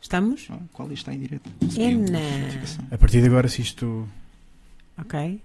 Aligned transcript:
Estamos? 0.00 0.48
Qual 0.72 0.90
está 0.90 1.14
em 1.14 1.20
direto? 1.20 1.48
É 1.78 1.92
na-. 1.94 2.18
A 2.90 2.98
partir 2.98 3.20
de 3.20 3.28
agora, 3.28 3.46
se 3.46 3.62
isto, 3.62 4.08
Ok. 5.00 5.38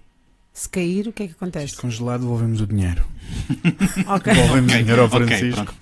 Se 0.52 0.68
cair, 0.68 1.06
o 1.06 1.12
que 1.12 1.22
é 1.22 1.26
que 1.28 1.32
se 1.34 1.36
acontece? 1.36 1.66
isto 1.66 1.80
congelar, 1.80 2.18
devolvemos 2.18 2.60
o 2.60 2.66
dinheiro. 2.66 3.06
Ok. 4.08 4.34
Devolvemos 4.34 4.72
o 4.74 4.76
dinheiro 4.76 5.02
ao 5.02 5.08
Francisco. 5.08 5.72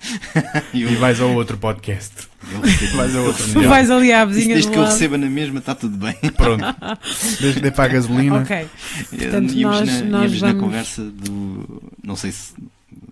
Eu- 0.75 0.87
e 0.91 0.95
vais 0.97 1.19
ao 1.19 1.31
outro 1.33 1.57
podcast. 1.57 2.13
Vais 2.95 3.15
a 3.15 3.21
outro 3.21 3.47
melhor. 3.47 3.69
vais 3.69 3.89
ali 3.89 4.13
à 4.13 4.23
Isso 4.23 4.33
vizinha 4.35 4.53
desde 4.55 4.71
que 4.71 4.77
eu 4.77 4.83
receba 4.85 5.17
na 5.17 5.27
mesma 5.29 5.57
está 5.57 5.73
tudo 5.73 5.97
bem. 5.97 6.13
Pronto. 6.37 6.63
Desde 7.41 7.53
que 7.55 7.59
dê 7.61 7.71
para 7.71 7.85
a 7.85 7.87
gasolina. 7.87 8.41
Ok. 8.41 8.67
Portanto, 9.09 9.53
íamos 9.53 9.79
nós- 9.79 9.89
na, 9.89 10.01
nós 10.05 10.21
íamos 10.31 10.41
na 10.43 10.47
vamos- 10.49 10.63
conversa 10.63 11.01
do. 11.03 11.81
Não 12.03 12.15
sei 12.15 12.31
se, 12.31 12.53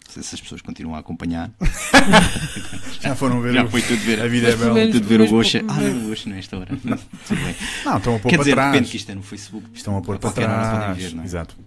se 0.10 0.20
as 0.20 0.42
pessoas 0.42 0.62
continuam 0.62 0.96
a 0.96 1.00
acompanhar. 1.00 1.52
Já 3.02 3.16
foram 3.16 3.42
ver 3.42 3.54
Já 3.54 3.64
o- 3.66 3.70
foi 3.70 3.82
tudo 3.82 4.00
ver. 4.02 4.22
a 4.22 4.28
vida 4.28 4.50
é 4.50 4.56
bela. 4.56 4.74
menos- 4.74 4.94
tudo 4.96 5.08
ver 5.08 5.22
o 5.22 5.28
Gosha. 5.28 5.64
Ah, 5.68 5.74
não, 5.82 6.06
o 6.06 6.10
Gosha 6.10 6.30
não 6.30 6.36
é 6.36 6.40
esta 6.40 6.58
hora. 6.58 6.76
tudo 6.78 7.42
bem. 7.44 7.56
Não, 7.86 7.98
estão 7.98 8.16
a 8.16 8.20
pôr 8.20 8.30
Quer 8.30 8.36
para 8.38 8.44
dizer, 8.44 8.52
trás. 8.54 8.72
depende 8.74 8.92
que 8.92 8.98
isto 8.98 9.12
é 9.12 9.16
no 9.16 9.24
Facebook. 9.24 9.68
Estão 9.74 9.98
a 9.98 10.02
pôr 10.02 10.18
para 10.18 10.32
trás. 10.32 10.98
ver, 10.98 11.14
não 11.14 11.24
é? 11.24 11.26
Exato. 11.26 11.58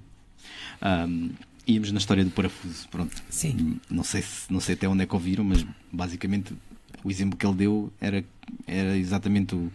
Ahm, 0.80 1.30
íamos 1.66 1.92
na 1.92 1.98
história 1.98 2.24
do 2.24 2.30
parafuso. 2.30 2.88
Pronto. 2.88 3.14
Sim. 3.28 3.78
Não 3.90 4.02
sei, 4.04 4.22
se, 4.22 4.50
não 4.52 4.60
sei 4.60 4.74
até 4.74 4.88
onde 4.88 5.02
é 5.02 5.06
que 5.06 5.14
ouviram, 5.14 5.44
mas 5.44 5.64
basicamente 5.92 6.54
o 7.04 7.10
exemplo 7.10 7.36
que 7.38 7.46
ele 7.46 7.56
deu 7.56 7.92
era, 8.00 8.24
era 8.66 8.96
exatamente 8.96 9.54
o, 9.54 9.70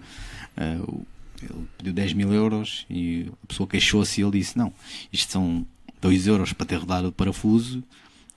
ah, 0.58 0.82
o- 0.88 1.06
Ele 1.42 1.68
pediu 1.78 1.94
10 1.94 2.14
mil 2.14 2.34
euros 2.34 2.86
e 2.90 3.28
a 3.44 3.48
pessoa 3.48 3.68
queixou-se 3.68 4.20
e 4.20 4.24
ele 4.24 4.40
disse: 4.40 4.58
Não, 4.58 4.72
isto 5.12 5.32
são 5.32 5.66
2 6.02 6.26
euros 6.28 6.54
para 6.54 6.66
ter 6.66 6.76
rodado 6.78 7.10
o 7.10 7.12
parafuso 7.12 7.84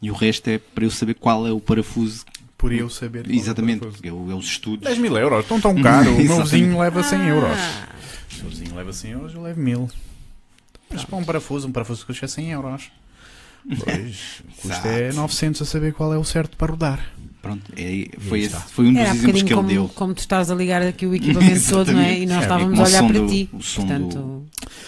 e 0.00 0.10
o 0.10 0.14
resto 0.14 0.48
é 0.48 0.58
para 0.58 0.84
eu 0.84 0.90
saber 0.90 1.14
qual 1.14 1.46
é 1.46 1.52
o 1.52 1.60
parafuso. 1.60 2.24
Por 2.58 2.72
eu 2.72 2.88
saber. 2.88 3.28
é 3.30 3.34
Exatamente, 3.34 3.84
é, 4.02 4.10
o- 4.12 4.30
é 4.30 4.34
os 4.34 4.46
estudos. 4.46 4.86
10 4.86 4.98
mil 4.98 5.16
euros, 5.16 5.40
estão 5.42 5.60
tão 5.60 5.74
caro. 5.82 6.10
O 6.16 6.22
meu 6.22 6.42
vizinho 6.42 6.78
leva 6.78 7.02
100 7.02 7.28
euros. 7.28 7.50
Ah, 7.58 7.88
O 8.38 8.40
meu 8.42 8.50
vizinho 8.50 8.74
leva 8.74 8.92
100 8.92 9.10
euros, 9.12 9.34
eu 9.34 9.42
levo 9.42 9.60
1000. 9.60 9.90
Mas 10.90 11.04
para 11.04 11.16
um 11.16 11.24
parafuso, 11.24 11.68
um 11.68 11.72
parafuso 11.72 12.06
custa 12.06 12.26
100 12.26 12.50
euros. 12.52 12.90
Pois, 13.84 14.42
custa 14.62 14.86
é 14.88 15.08
Exato. 15.08 15.16
900 15.16 15.62
a 15.62 15.64
saber 15.64 15.92
qual 15.92 16.14
é 16.14 16.18
o 16.18 16.22
certo 16.24 16.56
para 16.56 16.70
rodar. 16.70 17.12
Pronto, 17.46 17.72
é, 17.76 18.08
foi, 18.18 18.40
esse- 18.40 18.56
foi 18.72 18.86
um 18.86 18.92
dos 18.92 19.00
Era 19.02 19.10
exemplos 19.14 19.42
que 19.42 19.48
ele 19.48 19.54
como, 19.54 19.68
deu. 19.68 19.88
como 19.94 20.14
tu 20.14 20.18
estás 20.18 20.50
a 20.50 20.54
ligar 20.54 20.82
aqui 20.82 21.06
o 21.06 21.14
equipamento 21.16 21.68
todo, 21.70 21.92
não 21.92 22.00
é? 22.00 22.18
E 22.20 22.26
nós 22.26 22.38
É, 22.38 22.42
estávamos 22.42 22.78
a 22.78 22.82
o 22.82 22.86
olhar 22.86 23.04
para 23.06 23.18
do- 23.20 23.26
ti. 23.28 23.48
o 23.52 23.62
som 23.62 23.80
Portanto, 23.86 24.42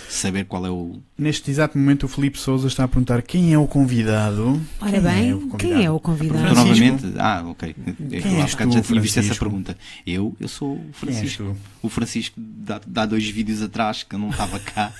Saber 0.08 0.44
qual 0.46 0.64
é 0.66 0.70
o. 0.70 1.00
Neste 1.18 1.50
exato 1.50 1.76
momento, 1.76 2.04
o 2.04 2.08
Filipe 2.08 2.38
Souza 2.38 2.66
está 2.66 2.84
a 2.84 2.88
perguntar 2.88 3.20
quem 3.22 3.52
é 3.52 3.58
o 3.58 3.66
convidado. 3.66 4.60
ora 4.80 4.90
Quem 4.90 5.00
bem, 5.00 5.30
é 5.30 5.34
o 5.34 5.48
quem 5.56 5.84
é 5.84 5.90
o 5.90 6.00
convidado? 6.00 6.38
Francisco. 6.54 6.84
novamente. 6.86 7.18
Ah, 7.18 7.44
ok. 7.46 7.74
Eu, 8.10 8.22
Quem 8.22 8.40
és 8.40 8.50
bocado 8.52 8.70
tu, 8.70 8.74
já 8.76 8.82
tinha 8.82 9.00
visto 9.00 9.18
essa 9.18 9.34
pergunta. 9.34 9.76
Eu, 10.06 10.34
eu 10.40 10.48
sou 10.48 10.76
o 10.76 10.90
Francisco. 10.92 11.54
O 11.82 11.88
Francisco 11.88 12.34
dá, 12.38 12.80
dá 12.86 13.06
dois 13.06 13.28
vídeos 13.28 13.62
atrás 13.62 14.02
que 14.02 14.14
eu 14.14 14.18
não 14.18 14.30
estava 14.30 14.58
cá. 14.58 14.92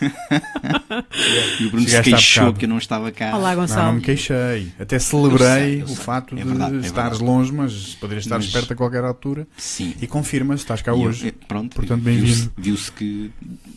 e 1.60 1.66
o 1.66 1.70
Bruno 1.70 1.84
se 1.86 1.90
Chegaste 1.90 2.12
há 2.14 2.16
queixou 2.16 2.54
que 2.54 2.64
eu 2.64 2.68
não 2.68 2.78
estava 2.78 3.10
cá. 3.10 3.36
Olá, 3.36 3.50
Não, 3.50 3.56
não 3.56 3.66
Gonçalo. 3.66 3.92
me 3.94 4.00
queixei. 4.00 4.72
Até 4.78 4.98
celebrei 4.98 5.46
Eu 5.46 5.48
sei, 5.48 5.80
eu 5.80 5.84
o 5.84 5.88
sei. 5.88 5.96
facto 5.96 6.34
É 6.34 6.38
de 6.42 6.44
verdade, 6.48 6.76
é 6.76 6.78
estares 7.04 7.20
longe, 7.20 7.52
mas 7.52 7.94
poderias 7.96 8.24
estar 8.24 8.36
Mas- 8.36 8.50
perto 8.50 8.72
a 8.72 8.76
qualquer 8.76 9.04
altura. 9.04 9.46
Sim. 9.56 9.94
E 10.00 10.06
confirmas, 10.06 10.60
estás 10.60 10.82
cá 10.82 10.92
E 10.94 11.00
eu- 11.02 11.08
hoje. 11.08 11.28
eh, 11.28 11.32
pronto, 11.48 11.74
Portanto, 11.76 12.00
viu-se- 12.02 12.22
bem-vindo. 12.26 12.52
Viu-se 12.56 12.92
que 12.92 13.30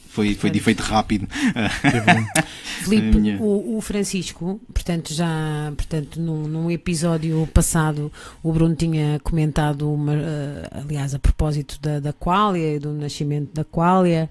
foi, 0.09 0.33
foi 0.33 0.49
de 0.49 0.59
efeito 0.59 0.81
rápido. 0.81 1.27
Um- 1.27 2.45
Filipe, 2.85 3.17
minha- 3.17 3.37
o, 3.41 3.77
o 3.77 3.81
Francisco, 3.81 4.59
portanto, 4.73 5.13
já 5.13 5.73
portanto, 5.75 6.19
num, 6.21 6.47
num 6.47 6.69
episódio 6.71 7.47
passado, 7.53 8.11
o 8.43 8.51
Bruno 8.53 8.75
tinha 8.75 9.19
comentado, 9.23 9.91
uma, 9.91 10.13
eh, 10.13 10.69
aliás, 10.83 11.13
a 11.15 11.19
propósito 11.19 11.77
da, 11.81 11.99
da 11.99 12.13
Qualia 12.13 12.75
e 12.75 12.79
do 12.79 12.93
nascimento 12.93 13.49
da 13.53 13.63
Qualia, 13.65 14.29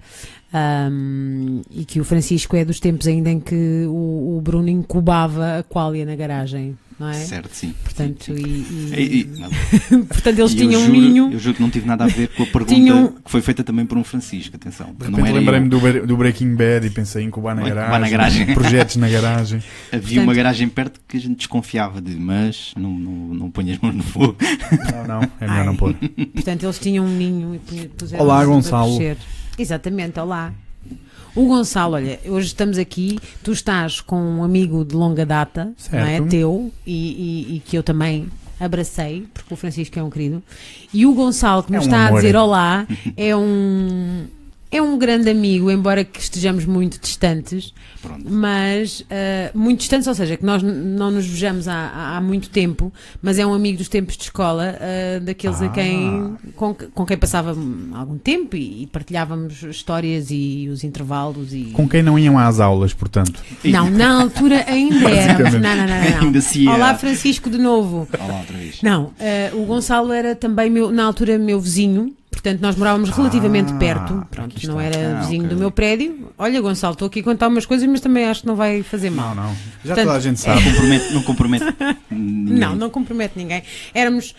ahm, 0.53 1.61
e 1.69 1.85
que 1.85 1.99
o 1.99 2.03
Francisco 2.05 2.55
é 2.55 2.63
dos 2.65 2.79
tempos 2.79 3.07
ainda 3.07 3.29
em 3.29 3.39
que 3.39 3.85
o, 3.87 4.37
o 4.37 4.41
Bruno 4.41 4.69
incubava 4.69 5.59
a 5.59 5.63
Qualia 5.63 6.05
na 6.05 6.15
garagem, 6.15 6.77
não 6.99 7.09
é? 7.09 7.13
Certo, 7.13 7.49
sim. 7.53 7.73
Portanto, 7.83 8.23
Sim, 8.25 8.35
sim. 8.37 8.93
e, 8.95 8.99
E- 8.99 9.03
e- 9.03 9.19
e- 9.21 10.03
portanto, 10.05 10.39
eles 10.39 10.51
e 10.51 10.55
tinham 10.55 10.81
um 10.81 10.87
ninho. 10.87 11.31
Eu 11.33 11.39
juro 11.39 11.55
que 11.55 11.61
não 11.61 11.69
tive 11.69 11.85
nada 11.87 12.05
a 12.05 12.07
ver 12.07 12.29
com 12.29 12.43
a 12.43 12.45
pergunta 12.47 12.73
Tinham- 12.73 13.07
que 13.23 13.29
foi 13.31 13.41
feita 13.41 13.63
também 13.63 13.85
por 13.85 13.97
um 13.97 14.03
Francisco. 14.03 14.55
Atenção. 14.55 14.87
De 14.97 15.09
não 15.09 15.17
repente 15.19 15.27
era 15.29 15.39
lembrei-me 15.39 15.69
do, 15.69 16.07
do 16.07 16.17
Breaking 16.17 16.55
Bad 16.55 16.87
e 16.87 16.89
pensei 16.89 17.23
em 17.23 17.27
incubar 17.27 17.55
na 17.55 17.61
Incubar 17.63 17.83
garagem. 17.85 18.01
na 18.01 18.09
garagem. 18.09 18.53
Projetos 18.53 18.95
na 18.95 19.09
garagem. 19.09 19.63
Havia 19.91 20.19
uma 20.19 20.25
Portanto- 20.25 20.35
garagem 20.35 20.69
perto 20.69 21.01
que 21.07 21.17
a 21.17 21.19
gente 21.19 21.35
desconfiava 21.37 22.01
de, 22.01 22.15
mas 22.15 22.73
não, 22.77 22.91
não, 22.91 23.11
não 23.33 23.51
ponha 23.51 23.73
as 23.73 23.79
mãos 23.79 23.93
no 23.95 24.03
fogo. 24.03 24.37
Não, 24.93 25.07
não, 25.07 25.21
é 25.39 25.47
melhor 25.47 25.59
Ai. 25.59 25.65
não 25.65 25.75
pôr. 25.75 25.93
Portanto, 26.33 26.63
eles 26.63 26.79
tinham 26.79 27.05
um 27.05 27.09
ninho 27.09 27.55
e 27.55 27.59
pu- 27.59 27.89
puseram 27.97 28.23
Olá, 28.23 28.45
Gonçalo. 28.45 28.97
Exatamente, 29.57 30.19
olá. 30.19 30.53
O 31.35 31.45
Gonçalo, 31.47 31.95
olha, 31.95 32.19
hoje 32.25 32.47
estamos 32.47 32.77
aqui, 32.77 33.19
tu 33.43 33.51
estás 33.51 33.99
com 33.99 34.15
um 34.17 34.43
amigo 34.43 34.85
de 34.85 34.95
longa 34.95 35.25
data, 35.25 35.73
não 35.91 35.99
é? 35.99 36.17
Certo. 36.17 36.29
Teu, 36.29 36.71
e, 36.85 36.93
e- 37.51 37.55
e 37.55 37.59
que 37.59 37.77
eu 37.77 37.83
também 37.83 38.27
abracei, 38.59 39.27
porque 39.33 39.53
o 39.53 39.57
Francisco 39.57 39.99
é 39.99 40.03
um 40.03 40.09
querido. 40.09 40.41
E 40.93 41.05
o 41.05 41.13
Gonçalo, 41.13 41.61
que 41.63 41.73
É 41.73 41.77
nos 41.77 41.85
um 41.85 41.89
está 41.89 42.03
a 42.03 42.07
amor. 42.07 42.21
dizer 42.21 42.35
olá, 42.37 42.87
é 43.17 43.35
um. 43.35 44.25
É 44.75 44.81
um 44.81 44.97
grande 44.97 45.29
amigo, 45.29 45.71
embora 45.71 46.03
que 46.03 46.19
estejamos 46.19 46.65
muito 46.65 46.99
distantes, 46.99 47.73
Pronto. 48.01 48.25
mas 48.29 49.05
ah, 49.09 49.49
muito 49.55 49.79
distantes, 49.79 50.05
ou 50.05 50.13
seja, 50.13 50.35
que 50.35 50.43
nós 50.45 50.61
não 50.61 51.11
nos 51.11 51.25
vejamos 51.25 51.67
há, 51.69 52.15
há- 52.17 52.21
muito 52.21 52.49
tempo, 52.49 52.91
mas 53.21 53.39
é 53.39 53.45
um 53.45 53.53
amigo 53.53 53.77
dos 53.77 53.87
tempos 53.87 54.17
de 54.17 54.23
escola, 54.23 54.75
ah, 54.79 55.19
daqueles 55.21 55.61
a 55.61 55.67
Ah. 55.67 55.69
quem, 55.69 56.35
com, 56.57 56.75
que- 56.75 56.87
com 56.87 57.05
quem 57.05 57.15
passava 57.17 57.55
algum 57.93 58.17
tempo 58.17 58.57
e, 58.57 58.83
e 58.83 58.87
partilhávamos 58.87 59.63
histórias 59.63 60.27
e 60.29 60.67
os 60.69 60.83
intervalos 60.83 61.53
e. 61.53 61.67
Com 61.71 61.87
quem 61.87 62.03
não 62.03 62.19
iam 62.19 62.37
às 62.37 62.59
aulas, 62.59 62.93
portanto. 62.93 63.41
Não, 63.63 63.89
na 63.89 64.19
altura 64.23 64.65
ainda 64.67 65.09
éramos. 65.09 65.53
Não, 65.53 65.59
não, 65.61 65.75
não, 65.77 65.87
não. 65.87 66.19
Ainda 66.25 66.41
se. 66.41 66.67
Olá, 66.67 66.93
Francisco, 66.95 67.49
de 67.49 67.57
novo. 67.57 68.07
Olá 68.19 68.39
outra 68.39 68.57
vez. 68.57 68.81
Não, 68.81 69.13
ah, 69.21 69.55
o 69.55 69.63
Gonçalo 69.65 70.11
era 70.11 70.35
também, 70.35 70.69
meu, 70.69 70.91
na 70.91 71.05
altura, 71.05 71.37
meu 71.37 71.61
vizinho. 71.61 72.13
Portanto, 72.35 72.59
nós 72.61 72.75
morávamos 72.75 73.09
relativamente 73.11 73.71
Ah, 73.73 73.77
perto. 73.77 74.27
Pronto, 74.29 74.67
não 74.67 74.79
era 74.79 75.17
Ah, 75.17 75.21
vizinho 75.21 75.45
ok. 75.45 75.55
do 75.55 75.59
meu 75.59 75.71
prédio. 75.71 76.29
Olha, 76.37 76.59
Gonçalo, 76.59 76.93
estou 76.93 77.07
aqui 77.07 77.21
a 77.21 77.23
contar 77.23 77.47
umas 77.47 77.65
coisas, 77.65 77.87
mas 77.89 78.01
também 78.01 78.25
acho 78.25 78.41
que 78.41 78.47
não 78.47 78.55
vai 78.55 78.83
fazer 78.83 79.09
mal. 79.09 79.33
Não, 79.33 79.43
não. 79.45 79.49
Já 79.83 79.95
Portanto, 79.95 80.05
toda 80.05 80.17
a 80.17 80.19
gente 80.19 80.39
sabe. 80.39 80.61
compromete. 80.69 81.13
Não 81.13 81.23
compromete 81.23 81.65
ninguém. 82.11 82.57
Não, 82.59 82.75
não 82.75 82.89
compromete 82.89 83.33
ninguém. 83.37 83.63
Éramos. 83.93 84.35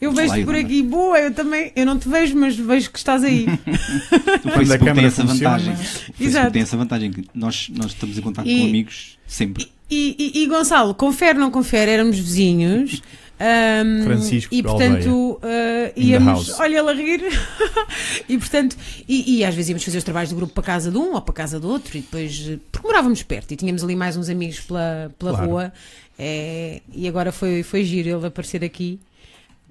Eu 0.00 0.10
vejo-te 0.10 0.44
por 0.44 0.56
aqui, 0.56 0.82
boa, 0.82 1.16
eu 1.20 1.32
também, 1.32 1.70
eu 1.76 1.86
não 1.86 1.96
te 1.96 2.08
vejo, 2.08 2.36
mas 2.36 2.56
vejo 2.56 2.90
que 2.90 2.98
estás 2.98 3.22
aí. 3.22 3.46
O 4.44 4.50
Facebook 4.50 4.92
tem 4.94 5.04
essa 5.04 5.22
funciona. 5.24 5.58
vantagem. 5.58 5.74
Exato. 6.18 6.50
tem 6.50 6.62
essa 6.62 6.76
vantagem 6.76 7.12
que 7.12 7.24
nós, 7.32 7.68
nós 7.76 7.92
estamos 7.92 8.18
em 8.18 8.20
contato 8.20 8.48
E- 8.48 8.58
com 8.58 8.66
amigos 8.66 9.16
sempre. 9.28 9.68
E, 9.88 10.16
e- 10.18 10.42
e, 10.42 10.46
Gonçalo, 10.48 10.92
confere, 10.94 11.38
não 11.38 11.50
confere, 11.52 11.90
éramos 11.92 12.18
vizinhos. 12.18 13.00
ahm, 13.42 14.04
Francisco 14.04 14.54
e 14.54 14.62
portanto 14.62 15.38
the 15.40 15.92
íamos, 15.96 16.60
olha 16.60 16.76
ela 16.78 16.94
rir. 16.94 17.20
E 18.28 18.38
portanto 18.38 18.76
e, 19.08 19.38
e 19.38 19.44
às 19.44 19.54
vezes 19.54 19.70
íamos 19.70 19.84
fazer 19.84 19.98
os 19.98 20.04
trabalhos 20.04 20.30
do 20.30 20.36
grupo 20.36 20.52
para 20.54 20.62
casa 20.62 20.90
de 20.90 20.96
um 20.96 21.14
ou 21.14 21.20
para 21.22 21.34
casa 21.34 21.58
do 21.58 21.68
outro 21.68 21.96
e 21.96 22.00
depois 22.00 22.46
eh, 22.48 22.58
porque 22.70 22.86
morávamos 22.86 23.22
perto 23.22 23.52
e 23.52 23.56
tínhamos 23.56 23.82
ali 23.82 23.96
mais 23.96 24.16
uns 24.16 24.28
amigos 24.28 24.60
pela, 24.60 25.12
pela 25.18 25.32
Claro. 25.32 25.46
rua 25.50 25.72
eh, 26.18 26.80
e 26.92 27.08
agora 27.08 27.32
foi, 27.32 27.62
foi 27.62 27.82
giro 27.84 28.08
ele 28.08 28.26
aparecer 28.26 28.62
aqui 28.64 29.00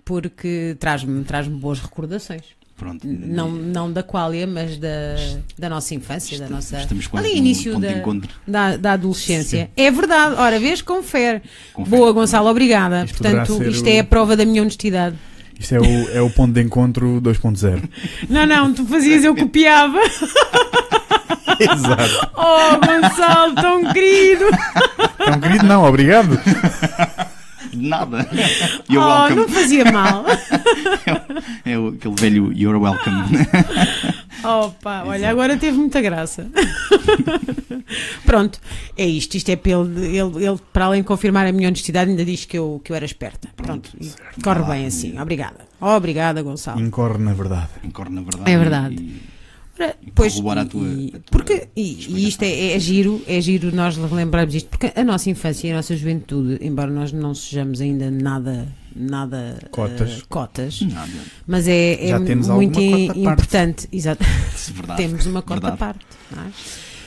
porque 0.04 0.76
traz-me 0.80 1.24
traz 1.24 1.48
boas 1.48 1.80
recordações 1.80 2.44
Pronto. 2.82 3.06
não, 3.08 3.52
não 3.52 3.92
da 3.92 4.02
qualia 4.02 4.48
mas 4.48 4.76
da, 4.76 4.90
da 5.56 5.70
nossa 5.70 5.94
infância 5.94 6.40
da 6.40 6.50
nossa 6.50 6.80
Estamos 6.80 7.06
quase 7.06 7.28
ali 7.28 7.38
início 7.38 7.78
da, 7.80 7.90
da, 8.48 8.78
da 8.78 8.94
adolescência. 8.94 9.70
É 9.78 9.92
verdade, 9.92 10.34
ora, 10.36 10.60
vês, 10.60 10.82
confere. 10.82 11.44
Confere. 11.74 11.96
Boa, 11.96 12.12
Gonçalo, 12.12 12.50
obrigada. 12.50 13.06
Isto 13.06 13.20
Portanto, 13.22 13.64
isto 13.70 13.86
o- 13.86 13.90
é 13.90 14.00
a 14.00 14.04
prova 14.04 14.36
da 14.36 14.44
minha 14.46 14.64
honestidade. 14.64 15.16
Isto 15.60 15.76
é 15.76 15.80
o, 15.80 16.10
é 16.18 16.22
o 16.24 16.30
ponto 16.32 16.54
de 16.54 16.62
encontro 16.62 17.22
2.0. 17.22 17.84
Não, 18.28 18.48
não, 18.48 18.74
tu 18.74 18.84
fazias, 18.84 19.24
eu 19.24 19.36
copiava. 19.36 20.00
Exato. 21.60 22.32
Oh, 22.36 22.78
Gonçalo, 22.84 23.54
tão 23.54 23.94
querido. 23.94 24.46
Então, 25.20 25.40
querido, 25.40 25.66
não, 25.68 25.84
obrigado. 25.84 26.40
Nada. 27.74 28.28
You're 28.90 29.06
oh, 29.06 29.08
welcome. 29.08 29.36
não 29.36 29.48
fazia 29.50 29.92
mal. 29.92 30.26
É 31.66 31.78
o- 31.78 31.90
aquele 31.90 32.16
velho 32.16 32.54
You're 32.54 32.78
welcome. 32.80 33.24
Opa, 34.44 35.04
olha, 35.06 35.30
agora 35.30 35.56
teve 35.58 35.78
muita 35.78 36.02
graça. 36.02 36.48
Pronto, 38.26 38.60
é 38.98 39.06
isto. 39.06 39.36
Isto 39.36 39.50
é 39.50 39.56
para 39.56 39.72
ele, 39.72 40.18
ele, 40.18 40.60
para 40.74 40.86
além 40.86 41.02
de 41.02 41.08
confirmar 41.08 41.46
a 41.46 41.52
minha 41.52 41.68
honestidade, 41.68 42.10
ainda 42.10 42.26
diz 42.26 42.46
que 42.46 42.58
eu, 42.58 42.82
que 42.84 42.92
eu 42.92 42.96
era 42.96 43.06
esperta. 43.06 43.50
Pronto, 43.56 43.92
corre 44.44 44.64
bem 44.64 44.86
assim. 44.88 45.20
Obrigada. 45.20 45.60
Obrigada, 45.80 46.42
Gonçalo. 46.42 46.82
Incorre 46.82 47.20
na 47.20 47.34
verdade. 47.34 47.70
Incorre 47.84 48.10
na 48.10 48.22
verdade. 48.22 48.52
É 48.52 48.58
verdade. 48.58 48.96
E- 48.96 49.41
Ora, 49.80 49.96
E 50.06 50.12
pois, 50.12 50.34
corroborar 50.34 50.66
a 50.66 50.68
tua- 50.68 50.88
e- 50.88 51.08
a 51.08 51.12
tua 51.12 51.22
porque, 51.32 51.68
e, 51.76 51.82
e 52.10 52.28
isto 52.28 52.44
é, 52.44 52.74
é 52.74 52.80
giro, 52.80 53.22
é 53.26 53.40
giro 53.42 53.74
nós 53.76 53.96
lembrarmos 53.98 54.54
isto, 54.54 54.70
porque 54.70 54.92
a 54.96 55.04
nossa 55.04 55.30
infância 55.30 55.68
e 55.68 55.72
a 55.72 55.76
nossa 55.78 55.96
juventude, 55.96 56.58
embora 56.62 56.92
nós 56.92 57.12
não 57.12 57.34
sejamos 57.34 57.82
ainda 57.82 58.12
nada 58.12 58.68
nada 58.94 59.58
Cotas. 59.72 60.10
eh, 60.12 60.22
cotas. 60.28 60.82
Nada. 60.82 61.10
Mas 61.48 61.68
é, 61.68 62.10
é 62.10 62.20
muito 62.20 62.80
importante. 62.82 63.88
Exato. 63.92 64.22
É 64.24 64.72
verdade. 64.74 65.02
Temos 65.02 65.26
uma 65.26 65.42
cota 65.42 65.68
à 65.68 65.70
Verdade. 65.72 65.78
parte. 65.78 66.06
não 66.36 66.44
é? 66.44 66.52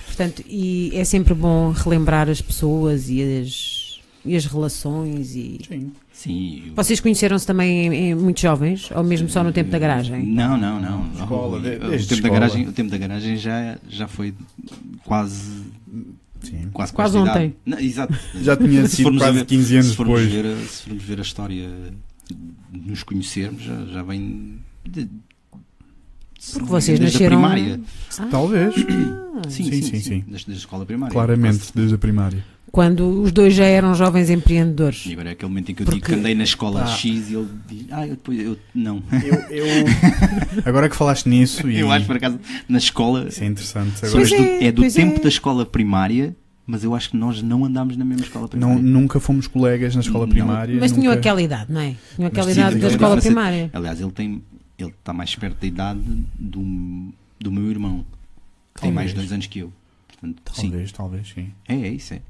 Portanto, 0.06 0.42
e 0.48 0.90
é 0.94 1.04
sempre 1.04 1.34
bom 1.34 1.70
relembrar 1.72 2.30
as 2.30 2.40
pessoas 2.40 3.10
e 3.10 3.22
as, 3.22 4.00
e 4.24 4.34
as 4.34 4.46
relações. 4.46 5.34
E... 5.36 5.60
Sim. 5.68 5.92
Sim. 6.14 6.62
eu- 6.68 6.74
Vocês 6.74 7.00
conheceram-se 7.00 7.44
também 7.46 7.86
em, 7.88 7.94
em 8.10 8.14
muito 8.14 8.40
jovens? 8.40 8.88
Ou 8.94 9.02
mesmo 9.02 9.28
só 9.28 9.42
no 9.42 9.52
tempo 9.52 9.70
da 9.70 9.78
garagem? 9.78 10.24
Não, 10.24 10.56
não, 10.56 10.80
não. 10.80 11.10
Escola, 11.12 11.58
o, 11.58 11.60
de- 11.60 11.76
o 11.76 11.90
desde 11.90 12.08
tempo 12.08 12.22
da 12.22 12.28
escola. 12.28 12.32
garagem, 12.40 12.68
o 12.68 12.72
tempo 12.72 12.90
da 12.90 12.96
garagem 12.98 13.36
já, 13.36 13.76
já 13.88 14.06
foi 14.08 14.32
quase 15.04 15.64
Sim. 16.40 16.68
quase, 16.72 16.92
Quase 16.92 17.16
ontem. 17.18 17.54
Não, 17.66 17.78
exato. 17.78 18.14
Já 18.40 18.56
tinha 18.56 18.86
sido 18.86 19.16
quase 19.18 19.38
ver- 19.38 19.44
15 19.46 19.74
anos 19.74 19.88
se 19.88 19.96
formos 19.96 20.20
depois. 20.22 20.32
Ver, 20.44 20.52
a- 20.54 20.66
se 20.68 20.82
formos 20.84 21.02
ver 21.02 21.18
a 21.18 21.22
história 21.22 21.68
de 22.72 22.90
nos 22.90 23.02
conhecermos, 23.02 23.62
já, 23.62 23.84
já 23.86 24.02
vem 24.02 24.58
de, 24.88 25.08
Porque 26.52 26.66
vocês 26.68 26.98
desde 27.00 27.18
nasceram- 27.18 27.44
a 27.44 27.48
primária. 27.50 27.80
Ah, 28.18 28.26
Talvez. 28.30 28.74
ah. 28.78 29.42
Sim, 29.48 29.64
Sim, 29.64 29.70
sim, 29.70 29.82
sim, 29.82 29.82
sim, 29.82 30.00
sim. 30.00 30.24
Desde, 30.28 30.30
desde 30.46 30.52
a 30.52 30.54
escola 30.56 30.86
primária. 30.86 31.12
Claramente, 31.12 31.64
desde 31.74 31.94
a 31.94 31.98
primária. 31.98 32.44
Quando 32.74 33.22
os 33.22 33.30
dois 33.30 33.54
já 33.54 33.64
eram 33.66 33.94
jovens 33.94 34.28
empreendedores. 34.30 35.06
E 35.06 35.12
agora 35.12 35.28
é 35.28 35.32
aquele 35.32 35.48
momento 35.48 35.70
em 35.70 35.74
que 35.76 35.82
eu 35.82 35.86
digo 35.86 35.98
Porque- 36.00 36.12
que 36.12 36.18
andei 36.18 36.34
na 36.34 36.42
escola 36.42 36.82
Ah. 36.82 36.86
X 36.88 37.30
e 37.30 37.34
ele 37.34 37.48
diz, 37.68 37.86
ah, 37.92 38.04
eu 38.04 38.10
depois, 38.16 38.40
eu, 38.40 38.58
não. 38.74 39.00
Eu, 39.12 39.34
eu- 39.56 39.66
Agora 40.66 40.88
que 40.88 40.96
falaste 40.96 41.28
nisso, 41.28 41.70
e 41.70 41.78
Eu 41.78 41.92
acho, 41.92 42.04
por 42.04 42.16
acaso, 42.16 42.40
na 42.68 42.78
escola, 42.78 43.28
isso 43.28 43.44
é 43.44 43.46
interessante. 43.46 44.04
Agora, 44.04 44.26
do- 44.28 44.34
é, 44.34 44.64
é 44.64 44.72
do 44.72 44.90
tempo 44.90 45.20
é. 45.20 45.22
da 45.22 45.28
escola 45.28 45.64
primária, 45.64 46.34
mas 46.66 46.82
eu 46.82 46.96
acho 46.96 47.10
que 47.10 47.16
nós 47.16 47.40
não 47.42 47.64
andámos 47.64 47.96
na 47.96 48.04
mesma 48.04 48.24
escola 48.26 48.42
não, 48.44 48.48
primária. 48.50 48.82
nunca 48.82 49.20
fomos 49.20 49.46
colegas 49.46 49.94
na 49.94 50.00
escola 50.00 50.26
Não. 50.26 50.32
primária. 50.32 50.76
Mas 50.80 50.90
tinham 50.90 51.04
nunca- 51.12 51.18
aquela 51.20 51.40
idade, 51.42 51.72
não 51.72 51.80
é? 51.80 51.94
Tinham 52.16 52.26
aquela 52.26 52.46
Mas 52.48 52.56
idade 52.56 52.74
sim, 52.74 52.80
da 52.80 52.88
escola 52.88 53.12
idade. 53.12 53.26
primária. 53.26 53.70
Aliás, 53.72 54.00
ele 54.00 54.10
tem 54.10 54.42
ele 54.76 54.88
está 54.90 55.12
mais 55.12 55.32
perto 55.36 55.60
da 55.60 55.66
idade 55.68 56.00
do, 56.36 57.12
do 57.38 57.52
meu 57.52 57.70
irmão, 57.70 58.04
que 58.74 58.80
tem 58.80 58.90
mais 58.90 59.10
Talvez. 59.12 59.28
dois 59.28 59.32
anos 59.32 59.46
que 59.46 59.60
eu. 59.60 59.72
Portanto, 60.08 60.42
sim. 60.52 60.62
Talvez, 60.70 60.90
talvez, 60.92 61.28
sim. 61.32 61.50
É, 61.68 61.74
é 61.76 61.88
isso, 61.90 62.14
é. 62.14 62.20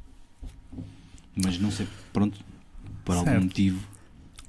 Mas 1.37 1.59
não 1.59 1.71
sei, 1.71 1.87
pronto, 2.13 2.39
por 3.05 3.17
algum 3.17 3.31
Certo. 3.31 3.45
motivo, 3.45 3.81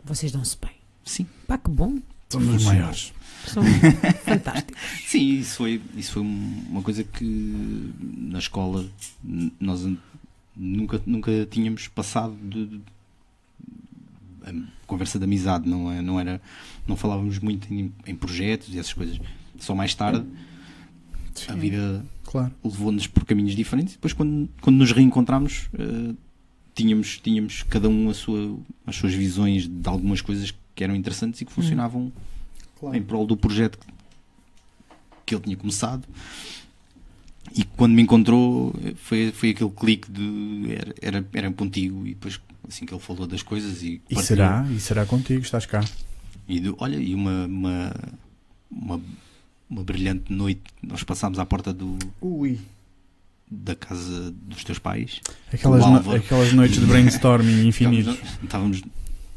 Vocês 0.04 0.32
dão-se 0.32 0.58
bem. 0.62 0.72
sim. 1.04 1.26
Pá, 1.48 1.58
que 1.58 1.70
bom. 1.70 1.98
Somos 2.30 2.56
os 2.56 2.64
maiores. 2.66 3.14
São 3.48 3.64
fantásticos. 4.26 4.76
Sim, 5.06 5.40
isso 5.40 5.58
foi, 5.58 5.82
isso 5.96 6.12
foi 6.14 6.22
um- 6.24 6.64
uma 6.70 6.82
coisa 6.82 7.04
que 7.04 7.94
na 8.18 8.40
escola 8.40 8.86
n- 9.24 9.52
nós 9.60 9.86
an- 9.86 9.98
nunca, 10.56 11.02
nunca 11.06 11.48
tínhamos 11.50 11.88
passado 11.88 12.36
de, 12.44 12.66
de- 12.68 12.82
a 14.44 14.54
conversa 14.88 15.18
de 15.18 15.26
amizade, 15.26 15.68
não, 15.70 15.92
é, 15.92 16.02
não 16.02 16.20
era, 16.20 16.42
não 16.88 16.96
falávamos 16.96 17.40
muito 17.40 17.72
em, 17.74 17.92
em 18.06 18.16
projetos 18.16 18.74
e 18.74 18.80
essas 18.80 18.94
coisas. 18.94 19.20
Só 19.60 19.74
mais 19.76 19.94
tarde 19.96 20.26
a 21.50 21.54
vida 21.54 22.06
Claro. 22.24 22.52
levou-nos 22.64 23.08
por 23.08 23.26
caminhos 23.26 23.56
diferentes 23.56 23.94
e 23.94 23.98
depois 23.98 24.14
quando, 24.14 24.50
quando 24.62 24.78
nos 24.78 24.92
reencontramos 24.92 25.70
eh, 25.78 26.14
tínhamos, 26.76 27.20
tínhamos 27.24 27.64
cada 27.64 27.88
um 27.90 28.10
a 28.10 28.14
sua, 28.14 28.58
as 28.86 28.96
suas 28.96 29.14
visões 29.14 29.68
de 29.68 29.88
algumas 29.90 30.22
coisas 30.22 30.54
que 30.76 30.84
eram 30.84 30.96
interessantes 30.96 31.42
e 31.42 31.46
que 31.46 31.52
funcionavam 31.52 32.12
em 32.94 33.02
prol 33.02 33.26
do 33.26 33.36
projeto 33.38 33.80
que 35.26 35.34
ele 35.34 35.42
tinha 35.44 35.58
começado 35.58 36.04
e 37.56 37.64
quando 37.64 37.94
me 37.94 38.02
encontrou 38.02 38.74
foi, 38.98 39.32
foi 39.32 39.52
aquele 39.52 39.70
clique 39.70 40.12
de 40.12 40.66
era, 40.74 40.96
era, 41.02 41.28
era 41.34 41.52
contigo 41.52 42.06
e 42.06 42.10
depois 42.10 42.40
assim 42.68 42.86
que 42.86 42.94
ele 42.94 43.02
falou 43.02 43.26
das 43.26 43.42
coisas 43.42 43.82
e, 43.82 44.02
E 44.10 44.22
será? 44.22 44.68
E 44.72 44.80
será 44.80 45.06
contigo? 45.06 45.42
Estás 45.42 45.66
cá? 45.66 45.84
E 46.48 46.60
de- 46.60 46.76
olha, 46.78 46.98
e 46.98 47.14
uma, 47.16 47.46
uma, 47.46 47.94
uma, 48.70 49.02
uma 49.70 49.84
brilhante 49.84 50.32
noite 50.34 50.62
nós 50.84 51.04
passámos 51.04 51.40
à 51.40 51.46
porta 51.46 51.72
do, 51.74 51.98
Ui. 52.22 52.60
Da 53.50 53.76
casa 53.76 54.32
dos 54.32 54.64
teus 54.64 54.80
pais 54.80 55.22
Aquelas, 55.54 55.86
no- 55.86 56.12
aquelas 56.16 56.52
noites 56.54 56.80
de 56.80 56.86
brainstorming 56.86 57.68
infinitos. 57.68 58.16
Estávamos, 58.16 58.44
estávamos, 58.44 58.84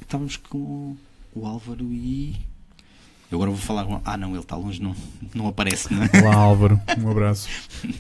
estávamos 0.00 0.37
com 0.37 0.96
o 1.34 1.46
Álvaro 1.46 1.84
e. 1.93 2.34
Eu 3.31 3.37
agora 3.37 3.50
vou 3.50 3.60
falar 3.60 3.84
com. 3.84 4.00
Ah, 4.06 4.16
não, 4.16 4.31
ele 4.31 4.38
está 4.40 4.56
longe, 4.56 4.81
não, 4.81 4.96
não 5.34 5.46
aparece, 5.49 5.93
não 5.93 6.02
é? 6.02 6.10
Olá 6.22 6.34
Álvaro, 6.34 6.81
um 6.99 7.10
abraço. 7.10 7.46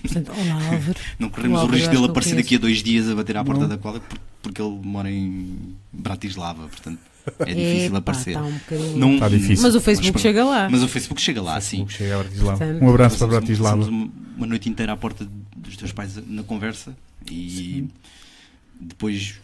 Portanto, 0.00 0.32
olá, 0.32 0.54
Álvaro. 0.54 0.98
Não 1.18 1.28
corremos 1.28 1.62
O 1.62 1.66
risco 1.66 1.90
dele 1.94 2.06
aparecer 2.06 2.34
daqui 2.36 2.56
a 2.56 2.58
dois 2.58 2.82
dias 2.82 3.08
a 3.10 3.14
bater 3.14 3.36
à 3.36 3.44
porta 3.44 3.60
Não. 3.62 3.68
da 3.68 3.76
quadra 3.76 4.00
por- 4.00 4.18
porque 4.40 4.62
ele 4.62 4.70
mora 4.82 5.10
em 5.10 5.74
Bratislava, 5.92 6.66
portanto 6.68 6.98
é 7.40 7.44
difícil 7.54 7.86
Epá, 7.88 7.98
aparecer. 7.98 8.34
tá 8.34 8.42
um 8.42 8.52
bocadinho- 8.52 8.96
Não- 8.96 9.14
Está 9.14 9.28
difícil. 9.28 9.62
Mas 9.62 9.74
o 9.74 9.80
Facebook 9.80 10.12
pronto. 10.12 10.22
chega 10.22 10.44
lá. 10.44 10.68
Mas 10.70 10.82
o 10.82 10.88
Facebook 10.88 11.20
chega 11.20 11.42
lá, 11.42 11.60
sim. 11.60 11.86
Chega 11.88 12.14
a 12.14 12.18
Bratislava. 12.22 12.58
Portanto, 12.58 12.82
Um 12.84 12.88
abraço 12.90 13.18
para 13.18 13.26
Bratislava. 13.26 13.76
passamos 13.78 14.02
uma, 14.04 14.12
uma 14.36 14.46
noite 14.46 14.68
inteira 14.68 14.92
à 14.92 14.96
porta 14.96 15.26
dos 15.56 15.76
teus 15.76 15.92
pais 15.92 16.12
na 16.26 16.42
conversa 16.42 16.96
e 17.30 17.86
depois 18.80 19.34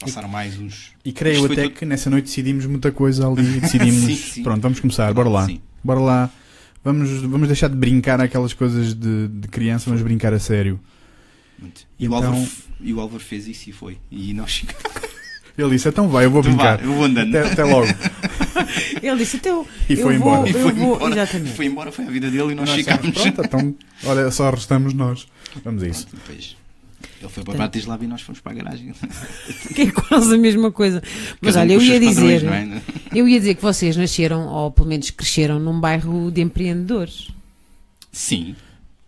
passaram 0.00 0.28
mais 0.28 0.58
uns. 0.58 0.92
E 1.04 1.12
creio 1.12 1.44
até 1.46 1.62
tudo- 1.64 1.74
que 1.74 1.84
nessa 1.84 2.10
noite 2.10 2.24
decidimos 2.24 2.66
muita 2.66 2.90
coisa 2.90 3.26
ali. 3.28 3.42
Decidimos. 3.60 3.94
Sim, 4.04 4.16
sim. 4.16 4.42
Pronto, 4.42 4.60
vamos 4.60 4.80
começar. 4.80 5.12
Bora 5.14 5.28
lá. 5.28 5.46
Sim. 5.46 5.60
Bora 5.82 6.00
lá. 6.00 6.30
Vamos, 6.84 7.08
vamos 7.22 7.46
deixar 7.46 7.68
de 7.68 7.76
brincar 7.76 8.20
aquelas 8.20 8.52
coisas 8.52 8.92
de, 8.92 9.28
de 9.28 9.46
criança, 9.46 9.84
vamos 9.88 10.02
brincar 10.02 10.34
a 10.34 10.38
sério. 10.40 10.80
Muito. 11.56 11.82
E, 11.96 12.06
Então- 12.06 12.18
o 12.18 12.24
Álvaro, 12.24 12.48
e 12.80 12.92
o 12.92 13.00
Álvaro 13.00 13.22
fez 13.22 13.46
isso 13.46 13.70
e 13.70 13.72
foi. 13.72 13.98
E 14.10 14.34
nós 14.34 14.64
Ele 15.56 15.70
disse: 15.70 15.88
então 15.88 16.08
vai, 16.08 16.24
eu 16.24 16.30
vou 16.30 16.42
vá, 16.42 16.48
brincar. 16.48 16.82
eu 16.84 16.92
vou 16.94 17.04
andando. 17.04 17.36
Até, 17.36 17.52
até 17.52 17.64
logo. 17.64 17.86
Ele 19.02 19.16
disse, 19.16 19.36
então, 19.36 19.66
E 19.88 19.92
eu 19.94 19.98
foi 19.98 20.16
vou, 20.18 20.32
embora. 20.34 20.48
E 20.48 20.52
eu 20.52 20.60
foi 20.60 20.72
vou, 20.72 20.96
embora. 20.96 21.12
exatamente. 21.12 21.56
Foi 21.56 21.66
embora, 21.66 21.92
foi 21.92 22.06
a 22.06 22.10
vida 22.10 22.30
dele 22.30 22.52
e 22.52 22.54
nós, 22.54 22.68
Nós 22.68 22.78
ficámos. 22.78 23.10
Pronto, 23.10 23.42
então, 23.44 23.74
olha, 24.04 24.30
só 24.30 24.50
restamos 24.50 24.94
nós. 24.94 25.26
Vamos 25.64 25.82
a 25.82 25.88
isso. 25.88 26.06
Pronto, 26.06 26.32
ele 27.20 27.28
foi 27.30 27.44
para 27.44 27.54
Bratislava 27.54 28.04
e 28.04 28.06
nós 28.06 28.22
fomos 28.22 28.40
para 28.40 28.52
a 28.52 28.54
garagem. 28.54 28.92
Que 29.74 29.82
é 29.82 29.90
quase 29.90 30.34
a 30.34 30.38
mesma 30.38 30.70
coisa. 30.72 31.02
Mas 31.40 31.54
Cada 31.54 31.66
um 31.66 31.68
olha, 31.68 31.72
eu 31.74 31.82
ia 31.82 31.92
padrões, 31.94 32.16
dizer, 32.16 32.42
não 32.44 32.52
é? 32.54 32.82
eu 33.14 33.28
ia 33.28 33.38
dizer 33.38 33.54
que 33.54 33.62
vocês 33.62 33.96
nasceram, 33.96 34.46
ou 34.46 34.70
pelo 34.70 34.88
menos 34.88 35.10
cresceram, 35.10 35.58
num 35.58 35.78
bairro 35.80 36.30
de 36.30 36.40
empreendedores. 36.40 37.28
Sim, 38.10 38.54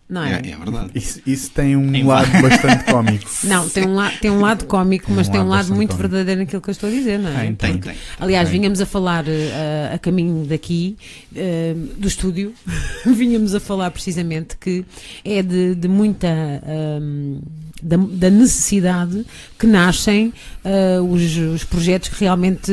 Não 0.07 0.23
é, 0.23 0.33
é? 0.33 0.51
é 0.51 0.55
verdade. 0.55 0.91
Isso, 0.93 1.19
isso 1.25 1.49
tem 1.49 1.75
um 1.75 1.93
Em 1.95 2.03
lado 2.03 2.29
bastante 2.39 2.83
cómico. 2.91 3.25
Não, 3.43 3.67
tem 3.67 3.87
um, 3.87 3.95
la 3.95 4.11
tem 4.11 4.29
um 4.29 4.39
lado 4.39 4.65
cómico, 4.65 5.07
Tem 5.07 5.15
mas 5.15 5.27
um 5.27 5.31
tem 5.31 5.41
um 5.41 5.47
lado 5.47 5.63
lado 5.69 5.75
muito 5.75 5.89
cómico. 5.95 6.09
verdadeiro 6.09 6.41
naquilo 6.41 6.61
que 6.61 6.69
eu 6.69 6.71
estou 6.73 6.89
a 6.89 6.91
dizer, 6.91 7.17
não 7.17 7.29
é? 7.31 7.39
Tem, 7.45 7.55
Tem, 7.55 7.71
Porque- 7.73 7.89
tem. 7.89 7.97
Aliás, 8.19 8.47
Tem. 8.49 8.59
vinhamos 8.59 8.79
a 8.81 8.85
falar 8.85 9.25
eh, 9.27 9.91
a 9.93 9.97
caminho 9.97 10.45
daqui, 10.45 10.95
eh, 11.35 11.73
do 11.97 12.07
estúdio, 12.07 12.53
vinhamos 13.03 13.55
a 13.55 13.59
falar 13.59 13.89
precisamente 13.89 14.55
que 14.57 14.85
é 15.23 15.41
de, 15.41 15.73
de 15.73 15.87
muita. 15.87 16.27
ahm, 16.27 17.39
da, 17.83 17.97
da 17.97 18.29
necessidade 18.29 19.25
que 19.59 19.67
nascem 19.67 20.33
ah, 20.63 21.01
os, 21.01 21.37
os 21.37 21.63
projetos 21.63 22.09
que 22.09 22.19
realmente 22.19 22.71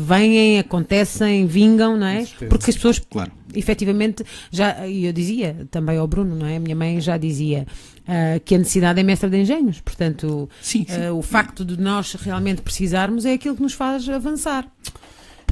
vêm, 0.00 0.58
acontecem, 0.58 1.46
vingam, 1.46 1.96
não 1.96 2.06
é? 2.06 2.26
Porque 2.48 2.70
as 2.70 2.76
pessoas 2.76 2.98
Claro. 2.98 3.32
efetivamente, 3.54 4.24
já, 4.50 4.86
e 4.86 5.06
eu 5.06 5.12
dizia 5.12 5.66
também 5.70 5.96
ao 5.98 6.06
Bruno, 6.06 6.36
não 6.36 6.46
é? 6.46 6.56
A 6.56 6.60
minha 6.60 6.76
mãe 6.76 7.00
já 7.00 7.16
dizia 7.16 7.66
ah, 8.06 8.38
que 8.44 8.54
a 8.54 8.58
necessidade 8.58 9.00
é 9.00 9.02
mestra 9.02 9.28
de 9.30 9.38
engenhos, 9.38 9.80
portanto, 9.80 10.48
Sim, 10.60 10.84
sim. 10.88 11.02
ah, 11.06 11.12
o 11.12 11.22
facto 11.22 11.64
de 11.64 11.80
nós 11.80 12.12
realmente 12.14 12.60
precisarmos 12.62 13.24
é 13.24 13.32
aquilo 13.32 13.56
que 13.56 13.62
nos 13.62 13.72
faz 13.74 14.08
avançar. 14.08 14.66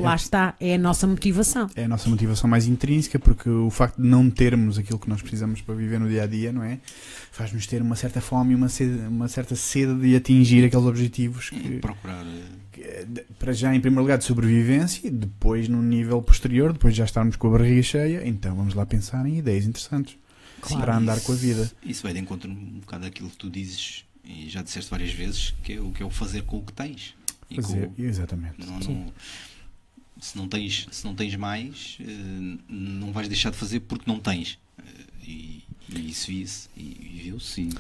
Lá 0.03 0.15
está, 0.15 0.55
é 0.61 0.75
a 0.75 0.79
nossa 0.79 1.07
motivação. 1.07 1.69
É 1.75 1.85
a 1.85 1.89
nossa 1.89 2.09
motivação 2.09 2.49
mais 2.49 2.67
intrínseca, 2.67 3.19
porque 3.19 3.49
o 3.49 3.71
facto 3.71 4.01
de 4.01 4.09
não 4.09 4.31
termos 4.31 4.79
aquilo 4.79 4.99
que 4.99 5.09
nós 5.09 5.21
precisamos 5.21 5.61
para 5.61 5.75
viver 5.75 5.99
no 6.01 6.09
dia 6.09 6.25
a 6.25 6.27
dia, 6.27 6.53
não 6.53 6.63
é? 6.63 6.79
Faz-nos 7.33 7.67
ter 7.67 7.81
uma 7.83 7.97
certa 7.97 8.21
fome 8.21 8.53
e 8.53 8.55
uma, 8.55 8.69
sede, 8.69 8.99
uma 9.07 9.29
certa 9.29 9.55
sede 9.57 9.95
de 10.01 10.17
atingir 10.17 10.65
aqueles 10.65 10.85
objetivos 10.87 11.51
que, 11.51 11.79
Procurar. 11.79 12.25
eh, 12.27 12.43
que, 12.73 12.81
eh, 12.83 13.05
de- 13.09 13.25
para 13.39 13.53
já, 13.53 13.75
em 13.75 13.81
primeiro 13.81 14.03
lugar, 14.03 14.19
de 14.19 14.25
sobrevivência 14.25 15.07
e 15.07 15.11
depois, 15.11 15.69
no 15.69 15.83
nível 15.83 16.21
posterior, 16.23 16.73
depois 16.73 16.95
de 16.95 16.99
já 16.99 17.05
estarmos 17.05 17.37
com 17.37 17.49
a 17.49 17.51
barriga 17.59 17.83
cheia, 17.83 18.27
então 18.27 18.55
vamos 18.55 18.75
lá 18.75 18.85
pensar 18.87 19.25
em 19.27 19.39
ideias 19.39 19.65
interessantes 19.65 20.17
Claro. 20.61 20.83
para 20.85 20.97
andar 20.97 21.21
com 21.21 21.33
a 21.33 21.37
vida. 21.37 21.71
Isso 21.85 22.03
vai 22.03 22.13
de 22.13 22.19
encontro 22.19 22.51
um 22.51 22.81
bocado 22.81 23.07
àquilo 23.07 23.31
que 23.31 23.37
tu 23.37 23.49
dizes 23.49 24.05
e 24.25 24.49
já 24.49 24.63
disseste 24.63 24.91
várias 24.91 25.13
vezes, 25.13 25.55
que 25.63 25.73
é 25.75 25.81
o 25.81 25.91
que 25.91 26.03
é 26.03 26.07
o 26.07 26.11
fazer 26.11 26.43
com 26.43 26.59
o 26.59 26.63
que 26.63 26.73
tens. 26.73 27.15
E 27.49 27.57
com 27.57 27.63
Fazer, 27.63 27.91
o- 27.99 28.03
exatamente. 28.03 28.55
não- 28.65 28.79
não- 28.79 29.13
se, 30.21 30.37
não 30.37 30.47
tens, 30.49 30.87
se 30.91 31.05
não 31.05 31.15
tens 31.15 31.35
mais, 31.37 31.99
eh, 32.01 32.59
não 32.69 33.13
vais 33.13 33.29
deixar 33.29 33.51
de 33.51 33.57
fazer 33.57 33.81
porque 33.81 34.05
não 34.11 34.19
tens. 34.19 34.59
Eh, 34.79 34.83
E, 35.27 35.63
e 35.89 36.11
isso 36.11 36.29
via-se 36.29 36.69
e, 36.77 36.83
e 36.83 37.21
viu-se 37.25 37.61
e 37.63 37.71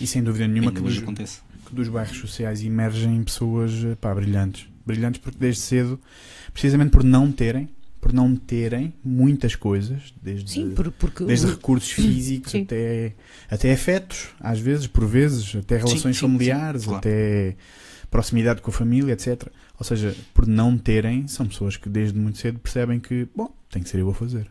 E 0.00 0.06
sem 0.06 0.22
dúvida 0.22 0.46
nenhuma 0.48 0.72
que 0.72 0.80
dos, 0.80 0.98
acontece. 0.98 1.40
que 1.66 1.74
dos 1.74 1.88
bairros 1.88 2.16
sociais 2.18 2.62
emergem 2.62 3.22
pessoas 3.24 3.72
eh, 3.84 3.94
pá, 3.94 4.14
brilhantes. 4.14 4.66
Brilhantes 4.86 5.20
porque 5.20 5.38
desde 5.38 5.60
cedo, 5.60 6.00
precisamente 6.52 6.90
por 6.90 7.04
não 7.04 7.30
terem, 7.30 7.68
por 8.00 8.12
não 8.12 8.34
terem 8.34 8.92
muitas 9.04 9.54
coisas, 9.54 10.12
desde, 10.20 10.50
Sim, 10.50 10.70
por- 10.72 10.90
porque 10.90 11.24
desde 11.24 11.46
recursos 11.46 11.88
físicos 11.92 12.50
Sim. 12.50 12.62
até, 12.62 13.14
até 13.48 13.72
afetos, 13.72 14.28
às 14.40 14.58
vezes, 14.58 14.86
por 14.88 15.06
vezes, 15.06 15.54
até 15.54 15.76
relações 15.76 16.16
sim, 16.16 16.20
familiares, 16.22 16.82
sim, 16.82 16.88
claro. 16.88 16.98
até 16.98 17.56
proximidade 18.12 18.60
com 18.62 18.70
a 18.70 18.74
família, 18.74 19.12
etc. 19.14 19.48
Ou 19.78 19.84
seja, 19.84 20.14
por 20.32 20.46
não 20.46 20.78
terem, 20.78 21.26
são 21.26 21.48
pessoas 21.48 21.76
que 21.76 21.88
desde 21.88 22.16
muito 22.16 22.38
cedo 22.38 22.60
percebem 22.60 23.00
que, 23.00 23.26
bom, 23.34 23.52
tem 23.70 23.82
que 23.82 23.88
ser 23.88 23.98
eu 23.98 24.08
a 24.10 24.14
fazer. 24.14 24.46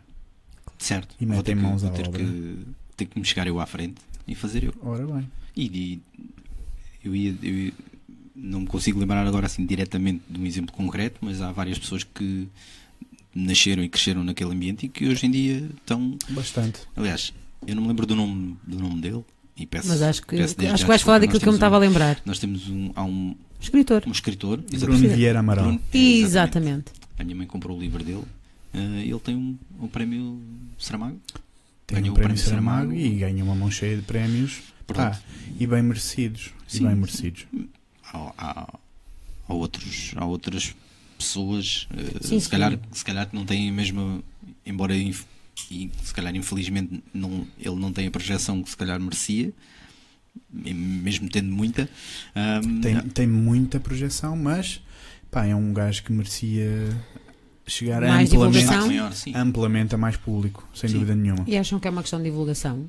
Certo. 0.78 1.14
E 1.20 1.24
metem 1.24 1.56
que, 1.56 1.62
mãos 1.62 1.80
vou 1.82 1.90
à 1.90 1.94
ter 1.94 2.06
obra. 2.08 2.18
que 2.22 2.58
ter 2.96 3.06
que 3.06 3.18
me 3.18 3.24
chegar 3.24 3.46
eu 3.46 3.58
à 3.60 3.64
frente 3.66 4.02
e 4.28 4.34
fazer 4.34 4.64
eu. 4.64 4.74
Ora 4.82 5.06
bem. 5.06 5.30
E, 5.56 5.64
e 5.66 6.02
eu, 7.04 7.14
ia, 7.16 7.34
eu 7.42 7.54
ia- 7.54 7.72
não 8.34 8.60
me 8.62 8.66
consigo 8.66 8.98
lembrar 8.98 9.26
agora 9.26 9.46
assim 9.46 9.64
diretamente 9.64 10.22
de 10.28 10.40
um 10.40 10.44
exemplo 10.44 10.74
concreto, 10.74 11.18
mas 11.22 11.40
há 11.40 11.52
várias 11.52 11.78
pessoas 11.78 12.02
que 12.04 12.48
nasceram 13.34 13.82
e 13.82 13.88
cresceram 13.88 14.24
naquele 14.24 14.50
ambiente 14.52 14.86
e 14.86 14.88
que 14.88 15.06
hoje 15.08 15.24
em 15.26 15.30
dia 15.30 15.70
estão. 15.76 16.18
Bastante. 16.30 16.80
Aliás, 16.96 17.32
eu 17.66 17.74
não 17.76 17.82
me 17.82 17.88
lembro 17.88 18.04
do 18.06 18.16
nome, 18.16 18.56
do 18.66 18.78
nome 18.78 19.00
dele 19.00 19.24
e 19.56 19.66
peço. 19.66 19.86
Mas 19.88 20.02
acho 20.02 20.22
que, 20.26 20.36
acho 20.40 20.54
que 20.56 20.84
vais 20.84 21.02
falar 21.02 21.20
daquilo 21.20 21.38
que 21.40 21.46
eu 21.48 21.52
me 21.52 21.56
estava 21.56 21.76
a 21.76 21.80
temos 21.80 21.92
lembrar. 21.94 22.16
um- 22.16 22.20
Nós 22.26 22.38
temos 22.40 22.68
um, 22.68 22.90
há 22.96 23.04
um, 23.04 23.34
Escritor. 23.62 24.02
um 24.06 24.10
escritor, 24.12 24.58
Bruno 24.58 24.74
exatamente, 24.76 25.14
Vieira 25.14 25.38
Amaral. 25.38 25.64
Bruno, 25.64 25.80
Exatamente. 25.92 26.92
A 27.18 27.24
minha 27.24 27.36
mãe 27.36 27.46
comprou 27.46 27.76
o 27.76 27.80
livro 27.80 28.02
dele. 28.02 28.24
eh, 28.74 29.02
ele 29.06 29.20
tem 29.20 29.36
um, 29.36 29.56
um 29.80 29.86
prémio 29.88 30.40
Saramago. 30.78 31.20
Tem 31.86 32.00
Ganhou 32.00 32.10
um 32.10 32.12
o 32.12 32.14
prémio 32.20 32.34
prémio 32.36 32.42
Saramago 32.42 32.90
Saramago. 32.92 33.14
e 33.14 33.18
ganha 33.18 33.44
uma 33.44 33.54
mão 33.54 33.70
cheia 33.70 33.96
de 33.96 34.02
prémios. 34.02 34.60
Portanto, 34.86 35.18
Ah, 35.22 35.52
e 35.60 35.66
bem 35.66 35.82
merecidos. 35.82 36.50
E 36.68 36.76
Sim. 36.78 36.86
bem 36.86 36.96
merecidos. 36.96 37.46
há, 38.12 38.32
há, 38.36 38.78
há 39.48 39.54
outros, 39.54 40.12
há 40.16 40.24
outras 40.24 40.74
pessoas, 41.18 41.86
eh, 41.96 42.18
Sim, 42.20 42.40
se, 42.40 42.46
sim. 42.46 42.50
Calhar, 42.50 42.78
se 42.90 43.04
calhar 43.04 43.28
que 43.28 43.34
não 43.36 43.44
têm 43.46 43.68
a 43.68 43.72
mesma, 43.72 44.22
embora 44.66 44.96
inf- 44.96 45.24
e 45.70 45.88
se 46.02 46.12
calhar 46.12 46.34
infelizmente 46.34 47.02
não, 47.14 47.46
ele 47.58 47.76
não 47.76 47.92
tem 47.92 48.06
a 48.08 48.10
projeção 48.10 48.62
que 48.62 48.70
se 48.70 48.76
calhar 48.76 48.98
merecia, 49.00 49.46
e 49.46 49.52
mesmo 50.52 51.28
tendo 51.28 51.50
muita. 51.50 51.88
ahm, 52.34 52.80
Tem, 52.80 53.00
tem 53.00 53.26
muita 53.26 53.80
projeção, 53.80 54.36
mas 54.36 54.80
pá, 55.30 55.46
é 55.46 55.54
um 55.54 55.72
gajo 55.72 56.02
que 56.02 56.12
merecia 56.12 56.70
chegar 57.66 58.00
Mais 58.02 58.32
amplamente, 58.32 58.66
maior, 58.66 59.12
sim. 59.12 59.32
amplamente 59.34 59.94
a 59.94 59.98
mais 59.98 60.16
público, 60.16 60.68
sem 60.74 60.88
Sim. 60.90 60.94
dúvida 60.94 61.14
nenhuma. 61.14 61.44
E 61.46 61.56
acham 61.56 61.78
que 61.78 61.86
é 61.86 61.90
uma 61.90 62.02
questão 62.02 62.18
de 62.18 62.24
divulgação? 62.26 62.88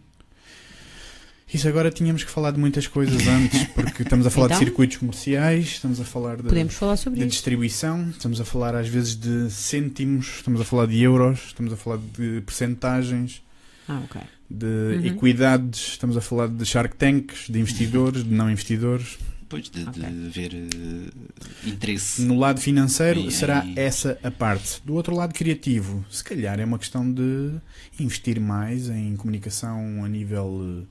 Isso 1.54 1.68
agora 1.68 1.92
tínhamos 1.92 2.24
que 2.24 2.32
falar 2.32 2.50
de 2.52 2.60
muitas 2.60 2.88
coisas 2.88 3.28
antes, 3.28 3.64
porque 3.76 4.02
estamos 4.02 4.26
a 4.26 4.32
falar 4.32 4.48
Então? 4.48 4.60
de 4.60 4.66
circuitos 4.66 4.98
comerciais, 4.98 5.66
estamos 5.68 6.00
a 6.02 6.04
falar 6.04 6.38
de, 6.38 6.44
Podemos 6.44 6.74
falar 6.74 6.98
sobre 6.98 7.20
de 7.20 7.28
distribuição, 7.28 8.10
estamos 8.10 8.42
a 8.42 8.46
falar 8.46 8.74
às 8.76 8.88
vezes 8.88 9.16
de 9.16 9.52
cêntimos, 9.52 10.38
estamos 10.38 10.60
a 10.60 10.66
falar 10.66 10.88
de 10.88 11.00
euros, 11.00 11.44
estamos 11.48 11.72
a 11.72 11.78
falar 11.78 11.98
de 12.18 12.42
percentagens, 12.42 13.44
Ah, 13.88 14.02
ok. 14.06 14.20
De 14.54 14.66
Uhum. 14.66 15.06
equidades, 15.06 15.80
estamos 15.94 16.16
a 16.16 16.22
falar 16.22 16.48
de 16.48 16.64
shark 16.66 16.96
tanks, 16.96 17.48
de 17.50 17.60
investidores, 17.60 18.24
de 18.24 18.30
não 18.32 18.50
investidores. 18.52 19.18
Depois 19.42 19.70
de, 19.70 19.84
Ok. 19.84 20.02
de 20.02 20.06
haver 20.28 20.54
eh, 20.56 21.70
interesse. 21.70 22.22
No 22.22 22.38
lado 22.40 22.60
financeiro 22.60 23.20
Em- 23.20 23.30
será 23.30 23.66
em- 23.66 23.74
essa 23.78 24.18
a 24.24 24.32
parte. 24.32 24.82
Do 24.86 24.94
outro 24.94 25.16
lado 25.16 25.34
criativo, 25.34 26.04
se 26.10 26.24
calhar 26.24 26.60
é 26.60 26.66
uma 26.66 26.80
questão 26.80 27.12
de 27.12 27.52
investir 28.00 28.40
mais 28.40 28.90
em 28.90 29.16
comunicação 29.16 30.04
a 30.04 30.08
nível 30.08 30.86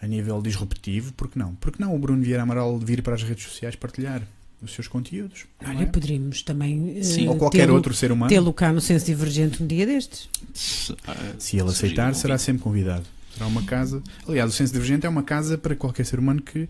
a 0.00 0.06
nível 0.06 0.42
disruptivo, 0.42 1.12
porque 1.12 1.38
não? 1.38 1.54
Porque 1.54 1.80
não 1.80 1.94
o 1.94 1.98
Bruno 1.98 2.22
Vieira 2.22 2.42
Amaral 2.42 2.76
vir 2.78 3.02
para 3.02 3.14
as 3.14 3.22
redes 3.22 3.44
sociais 3.44 3.76
partilhar 3.76 4.20
os 4.62 4.72
seus 4.72 4.86
conteúdos? 4.88 5.46
Olha, 5.66 5.82
é? 5.82 5.86
poderíamos 5.86 6.42
também 6.42 6.98
eh, 6.98 7.02
Sim. 7.02 7.28
Ou 7.28 7.36
qualquer 7.36 7.66
tê-lo- 7.66 7.74
outro 7.74 7.92
ser 7.94 8.12
humano. 8.12 8.28
tê-lo 8.28 8.52
cá 8.52 8.72
no 8.72 8.80
Senso 8.80 9.06
Divergente 9.06 9.62
um 9.62 9.66
dia 9.66 9.84
destes. 9.86 10.28
Se, 10.54 10.94
Se 11.38 11.56
ele 11.58 11.68
aceitar, 11.70 12.14
será 12.14 12.38
sempre 12.38 12.62
convidado. 12.62 13.04
Será 13.34 13.46
uma 13.46 13.62
casa. 13.62 14.02
Aliás, 14.28 14.50
o 14.50 14.54
Senso 14.54 14.72
Divergente 14.72 15.06
é 15.06 15.08
uma 15.08 15.22
casa 15.22 15.56
para 15.58 15.74
qualquer 15.74 16.04
ser 16.06 16.18
humano 16.18 16.40
que, 16.42 16.68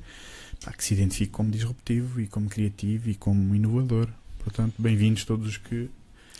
pá, 0.64 0.72
que 0.72 0.84
se 0.84 0.94
identifique 0.94 1.32
como 1.32 1.50
disruptivo 1.50 2.20
e 2.20 2.26
como 2.26 2.48
criativo 2.48 3.10
e 3.10 3.14
como 3.14 3.54
inovador. 3.54 4.08
Portanto, 4.38 4.74
bem-vindos 4.78 5.24
todos 5.24 5.46
os 5.48 5.56
que, 5.56 5.88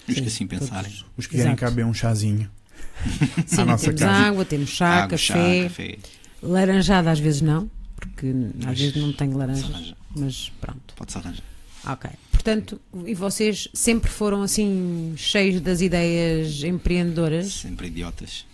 Os 0.08 0.14
que 0.14 0.20
Sim, 0.20 0.26
assim 0.26 0.46
pensarem. 0.46 0.90
todos. 0.90 1.06
os 1.16 1.26
que 1.26 1.36
Exato. 1.36 1.56
cá 1.56 1.70
beber 1.70 1.86
um 1.86 1.94
chazinho. 1.94 2.48
Sim, 3.46 3.64
nossa 3.64 3.86
temos 3.86 4.00
casa. 4.00 4.12
água, 4.28 4.44
temos 4.44 4.70
chá, 4.70 5.04
Água, 5.04 5.16
chá, 5.18 5.34
café, 5.34 5.62
café. 5.64 5.98
laranjada 6.42 7.10
às 7.10 7.20
vezes 7.20 7.40
não, 7.42 7.70
porque 7.96 8.26
às 8.60 8.64
Mas 8.66 8.80
vezes 8.80 8.96
não 8.96 9.12
tenho 9.12 9.40
arranja. 9.40 9.96
Mas 10.14 10.52
pronto. 10.60 10.94
Pode-se 10.96 11.18
arranjar. 11.18 11.44
Ok. 11.86 12.10
Portanto, 12.30 12.80
e 13.06 13.14
vocês 13.14 13.68
sempre 13.72 14.10
foram 14.10 14.42
assim 14.42 15.14
cheios 15.16 15.60
das 15.60 15.80
ideias 15.80 16.62
empreendedoras? 16.62 17.52
Sempre 17.52 17.88
idiotas. 17.88 18.44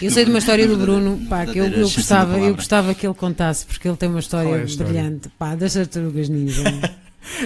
Eu 0.00 0.10
sei 0.10 0.24
de 0.24 0.30
uma 0.30 0.38
história 0.38 0.68
do 0.68 0.76
Bruno, 0.76 1.26
pá, 1.26 1.46
que 1.46 1.58
eu, 1.58 1.64
eu 1.64 1.70
da 1.70 1.76
gostava, 1.78 2.38
eu 2.38 2.54
gostava 2.54 2.94
que 2.94 3.06
ele 3.06 3.14
contasse, 3.14 3.64
porque 3.64 3.88
ele 3.88 3.96
tem 3.96 4.08
uma 4.08 4.20
história, 4.20 4.60
é 4.60 4.64
história? 4.64 4.92
brilhante, 4.92 5.28
pá, 5.38 5.54
das 5.54 5.72
tartarugas 5.72 6.28
ninja. 6.28 6.62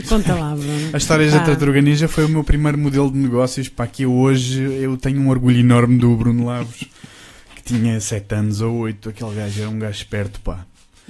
Conta 0.09 0.35
lá, 0.35 0.54
Bruno. 0.54 0.90
A 0.92 0.97
história 0.97 1.30
da 1.30 1.38
Pá. 1.38 1.47
Tartaruga 1.47 1.80
Ninja 1.80 2.09
foi 2.09 2.25
o 2.25 2.28
meu 2.28 2.44
primeiro 2.44 2.78
modelo 2.78 3.11
de 3.11 3.18
negócios. 3.18 3.68
Para 3.68 3.87
que 3.87 4.04
eu 4.04 4.12
hoje 4.12 4.62
eu 4.62 4.97
tenho 4.97 5.21
um 5.21 5.28
orgulho 5.28 5.59
enorme 5.59 5.99
do 5.99 6.14
Bruno 6.16 6.47
Lavos, 6.47 6.85
que 7.56 7.62
tinha 7.62 8.00
7 8.00 8.35
anos 8.35 8.61
ou 8.61 8.75
8. 8.76 9.09
Aquele 9.09 9.35
gajo 9.35 9.61
era 9.61 9.71
um 9.71 9.78
gajo 9.78 9.97
esperto, 9.97 10.40
pá. 10.40 10.64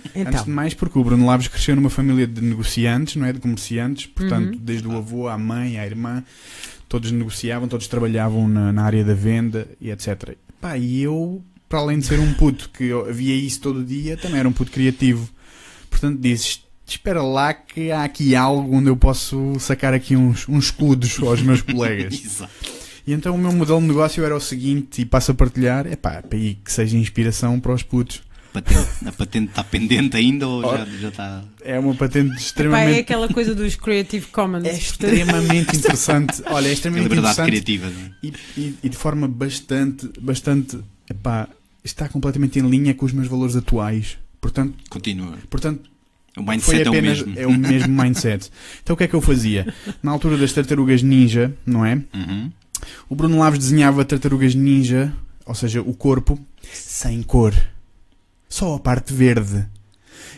Antes 0.07 0.15
Então, 0.29 0.45
de 0.45 0.51
mais, 0.51 0.75
porque 0.75 0.99
o 0.99 1.05
Bruno 1.05 1.27
Lavos 1.27 1.49
cresceu 1.49 1.75
numa 1.77 1.91
família 1.91 2.27
de 2.27 2.41
negociantes, 2.41 3.17
não 3.17 3.27
é? 3.27 3.33
De 3.33 3.41
comerciantes, 3.41 4.07
portanto, 4.07 4.55
Uhum. 4.55 4.61
desde 4.63 4.87
o 4.89 4.97
avô 4.97 5.29
à 5.29 5.37
mãe, 5.39 5.79
à 5.79 5.87
irmã, 5.87 6.23
todos 6.89 7.11
negociavam, 7.11 7.67
todos 7.69 7.87
trabalhavam 7.89 8.49
na, 8.49 8.73
na 8.73 8.83
área 8.85 9.05
da 9.05 9.15
venda 9.15 9.67
e 9.81 9.91
etc. 9.91 10.37
Pá, 10.61 10.77
e 10.79 11.03
eu, 11.03 11.43
para 11.69 11.79
além 11.81 11.99
de 11.99 12.07
ser 12.07 12.21
um 12.21 12.33
puto 12.35 12.71
que 12.71 12.91
via 13.11 13.35
isso 13.35 13.61
todo 13.61 13.85
dia, 13.85 14.17
também 14.17 14.39
era 14.41 14.49
um 14.49 14.53
puto 14.53 14.71
criativo. 14.71 15.29
Portanto, 15.91 16.19
dizes, 16.21 16.63
espera 16.87 17.23
lá 17.23 17.53
que 17.55 17.91
há 17.91 18.05
aqui 18.05 18.35
algo 18.37 18.77
onde 18.77 18.89
eu 18.91 18.97
posso 18.97 19.55
sacar 19.59 19.95
aqui 19.95 20.15
uns, 20.17 20.49
uns 20.49 20.67
escudos 20.67 21.19
aos 21.23 21.41
meus 21.43 21.61
colegas. 21.63 22.15
Exato. 22.25 22.53
E 23.07 23.13
então 23.13 23.35
o 23.35 23.39
meu 23.39 23.53
modelo 23.53 23.81
de 23.81 23.87
negócio 23.89 24.25
era 24.25 24.35
o 24.35 24.41
seguinte, 24.41 25.03
e 25.03 25.05
passo 25.05 25.31
a 25.33 25.35
partilhar, 25.35 25.87
é 25.87 25.95
pá, 25.97 26.23
para 26.23 26.39
aí 26.39 26.55
que 26.63 26.73
seja 26.73 26.97
inspiração 26.97 27.59
para 27.61 27.73
os 27.75 27.83
putos. 27.83 28.23
Patente, 28.55 28.89
a 29.05 29.11
patente 29.13 29.49
está 29.51 29.65
pendente 29.65 30.17
ainda 30.17 30.47
ou 30.47 30.63
já, 30.63 30.69
Ora. 30.69 30.87
já 31.01 31.09
está. 31.09 31.43
É 31.61 31.77
uma 31.79 31.93
patente 31.95 32.29
epá, 32.29 32.35
é 32.35 32.39
extremamente 32.39 33.01
aquela 33.01 33.29
coisa 33.29 33.53
dos 33.55 33.75
Creative 33.75 34.27
Commons. 34.29 34.65
É 34.65 34.73
extremamente 34.73 35.75
interessante. 35.77 36.41
Olha, 36.47 36.69
é 36.69 36.71
É 36.71 36.73
extremamente 36.73 37.09
liberdade 37.09 37.41
interessante 37.41 37.65
criativa. 37.65 37.87
é? 38.23 38.27
e, 38.27 38.33
e- 38.57 38.75
e 38.85 38.89
de 38.89 38.97
forma 38.97 39.27
bastante, 39.27 40.09
bastante, 40.21 40.79
epá, 41.11 41.49
está 41.83 42.09
completamente 42.09 42.59
em 42.61 42.63
linha 42.69 42.95
com 42.95 43.05
os 43.05 43.13
meus 43.13 43.27
valores 43.27 43.57
atuais. 43.57 44.17
Portanto, 44.41 44.75
Continua. 44.89 45.37
portanto 45.51 45.91
O 46.37 46.45
foi 46.45 46.45
mindset 46.55 46.83
é 46.83 46.85
o 46.87 46.89
apenas 46.91 47.23
mesmo. 47.23 47.41
é 47.41 47.47
o 47.49 47.53
mesmo 47.59 47.89
mindset. 48.03 48.51
Então 48.85 48.95
o 48.95 48.97
que 48.97 49.03
é 49.03 49.09
que 49.09 49.15
eu 49.15 49.21
fazia? 49.21 49.75
Na 50.01 50.13
altura 50.13 50.37
das 50.37 50.53
tartarugas 50.53 51.03
ninja, 51.03 51.53
não 51.67 51.85
é? 51.85 51.95
Uhum. 52.15 52.53
O 53.09 53.17
Bruno 53.17 53.39
Laves 53.41 53.59
desenhava 53.59 54.05
tartarugas 54.05 54.55
ninja, 54.55 55.13
ou 55.45 55.57
seja, 55.57 55.83
o 55.83 55.93
corpo, 55.93 56.39
sem 56.73 57.21
cor. 57.23 57.53
Só 58.55 58.77
a 58.77 58.79
parte 58.79 59.13
verde. 59.13 59.67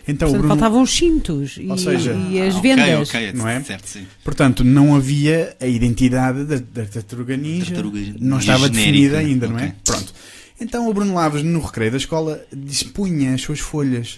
Então 0.08 0.28
Portanto, 0.28 0.38
Bruno, 0.38 0.49
faltavam 0.49 0.80
os 0.82 0.90
cintos 0.96 1.58
e, 1.61 1.78
seja, 1.78 2.14
e 2.30 2.40
as 2.40 2.56
Ah, 2.56 2.61
vendas. 2.61 3.08
ok, 3.11 3.32
não 3.35 3.46
é? 3.46 3.62
Certo, 3.62 3.87
sim. 3.87 4.06
portanto, 4.25 4.64
não 4.64 4.96
havia 4.96 5.54
a 5.61 5.66
identidade 5.66 6.44
da, 6.46 6.56
da 6.56 6.87
tartaruga 6.87 7.37
ninja. 7.37 7.66
Tartaruga 7.66 8.00
não 8.18 8.38
estava 8.38 8.68
genérica, 8.68 8.87
definida 8.90 9.18
ainda, 9.18 9.49
não 9.49 9.58
é? 9.58 9.75
Pronto. 9.85 10.14
Então 10.58 10.88
o 10.88 10.94
Bruno 10.94 11.12
Lavas, 11.12 11.42
no 11.42 11.61
recreio 11.61 11.90
da 11.90 11.99
escola, 11.99 12.40
dispunha 12.56 13.35
as 13.35 13.42
suas 13.42 13.61
folhas, 13.61 14.16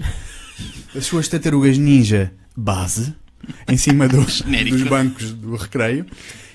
as 0.95 1.05
suas 1.05 1.27
tartarugas 1.27 1.77
ninja 1.77 2.33
base, 2.57 3.13
em 3.67 3.77
cima 3.77 4.07
dos 4.09 4.43
bancos 4.89 5.33
do 5.33 5.57
recreio. 5.57 6.07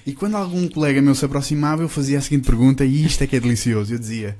E 0.05 0.13
quando 0.13 0.37
algum 0.37 0.65
colega 0.69 1.01
meu 1.01 1.13
se 1.13 1.25
aproximava, 1.25 1.81
eu 1.81 1.89
fazia 1.89 2.19
a 2.19 2.21
seguinte 2.21 2.45
pergunta, 2.45 2.85
e 2.85 3.03
isto 3.05 3.21
é 3.21 3.27
que 3.27 3.35
é 3.35 3.39
delicioso. 3.41 3.93
Eu 3.93 3.99
dizia: 3.99 4.37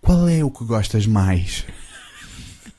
Qual 0.00 0.28
é 0.28 0.42
o 0.42 0.50
que 0.50 0.64
gostas 0.64 1.06
mais? 1.06 1.64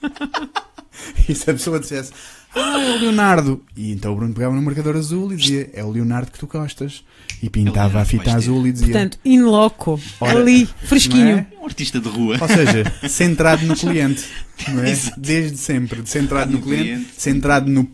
e 1.29 1.35
se 1.35 1.49
a 1.49 1.53
pessoa 1.53 1.79
dissesse: 1.79 2.11
Ah, 2.55 2.79
é 2.81 2.95
o 2.95 2.99
Leonardo. 2.99 3.61
E 3.75 3.91
então 3.91 4.13
o 4.13 4.15
Bruno 4.15 4.33
pegava 4.33 4.55
no 4.55 4.61
marcador 4.61 4.95
azul 4.95 5.31
e 5.33 5.35
dizia: 5.35 5.69
É 5.73 5.83
o 5.83 5.91
Leonardo 5.91 6.31
que 6.31 6.39
tu 6.39 6.47
gostas. 6.47 7.03
E 7.43 7.49
pintava 7.49 8.01
a 8.01 8.05
fita 8.05 8.33
azul 8.35 8.65
e 8.65 8.71
dizia: 8.71 8.87
Portanto, 8.87 9.19
in 9.25 9.41
loco, 9.41 9.99
Ora, 10.19 10.39
ali, 10.39 10.65
fresquinho. 10.65 11.23
não 11.25 11.37
é? 11.39 11.47
Um 11.61 11.65
artista 11.65 11.99
de 11.99 12.07
rua. 12.09 12.37
Ou 12.39 12.47
seja, 12.47 12.93
centrado 13.09 13.65
no 13.65 13.75
cliente, 13.75 14.23
não 14.69 14.83
é? 14.83 14.97
Desde 15.17 15.57
sempre, 15.57 16.01
centrado 16.05 16.51
no 16.51 16.59
No 16.59 16.63
cliente, 16.63 16.85
cliente. 16.87 17.11
centrado 17.17 17.69
no- 17.69 17.89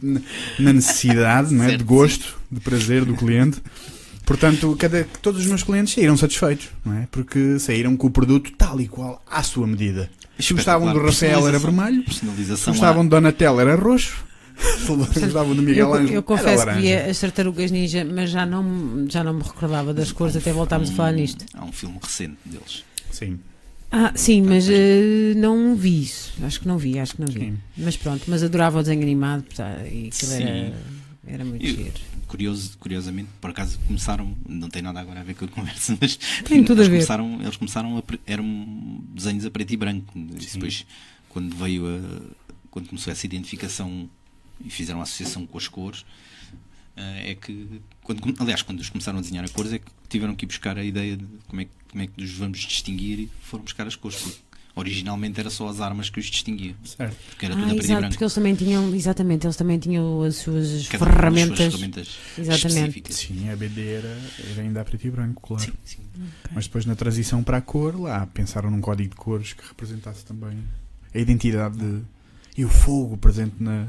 na 0.59 0.73
necessidade, 0.73 1.53
não 1.53 1.63
é? 1.65 1.75
De 1.77 1.83
gosto, 1.83 2.37
de 2.51 2.59
prazer 2.59 3.03
do 3.05 3.15
cliente. 3.15 3.61
Portanto, 4.25 4.73
cada, 4.79 5.05
todos 5.21 5.41
os 5.41 5.47
meus 5.47 5.63
clientes 5.63 5.93
saíram 5.93 6.15
satisfeitos, 6.15 6.69
não 6.85 6.95
é? 6.95 7.07
Porque 7.11 7.57
saíram 7.59 7.97
com 7.97 8.07
o 8.07 8.11
produto 8.11 8.51
tal 8.57 8.79
e 8.79 8.87
qual 8.87 9.21
à 9.29 9.41
sua 9.43 9.65
medida. 9.67 10.09
Se 10.41 10.53
gostavam 10.53 10.91
do 10.93 10.99
Rafael 10.99 11.47
era 11.47 11.59
vermelho, 11.59 11.97
se 11.99 12.05
Personalização. 12.05 12.73
gostavam 12.73 13.03
de 13.03 13.09
Donatello 13.09 13.59
era 13.59 13.75
roxo, 13.75 14.23
se 15.13 15.19
gostavam 15.19 15.55
do 15.55 15.61
Miguel 15.61 15.87
Eu, 15.89 15.93
Ângelo 15.93 16.09
eu 16.09 16.13
era 16.13 16.21
confesso 16.23 16.65
que 16.67 16.73
via 16.73 17.05
as 17.09 17.19
tartarugas 17.19 17.71
ninja, 17.71 18.03
mas 18.05 18.29
já 18.29 18.45
não, 18.45 19.05
já 19.09 19.23
não 19.23 19.33
me 19.33 19.43
recordava 19.43 19.93
das 19.93 20.11
cores 20.11 20.35
até 20.35 20.51
voltarmos 20.51 20.89
a 20.89 20.93
falar 20.93 21.11
nisto. 21.13 21.45
Há 21.53 21.63
um 21.65 21.71
filme 21.71 21.97
recente 22.01 22.37
deles. 22.45 22.83
Sim. 23.11 23.39
Ah, 23.93 24.13
sim, 24.15 24.41
mas 24.41 24.69
eh, 24.69 25.33
não 25.35 25.75
vi 25.75 26.03
isso. 26.03 26.31
Acho 26.43 26.61
que 26.61 26.67
não 26.67 26.77
vi, 26.77 26.97
acho 26.97 27.15
que 27.15 27.21
não 27.21 27.27
vi. 27.27 27.39
Sim. 27.41 27.57
Mas 27.77 27.97
pronto, 27.97 28.23
mas 28.27 28.41
adorava 28.41 28.79
o 28.79 28.81
desenho 28.81 29.01
animado 29.01 29.43
e 29.59 30.07
aquilo 30.07 30.11
Sim. 30.31 30.43
era, 30.43 30.73
era 31.27 31.43
muito 31.45 31.65
Eu- 31.65 31.75
giro. 31.75 31.91
Curioso, 32.31 32.77
curiosamente, 32.77 33.27
por 33.41 33.49
acaso 33.49 33.77
começaram, 33.85 34.33
não 34.47 34.69
tem 34.69 34.81
nada 34.81 35.01
agora 35.01 35.19
a 35.19 35.23
ver 35.23 35.33
com 35.35 35.43
a 35.43 35.47
conversa, 35.49 35.97
mas 35.99 36.15
Tem 36.45 36.63
tudo 36.63 36.79
a 36.79 36.85
eles 36.85 36.87
ver. 36.87 36.95
Começaram, 36.99 37.41
eles 37.41 37.57
começaram 37.57 37.97
a, 37.97 38.03
eram 38.25 39.03
desenhos 39.09 39.45
a 39.45 39.51
preto 39.51 39.73
e 39.73 39.75
branco. 39.77 40.17
E 40.17 40.45
depois, 40.53 40.85
quando 41.27 41.53
veio 41.53 41.83
a, 41.87 42.21
quando 42.69 42.87
começou 42.87 43.11
essa 43.11 43.25
identificação 43.25 44.09
e 44.63 44.69
fizeram 44.69 45.01
a 45.01 45.03
associação 45.03 45.45
com 45.45 45.57
as 45.57 45.67
cores, 45.67 46.05
eh, 46.95 47.31
é 47.31 47.35
que, 47.35 47.81
quando, 48.01 48.23
aliás, 48.39 48.61
quando 48.61 48.77
eles 48.79 48.89
começaram 48.89 49.19
a 49.19 49.21
desenhar 49.21 49.43
a 49.43 49.49
cores, 49.49 49.73
é 49.73 49.79
que 49.79 49.91
tiveram 50.07 50.33
que 50.33 50.45
ir 50.45 50.47
buscar 50.47 50.77
a 50.77 50.83
ideia 50.85 51.17
de 51.17 51.25
como 51.49 51.59
é, 51.59 51.65
que- 51.65 51.71
como 51.89 52.01
é 52.01 52.07
que 52.07 52.21
nos 52.21 52.31
vamos 52.31 52.59
distinguir 52.59 53.19
e 53.19 53.29
foram 53.41 53.65
buscar 53.65 53.85
as 53.87 53.97
cores. 53.97 54.17
Porque 54.21 54.39
originalmente 54.75 55.39
era 55.39 55.49
só 55.49 55.67
as 55.67 55.81
armas 55.81 56.09
que 56.09 56.19
os 56.19 56.25
distinguia, 56.27 56.75
Certo. 56.83 57.15
porque 57.29 57.45
era 57.45 57.55
Ah, 57.55 57.57
tudo 57.57 57.65
a 57.65 57.73
preto 57.73 57.81
e 57.81 57.85
exato, 57.85 57.99
branco. 57.99 58.13
porque 58.13 58.23
eles 58.23 58.33
também 58.33 58.55
tinham, 58.55 58.95
exatamente, 58.95 59.45
eles 59.45 59.55
também 59.57 59.79
tinham 59.79 60.21
as 60.23 60.35
suas 60.37 60.87
Cada 60.87 61.05
com 61.05 61.05
as 61.05 61.11
suas 61.11 61.13
ferramentas. 61.13 61.57
ferramentas 61.73 62.09
Exatamente. 62.37 62.67
específicas. 62.99 63.15
Sim, 63.15 63.49
a 63.49 63.55
BD 63.55 63.87
era, 63.87 64.17
era 64.51 64.61
ainda 64.61 64.81
a 64.81 64.85
preto 64.85 65.05
e 65.07 65.11
branco, 65.11 65.41
claro. 65.41 65.63
Sim, 65.63 65.73
sim. 65.83 65.97
Mas 66.53 66.65
depois 66.67 66.85
na 66.85 66.95
transição 66.95 67.43
para 67.43 67.57
a 67.57 67.61
cor, 67.61 67.99
lá 67.99 68.25
pensaram 68.27 68.69
num 68.71 68.81
código 68.81 69.09
de 69.09 69.15
cores 69.15 69.53
que 69.53 69.67
representasse 69.67 70.23
também 70.25 70.57
a 71.13 71.17
identidade 71.19 71.77
de- 71.77 72.01
e 72.57 72.63
o 72.65 72.69
fogo 72.69 73.17
presente 73.17 73.55
na, 73.59 73.87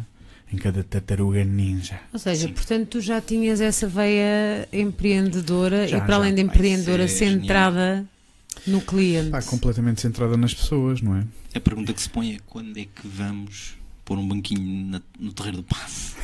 em 0.53 0.57
cada 0.57 0.83
tartaruga 0.85 1.45
ninja. 1.45 1.99
Ou 2.13 2.19
seja, 2.19 2.47
Sim. 2.49 2.53
portanto, 2.55 2.89
tu 2.89 3.01
já 3.01 3.21
tinhas 3.21 3.61
essa 3.61 3.87
veia 3.89 4.69
empreendedora 4.73 5.87
Já, 5.89 5.99
e 5.99 6.01
para 6.03 6.17
além 6.17 6.31
já. 6.31 6.35
de 6.37 6.41
Ah, 6.41 6.45
empreendedora, 6.45 7.05
é 7.05 7.09
centrada 7.09 8.07
no 8.67 8.81
cliente. 8.81 9.31
Pá, 9.31 9.43
completamente 9.43 10.01
centrada 10.01 10.37
nas 10.37 10.55
pessoas, 10.55 11.01
não 11.01 11.17
é? 11.17 11.25
A 11.55 11.61
pergunta 11.61 11.93
que 11.93 12.01
se 12.03 12.09
põe 12.09 12.35
é 12.35 12.39
quando 12.47 12.77
é 12.79 12.85
que 12.85 13.07
vamos 13.07 13.75
pôr 14.05 14.19
um 14.19 14.27
banquinho 14.27 14.87
na- 14.91 15.03
no 15.19 15.33
terreiro 15.33 15.59
do 15.59 15.63
passe? 15.65 16.15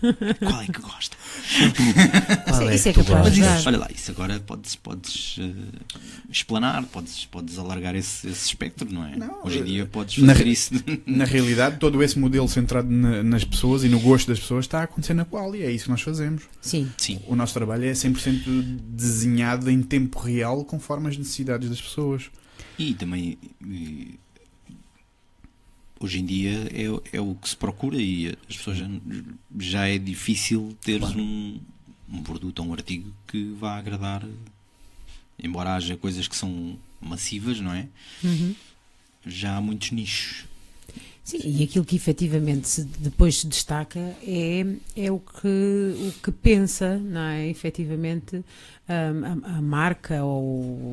Qual 0.38 0.60
é 0.62 0.66
que 0.66 0.80
gosta? 0.80 1.16
Isso, 2.48 2.62
é 2.62 2.74
isso 2.74 2.88
é 2.88 2.92
que 2.92 3.02
tu 3.02 3.12
capaz 3.12 3.34
de 3.34 3.42
olha 3.66 3.78
lá, 3.78 3.88
isso 3.94 4.10
agora 4.10 4.38
podes, 4.40 4.76
podes 4.76 5.36
eh, 5.40 5.52
explanar, 6.30 6.84
podes, 6.86 7.24
podes 7.26 7.58
alargar 7.58 7.94
esse, 7.94 8.28
esse 8.28 8.46
espectro, 8.46 8.90
não 8.92 9.04
é? 9.04 9.16
Não, 9.16 9.40
Hoje 9.44 9.58
em 9.58 9.62
eh, 9.62 9.64
dia 9.64 9.86
podes 9.86 10.18
na 10.18 10.32
fazer 10.32 10.44
re- 10.44 10.50
isso. 10.50 10.70
Na 11.06 11.24
realidade, 11.24 11.78
todo 11.78 12.02
esse 12.02 12.18
modelo 12.18 12.48
centrado 12.48 12.88
na- 12.90 13.22
nas 13.22 13.44
pessoas 13.44 13.82
e 13.84 13.88
no 13.88 13.98
gosto 14.00 14.28
das 14.28 14.38
pessoas 14.38 14.64
está 14.64 14.80
a 14.80 14.84
acontecer 14.84 15.14
na 15.14 15.24
qual 15.24 15.54
e 15.54 15.62
é 15.62 15.70
isso 15.70 15.84
que 15.84 15.90
nós 15.90 16.00
fazemos. 16.02 16.44
Sim, 16.60 16.90
Sim, 16.96 17.20
O 17.26 17.34
nosso 17.34 17.54
trabalho 17.54 17.84
é 17.84 17.92
100% 17.92 18.42
desenhado 18.88 19.70
em 19.70 19.82
tempo 19.82 20.18
real 20.20 20.64
conforme 20.64 21.08
as 21.08 21.16
necessidades 21.16 21.68
das 21.68 21.80
pessoas. 21.80 22.24
e 22.78 22.94
também 22.94 23.38
eh, 23.62 24.14
hoje 26.00 26.20
em 26.20 26.24
dia 26.24 26.68
é, 26.72 27.16
é 27.16 27.20
o 27.20 27.34
que 27.34 27.48
se 27.48 27.56
procura 27.56 27.96
e 27.96 28.28
as 28.48 28.56
pessoas 28.56 28.78
já, 28.78 28.86
já 29.58 29.86
é 29.86 29.98
difícil 29.98 30.76
teres 30.80 31.10
um, 31.10 31.60
um 32.08 32.22
produto 32.22 32.60
ou 32.60 32.66
um 32.66 32.72
artigo 32.72 33.12
que 33.26 33.52
vá 33.58 33.76
agradar, 33.76 34.26
embora 35.42 35.74
haja 35.74 35.96
coisas 35.96 36.26
que 36.26 36.36
são 36.36 36.78
massivas, 37.00 37.60
não 37.60 37.72
é? 37.72 37.88
Uhum. 38.22 38.54
Já 39.26 39.56
há 39.56 39.60
muitos 39.60 39.90
nichos. 39.90 40.47
Sim, 41.28 41.40
e 41.44 41.62
aquilo 41.62 41.84
que 41.84 41.94
efetivamente 41.94 42.66
se, 42.66 42.84
depois 42.84 43.36
se 43.40 43.46
destaca 43.46 44.00
é, 44.26 44.64
é 44.96 45.12
o, 45.12 45.18
que, 45.18 45.46
o 45.46 46.12
que 46.22 46.32
pensa, 46.32 46.96
não 46.96 47.20
é? 47.20 47.46
Efetivamente, 47.50 48.36
hum, 48.36 48.44
a, 49.44 49.58
a 49.58 49.60
marca 49.60 50.24
ou 50.24 50.40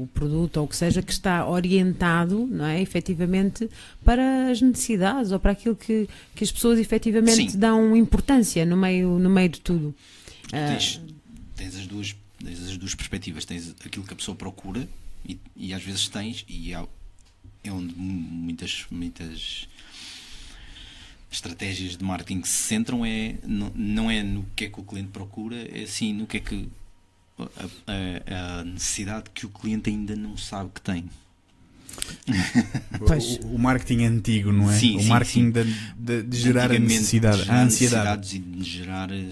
o 0.04 0.10
produto 0.14 0.58
ou 0.58 0.66
o 0.66 0.68
que 0.68 0.76
seja 0.76 1.02
que 1.02 1.14
está 1.14 1.48
orientado, 1.48 2.46
não 2.52 2.66
é? 2.66 2.82
Efetivamente 2.82 3.70
para 4.04 4.50
as 4.52 4.60
necessidades 4.62 5.32
ou 5.32 5.40
para 5.40 5.54
aquilo 5.54 5.76
que, 5.76 6.10
que 6.36 6.44
as 6.44 6.52
pessoas 6.52 6.80
efetivamente 6.80 7.54
Sim. 7.54 7.58
dão 7.58 7.96
importância 7.96 8.66
no 8.66 8.76
meio, 8.76 9.18
no 9.18 9.30
meio 9.30 9.48
de 9.48 9.62
tudo. 9.62 9.96
Ah, 10.52 10.68
Tens, 10.74 11.00
tens 11.56 11.76
as 11.78 11.88
duas 11.88 12.14
tens 12.44 12.62
as 12.62 12.78
duas 12.78 12.94
perspectivas 12.94 13.46
tens 13.46 13.74
aquilo 13.86 14.06
que 14.06 14.12
a 14.12 14.16
pessoa 14.18 14.36
procura 14.36 14.86
e, 15.28 15.40
e 15.56 15.74
às 15.74 15.82
vezes 15.82 16.10
tens 16.10 16.44
e 16.50 16.74
há- 16.74 16.86
é 17.64 17.72
onde 17.72 17.96
mu- 17.96 18.14
muitas 18.46 18.86
muitas 18.92 19.68
estratégias 21.32 21.98
de 21.98 22.04
marketing 22.04 22.44
se 22.44 22.52
centram 22.68 23.06
é 23.06 23.36
não, 23.44 23.72
não 23.76 24.12
é 24.12 24.24
no 24.24 24.46
que 24.56 24.66
é 24.66 24.70
que 24.70 24.80
o 24.80 24.84
cliente 24.84 25.10
procura 25.10 25.56
é 25.78 25.86
sim 25.86 26.14
no 26.14 26.26
que 26.26 26.38
é 26.38 26.40
que 26.40 26.68
a, 27.38 27.44
a- 27.44 28.60
a 28.62 28.64
necessidade 28.64 29.26
que 29.34 29.46
o 29.46 29.50
cliente 29.50 29.90
ainda 29.90 30.16
não 30.16 30.38
sabe 30.38 30.70
que 30.74 30.82
tem 30.82 31.06
Pois. 33.00 33.38
O, 33.44 33.56
o 33.56 33.60
marketing 33.60 34.04
antigo, 34.04 34.52
não 34.52 34.70
é? 34.70 34.78
Sim, 34.78 34.98
o 34.98 35.02
sim, 35.02 35.08
marketing 35.08 35.46
sim. 35.46 35.52
de, 35.52 35.64
de- 35.98 36.24
de 36.24 36.38
gerar 36.38 36.72
a 36.72 36.80
necessidade, 36.80 37.38
de 37.38 37.42
a 37.44 37.46
gerar 37.46 37.62
ansiedade. 37.64 38.20
necessidades 38.20 38.34
e 38.34 38.40
de 38.40 38.64
gerar 38.70 39.12
eh, 39.12 39.30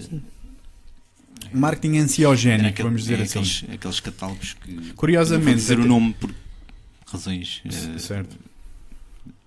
Marketing 1.52 1.98
ansiogénico, 1.98 2.68
aquele- 2.70 2.88
vamos 2.88 3.02
dizer 3.02 3.20
é 3.20 3.22
assim. 3.24 3.38
aqueles, 3.40 3.64
aqueles 3.74 4.00
catálogos 4.00 4.54
que 4.54 4.92
Curiosamente, 4.94 5.44
não 5.44 5.52
vou 5.52 5.54
dizer 5.56 5.78
o 5.78 5.84
nome 5.86 6.14
por 6.14 6.34
razões 7.06 7.60
eh, 7.66 7.98
Certo. 7.98 8.36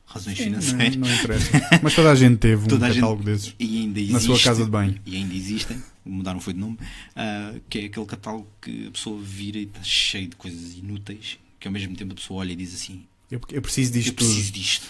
Razões 0.08 0.38
Sim, 0.38 0.46
financeiras 0.46 0.96
Não, 0.96 1.08
não 1.08 1.16
interessa. 1.16 1.52
Mas 1.84 1.94
toda 1.94 2.12
a 2.12 2.16
gente 2.16 2.38
teve 2.38 2.64
um 2.64 2.68
Toda 2.68 2.86
a 2.86 2.90
gente- 2.90 3.02
catálogo 3.02 3.24
desses. 3.24 3.54
e 3.60 3.78
ainda 3.82 4.00
existe, 4.00 4.14
Na 4.14 4.20
sua 4.22 4.40
casa 4.40 4.64
de 4.66 4.72
banho. 4.72 5.00
e 5.06 5.16
ainda 5.18 5.34
existem 5.36 5.84
mudaram 6.06 6.40
foi 6.40 6.54
de 6.54 6.60
nome 6.60 6.78
ah, 7.16 7.54
que 7.70 7.80
é 7.80 7.86
aquele 7.86 8.06
catálogo 8.06 8.48
que 8.62 8.88
a 8.88 8.92
pessoa 8.92 9.22
vira 9.22 9.58
e 9.60 9.64
está 9.64 9.84
cheio 9.84 10.30
de 10.30 10.36
coisas 10.38 10.74
inúteis 10.78 11.38
que 11.60 11.68
ao 11.68 11.72
mesmo 11.74 11.94
tempo 11.96 12.14
a 12.14 12.16
pessoa 12.16 12.40
olha 12.40 12.54
e 12.54 12.56
diz 12.56 12.74
assim 12.74 13.04
Eu, 13.30 13.42
eu 13.52 13.62
preciso 13.62 13.92
disto 13.92 14.08
eu 14.08 14.14
preciso 14.14 14.46
tudo. 14.48 14.54
disto 14.62 14.88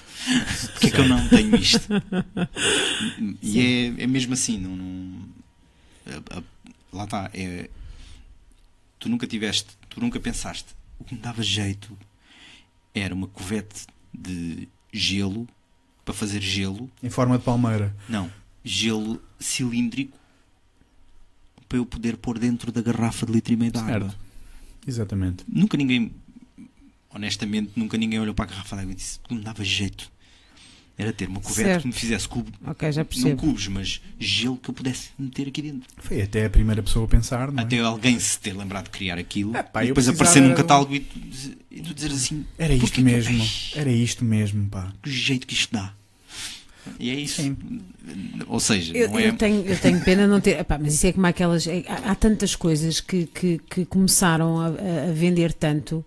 porque 0.74 0.88
é 0.88 0.90
que 0.92 1.00
eu 1.02 1.08
não 1.08 1.28
tenho 1.28 1.56
isto 1.56 1.88
e 3.42 3.60
é, 3.60 4.04
é 4.04 4.08
mesmo 4.08 4.34
assim 4.34 4.60
não, 4.60 4.76
não- 4.76 5.28
lá 6.94 7.04
está 7.06 7.30
é, 7.34 7.68
tu 9.00 9.10
nunca 9.10 9.26
tiveste 9.28 9.70
tu 9.90 10.00
nunca 10.00 10.20
pensaste 10.20 10.68
o 11.00 11.04
que 11.04 11.16
me 11.16 11.20
dava 11.22 11.42
jeito 11.44 11.98
era 12.94 13.14
uma 13.14 13.28
covete 13.28 13.86
de 14.14 14.68
gelo 14.98 15.48
para 16.04 16.14
fazer 16.14 16.42
gelo 16.42 16.90
Em 17.04 17.10
forma 17.10 17.38
de 17.38 17.44
palmeira. 17.44 17.96
não, 18.10 18.32
gelo 18.64 19.22
cilíndrico 19.40 20.18
para 21.70 21.78
eu 21.78 21.86
poder 21.86 22.18
pôr 22.18 22.40
dentro 22.40 22.72
da 22.72 22.82
garrafa 22.82 23.26
de 23.26 23.32
litro 23.34 23.54
e 23.54 23.56
meio 23.58 23.72
de 23.72 23.78
água. 23.80 23.92
Certo. 24.10 24.18
Exatamente. 24.88 25.44
Nunca 25.48 25.76
ninguém, 25.78 26.14
honestamente, 27.10 27.72
nunca 27.76 27.98
ninguém 27.98 28.20
olhou 28.20 28.34
para 28.34 28.46
a 28.46 28.48
garrafa 28.48 28.76
de 28.78 28.82
água 28.84 28.92
e 28.94 28.96
disse 28.96 29.20
que 29.20 29.34
me 29.34 29.42
dava 29.42 29.64
jeito. 29.66 30.10
Era 31.00 31.14
ter 31.14 31.28
uma 31.30 31.40
covete 31.40 31.68
Certo. 31.68 31.82
que 31.82 31.88
me 31.88 31.94
fizesse 31.94 32.28
cubo, 32.28 32.52
ok, 32.66 32.92
já 32.92 33.06
não 33.24 33.36
cubos, 33.36 33.68
mas 33.68 34.02
gelo 34.20 34.58
que 34.58 34.68
eu 34.70 34.74
pudesse 34.74 35.10
meter 35.20 35.48
aqui 35.48 35.62
dentro. 35.62 35.88
Foi 36.00 36.22
até 36.24 36.46
a 36.46 36.50
primeira 36.50 36.82
pessoa 36.82 37.06
a 37.06 37.08
pensar, 37.08 37.52
não 37.52 37.60
é? 37.62 37.66
Até 37.66 37.78
alguém 37.80 38.20
se 38.20 38.40
ter 38.40 38.54
lembrado 38.58 38.86
de 38.86 38.90
criar 38.90 39.20
aquilo 39.20 39.56
Ah, 39.56 39.62
pá, 39.64 39.84
e 39.84 39.90
depois 39.90 40.08
aparecer 40.10 40.42
num 40.42 40.54
um- 40.54 40.56
catálogo 40.56 40.96
e 40.96 41.02
tu, 41.02 41.20
dizer- 41.20 41.58
e 41.70 41.82
tu 41.82 41.94
dizer 41.94 42.12
assim: 42.12 42.44
Era 42.58 42.70
"Porquê 42.74 42.86
isto 42.86 42.96
que 42.96 43.02
mesmo. 43.04 43.40
Ai, 43.44 43.50
Era 43.82 43.92
isto 43.92 44.26
mesmo, 44.26 44.68
pá. 44.70 44.92
que 45.04 45.12
jeito 45.12 45.46
que 45.46 45.54
isto 45.54 45.72
dá. 45.72 45.94
E 47.00 47.12
é 47.12 47.14
isso. 47.16 47.42
Sim. 47.44 47.56
Ou 48.48 48.60
seja, 48.60 48.98
Eu, 48.98 49.10
não 49.10 49.20
é. 49.20 49.28
eu 49.28 49.34
tenho, 49.38 49.66
eu 49.66 49.78
tenho 49.78 50.00
pena 50.04 50.26
não 50.26 50.42
ter. 50.42 50.58
epá, 50.60 50.80
mas 50.80 50.96
isso 50.96 51.06
é 51.06 51.12
como 51.14 51.28
aquelas. 51.28 51.68
é- 51.68 51.84
há, 51.88 52.12
há 52.12 52.16
tantas 52.16 52.56
coisas 52.56 53.00
que, 53.02 53.28
que, 53.28 53.60
que 53.70 53.86
começaram 53.86 54.58
a, 54.60 54.68
a- 54.68 55.12
vender 55.14 55.54
tanto. 55.54 56.04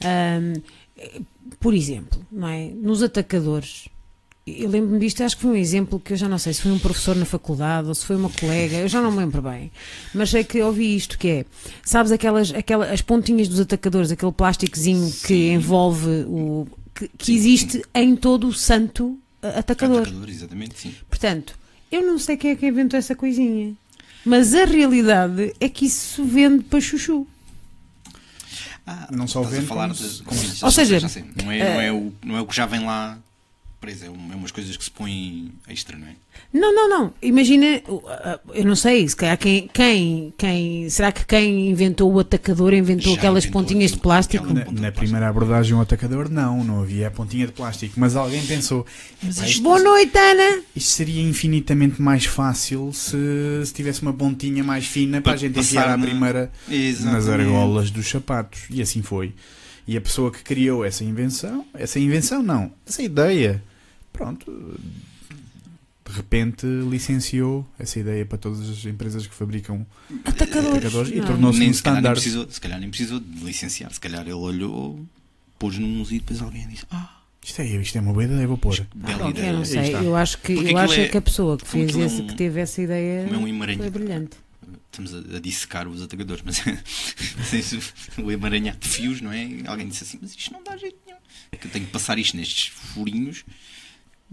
Eh, 0.00 0.60
por 1.60 1.74
exemplo, 1.74 2.26
não 2.32 2.48
é? 2.48 2.68
nos 2.70 3.02
atacadores. 3.04 3.88
Eu 4.44 4.68
lembro-me 4.68 4.98
disto, 4.98 5.22
acho 5.22 5.36
que 5.36 5.42
foi 5.42 5.52
um 5.52 5.56
exemplo 5.56 6.00
que 6.00 6.14
eu 6.14 6.16
já 6.16 6.28
não 6.28 6.36
sei 6.36 6.52
se 6.52 6.62
foi 6.62 6.72
um 6.72 6.78
professor 6.78 7.14
na 7.14 7.24
faculdade 7.24 7.86
ou 7.86 7.94
se 7.94 8.04
foi 8.04 8.16
uma 8.16 8.28
colega, 8.28 8.78
eu 8.78 8.88
já 8.88 9.00
não 9.00 9.12
me 9.12 9.18
lembro 9.18 9.40
bem. 9.40 9.70
Mas 10.12 10.30
sei 10.30 10.42
que 10.42 10.60
ouvi 10.60 10.96
isto 10.96 11.16
que 11.16 11.28
é, 11.28 11.46
sabes 11.84 12.10
aquelas, 12.10 12.52
aquelas 12.52 12.90
as 12.90 13.00
pontinhas 13.00 13.46
dos 13.46 13.60
atacadores, 13.60 14.10
aquele 14.10 14.32
plásticozinho 14.32 15.12
que 15.24 15.52
envolve 15.52 16.24
o 16.26 16.66
que, 16.92 17.08
que 17.16 17.26
Sim, 17.26 17.34
existe 17.34 17.82
em 17.94 18.16
todo 18.16 18.48
o 18.48 18.52
santo 18.52 19.16
ah, 19.40 19.60
atacador. 19.60 20.02
Atacador, 20.02 20.28
exatamente, 20.28 20.74
sim. 20.76 20.92
Portanto, 21.08 21.56
eu 21.90 22.04
não 22.04 22.18
sei 22.18 22.36
quem 22.36 22.50
é 22.50 22.56
que 22.56 22.66
inventou 22.66 22.98
essa 22.98 23.14
coisinha. 23.14 23.74
Mas 24.24 24.54
a 24.54 24.64
realidade 24.64 25.52
é 25.60 25.68
que 25.68 25.86
isso 25.86 26.24
vende 26.24 26.64
para 26.64 26.80
chuchu. 26.80 27.26
Ah, 28.84 29.08
Não 29.12 29.28
só 29.28 29.42
vende, 29.42 29.66
falar 29.66 29.88
como 29.88 29.94
de, 29.94 30.22
como 30.22 30.40
Ou 30.62 30.70
seja, 30.70 31.00
não, 31.36 31.52
é, 31.52 31.58
não, 31.58 31.80
é 31.80 31.92
o, 31.92 32.12
não 32.24 32.36
é 32.36 32.40
o 32.40 32.46
que 32.46 32.56
já 32.56 32.66
vem 32.66 32.84
lá 32.84 33.16
é, 34.02 34.08
um- 34.08 34.32
é 34.32 34.36
umas 34.36 34.50
coisas 34.52 34.76
que 34.76 34.84
se 34.84 34.90
põem 34.90 35.50
extra, 35.68 35.96
não 35.98 36.06
é? 36.06 36.12
Não, 36.52 36.74
não, 36.74 36.88
não. 36.88 37.14
Imagina, 37.20 37.82
eu 38.54 38.64
não 38.64 38.76
sei, 38.76 39.08
se 39.08 39.16
calhar 39.16 39.36
quem, 39.36 39.68
quem, 39.72 40.32
quem 40.38 40.88
será 40.88 41.10
que 41.10 41.24
quem 41.26 41.68
inventou 41.70 42.12
o 42.12 42.20
atacador 42.20 42.72
inventou 42.72 43.12
Já 43.12 43.18
aquelas 43.18 43.44
inventou 43.44 43.60
pontinhas 43.62 43.90
de 43.90 43.94
aquilo, 43.96 44.02
plástico? 44.02 44.44
aquela- 44.44 44.58
Na, 44.60 44.64
de 44.64 44.70
na 44.70 44.74
plástico. 44.80 44.98
primeira 45.00 45.28
abordagem, 45.28 45.74
o 45.74 45.80
atacador, 45.80 46.30
não, 46.30 46.62
não 46.62 46.80
havia 46.82 47.08
a 47.08 47.10
pontinha 47.10 47.46
de 47.46 47.52
plástico. 47.52 47.94
Mas 47.98 48.14
alguém 48.14 48.44
pensou, 48.46 48.86
Mas 49.22 49.38
"Epá, 49.38 49.46
isto- 49.48 49.62
Boa 49.62 49.82
noite, 49.82 50.16
Ana! 50.16 50.62
isto 50.76 50.90
seria 50.90 51.22
infinitamente 51.22 52.00
mais 52.00 52.24
fácil 52.24 52.92
se, 52.92 53.16
se 53.66 53.72
tivesse 53.74 54.00
uma 54.02 54.12
pontinha 54.12 54.62
mais 54.62 54.86
fina 54.86 55.20
para, 55.20 55.22
Para 55.22 55.32
a 55.32 55.36
gente 55.36 55.54
passar 55.54 55.66
enfiar 55.68 55.88
à 55.88 55.96
na- 55.96 56.06
primeira 56.06 56.52
nas 56.68 56.76
Exatamente. 56.78 57.30
argolas 57.48 57.90
dos 57.90 58.08
sapatos. 58.08 58.60
E 58.70 58.80
assim 58.80 59.02
foi. 59.02 59.34
E 59.88 59.96
a 59.96 60.00
pessoa 60.00 60.30
que 60.30 60.44
criou 60.44 60.84
essa 60.84 61.02
invenção, 61.02 61.66
essa 61.74 61.98
invenção 61.98 62.40
não, 62.40 62.70
essa 62.86 63.02
ideia, 63.02 63.60
pronto, 64.12 64.78
de 66.04 66.12
repente 66.16 66.66
licenciou 66.90 67.66
essa 67.78 67.98
ideia 67.98 68.26
para 68.26 68.36
todas 68.38 68.68
as 68.68 68.84
empresas 68.84 69.26
que 69.26 69.34
fabricam 69.34 69.86
Atacadores. 70.24 70.68
atacadores 70.78 71.10
e 71.12 71.16
não 71.16 71.24
é? 71.24 71.26
tornou-se 71.26 71.58
Nem, 71.58 71.70
um 71.70 71.72
se, 71.74 71.82
calhar 71.82 71.96
standard. 71.98 72.20
precisou, 72.20 72.50
se 72.50 72.60
calhar 72.60 72.80
nem 72.80 72.90
precisou 72.90 73.20
de 73.20 73.44
licenciar. 73.44 73.92
Se 73.92 74.00
calhar 74.00 74.22
ele 74.22 74.32
olhou, 74.32 75.04
pôs 75.58 75.78
num 75.78 75.88
museu 75.88 76.16
e 76.16 76.20
depois 76.20 76.42
alguém 76.42 76.66
disse: 76.68 76.84
Ah, 76.90 77.20
Isto 77.44 77.62
é, 77.62 77.66
isto 77.80 77.96
é 77.96 78.00
uma 78.00 78.12
boa 78.12 78.24
ideia, 78.24 78.46
vou 78.46 78.58
pôr. 78.58 78.86
bela 78.94 79.18
Pronto, 79.18 79.38
ideia. 79.38 79.50
eu 79.52 79.56
não 79.58 79.64
sei, 79.64 79.94
eu 79.94 80.16
acho 80.16 80.38
que, 80.38 80.54
Porque 80.54 80.72
eu 80.72 80.78
acho 80.78 80.94
é- 81.00 81.08
que 81.08 81.16
a 81.16 81.22
pessoa 81.22 81.56
que 81.56 81.66
fez 81.68 81.96
é 81.96 82.00
esse, 82.00 82.20
um- 82.22 82.26
que 82.26 82.34
teve 82.34 82.60
essa 82.60 82.82
ideia 82.82 83.20
é 83.28 83.36
um 83.36 83.76
foi 83.78 83.90
brilhante. 83.90 84.36
Estamos 84.90 85.14
a, 85.14 85.36
a 85.36 85.40
dissecar 85.40 85.88
os 85.88 86.02
atacadores, 86.02 86.42
mas 86.44 86.62
o 88.22 88.30
emaranhado 88.30 88.78
de 88.78 88.88
fios, 88.88 89.20
não 89.22 89.32
é? 89.32 89.48
Alguém 89.66 89.88
disse 89.88 90.04
assim: 90.04 90.18
Mas 90.20 90.32
isto 90.34 90.52
não 90.52 90.62
dá 90.62 90.76
jeito 90.76 90.96
nenhum. 91.06 91.18
Que 91.58 91.66
eu 91.66 91.70
tenho 91.70 91.86
que 91.86 91.92
passar 91.92 92.18
isto 92.18 92.36
nestes 92.36 92.66
furinhos. 92.68 93.44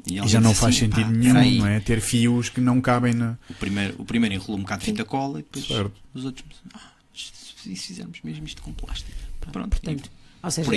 E 0.07 0.17
alguém 0.19 0.31
já 0.31 0.39
não 0.41 0.53
faz 0.53 0.75
assim, 0.75 0.85
sentido 0.85 1.05
"Pá, 1.05 1.11
nenhum, 1.11 1.33
peraí." 1.33 1.57
não 1.59 1.67
é? 1.67 1.79
Ter 1.79 1.99
fios 2.01 2.49
que 2.49 2.61
não 2.61 2.79
cabem 2.81 3.13
na. 3.13 3.37
O 3.49 3.53
primeiro, 3.55 3.95
o 3.97 4.05
primeiro 4.05 4.35
enrolou 4.35 4.57
um 4.57 4.61
bocado 4.61 4.79
de 4.81 4.85
fita 4.85 5.03
cola 5.05 5.39
e 5.39 5.43
depois 5.43 5.65
Certo. 5.65 5.93
os 6.13 6.25
outros. 6.25 6.45
Ah, 6.73 6.91
se 7.13 7.75
fizermos 7.75 8.19
mesmo 8.23 8.45
isto 8.45 8.61
com 8.61 8.71
plástico. 8.73 9.11
Pronto, 9.51 9.69
Portanto, 9.69 10.09
ou 10.41 10.49
seja, 10.51 10.69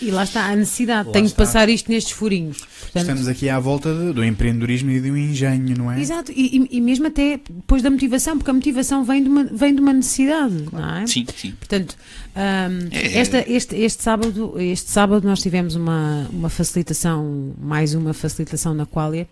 e 0.00 0.10
lá 0.10 0.24
está 0.24 0.46
a 0.46 0.56
necessidade, 0.56 1.08
Lá 1.08 1.12
tenho 1.12 1.26
está. 1.26 1.36
que 1.36 1.46
passar 1.46 1.68
isto 1.68 1.90
nestes 1.92 2.12
furinhos. 2.12 2.58
Portanto, 2.58 2.96
Estamos 3.02 3.28
aqui 3.28 3.48
à 3.48 3.58
volta 3.60 3.94
de- 3.94 4.12
do 4.12 4.24
empreendedorismo 4.24 4.90
e 4.90 5.00
do 5.00 5.16
engenho, 5.16 5.76
não 5.76 5.92
é? 5.92 6.00
Exato, 6.00 6.32
e, 6.34 6.66
e- 6.70 6.80
mesmo 6.80 7.06
até 7.06 7.38
depois 7.48 7.82
da 7.82 7.90
motivação, 7.90 8.38
porque 8.38 8.50
a 8.50 8.54
motivação 8.54 9.04
vem 9.04 9.22
de 9.22 9.28
uma, 9.28 9.44
vem 9.44 9.74
de 9.74 9.80
uma 9.82 9.92
necessidade, 9.92 10.66
não 10.72 10.96
é? 10.96 11.06
sim, 11.06 11.26
sim. 11.36 11.52
Portanto, 11.52 11.94
hum, 12.34 12.88
É. 12.90 13.18
esta, 13.18 13.44
este, 13.50 13.76
este, 13.76 14.02
sábado, 14.02 14.54
este 14.58 14.90
sábado 14.90 15.26
nós 15.26 15.40
tivemos 15.42 15.74
uma, 15.74 16.26
uma 16.32 16.48
facilitação, 16.48 17.52
mais 17.60 17.92
uma 17.94 18.14
facilitação 18.14 18.72
na 18.72 18.86
Qualia 18.86 19.28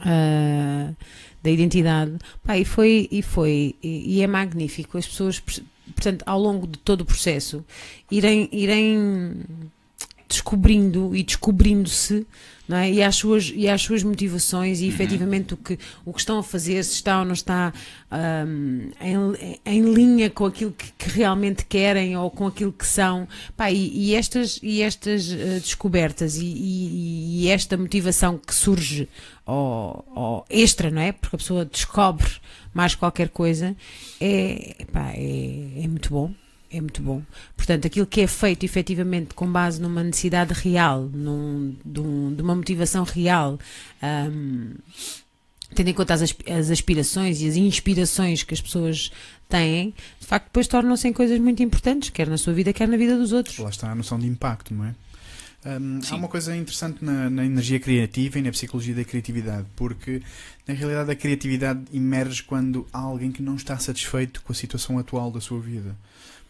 ah, 0.00 0.90
da 1.42 1.50
identidade. 1.50 2.12
Pá, 2.42 2.56
e 2.58 2.64
foi, 2.64 3.08
e, 3.10 3.22
foi 3.22 3.74
e, 3.82 4.16
e 4.18 4.22
é 4.22 4.26
magnífico 4.26 4.96
as 4.98 5.06
pessoas, 5.06 5.42
portanto, 5.92 6.22
ao 6.26 6.40
longo 6.40 6.66
de 6.66 6.78
todo 6.78 7.02
o 7.02 7.04
processo, 7.04 7.64
irem, 8.10 8.48
irem 8.52 9.42
descobrindo 10.28 11.14
e 11.14 11.22
descobrindo-se 11.22 12.26
não 12.66 12.78
é? 12.78 12.90
e, 12.90 13.02
às 13.02 13.16
suas, 13.16 13.52
e 13.54 13.68
às 13.68 13.82
suas 13.82 14.02
motivações 14.02 14.80
e 14.80 14.86
efetivamente 14.88 15.52
o 15.52 15.56
que, 15.56 15.78
o 16.04 16.12
que 16.12 16.20
estão 16.20 16.38
a 16.38 16.42
fazer, 16.42 16.82
se 16.82 16.94
está 16.94 17.18
ou 17.18 17.24
não 17.24 17.34
está 17.34 17.72
hum, 18.46 18.90
em, 19.00 19.60
em 19.66 19.92
linha 19.92 20.30
com 20.30 20.46
aquilo 20.46 20.72
que, 20.72 20.90
que 20.92 21.10
realmente 21.10 21.64
querem 21.66 22.16
ou 22.16 22.30
com 22.30 22.46
aquilo 22.46 22.72
que 22.72 22.86
são. 22.86 23.28
Pá, 23.56 23.70
e, 23.70 23.90
e 23.94 24.14
estas, 24.14 24.58
e 24.62 24.80
estas 24.80 25.30
eh, 25.30 25.58
descobertas 25.60 26.36
e, 26.36 26.44
e- 26.44 27.44
e 27.44 27.48
esta 27.48 27.76
motivação 27.76 28.38
que 28.38 28.54
surge 28.54 29.08
ou, 29.44 30.04
ou 30.14 30.44
extra, 30.48 30.90
não 30.90 31.02
é? 31.02 31.12
Porque 31.12 31.36
a 31.36 31.38
pessoa 31.38 31.64
descobre 31.66 32.26
mais 32.72 32.94
qualquer 32.94 33.28
coisa, 33.28 33.76
é, 34.20 34.86
pá, 34.90 35.12
é, 35.14 35.82
é 35.84 35.88
muito 35.88 36.08
bom. 36.10 36.32
É 36.76 36.80
muito 36.80 37.00
bom. 37.02 37.22
Portanto, 37.56 37.86
aquilo 37.86 38.06
que 38.06 38.20
é 38.20 38.26
feito 38.26 38.64
efetivamente 38.64 39.34
com 39.34 39.50
base 39.50 39.80
numa 39.80 40.02
necessidade 40.02 40.52
real, 40.54 41.02
num, 41.02 41.76
de, 41.84 42.00
um- 42.00 42.34
de 42.34 42.42
uma 42.42 42.54
motivação 42.54 43.04
real, 43.04 43.58
hum, 44.02 44.74
tendo 45.74 45.88
em 45.88 45.94
conta 45.94 46.14
as, 46.14 46.22
as 46.22 46.70
aspirações 46.70 47.40
e 47.40 47.48
as 47.48 47.56
inspirações 47.56 48.42
que 48.42 48.54
as 48.54 48.60
pessoas 48.60 49.10
têm, 49.48 49.94
de 50.20 50.26
facto, 50.26 50.46
depois 50.46 50.66
tornam-se 50.66 51.06
em 51.08 51.12
coisas 51.12 51.38
muito 51.38 51.62
importantes, 51.62 52.10
quer 52.10 52.28
na 52.28 52.36
sua 52.38 52.52
vida, 52.52 52.72
quer 52.72 52.88
na 52.88 52.96
vida 52.96 53.16
dos 53.16 53.32
outros. 53.32 53.58
Lá 53.58 53.68
está 53.70 53.90
a 53.90 53.94
noção 53.94 54.18
de 54.18 54.26
impacto, 54.26 54.74
não 54.74 54.84
é? 54.86 54.94
Hum, 55.66 55.98
há 56.10 56.14
uma 56.16 56.28
coisa 56.28 56.54
interessante 56.54 57.02
na, 57.02 57.30
na 57.30 57.44
energia 57.46 57.80
criativa 57.80 58.38
e 58.38 58.42
na 58.42 58.50
psicologia 58.50 58.94
da 58.94 59.02
criatividade, 59.02 59.66
porque 59.74 60.20
na 60.68 60.74
realidade 60.74 61.10
a 61.10 61.14
criatividade 61.16 61.80
emerge 61.92 62.42
quando 62.42 62.86
há 62.92 62.98
alguém 62.98 63.32
que 63.32 63.42
não 63.42 63.54
está 63.56 63.78
satisfeito 63.78 64.42
com 64.42 64.52
a 64.52 64.54
situação 64.54 64.98
atual 64.98 65.30
da 65.30 65.40
sua 65.40 65.58
vida. 65.60 65.96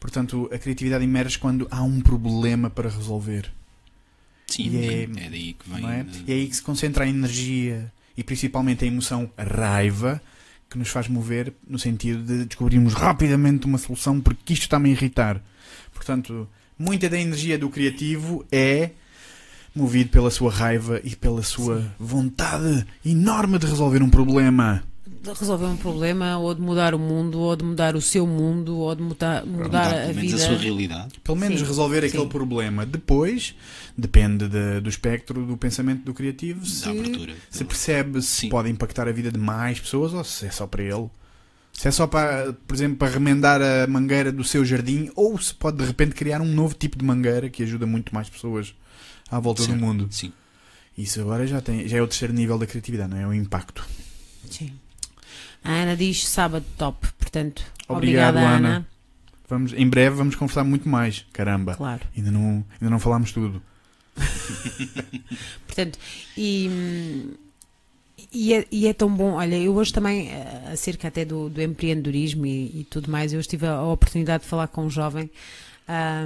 Portanto, 0.05 0.51
a 0.53 0.59
criatividade 0.59 1.03
emerge 1.03 1.39
quando 1.39 1.67
há 1.71 1.83
um 1.83 1.99
problema 1.99 2.69
para 2.69 2.91
resolver. 2.91 3.51
Sim, 4.47 4.69
E 4.69 4.77
é, 4.77 5.03
é- 5.05 5.07
daí 5.31 5.55
que 5.59 5.71
vem. 5.71 5.91
é? 5.91 6.03
de- 6.03 6.25
E 6.27 6.31
é 6.31 6.35
aí 6.35 6.47
que 6.47 6.55
se 6.57 6.61
concentra 6.63 7.05
a 7.05 7.09
energia 7.09 7.91
e 8.15 8.23
principalmente 8.23 8.85
a 8.85 8.87
emoção 8.87 9.31
raiva 9.39 10.21
que 10.69 10.77
nos 10.77 10.91
faz 10.91 11.09
mover 11.09 11.55
no 11.67 11.79
sentido 11.79 12.23
de 12.23 12.45
descobrirmos 12.45 12.93
rapidamente 12.93 13.65
uma 13.65 13.79
solução 13.79 14.21
porque 14.21 14.53
isto 14.53 14.65
está-me 14.65 14.91
a 14.91 14.93
irritar. 14.93 15.41
Portanto, 15.95 16.47
muita 16.79 17.09
da 17.09 17.19
energia 17.19 17.57
do 17.59 17.71
criativo 17.71 18.45
é 18.53 18.91
movido 19.75 20.11
pela 20.11 20.31
sua 20.31 20.53
raiva 20.53 21.01
e 21.03 21.17
pela 21.17 21.43
sua 21.43 21.91
vontade 21.99 22.87
enorme 23.07 23.59
de 23.59 23.65
resolver 23.67 24.03
um 24.03 24.11
problema. 24.11 24.85
De 25.25 25.39
resolver 25.41 25.65
um 25.67 25.77
problema, 25.77 26.37
ou 26.39 26.55
de 26.55 26.61
mudar 26.61 26.95
o 26.95 26.99
mundo, 26.99 27.39
ou 27.41 27.57
de 27.57 27.65
mudar 27.65 27.97
o 27.97 28.01
seu 28.01 28.27
mundo, 28.27 28.77
ou 28.77 28.95
de 28.95 29.03
mudar, 29.03 29.47
mudar 29.47 29.63
mudar 29.65 29.87
a 29.89 29.91
pelo 30.03 30.15
menos 30.17 30.33
vida. 30.33 30.37
a 30.45 30.47
sua 30.49 30.57
realidade. 30.59 31.15
Pelo 31.25 31.39
menos 31.39 31.61
Sim, 31.61 31.67
resolver 31.67 32.01
sim. 32.03 32.07
aquele 32.09 32.27
problema. 32.29 32.85
Depois, 32.85 33.55
depende 33.97 34.47
de- 34.49 34.81
do 34.81 34.89
espectro 34.89 35.47
do 35.47 35.57
pensamento 35.57 36.05
do 36.05 36.13
criativo, 36.13 36.67
se, 36.67 36.85
Da 36.85 36.91
abertura. 36.91 37.33
se 37.49 37.65
percebe 37.65 38.21
se 38.21 38.29
Sim. 38.43 38.49
pode 38.51 38.69
impactar 38.69 39.09
a 39.09 39.13
vida 39.13 39.33
de 39.33 39.39
mais 39.39 39.81
pessoas 39.81 40.13
ou 40.13 40.23
se 40.23 40.45
é 40.47 40.51
só 40.51 40.67
para 40.67 40.83
ele. 40.83 41.09
Se 41.73 41.89
é 41.89 41.91
só 41.91 42.07
para, 42.07 42.53
por 42.69 42.75
exemplo, 42.77 42.99
para 42.99 43.11
remendar 43.13 43.61
a 43.63 43.87
mangueira 43.89 44.31
do 44.31 44.45
seu 44.45 44.65
jardim, 44.65 45.11
ou 45.17 45.37
se 45.41 45.53
pode 45.55 45.79
de 45.79 45.85
repente 45.85 46.15
criar 46.15 46.41
um 46.41 46.47
novo 46.55 46.75
tipo 46.75 46.99
de 46.99 47.05
mangueira 47.05 47.49
que 47.49 47.63
ajuda 47.63 47.87
muito 47.87 48.15
mais 48.15 48.29
pessoas 48.29 48.75
à 49.31 49.41
volta 49.41 49.63
Certo. 49.63 49.77
do 49.77 49.85
mundo. 49.85 50.07
Sim. 50.11 50.33
Isso 50.97 51.21
agora 51.21 51.47
já, 51.47 51.61
tem, 51.61 51.89
já 51.89 51.97
é 51.97 52.03
o 52.03 52.07
terceiro 52.07 52.33
nível 52.35 52.57
da 52.59 52.67
criatividade, 52.67 53.11
não 53.11 53.19
é? 53.19 53.27
O 53.27 53.33
impacto. 53.35 53.85
Sim. 54.49 54.71
A 55.65 55.71
Ana 55.71 55.97
diz 55.97 56.27
sábado 56.29 56.65
top, 56.77 57.07
portanto, 57.19 57.65
Obrigado, 57.89 58.37
obrigada, 58.37 58.57
Ana. 58.57 58.69
Ana. 58.77 58.89
Vamos, 59.49 59.73
em 59.73 59.89
breve 59.89 60.17
vamos 60.17 60.35
conversar 60.37 60.63
muito 60.65 60.89
mais. 60.89 61.25
Caramba, 61.33 61.75
Claro. 61.75 62.03
ainda 62.17 62.31
não, 62.31 62.65
ainda 62.81 62.91
não 62.91 62.99
falámos 62.99 63.33
tudo. 63.33 63.63
Portanto, 65.67 65.99
e, 66.37 67.31
e, 68.33 68.55
é, 68.55 68.67
e 68.71 68.87
é 68.87 68.93
tão 68.93 69.09
bom. 69.15 69.33
Olha, 69.33 69.57
eu 69.57 69.75
hoje 69.75 69.93
também, 69.93 70.31
eh, 70.31 70.71
acerca 70.73 71.09
até 71.09 71.25
do, 71.25 71.49
do 71.49 71.61
empreendedorismo 71.61 72.47
e, 72.47 72.81
e 72.81 72.87
tudo 72.89 73.11
mais, 73.11 73.33
eu 73.33 73.39
hoje 73.39 73.49
tive 73.49 73.67
a, 73.67 73.73
a 73.73 73.87
oportunidade 73.93 74.45
de 74.45 74.49
falar 74.49 74.69
com 74.69 74.85
um 74.87 74.91
jovem. 74.91 75.31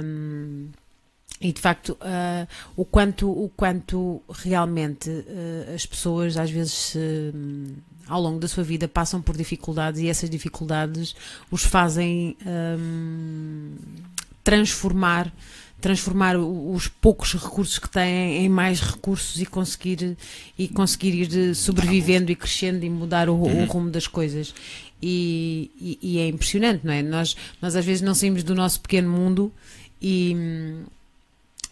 hum, 0.03 0.67
e 1.41 1.53
de 1.53 1.61
facto, 1.61 1.95
ah, 2.01 2.45
o, 2.75 2.83
quanto, 2.83 3.29
o 3.29 3.49
quanto 3.55 4.21
realmente 4.29 5.09
ah, 5.09 5.73
as 5.73 5.85
pessoas 5.85 6.35
às 6.37 6.49
vezes 6.51 6.93
hum, 6.95 7.75
ao 8.07 8.21
longo 8.21 8.39
da 8.39 8.47
sua 8.47 8.63
vida 8.63 8.87
passam 8.87 9.21
por 9.21 9.37
dificuldades 9.37 10.01
e 10.01 10.09
essas 10.09 10.29
dificuldades 10.29 11.15
os 11.51 11.63
fazem 11.63 12.35
hum, 12.45 13.75
transformar 14.43 15.33
transformar 15.81 16.35
os 16.37 16.89
poucos 16.89 17.33
recursos 17.35 17.79
que 17.79 17.89
têm 17.89 18.43
em 18.43 18.49
mais 18.49 18.81
recursos 18.81 19.39
e 19.41 19.45
conseguir 19.45 20.17
e 20.57 20.67
conseguir 20.67 21.13
ir 21.13 21.51
eh, 21.51 21.53
sobrevivendo 21.53 22.29
e 22.29 22.35
crescendo 22.35 22.83
e 22.83 22.89
mudar 22.89 23.29
o, 23.29 23.35
o 23.35 23.47
Uhum. 23.47 23.65
rumo 23.65 23.89
das 23.89 24.05
coisas 24.05 24.53
e, 25.01 25.71
e- 25.79 25.99
e 26.01 26.19
é 26.19 26.27
impressionante 26.27 26.85
não 26.85 26.91
é 26.91 27.01
nós 27.01 27.33
nós 27.61 27.77
às 27.77 27.85
vezes 27.85 28.01
não 28.01 28.13
saímos 28.13 28.43
do 28.43 28.53
nosso 28.53 28.81
pequeno 28.81 29.09
mundo 29.09 29.53
e 30.01 30.33
hum, 30.35 30.83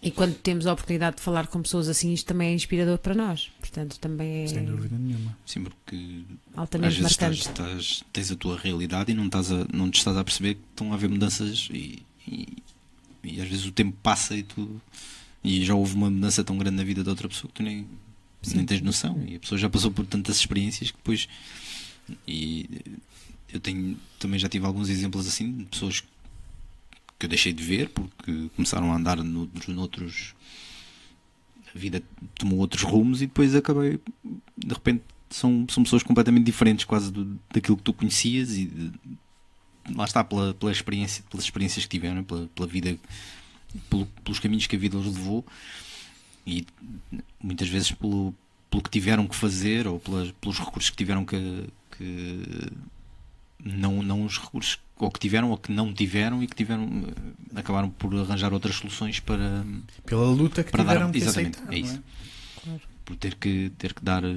e 0.02 0.12
quando 0.12 0.36
temos 0.36 0.68
a 0.68 0.74
oportunidade 0.74 1.18
de 1.18 1.22
falar 1.24 1.48
com 1.48 1.62
pessoas 1.62 1.88
assim 1.88 2.14
isto 2.14 2.28
também 2.28 2.50
é 2.50 2.54
inspirador 2.54 2.98
para 3.00 3.16
nós. 3.16 3.50
Portanto 3.60 4.00
também 4.00 4.44
é 4.44 4.48
Sem 4.48 4.66
dúvida 4.66 4.96
nenhuma. 4.98 5.36
Sim, 5.46 5.64
porque 5.64 6.22
às 6.54 6.58
altamente 6.60 6.96
vezes 7.00 7.18
marcante. 7.18 7.40
estás, 7.40 7.76
estás- 7.80 8.04
tens 8.14 8.32
a 8.32 8.36
tua 8.36 8.58
realidade 8.58 9.12
e 9.12 9.16
não, 9.16 9.26
estás 9.26 9.52
a, 9.52 9.66
não 9.74 9.90
te 9.90 9.98
estás 9.98 10.16
a 10.18 10.24
perceber 10.24 10.56
que 10.56 10.62
estão 10.72 10.92
a 10.92 10.96
haver 10.96 11.10
mudanças 11.10 11.68
e, 11.72 12.04
e, 12.28 12.48
e 13.24 13.42
às 13.42 13.48
vezes 13.50 13.66
o 13.66 13.72
tempo 13.72 13.98
passa 14.04 14.36
e 14.36 14.44
tu 14.44 14.80
e 15.44 15.64
já 15.66 15.74
houve 15.76 15.96
uma 15.96 16.10
mudança 16.10 16.44
tão 16.44 16.58
grande 16.58 16.78
na 16.78 16.84
vida 16.84 17.04
de 17.04 17.10
outra 17.10 17.28
pessoa 17.28 17.48
que 17.50 17.56
tu 17.56 17.64
nem, 17.64 17.88
nem 18.54 18.66
tens 18.66 18.82
noção. 18.82 19.24
E 19.28 19.36
a 19.36 19.40
pessoa 19.40 19.58
já 19.58 19.70
passou 19.70 19.92
por 19.92 20.06
tantas 20.06 20.38
experiências 20.38 20.92
que 20.92 20.98
depois 20.98 21.28
e 22.28 22.70
eu 23.52 23.60
tenho 23.60 23.98
também 24.20 24.40
já 24.40 24.48
tive 24.50 24.66
alguns 24.66 24.90
exemplos 24.90 25.28
assim 25.28 25.52
de 25.60 25.66
pessoas 25.66 26.02
que 26.02 26.08
eu 27.26 27.30
deixei 27.30 27.52
de 27.54 27.64
ver 27.64 27.90
porque 27.90 28.50
começaram 28.56 28.92
a 28.92 28.96
andar 28.96 29.18
noutros, 29.24 29.68
noutros 29.68 30.36
a 31.74 31.78
vida 31.78 32.02
tomou 32.36 32.60
outros 32.60 32.84
rumos 32.84 33.22
e 33.22 33.28
depois 33.28 33.54
acabei 33.56 34.00
de 34.58 34.74
repente 34.74 35.04
são, 35.30 35.66
são 35.70 35.84
pessoas 35.84 36.04
completamente 36.04 36.46
diferentes 36.46 36.86
quase 36.86 37.12
do, 37.12 37.40
daquilo 37.54 37.76
que 37.78 37.84
tu 37.84 37.92
conhecias 37.94 38.56
e 38.58 38.66
de- 38.66 38.92
lá 39.96 40.06
está 40.06 40.24
pela, 40.24 40.54
pela 40.54 40.72
experiência 40.72 41.24
pelas 41.30 41.44
experiências 41.46 41.86
que 41.86 41.90
tiveram 41.98 42.24
pela, 42.24 42.48
pela 42.48 42.68
vida 42.68 42.98
pelo- 43.90 44.06
pelos 44.24 44.40
caminhos 44.40 44.68
que 44.68 44.76
a 44.76 44.80
vida 44.80 44.98
os 44.98 45.06
levou 45.06 45.46
e 46.46 46.66
muitas 47.44 47.68
vezes 47.68 47.92
pelo, 47.92 48.34
pelo 48.70 48.84
que 48.84 48.90
tiveram 48.90 49.28
que 49.28 49.36
fazer 49.36 49.86
ou 49.88 50.00
pelas- 50.00 50.32
pelos 50.40 50.60
recursos 50.60 50.90
que 50.90 50.98
tiveram 50.98 51.26
que, 51.26 51.66
que 51.98 52.44
não, 53.64 54.02
não 54.02 54.24
os 54.24 54.38
recursos 54.38 54.80
ou 55.00 55.12
que 55.12 55.20
tiveram 55.20 55.50
ou 55.52 55.58
que 55.58 55.72
não 55.72 55.94
tiveram 55.94 56.42
e 56.44 56.48
que 56.48 56.56
tiveram 56.56 56.84
eh, 57.54 57.60
acabaram 57.60 57.90
por 57.90 58.14
arranjar 58.16 58.52
outras 58.54 58.76
soluções 58.76 59.20
para 59.20 59.64
Pela 60.06 60.26
luta 60.26 60.64
que 60.64 60.72
para 60.72 60.84
tiveram 60.84 61.08
dar 61.08 61.12
que 61.12 61.18
exatamente 61.20 61.58
aceitar, 61.60 61.74
é 61.74 61.80
não 61.80 61.86
isso 61.88 62.02
por 63.06 63.16
ter 63.16 63.36
que 63.36 63.72
ter 63.78 63.94
que 63.94 64.04
dar 64.04 64.24
eh, 64.24 64.36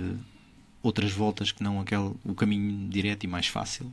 outras 0.83 1.11
voltas 1.13 1.51
que 1.53 1.63
não 1.63 1.81
aquele 1.81 2.13
o 2.25 2.35
caminho 2.35 2.89
direto 2.89 3.25
e 3.25 3.27
mais 3.27 3.47
fácil 3.47 3.93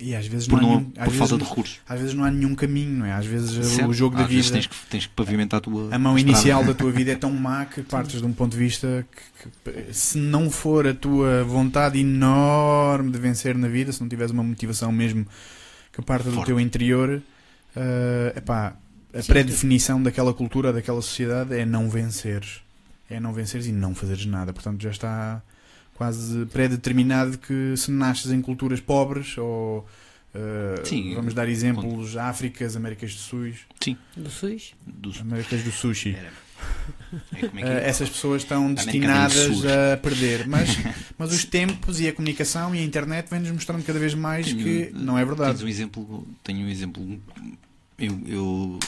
E 0.00 0.14
às 0.14 0.26
vezes 0.26 0.48
por, 0.48 0.60
não 0.60 0.68
há 0.68 0.72
não, 0.72 0.80
nenhum- 0.80 0.92
às 0.96 1.04
por 1.04 1.14
falta 1.14 1.34
de 1.34 1.38
vezes- 1.40 1.48
recursos 1.50 1.80
Às 1.88 2.00
vezes 2.00 2.14
não 2.14 2.24
há 2.24 2.30
nenhum 2.30 2.54
caminho, 2.54 2.90
não 2.98 3.06
é? 3.06 3.12
Às 3.12 3.26
vezes 3.26 3.56
o 3.56 3.62
Certo? 3.64 3.92
jogo 3.92 4.16
da 4.16 4.22
Às 4.24 4.28
vezes 4.30 4.46
vida, 4.46 4.54
tens 4.58 4.66
que, 4.66 4.86
tens 4.90 5.06
que 5.06 5.12
pavimentar 5.14 5.58
a 5.58 5.60
tua 5.60 5.94
a 5.94 5.98
mão 5.98 6.16
estrada. 6.16 6.20
inicial 6.38 6.64
da 6.64 6.74
tua 6.74 6.90
vida 6.90 7.12
é 7.12 7.14
tão 7.14 7.30
má 7.32 7.66
que 7.66 7.82
partes 7.82 8.20
de 8.20 8.26
um 8.26 8.32
ponto 8.32 8.52
de 8.52 8.58
vista 8.58 9.06
que, 9.62 9.70
que, 9.72 9.92
se 9.94 10.18
não 10.18 10.50
for 10.50 10.86
a 10.88 10.94
tua 10.94 11.44
vontade 11.44 11.98
enorme 12.00 13.12
de 13.12 13.18
vencer 13.18 13.54
na 13.56 13.68
vida, 13.68 13.92
se 13.92 14.00
não 14.00 14.08
tiveres 14.08 14.32
uma 14.32 14.42
motivação 14.42 14.90
mesmo 14.90 15.26
que 16.00 16.06
parte 16.06 16.24
do 16.24 16.32
Forte. 16.32 16.46
teu 16.46 16.60
interior, 16.60 17.22
eh, 17.76 18.32
epá, 18.36 18.74
a 19.14 19.22
Sim. 19.22 19.26
pré-definição 19.32 20.02
daquela 20.02 20.32
cultura, 20.34 20.72
daquela 20.72 21.00
sociedade 21.02 21.54
é 21.54 21.64
não 21.64 21.88
venceres. 21.90 22.60
É 23.08 23.18
não 23.18 23.32
venceres 23.32 23.66
e 23.66 23.72
não 23.72 23.94
fazeres 23.94 24.24
nada. 24.26 24.52
Portanto, 24.52 24.80
já 24.82 24.90
está 24.90 25.42
quase 25.94 26.46
pré-determinado 26.46 27.36
que 27.38 27.74
se 27.76 27.90
nasces 27.90 28.30
em 28.30 28.40
culturas 28.40 28.80
pobres 28.80 29.36
ou 29.36 29.86
eh, 30.34 30.80
Sim. 30.84 31.14
vamos 31.16 31.34
dar 31.34 31.48
exemplos 31.48 32.16
Áfricas, 32.16 32.76
Américas 32.76 33.12
do 33.14 33.18
Sul, 33.20 33.52
Do 34.16 34.30
SUS? 34.30 34.74
dos 34.86 35.20
Américas 35.20 35.62
do 35.64 35.72
Sushi. 35.72 36.14
era- 36.16 36.30
é 37.34 37.44
é 37.44 37.48
que 37.48 37.58
Eh, 37.58 37.80
é? 37.84 37.88
essas 37.88 38.08
pessoas 38.08 38.42
estão 38.42 38.72
destinadas 38.72 39.48
a 39.64 39.96
perder. 39.96 40.46
Mas, 40.46 40.68
mas 41.18 41.32
os 41.32 41.44
tempos 41.44 42.00
e 42.00 42.08
a 42.08 42.12
comunicação 42.12 42.74
e 42.74 42.78
a 42.78 42.84
internet 42.84 43.28
vêm-nos 43.30 43.50
mostrando 43.50 43.82
cada 43.84 43.98
vez 43.98 44.14
mais 44.14 44.46
Tenho- 44.46 44.58
que 44.62 44.90
não 44.94 45.18
é 45.18 45.24
Tens 45.24 45.28
verdade. 45.36 45.64
um 45.64 45.68
exemplo, 45.68 46.28
tenho 46.44 46.66
um 46.66 46.68
exemplo. 46.68 47.20
Eu, 47.98 48.20
eu 48.26 48.78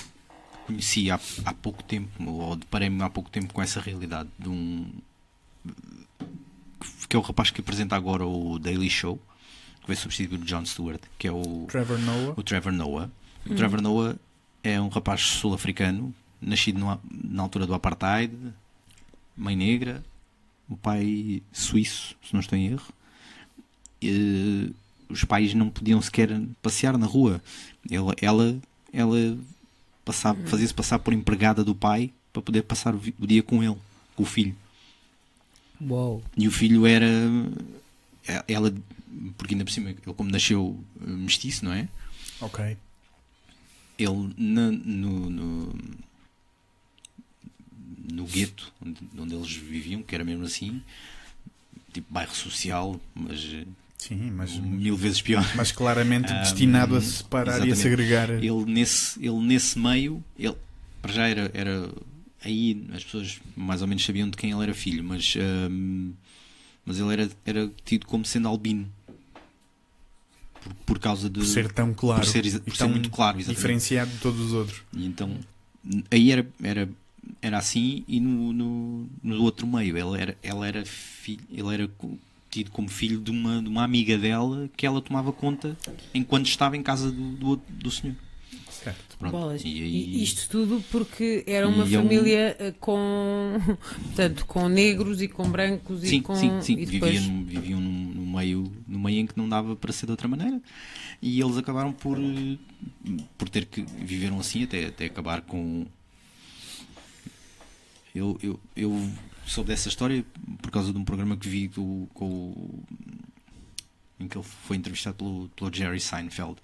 conheci 0.66 1.10
há, 1.10 1.18
há 1.44 1.52
pouco 1.52 1.82
tempo, 1.82 2.08
ou 2.24 2.56
deparei-me 2.56 3.02
há 3.02 3.10
pouco 3.10 3.28
tempo 3.30 3.52
com 3.52 3.60
essa 3.60 3.80
realidade 3.80 4.28
de 4.38 4.48
um. 4.48 4.86
que 7.08 7.16
é 7.16 7.18
o 7.18 7.22
rapaz 7.22 7.50
que 7.50 7.60
apresenta 7.60 7.94
agora 7.96 8.24
o 8.26 8.58
Daily 8.58 8.88
Show, 8.88 9.20
que 9.80 9.86
vai 9.86 9.96
substituir 9.96 10.40
o 10.40 10.44
Jon 10.44 10.64
Stewart, 10.64 11.00
que 11.18 11.28
é 11.28 11.32
o, 11.32 11.66
Trevor 11.68 11.98
Noah. 11.98 12.34
o 12.36 12.42
Trevor 12.42 12.72
Noah. 12.72 13.10
O 13.44 13.54
Trevor 13.54 13.82
Noah 13.82 14.16
é 14.62 14.80
um 14.80 14.88
rapaz 14.88 15.20
sul-africano, 15.22 16.14
nascido 16.42 16.78
no- 16.78 17.00
na 17.24 17.42
altura 17.42 17.66
do 17.66 17.74
Apartheid, 17.74 18.34
mãe 19.36 19.56
negra, 19.56 20.04
o 20.68 20.76
pai 20.76 21.42
suíço, 21.52 22.16
se 22.26 22.32
não 22.34 22.40
estou 22.40 22.58
em 22.58 22.66
erro. 22.66 22.92
E, 24.02 24.72
os 25.08 25.24
pais 25.24 25.54
não 25.54 25.68
podiam 25.70 26.00
sequer 26.02 26.28
passear 26.62 26.96
na 26.98 27.06
rua. 27.06 27.42
Ele- 27.88 28.14
ela 28.20 28.58
ela 28.92 29.38
passava- 30.04 30.38
fazia-se 30.46 30.74
passar 30.74 30.98
por 30.98 31.12
empregada 31.14 31.64
do 31.64 31.74
pai 31.74 32.12
para 32.32 32.42
poder 32.42 32.62
passar 32.62 32.94
o, 32.94 33.00
dia 33.26 33.42
com 33.42 33.62
ele, 33.62 33.76
com 34.16 34.22
o 34.22 34.26
filho. 34.26 34.54
Uou. 35.80 36.22
E 36.36 36.46
o 36.46 36.50
filho 36.50 36.86
era. 36.86 37.06
eh, 38.26 38.44
Ela, 38.48 38.72
porque 39.36 39.54
ainda 39.54 39.64
por 39.64 39.70
cima, 39.72 39.90
ele 39.90 39.98
como 40.16 40.30
nasceu 40.30 40.78
eh, 41.00 41.06
mestiço, 41.10 41.64
não 41.64 41.72
é? 41.72 41.88
Ok. 42.40 42.76
ele 43.98 44.34
na- 44.36 44.70
no, 44.72 45.30
no, 45.30 45.74
no 48.12 48.24
gueto 48.24 48.72
onde, 48.84 48.98
onde 49.18 49.34
eles 49.34 49.52
viviam, 49.52 50.02
que 50.02 50.14
era 50.14 50.24
mesmo 50.24 50.44
assim, 50.44 50.82
tipo 51.92 52.12
bairro 52.12 52.34
social, 52.34 53.00
mas 53.14 53.40
eh, 53.52 53.64
Sim, 53.98 54.30
mas, 54.32 54.52
mil 54.58 54.96
vezes 54.96 55.20
pior. 55.22 55.44
mas 55.54 55.70
claramente 55.70 56.30
Ah, 56.32 56.40
destinado 56.42 56.96
a 56.96 57.00
separar 57.00 57.46
e 57.46 57.52
a 57.52 57.56
exatamente. 57.66 57.78
segregar. 57.78 58.30
Ele 58.30 58.64
nesse, 58.66 59.18
ele 59.24 59.38
nesse 59.40 59.78
meio, 59.78 60.22
ele 60.38 60.56
para 61.00 61.12
já 61.12 61.26
era, 61.28 61.50
era 61.54 61.88
aí 62.44 62.84
as 62.94 63.04
pessoas 63.04 63.40
mais 63.56 63.80
ou 63.82 63.86
menos 63.88 64.04
sabiam 64.04 64.28
de 64.28 64.36
quem 64.36 64.50
ele 64.50 64.62
era 64.62 64.74
filho, 64.74 65.04
mas, 65.04 65.34
ahm, 65.36 66.10
mas 66.84 66.98
ele 66.98 67.12
era, 67.12 67.30
era 67.46 67.70
tido 67.84 68.06
como 68.06 68.24
sendo 68.24 68.48
albino. 68.48 68.90
Por, 70.62 70.74
por 70.86 70.98
causa 70.98 71.28
de 71.30 71.40
Por 71.40 71.46
ser 71.46 71.72
tão 71.72 71.92
claro. 71.94 72.20
por 72.22 72.28
ser, 72.28 72.42
por 72.60 72.70
ser 72.72 72.78
tão 72.78 72.88
muito 72.88 73.10
claro, 73.10 73.38
exatamente. 73.38 73.56
diferenciado 73.56 74.10
de 74.10 74.18
todos 74.18 74.40
os 74.40 74.52
outros. 74.52 74.82
E 74.92 75.06
então 75.06 75.36
aí 76.10 76.30
era, 76.30 76.46
era, 76.62 76.88
era 77.40 77.58
assim 77.58 78.04
e 78.08 78.20
no, 78.20 78.52
no, 78.52 79.06
no 79.22 79.42
outro 79.42 79.66
meio 79.66 79.96
ele 79.96 80.20
era, 80.20 80.38
ela 80.42 80.66
era 80.66 80.84
filho, 80.84 81.40
ele 81.50 81.74
era 81.74 81.90
tido 82.50 82.70
como 82.70 82.88
filho 82.88 83.18
de 83.20 83.30
uma, 83.30 83.62
de 83.62 83.68
uma 83.68 83.82
amiga 83.84 84.18
dela 84.18 84.68
que 84.76 84.84
ela 84.86 85.00
tomava 85.00 85.32
conta 85.32 85.76
enquanto 86.12 86.46
estava 86.46 86.76
em 86.76 86.82
casa 86.82 87.10
do, 87.10 87.32
do, 87.36 87.56
do 87.68 87.90
senhor. 87.90 88.14
Certo. 88.68 89.16
Pronto. 89.18 89.32
Bolas. 89.32 89.62
E 89.64 89.68
E 89.68 90.22
isto 90.22 90.48
tudo 90.50 90.82
porque 90.90 91.44
era 91.46 91.68
uma 91.68 91.86
E 91.86 91.94
é 91.94 91.98
um- 91.98 92.02
família 92.02 92.56
eh, 92.58 92.74
com, 92.80 93.58
portanto, 94.06 94.44
com 94.46 94.68
negros 94.68 95.22
e 95.22 95.28
com 95.28 95.48
brancos 95.48 96.02
e 96.02 96.08
sim, 96.08 96.20
com. 96.22 96.34
sim, 96.34 96.60
sim, 96.60 96.72
e 96.78 96.86
depois... 96.86 97.12
viviam, 97.12 97.32
num- 97.32 97.44
viviam 97.44 97.80
num, 97.80 97.90
num 98.14 98.32
meio, 98.36 98.72
num 98.88 98.98
meio 98.98 99.20
em 99.20 99.26
que 99.26 99.36
não 99.38 99.48
dava 99.48 99.76
para 99.76 99.92
ser 99.92 100.06
de 100.06 100.12
outra 100.12 100.26
maneira. 100.26 100.60
E 101.22 101.40
eles 101.40 101.56
acabaram 101.56 101.92
por, 101.92 102.18
eh, 102.18 102.58
por 103.38 103.48
ter 103.48 103.66
que 103.66 103.82
viveram 103.82 104.40
assim 104.40 104.64
até, 104.64 104.86
até 104.86 105.04
acabar 105.06 105.42
com. 105.42 105.86
Eu, 108.14 108.38
eu, 108.42 108.60
eu 108.76 109.10
soube 109.46 109.68
dessa 109.68 109.88
história 109.88 110.24
por 110.60 110.70
causa 110.70 110.92
de 110.92 110.98
um 110.98 111.04
programa 111.04 111.36
que 111.36 111.48
vi 111.48 111.68
do, 111.68 112.08
com 112.14 112.26
o- 112.26 112.82
em 114.20 114.28
que 114.28 114.36
ele 114.36 114.44
foi 114.44 114.76
entrevistado 114.76 115.16
pelo, 115.16 115.48
pelo 115.56 115.72
Jerry 115.74 115.98
Seinfeld. 116.00 116.56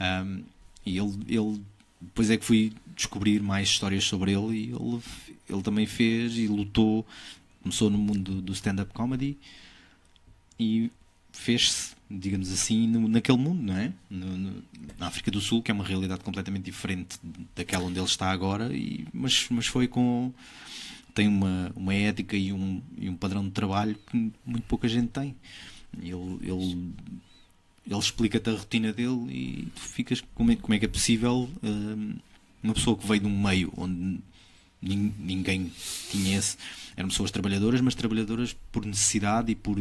Um, 0.00 0.42
e 0.86 0.98
ele, 0.98 1.18
ele 1.28 1.62
depois 2.00 2.30
é 2.30 2.36
que 2.36 2.44
fui 2.44 2.72
descobrir 2.94 3.42
mais 3.42 3.68
histórias 3.68 4.04
sobre 4.04 4.32
ele 4.32 4.56
e 4.56 4.62
ele, 4.70 5.00
ele 5.48 5.62
também 5.62 5.86
fez 5.86 6.36
e 6.36 6.46
lutou, 6.46 7.06
começou 7.62 7.90
no 7.90 7.98
mundo 7.98 8.34
do, 8.36 8.42
do 8.42 8.52
stand-up 8.52 8.92
comedy 8.94 9.36
e 10.58 10.90
fez-se, 11.32 11.94
digamos 12.10 12.52
assim, 12.52 12.86
no- 12.86 13.08
naquele 13.08 13.38
mundo, 13.38 13.62
não 13.62 13.76
é? 13.76 13.92
No- 14.10 14.36
no- 14.36 14.62
na 14.98 15.06
África 15.06 15.30
do 15.30 15.40
Sul, 15.40 15.62
que 15.62 15.70
é 15.70 15.74
uma 15.74 15.84
realidade 15.84 16.22
completamente 16.22 16.64
diferente 16.64 17.18
daquela 17.56 17.84
onde 17.84 17.98
ele 17.98 18.06
está 18.06 18.30
agora, 18.30 18.74
e, 18.74 19.06
mas, 19.12 19.46
mas 19.50 19.66
foi 19.66 19.88
com. 19.88 20.32
Tem 21.14 21.28
uma, 21.28 21.72
uma 21.76 21.94
ética 21.94 22.36
e 22.36 22.52
um, 22.52 22.80
e 22.96 23.08
um 23.08 23.16
padrão 23.16 23.44
de 23.44 23.50
trabalho 23.50 23.96
que 24.10 24.32
muito 24.44 24.64
pouca 24.66 24.88
gente 24.88 25.08
tem. 25.08 25.34
Ele, 25.98 26.12
ele, 26.42 26.92
ele 27.86 27.98
explica-te 27.98 28.48
a 28.50 28.52
rotina 28.52 28.92
dele 28.92 29.26
e 29.28 29.68
tu 29.74 29.80
ficas 29.80 30.22
como 30.34 30.52
é, 30.52 30.56
como 30.56 30.74
é 30.74 30.78
que 30.78 30.84
é 30.84 30.88
possível 30.88 31.48
hum, 31.62 32.14
uma 32.62 32.74
pessoa 32.74 32.96
que 32.96 33.06
veio 33.06 33.20
de 33.22 33.26
um 33.26 33.42
meio 33.42 33.72
onde 33.76 34.20
nin- 34.80 35.12
ninguém 35.18 35.70
tinha 36.10 36.38
esse. 36.38 36.56
Eram 36.96 37.08
pessoas 37.08 37.30
trabalhadoras, 37.30 37.80
mas 37.80 37.94
trabalhadoras 37.94 38.56
por 38.70 38.84
necessidade 38.84 39.50
e 39.52 39.54
por, 39.54 39.78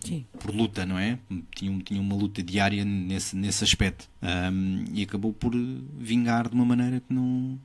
Sim. 0.00 0.24
por 0.38 0.54
luta, 0.54 0.86
não 0.86 0.98
é? 0.98 1.18
Tinham, 1.54 1.80
tinham 1.80 2.02
uma 2.02 2.14
luta 2.14 2.42
diária 2.42 2.84
nesse, 2.84 3.36
nesse 3.36 3.64
aspecto. 3.64 4.08
Hum, 4.22 4.84
e 4.94 5.02
acabou 5.02 5.32
por 5.32 5.52
vingar 5.98 6.48
de 6.48 6.54
uma 6.54 6.64
maneira 6.64 7.00
que 7.00 7.12
não. 7.12 7.58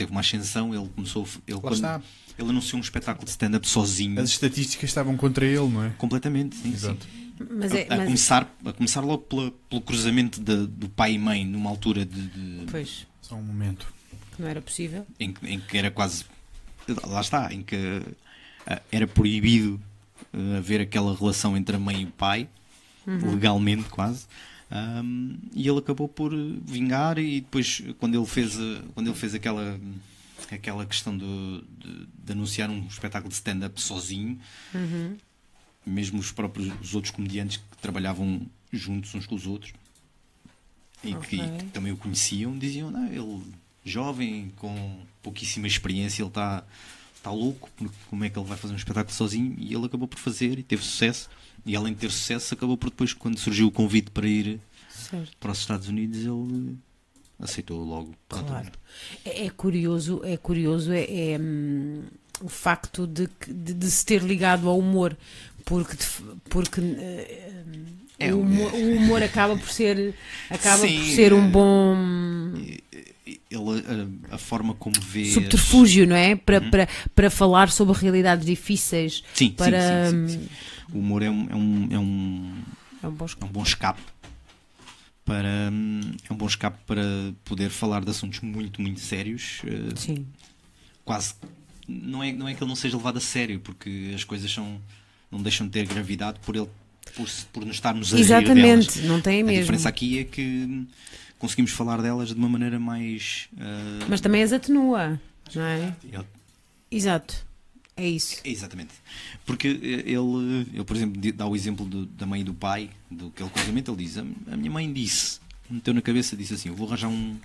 Teve 0.00 0.12
uma 0.12 0.20
ascensão, 0.20 0.74
ele 0.74 0.88
começou. 0.94 1.28
Ele, 1.46 1.56
Lá 1.56 1.60
quando- 1.60 1.74
está. 1.74 2.00
ele 2.38 2.48
anunciou 2.48 2.78
um 2.78 2.82
espetáculo 2.82 3.24
de 3.26 3.30
stand-up 3.32 3.68
sozinho. 3.68 4.18
As 4.18 4.30
estatísticas 4.30 4.88
estavam 4.88 5.14
contra 5.14 5.44
ele, 5.44 5.68
não 5.68 5.84
é? 5.84 5.90
Completamente, 5.98 6.56
sim, 6.56 6.72
Exato. 6.72 7.04
sim. 7.04 7.46
Mas 7.50 7.72
é. 7.74 7.86
a, 7.90 7.96
Mas, 7.98 8.04
começar, 8.06 8.54
a 8.64 8.72
começar 8.72 9.00
logo 9.02 9.24
pela- 9.24 9.50
pelo 9.68 9.82
cruzamento 9.82 10.40
da- 10.40 10.64
do 10.64 10.88
pai 10.88 11.12
e 11.12 11.18
mãe 11.18 11.44
numa 11.44 11.68
altura 11.68 12.06
de, 12.06 12.28
de- 12.28 12.66
Pois, 12.70 13.06
Só 13.20 13.34
um 13.34 13.42
momento. 13.42 13.92
que 14.36 14.40
não 14.42 14.48
era 14.48 14.62
possível. 14.62 15.06
em, 15.18 15.32
que, 15.34 15.46
em 15.46 15.60
que 15.60 15.76
era 15.76 15.90
quase 15.90 16.24
lá 17.06 17.20
está, 17.20 17.52
em 17.52 17.62
que 17.62 17.76
ah, 18.66 18.80
era 18.90 19.06
proibido 19.06 19.78
ah, 20.32 20.56
haver 20.58 20.80
aquela 20.80 21.14
relação 21.14 21.56
entre 21.58 21.76
a 21.76 21.78
mãe 21.78 22.00
e 22.00 22.04
o 22.04 22.10
pai, 22.10 22.48
legalmente 23.06 23.84
quase. 23.90 24.26
Ahm, 24.70 25.36
e 25.52 25.68
ele 25.68 25.78
acabou 25.80 26.08
por 26.08 26.32
vingar 26.64 27.18
e 27.18 27.40
depois 27.40 27.82
quando 27.98 28.16
ele 28.16 28.26
fez 28.26 28.54
quando 28.94 29.08
ele 29.08 29.16
fez 29.16 29.34
aquela 29.34 29.80
aquela 30.50 30.86
questão 30.86 31.16
do- 31.16 31.64
de, 31.78 32.06
de 32.24 32.32
anunciar 32.32 32.70
um 32.70 32.86
espetáculo 32.86 33.28
de 33.30 33.34
stand-up 33.34 33.80
sozinho 33.82 34.38
mesmo 35.84 36.18
os 36.20 36.30
próprios 36.30 36.72
os 36.80 36.94
outros 36.94 37.12
comediantes 37.12 37.56
que 37.56 37.76
trabalhavam 37.82 38.46
juntos 38.72 39.14
uns 39.14 39.26
com 39.26 39.34
os 39.34 39.46
outros 39.46 39.72
e 41.02 41.08
que, 41.14 41.16
Ok. 41.16 41.38
que 41.58 41.64
também 41.72 41.92
o 41.92 41.96
conheciam 41.96 42.56
diziam 42.56 42.90
não, 42.90 43.06
ele 43.08 43.42
jovem 43.84 44.52
com 44.56 45.00
pouquíssima 45.22 45.66
experiência 45.66 46.22
ele 46.22 46.28
está 46.28 46.62
está 47.16 47.30
louco 47.32 47.68
porque 47.76 47.94
como 48.08 48.24
é 48.24 48.30
que 48.30 48.38
ele 48.38 48.46
vai 48.46 48.56
fazer 48.56 48.72
um 48.72 48.76
espetáculo 48.76 49.14
sozinho? 49.14 49.54
E 49.58 49.74
ele 49.74 49.84
acabou 49.86 50.06
por 50.08 50.18
fazer 50.18 50.58
e 50.58 50.62
teve 50.62 50.82
sucesso 50.82 51.28
e 51.66 51.76
além 51.76 51.92
de 51.94 52.00
ter 52.00 52.10
sucesso 52.10 52.54
acabou 52.54 52.76
por 52.76 52.90
depois 52.90 53.12
quando 53.12 53.38
surgiu 53.38 53.66
o 53.68 53.70
convite 53.70 54.10
para 54.10 54.26
ir 54.26 54.60
Certo. 54.88 55.36
para 55.38 55.52
os 55.52 55.58
Estados 55.58 55.88
Unidos 55.88 56.18
ele 56.18 56.76
aceitou 57.38 57.82
logo 57.84 58.14
Claro. 58.28 58.70
É, 59.24 59.46
é 59.46 59.50
curioso, 59.50 60.20
é 60.24 60.36
curioso, 60.36 60.92
é, 60.92 61.02
é, 61.32 61.38
hum, 61.40 62.02
o 62.42 62.48
facto 62.48 63.06
de, 63.06 63.28
de, 63.48 63.74
de 63.74 63.90
se 63.90 64.04
ter 64.04 64.22
ligado 64.22 64.68
ao 64.68 64.78
humor, 64.78 65.16
porque, 65.64 65.96
porque 66.48 66.80
eh, 66.80 67.52
É, 68.18 68.34
o, 68.34 68.40
humor, 68.40 68.72
o 68.74 68.96
humor 68.96 69.22
acaba 69.22 69.56
por 69.56 69.68
ser 69.70 70.14
acaba 70.50 70.86
Sim, 70.86 70.96
por 70.96 71.04
ser 71.04 71.32
um 71.32 71.46
é. 71.46 71.50
bom 71.50 71.96
Ele, 73.50 73.84
a, 74.30 74.34
a 74.34 74.38
forma 74.38 74.74
como 74.74 74.94
vê. 75.00 75.22
as- 75.22 75.34
subterfúgio, 75.34 76.06
não 76.06 76.16
é? 76.16 76.34
Para, 76.36 76.60
Uhum. 76.60 76.70
para, 76.70 76.88
para 77.14 77.30
falar 77.30 77.70
sobre 77.70 77.96
realidades 77.98 78.44
difíceis. 78.44 79.22
Sim, 79.34 79.50
para, 79.52 80.10
sim, 80.10 80.28
sim, 80.28 80.28
sim, 80.28 80.40
sim. 80.44 80.48
O 80.92 80.98
humor 80.98 81.22
é 81.22 81.30
um, 81.30 81.46
é 81.50 81.54
um, 81.56 81.88
é 81.92 81.98
um, 81.98 82.54
É 83.02 83.06
um 83.08 83.12
bom 83.12 83.26
é 83.40 83.44
um 83.44 83.48
bom 83.48 83.62
escape 83.62 84.00
para 85.24 85.70
hum, 85.72 86.00
é 86.28 86.32
um 86.32 86.36
bom 86.36 86.46
escape 86.46 86.78
para 86.86 87.02
poder 87.44 87.70
falar 87.70 88.04
de 88.04 88.10
assuntos 88.10 88.40
muito 88.40 88.80
muito 88.82 89.00
sérios 89.00 89.60
eh, 89.64 89.94
Sim. 89.96 90.26
quase 91.04 91.34
não 91.86 92.22
é 92.22 92.32
não 92.32 92.48
é 92.48 92.54
que 92.54 92.62
ele 92.62 92.68
não 92.68 92.74
seja 92.76 92.96
levado 92.96 93.18
a 93.18 93.20
sério 93.20 93.60
porque 93.60 94.12
as 94.14 94.24
coisas 94.24 94.50
são 94.52 94.80
não 95.30 95.40
deixam 95.40 95.66
de 95.66 95.72
ter 95.72 95.86
gravidade 95.86 96.40
por 96.40 96.56
ele 96.56 96.68
por, 97.14 97.28
por 97.52 97.64
nos 97.64 97.76
estarmos 97.76 98.12
a 98.12 98.18
Exatamente, 98.18 98.98
delas. 98.98 99.08
não 99.08 99.20
tem 99.20 99.42
a 99.42 99.44
mesmo. 99.44 99.60
diferença 99.60 99.88
aqui 99.88 100.18
é 100.18 100.24
que 100.24 100.86
conseguimos 101.38 101.70
falar 101.70 102.02
delas 102.02 102.28
de 102.30 102.34
uma 102.34 102.48
maneira 102.48 102.80
mais 102.80 103.48
eh, 103.58 104.04
Mas 104.08 104.20
também 104.20 104.42
as 104.42 104.52
atenua, 104.52 105.20
não 105.54 105.62
é? 105.62 105.94
Exato. 106.90 107.46
É 108.00 108.08
isso. 108.08 108.40
Exatamente. 108.44 108.94
Porque 109.44 109.68
eh, 109.68 110.10
ele, 110.10 110.66
ele 110.72 110.84
por 110.84 110.96
exemplo, 110.96 111.20
dá 111.32 111.46
o 111.46 111.54
exemplo 111.54 111.84
do- 111.84 112.06
da 112.06 112.24
mãe 112.26 112.40
e 112.40 112.44
do 112.44 112.54
pai, 112.54 112.90
do 113.10 113.26
aquele 113.28 113.50
casamento, 113.50 113.90
ele 113.92 114.04
diz, 114.04 114.16
a, 114.18 114.24
minha 114.56 114.70
mãe 114.70 114.90
disse, 114.92 115.38
meteu 115.68 115.92
na 115.92 116.00
cabeça, 116.00 116.36
disse 116.36 116.54
assim, 116.54 116.68
eu 116.70 116.74
vou 116.74 116.86
arranjar 116.86 117.08
um, 117.08 117.36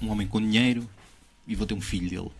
um 0.00 0.08
homem 0.10 0.26
com 0.26 0.40
dinheiro 0.40 0.88
e 1.46 1.54
vou 1.54 1.66
ter 1.66 1.74
um 1.74 1.80
filho 1.80 2.08
dele. 2.08 2.30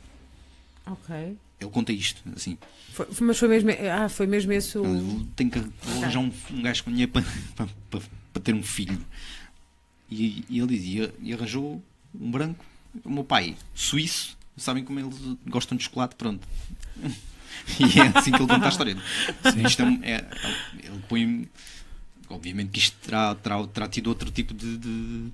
Ok. 0.87 1.15
Ele 1.61 1.71
conta 1.71 1.93
isto, 1.93 2.23
assim, 2.35 2.57
Foi- 2.95 3.07
mas 3.21 3.39
foi 3.39 3.49
mesmo, 3.49 3.69
ah, 3.93 4.09
foi 4.09 4.27
mesmo 4.27 4.51
esse 4.53 4.79
o. 4.79 4.85
ele 4.85 5.03
vou- 5.03 5.27
tenho 5.37 5.51
que 5.51 5.59
arranjar 5.99 6.21
um, 6.21 6.33
um 6.53 6.63
gajo 6.63 6.83
com 6.85 6.91
dinheiro 6.91 7.13
para, 7.13 7.23
para, 7.55 7.69
para, 7.91 8.01
para 8.33 8.43
ter 8.43 8.55
um 8.55 8.63
filho. 8.63 8.99
E, 10.11 10.45
e 10.49 10.59
ele 10.59 10.79
diz, 10.79 10.85
e, 10.85 11.29
e 11.29 11.33
arranjou 11.35 11.83
um 12.19 12.31
branco, 12.31 12.65
o 13.05 13.11
meu 13.11 13.23
pai, 13.25 13.57
suíço, 13.75 14.37
sabem 14.57 14.83
como 14.85 14.99
eles 15.01 15.15
gostam 15.47 15.77
de 15.77 15.85
chocolate, 15.85 16.17
pronto. 16.17 16.47
E 17.81 17.99
é 18.01 18.19
assim 18.19 18.31
que 18.33 18.37
ele 18.43 18.47
conta 18.49 18.67
a 18.67 18.69
história. 18.69 18.97
Isto 19.67 19.83
é, 19.83 19.85
um- 19.85 20.01
é- 20.03 20.27
ele 20.83 20.99
põe. 21.09 21.49
Obviamente 22.29 22.71
que 22.71 22.79
isto 22.79 22.97
terá, 23.03 23.35
terá, 23.35 23.67
terá 23.67 23.89
tido 23.89 24.07
outro 24.07 24.31
tipo 24.31 24.55
de. 24.55 24.79
de- 24.79 25.31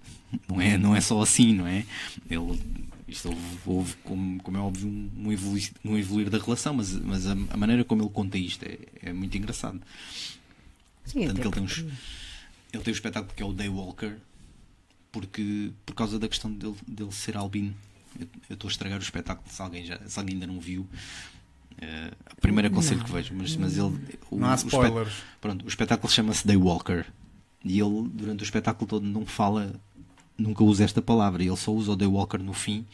não, 0.48 0.60
é, 0.60 0.78
não 0.78 0.96
é 0.96 1.00
só 1.00 1.20
assim, 1.20 1.52
não 1.54 1.66
é? 1.66 1.84
Ele, 2.30 2.58
isto 3.06 3.28
houve, 3.28 3.40
houve, 3.66 3.94
como, 4.02 4.42
como 4.42 4.56
é 4.56 4.60
óbvio, 4.60 4.88
um, 4.88 5.30
evoluir, 5.30 5.70
um 5.84 5.96
evoluir 5.96 6.30
da 6.30 6.38
relação, 6.38 6.72
mas, 6.74 6.92
mas 6.92 7.26
a, 7.26 7.32
a 7.32 7.56
maneira 7.56 7.84
como 7.84 8.02
ele 8.02 8.10
conta 8.10 8.38
isto 8.38 8.64
é, 8.64 8.78
é 9.02 9.12
muito 9.12 9.36
engraçado. 9.36 9.80
Sim, 11.04 11.26
Tanto 11.26 11.40
que 11.40 11.46
ele 11.46 11.54
tem, 11.54 11.62
uns, 11.62 11.78
ele 12.72 12.82
tem 12.82 12.92
um 12.92 12.96
espetáculo 12.96 13.32
que 13.34 13.42
é 13.42 13.46
o 13.46 13.52
Daywalker, 13.52 14.16
porque, 15.12 15.70
por 15.84 15.94
causa 15.94 16.18
da 16.18 16.28
questão 16.28 16.50
dele, 16.52 16.74
dele 16.86 17.12
ser 17.12 17.36
albino. 17.36 17.74
Eu 18.18 18.26
eu 18.48 18.54
estou 18.54 18.68
a 18.68 18.70
estragar 18.70 18.98
o 18.98 19.02
espetáculo 19.02 19.46
se 19.50 19.60
alguém, 19.60 19.84
já, 19.84 20.00
se 20.06 20.18
alguém 20.18 20.34
ainda 20.34 20.46
não 20.46 20.58
viu. 20.58 20.88
Eh, 21.80 22.10
o 22.36 22.40
primeiro 22.40 22.68
aconselho 22.68 22.98
Não. 22.98 23.06
que 23.06 23.12
vejo, 23.12 23.34
mas, 23.34 23.56
mas 23.56 23.76
ele. 23.76 23.98
O, 24.30 24.38
Não 24.38 24.48
há 24.48 24.52
o 24.52 24.56
spoilers. 24.56 25.22
Pronto, 25.40 25.64
o 25.64 25.68
espetáculo 25.68 26.10
chama-se 26.12 26.46
Daywalker 26.46 27.06
e 27.64 27.80
ele, 27.80 28.08
durante 28.12 28.42
o 28.42 28.44
espetáculo 28.44 28.86
todo, 28.86 29.04
não 29.04 29.26
fala, 29.26 29.74
nunca 30.38 30.62
usa 30.62 30.84
esta 30.84 31.02
palavra, 31.02 31.42
ele 31.42 31.56
só 31.56 31.72
usa 31.72 31.92
o 31.92 31.96
Daywalker 31.96 32.42
no 32.42 32.52
fim 32.52 32.86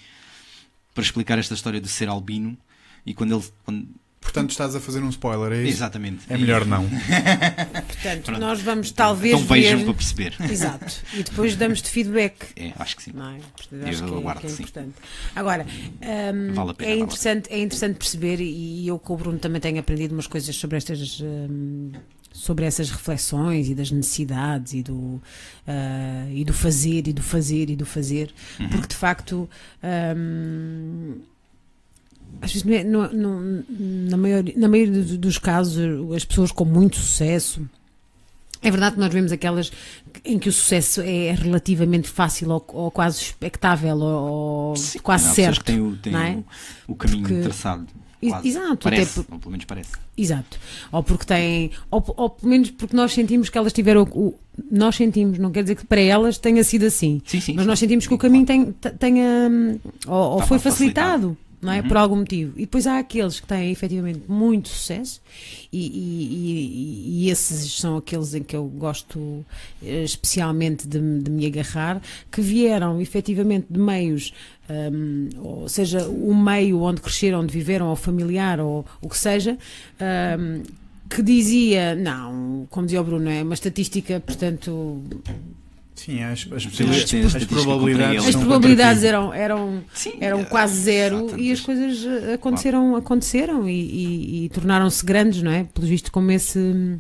para 0.95 1.03
explicar 1.03 1.39
esta 1.39 1.55
história 1.55 1.81
de 1.81 1.89
ser 1.89 2.09
albino. 2.09 2.57
E 3.05 3.15
quando 3.15 3.35
ele. 3.35 3.45
Quando... 3.65 3.89
Portanto, 4.23 4.51
estás 4.51 4.75
a 4.75 4.81
fazer 4.81 5.03
um 5.03 5.11
spoiler, 5.11 5.53
é 5.53 5.63
isso? 5.65 5.77
Exatamente. 5.79 6.21
É 6.31 6.39
melhor 6.39 6.65
não. 6.65 6.89
Portanto, 7.87 8.23
Pronto. 8.25 8.41
nós 8.41 8.61
vamos 8.63 8.91
talvez 8.93 9.35
Então 9.35 9.47
vejam 9.47 9.79
ver. 9.81 9.85
para 9.85 9.95
perceber. 9.95 10.35
Exato. 10.51 10.95
E 11.13 11.23
depois 11.23 11.55
damos-te 11.57 11.91
feedback. 11.91 12.47
É, 12.57 12.73
acho 12.79 12.97
que 12.97 13.03
sim. 13.03 13.13
Não 13.15 13.29
é? 13.29 13.39
Portanto, 13.57 13.83
Eu 13.83 13.89
acho 13.89 14.05
que 14.05 14.11
é, 14.11 14.17
aguardo, 14.17 14.41
que 14.41 14.47
é 14.47 14.51
sim. 14.51 14.63
importante. 14.63 14.95
Agora, 15.37 15.67
hum, 15.67 16.55
Vale 16.55 16.75
pena, 16.75 16.91
é, 16.91 16.95
vale 16.95 17.01
interessante, 17.03 17.53
é 17.53 17.59
interessante 17.61 17.97
perceber, 17.97 18.41
e 18.41 18.87
eu 18.89 18.99
com 18.99 19.13
o 19.13 19.17
Bruno 19.17 19.39
também 19.39 19.61
tenho 19.61 19.79
aprendido 19.81 20.13
umas 20.15 20.27
coisas 20.27 20.55
sobre 20.57 20.77
estas. 20.79 21.21
hum, 21.21 21.93
sobre 22.35 22.65
essas 22.65 22.91
reflexões 22.91 23.69
e 23.69 23.75
das 23.75 23.91
necessidades 23.91 24.73
e 24.73 24.83
do, 24.83 25.21
ah, 25.69 26.27
e 26.33 26.43
do 26.47 26.55
fazer 26.55 27.07
e 27.07 27.13
do 27.13 27.23
fazer 27.23 27.69
e 27.69 27.77
do 27.77 27.85
fazer, 27.85 28.33
Uhum. 28.59 28.71
porque 28.71 28.87
de 28.89 28.97
facto 28.97 29.51
hum, 30.17 31.21
às 32.41 32.53
vezes 32.53 32.65
não 32.65 32.75
é- 32.75 32.85
não- 32.85 33.13
não- 33.13 33.65
na, 34.11 34.17
maioria, 34.17 34.55
na 34.57 34.69
maioria 34.69 35.03
do- 35.03 35.19
dos 35.19 35.39
casos 35.39 35.79
as 36.15 36.25
pessoas 36.25 36.51
com 36.53 36.65
muito 36.65 36.97
sucesso 36.97 37.61
é 38.65 38.71
verdade 38.71 38.95
que 38.95 39.01
nós 39.01 39.13
vemos 39.13 39.33
aquelas 39.33 39.73
em 40.25 40.39
que 40.39 40.49
o 40.49 40.53
sucesso 40.53 41.01
é 41.01 41.33
relativamente 41.33 42.09
fácil 42.09 42.49
ou, 42.51 42.65
ou 42.69 42.91
quase 42.93 43.21
expectável 43.21 43.97
ou, 43.99 44.77
Sim, 44.77 44.99
quase 45.01 45.25
pessoas 45.31 45.57
certo. 45.57 45.65
têm 45.65 45.81
o, 45.81 45.99
não 46.11 46.21
é? 46.21 46.39
o, 46.89 46.93
o 46.93 46.95
caminho 46.95 47.23
Porque- 47.23 47.43
traçado. 47.43 47.87
Quase. 48.25 48.49
exato, 48.51 48.77
Parece, 48.85 49.19
até 49.19 49.33
ou 49.35 49.39
pelo 49.41 49.51
menos 49.51 49.65
parece. 49.65 49.91
Exato. 50.17 50.57
Ou 50.93 51.03
porque 51.03 51.25
têm, 51.27 51.73
ou, 51.91 52.05
ou 52.17 52.31
pelo 52.31 52.51
menos 52.51 52.71
porque 52.71 52.95
nós 52.95 53.11
sentimos 53.13 53.49
que 53.49 53.59
elas 53.59 53.73
tiveram 53.73 54.03
o, 54.13 54.33
nós 54.71 54.95
sentimos, 54.95 55.41
não 55.41 55.51
quer 55.51 55.63
dizer 55.63 55.75
que 55.75 55.85
para 55.85 56.01
elas 56.01 56.39
tenha 56.39 56.63
sido 56.63 56.87
assim, 56.87 57.21
Sim, 57.27 57.41
sim. 57.41 57.55
mas 57.55 57.67
nós 57.67 57.81
sentimos 57.81 58.07
que 58.07 58.15
o 58.15 58.19
caminho 58.19 58.47
claro. 58.47 58.63
tem, 58.81 58.93
tenha 58.93 59.49
hum, 59.51 59.77
ou, 60.07 60.35
ou 60.35 60.41
foi 60.43 60.61
facilitado. 60.61 61.37
Não 61.63 61.73
é? 61.73 61.81
Uhum. 61.81 61.87
Por 61.89 61.97
algum 61.97 62.17
motivo. 62.17 62.53
E 62.57 62.63
depois 62.63 62.89
há 62.89 62.99
aqueles 62.99 63.39
que 63.39 63.47
têm 63.47 63.71
efetivamente 63.71 64.23
muito 64.29 64.69
sucesso, 64.69 65.21
e, 65.73 65.79
e- 65.79 66.35
e- 67.23 67.27
e 67.27 67.31
esses 67.31 67.73
são 67.79 67.97
aqueles 67.97 68.35
em 68.35 68.43
que 68.43 68.57
eu 68.57 68.65
gosto 68.67 69.47
eh, 69.81 70.03
especialmente 70.03 70.89
de, 70.89 70.99
me- 71.01 71.23
de 71.23 71.31
me 71.31 71.47
agarrar, 71.47 72.03
que 72.33 72.41
vieram 72.41 73.01
efetivamente 73.01 73.67
de 73.71 73.79
meios, 73.79 74.35
hum, 74.69 75.29
ou 75.39 75.69
seja, 75.69 76.05
o 76.09 76.35
meio 76.35 76.81
onde 76.81 77.01
cresceram, 77.01 77.41
onde 77.41 77.53
viveram, 77.53 77.87
ou 77.89 77.95
familiar, 77.97 78.59
ou 78.59 78.85
o 79.01 79.09
que 79.09 79.17
seja, 79.19 79.57
hum, 80.39 80.63
que 81.09 81.23
dizia, 81.23 81.95
não, 81.95 82.67
como 82.71 82.87
dizia 82.87 83.01
o 83.01 83.05
Bruno, 83.05 83.29
é 83.31 83.43
uma 83.43 83.55
estatística, 83.55 84.19
portanto, 84.19 85.01
Sim, 85.95 86.23
as, 86.23 86.47
as, 86.51 86.67
As 86.67 87.35
as 87.37 87.45
probabilidades 87.45 88.27
as 88.27 88.35
probabilidades 88.37 89.05
eram, 89.05 89.33
eram, 89.33 89.85
Sim, 89.95 90.15
eram 90.21 90.41
eh, 90.41 90.45
quase 90.45 90.75
zero 90.81 91.33
há 91.35 91.39
e 91.39 91.53
as 91.53 91.61
coisas 91.61 92.05
aconteceram, 92.35 92.97
aconteceram 92.97 93.69
e, 93.69 93.73
e- 93.81 94.45
e 94.45 94.49
tornaram-se 94.49 95.05
grandes, 95.05 95.43
não 95.43 95.51
é? 95.51 95.65
Pelo 95.65 95.87
visto, 95.87 96.11
como 96.11 96.31
esse, 96.33 96.99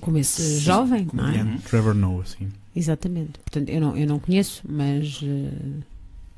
como 0.00 0.16
esse 0.16 0.40
Sim, 0.40 0.60
jovem, 0.60 1.08
não 1.12 1.28
é? 1.28 1.32
Comediante 1.38 1.62
Trevor 1.64 1.94
Noah, 1.94 2.24
sim. 2.26 2.48
Exatamente. 2.74 3.32
Portanto, 3.40 3.68
eu 3.68 3.80
não, 3.80 3.96
eu 3.96 4.06
não 4.06 4.18
conheço, 4.20 4.62
mas 4.68 5.20
eh, 5.22 5.26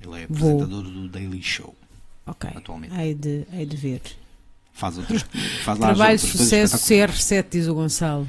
Ele 0.03 0.23
é 0.23 0.27
Vou. 0.29 0.62
apresentador 0.62 0.83
do 0.85 1.09
Daily 1.09 1.42
Show, 1.42 1.75
ok, 2.27 2.51
atualmente. 2.55 2.94
hei 2.99 3.14
de, 3.14 3.44
hei 3.53 3.66
de 3.66 3.77
ver. 3.77 4.01
Faz 4.73 4.96
outros. 4.96 5.23
Faz 5.62 5.79
Trabalho 5.79 6.12
outras 6.14 6.20
sucesso 6.23 6.77
espetaculares. 6.77 7.20
CR7, 7.20 7.44
diz 7.51 7.68
o 7.68 7.75
Gonçalo. 7.75 8.27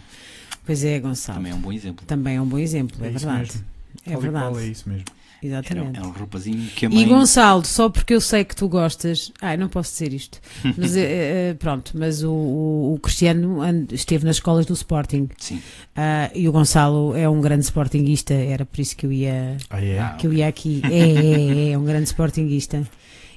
Pois 0.65 0.83
é, 0.83 0.99
Gonçalo. 0.99 1.37
Também 1.39 1.51
é 1.51 1.55
um 1.55 1.59
bom 1.59 1.71
exemplo. 1.71 2.05
Também 2.05 2.35
é 2.35 2.41
um 2.41 2.45
bom 2.47 2.59
exemplo, 2.59 2.97
é, 3.03 3.07
É 3.07 3.11
verdade. 3.11 3.39
mesmo. 3.39 3.65
É 4.05 4.11
Tal 4.11 4.21
verdade. 4.21 4.57
é 4.59 4.65
isso 4.67 4.89
mesmo. 4.89 5.05
Era, 5.43 5.47
Exatamente. 5.57 5.99
é 5.99 6.03
um 6.03 6.11
rapazinho 6.11 6.67
que 6.69 6.85
a 6.85 6.89
mãe. 6.89 7.01
E 7.01 7.05
Gonçalo, 7.05 7.65
só 7.65 7.89
porque 7.89 8.13
eu 8.13 8.21
sei 8.21 8.43
que 8.45 8.55
tu 8.55 8.69
gostas. 8.69 9.31
Ai, 9.41 9.57
não 9.57 9.67
posso 9.69 9.91
dizer 9.91 10.13
isto. 10.13 10.39
Mas 10.77 10.95
eh, 10.95 11.49
eh, 11.49 11.53
pronto, 11.55 11.93
mas 11.95 12.21
o, 12.23 12.31
o- 12.31 12.93
o 12.93 12.99
Cristiano 12.99 13.57
esteve 13.91 14.23
nas 14.23 14.35
escolas 14.35 14.67
do 14.67 14.73
Sporting. 14.73 15.27
Sim. 15.39 15.59
Ah, 15.95 16.29
e 16.35 16.47
o 16.47 16.51
Gonçalo 16.51 17.15
é 17.15 17.27
um 17.27 17.41
grande 17.41 17.63
sportinguista, 17.65 18.35
era 18.35 18.65
por 18.67 18.79
isso 18.79 18.95
que 18.95 19.07
eu 19.07 19.11
ia, 19.11 19.57
Ah, 19.67 19.83
é? 19.83 19.99
Ah, 19.99 20.09
que 20.11 20.27
eu 20.27 20.33
ia 20.33 20.47
aqui. 20.47 20.79
É, 20.85 21.69
é, 21.69 21.71
é, 21.71 21.77
um 21.77 21.83
grande 21.85 22.05
sportinguista. 22.05 22.87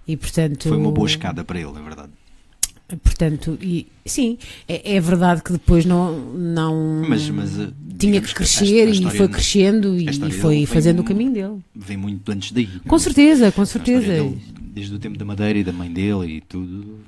E 0.07 0.15
portanto. 0.15 0.69
Foi 0.69 0.77
uma 0.77 0.93
boa 0.93 1.09
escada 1.09 1.43
para 1.43 1.59
ele, 1.59 1.71
é 1.75 1.83
verdade. 1.83 2.11
Portanto, 3.03 3.59
e, 3.62 3.87
sim, 4.05 4.37
é, 4.68 4.97
é 4.97 5.01
verdade 5.01 5.42
que 5.42 5.53
depois 5.53 5.85
não. 5.87 6.18
não 6.35 7.03
Mas, 7.09 7.29
mas 7.31 7.59
eh, 7.59 7.70
tinha 7.99 8.20
que 8.20 8.29
a- 8.29 8.31
a 8.31 8.35
crescer 8.35 8.88
e 8.90 9.11
foi 9.11 9.27
crescendo 9.29 9.99
e, 9.99 10.07
a 10.09 10.12
e 10.12 10.31
foi 10.33 10.66
fazendo 10.66 11.01
o 11.01 11.05
caminho 11.05 11.33
dele. 11.33 11.59
Vem 11.75 11.97
muito 11.97 12.31
antes 12.31 12.53
daí. 12.53 12.66
Com 12.87 12.99
certeza, 12.99 13.51
com 13.51 13.62
A 13.62 13.66
certeza. 13.66 14.07
dele, 14.07 14.38
desde 14.61 14.94
o 14.94 14.99
tempo 14.99 15.16
da 15.18 15.25
Madeira 15.25 15.59
e 15.59 15.64
da 15.64 15.73
mãe 15.73 15.90
dele 15.90 16.37
e 16.37 16.40
tudo, 16.42 16.99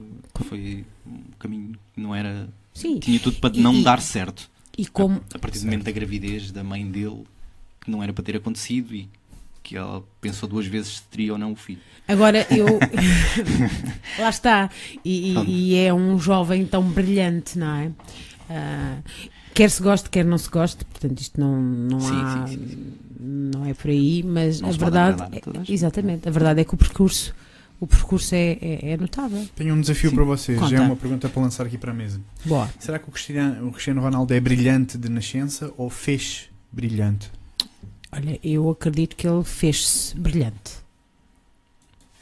foi 0.46 0.84
um 1.06 1.18
caminho 1.38 1.72
que 1.94 2.00
não 2.00 2.14
era. 2.14 2.48
Sim, 2.72 2.98
Tinha 2.98 3.20
tudo 3.20 3.36
para 3.38 3.54
não 3.58 3.74
e- 3.74 3.82
dar 3.84 4.00
certo. 4.00 4.48
e 4.78 4.86
como. 4.86 5.20
A 5.34 5.38
partir 5.38 5.58
do 5.58 5.66
momento 5.66 5.84
da 5.84 5.92
gravidez 5.92 6.50
da 6.50 6.64
mãe 6.64 6.86
dele, 6.90 7.22
que 7.82 7.90
não 7.90 8.02
era 8.02 8.12
para 8.14 8.24
ter 8.24 8.36
acontecido 8.36 8.94
e 8.94 9.08
que 9.66 9.76
ela 9.76 10.02
pensou 10.20 10.48
duas 10.48 10.64
vezes 10.66 10.98
se 10.98 11.02
teria 11.04 11.32
ou 11.32 11.38
não 11.38 11.52
o 11.52 11.56
filho. 11.56 11.80
Agora 12.06 12.46
eu. 12.54 12.66
Lá 14.18 14.28
está. 14.28 14.70
E, 15.04 15.32
e- 15.32 15.50
e 15.72 15.76
é 15.76 15.92
um 15.92 16.18
jovem 16.18 16.64
tão 16.64 16.82
brilhante, 16.84 17.58
não 17.58 17.74
é? 17.74 17.90
Ah, 18.48 18.98
quer 19.52 19.68
se 19.70 19.82
goste, 19.82 20.08
quer 20.08 20.24
não 20.24 20.38
se 20.38 20.48
goste, 20.48 20.84
portanto, 20.84 21.20
isto 21.20 21.40
não, 21.40 21.60
não 21.60 22.00
Sim, 22.00 22.14
há. 22.14 22.46
sim, 22.46 22.56
sim, 22.56 22.68
sim. 22.68 22.92
Não 23.18 23.66
é 23.66 23.74
por 23.74 23.90
aí, 23.90 24.22
mas 24.22 24.60
Não 24.60 24.68
a 24.68 24.72
verdade. 24.72 25.22
é- 25.32 25.58
gente. 25.58 25.72
exatamente, 25.72 26.28
a 26.28 26.30
verdade 26.30 26.60
é 26.60 26.64
que 26.64 26.74
o 26.74 26.76
percurso. 26.76 27.34
o 27.80 27.86
percurso 27.86 28.34
é, 28.34 28.56
é, 28.60 28.90
é 28.92 28.96
notável. 28.96 29.44
Tenho 29.56 29.74
um 29.74 29.80
desafio 29.80 30.10
Sim. 30.10 30.16
para 30.16 30.24
vocês. 30.24 30.58
Conta. 30.60 30.74
É 30.76 30.80
uma 30.80 30.96
pergunta 30.96 31.28
para 31.28 31.42
lançar 31.42 31.66
aqui 31.66 31.76
para 31.76 31.90
a 31.90 31.94
mesa. 31.94 32.20
Boa. 32.44 32.70
Será 32.78 32.98
que 33.00 33.08
o 33.08 33.12
Cristiano, 33.12 33.66
o 33.68 33.72
Cristiano 33.72 34.00
Ronaldo 34.00 34.32
é 34.32 34.38
brilhante 34.38 34.96
de 34.96 35.08
nascença 35.08 35.72
ou 35.76 35.90
fez 35.90 36.48
brilhante? 36.72 37.30
Olha, 38.16 38.40
eu 38.42 38.70
acredito 38.70 39.14
que 39.14 39.26
ele 39.28 39.44
fez-se 39.44 40.16
brilhante. 40.18 40.72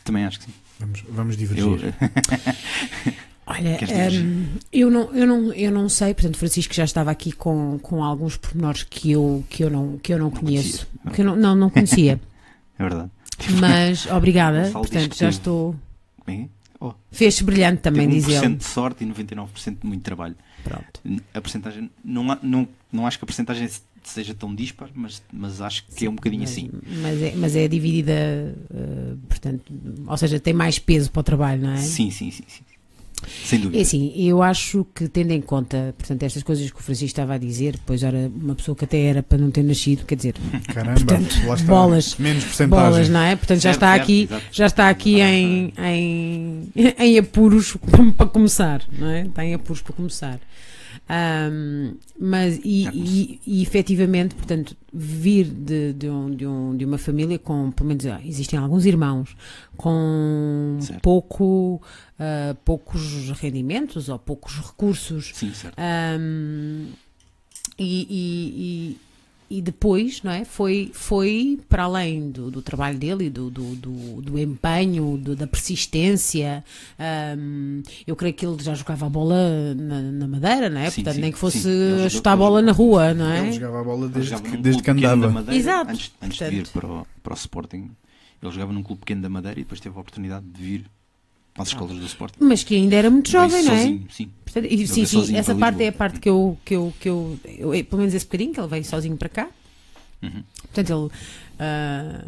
Também 0.02 0.24
acho 0.24 0.38
que 0.40 0.46
sim. 0.46 0.52
Vamos, 0.80 1.04
vamos 1.08 1.36
divergir. 1.36 1.64
Eu, 1.64 1.78
Olha, 3.46 3.78
hum, 4.22 4.46
eu, 4.72 4.90
não, 4.90 5.14
eu, 5.14 5.26
não, 5.26 5.52
eu 5.52 5.70
não 5.70 5.88
sei, 5.88 6.14
portanto, 6.14 6.38
Francisco 6.38 6.72
já 6.74 6.84
estava 6.84 7.10
aqui 7.10 7.30
com, 7.30 7.78
com 7.78 8.02
alguns 8.02 8.36
pormenores 8.38 8.82
que 8.82 9.12
eu, 9.12 9.44
que 9.50 9.62
eu, 9.62 9.70
não, 9.70 9.98
que 9.98 10.12
eu 10.14 10.18
não, 10.18 10.30
Não 10.30 10.40
conheço. 10.40 10.86
conhecia. 10.86 11.12
Que 11.14 11.20
eu 11.20 11.24
não, 11.26 11.36
não, 11.36 11.54
não 11.54 11.70
conhecia. 11.70 12.18
é 12.78 12.82
verdade. 12.82 13.10
Mas, 13.60 14.06
obrigada, 14.06 14.70
portanto, 14.72 15.12
já 15.12 15.18
teve- 15.18 15.30
estou. 15.30 15.76
Como 16.24 16.38
é? 16.38 16.48
Oh, 16.80 16.92
Fez-se 17.10 17.44
brilhante 17.44 17.82
também, 17.82 18.08
diz 18.08 18.24
1% 18.26 18.44
ele. 18.44 18.54
de 18.56 18.64
sorte 18.64 19.04
e 19.04 19.06
99% 19.06 19.78
de 19.80 19.86
muito 19.86 20.02
trabalho. 20.02 20.36
Pronto. 20.62 21.00
A 21.34 21.40
porcentagem, 21.40 21.90
não, 22.04 22.24
não, 22.42 22.68
não 22.90 23.06
acho 23.06 23.18
que 23.18 23.24
a 23.24 23.26
porcentagem 23.26 23.68
seja 24.10 24.34
tão 24.34 24.54
dispar, 24.54 24.88
mas, 24.94 25.22
mas 25.32 25.60
acho 25.60 25.84
que 25.94 26.06
é 26.06 26.10
um 26.10 26.14
bocadinho 26.14 26.42
mas, 26.42 26.50
assim. 26.50 26.70
Mas 27.02 27.22
é, 27.22 27.32
mas 27.36 27.56
é 27.56 27.68
dividida, 27.68 28.12
eh, 28.12 29.14
portanto, 29.28 29.72
ou 30.06 30.16
seja, 30.16 30.38
tem 30.40 30.52
mais 30.54 30.78
peso 30.78 31.10
para 31.10 31.20
o 31.20 31.22
trabalho, 31.22 31.62
não 31.62 31.72
é? 31.72 31.76
Sim, 31.78 32.10
sim, 32.10 32.30
sim, 32.30 32.44
sim. 32.46 32.62
Sem 33.46 33.58
É 33.58 33.62
dúvida. 33.62 33.80
assim, 33.80 34.12
eu 34.16 34.42
acho 34.42 34.86
que 34.94 35.08
tendo 35.08 35.30
em 35.30 35.40
conta, 35.40 35.94
portanto, 35.96 36.22
estas 36.24 36.42
coisas 36.42 36.70
que 36.70 36.78
o 36.78 36.82
Francisco 36.82 37.06
estava 37.06 37.32
a 37.34 37.38
dizer, 37.38 37.78
pois 37.86 38.02
era 38.02 38.30
uma 38.34 38.54
pessoa 38.54 38.76
que 38.76 38.84
até 38.84 39.00
era 39.00 39.22
para 39.22 39.38
não 39.38 39.50
ter 39.50 39.62
nascido, 39.62 40.04
quer 40.04 40.16
dizer, 40.16 40.34
Caramba, 40.74 41.00
Portanto, 41.00 41.34
lá 41.46 41.54
está. 41.54 41.66
bolas. 41.66 42.16
Menos 42.18 42.44
porcentagem. 42.44 42.90
bolas, 42.90 43.08
não 43.08 43.20
é? 43.20 43.34
Portanto, 43.34 43.60
já 43.60 43.72
Certo, 43.72 43.76
está 43.76 43.90
certo, 43.92 44.02
aqui, 44.02 44.22
exato. 44.24 44.44
já 44.52 44.66
está 44.66 44.88
aqui 44.90 45.20
em, 45.22 45.72
em, 45.78 46.68
em 46.98 47.18
apuros 47.18 47.78
para 48.14 48.26
começar, 48.26 48.82
não 48.98 49.08
é? 49.08 49.22
Está 49.22 49.42
em 49.42 49.54
apuros 49.54 49.80
para 49.80 49.94
começar. 49.94 50.38
Ahm, 51.06 51.96
mas 52.18 52.58
e, 52.64 52.88
e, 52.88 53.40
e 53.46 53.62
efetivamente, 53.62 54.34
portanto, 54.34 54.74
vir 54.92 55.44
de, 55.44 55.92
de, 55.92 56.08
um, 56.08 56.30
de, 56.30 56.46
um, 56.46 56.76
de 56.76 56.84
uma 56.84 56.96
família 56.96 57.38
com, 57.38 57.70
pelo 57.70 57.88
menos 57.88 58.06
ah, 58.06 58.20
existem 58.24 58.58
alguns 58.58 58.86
irmãos 58.86 59.36
com 59.76 60.78
Certo. 60.80 61.02
pouco, 61.02 61.82
ah, 62.18 62.56
poucos 62.64 63.30
rendimentos 63.32 64.08
ou 64.08 64.18
poucos 64.18 64.56
recursos 64.56 65.32
Sim, 65.34 65.52
certo. 65.52 65.76
um, 65.78 66.86
e, 67.78 68.96
e, 69.58 69.62
depois, 69.62 70.22
não 70.22 70.30
é? 70.32 70.44
Foi, 70.44 70.90
foi 70.92 71.58
para 71.68 71.84
além 71.84 72.30
do, 72.30 72.50
do 72.50 72.62
trabalho 72.62 72.98
dele 72.98 73.26
e 73.26 73.30
do, 73.30 73.50
do, 73.50 73.74
do, 73.76 74.22
do 74.22 74.38
empenho, 74.38 75.16
do- 75.18 75.36
da 75.36 75.46
persistência. 75.46 76.64
um, 77.38 77.82
eu 78.06 78.16
creio 78.16 78.34
que 78.34 78.44
ele 78.46 78.62
já 78.62 78.74
jogava 78.74 79.06
a 79.06 79.08
bola 79.08 79.74
na, 79.74 80.00
na 80.02 80.26
Madeira, 80.28 80.68
não 80.70 80.80
é? 80.80 80.90
Sim, 80.90 80.96
Portanto, 81.02 81.14
sim, 81.14 81.20
nem 81.20 81.32
que 81.32 81.38
fosse 81.38 81.60
jogou- 81.90 82.10
chutar 82.10 82.32
a 82.32 82.36
bola 82.36 82.62
na 82.62 82.72
rua, 82.72 83.14
não 83.14 83.30
é? 83.30 83.40
Ele 83.40 83.52
jogava 83.52 83.80
a 83.80 83.84
bola 83.84 84.08
desde, 84.08 84.40
que, 84.42 84.56
desde 84.56 84.82
que 84.82 84.90
andava. 84.90 85.30
Madeira, 85.30 85.56
Exato. 85.60 85.90
Antes, 85.90 86.12
antes 86.22 86.38
de 86.38 86.50
vir 86.50 86.68
para 86.68 86.86
o, 86.86 87.06
para 87.22 87.32
o 87.32 87.36
Sporting, 87.36 87.90
ele 88.42 88.52
jogava 88.52 88.72
num 88.72 88.82
clube 88.82 89.00
pequeno 89.00 89.22
da 89.22 89.28
Madeira 89.28 89.58
e 89.60 89.62
depois 89.62 89.80
teve 89.80 89.96
a 89.96 90.00
oportunidade 90.00 90.44
de 90.46 90.62
vir 90.62 90.84
escolas 91.62 91.96
do 91.96 92.06
Sporting. 92.06 92.38
Mas 92.40 92.64
que 92.64 92.74
ainda 92.74 92.96
era 92.96 93.08
muito 93.10 93.30
jovem, 93.30 93.62
não 93.62 93.72
é? 93.72 93.76
sozinho, 93.78 94.06
sim. 94.10 94.30
Portanto, 94.44 94.66
e, 94.70 94.86
sim, 94.88 95.04
sim, 95.06 95.36
essa 95.36 95.54
parte 95.54 95.76
é 95.82 95.86
a 95.86 95.90
Lisboa. 95.90 95.92
parte 95.98 96.20
que 96.20 96.28
eu, 96.28 96.58
que 96.64 96.74
eu, 96.74 96.92
que 97.00 97.08
eu, 97.08 97.38
eu- 97.46 97.84
pelo 97.84 97.98
menos 97.98 98.12
esse 98.14 98.24
bocadinho, 98.24 98.52
que 98.52 98.60
ele 98.60 98.68
veio 98.68 98.84
sozinho 98.84 99.16
para 99.16 99.28
cá. 99.28 99.48
Uhum. 100.22 100.42
Portanto, 100.62 100.90
ele. 100.90 101.10
ah, 101.60 102.24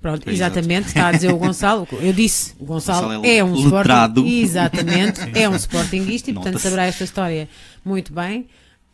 Pronto, 0.00 0.28
É, 0.28 0.32
exatamente, 0.32 0.88
está 0.88 1.08
a 1.08 1.12
dizer 1.12 1.32
o 1.32 1.38
Gonçalo. 1.38 1.88
Eu 1.90 2.12
disse, 2.12 2.54
o 2.60 2.64
Gonçalo, 2.66 3.06
Gonçalo 3.08 3.26
é 3.26 3.36
é 3.38 3.44
um 3.44 3.54
letrado. 3.54 4.20
Sporting. 4.20 4.40
Exatamente, 4.42 5.20
é 5.34 5.48
um 5.48 5.56
Sportingista 5.56 6.30
e, 6.30 6.34
portanto, 6.34 6.58
saberá 6.60 6.84
esta 6.84 7.02
história 7.02 7.48
muito 7.84 8.12
bem. 8.12 8.46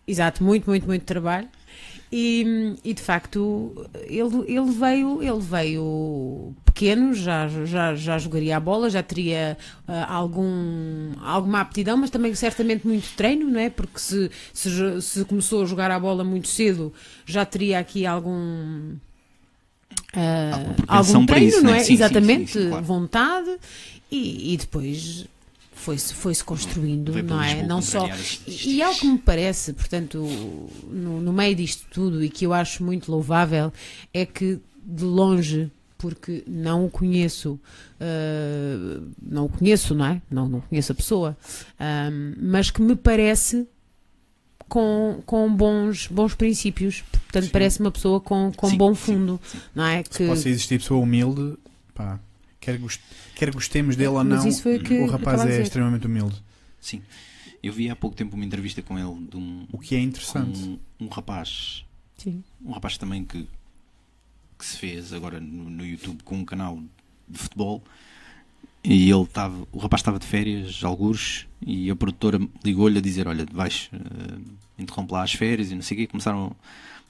Exato, 0.06 0.42
muito, 0.42 0.70
muito, 0.70 0.86
muito 0.86 1.02
trabalho. 1.04 1.48
E, 2.14 2.76
e, 2.84 2.92
de 2.92 3.00
facto, 3.00 3.88
ele, 4.06 4.44
ele, 4.46 4.70
veio, 4.70 5.22
ele 5.22 5.40
veio 5.40 6.52
pequeno, 6.66 7.14
já, 7.14 7.48
já, 7.64 7.94
já 7.94 8.18
jogaria 8.18 8.58
a 8.58 8.60
bola, 8.60 8.90
já 8.90 9.02
teria 9.02 9.56
ah, 9.88 10.14
algum, 10.14 11.12
alguma 11.22 11.62
aptidão, 11.62 11.96
mas 11.96 12.10
também 12.10 12.34
certamente 12.34 12.86
muito 12.86 13.08
treino, 13.16 13.48
não 13.48 13.58
é? 13.58 13.70
Porque 13.70 13.98
se, 13.98 14.30
se, 14.52 15.00
se 15.00 15.24
começou 15.24 15.62
a 15.62 15.64
jogar 15.64 15.90
a 15.90 15.98
bola 15.98 16.22
muito 16.22 16.48
cedo, 16.48 16.92
já 17.24 17.46
teria 17.46 17.78
aqui 17.78 18.04
algum. 18.04 18.94
propensão 20.12 21.16
algum 21.16 21.26
treino, 21.26 21.48
isso, 21.48 21.62
não 21.62 21.70
né? 21.70 21.78
é? 21.78 21.80
Sim, 21.80 21.86
sim, 21.86 21.94
Exatamente, 21.94 22.52
sim, 22.52 22.62
sim, 22.64 22.68
claro. 22.68 22.84
vontade 22.84 23.56
e, 24.10 24.52
e 24.52 24.56
depois 24.58 25.26
foi-se 25.82 26.14
foi-se 26.14 26.44
construindo, 26.44 27.12
Veio 27.12 27.26
para 27.26 27.36
não 27.36 27.42
é? 27.42 27.48
Lisboa 27.48 27.68
Não 27.68 27.82
só. 27.82 28.08
E, 28.46 28.76
e 28.76 28.82
algo 28.82 28.98
que 28.98 29.06
me 29.06 29.18
parece, 29.18 29.72
portanto, 29.72 30.18
no, 30.88 31.20
no 31.20 31.32
meio 31.32 31.54
disto 31.56 31.86
tudo 31.90 32.22
e 32.22 32.30
que 32.30 32.46
eu 32.46 32.52
acho 32.52 32.84
muito 32.84 33.10
louvável 33.10 33.72
é 34.14 34.24
que 34.24 34.60
de 34.84 35.04
longe, 35.04 35.70
porque 35.98 36.44
não 36.46 36.86
o 36.86 36.90
conheço, 36.90 37.58
ah, 38.00 39.02
não 39.20 39.46
o 39.46 39.48
conheço, 39.48 39.94
não 39.94 40.06
é? 40.06 40.22
Não, 40.30 40.48
não 40.48 40.60
conheço 40.60 40.92
a 40.92 40.94
pessoa, 40.94 41.36
ahm, 41.78 42.34
mas 42.40 42.70
que 42.70 42.80
me 42.80 42.94
parece 42.96 43.66
com, 44.68 45.20
com 45.26 45.54
bons, 45.54 46.06
bons 46.06 46.34
princípios. 46.34 47.02
Portanto, 47.12 47.44
Sim. 47.44 47.50
parece 47.50 47.80
uma 47.80 47.90
pessoa 47.90 48.20
com, 48.20 48.52
com 48.56 48.70
Sim, 48.70 48.76
bom 48.76 48.94
fundo, 48.94 49.40
sim. 49.44 49.58
não 49.74 49.84
é? 49.84 50.02
Se 50.08 50.26
possa 50.26 50.48
existir 50.48 50.78
pessoa 50.78 51.00
humilde, 51.00 51.58
pá, 51.94 52.18
quer, 52.62 52.78
gost- 52.78 53.02
quer 53.34 53.50
gostemos 53.52 53.96
dele 53.96 54.08
ou 54.08 54.24
não, 54.24 54.48
o 54.48 54.58
que 54.80 54.94
o 54.94 55.04
eu 55.04 55.06
rapaz 55.06 55.44
é 55.44 55.60
extremamente 55.60 56.06
humilde. 56.06 56.42
Sim. 56.80 57.02
Eu 57.62 57.72
vi 57.72 57.90
há 57.90 57.94
pouco 57.96 58.16
tempo 58.16 58.34
uma 58.36 58.44
entrevista 58.44 58.80
com 58.82 58.98
ele 58.98 59.26
de 59.28 59.36
um, 59.36 59.66
O 59.70 59.78
que 59.78 59.94
é 59.94 60.00
interessante. 60.00 60.58
um, 60.58 60.78
um 61.00 61.08
rapaz, 61.08 61.84
Sim. 62.16 62.42
um 62.64 62.72
rapaz 62.72 62.96
também 62.96 63.24
que, 63.24 63.46
que 64.58 64.64
se 64.66 64.76
fez 64.78 65.12
agora 65.12 65.38
no, 65.40 65.68
no 65.68 65.84
YouTube 65.86 66.22
com 66.24 66.36
um 66.38 66.44
canal 66.44 66.80
de 67.28 67.38
futebol 67.38 67.82
e 68.84 69.08
ele 69.10 69.22
estava, 69.22 69.66
o 69.70 69.78
rapaz 69.78 70.00
estava 70.00 70.18
de 70.18 70.26
férias, 70.26 70.82
algures, 70.82 71.46
e 71.64 71.88
a 71.88 71.94
produtora 71.94 72.40
ligou-lhe 72.64 72.98
a 72.98 73.00
dizer, 73.00 73.28
olha, 73.28 73.46
vais, 73.52 73.88
eh, 73.92 74.38
interrompe 74.76 75.12
lá 75.12 75.22
as 75.22 75.32
férias 75.32 75.70
e 75.70 75.74
não 75.76 75.82
sei 75.82 75.96
o 75.96 76.00
quê, 76.00 76.06
começaram, 76.08 76.56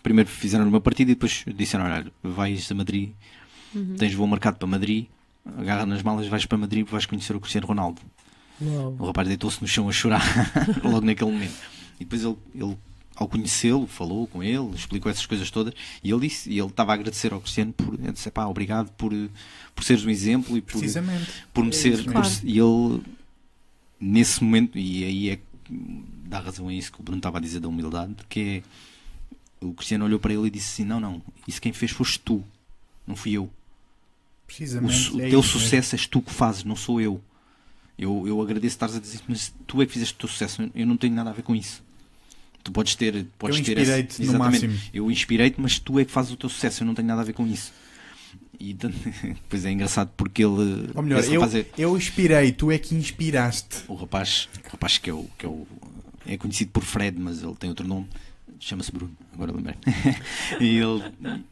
primeiro 0.03 0.29
fizeram 0.29 0.69
uma 0.69 0.83
partida 0.83 1.11
e 1.13 1.15
depois 1.15 1.45
disseram, 1.57 1.85
olha, 1.87 2.13
vais 2.23 2.71
a 2.71 2.75
Madrid, 2.75 3.11
Uhum. 3.75 3.97
tens 3.97 4.13
voo 4.13 4.27
marcado 4.27 4.59
para 4.59 4.69
Madrid, 4.69 5.07
agarra 5.45 5.87
nas 5.87 6.03
malas, 6.03 6.27
vais 6.29 6.47
para 6.47 6.59
Madrid 6.59 6.87
vais 6.89 7.07
conhecer 7.07 7.35
o 7.37 7.41
Cristiano 7.41 7.67
Ronaldo. 7.67 8.01
Uau. 8.61 8.97
O 8.99 9.07
rapaz 9.07 9.27
deitou-se 9.27 9.61
no 9.61 9.67
chão 9.69 9.89
a 9.89 9.93
chorar 9.93 10.23
logo 10.85 11.01
naquele 11.05 11.31
momento. 11.33 11.55
E 11.99 12.05
depois 12.05 12.23
ele, 12.25 12.37
ele 12.55 12.77
ao 13.17 13.29
conhecê-lo, 13.29 13.87
falou 13.87 14.27
com 14.27 14.43
ele, 14.43 14.75
explicou 14.75 15.11
essas 15.11 15.27
coisas 15.27 15.51
todas 15.51 15.75
e 16.03 16.11
ele 16.11 16.29
disse, 16.29 16.51
e 16.51 16.59
ele 16.59 16.69
estava 16.69 16.93
a 16.93 16.95
agradecer 16.95 17.33
ao 17.33 17.41
Cristiano 17.41 17.73
por 17.73 17.95
ele 17.95 18.13
disse, 18.13 18.31
pá, 18.31 18.47
obrigado 18.47 18.91
por, 18.93 19.13
por 19.75 19.85
seres 19.85 20.05
um 20.05 20.11
exemplo 20.11 20.57
e 20.57 20.61
por, 20.63 20.79
Precisamente. 20.79 21.31
por 21.53 21.65
me 21.65 21.73
ser. 21.73 22.03
Claro. 22.05 22.29
por- 22.29 22.45
e 22.49 22.59
ele, 22.59 23.03
nesse 24.01 24.43
momento, 24.43 24.79
e 24.79 25.05
aí 25.05 25.31
é 25.31 25.37
que 25.37 25.43
dá 26.25 26.41
razão 26.41 26.69
a 26.69 26.73
isso 26.75 26.91
que 26.93 27.01
o 27.01 27.03
Bruno 27.03 27.19
estava 27.19 27.39
a 27.39 27.41
dizer 27.41 27.61
da 27.61 27.69
humildade, 27.69 28.15
que 28.29 28.63
é 29.61 29.65
o 29.65 29.73
Cristiano 29.75 30.05
olhou 30.05 30.19
para 30.19 30.33
ele 30.33 30.47
e 30.47 30.51
disse 30.51 30.83
assim: 30.83 30.89
Não, 30.89 30.99
não, 30.99 31.23
isso 31.47 31.61
quem 31.61 31.73
fez 31.73 31.91
foste 31.93 32.19
tu, 32.19 32.43
não 33.07 33.15
fui 33.15 33.33
eu. 33.33 33.49
O, 34.53 34.57
Precisamente. 34.57 35.11
o 35.13 35.21
é 35.21 35.31
teu 35.31 35.41
isso 35.41 35.49
sucesso 35.59 35.95
és 35.95 36.07
tu 36.07 36.21
que 36.21 36.33
fazes, 36.33 36.65
não 36.65 36.77
sou 36.77 37.01
eu. 37.01 37.21
Eu, 37.99 38.25
eu 38.27 38.41
agradeço 38.41 38.75
estares 38.75 38.97
a 38.97 39.01
dizer 39.01 39.17
isso, 39.17 39.25
mas 39.29 39.53
tu 39.67 39.81
é 39.81 39.87
que 39.87 39.93
fizeste 39.93 40.15
o 40.15 40.19
teu 40.19 40.29
sucesso, 40.29 40.71
eu 40.75 40.87
não 40.87 40.97
tenho 40.97 41.15
nada 41.15 41.31
a 41.31 41.33
ver 41.33 41.43
com 41.43 41.55
isso. 41.55 41.83
Tu 42.63 42.71
podes 42.71 42.95
ter. 42.95 43.27
Podes 43.39 43.57
Eu 43.57 43.61
inspirei-te 43.61 44.19
no 44.21 44.25
Exatamente. 44.25 44.67
máximo. 44.69 44.91
Eu 44.95 45.11
inspirei-te, 45.11 45.61
mas 45.61 45.79
tu 45.79 45.99
é 45.99 46.05
que 46.05 46.11
fazes 46.11 46.33
o 46.33 46.37
teu 46.37 46.49
sucesso, 46.49 46.83
eu 46.83 46.87
não 46.87 46.95
tenho 46.95 47.09
nada 47.09 47.21
a 47.21 47.25
ver 47.25 47.33
com 47.33 47.47
isso. 47.47 47.73
E 48.59 48.73
depois 48.75 49.65
é 49.65 49.71
engraçado 49.73 50.11
porque 50.17 50.43
ele. 50.45 50.91
Ou 50.95 51.03
melhor, 51.03 51.25
eu, 51.25 51.43
é- 51.45 51.67
eu 51.77 51.97
inspirei, 51.97 52.53
tu 52.53 52.71
é 52.71 52.79
que 52.79 52.95
inspiraste. 52.95 53.79
o 53.89 53.95
rapaz, 53.95 54.49
o 54.65 54.69
rapaz 54.71 54.99
que, 54.99 55.11
é 55.11 55.13
o, 55.13 55.29
que 55.37 55.47
é 55.47 55.49
o. 55.49 55.67
É 56.25 56.37
conhecido 56.37 56.71
por 56.71 56.85
Fred, 56.85 57.19
mas 57.19 57.43
ele 57.43 57.55
tem 57.57 57.69
outro 57.69 57.87
nome. 57.87 58.07
Chama-se 58.61 58.93
Bruno, 58.93 59.13
agora 59.35 59.51
lembrei. 59.51 59.75
e 60.61 60.77
ele, 60.77 61.03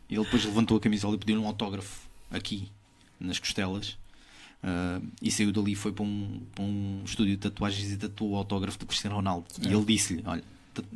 ele 0.08 0.24
depois 0.24 0.44
levantou 0.44 0.76
a 0.76 0.80
camisola 0.80 1.16
e 1.16 1.18
pediu 1.18 1.40
um 1.42 1.46
autógrafo 1.46 2.08
aqui, 2.30 2.68
nas 3.20 3.38
costelas. 3.38 3.96
ah, 4.62 5.00
e 5.22 5.30
saiu 5.30 5.52
dali 5.52 5.72
e 5.72 5.76
foi 5.76 5.92
para 5.92 6.04
um, 6.04 6.40
para 6.54 6.64
um 6.64 7.02
estúdio 7.04 7.34
de 7.34 7.38
tatuagens 7.38 7.92
e 7.92 7.96
tatuou 7.96 8.32
o 8.32 8.36
autógrafo 8.36 8.78
do 8.78 8.86
Cristiano 8.86 9.16
Ronaldo. 9.16 9.46
E 9.62 9.72
ele 9.72 9.84
disse-lhe: 9.84 10.22
Olha, 10.26 10.44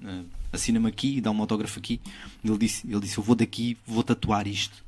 ah, 0.05 0.23
assina-me 0.53 0.89
aqui 0.89 1.19
e 1.19 1.21
dá 1.21 1.31
um 1.31 1.41
autógrafo 1.41 1.79
aqui. 1.79 2.01
Ele 2.45 2.59
disse: 2.59 2.87
ele 2.89 3.01
disse: 3.01 3.19
Eu 3.19 3.23
vou 3.23 3.37
daqui, 3.37 3.77
vou 3.87 4.03
tatuar 4.03 4.47
isto. 4.47 4.85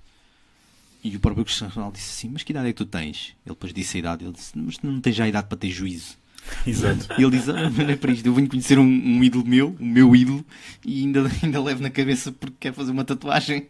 E 1.03 1.15
o 1.15 1.21
próprio 1.21 1.45
Cristiano 1.45 1.73
Ronaldo 1.73 1.97
disse 1.97 2.11
assim: 2.11 2.33
Mas 2.33 2.43
que 2.43 2.53
idade 2.53 2.69
é 2.69 2.73
que 2.73 2.79
tu 2.79 2.87
tens? 2.87 3.35
Ele 3.45 3.55
depois 3.55 3.73
disse 3.73 3.97
a 3.97 4.01
idade. 4.01 4.25
Ele 4.25 4.33
disse: 4.33 4.59
Mas 4.59 4.79
tu 4.79 4.87
não 4.87 5.01
tens 5.01 5.15
já 5.15 5.25
a 5.25 5.29
idade 5.29 5.47
para 5.49 5.59
ter 5.59 5.71
juízo. 5.71 6.17
Exato. 6.67 7.09
E 7.19 7.23
ele 7.23 7.37
diz: 7.37 7.49
Olha, 7.49 7.71
não 7.71 7.89
é 7.89 7.97
para 7.97 8.13
isto, 8.13 8.27
eu 8.27 8.35
venho 8.35 8.49
conhecer 8.49 8.79
um, 8.79 8.85
um 8.85 9.23
ídolo 9.23 9.45
meu, 9.45 9.77
o 9.79 9.85
meu 9.85 10.15
ídolo, 10.15 10.45
e 10.85 11.01
ainda, 11.01 11.31
ainda 11.43 11.63
levo 11.63 11.83
na 11.83 11.91
cabeça 11.91 12.33
porque 12.33 12.57
quer 12.61 12.73
fazer 12.73 12.93
uma 12.93 13.05
tatuagem. 13.05 13.69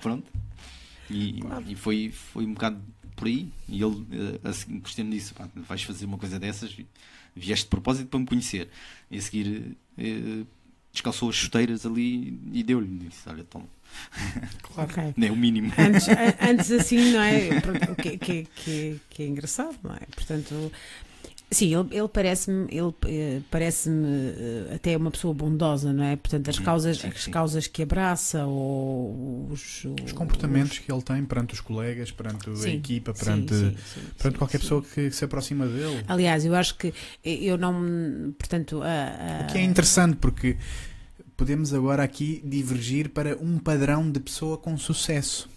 Pronto. 0.00 0.26
E, 1.08 1.40
e 1.68 1.74
foi, 1.76 2.10
foi 2.10 2.44
um 2.44 2.52
bocado 2.52 2.80
por 3.16 3.26
aí. 3.26 3.48
E 3.68 3.82
ele, 3.82 4.06
eh, 4.12 4.48
a 4.48 4.52
seguir, 4.52 4.80
Cristiano 4.80 5.10
disse: 5.10 5.34
pá, 5.34 5.48
vais 5.54 5.82
fazer 5.82 6.04
uma 6.04 6.18
coisa 6.18 6.38
dessas, 6.38 6.76
vieste 7.34 7.64
de 7.64 7.70
propósito 7.70 8.08
para 8.08 8.20
me 8.20 8.26
conhecer. 8.26 8.68
E 9.10 9.18
a 9.18 9.20
seguir 9.20 9.76
eh, 9.98 10.44
descalçou 10.92 11.28
as 11.28 11.34
chuteiras 11.34 11.84
ali 11.84 12.38
e 12.52 12.62
deu-lhe. 12.62 12.86
Disse: 13.08 13.28
olha, 13.28 13.44
toma. 13.44 13.66
Ok. 14.76 15.14
Não 15.16 15.26
é 15.26 15.30
o 15.30 15.36
mínimo. 15.36 15.72
Antes, 15.78 16.06
antes 16.40 16.70
assim, 16.72 17.12
não 17.12 17.20
é? 17.22 17.48
O 17.90 17.96
Que, 17.96 18.18
que, 18.18 18.48
que, 18.56 19.00
que 19.08 19.22
é 19.22 19.26
engraçado, 19.26 19.76
não 19.82 19.94
é? 19.94 20.00
Portanto, 20.14 20.70
sim, 21.50 21.74
ele, 21.74 21.88
ele 21.96 22.08
parece-me 22.08 22.66
ele, 22.70 22.92
eh, 23.06 23.40
parece-me 23.50 24.06
eh, 24.08 24.74
até 24.74 24.96
uma 24.96 25.10
pessoa 25.10 25.32
bondosa, 25.32 25.92
não 25.92 26.02
é? 26.04 26.16
Portanto, 26.16 26.48
as 26.48 26.58
Uhum, 26.58 26.64
causas, 26.64 26.98
sim, 26.98 27.08
as 27.10 27.22
sim. 27.22 27.30
causas 27.30 27.66
que 27.66 27.82
abraça 27.82 28.44
ou 28.46 29.46
os, 29.50 29.84
Os 30.04 30.12
comportamentos 30.12 30.78
que 30.78 30.90
ele 30.90 31.02
tem 31.02 31.24
perante 31.24 31.54
os 31.54 31.60
colegas, 31.60 32.10
perante 32.10 32.50
a 32.50 32.54
Sim, 32.54 32.72
equipa, 32.74 33.14
sim, 33.14 33.24
perante, 33.24 33.54
sim, 33.54 33.76
sim, 33.76 34.00
perante 34.18 34.32
sim, 34.34 34.38
qualquer 34.38 34.58
sim. 34.58 34.62
pessoa 34.64 34.82
que 34.82 35.10
se 35.10 35.24
aproxima 35.24 35.66
dele. 35.66 36.02
Aliás, 36.08 36.44
eu 36.44 36.54
acho 36.54 36.76
que 36.76 36.92
eu 37.24 37.56
não, 37.56 38.32
portanto, 38.38 38.82
a, 38.82 38.86
a- 38.86 39.44
O 39.44 39.52
que 39.52 39.58
é 39.58 39.62
interessante 39.62 40.16
porque 40.16 40.56
podemos 41.36 41.72
agora 41.72 42.02
aqui 42.02 42.42
divergir 42.44 43.10
para 43.10 43.36
um 43.36 43.58
padrão 43.58 44.10
de 44.10 44.18
pessoa 44.20 44.58
com 44.58 44.76
sucesso. 44.76 45.48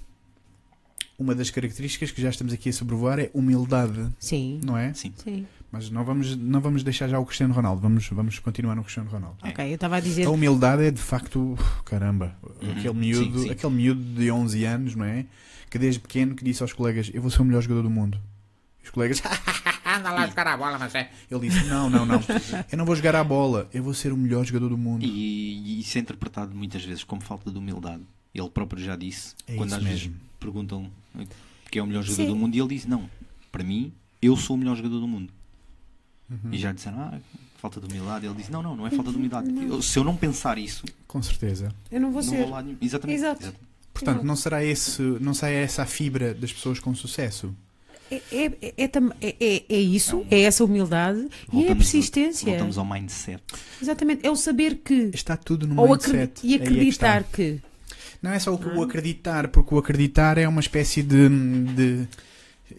Uma 1.17 1.35
das 1.35 1.49
características 1.49 2.11
que 2.11 2.21
já 2.21 2.29
estamos 2.29 2.53
aqui 2.53 2.69
a 2.69 2.73
sobrevoar 2.73 3.19
é 3.19 3.29
humildade, 3.33 4.07
Sim, 4.19 4.61
não 4.63 4.77
é? 4.77 4.93
Sim. 4.93 5.13
sim. 5.21 5.45
Mas 5.72 5.89
não 5.91 6.03
vamos, 6.03 6.36
não 6.36 6.59
vamos 6.59 6.82
deixar 6.82 7.07
já 7.07 7.20
o 7.20 7.26
Cristiano 7.26 7.53
Ronaldo, 7.53 7.80
vamos, 7.82 8.07
vamos 8.09 8.39
continuar 8.39 8.74
no 8.76 8.82
Cristiano 8.84 9.09
Ronaldo. 9.09 9.38
Ok, 9.43 9.70
eu 9.70 9.76
estava 9.76 9.97
a 9.97 9.99
dizer. 9.99 10.26
A 10.26 10.30
humildade 10.32 10.84
é 10.84 10.89
de 10.91 11.01
facto, 11.01 11.55
caramba, 11.86 12.36
Uhum. 12.61 12.72
aquele, 12.72 12.93
miúdo, 12.93 13.39
Sim, 13.39 13.45
sim. 13.45 13.51
aquele 13.51 13.74
miúdo 13.74 14.01
de 14.01 14.32
11 14.32 14.63
anos, 14.65 14.95
não 14.95 15.05
é? 15.05 15.26
Que 15.70 15.78
desde 15.78 15.99
pequeno 15.99 16.34
que 16.36 16.43
disse 16.43 16.63
aos 16.63 16.74
colegas: 16.74 17.11
Eu 17.13 17.22
vou 17.22 17.30
ser 17.30 17.41
o 17.43 17.45
melhor 17.45 17.61
jogador 17.61 17.84
do 17.84 17.89
mundo. 17.89 18.20
E 18.82 18.86
os 18.86 18.89
colegas, 18.89 19.22
anda 19.86 20.11
lá 20.11 20.26
jogar 20.26 20.47
a 20.47 20.57
bola, 20.57 20.80
mas 20.80 20.95
é. 20.95 21.11
Ele 21.30 21.47
disse: 21.47 21.63
Não, 21.67 21.88
não, 21.88 22.03
não, 22.03 22.20
eu 22.72 22.76
não 22.78 22.86
vou 22.86 22.95
jogar 22.95 23.15
a 23.15 23.24
bola, 23.24 23.70
eu 23.72 23.84
vou 23.84 23.93
ser 23.93 24.11
o 24.11 24.17
melhor 24.17 24.43
jogador 24.45 24.70
do 24.70 24.78
mundo. 24.78 25.05
E, 25.05 25.07
e 25.07 25.80
isso 25.82 25.95
é 25.99 26.01
interpretado 26.01 26.55
muitas 26.55 26.84
vezes 26.84 27.03
como 27.03 27.22
falta 27.22 27.51
de 27.51 27.57
humildade. 27.59 28.01
Ele 28.34 28.49
próprio 28.49 28.82
já 28.84 28.95
disse, 28.95 29.36
É 29.47 29.55
quando 29.55 29.74
às 29.74 29.84
vezes 29.84 30.07
mesmo. 30.07 30.15
perguntam 30.39 30.89
quem 31.70 31.80
é 31.80 31.84
o 31.84 31.86
melhor 31.86 32.01
jogador 32.03 32.24
Sim. 32.24 32.30
do 32.30 32.36
mundo, 32.36 32.55
e 32.55 32.59
ele 32.59 32.70
diz: 32.70 32.88
Não, 32.88 33.07
para 33.51 33.63
mim, 33.63 33.93
eu 34.20 34.36
sou 34.36 34.55
o 34.55 34.59
melhor 34.59 34.76
jogador 34.76 34.99
do 34.99 35.07
mundo. 35.07 35.32
Uhum. 36.30 36.51
E 36.53 36.57
já 36.57 36.71
disseram: 36.71 36.99
Ah, 36.99 37.17
falta 37.57 37.80
de 37.80 37.88
humildade. 37.88 38.25
Ele 38.25 38.36
disse: 38.36 38.51
Não, 38.51 38.61
não, 38.61 38.75
não 38.75 38.86
é 38.88 38.91
falta 38.91 39.11
de 39.11 39.17
humildade. 39.17 39.49
Eu- 39.67 39.82
se 39.82 39.97
eu 39.97 40.03
não 40.03 40.15
pensar 40.15 40.57
isso, 40.57 40.86
Com 41.07 41.21
certeza. 41.21 41.73
Eu 41.91 41.99
não 41.99 42.11
vou 42.11 42.21
não 42.21 42.30
ser. 42.30 42.38
vou 42.38 42.49
lá 42.49 42.61
nenhum. 42.61 42.77
Exatamente. 42.82 43.17
Exato. 43.17 43.41
exato. 43.43 43.57
Portanto, 43.93 44.15
Exato. 44.17 44.27
não 44.27 44.36
será, 44.36 44.63
esse, 44.63 45.01
não 45.01 45.34
será 45.34 45.51
essa 45.51 45.82
a 45.82 45.86
fibra 45.86 46.34
das 46.34 46.53
pessoas 46.53 46.80
com 46.80 46.93
sucesso? 46.95 47.53
É, 48.11 48.15
é, 48.32 48.45
é, 48.61 48.73
é, 49.21 49.36
é- 49.39 49.63
é 49.69 49.80
isso, 49.80 50.25
é 50.32 50.41
essa 50.41 50.63
humildade 50.63 51.19
e 51.19 51.23
é 51.23 51.27
a 51.27 51.51
Voltamos- 51.51 51.77
persistência. 51.77 52.45
Voltamos 52.49 52.77
ao 52.77 52.86
mindset. 52.86 53.41
Exatamente, 53.82 54.25
é 54.25 54.32
o 54.32 54.36
saber 54.36 54.75
que. 54.84 55.11
Está 55.13 55.36
tudo 55.36 55.67
no 55.67 55.80
Ou 55.82 55.89
mindset. 55.89 56.39
e 56.45 56.53
é 56.53 56.57
acreditar 56.57 57.23
que. 57.23 57.59
Não 58.21 58.32
é 58.32 58.39
só 58.39 58.53
é? 58.53 58.55
o 58.77 58.82
acreditar, 58.84 59.47
porque 59.49 59.73
o 59.73 59.77
acreditar 59.77 60.38
é 60.38 60.47
uma 60.47 60.59
espécie 60.61 61.01
de, 61.03 61.30
de 61.75 62.07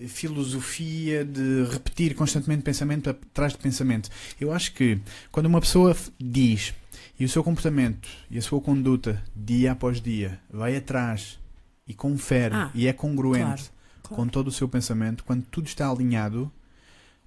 filosofia 0.09 1.25
de 1.25 1.65
repetir 1.71 2.15
constantemente 2.15 2.63
pensamento 2.63 3.11
atrás 3.11 3.53
de 3.53 3.59
pensamento. 3.59 4.09
Eu 4.41 4.53
acho 4.53 4.73
que 4.73 5.01
quando 5.31 5.47
uma 5.47 5.61
pessoa 5.61 5.97
diz 6.19 6.75
e 7.19 7.25
o 7.25 7.29
seu 7.29 7.45
comportamento 7.45 8.09
e 8.31 8.39
a 8.39 8.43
sua 8.43 8.61
conduta 8.61 9.23
dia 9.35 9.73
após 9.73 10.01
dia 10.01 10.41
vai 10.51 10.77
atrás 10.77 11.39
e 11.87 11.95
confere 11.95 12.55
Ah, 12.55 12.71
e 12.75 12.87
é 12.87 12.93
congruente 12.93 13.45
claro, 13.45 13.63
claro. 14.05 14.23
com 14.23 14.29
todo 14.29 14.49
o 14.49 14.53
seu 14.53 14.69
pensamento, 14.69 15.25
quando 15.25 15.45
tudo 15.45 15.67
está 15.67 15.91
alinhado, 15.91 16.51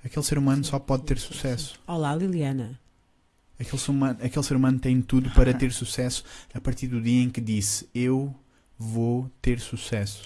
aquele 0.03 0.25
ser 0.25 0.37
humano 0.37 0.63
só 0.63 0.79
pode 0.79 1.03
ter 1.03 1.19
sucesso. 1.19 1.79
Olá, 1.85 2.15
Liliana. 2.15 2.79
Aquele 3.59 3.77
ser, 3.77 3.91
humano, 3.91 4.19
aquele 4.21 4.45
ser 4.45 4.55
humano 4.55 4.79
tem 4.79 5.01
tudo 5.01 5.29
para 5.31 5.53
ter 5.55 5.71
sucesso 5.71 6.23
a 6.53 6.59
partir 6.59 6.87
do 6.87 7.01
dia 7.01 7.23
em 7.23 7.29
que 7.29 7.39
disse 7.39 7.87
eu 7.93 8.33
vou 8.83 9.29
ter 9.41 9.59
sucesso. 9.59 10.21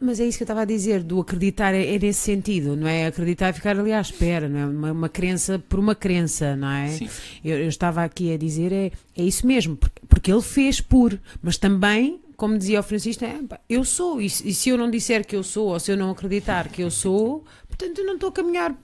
Mas 0.00 0.20
é 0.20 0.26
isso 0.26 0.36
que 0.38 0.42
eu 0.42 0.46
estava 0.46 0.62
a 0.62 0.64
dizer, 0.64 1.02
do 1.02 1.20
acreditar 1.20 1.72
é, 1.74 1.94
é 1.94 1.98
nesse 1.98 2.20
sentido, 2.20 2.76
não 2.76 2.86
é? 2.86 3.06
Acreditar 3.06 3.48
é 3.48 3.52
ficar 3.52 3.78
ali 3.78 3.92
à 3.92 4.00
espera, 4.00 4.48
não 4.48 4.58
é? 4.58 4.66
Uma, 4.66 4.92
uma 4.92 5.08
crença 5.08 5.58
por 5.58 5.78
uma 5.78 5.94
crença, 5.94 6.54
não 6.56 6.68
é? 6.70 6.88
Sim. 6.88 7.08
Eu, 7.44 7.58
eu 7.58 7.68
estava 7.68 8.04
aqui 8.04 8.32
a 8.32 8.36
dizer, 8.36 8.72
é, 8.72 8.92
é 9.16 9.22
isso 9.22 9.46
mesmo, 9.46 9.76
porque, 9.76 10.02
porque 10.08 10.32
ele 10.32 10.42
fez 10.42 10.80
por, 10.80 11.18
mas 11.42 11.56
também, 11.56 12.20
como 12.36 12.58
dizia 12.58 12.80
o 12.80 12.82
Francisco, 12.82 13.24
é, 13.24 13.38
eu 13.68 13.84
sou, 13.84 14.20
e, 14.20 14.28
se- 14.28 14.48
e 14.48 14.52
se 14.54 14.68
eu 14.68 14.76
não 14.76 14.90
disser 14.90 15.26
que 15.26 15.34
eu 15.36 15.42
sou, 15.42 15.68
ou 15.68 15.80
se 15.80 15.90
eu 15.92 15.96
não 15.96 16.10
acreditar 16.10 16.68
que 16.68 16.82
eu 16.82 16.90
sou, 16.90 17.44
portanto 17.68 17.98
eu 17.98 18.06
não 18.06 18.14
estou 18.14 18.28
a 18.28 18.32
caminhar 18.32 18.74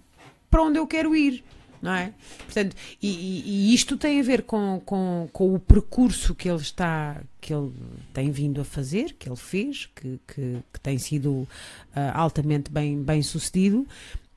para 0.51 0.63
onde 0.63 0.79
eu 0.79 0.87
quero 0.87 1.15
ir. 1.15 1.45
Não 1.85 1.93
é? 1.93 2.15
Portanto, 2.39 2.75
e, 3.03 3.09
e- 3.71 3.75
isto 3.75 3.99
tem 3.99 4.19
a 4.19 4.23
ver 4.23 4.45
com, 4.45 4.81
com, 4.87 5.29
com 5.31 5.55
o 5.55 5.59
percurso 5.61 6.35
que 6.35 6.49
ele 6.49 6.63
está, 6.63 7.21
que 7.43 7.53
ele 7.53 7.71
tem 8.11 8.31
vindo 8.31 8.59
a 8.59 8.65
fazer, 8.65 9.13
que 9.19 9.29
ele 9.29 9.37
fez, 9.37 9.91
que, 9.95 10.19
que, 10.27 10.57
que 10.73 10.81
tem 10.81 10.97
sido 10.97 11.47
ah, 11.95 12.19
altamente 12.19 12.71
bem, 12.71 13.03
bem 13.03 13.21
sucedido, 13.21 13.87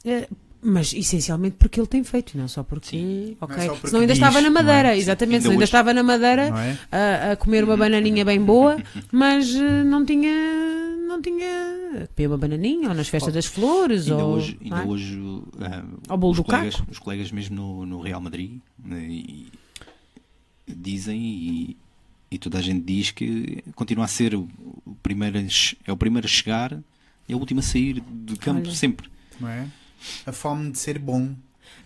eh, 0.03 0.27
mas 0.61 0.93
essencialmente 0.93 1.55
porque 1.57 1.79
ele 1.79 1.87
tem 1.87 2.03
feito, 2.03 2.33
e 2.33 2.37
não 2.37 2.47
só 2.47 2.63
porque. 2.63 2.89
Sim. 2.97 3.37
ok. 3.39 3.55
Não 3.57 3.63
é 3.63 3.67
só 3.67 3.73
porque 3.73 3.87
Senão 3.87 4.01
ainda 4.01 4.13
diz, 4.13 4.21
estava 4.21 4.41
na 4.41 4.47
é? 4.47 4.49
Madeira, 4.49 4.93
Sim. 4.93 4.99
exatamente, 4.99 5.35
Ainda 5.37 5.49
ainda 5.49 5.57
hoje- 5.57 5.63
estava 5.65 5.93
na 5.93 6.03
Madeira 6.03 6.41
é? 6.47 6.77
a, 6.91 7.31
a 7.31 7.35
comer 7.35 7.63
uma 7.63 7.77
bananinha 7.77 8.23
bem 8.25 8.41
boa, 8.41 8.81
mas 9.11 9.53
eh, 9.55 9.83
não 9.83 10.05
tinha. 10.05 10.33
Não 11.07 11.21
tinha. 11.21 12.07
Comer 12.15 12.27
uma 12.27 12.37
bananinha, 12.37 12.89
ou 12.89 12.93
nas 12.95 13.07
festas 13.07 13.31
Oh, 13.31 13.35
das 13.35 13.45
flores, 13.45 14.09
Ainda 14.11 14.25
ou. 14.25 14.35
hoje, 14.35 14.57
ainda 14.61 14.81
é? 14.81 14.85
hoje 14.85 15.19
ah, 15.61 15.83
Ao 16.09 16.17
bolo 16.17 16.31
os, 16.33 16.37
do 16.37 16.43
colegas, 16.43 16.75
caco. 16.75 16.91
os 16.91 16.99
colegas 16.99 17.31
mesmo 17.31 17.55
no, 17.55 17.85
no 17.85 18.01
Real 18.01 18.19
Madrid 18.19 18.59
né, 18.83 19.05
e- 19.09 19.47
dizem 20.67 21.19
e, 21.19 21.77
e 22.29 22.37
toda 22.37 22.57
a 22.57 22.61
gente 22.61 22.83
diz 22.83 23.11
que 23.11 23.63
continua 23.73 24.05
a 24.05 24.07
ser 24.07 24.35
o, 24.35 24.49
o 24.85 24.95
primeiro 25.01 25.37
é 25.85 25.91
o 25.91 25.97
primeiro 25.97 26.25
a 26.27 26.29
chegar 26.29 26.77
e 27.27 27.33
o 27.33 27.37
último 27.39 27.61
a 27.61 27.63
sair 27.63 28.01
do 28.01 28.37
campo 28.37 28.67
Olha. 28.67 28.75
sempre. 28.75 29.09
Não 29.39 29.47
é? 29.47 29.67
A 30.25 30.31
fome 30.31 30.71
de 30.71 30.79
ser 30.79 30.99
bom. 30.99 31.29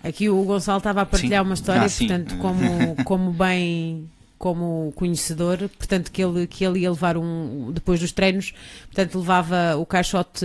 Aqui 0.03 0.29
o 0.29 0.43
Gonçalo 0.43 0.77
estava 0.79 1.01
a 1.01 1.05
partilhar 1.05 1.41
Sim. 1.43 1.47
uma 1.49 1.53
história, 1.53 1.85
Ah, 1.85 1.89
portanto, 1.97 2.37
como, 2.37 2.95
como 3.05 3.31
bem 3.31 4.09
como 4.37 4.91
conhecedor, 4.95 5.57
portanto 5.77 6.11
que 6.11 6.19
ele, 6.23 6.47
que 6.47 6.65
ele 6.65 6.79
ia 6.79 6.89
levar 6.89 7.15
um, 7.15 7.71
depois 7.71 7.99
dos 7.99 8.11
treinos, 8.11 8.53
portanto 8.87 9.19
levava 9.19 9.77
o 9.77 9.85
caixote, 9.85 10.43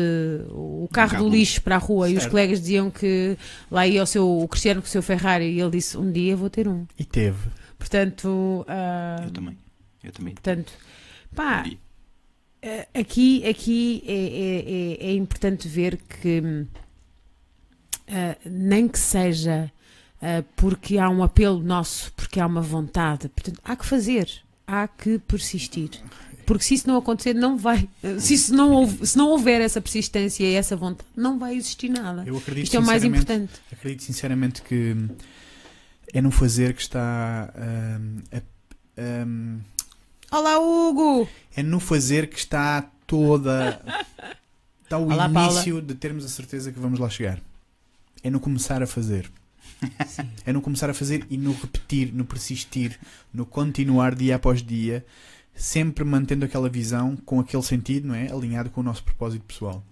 o 0.50 0.86
carro 0.92 1.12
carro 1.12 1.24
do 1.24 1.30
lixo 1.30 1.62
para 1.62 1.76
a 1.76 1.78
rua 1.78 2.10
e 2.10 2.12
os 2.12 2.18
Certo. 2.24 2.30
colegas 2.32 2.60
diziam 2.60 2.90
que 2.90 3.38
lá 3.70 3.86
ia 3.86 4.02
o, 4.02 4.06
seu, 4.06 4.28
o 4.42 4.46
Cristiano 4.48 4.82
com 4.82 4.86
o 4.86 4.90
seu 4.90 5.00
Ferrari 5.02 5.46
e 5.50 5.58
ele 5.58 5.70
disse, 5.70 5.96
um 5.96 6.12
dia 6.12 6.36
vou 6.36 6.50
ter 6.50 6.68
um. 6.68 6.84
E 6.98 7.04
teve. 7.06 7.38
Portanto, 7.78 8.66
ah, 8.68 9.16
Eu 9.24 9.30
também. 9.30 9.56
Eu 10.04 10.12
também. 10.12 10.34
portanto, 10.34 10.72
pá, 11.34 11.64
E- 11.66 11.78
Eh, 12.62 12.88
Aqui, 12.94 13.46
aqui 13.48 14.02
é, 14.06 14.12
é- 14.12 15.06
é- 15.08 15.10
é 15.10 15.14
importante 15.14 15.68
ver 15.68 15.96
que 15.96 16.66
ah, 18.08 18.36
nem 18.44 18.88
que 18.88 18.98
seja 18.98 19.70
ah, 20.22 20.42
porque 20.56 20.98
há 20.98 21.08
um 21.10 21.22
apelo 21.22 21.62
nosso, 21.62 22.12
porque 22.14 22.40
há 22.40 22.46
uma 22.46 22.62
vontade, 22.62 23.28
portanto, 23.28 23.60
há 23.64 23.74
que 23.76 23.86
fazer, 23.86 24.30
há 24.66 24.86
que 24.88 25.18
persistir. 25.20 25.90
Porque 26.44 26.62
se 26.62 26.74
isso 26.74 26.86
não 26.86 26.96
acontecer, 26.96 27.34
não 27.34 27.56
vai. 27.58 27.88
Se, 28.20 28.34
isso 28.34 28.54
não, 28.54 28.70
houve- 28.72 29.04
se 29.04 29.18
não 29.18 29.30
houver 29.30 29.60
essa 29.60 29.80
persistência 29.80 30.44
e 30.44 30.54
essa 30.54 30.76
vontade, 30.76 31.08
não 31.16 31.40
vai 31.40 31.56
existir 31.56 31.88
nada. 31.88 32.22
Eu 32.24 32.36
acredito 32.36 32.64
Isto 32.66 32.76
é 32.76 32.78
o 32.78 32.84
mais 32.86 33.02
importante. 33.02 33.52
Acredito 33.72 34.04
sinceramente 34.04 34.62
que 34.62 34.94
é 36.12 36.20
no 36.22 36.30
fazer 36.30 36.72
que 36.74 36.82
está 36.82 37.52
a- 37.52 38.40
hum, 39.26 39.58
Olá, 40.30 40.58
Hugo! 40.60 41.28
é 41.56 41.62
no 41.64 41.80
fazer 41.80 42.28
que 42.28 42.38
está 42.38 42.82
toda 43.08 43.80
está 44.84 44.98
o 44.98 45.04
Olá, 45.10 45.28
Paula. 45.28 45.52
início 45.52 45.80
de 45.82 45.94
termos 45.96 46.24
a 46.24 46.28
certeza 46.28 46.70
que 46.70 46.78
vamos 46.78 46.98
lá 47.00 47.08
chegar. 47.08 47.40
É 48.26 48.30
no 48.30 48.40
começar 48.40 48.82
a 48.82 48.86
fazer. 48.86 49.30
Sim. 50.06 50.28
É 50.44 50.52
no 50.52 50.60
começar 50.60 50.90
a 50.90 50.94
fazer 50.94 51.24
e 51.30 51.36
no 51.36 51.52
repetir, 51.52 52.12
no 52.12 52.24
persistir, 52.24 52.98
no 53.32 53.46
continuar 53.46 54.14
dia 54.14 54.34
após 54.36 54.62
dia, 54.62 55.04
sempre 55.54 56.02
mantendo 56.04 56.44
aquela 56.44 56.68
visão 56.68 57.14
com 57.24 57.38
aquele 57.38 57.62
sentido, 57.62 58.08
não 58.08 58.14
é? 58.14 58.30
Alinhado 58.32 58.70
com 58.70 58.80
o 58.80 58.84
nosso 58.84 59.04
propósito 59.04 59.44
pessoal. 59.44 59.84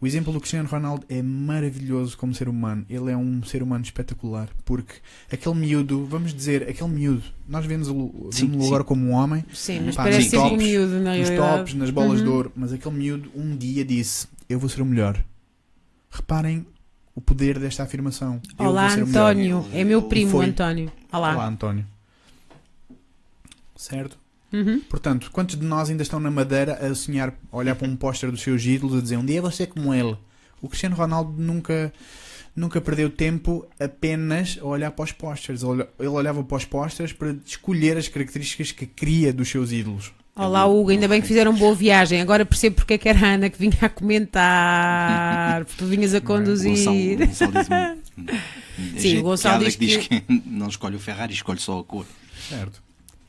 O 0.00 0.06
exemplo 0.06 0.32
do 0.32 0.40
Cristiano 0.40 0.68
Ronaldo 0.68 1.04
é 1.08 1.20
maravilhoso 1.22 2.16
como 2.16 2.34
ser 2.34 2.48
humano. 2.48 2.84
Ele 2.88 3.10
é 3.12 3.16
um 3.16 3.42
ser 3.42 3.62
humano 3.62 3.84
espetacular. 3.84 4.48
Porque 4.64 4.94
aquele 5.30 5.54
miúdo, 5.54 6.04
vamos 6.06 6.32
dizer, 6.34 6.68
aquele 6.68 6.88
miúdo, 6.90 7.22
nós 7.48 7.64
vemos-o 7.66 8.28
Sim, 8.32 8.46
vemos 8.48 8.66
agora 8.66 8.82
como 8.84 9.04
um 9.06 9.12
homem, 9.12 9.44
Sim, 9.52 9.82
mas 9.86 9.94
Pá, 9.96 10.04
parece 10.04 10.36
um 10.36 10.42
tops, 10.50 10.58
miúdo, 10.58 11.00
na 11.00 11.16
nos 11.16 11.28
realidade. 11.28 11.58
tops, 11.58 11.74
nas 11.74 11.90
bolas 11.90 12.18
Uhum. 12.20 12.24
de 12.26 12.30
ouro, 12.32 12.52
mas 12.56 12.72
aquele 12.72 12.94
miúdo 12.94 13.30
um 13.36 13.56
dia 13.56 13.84
disse: 13.84 14.26
Eu 14.48 14.58
vou 14.58 14.68
ser 14.68 14.82
o 14.82 14.86
melhor. 14.86 15.22
Reparem 16.10 16.64
o 17.18 17.20
poder 17.20 17.58
desta 17.58 17.82
afirmação. 17.82 18.40
Olá. 18.56 18.94
António. 18.94 19.66
É 19.72 19.82
meu 19.82 20.02
primo, 20.02 20.30
foi. 20.30 20.46
António. 20.46 20.92
Olá. 21.12 21.34
Olá, 21.34 21.48
António. 21.48 21.84
Certo? 23.74 24.16
Uhum. 24.52 24.80
Portanto, 24.88 25.28
quantos 25.32 25.58
de 25.58 25.66
nós 25.66 25.90
ainda 25.90 26.04
estão 26.04 26.20
na 26.20 26.30
Madeira 26.30 26.74
a 26.74 26.94
sonhar, 26.94 27.34
a 27.50 27.56
olhar 27.56 27.74
para 27.74 27.88
um 27.88 27.96
póster 27.96 28.30
dos 28.30 28.40
seus 28.40 28.64
ídolos 28.64 28.98
a 28.98 29.02
dizer 29.02 29.16
um 29.16 29.24
dia 29.24 29.42
vou 29.42 29.50
ser 29.50 29.66
como 29.66 29.92
ele? 29.92 30.16
O 30.62 30.68
Cristiano 30.68 30.94
Ronaldo 30.94 31.34
nunca, 31.36 31.92
nunca 32.54 32.80
perdeu 32.80 33.10
tempo 33.10 33.66
apenas 33.80 34.56
a 34.62 34.64
olhar 34.64 34.92
para 34.92 35.02
os 35.04 35.10
posters. 35.10 35.62
Ele 35.64 36.08
olhava 36.08 36.44
para 36.44 36.56
os 36.56 36.64
posters 36.64 37.12
para 37.12 37.34
escolher 37.44 37.96
as 37.96 38.06
características 38.06 38.70
que 38.70 38.86
queria 38.86 39.32
dos 39.32 39.48
seus 39.48 39.72
ídolos. 39.72 40.12
Olá 40.38 40.64
Hugo, 40.66 40.90
ainda 40.90 41.08
bem 41.08 41.20
que 41.20 41.26
fizeram 41.26 41.52
boa 41.52 41.74
viagem. 41.74 42.20
Agora 42.20 42.46
percebo 42.46 42.76
porque 42.76 42.94
é 42.94 42.98
que 42.98 43.08
era 43.08 43.18
a 43.18 43.30
Ana 43.32 43.50
que 43.50 43.58
vinha 43.58 43.76
a 43.82 43.88
comentar, 43.88 45.64
porque 45.64 45.76
tu 45.76 45.86
vinhas 45.86 46.14
a 46.14 46.20
conduzir. 46.20 46.70
O 46.70 47.26
Gonçalo, 47.26 47.52
Gonçalo 47.52 47.98
diz 48.16 49.02
Sim, 49.02 49.18
o 49.18 49.22
Gonçalo 49.24 49.64
diz 49.64 49.74
que... 49.74 49.86
diz 49.86 50.06
que... 50.06 50.24
não 50.46 50.68
escolhe 50.68 50.94
o 50.94 51.00
Ferrari, 51.00 51.34
escolhe 51.34 51.58
só 51.58 51.80
a 51.80 51.84
cor. 51.84 52.06
Certo. 52.48 52.80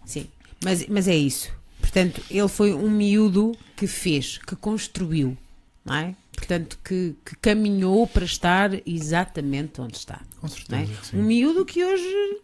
Sim, 0.06 0.28
mas, 0.64 0.86
mas 0.88 1.08
é 1.08 1.16
isso. 1.16 1.52
Portanto, 1.82 2.22
ele 2.30 2.48
foi 2.48 2.76
um 2.76 2.92
miúdo 2.92 3.58
que 3.76 3.88
fez, 3.88 4.38
que 4.38 4.56
construiu, 4.56 5.36
não 5.84 5.96
é? 5.96 6.16
Portanto, 6.32 6.78
que, 6.84 7.16
que 7.26 7.36
caminhou 7.38 8.06
para 8.06 8.24
estar 8.24 8.70
exatamente 8.86 9.82
onde 9.82 9.98
está. 9.98 10.22
Com 10.40 10.48
certeza. 10.48 10.94
não 11.12 11.20
é? 11.20 11.24
Um 11.24 11.26
miúdo 11.26 11.66
que 11.66 11.84
hoje 11.84 12.38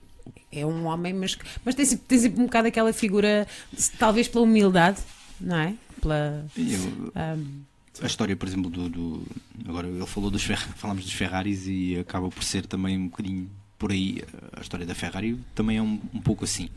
é 0.52 0.66
um 0.66 0.86
homem, 0.86 1.14
mas, 1.14 1.38
mas 1.64 1.76
tem, 1.76 1.86
sempre, 1.86 2.06
tem 2.08 2.20
sempre 2.20 2.41
um 2.41 2.46
bocado 2.46 2.68
aquela 2.68 2.91
figura, 2.93 3.48
talvez 4.00 4.28
pela 4.28 4.43
humildade, 4.43 5.00
não 5.39 5.56
é? 5.58 5.76
Pela. 6.02 6.46
E 6.56 6.74
eu- 6.74 7.12
ahm, 7.16 7.62
a 8.02 8.06
história, 8.08 8.36
por 8.36 8.48
exemplo, 8.48 8.70
do, 8.70 8.89
do- 8.89 9.28
agora 9.68 9.88
ele 9.88 10.06
falou 10.06 10.30
dos 10.30 10.43
falámos 10.43 11.04
dos 11.06 11.14
Ferraris 11.14 11.66
e 11.68 11.98
acaba 11.98 12.30
por 12.30 12.43
ser 12.43 12.66
também 12.66 12.98
um 12.98 13.08
bocadinho 13.08 13.50
por 13.78 13.91
aí 13.91 14.22
a 14.54 14.62
história 14.62 14.86
da 14.86 14.96
Ferrari 14.96 15.38
também 15.54 15.78
é 15.78 15.82
um, 15.82 16.00
um 16.14 16.22
pouco 16.22 16.43
assim. 16.46 16.70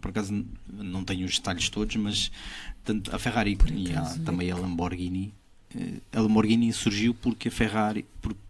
Por 0.00 0.10
acaso 0.10 0.44
não 0.72 1.04
tenho 1.04 1.26
os 1.26 1.36
detalhes 1.38 1.68
todos, 1.70 1.96
mas 1.96 2.30
tanto 2.84 3.14
a 3.14 3.18
Ferrari 3.18 3.56
e 3.74 3.92
há 3.92 4.00
acaso, 4.00 4.20
também 4.20 4.50
a 4.50 4.56
Lamborghini, 4.56 5.32
eh, 5.74 5.94
a 6.12 6.20
Lamborghini 6.20 6.72
surgiu 6.72 7.12
porque 7.14 7.48
a 7.48 7.50
Ferrari, 7.50 8.04
porque 8.22 8.40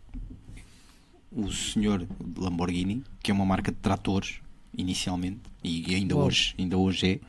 o 1.32 1.50
senhor 1.52 2.06
Lamborghini, 2.36 3.02
que 3.22 3.30
é 3.30 3.34
uma 3.34 3.44
marca 3.44 3.70
de 3.70 3.78
tratores 3.78 4.40
inicialmente 4.76 5.40
e 5.62 5.94
ainda 5.94 6.16
hoje, 6.16 6.54
ainda 6.58 6.76
hoje 6.76 7.06
é, 7.06 7.20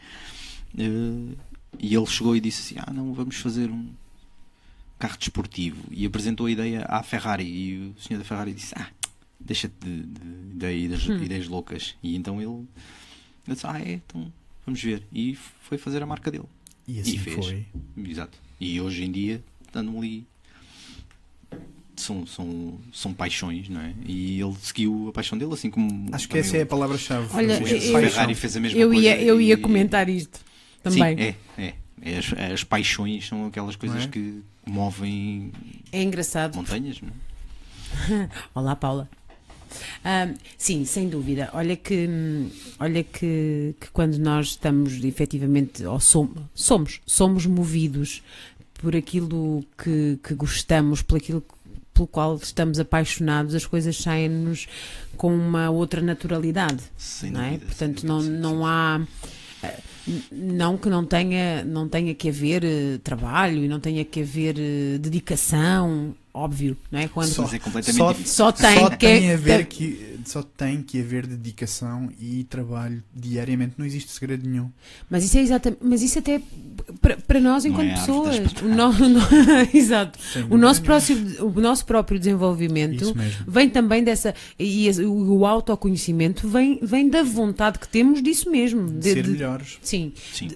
eh, 0.82 1.36
e 1.80 1.96
ele 1.96 2.06
chegou 2.06 2.36
e 2.36 2.40
disse 2.40 2.62
assim: 2.78 2.84
"Ah, 2.86 2.92
não, 2.94 3.14
vamos 3.14 3.36
fazer 3.38 3.70
um 3.70 3.90
carro 5.00 5.18
desportivo. 5.18 5.82
E 5.90 6.06
apresentou 6.06 6.46
a 6.46 6.52
ideia 6.52 6.86
à 6.88 7.02
Ferrari. 7.02 7.46
E 7.46 7.94
o 7.98 8.02
senhor 8.02 8.20
da 8.20 8.26
Ferrari 8.26 8.54
disse 8.54 8.74
ah 8.78 8.90
deixa-te 9.40 9.74
de, 9.82 10.04
de, 10.04 10.20
de 10.20 10.56
ideias, 10.56 11.06
ideias 11.06 11.48
loucas. 11.48 11.96
E 12.04 12.16
então 12.16 12.42
ele, 12.42 12.68
disse 13.48 13.66
ah 13.66 13.80
é 13.82 13.94
então 13.94 14.32
vamos 14.66 14.82
ver. 14.84 15.02
E 15.12 15.36
foi 15.62 15.78
fazer 15.78 16.04
a 16.04 16.06
marca 16.06 16.30
dele. 16.30 16.44
E 16.88 17.00
assim 17.00 17.16
E 17.16 17.18
fez. 17.18 17.36
foi. 17.46 17.66
exato. 17.98 18.38
E 18.60 18.80
hoje 18.82 19.04
em 19.06 19.12
dia 19.12 19.42
estando 19.66 19.98
ali 19.98 20.28
são, 22.00 22.26
são, 22.26 22.80
são 22.94 23.14
paixões 23.14 23.70
não 23.70 23.82
é 23.82 23.94
e 24.06 24.42
ele 24.42 24.56
seguiu 24.62 25.08
a 25.10 25.12
paixão 25.12 25.38
dele 25.38 25.54
assim 25.54 25.70
como 25.70 26.10
Acho 26.14 26.28
que 26.28 26.38
essa 26.38 26.58
é 26.58 26.62
a 26.62 26.66
palavra-chave. 26.66 27.28
Olha, 27.34 27.54
eu- 27.62 28.02
Ferrari 28.10 28.34
fez 28.36 28.56
a 28.58 28.60
mesma 28.60 28.80
eu, 28.80 28.88
coisa 28.90 29.04
ia, 29.04 29.22
eu 29.22 29.40
ia 29.42 29.54
e- 29.54 29.58
comentar 29.58 30.10
isto 30.10 30.40
também. 30.82 31.18
Sim, 31.18 31.24
é, 31.24 31.36
é. 31.58 31.74
É, 32.02 32.18
As, 32.18 32.34
as 32.54 32.64
paixões 32.64 33.28
são 33.28 33.46
aquelas 33.48 33.76
coisas 33.76 34.04
é? 34.06 34.08
que 34.08 34.42
movem 34.66 35.52
É 35.92 36.02
engraçado. 36.02 36.56
montanhas, 36.56 37.02
não 37.02 37.10
é? 37.10 38.30
Olá, 38.56 38.76
Paula. 38.76 39.10
Ahm, 40.04 40.34
sim, 40.58 40.86
sem 40.86 41.10
dúvida. 41.10 41.50
Olha 41.54 41.76
que, 41.76 42.08
olha 42.80 43.04
que, 43.04 43.76
que 43.80 43.88
quando 43.92 44.18
nós 44.18 44.48
estamos 44.52 45.04
efetivamente, 45.04 45.84
ou 45.86 46.00
som- 46.00 46.34
somos, 46.56 47.02
somos 47.06 47.46
movidos 47.46 48.24
por 48.76 48.96
aquilo 48.96 49.64
que, 49.84 50.18
que 50.24 50.34
gostamos, 50.34 51.02
por 51.02 51.18
aquilo 51.18 51.42
que- 51.42 51.54
pelo 52.00 52.08
qual 52.08 52.36
estamos 52.38 52.80
apaixonados, 52.80 53.54
as 53.54 53.66
coisas 53.66 53.98
saem-nos 53.98 54.68
com 55.18 55.36
uma 55.36 55.70
outra 55.70 56.02
naturalidade. 56.02 56.82
Sem 56.98 57.32
não 57.32 57.42
é? 57.42 57.50
dúvida, 57.52 57.66
Portanto, 57.66 58.04
não, 58.08 58.18
dúvida, 58.20 58.38
não 58.38 58.66
há. 58.66 59.02
eh, 59.64 59.80
Não 60.32 60.78
que 60.78 60.90
não 60.90 61.06
tenha, 61.06 61.64
não 61.66 61.90
tenha 61.90 62.16
que 62.16 62.30
haver 62.30 62.64
eh, 62.64 62.98
trabalho 63.04 63.64
e 63.66 63.68
não 63.68 63.80
tenha 63.82 64.06
que 64.06 64.22
haver 64.22 64.56
eh, 64.58 64.98
dedicação, 64.98 66.16
óbvio, 66.40 66.78
não 66.92 67.00
é? 67.00 67.08
Quando 67.08 67.28
só, 67.30 67.44
diferente. 67.44 68.28
só 68.30 68.52
tem 68.52 68.78
só 68.80 68.90
que- 68.90 68.98
tem 68.98 69.32
a 69.32 69.38
ver 69.38 69.58
tem- 69.58 69.66
que 69.66 70.20
só 70.26 70.44
tem 70.44 70.82
que 70.84 71.00
haver 71.00 71.26
dedicação 71.26 72.10
e 72.20 72.44
trabalho 72.44 73.02
diariamente. 73.16 73.74
Não 73.78 73.86
existe 73.86 74.12
segredo 74.12 74.48
nenhum. 74.48 74.70
Mas 75.10 75.24
isso 75.24 75.38
é 75.38 75.42
exatamente, 75.42 75.80
mas 75.84 76.02
isso 76.02 76.20
até 76.20 76.42
para, 77.28 77.40
nós 77.40 77.66
enquanto 77.66 77.90
é 77.90 77.94
pessoas, 77.96 78.38
o, 78.62 78.68
no- 78.68 78.92
no- 79.10 79.20
exato, 79.74 80.20
o 80.50 80.58
nosso 80.58 80.82
próximo, 80.82 81.46
o 81.46 81.62
nosso 81.62 81.86
próprio 81.86 82.20
desenvolvimento 82.20 83.14
vem 83.48 83.70
também 83.70 84.04
dessa 84.04 84.34
e 84.58 84.90
o, 85.02 85.46
autoconhecimento 85.46 86.48
vem 86.48 86.80
vem 86.82 87.10
da 87.10 87.24
vontade 87.24 87.80
que 87.80 87.88
temos 87.88 88.22
disso 88.22 88.50
mesmo, 88.52 88.88
De 88.88 89.00
de, 89.00 89.14
ser 89.14 89.24
de- 89.24 89.30
melhores. 89.32 89.78
sim, 89.82 90.14
Sim. 90.34 90.50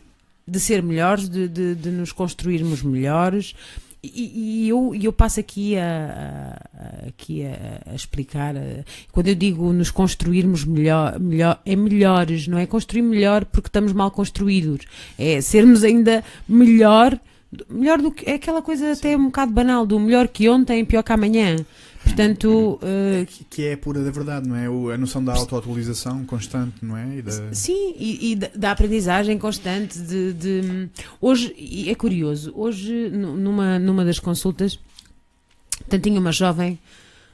de 0.48 0.60
ser 0.60 0.84
melhores, 0.84 1.28
de, 1.30 1.48
de, 1.48 1.76
de 1.76 1.90
nos 1.90 2.12
construirmos 2.12 2.82
melhores. 2.84 3.56
E, 4.04 4.66
e 4.66 4.70
eu, 4.70 4.94
eu 5.02 5.14
passo 5.14 5.40
aqui 5.40 5.78
a, 5.78 5.86
a- 5.86 7.06
a- 7.06 7.08
aqui 7.08 7.46
a, 7.46 7.92
a 7.92 7.96
explicar. 7.96 8.56
a- 8.58 8.84
quando 9.12 9.30
eu 9.30 9.36
digo 9.36 9.72
nos 9.72 9.90
construirmos 9.92 10.66
melhor, 10.66 11.18
melhor, 11.20 11.62
é 11.66 11.76
melhores, 11.76 12.48
não 12.48 12.58
é 12.58 12.66
construir 12.66 13.02
melhor 13.02 13.46
porque 13.46 13.68
estamos 13.70 13.94
mal 13.94 14.12
construídos. 14.12 14.86
É 15.18 15.40
sermos 15.40 15.84
ainda 15.84 16.24
melhor. 16.48 17.18
Melhor 17.70 18.00
do 18.02 18.12
que. 18.12 18.30
É 18.30 18.34
aquela 18.34 18.62
coisa 18.62 18.92
até 18.92 19.16
um 19.16 19.26
bocado 19.26 19.52
banal, 19.54 19.86
do 19.86 20.00
melhor 20.00 20.28
que 20.28 20.50
ontem, 20.50 20.84
pior 20.84 21.04
que 21.04 21.14
amanhã. 21.14 21.56
Portanto, 22.04 22.80
eh, 22.82 23.26
Que- 23.26 23.44
Que 23.46 23.64
é 23.68 23.74
a 23.74 23.78
pura 23.78 24.04
da 24.04 24.12
verdade, 24.12 24.48
não 24.48 24.56
é? 24.56 24.70
O- 24.70 24.90
A 24.92 24.98
noção 24.98 25.24
da 25.24 25.34
autoatualização 25.34 26.26
constante, 26.26 26.76
não 26.82 26.98
é? 26.98 27.18
E 27.18 27.22
da- 27.22 27.54
Sim, 27.54 27.96
e, 27.98 28.32
e 28.32 28.36
da- 28.36 28.50
da 28.56 28.72
aprendizagem 28.72 29.38
constante 29.38 29.98
de, 30.00 30.34
de- 30.34 30.90
hoje 31.22 31.54
e 31.58 31.90
é 31.90 31.96
curioso, 31.96 32.52
hoje 32.56 33.10
nu- 33.10 33.36
numa, 33.38 33.80
numa 33.80 34.04
das 34.06 34.20
consultas 34.20 34.78
portanto, 35.80 36.04
tinha 36.04 36.20
uma 36.20 36.32
jovem 36.32 36.78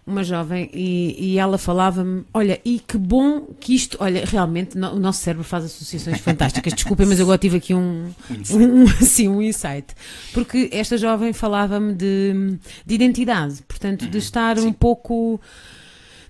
uma 0.10 0.24
jovem 0.24 0.70
e, 0.74 1.16
e 1.34 1.38
ela 1.38 1.58
falava-me, 1.58 2.24
olha, 2.34 2.60
e 2.66 2.80
que 2.80 2.98
bom 2.98 3.42
que 3.60 3.76
isto, 3.76 3.98
olha, 4.00 4.24
realmente 4.26 4.78
no- 4.78 4.94
o 4.94 5.00
nosso 5.00 5.22
cérebro 5.22 5.44
faz 5.46 5.66
associações 5.66 6.20
fantásticas, 6.20 6.74
desculpem, 6.74 7.06
mas 7.06 7.20
eu 7.20 7.26
agora 7.26 7.38
tive 7.38 7.58
aqui 7.58 7.74
um, 7.74 8.12
Um 8.30 8.36
insight. 8.36 8.56
um, 8.64 8.84
assim, 9.02 9.28
um 9.28 9.42
insight. 9.42 9.88
Porque 10.34 10.70
esta 10.72 10.98
jovem 10.98 11.32
falava-me 11.34 11.94
de, 11.94 12.58
de 12.86 12.96
identidade, 12.96 13.62
portanto, 13.68 14.08
de 14.08 14.18
estar 14.18 14.58
um 14.58 14.64
sim. 14.64 14.74
pouco. 14.74 15.40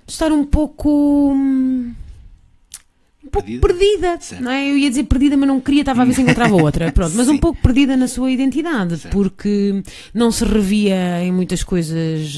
de 0.05 0.11
estar 0.13 0.31
um 0.31 0.43
pouco. 0.45 1.35
Um 3.29 3.31
pouco 3.31 3.47
Perdida? 3.47 4.17
perdida, 4.17 4.19
não 4.41 4.51
é? 4.51 4.69
Eu 4.69 4.77
ia 4.77 4.89
dizer 4.89 5.03
perdida, 5.03 5.37
mas 5.37 5.47
não 5.47 5.59
queria, 5.61 5.81
estava 5.81 6.01
a 6.01 6.05
ver 6.05 6.13
se 6.13 6.21
encontrava 6.21 6.55
outra. 6.61 6.91
Pronto, 6.91 7.13
mas 7.15 7.29
um 7.29 7.37
pouco 7.37 7.61
perdida 7.61 7.95
na 7.95 8.07
sua 8.07 8.31
identidade, 8.31 8.97
Certo. 8.97 9.13
porque 9.13 9.81
não 10.13 10.31
se 10.31 10.43
revia 10.43 11.23
em 11.23 11.31
muitas 11.31 11.63
coisas 11.63 12.37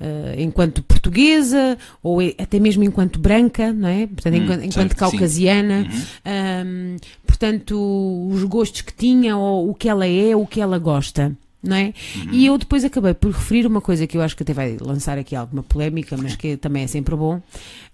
eh, 0.00 0.36
enquanto 0.38 0.82
portuguesa, 0.82 1.76
ou 2.02 2.22
e- 2.22 2.34
até 2.38 2.58
mesmo 2.58 2.84
enquanto 2.84 3.18
branca, 3.18 3.72
não 3.72 3.88
é? 3.88 4.06
Portanto, 4.06 4.34
Hum, 4.34 4.42
enquanto, 4.44 4.64
enquanto 4.64 4.96
caucasiana. 4.96 5.86
Uhum. 5.90 6.02
Ahm, 6.24 6.96
portanto, 7.26 8.28
os 8.30 8.42
gostos 8.44 8.80
que 8.82 8.92
tinha, 8.94 9.36
ou 9.36 9.70
o 9.70 9.74
que 9.74 9.88
ela 9.88 10.06
é, 10.06 10.34
o 10.36 10.46
que 10.46 10.60
ela 10.60 10.78
gosta. 10.78 11.36
Não 11.60 11.74
é? 11.76 11.92
Uhum. 12.14 12.28
E 12.32 12.46
eu 12.46 12.56
depois 12.56 12.84
acabei 12.84 13.14
por 13.14 13.32
referir 13.32 13.66
uma 13.66 13.80
coisa 13.80 14.06
que 14.06 14.16
eu 14.16 14.22
acho 14.22 14.36
que 14.36 14.44
até 14.44 14.52
vai 14.52 14.76
lançar 14.80 15.18
aqui 15.18 15.34
alguma 15.34 15.60
polémica, 15.62 16.16
mas 16.16 16.36
que 16.36 16.56
também 16.56 16.84
é 16.84 16.86
sempre 16.86 17.16
bom, 17.16 17.42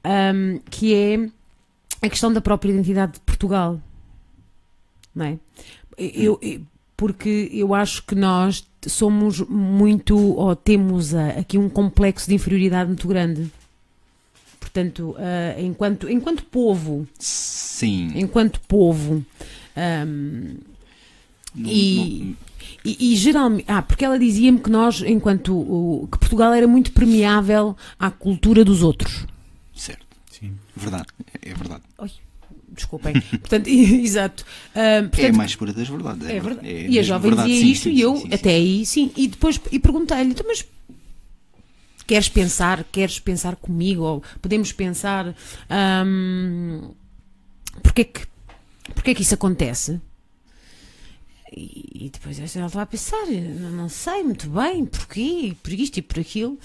ahm, 0.05 0.59
que 0.71 0.95
é 0.95 1.29
a 2.05 2.11
questão 2.11 2.33
da 2.33 2.41
própria 2.41 2.71
identidade 2.73 3.13
de 3.15 3.21
Portugal. 3.21 3.81
Não 5.15 5.27
é? 5.27 5.39
Eu, 5.97 6.39
eu- 6.43 6.61
porque 6.97 7.49
eu 7.53 7.75
acho 7.75 8.05
que 8.05 8.15
nós 8.15 8.67
somos 8.87 9.41
muito, 9.41 10.17
ou 10.17 10.55
temos 10.55 11.15
ah, 11.15 11.29
aqui 11.31 11.59
um 11.59 11.69
complexo 11.69 12.29
de 12.29 12.35
inferioridade 12.35 12.89
muito 12.89 13.07
grande. 13.09 13.51
Portanto, 14.61 15.15
ah, 15.19 15.61
enquanto, 15.61 16.09
enquanto 16.11 16.45
povo, 16.45 17.07
Sim. 17.19 18.13
enquanto 18.15 18.61
povo. 18.61 19.25
ahm, 19.77 20.57
Não- 21.55 21.71
e- 21.71 22.37
e, 22.85 23.13
e 23.13 23.17
geralmente. 23.17 23.65
Ah, 23.69 23.83
porque 23.83 24.05
ela 24.05 24.19
dizia-me 24.19 24.59
que 24.59 24.71
nós, 24.71 25.01
enquanto. 25.03 26.09
que 26.11 26.19
Portugal 26.19 26.53
era 26.53 26.67
muito 26.67 26.93
permeável 26.93 27.77
à 27.99 28.11
cultura 28.11 28.65
dos 28.65 28.83
outros. 28.83 29.27
Verdade. 30.77 31.07
É 31.43 31.55
verdade. 31.55 31.83
Desculpem. 32.69 33.15
Portanto, 33.31 33.69
exato. 33.69 34.45
Ahm, 34.75 34.81
é 34.81 34.99
a 34.99 35.09
portanto, 35.09 35.37
mais 35.37 35.55
pura 35.55 35.73
das 35.73 35.89
verdades. 35.89 36.29
é 36.29 36.41
verdade. 36.41 36.69
é 36.69 36.89
e 36.89 36.99
a 36.99 37.03
jovem 37.03 37.31
verdade. 37.31 37.49
dizia 37.49 37.65
Sim, 37.67 37.73
isto 37.73 37.83
sim, 37.85 37.91
e 37.95 38.01
eu, 38.01 38.17
sim, 38.17 38.35
até 38.35 38.51
aí, 38.51 38.85
sim. 38.87 39.13
E 39.17 39.29
depois 39.29 39.61
e 39.71 39.79
perguntei-lhe, 39.79 40.31
então, 40.31 40.45
mas 40.47 40.65
queres 42.07 42.29
pensar, 42.29 42.85
queres 42.85 43.19
pensar 43.21 43.57
comigo? 43.57 44.03
Ou 44.03 44.23
podemos 44.43 44.73
pensar. 44.73 45.35
ahm, 45.71 46.91
porque, 47.83 48.03
é 48.03 48.05
que, 48.05 48.27
porque 48.95 49.11
é 49.11 49.15
que 49.15 49.23
isso 49.23 49.35
acontece? 49.35 50.01
E, 51.57 52.07
e 52.07 52.11
depois 52.11 52.39
ela 52.39 52.47
estava 52.47 52.83
a 52.83 52.87
pensar, 52.87 53.27
não, 53.27 53.89
sei 53.89 54.23
muito 54.23 54.49
bem 54.49 54.85
porquê, 54.85 55.55
por 55.63 55.73
isto 55.73 55.99
e 55.99 56.03
por 56.03 56.19
aquilo. 56.21 56.59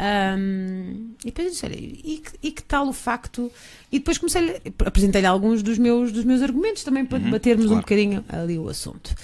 Um, 0.00 1.10
e 1.24 1.26
depois 1.26 1.46
eu 1.46 1.52
disse, 1.52 1.66
olha, 1.66 1.76
e, 1.78 2.18
que- 2.24 2.38
e 2.42 2.50
que 2.50 2.62
tal 2.62 2.88
o 2.88 2.92
facto. 2.92 3.50
E 3.90 3.98
depois 3.98 4.18
comecei, 4.18 4.60
apresentei-lhe 4.84 5.26
alguns 5.26 5.62
dos 5.62 5.78
meus, 5.78 6.10
dos 6.12 6.24
meus 6.24 6.42
argumentos 6.42 6.82
também 6.82 7.04
para 7.04 7.18
Uhum, 7.18 7.24
debatermos 7.24 7.66
um 7.66 7.68
claro. 7.68 7.82
bocadinho 7.82 8.24
ali 8.28 8.58
o 8.58 8.68
assunto. 8.68 9.14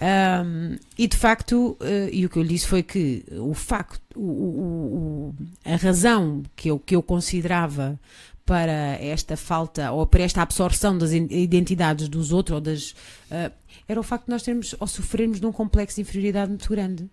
Um, 0.00 0.76
e 0.98 1.06
de 1.06 1.16
facto, 1.16 1.76
eh, 1.80 2.08
e 2.12 2.24
o 2.26 2.28
que 2.30 2.38
eu 2.38 2.42
lhe 2.42 2.48
disse 2.48 2.66
foi 2.66 2.82
que 2.82 3.24
o 3.38 3.52
facto, 3.54 4.00
o, 4.16 4.20
o- 4.20 5.34
o- 5.34 5.34
a 5.64 5.76
razão 5.76 6.42
que 6.56 6.68
eu, 6.70 6.78
que 6.78 6.94
eu 6.96 7.02
considerava 7.02 7.98
para 8.44 8.72
esta 9.00 9.36
falta 9.36 9.92
ou 9.92 10.04
para 10.06 10.22
esta 10.24 10.42
absorção 10.42 10.98
das 10.98 11.12
identidades 11.12 12.08
dos 12.08 12.32
outros 12.32 12.54
ou 12.56 12.60
das 12.60 12.94
eh, 13.30 13.50
era 13.92 14.00
o 14.00 14.02
facto 14.02 14.24
de 14.26 14.30
nós 14.30 14.42
termos 14.42 14.74
ou 14.80 14.86
sofrermos 14.86 15.38
de 15.40 15.46
um 15.46 15.52
complexo 15.52 15.96
de 15.96 16.02
inferioridade 16.02 16.48
muito 16.50 16.68
grande. 16.68 17.08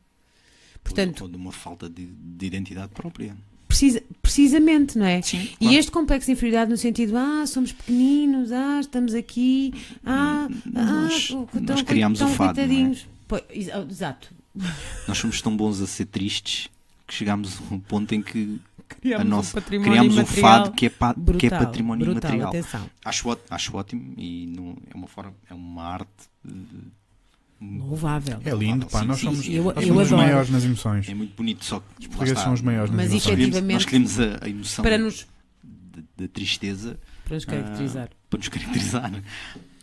Portanto, 0.84 1.21
ou 1.21 1.27
de 1.30 1.36
uma 1.36 1.51
falta 1.51 1.89
de, 1.89 2.05
de 2.05 2.45
identidade 2.45 2.89
própria. 2.93 3.36
precisa, 3.67 4.01
precisamente, 4.21 4.97
não 4.97 5.05
é? 5.05 5.21
Sim, 5.21 5.49
E 5.59 5.75
este 5.75 5.91
complexo 5.91 6.27
de 6.27 6.32
inferioridade 6.34 6.71
no 6.71 6.77
sentido, 6.77 7.15
ah, 7.17 7.45
somos 7.45 7.71
pequeninos, 7.71 8.51
ah, 8.51 8.80
estamos 8.80 9.13
aqui, 9.13 9.73
ah, 10.05 10.47
Nós- 10.65 11.32
ah, 11.32 11.59
nós 11.59 11.75
tão, 11.77 11.84
criámos 11.86 12.19
tão 12.19 12.30
o 12.32 12.34
fado, 12.34 12.57
não 12.57 12.63
é? 12.63 12.67
coitadinhos. 12.67 13.07
Pois, 13.27 13.43
ex- 13.49 13.69
ah, 13.69 13.86
exato. 13.89 14.34
Nós 15.07 15.17
somos 15.17 15.41
tão 15.41 15.55
bons 15.55 15.80
a 15.82 15.86
ser 15.88 16.05
tristes 16.05 16.69
que 17.05 17.13
chegámos 17.13 17.59
a 17.69 17.73
um 17.73 17.80
ponto 17.80 18.13
em 18.15 18.21
que 18.21 18.59
Criamos 19.01 19.21
a 19.25 19.30
nossa, 19.30 19.51
um 19.51 19.61
património 19.61 19.91
criámos 19.91 20.17
um 20.17 20.25
fado 20.25 20.71
que 20.71 20.88
é, 20.88 20.89
pa- 20.89 21.13
brutal, 21.13 21.39
que 21.39 21.45
é 21.45 21.49
património 21.51 22.05
brutal, 22.07 22.32
imaterial. 22.34 22.49
atenção. 22.49 22.89
Acho, 23.05 23.38
acho 23.51 23.77
ótimo 23.77 24.15
e 24.17 24.47
não, 24.47 24.75
é 24.91 24.95
uma 24.97 25.07
forma, 25.07 25.34
é 25.47 25.53
uma 25.53 25.84
arte. 25.84 26.09
Louvável. 27.62 28.40
É 28.46 28.52
lindo, 28.56 28.86
pá. 28.86 29.02
Sim, 29.02 29.08
Nós 29.08 29.20
somos, 29.20 29.40
sim. 29.46 29.54
Eu- 29.54 29.64
nós 29.66 29.76
eu 29.78 29.88
somos 29.88 30.02
os 30.04 30.08
adoro. 30.14 30.22
maiores 30.28 30.50
nas 30.50 30.64
emoções. 30.64 31.10
É 31.10 31.14
muito 31.14 31.36
bonito, 31.36 31.66
só 31.66 31.80
que 31.82 31.86
Os 32.02 32.08
portugueses 32.08 32.42
são 32.42 32.54
os 32.54 32.62
maiores 32.62 32.90
nas 32.90 32.98
Mas 32.98 33.12
emoções. 33.12 33.34
efetivamente- 33.40 33.74
nós 33.74 33.86
queremos 33.86 34.20
a, 34.20 34.40
a 34.46 34.50
emoção 34.50 34.84
Para 34.84 34.98
nos, 34.98 35.28
de- 35.64 36.06
da 36.24 36.28
tristeza 36.30 36.98
para 37.26 37.36
nos 37.36 37.44
caracterizar. 37.46 38.10
ah, 38.12 38.16
para 38.30 38.38
nos 38.38 38.48
caracterizar. 38.48 39.24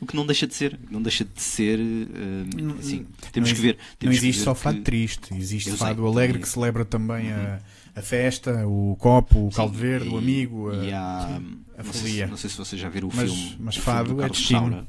O 0.01 0.07
que 0.07 0.17
não 0.17 0.25
deixa 0.27 0.47
de 0.47 0.55
ser, 0.55 0.79
não 0.91 1.03
deixa 1.03 1.25
de 1.25 1.41
ser 1.43 1.79
eh, 1.79 2.79
assim, 2.79 3.07
temos 3.33 3.51
não 3.51 3.57
que 3.57 3.63
ver. 3.63 3.77
Não 3.77 3.97
Temos 3.99 4.19
que 4.19 4.25
existe 4.27 4.39
ver 4.39 4.45
só 4.45 4.55
fado 4.55 4.77
que- 4.79 4.83
triste, 4.85 5.35
existe 5.35 5.69
Eu 5.71 5.77
fado 5.77 6.01
sei, 6.03 6.11
alegre 6.11 6.29
também. 6.35 6.43
que 6.43 6.49
celebra 6.49 6.85
também 6.85 7.33
a, 7.33 7.61
a 7.95 8.03
festa, 8.03 8.67
o 8.67 8.97
copo, 8.99 9.49
o 9.49 9.51
Sim, 9.51 9.57
caldo 9.57 9.77
verde, 9.77 10.09
o 10.09 10.15
e- 10.15 10.19
amigo. 10.19 10.73
e 10.83 10.93
a- 10.93 10.99
há, 11.01 11.27
a 11.37 11.41
não, 11.41 11.53
sei 11.85 11.93
se, 11.93 11.99
folia. 12.01 12.27
não 12.27 12.37
sei 12.39 12.49
se 12.51 12.57
vocês 12.57 12.81
já 12.81 12.89
viram 12.89 13.09
o 13.09 13.13
Mas- 13.15 13.31
filme. 13.31 13.57
mas 13.61 13.77
o 13.77 13.81
fado 13.83 14.07
filme 14.07 14.15
do 14.15 14.21
é 14.21 14.29
Carlos 14.29 14.39
destino. 14.39 14.89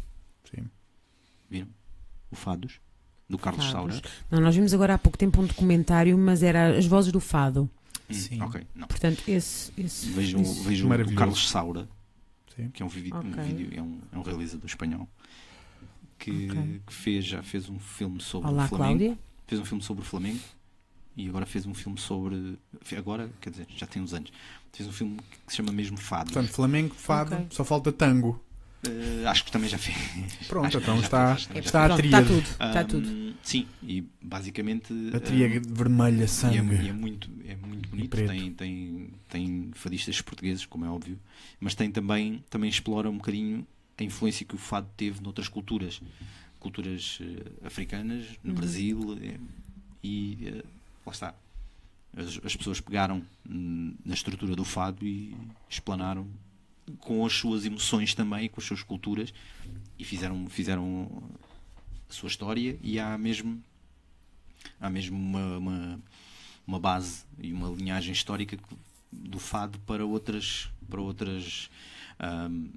Viram? 1.49 1.67
O 2.31 2.35
Fados 2.35 2.79
do 3.29 3.37
Carlos 3.37 3.65
Fados. 3.67 3.95
Saura. 3.95 4.09
Não, 4.31 4.39
nós 4.41 4.55
vimos 4.55 4.73
agora 4.73 4.93
há 4.93 4.97
pouco 4.97 5.17
tempo 5.17 5.41
um 5.41 5.45
documentário, 5.45 6.17
mas 6.17 6.43
era 6.43 6.77
As 6.77 6.85
Vozes 6.85 7.11
do 7.11 7.19
Fado. 7.19 7.69
Hum, 8.09 8.13
Sim. 8.13 8.41
Ok, 8.41 8.65
não. 8.73 8.87
Portanto, 8.87 9.21
esse. 9.27 9.71
esse, 9.77 10.07
Vejam, 10.09 10.41
esse- 10.41 10.61
vejam 10.61 10.89
o. 10.89 11.15
Carlos 11.15 11.49
Saura, 11.49 11.87
Sim. 12.55 12.69
que 12.69 12.81
é 12.81 12.85
um, 12.85 12.89
vídeo, 12.89 13.13
um 13.15 13.19
Ok. 13.31 13.43
vídeo- 13.43 13.69
é, 13.77 13.81
um, 13.81 13.99
é 14.13 14.17
um 14.17 14.21
realizador 14.21 14.65
espanhol 14.65 15.07
que, 16.17 16.49
Ok. 16.49 16.81
que 16.87 16.93
fez, 16.93 17.25
já 17.25 17.43
fez 17.43 17.69
um 17.69 17.79
filme 17.79 18.21
sobre 18.21 18.49
Olá, 18.49 18.65
o 18.65 18.67
Flamengo. 18.67 18.99
Cláudia. 18.99 19.19
Fez 19.45 19.61
um 19.61 19.65
filme 19.65 19.83
sobre 19.83 20.03
o 20.03 20.05
Flamengo 20.05 20.39
e 21.15 21.27
agora 21.29 21.45
fez 21.45 21.65
um 21.65 21.73
filme 21.73 21.97
sobre. 21.99 22.57
Agora, 22.97 23.29
quer 23.41 23.49
dizer, 23.49 23.67
já 23.75 23.85
tem 23.87 24.01
uns 24.01 24.13
anos. 24.13 24.31
Fez 24.71 24.87
um 24.87 24.91
filme 24.91 25.17
que 25.45 25.51
se 25.51 25.57
chama 25.57 25.71
mesmo 25.71 25.97
Fado. 25.97 26.31
Portanto, 26.31 26.53
Flamengo, 26.53 26.93
fado, 26.95 27.33
Ok. 27.35 27.47
só 27.49 27.63
falta 27.65 27.91
tango. 27.91 28.41
Eh, 28.83 29.25
acho 29.25 29.43
que 29.43 29.51
também 29.51 29.69
já 29.69 29.77
fez. 29.77 29.97
Pronto, 30.47 30.77
então 30.77 30.99
está, 30.99 31.33
está 31.35 31.85
a 31.85 31.87
Pronto, 31.87 32.05
está 32.05 32.21
tudo. 32.23 32.39
Está 32.41 32.79
Ahm, 32.81 32.85
tudo. 32.87 33.33
Sim, 33.41 33.67
e 33.81 34.03
basicamente. 34.21 34.93
A 35.13 35.17
ahm, 35.17 35.19
tríade 35.19 35.61
vermelha, 35.67 36.21
e 36.21 36.23
é, 36.23 36.27
sangue. 36.27 36.75
e 36.75 36.89
é 36.89 36.93
muito, 36.93 37.29
é 37.45 37.55
muito 37.55 37.89
bonito. 37.89 38.15
Tem, 38.15 38.51
tem, 38.53 39.09
tem 39.29 39.71
fadistas 39.73 40.21
portugueses, 40.21 40.65
como 40.65 40.85
é 40.85 40.89
óbvio, 40.89 41.19
mas 41.59 41.73
tem 41.75 41.89
também, 41.91 42.43
também 42.49 42.69
explora 42.69 43.09
um 43.09 43.17
bocadinho 43.17 43.65
a 43.97 44.03
influência 44.03 44.45
que 44.45 44.53
o 44.55 44.59
fado 44.59 44.87
teve 44.95 45.21
noutras 45.23 45.47
culturas. 45.47 45.99
Culturas 46.59 47.19
eh, 47.21 47.65
africanas, 47.67 48.25
no 48.43 48.51
Uhum. 48.51 48.55
Brasil, 48.55 49.17
eh, 49.21 49.37
e 50.03 50.37
eh, 50.47 50.63
lá 51.05 51.11
está. 51.11 51.33
As, 52.15 52.39
as 52.43 52.55
pessoas 52.55 52.79
pegaram 52.81 53.23
hum, 53.49 53.93
na 54.05 54.13
estrutura 54.13 54.55
do 54.55 54.63
fado 54.65 55.05
e 55.05 55.35
explanaram 55.69 56.27
com 56.99 57.25
as 57.25 57.33
suas 57.33 57.65
emoções 57.65 58.13
também, 58.13 58.47
com 58.49 58.59
as 58.59 58.65
suas 58.65 58.81
culturas, 58.83 59.33
e 59.99 60.03
fizeram, 60.03 60.47
fizeram 60.47 61.21
a 62.09 62.13
sua 62.13 62.27
história 62.27 62.77
e 62.81 62.99
há 62.99 63.17
mesmo 63.17 63.61
há 64.79 64.89
mesmo 64.89 65.17
uma, 65.17 65.57
uma, 65.57 65.99
uma 66.65 66.79
base 66.79 67.23
e 67.41 67.51
uma 67.53 67.69
linhagem 67.69 68.11
histórica 68.13 68.57
do 69.11 69.39
fado 69.39 69.79
para 69.79 70.05
outras 70.05 70.69
para 70.89 71.01
outras 71.01 71.69
ahm, 72.19 72.67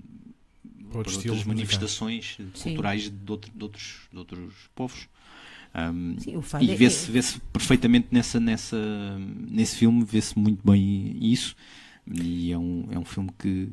para 0.90 0.98
outras 0.98 1.44
manifestações 1.46 2.36
culturais 2.72 3.10
de, 3.10 3.30
outro- 3.32 3.52
de 3.54 3.62
outros 3.62 4.00
de 4.12 4.18
outros 4.18 4.54
povos 4.74 5.08
Ahm, 5.72 6.16
Sim, 6.18 6.32
e 6.62 6.72
é- 6.72 6.74
vê-se 6.74 7.08
vê-se 7.12 7.38
perfeitamente 7.52 8.08
nessa, 8.10 8.40
nessa, 8.40 8.76
nesse 9.48 9.76
filme, 9.76 10.04
vê-se 10.04 10.36
muito 10.36 10.60
bem 10.68 11.16
isso. 11.20 11.54
E 12.12 12.50
é 12.50 12.58
um, 12.58 12.88
é 12.90 12.98
um 12.98 13.04
filme 13.04 13.30
que, 13.38 13.68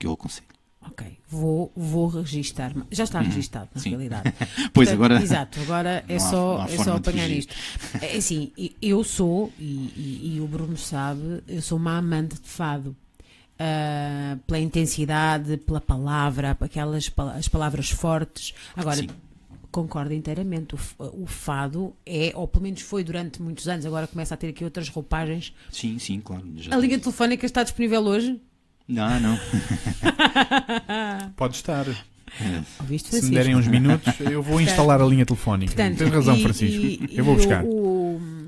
que 0.00 0.06
eu 0.08 0.12
aconselho. 0.12 0.48
Ok, 0.82 1.06
vou, 1.28 1.70
vou 1.76 2.08
registar. 2.08 2.72
Já 2.90 3.04
está 3.04 3.20
registado, 3.20 3.68
na 3.74 3.78
Uhum. 3.78 3.82
Sim. 3.82 3.90
realidade. 3.90 4.32
Pois 4.72 4.88
Portanto, 4.88 4.94
agora. 4.94 5.22
Exato, 5.22 5.60
agora 5.60 6.04
é 6.08 6.16
há- 6.16 6.20
só, 6.20 6.64
é 6.66 6.76
só 6.78 6.96
apanhar 6.96 7.28
isto. 7.28 7.54
É 8.00 8.16
assim, 8.16 8.50
eu 8.80 9.04
sou, 9.04 9.52
e, 9.58 9.62
e- 9.62 10.32
e 10.36 10.40
o 10.40 10.46
Bruno 10.48 10.76
sabe, 10.78 11.42
eu 11.46 11.60
sou 11.60 11.76
uma 11.76 11.98
amante 11.98 12.34
de 12.40 12.48
fado. 12.48 12.96
Ah, 13.58 14.38
pela 14.46 14.58
intensidade, 14.58 15.58
pela 15.58 15.82
palavra, 15.82 16.56
aquelas 16.58 17.12
as 17.36 17.46
palavras 17.46 17.90
fortes. 17.90 18.54
Agora, 18.74 18.96
Sim. 18.96 19.08
concordo 19.70 20.14
inteiramente. 20.14 20.74
O, 20.74 21.24
o 21.24 21.26
fado 21.26 21.94
é, 22.06 22.32
ou 22.34 22.48
pelo 22.48 22.62
menos 22.62 22.80
foi 22.80 23.04
durante 23.04 23.42
muitos 23.42 23.68
anos, 23.68 23.84
agora 23.84 24.06
começa 24.06 24.32
a 24.32 24.36
ter 24.38 24.48
aqui 24.48 24.64
outras 24.64 24.88
roupagens. 24.88 25.52
Sim, 25.70 25.98
sim, 25.98 26.20
claro. 26.22 26.42
A 26.70 26.76
linha 26.78 26.98
telefónica 26.98 27.44
está 27.44 27.62
disponível 27.62 28.00
hoje? 28.02 28.40
Não, 28.90 29.20
não. 29.20 29.38
Pode 31.36 31.54
estar. 31.56 31.86
Ouviste, 32.80 33.08
Se 33.14 33.24
me 33.24 33.30
derem 33.30 33.54
uns 33.56 33.66
minutos, 33.66 34.14
eu 34.20 34.42
vou 34.42 34.60
instalar 34.60 35.00
a 35.00 35.04
linha 35.06 35.24
telefónica. 35.26 35.72
Portanto, 35.74 35.98
Tens 35.98 36.10
razão, 36.12 36.36
e- 36.36 36.42
Francisco. 36.42 36.84
e- 36.84 37.10
eu 37.12 37.24
vou 37.24 37.36
buscar. 37.36 37.64
O, 37.64 37.68
o, 38.16 38.39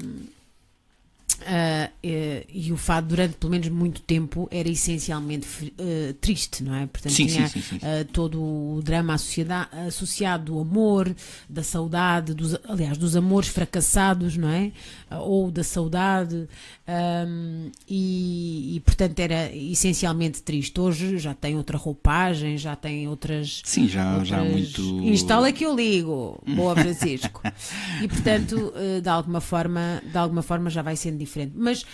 ah, 1.47 1.90
eh, 2.03 2.47
e 2.53 2.72
o 2.72 2.76
fado, 2.76 3.09
durante 3.09 3.34
pelo 3.36 3.51
menos 3.51 3.68
muito 3.68 4.01
tempo, 4.03 4.49
era 4.51 4.68
essencialmente 4.68 5.72
eh, 5.78 6.14
triste, 6.20 6.62
não 6.62 6.74
é? 6.74 6.86
Portanto, 6.86 7.12
Sim, 7.12 7.26
tinha 7.26 7.49
sim, 7.49 7.61
sim, 7.62 7.78
ah, 7.82 8.05
todo 8.12 8.43
o 8.43 8.80
drama 8.82 9.14
associado 9.14 10.45
do 10.53 10.59
amor, 10.61 11.14
da 11.49 11.62
saudade, 11.62 12.34
dos, 12.34 12.57
aliás, 12.68 12.97
dos 12.99 13.16
amores 13.16 13.49
fracassados, 13.49 14.36
não 14.36 14.49
é? 14.49 14.72
Ah, 15.11 15.20
ou 15.20 15.51
da 15.51 15.62
saudade, 15.64 16.49
ahm, 16.86 17.70
e, 17.88 18.76
e, 18.76 18.80
portanto 18.80 19.18
era 19.20 19.55
essencialmente 19.55 20.43
triste. 20.43 20.80
Hoje 20.80 21.18
já 21.18 21.34
tem 21.34 21.57
outra 21.57 21.76
roupagem, 21.78 22.57
já 22.59 22.74
tem 22.76 23.09
outras 23.09 23.62
Sim, 23.64 23.88
já, 23.88 24.22
já 24.24 24.38
há 24.38 24.43
outras- 24.43 24.78
muito. 24.78 25.09
Instala 25.09 25.53
que 25.53 25.64
eu 25.64 25.74
ligo. 25.74 26.43
Boa, 26.55 26.74
Francisco. 26.74 27.43
e 28.03 28.09
portanto, 28.09 28.72
eh, 28.76 29.01
de 29.01 29.09
alguma 29.09 29.40
forma, 29.40 30.03
de 30.05 30.16
alguma 30.18 30.43
forma 30.43 30.70
já 30.70 30.82
vai 30.82 30.97
sendo 30.97 31.18
diferente. 31.18 31.32
Mas 31.55 31.85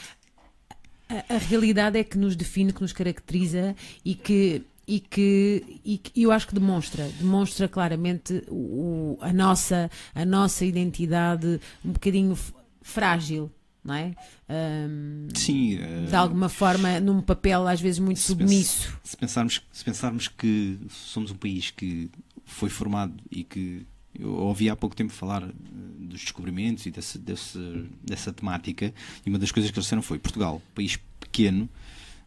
a, 1.09 1.35
a 1.35 1.39
realidade 1.39 1.99
é 1.99 2.05
que 2.05 2.19
nos 2.19 2.37
define, 2.37 2.73
que 2.73 2.83
nos 2.83 2.93
caracteriza 2.93 3.75
e 4.05 4.15
que 4.15 4.63
e 4.89 5.01
que, 5.01 5.81
e 5.85 5.99
que 5.99 6.23
eu 6.23 6.33
acho 6.33 6.49
que 6.49 6.55
demonstra, 6.55 7.07
demonstra 7.21 7.69
claramente 7.69 8.43
o, 8.49 9.19
a, 9.21 9.35
nossa, 9.35 9.91
a 10.15 10.25
nossa 10.25 10.65
identidade 10.65 11.61
um 11.85 11.93
bocadinho 11.93 12.35
frágil, 12.81 13.53
não 13.85 13.93
é? 13.93 14.15
Ahm, 14.49 15.29
Sim, 15.35 15.79
eh, 15.79 16.07
de 16.09 16.17
alguma 16.17 16.49
forma, 16.49 16.99
num 17.01 17.21
papel 17.21 17.69
às 17.69 17.83
vezes 17.83 17.99
muito 17.99 18.19
se 18.19 18.29
submisso. 18.29 18.99
se 19.05 19.15
pensarmos, 19.15 19.63
se 19.71 19.85
pensarmos 19.85 20.27
que 20.27 20.79
somos 20.89 21.31
um 21.31 21.37
país 21.37 21.71
que 21.71 22.11
foi 22.47 22.71
formado 22.71 23.13
e 23.31 23.45
que 23.45 23.87
eu 24.19 24.31
ouvi 24.31 24.69
há 24.69 24.77
pouco 24.77 24.97
tempo 24.97 25.13
falar 25.13 25.43
eh, 25.43 25.53
dos 26.01 26.21
descobrimentos 26.21 26.87
e 26.87 26.91
desse, 26.91 27.19
desse, 27.19 27.87
dessa 28.03 28.33
temática, 28.33 28.93
e 29.25 29.29
uma 29.29 29.39
das 29.39 29.53
coisas 29.53 29.71
que 29.71 29.77
eles 29.79 29.85
disseram 29.85 30.03
foi 30.03 30.19
Portugal, 30.19 30.61
país 30.75 30.99
pequeno, 31.21 31.69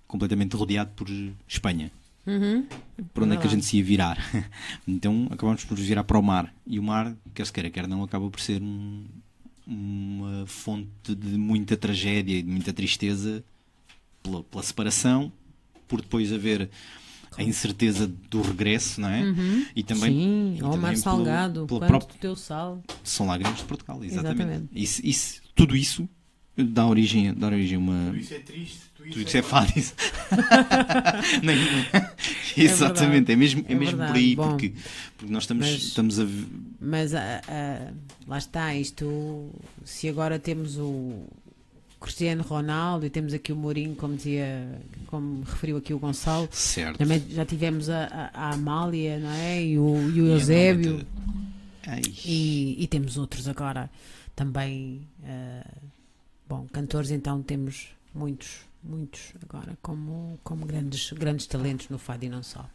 completamente 0.07 0.55
rodeado 0.55 0.91
por 0.95 1.07
Espanha. 1.47 1.91
Uhum. 2.25 2.65
Por 3.13 3.23
onde 3.23 3.35
é 3.35 3.37
que 3.37 3.47
a 3.47 3.49
gente 3.49 3.65
se 3.65 3.77
ia 3.77 3.83
virar? 3.83 4.17
então 4.87 5.27
acabamos 5.31 5.65
por 5.65 5.75
virar 5.77 6.03
para 6.03 6.19
o 6.19 6.21
mar. 6.21 6.53
E 6.67 6.77
o 6.77 6.83
mar, 6.83 7.15
quer 7.33 7.45
se 7.45 7.51
queira, 7.53 7.69
quer 7.69 7.87
não, 7.87 8.03
acaba 8.03 8.29
por 8.29 8.39
ser 8.39 8.61
um- 8.61 9.05
uma 9.65 10.45
fonte 10.45 11.15
de 11.15 11.37
muita 11.37 11.75
tragédia 11.77 12.37
e 12.37 12.41
de 12.41 12.49
muita 12.51 12.73
tristeza 12.73 13.43
pela, 14.21 14.43
pela 14.43 14.63
separação, 14.63 15.31
por 15.87 16.01
depois 16.01 16.31
haver 16.31 16.69
a 17.37 17.43
incerteza 17.43 18.07
do 18.29 18.41
regresso, 18.41 18.99
não 19.01 19.09
é? 19.09 19.23
E 19.75 19.83
também, 19.83 20.11
Sim, 20.11 20.55
e 20.57 20.63
Omar 20.63 20.73
também 20.73 20.91
pelo- 20.91 21.01
Salgado, 21.03 21.65
pelo 21.65 21.79
quanto 21.79 21.89
próprio- 21.89 22.17
do 22.17 22.19
teu 22.19 22.35
sal. 22.35 22.83
são 23.03 23.27
lágrimas 23.27 23.57
de 23.59 23.63
Portugal, 23.65 24.03
exatamente. 24.03 24.41
Exatamente. 24.41 24.69
Isso, 24.73 25.01
isso- 25.05 25.41
tudo 25.55 25.75
isso 25.75 26.07
dá 26.57 26.85
origem, 26.85 27.33
dá 27.33 27.47
origem 27.47 27.77
a 27.77 27.79
uma. 27.79 28.17
Isso 28.17 28.33
é 28.33 28.39
triste, 28.39 28.79
tu 28.95 29.03
Tudo 29.03 29.21
isso 29.21 29.37
é 29.37 29.79
isso. 29.79 29.93
Nem- 31.41 31.57
exatamente, 32.57 33.31
é, 33.31 33.35
mesmo, 33.35 33.65
é 33.67 33.71
É 33.71 33.75
mesmo 33.75 33.97
por 33.97 34.15
aí, 34.15 34.35
Bom, 34.35 34.49
porque, 34.49 34.73
porque 35.17 35.33
nós 35.33 35.43
estamos, 35.43 35.65
mas- 35.67 35.81
estamos 35.81 36.19
a. 36.19 36.27
Mas 36.79 37.13
ah, 37.13 37.41
ah, 37.47 37.93
lá 38.27 38.37
está, 38.37 38.75
isto. 38.75 39.49
Se 39.85 40.07
agora 40.09 40.37
temos 40.39 40.77
o 40.77 41.23
Cristiano 42.01 42.43
Ronaldo 42.43 43.05
e 43.05 43.09
temos 43.09 43.33
aqui 43.33 43.53
o 43.53 43.55
Mourinho, 43.55 43.95
como 43.95 44.15
dizia, 44.15 44.81
como 45.07 45.43
referiu 45.43 45.77
aqui 45.77 45.93
o 45.93 45.99
Gonçalo, 45.99 46.49
Certo. 46.51 46.97
também 46.97 47.23
já 47.29 47.45
tivemos 47.45 47.89
a, 47.89 48.05
a- 48.05 48.31
a 48.49 48.53
Amália, 48.53 49.19
não 49.19 49.29
é? 49.31 49.63
E 49.63 49.77
o, 49.79 50.11
e 50.11 50.21
o 50.21 50.27
Eusébio. 50.27 51.05
E, 52.25 52.75
e 52.83 52.87
temos 52.87 53.17
outros 53.17 53.47
agora 53.47 53.89
também. 54.35 55.01
ah, 55.23 55.65
bom, 56.47 56.67
cantores 56.71 57.11
então 57.11 57.41
temos 57.41 57.87
muitos, 58.13 58.59
muitos 58.83 59.33
agora 59.47 59.77
como, 59.81 60.39
como 60.43 60.65
grandes, 60.65 61.11
grandes 61.13 61.45
talentos 61.47 61.89
no 61.89 61.97
fado 61.97 62.25
e 62.25 62.29
não 62.29 62.43
só. 62.43 62.69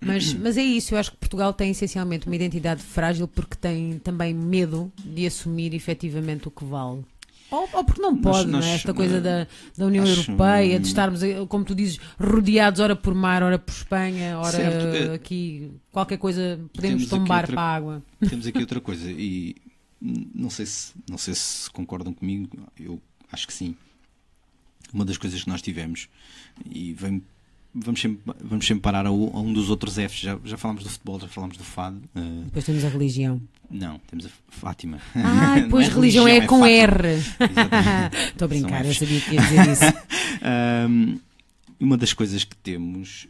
Mas, 0.00 0.32
mas 0.34 0.56
é 0.58 0.62
isso, 0.62 0.94
eu 0.94 0.98
acho 0.98 1.12
que 1.12 1.16
Portugal 1.16 1.52
tem 1.54 1.70
essencialmente 1.70 2.26
uma 2.26 2.36
identidade 2.36 2.82
frágil 2.82 3.26
porque 3.26 3.56
tem 3.56 3.98
também 3.98 4.34
medo 4.34 4.92
de 5.04 5.26
assumir 5.26 5.72
efetivamente 5.74 6.46
o 6.46 6.50
que 6.50 6.64
vale. 6.64 7.04
Ou, 7.50 7.68
ou 7.72 7.84
porque 7.84 8.00
não 8.00 8.12
Nós- 8.12 8.20
pode, 8.22 8.46
não 8.50 8.58
nós, 8.58 8.64
é? 8.66 8.74
Esta 8.74 8.92
coisa 8.94 9.16
eh, 9.18 9.20
da, 9.20 9.46
da 9.76 9.86
União 9.86 10.02
acho- 10.04 10.30
Europeia, 10.30 10.80
de 10.80 10.86
estarmos, 10.88 11.22
eh, 11.22 11.44
como 11.48 11.64
tu 11.64 11.74
dizes, 11.74 11.98
rodeados 12.18 12.80
ora 12.80 12.96
por 12.96 13.14
mar, 13.14 13.42
ora 13.42 13.58
por 13.58 13.72
Espanha, 13.72 14.38
ora 14.38 14.50
Certo, 14.56 14.86
eh, 14.96 15.14
aqui, 15.14 15.70
qualquer 15.92 16.18
coisa, 16.18 16.58
podemos 16.72 17.06
tombar 17.06 17.40
outra- 17.42 17.54
para 17.54 17.62
a 17.62 17.74
água. 17.76 18.02
Temos 18.28 18.46
aqui 18.46 18.58
outra 18.58 18.80
coisa 18.80 19.08
e 19.10 19.54
não 20.00 20.50
sei 20.50 20.66
se 20.66 20.92
não 21.08 21.16
sei 21.18 21.34
se 21.34 21.70
concordam 21.70 22.12
comigo, 22.12 22.48
eu 22.78 23.00
acho 23.30 23.46
que 23.46 23.52
sim. 23.52 23.76
Uma 24.92 25.04
das 25.04 25.16
coisas 25.18 25.42
que 25.42 25.48
nós 25.48 25.60
tivemos 25.62 26.08
e 26.70 26.92
vem- 26.92 27.22
vamos 27.74 28.00
sempre, 28.00 28.34
vamos 28.42 28.66
sempre 28.66 28.82
parar 28.82 29.06
a, 29.06 29.10
um 29.12 29.52
dos 29.52 29.68
outros 29.70 29.94
Fs. 29.96 30.20
Já, 30.20 30.38
já 30.44 30.56
falámos 30.56 30.84
do 30.84 30.90
futebol, 30.90 31.18
já 31.20 31.28
falámos 31.28 31.56
do 31.56 31.64
fado. 31.64 32.00
eh, 32.14 32.42
Depois 32.44 32.64
temos 32.64 32.84
a 32.84 32.88
religião. 32.88 33.40
não, 33.70 33.98
temos 34.06 34.26
a 34.26 34.28
Fátima. 34.48 35.00
Ah, 35.14 35.58
depois 35.60 35.88
é 35.88 35.90
religião 35.92 36.28
é 36.28 36.46
com 36.46 36.60
Fátima. 36.60 36.68
R. 37.02 37.18
Estou 38.28 38.44
a 38.44 38.48
brincar, 38.48 38.86
eu 38.86 38.94
sabia 38.94 39.20
que 39.20 39.34
ia 39.34 39.40
dizer 39.42 39.68
isso. 39.72 39.84
Ahm, 40.42 41.18
uma 41.80 41.96
das 41.96 42.12
coisas 42.12 42.44
que 42.44 42.56
temos 42.56 43.26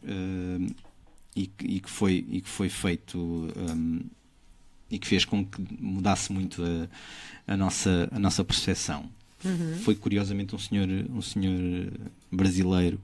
e, 1.35 1.47
que, 1.47 1.67
e 1.67 1.81
que 1.81 1.91
foi, 1.91 2.25
e 2.29 2.41
que 2.41 2.49
foi 2.49 2.69
feito 2.69 3.49
ahm, 3.69 4.01
e 4.91 4.99
que 4.99 5.07
fez 5.07 5.25
com 5.25 5.45
que 5.45 5.61
mudasse 5.81 6.33
muito 6.33 6.63
a, 6.63 7.53
a 7.53 7.57
nossa, 7.57 8.09
a 8.13 8.19
nossa 8.19 8.45
percepção 8.45 9.09
Uhum. 9.45 9.77
foi 9.83 9.95
curiosamente 9.95 10.55
um 10.55 10.59
senhor, 10.59 10.89
um 11.11 11.21
senhor 11.21 11.93
brasileiro 12.33 12.99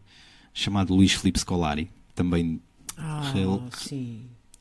chamado 0.55 0.95
Luís 0.95 1.13
Filipe 1.13 1.39
Scolari, 1.39 1.89
também 2.15 2.61
Ah, 2.97 3.31
Rel- 3.35 3.63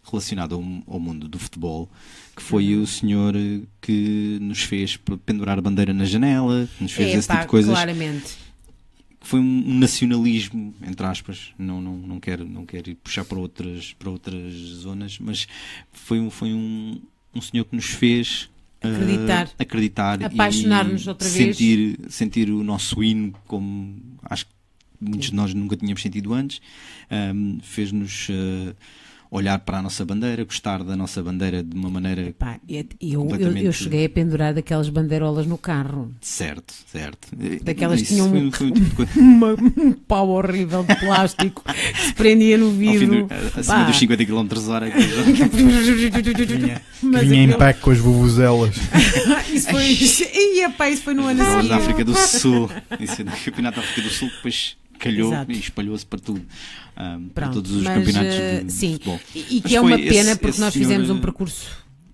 relacionado 0.09 0.55
ao, 0.55 0.93
ao 0.95 0.99
mundo 0.99 1.27
do 1.27 1.37
futebol, 1.37 1.89
que 2.35 2.41
foi 2.41 2.73
Uhum. 2.75 2.83
o 2.83 2.87
senhor 2.87 3.33
que 3.81 4.37
nos 4.41 4.63
fez 4.63 4.97
pendurar 5.25 5.57
a 5.59 5.61
bandeira 5.61 5.93
na 5.93 6.05
janela, 6.05 6.67
que 6.77 6.83
nos 6.83 6.91
fez 6.93 7.09
É, 7.13 7.17
esse 7.17 7.27
pá, 7.27 7.33
tipo 7.35 7.45
de 7.45 7.49
coisas 7.49 7.71
claramente. 7.73 8.37
foi 9.21 9.39
um 9.39 9.77
nacionalismo 9.77 10.73
entre 10.81 11.05
aspas 11.05 11.49
não 11.59 11.81
não 11.81 11.97
não 11.97 12.19
quero 12.19 12.45
não 12.47 12.65
quero 12.65 12.89
ir 12.89 12.95
puxar 12.95 13.25
para 13.25 13.37
outras 13.37 13.93
para 13.99 14.09
outras 14.09 14.53
zonas 14.53 15.19
mas 15.19 15.45
foi 15.91 16.19
um 16.19 16.29
foi 16.31 16.53
um, 16.53 16.99
um 17.35 17.41
senhor 17.41 17.65
que 17.65 17.75
nos 17.75 17.85
fez 17.85 18.49
eh, 18.81 18.87
Acreditar. 18.89 19.49
acreditar 19.59 20.21
e 20.21 20.23
Apaixonar-nos 20.25 21.05
outra 21.05 21.27
vez. 21.27 21.57
sentir 21.57 21.99
sentir 22.09 22.49
o 22.49 22.63
nosso 22.63 23.03
hino 23.03 23.33
como 23.45 23.95
acho 24.23 24.45
que 24.45 24.51
muitos 24.99 25.29
de 25.29 25.35
nós 25.35 25.53
nunca 25.53 25.75
tínhamos 25.75 26.01
sentido 26.01 26.33
antes 26.33 26.61
Ahm, 27.09 27.57
fez-nos 27.63 28.27
eh, 28.29 28.73
olhar 29.31 29.59
para 29.59 29.77
a 29.77 29.81
nossa 29.83 30.03
bandeira 30.03 30.43
gostar 30.43 30.83
da 30.83 30.95
nossa 30.95 31.21
bandeira 31.21 31.61
de 31.63 31.75
uma 31.75 31.89
maneira 31.89 32.33
Pá, 32.37 32.59
eu, 32.67 32.83
eu, 32.99 33.29
eu, 33.39 33.57
eu 33.57 33.71
cheguei 33.71 34.05
a 34.05 34.09
pendurar 34.09 34.55
daquelas 34.55 34.89
bandeirolas 34.89 35.45
no 35.45 35.55
carro. 35.57 36.11
certo 36.19 36.73
certo 36.91 37.27
Daquelas 37.63 37.97
que 38.01 38.05
Isso 38.05 38.13
tinham 38.15 38.29
foi- 38.29 38.39
um- 38.47 38.51
foi 38.51 38.67
um 38.67 38.71
tipo 38.73 38.85
de 38.89 38.95
coisa- 38.95 39.19
Uma- 39.19 39.53
um 39.53 39.91
pau 39.93 40.29
horrível 40.29 40.83
de 40.83 40.95
plástico 40.95 41.63
que 41.63 42.01
se 42.07 42.13
prendia 42.13 42.57
no 42.57 42.71
vidro. 42.71 43.27
do, 43.27 43.33
acima 43.59 43.75
Pá. 43.75 43.83
dos 43.83 43.97
50 43.99 44.25
km 44.25 44.47
hora 44.69 44.87
Mas 47.01 47.27
vinha 47.27 47.43
em 47.43 47.57
pack 47.57 47.79
com 47.81 47.91
as 47.91 47.97
vuvuzelas. 47.99 48.75
Isso 49.53 49.69
foi. 49.69 49.97
Ia, 50.55 50.69
pá, 50.71 50.89
isso 50.89 51.03
foi 51.03 51.13
no 51.13 51.25
ano 51.27 51.43
seguinte. 51.43 51.67
da 51.69 51.77
África 51.77 52.03
do 52.03 52.13
Sul. 52.15 52.69
Isso 52.99 53.21
é 53.21 53.23
do 53.23 53.31
Campeonato 53.31 53.79
da 53.79 53.85
África 53.85 54.01
do 54.01 54.09
Sul, 54.13 54.29
depois 54.29 54.75
calhou 54.99 55.31
Exato. 55.33 55.51
e 55.51 55.59
espalhou-se 55.59 56.05
para 56.05 56.19
tudo. 56.19 56.41
ahm, 56.95 57.29
para 57.29 57.49
todos 57.49 57.71
os 57.71 57.83
mas, 57.83 57.97
campeonatos 57.97 58.35
eh, 58.35 58.59
de, 58.59 58.65
de 58.65 58.71
sim. 58.71 58.93
futebol. 58.93 59.19
E, 59.33 59.57
e 59.57 59.61
que 59.61 59.75
é 59.75 59.81
uma 59.81 59.97
pena 59.97 60.09
esse- 60.31 60.35
porque 60.35 60.49
esse 60.49 60.59
nós 60.61 60.73
senhor, 60.73 60.87
fizemos 60.87 61.09
um 61.09 61.17
eh, 61.17 61.21
percurso 61.21 61.67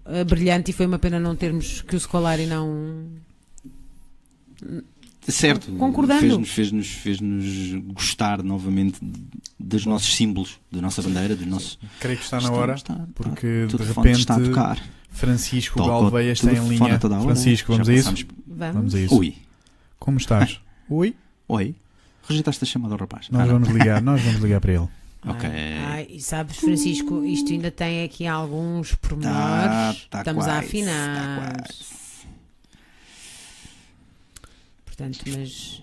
eh, 0.05 0.23
brilhante 0.23 0.71
e 0.71 0.73
foi 0.73 0.86
uma 0.86 0.99
pena 0.99 1.19
não 1.19 1.36
termos 1.36 1.81
que 1.81 1.95
o 1.95 1.99
Scolari 1.99 2.45
não. 2.45 3.05
Certo, 5.27 5.71
Concordando. 5.73 6.19
fez-nos 6.21 6.49
fez-nos 6.49 6.88
fez-nos 6.88 7.83
gostar 7.93 8.43
novamente 8.43 8.99
dos 9.59 9.83
nossos 9.86 10.15
símbolos, 10.15 10.59
da 10.71 10.79
nossa 10.81 11.01
bandeira, 11.01 11.36
do 11.36 11.45
nosso. 11.47 11.79
Creio 11.99 12.17
que 12.19 12.23
está 12.23 12.39
na 12.39 12.51
hora, 12.51 12.75
está- 12.75 13.07
porque 13.15 13.65
de 13.67 13.75
repente 13.83 14.19
está 14.19 14.36
a 14.36 14.39
tocar. 14.39 14.79
Francisco 15.09 15.77
Toca 15.79 15.91
o 15.91 16.01
Galveia 16.01 16.31
está 16.31 16.51
em 16.53 16.67
linha. 16.67 16.83
hora. 16.99 17.21
Francisco, 17.21 17.71
vamos 17.71 17.89
a 17.89 17.93
isso? 17.93 18.03
Vamos. 18.05 18.25
Vamos 18.75 18.93
a 18.95 18.99
isso. 18.99 19.15
Ui, 19.17 19.36
Como 19.97 20.17
estás? 20.17 20.59
Oi? 20.89 21.15
oi, 21.47 21.73
rejeitaste 22.28 22.63
a 22.63 22.67
chamada 22.67 22.93
ao 22.95 22.99
rapaz. 22.99 23.30
Nós 23.30 23.41
Ah, 23.41 23.45
não. 23.45 23.53
vamos 23.59 23.69
ligar, 23.69 24.01
nós 24.01 24.21
vamos 24.21 24.41
ligar 24.41 24.59
para 24.61 24.73
ele. 24.73 24.89
Ok. 25.28 25.49
Ai, 25.49 25.73
ai, 25.84 26.07
e 26.11 26.21
sabes, 26.21 26.57
Francisco, 26.57 27.26
isto 27.26 27.51
ainda 27.51 27.71
tem 27.71 28.03
aqui 28.03 28.28
alguns 28.28 28.91
Tá, 28.91 28.97
pormenores. 29.09 30.05
tá 30.07 30.19
Estamos 30.19 30.45
a 30.45 30.49
quase, 30.51 30.65
afinar. 30.67 31.15
tá 31.15 31.63
quase. 31.63 31.95
Portanto, 34.86 35.23
mas. 35.28 35.82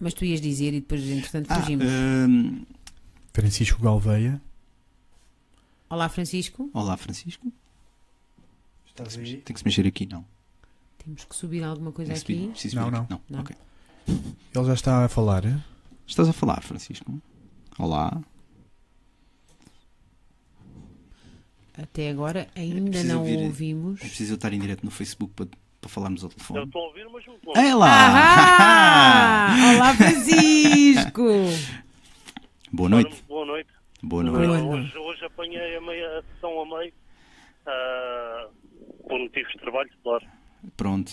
Mas 0.00 0.14
tu 0.14 0.24
ias 0.24 0.40
dizer 0.40 0.74
e 0.74 0.80
depois, 0.80 1.02
entretanto, 1.08 1.46
Ah, 1.50 1.60
fugimos. 1.60 1.86
ahm, 1.86 2.62
Francisco 3.32 3.80
Galveia. 3.82 4.40
Olá, 5.90 6.08
Francisco. 6.08 6.68
olá, 6.74 6.96
Francisco. 6.96 7.52
Estás 8.86 9.14
Tem 9.14 9.40
que 9.42 9.58
se 9.58 9.64
mexer 9.64 9.86
aqui, 9.86 10.06
não. 10.06 10.24
Temos 11.08 11.24
que 11.24 11.34
subir 11.34 11.64
alguma 11.64 11.90
coisa 11.90 12.14
subir- 12.16 12.34
aqui. 12.36 12.48
preciso 12.48 12.76
Não, 12.76 12.84
subir 12.84 12.94
não. 12.96 13.02
aqui. 13.04 13.22
Não. 13.30 13.40
ok. 13.40 13.56
Ele 14.54 14.64
já 14.66 14.74
está 14.74 15.04
a 15.06 15.08
falar. 15.08 15.42
eh? 15.46 15.56
Estás 16.06 16.28
a 16.28 16.34
falar, 16.34 16.62
Francisco? 16.62 17.18
Olá. 17.78 18.20
Até 21.82 22.10
agora 22.10 22.46
ainda 22.54 22.90
preciso 22.90 23.12
não 23.14 23.20
ouvir- 23.20 23.38
ouvimos. 23.38 24.00
É 24.02 24.04
preciso 24.04 24.32
eu 24.32 24.34
estar 24.34 24.52
em 24.52 24.58
direto 24.60 24.84
no 24.84 24.90
Facebook 24.90 25.32
para, 25.34 25.46
para 25.80 25.88
falarmos 25.88 26.22
ao 26.24 26.28
Eu 26.28 26.34
telefone. 26.34 26.64
estou 26.66 26.82
a 26.82 26.86
ouvir, 26.88 27.08
mas 27.10 27.24
muito 27.26 27.46
longe. 27.46 27.58
É 27.60 27.74
lá! 27.74 29.48
Olá, 29.76 29.94
Francisco! 29.94 31.22
Boa 32.70 32.88
noite. 32.90 33.24
Boa 33.26 33.46
noite. 33.46 33.70
Boa 34.02 34.24
Boa 34.24 34.46
noite. 34.46 34.62
noite. 34.62 34.86
Hoje, 34.88 34.98
hoje 34.98 35.24
apanhei 35.24 35.74
a 35.74 35.80
meia 35.80 36.18
a 36.18 36.22
sessão 36.34 36.60
a 36.60 36.78
meio. 36.78 36.92
ah, 37.66 38.48
por 39.08 39.18
motivos 39.18 39.50
de 39.52 39.58
trabalho, 39.58 39.90
claro. 40.02 40.26
Pronto. 40.76 41.12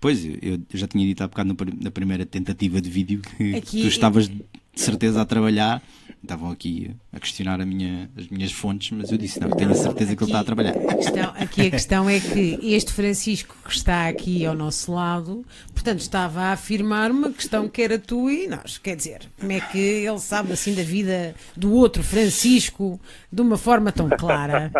Pois, 0.00 0.24
eu, 0.24 0.60
já 0.74 0.86
tinha 0.86 1.04
dito 1.04 1.22
há 1.24 1.26
bocado 1.28 1.56
na 1.80 1.90
primeira 1.90 2.24
tentativa 2.24 2.80
de 2.80 2.88
vídeo 2.88 3.20
que, 3.20 3.56
Aqui- 3.56 3.82
tu 3.82 3.88
estavas 3.88 4.28
de 4.28 4.44
certeza 4.76 5.20
a 5.22 5.24
trabalhar. 5.24 5.82
Estavam 6.22 6.50
aqui 6.50 6.90
a 7.12 7.20
questionar 7.20 7.60
a 7.60 7.64
minha, 7.64 8.10
as 8.16 8.26
minhas 8.28 8.50
fontes, 8.50 8.90
mas 8.90 9.10
eu 9.12 9.18
disse: 9.18 9.38
não, 9.40 9.50
tenho 9.50 9.70
a 9.70 9.74
certeza 9.74 10.16
que 10.16 10.22
ele 10.24 10.30
está 10.30 10.40
a 10.40 10.44
trabalhar. 10.44 10.74
A 10.76 10.94
questão, 10.96 11.32
aqui 11.36 11.60
a 11.62 11.70
questão 11.70 12.10
é 12.10 12.18
que 12.18 12.58
este 12.62 12.92
Francisco 12.92 13.54
que 13.64 13.70
está 13.72 14.08
aqui 14.08 14.44
ao 14.44 14.54
nosso 14.54 14.92
lado, 14.92 15.44
portanto, 15.72 16.00
estava 16.00 16.40
a 16.42 16.52
afirmar 16.52 17.12
uma 17.12 17.30
questão 17.30 17.68
que 17.68 17.80
era 17.82 18.00
tu 18.00 18.28
e 18.28 18.48
nós. 18.48 18.78
Quer 18.78 18.96
dizer, 18.96 19.20
como 19.38 19.52
é 19.52 19.60
que 19.60 19.78
ele 19.78 20.18
sabe 20.18 20.52
assim 20.52 20.74
da 20.74 20.82
vida 20.82 21.36
do 21.56 21.72
outro 21.72 22.02
Francisco 22.02 23.00
de 23.32 23.40
uma 23.40 23.56
forma 23.56 23.92
tão 23.92 24.08
clara? 24.08 24.72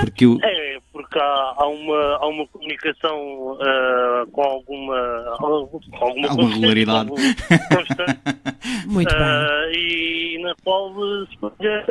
Porque 0.00 0.26
eu, 0.26 0.38
É, 0.42 0.78
porque 1.04 1.18
há, 1.18 1.54
há 1.56 1.66
uma, 1.68 2.16
há 2.16 2.26
uma 2.26 2.46
comunicação 2.48 3.58
ah, 3.60 4.24
com 4.32 4.42
alguma, 4.42 5.36
com 5.38 5.46
alguma, 5.46 6.28
Alguma 6.28 6.48
regularidade. 6.50 7.08
constante, 7.10 8.20
Muito 8.86 9.08
bem. 9.14 9.22
ah, 9.22 9.70
e 9.72 10.38
na 10.42 10.54
qual 10.62 10.92
se 11.26 11.36
partilha, 11.38 11.84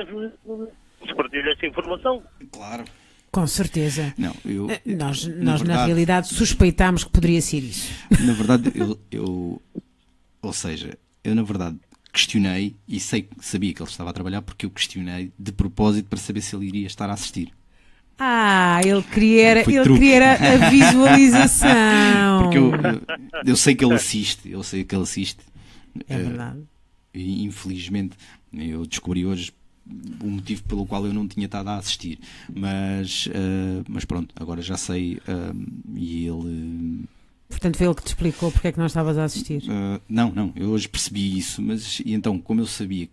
se 1.07 1.15
partilha 1.15 1.51
essa 1.51 1.65
informação. 1.65 2.23
claro. 2.51 2.83
Com 3.31 3.47
certeza. 3.47 4.13
Não, 4.15 4.31
eu. 4.45 4.69
Eh, 4.69 4.79
Nós, 4.85 5.25
na 5.25 5.33
nós 5.35 5.61
na 5.63 5.67
verdade- 5.73 5.85
realidade, 5.87 6.27
suspeitámos 6.27 7.03
que 7.03 7.09
poderia 7.09 7.41
ser 7.41 7.63
isso. 7.63 7.91
Na 8.23 8.31
verdade, 8.37 8.71
eu, 8.75 8.99
eu, 9.11 9.61
Ou 10.39 10.53
seja, 10.53 10.95
eu 11.23 11.33
na 11.33 11.41
verdade 11.41 11.79
questionei 12.13 12.75
e 12.87 12.99
sei, 12.99 13.27
sabia 13.41 13.73
que 13.73 13.81
ele 13.81 13.89
estava 13.89 14.11
a 14.11 14.13
trabalhar 14.13 14.43
porque 14.43 14.67
eu 14.67 14.69
questionei 14.69 15.31
de 15.39 15.51
propósito 15.51 16.09
para 16.09 16.19
saber 16.19 16.41
se 16.41 16.55
ele 16.55 16.67
iria 16.67 16.85
estar 16.85 17.09
a 17.09 17.13
assistir. 17.13 17.51
Ah, 18.17 18.79
ele 18.83 19.01
queria, 19.03 19.63
Foi 19.63 19.75
ele 19.75 19.83
truque. 19.83 19.99
queria 19.99 20.33
a 20.33 20.69
visualização. 20.69 22.43
Porque 22.43 22.57
eu, 22.57 22.71
eu, 23.45 23.55
sei 23.55 23.75
que 23.75 23.83
ele 23.83 23.93
assiste, 23.93 24.49
eu 24.49 24.63
sei 24.63 24.83
que 24.83 24.95
ele 24.95 25.03
assiste. 25.03 25.39
É 26.07 26.17
verdade. 26.17 26.59
E 27.13 27.43
infelizmente 27.43 28.15
eu 28.53 28.85
descobri 28.85 29.25
hoje 29.25 29.51
o 30.21 30.27
motivo 30.27 30.63
pelo 30.63 30.85
qual 30.85 31.05
eu 31.05 31.13
não 31.13 31.27
tinha 31.27 31.45
estado 31.45 31.69
a 31.69 31.77
assistir. 31.77 32.19
Mas, 32.53 33.27
eh, 33.33 33.83
mas 33.87 34.05
pronto, 34.05 34.33
agora 34.39 34.61
já 34.61 34.77
sei. 34.77 35.19
eh, 35.27 35.53
e 35.95 36.25
ele. 36.27 37.05
Portanto, 37.49 37.77
foi 37.77 37.85
ele 37.87 37.95
que 37.95 38.03
te 38.03 38.07
explicou 38.07 38.51
porque 38.51 38.69
é 38.69 38.71
que 38.71 38.79
não 38.79 38.85
estavas 38.85 39.17
a 39.17 39.25
assistir. 39.25 39.63
não, 40.09 40.31
não, 40.31 40.53
eu 40.55 40.69
hoje 40.69 40.87
percebi 40.87 41.37
isso. 41.37 41.61
Mas 41.61 41.99
e 41.99 42.13
então, 42.13 42.39
como 42.39 42.61
eu 42.61 42.65
sabia, 42.65 43.07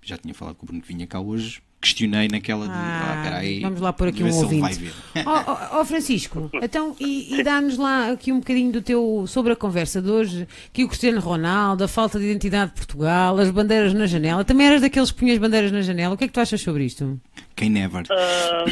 já 0.00 0.16
tinha 0.16 0.32
falado 0.34 0.54
com 0.56 0.64
o 0.64 0.66
Bruno 0.66 0.80
que 0.82 0.88
vinha 0.88 1.06
cá 1.06 1.20
hoje, 1.20 1.60
questionei 1.82 2.28
naquela 2.28 2.64
de. 2.66 2.72
Ah, 2.72 3.00
Ah, 3.12 3.22
peraí, 3.24 3.60
vamos 3.60 3.80
lá 3.80 3.92
pôr 3.92 4.08
aqui 4.08 4.22
um 4.24 4.32
ouvinte. 4.34 4.90
Ó 5.26 5.42
ó, 5.46 5.80
ó, 5.80 5.84
Francisco, 5.84 6.48
então, 6.62 6.96
e, 6.98 7.34
e 7.38 7.42
dá-nos 7.42 7.76
lá 7.76 8.12
aqui 8.12 8.32
um 8.32 8.38
bocadinho 8.38 8.72
do 8.72 8.80
teu 8.80 9.24
sobre 9.26 9.52
a 9.52 9.56
conversa 9.56 10.00
de 10.00 10.08
hoje, 10.08 10.48
que 10.72 10.84
o 10.84 10.88
Cristiano 10.88 11.20
Ronaldo, 11.20 11.84
a 11.84 11.88
falta 11.88 12.18
de 12.18 12.24
identidade 12.24 12.70
de 12.70 12.76
Portugal, 12.76 13.36
as 13.38 13.50
bandeiras 13.50 13.92
na 13.92 14.06
janela. 14.06 14.44
Também 14.44 14.66
eras 14.68 14.80
daqueles 14.80 15.10
que 15.10 15.18
punhas 15.18 15.38
bandeiras 15.38 15.72
na 15.72 15.82
janela. 15.82 16.14
O 16.14 16.16
que 16.16 16.24
é 16.24 16.26
que 16.28 16.32
tu 16.32 16.40
achas 16.40 16.60
sobre 16.60 16.84
isto? 16.84 17.20
Quem 17.56 17.68
never. 17.68 18.04
Ah, 18.10 18.64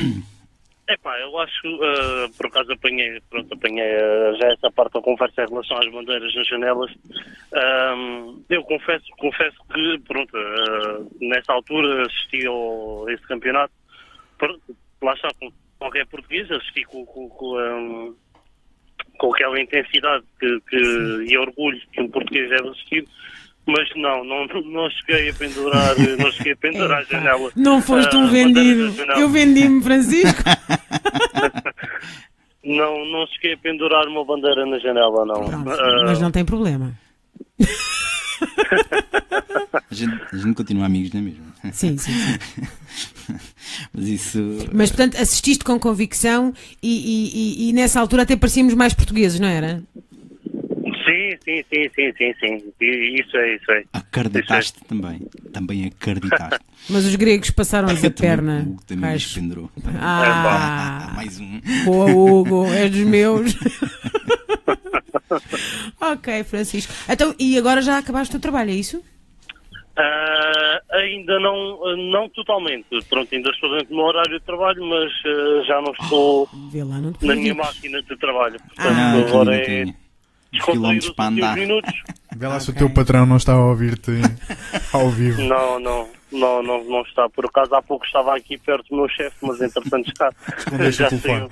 epá, 0.93 1.19
eu 1.21 1.39
acho, 1.39 1.67
ah, 1.83 2.29
por 2.37 2.47
acaso 2.47 2.73
apanhei, 2.73 3.21
pronto, 3.31 3.55
apanhei 3.55 3.95
ah, 3.95 4.33
já 4.41 4.49
essa 4.53 4.71
parte 4.71 4.95
da 4.95 5.01
conversa 5.03 5.43
em 5.43 5.49
relação 5.49 5.77
às 5.79 5.91
bandeiras 5.93 6.35
nas 6.35 6.47
janelas. 6.47 6.91
Eu 8.49 8.63
confesso, 8.65 9.05
confesso 9.19 9.57
que, 9.73 9.99
pronto, 10.07 10.37
ah, 10.37 11.01
nessa 11.21 11.53
altura 11.53 12.07
assisti 12.07 12.47
ao, 12.47 13.07
a 13.09 13.13
esse 13.13 13.23
campeonato, 13.27 13.73
Pronto, 14.39 14.75
lá 15.03 15.13
está, 15.13 15.29
com 15.39 15.53
qualquer 15.79 16.07
português, 16.07 16.51
assisti 16.51 16.83
com, 16.85 17.05
com, 17.05 17.29
com, 17.29 17.59
ah, 17.59 18.13
com 19.19 19.35
aquela 19.35 19.61
intensidade 19.61 20.25
que, 20.39 20.61
que- 20.69 21.25
e 21.29 21.37
orgulho 21.37 21.79
que 21.93 22.01
um 22.01 22.09
português 22.11 22.49
deve 22.49 22.69
assistir. 22.71 23.07
Mas 23.67 23.89
não, 23.95 24.25
não, 24.25 24.47
não 24.65 24.91
cheguei 24.91 25.31
a 25.31 25.35
pendurar, 25.35 25.95
não 26.19 26.33
cheguei 26.33 26.53
a 26.53 26.57
pendurar 26.57 26.99
a 27.01 27.05
janela. 27.05 27.51
Não 27.55 27.81
foste 27.81 28.17
um 28.17 28.25
Ah, 28.25 28.31
vendido. 28.31 28.95
Eu 29.19 29.29
vendi-me, 29.29 29.83
Francisco. 29.83 30.43
Não, 32.63 33.05
não 33.07 33.27
cheguei 33.29 33.55
a 33.55 33.57
pendurar 33.57 34.07
uma 34.07 34.23
bandeira 34.23 34.67
na 34.67 34.79
janela, 34.79 35.25
não. 35.25 35.47
Pronto, 35.47 35.71
Ah, 35.71 36.03
mas 36.05 36.21
não 36.21 36.31
tem 36.31 36.45
problema. 36.45 36.93
A 39.73 39.95
gente, 39.95 40.21
a 40.33 40.37
gente 40.37 40.55
continua 40.55 40.85
amigos, 40.85 41.11
não 41.13 41.21
é 41.21 41.25
mesmo? 41.25 41.45
Sim, 41.73 41.97
sim, 41.97 42.13
sim. 42.13 42.63
Mas 43.95 44.09
isso. 44.09 44.39
Mas, 44.73 44.91
portanto, 44.91 45.17
assististe 45.17 45.65
com 45.65 45.79
convicção 45.79 46.53
e, 46.83 46.89
e- 46.89 47.67
e- 47.67 47.69
e 47.71 47.73
nessa 47.73 47.99
altura 48.01 48.23
até 48.25 48.37
parecíamos 48.37 48.75
mais 48.75 48.93
portugueses, 48.93 49.39
não 49.41 49.49
era? 49.49 49.83
Sim, 51.11 51.37
sim, 51.45 51.65
sim, 51.69 51.89
sim, 51.97 52.13
sim, 52.17 52.35
sim. 52.39 52.73
Isso 52.81 53.37
é, 53.37 53.55
isso 53.57 53.73
é. 53.73 53.85
Acreditaste 53.93 54.85
também. 54.85 55.21
Também 55.53 55.87
acreditaste. 55.87 56.61
Mas 56.89 57.05
os 57.05 57.17
gregos 57.17 57.51
passaram-lhes 57.51 58.05
a 58.05 58.11
perna. 58.11 58.65
o 58.67 58.71
Hugo 58.73 58.85
também 58.87 59.11
Acho. 59.11 59.35
pendurou. 59.41 59.71
Ah, 60.01 61.13
Mais 61.17 61.41
um. 61.41 61.61
boa, 61.85 62.07
Hugo, 62.11 62.73
és 62.73 62.91
dos 62.91 63.01
meus. 63.07 63.55
ok, 66.01 66.45
Francisco. 66.45 66.93
Então, 67.09 67.35
e 67.39 67.59
agora 67.59 67.83
já 67.83 67.99
acabaste 67.99 68.31
o 68.31 68.39
teu 68.39 68.41
trabalho, 68.41 68.71
é 68.71 68.75
isso? 68.75 69.03
Ah, 69.97 70.81
ainda 70.93 71.39
não, 71.41 71.97
não 71.97 72.29
totalmente. 72.31 72.87
Pronto, 73.09 73.35
ainda 73.35 73.51
estou 73.51 73.71
dentro 73.73 73.89
do 73.89 73.97
meu 73.97 74.05
horário 74.05 74.39
de 74.39 74.45
trabalho, 74.47 74.85
mas 74.87 75.11
ah, 75.27 75.63
já 75.67 75.81
não 75.83 75.93
estou 75.93 76.49
Vê 76.71 76.85
lá, 76.85 76.99
não 76.99 77.13
na 77.23 77.35
minha 77.35 77.55
máquina 77.55 78.01
de 78.03 78.17
trabalho. 78.17 78.59
Portanto, 78.61 78.97
Ah, 78.97 79.13
agora 79.29 79.57
é 79.57 79.85
quilómetros 80.59 81.11
os 81.11 81.15
para 81.15 81.27
andar. 81.31 81.57
minutos. 81.57 81.93
Vê 82.37 82.47
lá 82.47 82.59
se 82.61 82.71
o 82.71 82.75
teu 82.75 82.89
patrão 82.91 83.27
não 83.27 83.37
está 83.37 83.53
a 83.55 83.65
ouvir-te 83.65 84.13
ao 84.93 85.11
vivo. 85.11 85.43
Não, 85.43 85.79
não, 85.81 86.09
não, 86.33 86.63
não, 86.63 86.85
não 86.85 87.03
está. 87.03 87.29
Por 87.29 87.45
acaso 87.47 87.75
há 87.75 87.83
pouco 87.83 88.05
estava 88.07 88.35
aqui 88.37 88.57
perto 88.59 88.89
do 88.89 88.97
meu 88.97 89.09
chefe, 89.09 89.37
mas 89.43 89.61
entretanto 89.61 90.09
o 90.09 90.91
já 90.93 91.09
telefone. 91.09 91.49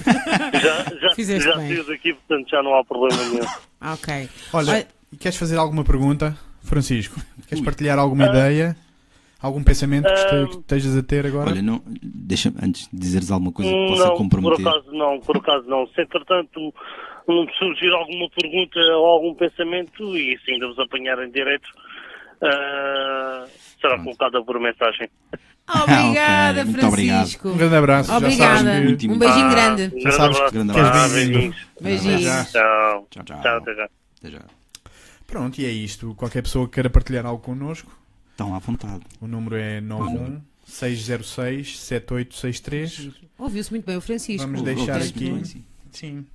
saiu. 0.00 0.60
Já, 0.60 0.84
já, 1.00 1.14
Fizeste 1.14 1.48
já 1.48 1.54
saiu 1.56 1.86
daqui, 1.86 2.14
portanto 2.14 2.48
já 2.48 2.62
não 2.62 2.74
há 2.78 2.84
problema 2.84 3.22
nenhum. 3.24 3.46
Ok. 3.92 4.28
Olha, 4.52 4.86
e 5.12 5.16
queres 5.16 5.36
fazer 5.36 5.56
alguma 5.56 5.84
pergunta, 5.84 6.36
Francisco? 6.62 7.20
Queres 7.48 7.60
Ui. 7.60 7.64
partilhar 7.64 7.98
alguma 7.98 8.26
ideia? 8.26 8.76
Algum 9.42 9.62
pensamento 9.64 10.04
que, 10.04 10.12
este- 10.12 10.34
Ah, 10.34 10.46
que 10.46 10.56
estejas 10.58 10.96
a 10.98 11.02
ter 11.02 11.26
agora? 11.26 11.50
Olha, 11.50 11.62
não, 11.62 11.82
deixa 12.02 12.52
antes 12.62 12.86
de 12.92 12.98
dizeres 12.98 13.30
alguma 13.30 13.50
coisa 13.50 13.70
que 13.70 13.86
possa 13.88 14.02
Não, 14.04 14.10
por 14.10 14.18
comprometer. 14.18 14.68
acaso 14.68 14.92
não, 14.92 15.20
por 15.20 15.36
acaso 15.38 15.66
não. 15.66 15.86
Se 15.88 16.02
entretanto 16.02 16.74
um, 17.28 17.46
surgir 17.58 17.90
alguma 17.92 18.28
pergunta 18.30 18.78
ou 18.80 19.06
algum 19.06 19.34
pensamento 19.34 20.16
e 20.16 20.38
se 20.44 20.52
ainda 20.52 20.66
vos 20.68 20.78
apanharem 20.78 21.30
direto, 21.30 21.68
ah, 22.42 23.44
será 23.80 23.98
colocada 23.98 24.42
por 24.44 24.58
mensagem. 24.60 25.08
Obrigada, 25.68 26.60
Ok, 26.62 26.72
muito 26.72 26.86
obrigado. 26.86 27.16
Francisco. 27.18 27.48
Um 27.50 27.56
grande 27.56 27.76
abraço. 27.76 28.12
Obrigada. 28.12 28.96
Que... 28.96 29.08
Um 29.08 29.18
beijinho 29.18 29.46
Ah, 29.46 29.50
grande. 29.50 29.82
Um 29.94 30.00
Já 30.00 30.10
grande 30.10 30.16
sabes 30.16 30.36
abraço. 30.36 30.54
grande 30.54 30.72
que 30.72 30.80
Ah, 30.80 31.08
bem-vindo. 31.08 31.38
beijinhos. 31.38 31.56
Beijinhos. 31.80 32.50
Tchau. 32.52 33.06
Tchau, 33.10 33.24
tchau. 33.24 33.40
Tchau, 33.40 33.56
até 33.58 33.74
já. 33.74 33.84
Até 34.18 34.30
já. 34.30 34.40
Pronto, 35.28 35.58
e 35.60 35.64
é 35.66 35.70
isto. 35.70 36.14
Qualquer 36.16 36.42
pessoa 36.42 36.66
que 36.66 36.74
queira 36.74 36.90
partilhar 36.90 37.24
algo 37.24 37.40
connosco, 37.42 37.96
Estão 38.32 38.52
à 38.54 38.58
vontade. 38.58 39.02
o 39.20 39.28
número 39.28 39.54
é 39.56 39.80
91 39.80 40.40
606 40.64 41.78
7863. 41.78 43.10
Ouviu-se 43.38 43.70
muito 43.70 43.86
bem 43.86 43.96
o 43.96 44.00
Francisco. 44.00 44.44
Vamos 44.46 44.62
deixar 44.62 44.96
aqui. 44.96 45.62
sim. 45.92 46.26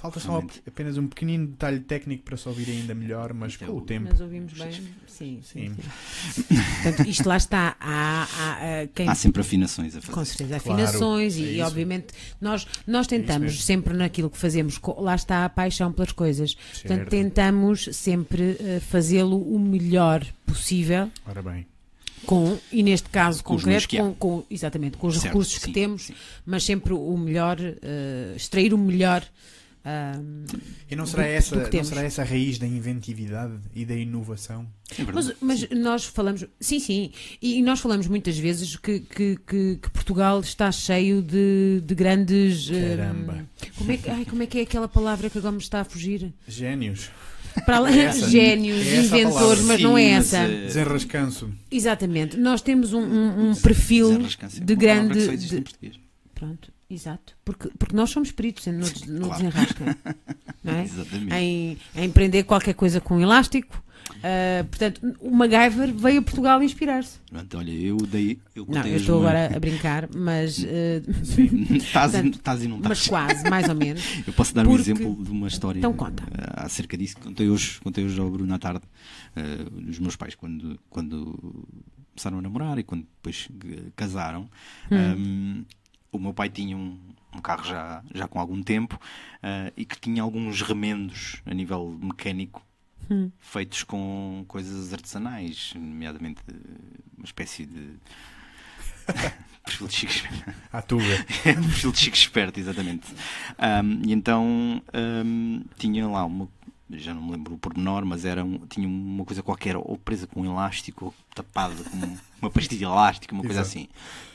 Falta 0.00 0.20
só 0.20 0.40
apenas 0.64 0.96
um 0.96 1.08
pequenino 1.08 1.48
detalhe 1.48 1.80
técnico 1.80 2.22
para 2.22 2.36
se 2.36 2.48
ouvir 2.48 2.70
ainda 2.70 2.94
melhor, 2.94 3.34
mas 3.34 3.56
com 3.56 3.66
o 3.66 3.80
tempo. 3.80 4.06
Mas 4.08 4.20
ouvimos 4.20 4.52
bem. 4.52 4.70
Sim, 5.08 5.40
sim. 5.42 5.74
Portanto, 6.84 7.08
isto 7.08 7.28
lá 7.28 7.36
está. 7.36 7.76
Há, 7.80 8.22
há, 8.22 8.82
há 8.82 8.86
quem 8.94 9.08
Há 9.08 9.14
sempre 9.16 9.40
afinações 9.40 9.96
a 9.96 10.00
fazer. 10.00 10.12
Com 10.14 10.24
certeza, 10.24 10.60
Claro, 10.60 10.82
afinações 10.82 11.36
é 11.36 11.40
e, 11.40 11.54
isso. 11.56 11.66
obviamente 11.66 12.06
nós, 12.40 12.64
nós 12.86 13.08
tentamos 13.08 13.50
mesmo. 13.54 13.60
sempre 13.62 13.92
naquilo 13.92 14.30
que 14.30 14.38
fazemos, 14.38 14.78
lá 14.98 15.16
está 15.16 15.44
a 15.44 15.48
paixão 15.48 15.92
pelas 15.92 16.12
coisas. 16.12 16.54
Portanto, 16.54 16.88
Certo. 16.98 17.10
tentamos 17.10 17.88
sempre 17.92 18.56
eh, 18.60 18.78
fazê-lo 18.80 19.36
o 19.52 19.58
melhor 19.58 20.24
possível, 20.46 21.10
Ora 21.26 21.42
bem. 21.42 21.66
com, 22.24 22.56
e 22.70 22.84
neste 22.84 23.08
caso 23.08 23.42
Com 23.42 23.56
concreto, 23.56 23.88
que 23.88 23.98
com, 23.98 24.14
com- 24.14 24.44
exatamente, 24.48 24.96
com 24.96 25.08
os 25.08 25.14
Certo, 25.14 25.24
recursos 25.26 25.58
que 25.58 25.64
sim, 25.64 25.72
temos, 25.72 26.02
sim. 26.06 26.14
mas 26.46 26.62
sempre 26.62 26.92
o 26.92 27.16
melhor, 27.18 27.58
eh, 27.60 28.34
extrair 28.36 28.72
o 28.72 28.78
melhor. 28.78 29.24
Ah, 29.90 30.20
E 30.90 30.94
não 30.96 31.06
será, 31.06 31.22
do- 31.22 31.28
essa, 31.28 31.56
do 31.56 31.76
não 31.76 31.84
será 31.84 32.02
essa 32.02 32.22
a 32.22 32.24
raiz 32.24 32.58
da 32.58 32.66
inventividade 32.66 33.54
e 33.74 33.84
da 33.84 33.94
inovação? 33.94 34.66
É. 34.98 35.02
Mas, 35.12 35.32
mas 35.40 35.68
nós 35.70 36.04
falamos, 36.04 36.44
sim, 36.60 36.78
sim, 36.78 37.10
e 37.40 37.62
nós 37.62 37.80
falamos 37.80 38.06
muitas 38.06 38.36
vezes 38.38 38.76
que, 38.76 39.00
que, 39.00 39.36
que- 39.46 39.76
que 39.82 39.90
Portugal 39.90 40.40
está 40.40 40.70
cheio 40.70 41.22
de, 41.22 41.82
de 41.84 41.94
grandes. 41.94 42.68
Caramba. 42.70 43.46
como, 43.76 43.92
é 43.92 43.96
que, 43.96 44.10
ai, 44.10 44.24
como 44.24 44.42
é 44.42 44.46
que 44.46 44.58
é 44.58 44.62
aquela 44.62 44.88
palavra 44.88 45.30
que 45.30 45.38
agora 45.38 45.52
me 45.52 45.58
está 45.58 45.80
a 45.80 45.84
fugir? 45.84 46.32
Génios. 46.46 47.10
Para 47.66 47.78
além 47.78 47.98
É 47.98 48.04
essa. 48.04 48.28
génios, 48.28 48.86
É 48.86 49.00
inventores, 49.00 49.62
mas 49.64 49.80
não 49.80 49.98
é 49.98 50.02
Sim, 50.02 50.14
mas, 50.16 50.34
essa. 50.34 50.36
eh, 50.52 50.66
Desenrascanço. 50.66 51.50
Exatamente. 51.70 52.36
Nós 52.36 52.60
temos 52.62 52.92
um, 52.92 53.00
um- 53.00 53.50
um 53.50 53.54
perfil 53.56 54.18
de 54.62 54.76
grande. 54.76 55.36
de-. 55.36 55.64
Pronto, 56.34 56.70
exato. 56.90 57.34
Porque, 57.44 57.70
porque 57.78 57.94
nós 57.96 58.10
somos 58.10 58.30
peritos 58.32 58.66
no, 58.66 58.78
no 59.18 59.26
Claro. 59.28 59.42
desenrasca. 59.42 59.96
Não 60.64 60.72
é? 60.74 60.82
Exatamente. 60.84 61.34
em, 61.34 61.78
em 61.94 62.10
prender 62.10 62.44
qualquer 62.44 62.74
coisa 62.74 63.00
com 63.00 63.20
elástico. 63.20 63.82
Ah, 64.22 64.64
portanto, 64.70 65.00
o 65.20 65.30
MacGyver 65.30 65.92
veio 65.94 66.20
a 66.20 66.22
Portugal 66.22 66.62
inspirar-se. 66.62 67.18
Olha, 67.54 67.70
eu 67.72 67.96
dei. 67.98 68.38
Eu 68.54 68.64
Não, 68.66 68.82
eu 68.86 68.96
estou 68.96 69.20
uma- 69.20 69.28
agora 69.30 69.54
a 69.54 69.60
brincar, 69.60 70.08
mas, 70.14 70.64
ah, 70.64 71.74
Estás 71.76 72.12
Portanto, 72.12 72.34
estás 72.36 72.64
e 72.64 72.68
não 72.68 72.78
mas 72.78 72.98
estás. 73.02 73.08
quase, 73.08 73.50
mais 73.50 73.68
ou 73.68 73.74
menos. 73.74 74.02
Eu 74.26 74.32
posso 74.32 74.54
dar 74.54 74.66
um 74.66 74.70
Porque- 74.70 74.90
exemplo 74.90 75.22
de 75.22 75.30
uma 75.30 75.46
história 75.46 75.78
Então 75.78 75.92
conta. 75.92 76.22
eh, 76.32 76.52
acerca 76.64 76.96
disso 76.96 77.16
contei 77.18 77.48
hoje, 77.50 77.80
contei 77.82 78.04
hoje 78.04 78.18
ao 78.18 78.30
Bruno 78.30 78.52
à 78.54 78.58
tarde. 78.58 78.80
eh, 79.36 79.66
os 79.88 79.98
meus 79.98 80.16
pais, 80.16 80.34
quando, 80.34 80.78
quando 80.88 81.62
começaram 82.12 82.38
a 82.38 82.42
namorar 82.42 82.78
e 82.78 82.82
quando 82.82 83.02
depois 83.02 83.48
casaram, 83.94 84.48
Hum. 84.90 84.96
um, 84.96 85.64
o 86.12 86.18
meu 86.18 86.32
pai 86.32 86.48
tinha 86.48 86.76
um, 86.76 86.98
um 87.34 87.40
carro 87.40 87.64
já, 87.64 88.02
já 88.14 88.26
com 88.28 88.38
algum 88.40 88.62
tempo 88.62 88.98
eh, 89.42 89.72
e 89.76 89.84
que 89.84 89.98
tinha 89.98 90.22
alguns 90.22 90.62
remendos 90.62 91.42
a 91.46 91.54
nível 91.54 91.98
mecânico 92.00 92.66
Hum. 93.10 93.30
feitos 93.38 93.82
com 93.84 94.44
coisas 94.46 94.92
artesanais, 94.92 95.72
nomeadamente 95.74 96.42
eh, 96.46 96.54
uma 97.16 97.24
espécie 97.24 97.64
de. 97.64 97.94
perfil 99.64 99.86
de 99.86 99.94
Chico 99.94 100.12
Esperto. 100.12 100.54
À 100.72 100.82
tuga. 100.82 101.24
perfil 101.42 101.92
de 101.92 101.98
Chico 101.98 102.16
Esperto, 102.16 102.60
exatamente. 102.60 103.06
Ahm, 103.58 104.02
e 104.06 104.12
então 104.12 104.82
ahm, 104.92 105.62
tinha 105.78 106.06
lá 106.06 106.24
uma, 106.26 106.48
já 106.90 107.14
não 107.14 107.22
me 107.22 107.32
lembro 107.32 107.54
o 107.54 107.58
pormenor, 107.58 108.04
mas 108.04 108.26
era 108.26 108.44
um, 108.44 108.58
tinha 108.66 108.86
uma 108.86 109.24
coisa 109.24 109.42
qualquer, 109.42 109.76
ou 109.76 109.96
presa 109.96 110.26
com 110.26 110.42
um 110.42 110.44
elástico, 110.44 111.06
ou 111.06 111.14
tapada 111.34 111.82
com 111.84 112.16
uma 112.42 112.50
pastilha 112.50 112.84
elástica, 112.84 113.34
uma 113.34 113.42
coisa 113.42 113.60
Exato. 113.60 113.78
assim. 113.78 113.88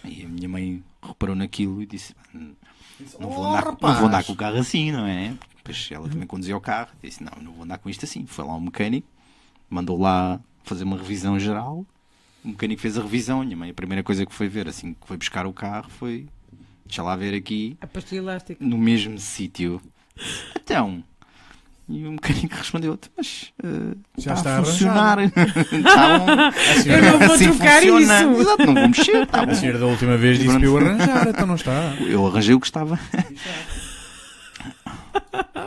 E 0.03 0.25
a 0.25 0.27
minha 0.27 0.49
mãe 0.49 0.83
reparou 1.07 1.35
naquilo 1.35 1.81
e 1.81 1.85
disse: 1.85 2.15
não 3.19 3.29
vou, 3.29 3.43
"Oh, 3.43 3.49
andar, 3.49 3.65
não 3.65 3.71
rapaz." 3.71 3.97
vou 3.97 4.07
andar 4.07 4.23
com 4.23 4.33
o 4.33 4.35
carro 4.35 4.57
assim, 4.57 4.91
não 4.91 5.05
é? 5.05 5.33
Depois 5.57 5.89
ela 5.91 6.09
também 6.09 6.27
conduzia 6.27 6.55
o 6.57 6.61
carro 6.61 6.89
e 7.01 7.07
disse: 7.07 7.23
Não, 7.23 7.31
não 7.41 7.53
vou 7.53 7.63
andar 7.63 7.77
com 7.77 7.89
isto 7.89 8.03
assim. 8.05 8.25
Foi 8.25 8.43
lá 8.45 8.53
um 8.55 8.59
mecânico, 8.59 9.07
mandou 9.69 9.99
lá 9.99 10.39
fazer 10.63 10.83
uma 10.83 10.97
revisão 10.97 11.39
geral. 11.39 11.85
O 12.43 12.49
mecânico 12.49 12.81
fez 12.81 12.97
a 12.97 13.01
revisão. 13.01 13.43
Minha 13.43 13.55
mãe, 13.55 13.69
a 13.69 13.73
primeira 13.73 14.03
coisa 14.03 14.25
que 14.25 14.33
foi 14.33 14.47
ver, 14.49 14.67
assim 14.67 14.93
que 14.93 15.07
foi 15.07 15.15
buscar 15.17 15.45
o 15.47 15.53
carro, 15.53 15.89
foi: 15.89 16.27
Deixa 16.85 17.01
lá 17.01 17.15
ver 17.15 17.33
aqui, 17.33 17.77
A 17.79 17.87
pastilha 17.87 18.19
elástica. 18.19 18.63
no 18.63 18.77
mesmo 18.77 19.17
sítio. 19.17 19.81
Então. 20.55 21.03
E 21.89 22.05
o 22.07 22.11
mecânico 22.13 22.55
respondeu: 22.55 22.97
Mas 23.17 23.51
eh, 23.63 23.67
Já 24.17 24.33
está, 24.33 24.51
está 24.51 24.59
a 24.59 24.63
funcionar. 24.63 25.19
Está 25.19 26.17
bom. 26.19 26.25
Eu 26.85 27.01
não 27.03 27.19
vou 27.19 27.35
Assim 27.35 27.49
trocar 27.49 27.81
funciona. 27.81 28.01
isso. 28.23 28.41
Exato, 28.41 28.65
não 28.65 28.73
vou 28.73 28.87
mexer. 28.87 29.23
Está 29.23 29.41
A 29.43 29.53
senhora 29.55 29.79
da 29.79 29.85
última 29.85 30.17
vez 30.17 30.39
disse 30.39 30.57
para 30.57 30.65
eu 30.65 30.77
arranjar, 30.77 31.27
então 31.27 31.45
não 31.45 31.55
está. 31.55 31.93
Eu 31.99 32.25
arranjei 32.25 32.55
o 32.55 32.59
que 32.59 32.67
estava. 32.67 32.97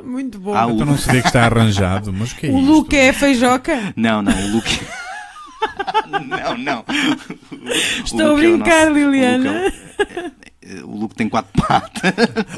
Muito 0.04 0.38
bom. 0.38 0.54
Ah, 0.54 0.66
o- 0.66 0.72
Então 0.72 0.86
não 0.86 0.96
se 0.96 1.10
vê 1.10 1.20
que 1.20 1.26
está 1.28 1.44
arranjado, 1.44 2.12
mas 2.12 2.32
o 2.32 2.36
que 2.36 2.46
é 2.46 2.50
o 2.50 2.58
isto? 2.58 2.70
Luke 2.70 2.96
é 2.96 3.12
feijoca? 3.12 3.92
Não, 3.96 4.22
não, 4.22 4.32
o 4.32 4.52
Luke. 4.52 4.80
não, 6.10 6.56
não. 6.58 6.84
Estou 8.04 8.20
a 8.20 8.24
é 8.24 8.30
o 8.32 8.36
brincar, 8.36 8.86
nosso- 8.86 8.98
Liliana. 8.98 9.72
O 10.84 10.86
Luke, 10.90 10.94
é 10.94 11.00
Luke 11.00 11.14
tem 11.14 11.28
quatro 11.28 11.52
patas. 11.62 12.14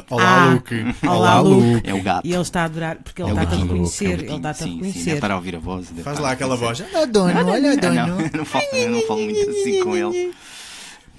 Olá, 0.09 0.43
Ah, 0.43 0.53
Luke. 0.53 0.75
olá, 1.07 1.39
Luke. 1.41 1.89
É 1.89 1.93
o 1.93 2.01
gato. 2.01 2.25
E 2.27 2.33
ele 2.33 2.41
está 2.41 2.61
a 2.61 2.65
adorar, 2.65 2.97
porque 2.97 3.21
ele 3.21 3.29
é 3.31 3.33
está-te 3.33 3.53
a 3.53 3.57
reconhecer. 3.63 4.05
É 4.05 4.13
Ele 4.13 4.35
está-te 4.35 4.47
a 4.49 4.53
Sim, 4.53 4.63
sim, 4.71 4.75
reconhecer. 4.77 5.11
estar 5.15 5.31
a 5.31 5.35
ouvir 5.35 5.55
a 5.55 5.59
voz. 5.59 5.87
deve 5.89 6.03
Faz 6.03 6.19
lá 6.19 6.31
aquela 6.31 6.55
reconhecer. 6.55 6.83
voz. 6.83 6.95
Olha, 6.95 7.07
dono, 7.07 7.51
olha, 7.51 7.75
não, 7.75 7.75
dono. 7.77 8.21
eu 8.21 8.37
não 8.37 8.45
falo, 8.45 8.63
não 8.89 9.01
falo 9.07 9.21
muito 9.21 9.49
assim 9.49 9.83
com 9.83 9.95
ele. 9.95 10.33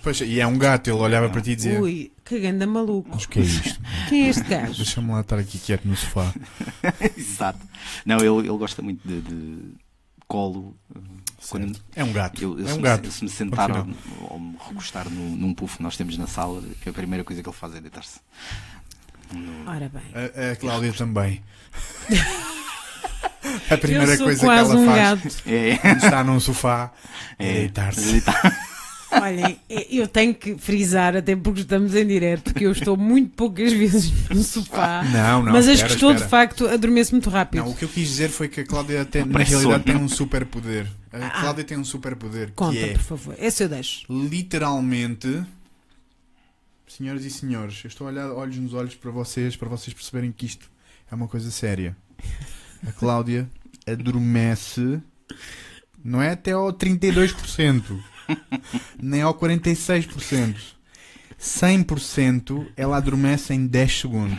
Pois, 0.02 0.18
e 0.22 0.40
é 0.40 0.46
um 0.46 0.56
gato, 0.56 0.88
ele 0.88 0.98
olhava 0.98 1.28
para 1.28 1.42
ti 1.42 1.50
e 1.50 1.56
dizia: 1.56 1.78
Ui, 1.80 2.10
que 2.24 2.40
ganda 2.40 2.66
maluco. 2.66 3.10
Mas 3.12 3.24
o 3.24 3.28
que 3.28 3.38
é 3.38 3.42
isto? 3.42 3.80
Quem 4.08 4.24
é 4.24 4.28
este 4.30 4.42
gajo? 4.44 4.76
Deixa-me 4.76 5.10
lá 5.12 5.20
estar 5.20 5.38
aqui 5.38 5.58
quieto 5.58 5.84
no 5.84 5.94
sofá. 5.96 6.32
Exato. 7.16 7.58
Não, 8.06 8.16
ele, 8.16 8.48
ele 8.48 8.56
gosta 8.58 8.80
muito 8.80 9.06
de, 9.06 9.20
de 9.20 9.58
colo. 10.26 10.74
Quando, 11.48 11.78
É 11.96 12.04
um 12.04 12.12
gato. 12.12 12.42
eu, 12.42 12.58
eu 12.58 12.64
é 12.66 12.68
se, 12.68 12.74
um 12.74 12.76
me, 12.76 12.82
gato. 12.82 13.10
se 13.10 13.24
me 13.24 13.30
sentar 13.30 13.70
ou, 13.70 14.38
me 14.38 14.56
recostar 14.68 15.08
no- 15.08 15.36
num 15.36 15.54
puff 15.54 15.78
que 15.78 15.82
nós 15.82 15.96
temos 15.96 16.16
na 16.18 16.26
sala, 16.26 16.62
que 16.82 16.88
a 16.88 16.92
primeira 16.92 17.24
coisa 17.24 17.42
que 17.42 17.48
ele 17.48 17.56
faz 17.56 17.74
é 17.74 17.80
deitar-se. 17.80 18.20
no- 19.32 19.68
Ora 19.70 19.88
bem. 19.92 20.02
A, 20.14 20.52
a 20.52 20.56
Cláudia 20.56 20.92
também. 20.92 21.42
A 23.70 23.76
primeira 23.76 24.16
coisa 24.18 24.40
que 24.40 24.46
ela 24.50 24.76
um 24.76 24.86
faz 24.86 25.22
gato. 25.22 25.36
É, 25.46 25.92
está 25.96 26.22
num 26.22 26.38
sofá 26.38 26.92
é, 27.38 27.48
é 27.48 27.52
deitar-se. 27.60 28.12
deitar- 28.12 28.66
Olhem, 29.12 29.58
é- 29.68 29.86
eu 29.90 30.06
tenho 30.06 30.32
que 30.34 30.56
frisar, 30.56 31.16
até 31.16 31.34
porque 31.34 31.62
estamos 31.62 31.94
em 31.96 32.06
direto, 32.06 32.54
que 32.54 32.64
eu 32.64 32.70
estou 32.72 32.96
muito 32.96 33.30
poucas 33.30 33.72
vezes 33.72 34.12
no 34.28 34.42
sofá. 34.42 35.02
Não, 35.04 35.42
não. 35.42 35.52
mas 35.52 35.66
as 35.66 35.74
espera, 35.74 35.88
que 35.88 35.94
estou, 35.94 36.10
de 36.10 36.20
espera. 36.22 36.30
facto, 36.30 36.68
adormeço 36.68 37.12
muito 37.12 37.28
rápido. 37.28 37.64
Não, 37.64 37.70
o 37.70 37.74
que 37.74 37.84
eu 37.84 37.88
quis 37.88 38.06
dizer 38.06 38.28
foi 38.28 38.46
que 38.48 38.60
a 38.60 38.64
Cláudia 38.66 39.04
tem, 39.04 39.24
na 39.24 39.38
realidade 39.40 39.84
tem 39.84 39.96
um 39.96 40.08
superpoder. 40.08 40.86
A 41.12 41.26
Ah. 41.26 41.30
Cláudia 41.40 41.64
tem 41.64 41.76
um 41.78 41.84
superpoder 41.84 42.52
Conta, 42.54 42.72
que 42.78 42.84
é 42.84 42.92
por 42.92 43.02
favor. 43.02 43.34
Esse 43.38 43.64
eu 43.64 43.68
deixo. 43.68 44.06
literalmente 44.08 45.44
senhoras 46.86 47.24
e 47.24 47.30
senhores, 47.30 47.80
eu 47.84 47.88
estou 47.88 48.06
a 48.06 48.10
olhar 48.10 48.30
olhos 48.32 48.56
nos 48.56 48.74
olhos 48.74 48.94
para 48.94 49.10
vocês, 49.10 49.54
para 49.56 49.68
vocês 49.68 49.94
perceberem 49.94 50.32
que 50.32 50.44
isto 50.46 50.68
é 51.10 51.14
uma 51.14 51.28
coisa 51.28 51.50
séria. 51.50 51.96
A 52.86 52.92
Cláudia 52.92 53.48
adormece 53.86 55.00
não 56.04 56.20
é 56.20 56.30
até 56.30 56.52
ao 56.52 56.72
32%, 56.72 57.82
nem 59.00 59.22
ao 59.22 59.34
46%. 59.34 60.56
100% 61.38 62.66
ela 62.76 62.96
adormece 62.98 63.54
em 63.54 63.66
10 63.66 64.00
segundos. 64.00 64.38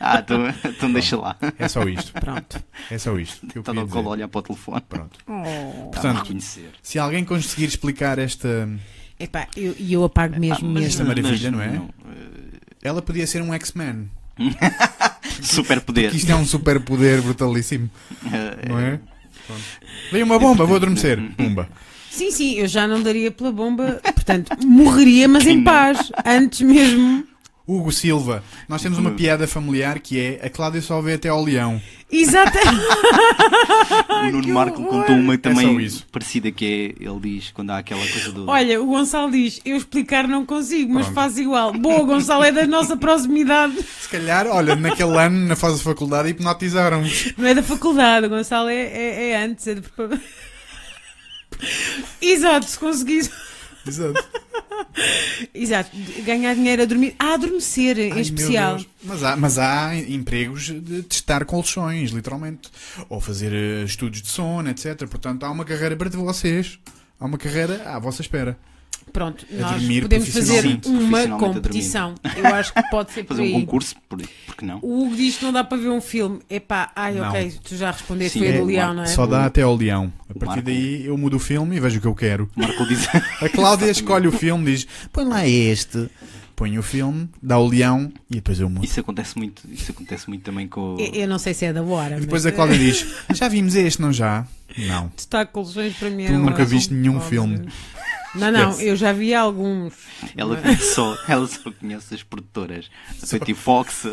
Ah, 0.00 0.20
então, 0.20 0.54
então 0.64 0.92
deixa 0.92 1.16
lá. 1.16 1.36
É 1.58 1.66
só 1.68 1.82
isto. 1.84 2.12
Pronto. 2.12 2.62
É 2.90 2.98
só 2.98 3.18
isto 3.18 3.46
que 3.46 3.58
eu 3.58 3.60
Está 3.60 3.72
no 3.74 3.88
colo 3.88 4.08
a 4.08 4.12
olhar 4.12 4.28
para 4.28 4.38
o 4.38 4.42
telefone. 4.42 4.80
Pronto. 4.88 5.18
Oh. 5.26 5.90
Portanto, 5.90 6.36
se 6.82 6.98
alguém 6.98 7.24
conseguir 7.24 7.64
explicar 7.66 8.18
esta. 8.18 8.68
Epá, 9.18 9.48
eu- 9.56 9.74
e 9.78 9.92
eu, 9.92 10.04
apago 10.04 10.38
mesmo, 10.38 10.68
Ah, 10.68 10.72
mas- 10.74 10.84
Esta 10.84 11.02
mesmo. 11.04 11.22
maravilha, 11.22 11.50
mas 11.50 11.72
não 11.72 11.80
é? 11.80 11.82
eh, 12.14 12.58
Ela 12.82 13.02
podia 13.02 13.26
ser 13.26 13.42
um 13.42 13.52
X-Men. 13.54 14.08
super 15.42 15.80
poder. 15.80 16.14
Isto 16.14 16.30
é 16.30 16.36
um 16.36 16.44
superpoder 16.46 17.20
brutalíssimo, 17.22 17.90
Eh, 18.32 18.68
não 18.68 18.78
é? 18.78 19.00
Veio 20.12 20.24
uma 20.24 20.38
bomba, 20.38 20.64
vou 20.64 20.76
adormecer. 20.76 21.18
Pumba. 21.36 21.68
Sim, 22.10 22.30
sim, 22.30 22.54
eu 22.54 22.66
já 22.66 22.86
não 22.86 23.02
daria 23.02 23.30
pela 23.30 23.50
bomba. 23.52 24.00
Portanto, 24.14 24.50
morreria, 24.66 25.26
mas 25.28 25.46
em 25.46 25.62
paz. 25.62 26.10
Antes 26.24 26.60
mesmo. 26.62 27.24
Hugo 27.68 27.92
Silva, 27.92 28.42
nós 28.66 28.80
temos 28.80 28.98
uma 28.98 29.10
piada 29.10 29.46
familiar 29.46 29.98
que 29.98 30.18
é 30.18 30.40
a 30.42 30.48
Cláudia 30.48 30.80
só 30.80 31.02
vê 31.02 31.12
até 31.12 31.28
ao 31.28 31.44
leão. 31.44 31.78
Exato. 32.10 32.56
O 34.08 34.30
Nuno 34.30 34.42
que 34.42 34.52
Marco 34.52 34.80
horror. 34.82 35.00
contou 35.00 35.16
uma 35.16 35.34
só 35.34 35.40
também 35.40 35.80
isso. 35.80 36.06
parecida 36.10 36.50
que 36.50 36.96
é, 36.98 37.04
ele 37.04 37.20
diz, 37.20 37.50
quando 37.52 37.70
há 37.70 37.78
aquela 37.78 38.00
coisa 38.00 38.32
do... 38.32 38.48
Olha, 38.48 38.82
o 38.82 38.86
Gonçalo 38.86 39.30
diz: 39.30 39.60
Eu 39.64 39.76
explicar 39.76 40.26
não 40.26 40.44
consigo, 40.44 40.92
mas 40.92 41.04
Pronto. 41.06 41.14
faço 41.14 41.40
igual. 41.40 41.72
Boa, 41.72 42.02
Gonçalo, 42.04 42.42
é 42.42 42.50
da 42.50 42.66
nossa 42.66 42.96
proximidade. 42.96 43.76
Se 44.00 44.08
calhar, 44.08 44.46
olha, 44.48 44.74
naquele 44.74 45.16
ano, 45.16 45.46
na 45.46 45.54
fase 45.54 45.78
de 45.78 45.84
faculdade, 45.84 46.30
hipnotizaram 46.30 47.02
Não 47.36 47.46
é 47.46 47.54
da 47.54 47.62
faculdade, 47.62 48.26
o 48.26 48.30
Gonçalo 48.30 48.68
é, 48.68 48.74
é, 48.74 49.30
é 49.30 49.44
antes. 49.44 49.66
É 49.66 49.74
de... 49.74 49.82
Exato, 52.20 52.66
se 52.66 52.78
conseguis. 52.78 53.30
Exato. 53.86 54.24
Exato, 55.54 55.90
ganhar 56.24 56.54
dinheiro 56.54 56.82
a 56.82 56.84
dormir. 56.84 57.14
A 57.18 57.34
adormecer, 57.34 57.98
em 57.98 58.12
Ai, 58.12 58.20
especial. 58.20 58.80
Mas 59.02 59.22
há, 59.22 59.36
mas 59.36 59.58
há 59.58 59.94
empregos 59.96 60.64
de 60.64 61.02
testar 61.02 61.44
colchões, 61.44 62.10
literalmente. 62.10 62.70
Ou 63.08 63.20
fazer 63.20 63.52
eh, 63.52 63.84
estudos 63.84 64.22
de 64.22 64.28
sono, 64.28 64.68
etc. 64.70 65.06
Portanto, 65.08 65.44
há 65.44 65.50
uma 65.50 65.64
carreira 65.64 65.96
para 65.96 66.08
vocês. 66.10 66.78
Há 67.20 67.26
uma 67.26 67.38
carreira 67.38 67.82
à 67.88 67.98
vossa 67.98 68.22
espera. 68.22 68.58
Pronto, 69.12 69.44
A 69.52 69.60
nós 69.60 69.82
podemos 70.00 70.28
fazer 70.28 70.80
uma 70.86 71.26
competição. 71.38 72.14
Eu 72.36 72.46
acho 72.46 72.72
que 72.74 72.82
pode 72.90 73.12
ser 73.12 73.22
por 73.28 73.36
Fazer 73.36 73.42
um 73.42 73.44
aí. 73.46 73.52
concurso, 73.52 73.94
por, 74.08 74.20
porque 74.46 74.64
não? 74.64 74.78
O 74.82 75.02
Hugo 75.06 75.16
diz 75.16 75.36
que 75.36 75.44
não 75.44 75.52
dá 75.52 75.64
para 75.64 75.78
ver 75.78 75.88
um 75.88 76.00
filme. 76.00 76.40
Epá, 76.48 76.90
ai, 76.94 77.14
Não. 77.14 77.28
ok, 77.28 77.52
tu 77.64 77.76
já 77.76 77.90
respondeste, 77.90 78.38
Sim, 78.38 78.44
foi 78.46 78.54
é, 78.54 78.58
do 78.58 78.64
Leão, 78.66 78.94
não 78.94 79.02
é? 79.02 79.06
Só 79.06 79.26
dá 79.26 79.44
até 79.46 79.62
ao 79.62 79.74
leão. 79.76 80.12
A 80.28 80.32
O 80.32 80.38
partir 80.38 80.46
Marco- 80.56 80.62
daí 80.62 81.06
eu 81.06 81.16
mudo 81.18 81.36
o 81.36 81.40
filme 81.40 81.76
e 81.76 81.80
vejo 81.80 81.98
o 81.98 82.00
que 82.00 82.06
eu 82.06 82.14
quero. 82.14 82.50
Marco 82.56 82.86
diz... 82.86 83.06
A 83.42 83.48
Cláudia 83.48 83.90
escolhe 83.90 84.28
o 84.28 84.32
filme, 84.32 84.72
diz: 84.72 84.86
põe 85.12 85.24
lá 85.24 85.46
este. 85.46 86.08
Põe 86.58 86.76
o 86.76 86.82
filme, 86.82 87.28
dá 87.40 87.56
o 87.56 87.68
leão 87.68 88.12
e 88.28 88.34
depois 88.34 88.58
eu 88.58 88.68
mudo. 88.68 88.84
Isso 88.84 88.98
acontece 88.98 89.38
muito, 89.38 89.62
isso 89.70 89.92
acontece 89.92 90.28
muito 90.28 90.42
também 90.42 90.66
com... 90.66 90.96
o- 90.96 91.00
Eu, 91.00 91.12
eu 91.14 91.28
não 91.28 91.38
sei 91.38 91.54
se 91.54 91.64
é 91.64 91.72
da 91.72 91.84
hora. 91.84 92.16
E 92.16 92.20
depois 92.22 92.42
mas, 92.44 92.52
a 92.52 92.56
Cláudia 92.56 92.76
diz: 92.76 93.06
Já 93.32 93.46
vimos 93.46 93.76
este, 93.76 94.02
não 94.02 94.12
já? 94.12 94.44
Não. 94.76 95.12
Destaque 95.14 95.52
colchões 95.52 95.94
para 95.96 96.10
mim. 96.10 96.26
Tu 96.26 96.32
nunca 96.32 96.50
ótimo. 96.54 96.66
viste 96.66 96.92
nenhum 96.92 97.18
Oh, 97.18 97.20
filme. 97.20 97.68
Não, 98.34 98.50
não, 98.50 98.80
eu 98.80 98.96
já 98.96 99.12
vi 99.12 99.32
alguns. 99.34 99.94
Ela, 100.36 100.56
conhece 100.56 100.94
só, 100.94 101.16
ela 101.28 101.46
só 101.46 101.70
conhece 101.70 102.14
as 102.16 102.22
produtoras. 102.24 102.90
A 103.22 103.38
Betty 103.38 103.54
Fox. 103.54 104.08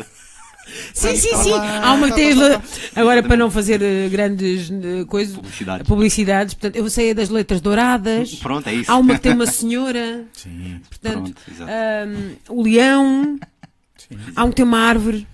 Sim, 0.92 1.16
sim, 1.16 1.36
sim. 1.36 1.52
Há 1.52 1.92
uma 1.92 2.08
que 2.08 2.14
tem. 2.16 2.34
tá, 2.36 2.62
Agora, 2.96 3.22
para 3.22 3.36
não 3.36 3.50
fazer 3.50 3.80
eh, 3.82 4.08
grandes 4.08 4.70
eh, 4.70 5.04
coisas, 5.06 5.34
Publicidade. 5.36 5.84
publicidades, 5.84 6.54
portanto, 6.54 6.76
eu 6.76 6.90
sei 6.90 7.10
a 7.10 7.14
das 7.14 7.28
letras 7.28 7.60
douradas. 7.60 8.34
Pronto, 8.36 8.68
é 8.68 8.74
isso. 8.74 8.90
Há 8.90 8.96
uma 8.96 9.14
que 9.14 9.20
tem 9.20 9.32
uma 9.32 9.46
senhora, 9.46 10.24
Sim, 10.32 10.80
portanto, 10.88 11.34
Pronto, 11.44 11.62
ahm, 11.70 12.34
o 12.48 12.62
leão. 12.62 13.38
sim. 13.96 14.18
Há 14.34 14.44
um 14.44 14.50
que 14.50 14.56
tem 14.56 14.64
uma 14.64 14.78
árvore. 14.80 15.26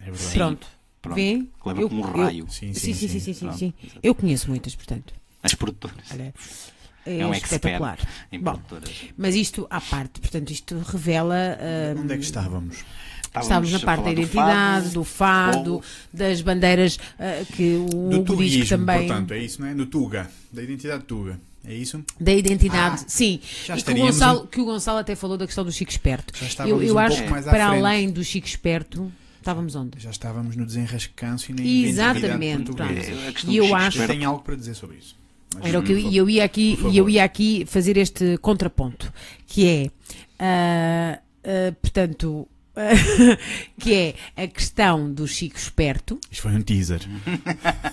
É 0.00 0.10
verdade. 0.10 0.34
Pronto. 0.34 0.66
Pronto. 1.00 1.16
Vê? 1.16 1.42
Leva 1.66 1.80
Eu- 1.82 1.88
como 1.88 2.02
um 2.02 2.06
eu- 2.06 2.12
raio. 2.24 2.46
Sim, 2.50 2.72
Sim, 2.74 2.94
sim, 2.94 3.08
sim, 3.08 3.18
sim, 3.20 3.32
sim, 3.32 3.46
Pronto, 3.46 3.58
sim. 3.58 3.74
Eu 4.02 4.14
conheço 4.14 4.48
muitas, 4.48 4.74
portanto. 4.74 5.12
As 5.42 5.54
produtoras. 5.54 5.96
Olha, 6.12 6.34
é, 7.06 7.18
É 7.18 7.26
um 7.26 7.34
espetacular. 7.34 7.98
Bom, 8.40 8.58
mas 9.18 9.34
isto 9.34 9.66
à 9.68 9.80
parte, 9.80 10.20
portanto, 10.20 10.50
isto 10.50 10.78
revela. 10.86 11.58
ahm, 11.60 12.00
Onde 12.00 12.14
é 12.14 12.16
que 12.16 12.24
estávamos? 12.24 12.84
Estávamos 13.42 13.72
na 13.72 13.78
a 13.78 13.80
parte 13.80 13.98
da 13.98 14.04
falar 14.04 14.14
do 14.14 14.20
identidade, 14.20 14.84
fado, 14.84 14.94
do 14.94 15.04
fado, 15.04 15.82
das 16.12 16.40
bandeiras 16.40 16.98
ah, 17.18 17.44
que 17.54 17.74
o 17.74 18.08
Do 18.10 18.20
Hugo 18.20 18.36
diz 18.44 18.62
que 18.62 18.68
também. 18.68 19.06
portanto, 19.08 19.32
é 19.32 19.38
isso, 19.38 19.60
não 19.60 19.68
é? 19.68 19.74
Do 19.74 19.86
Tuga. 19.86 20.30
Da 20.52 20.62
identidade 20.62 21.04
Tuga. 21.04 21.40
É 21.66 21.74
isso? 21.74 22.04
Da 22.20 22.32
identidade, 22.32 23.02
Ah, 23.02 23.08
sim. 23.08 23.40
já 23.64 23.76
e 23.76 23.82
que 23.82 23.90
o, 23.92 23.96
Gonçalo, 23.96 24.42
um- 24.42 24.46
que 24.46 24.60
o 24.60 24.64
Gonçalo 24.66 24.98
até 24.98 25.14
falou 25.16 25.36
da 25.38 25.46
questão 25.46 25.64
do 25.64 25.72
Chico 25.72 25.90
Esperto. 25.90 26.32
Já 26.36 26.44
Eu, 26.44 26.48
estávamos 26.48 26.84
eu 26.88 26.94
um 26.94 26.98
acho 26.98 27.08
pouco 27.16 27.24
que 27.24 27.30
mais 27.32 27.48
à 27.48 27.50
para 27.50 27.68
frente. 27.70 27.80
além 27.80 28.10
do 28.10 28.22
Chico 28.22 28.46
Esperto, 28.46 29.10
estávamos 29.38 29.74
onde? 29.74 29.98
Já 29.98 30.10
estávamos 30.10 30.56
no 30.56 30.66
desenrascanço 30.66 31.50
e 31.50 31.54
na 31.54 31.62
Exatamente, 31.64 32.70
identidade. 32.70 32.98
É, 33.00 33.32
E 33.50 33.56
eu 33.56 33.64
Chico 33.64 33.76
acho- 33.76 34.06
tenho 34.06 34.28
algo 34.28 34.42
para 34.42 34.56
dizer 34.56 34.74
sobre 34.74 34.98
isso. 34.98 35.16
Mas, 35.56 35.64
Era 35.66 35.78
o 35.78 35.82
que 35.82 35.92
eu, 35.92 35.98
e 35.98 36.16
eu 36.16 36.28
ia 36.28 36.44
aqui 36.44 36.78
e 36.90 36.98
eu 36.98 37.08
ia 37.08 37.24
aqui 37.24 37.64
fazer 37.66 37.96
este 37.96 38.36
contraponto, 38.38 39.10
que 39.46 39.66
é, 39.66 39.90
ah, 40.38 41.18
ah, 41.44 41.72
portanto, 41.80 42.46
que 43.78 43.94
é 43.94 44.14
a 44.36 44.46
questão 44.46 45.12
do 45.12 45.26
Chico 45.26 45.56
Esperto, 45.56 46.18
Isto 46.30 46.42
foi 46.42 46.52
um 46.52 46.62
teaser. 46.62 47.00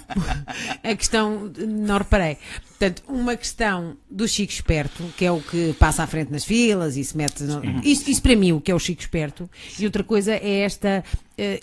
a 0.83 0.95
questão, 0.95 1.51
não 1.67 1.97
reparei, 1.97 2.37
portanto, 2.69 3.03
uma 3.07 3.35
questão 3.35 3.95
do 4.09 4.27
Chico 4.27 4.51
Esperto, 4.51 5.03
que 5.15 5.25
é 5.25 5.31
o 5.31 5.39
que 5.39 5.73
passa 5.73 6.03
à 6.03 6.07
frente 6.07 6.31
nas 6.31 6.43
filas 6.43 6.97
e 6.97 7.03
se 7.03 7.15
mete. 7.15 7.43
No... 7.43 7.61
Isso, 7.83 8.09
isso 8.09 8.21
para 8.21 8.35
mim, 8.35 8.51
o 8.53 8.61
que 8.61 8.71
é 8.71 8.75
o 8.75 8.79
Chico 8.79 9.01
Esperto, 9.01 9.49
e 9.77 9.85
outra 9.85 10.03
coisa 10.03 10.33
é 10.33 10.61
esta 10.61 11.03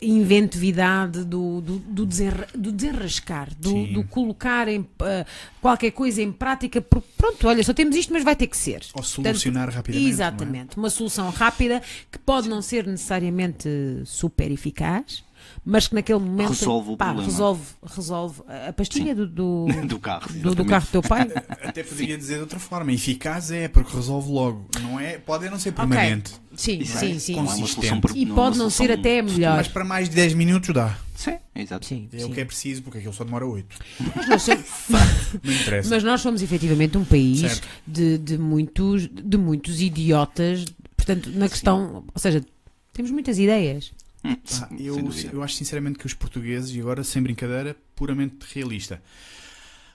inventividade 0.02 1.24
do, 1.24 1.60
do, 1.60 1.78
do, 1.78 2.06
desenra- 2.06 2.48
do 2.54 2.72
desenrascar, 2.72 3.48
do, 3.58 3.70
Sim. 3.70 3.92
do 3.92 4.04
colocar 4.04 4.68
em, 4.68 4.86
eh, 5.02 5.24
qualquer 5.60 5.90
coisa 5.92 6.22
em 6.22 6.32
prática, 6.32 6.80
porque 6.80 7.08
pronto, 7.16 7.46
olha, 7.46 7.62
só 7.62 7.72
temos 7.72 7.94
isto, 7.96 8.12
mas 8.12 8.24
vai 8.24 8.34
ter 8.36 8.46
que 8.46 8.56
ser. 8.56 8.82
Ou 8.94 9.02
solucionar 9.02 9.64
Portanto, 9.64 9.76
rapidamente, 9.76 10.06
é? 10.06 10.10
Exatamente, 10.10 10.76
uma 10.76 10.90
solução 10.90 11.30
rápida 11.30 11.82
que 12.10 12.18
pode 12.18 12.48
não 12.48 12.60
ser 12.62 12.86
necessariamente 12.86 13.68
super 14.04 14.50
eficaz, 14.50 15.22
mas 15.64 15.88
que 15.88 15.94
naquele 15.94 16.18
momento 16.20 16.48
Resolve 16.48 16.90
o 16.92 16.96
pá, 16.96 17.12
resolve, 17.12 17.62
resolve 17.84 18.42
a 18.68 18.72
pastilha 18.72 19.14
do, 19.14 19.26
do, 19.26 19.66
Do 19.86 19.98
carro. 19.98 20.32
do, 20.32 20.54
do 20.54 20.64
carro 20.64 20.86
do 20.86 20.90
teu 20.90 21.02
pai. 21.02 21.28
Até 21.62 21.82
poderia 21.82 22.16
dizer 22.16 22.34
de 22.36 22.40
outra 22.40 22.58
forma. 22.58 22.92
Eficaz 22.92 23.50
é 23.50 23.68
porque 23.68 23.94
resolve 23.94 24.30
logo. 24.30 24.66
Não 24.80 24.98
é, 24.98 25.18
pode 25.18 25.48
não 25.50 25.58
ser 25.58 25.72
permanente. 25.72 26.32
Sim, 26.56 26.78
Isso 26.80 26.98
sim, 26.98 27.16
é- 27.16 27.18
sim. 27.18 27.32
é 27.32 27.36
Consistente. 27.36 27.72
solução 27.74 28.00
per- 28.00 28.16
E 28.16 28.26
pode 28.26 28.58
não 28.58 28.68
ser 28.70 28.90
até 28.90 29.20
melhor. 29.22 29.56
Mas 29.58 29.68
para 29.68 29.84
mais 29.84 30.08
de 30.08 30.16
10 30.16 30.34
minutos 30.34 30.74
dá. 30.74 30.96
Sim, 31.14 31.36
exato. 31.54 31.84
Sim, 31.86 32.08
É 32.12 32.18
sim. 32.20 32.24
o 32.24 32.30
que 32.30 32.40
é 32.40 32.44
preciso, 32.44 32.82
porque 32.82 32.98
aquilo 32.98 33.12
só 33.12 33.24
demora 33.24 33.44
8. 33.46 33.76
Mas 34.16 34.28
nós 34.28 34.42
somos-. 34.42 34.66
Mas 35.90 36.02
nós 36.02 36.20
somos 36.20 36.42
efetivamente 36.42 36.96
um 36.96 37.04
país 37.04 37.60
de, 37.86 38.18
de, 38.18 38.38
muitos, 38.38 39.08
de 39.08 39.36
muitos 39.36 39.80
idiotas, 39.80 40.64
portanto, 40.96 41.30
na 41.34 41.48
questão, 41.48 42.04
ou 42.14 42.20
seja, 42.20 42.44
temos 42.92 43.10
muitas 43.10 43.38
ideias. 43.38 43.92
Hum, 44.24 44.36
sem 44.44 44.82
eu, 44.82 44.96
eu 45.32 45.42
acho 45.42 45.54
sinceramente 45.54 45.98
que 45.98 46.06
os 46.06 46.14
portugueses, 46.14 46.74
e 46.74 46.80
agora 46.80 47.04
sem 47.04 47.22
brincadeira, 47.22 47.76
puramente 47.94 48.36
realista. 48.54 49.02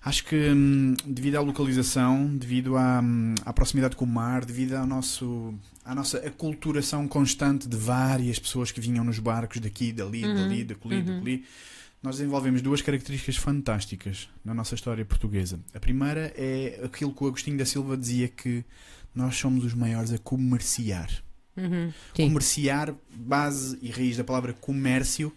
Acho 0.06 0.26
que 0.26 0.36
hum, 0.36 0.96
devido 1.06 1.38
à 1.38 1.42
localização, 1.42 2.36
devido 2.36 2.76
à, 2.76 3.00
hum, 3.02 3.36
à 3.46 3.54
proximidade 3.54 3.96
com 3.96 4.04
o 4.04 4.08
mar, 4.08 4.44
devido 4.44 4.74
ao 4.74 4.86
nosso, 4.86 5.54
à 5.86 5.96
nossa 5.96 6.18
aculturação 6.18 7.08
constante 7.08 7.70
de 7.70 7.78
várias 7.78 8.38
pessoas 8.38 8.72
que 8.72 8.82
vinham 8.82 9.06
nos 9.06 9.20
barcos 9.20 9.62
daqui, 9.62 9.94
dali, 9.94 10.26
Uhum, 10.26 10.36
dali, 10.36 10.64
dali, 10.66 10.80
uhum. 10.84 11.06
dali, 11.06 11.46
nós 12.02 12.18
desenvolvemos 12.18 12.62
duas 12.62 12.82
características 12.82 13.38
fantásticas 13.38 14.28
na 14.44 14.54
nossa 14.54 14.76
história 14.76 15.06
portuguesa. 15.06 15.58
A 15.74 15.80
primeira 15.80 16.34
é 16.36 16.82
aquilo 16.84 17.14
que 17.14 17.24
o 17.24 17.28
Agostinho 17.28 17.58
da 17.58 17.66
Silva 17.66 17.96
dizia 17.96 18.28
que 18.28 18.66
nós 19.16 19.38
somos 19.38 19.64
os 19.64 19.74
maiores 19.74 20.12
a 20.12 20.18
comerciar. 20.18 21.10
Sim. 22.16 22.28
Comerciar, 22.28 22.94
base 23.16 23.78
e 23.82 23.90
raiz 23.90 24.18
da 24.18 24.24
palavra 24.24 24.54
comércio, 24.54 25.32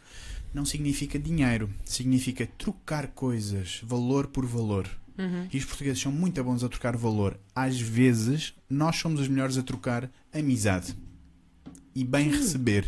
não 0.52 0.64
significa 0.64 1.18
dinheiro, 1.18 1.70
significa 1.84 2.48
trocar 2.58 3.08
coisas, 3.08 3.80
valor 3.84 4.26
por 4.26 4.46
valor. 4.46 4.88
Uhum. 5.18 5.48
E 5.52 5.56
os 5.56 5.64
portugueses 5.64 6.02
são 6.02 6.12
muito 6.12 6.42
bons 6.42 6.62
a 6.62 6.68
trocar 6.68 6.96
valor. 6.96 7.38
Às 7.54 7.80
vezes, 7.80 8.54
nós 8.68 8.96
somos 8.96 9.20
os 9.20 9.28
melhores 9.28 9.56
a 9.56 9.62
trocar 9.62 10.10
amizade 10.32 10.96
e 11.94 12.04
bem 12.04 12.30
receber. 12.30 12.86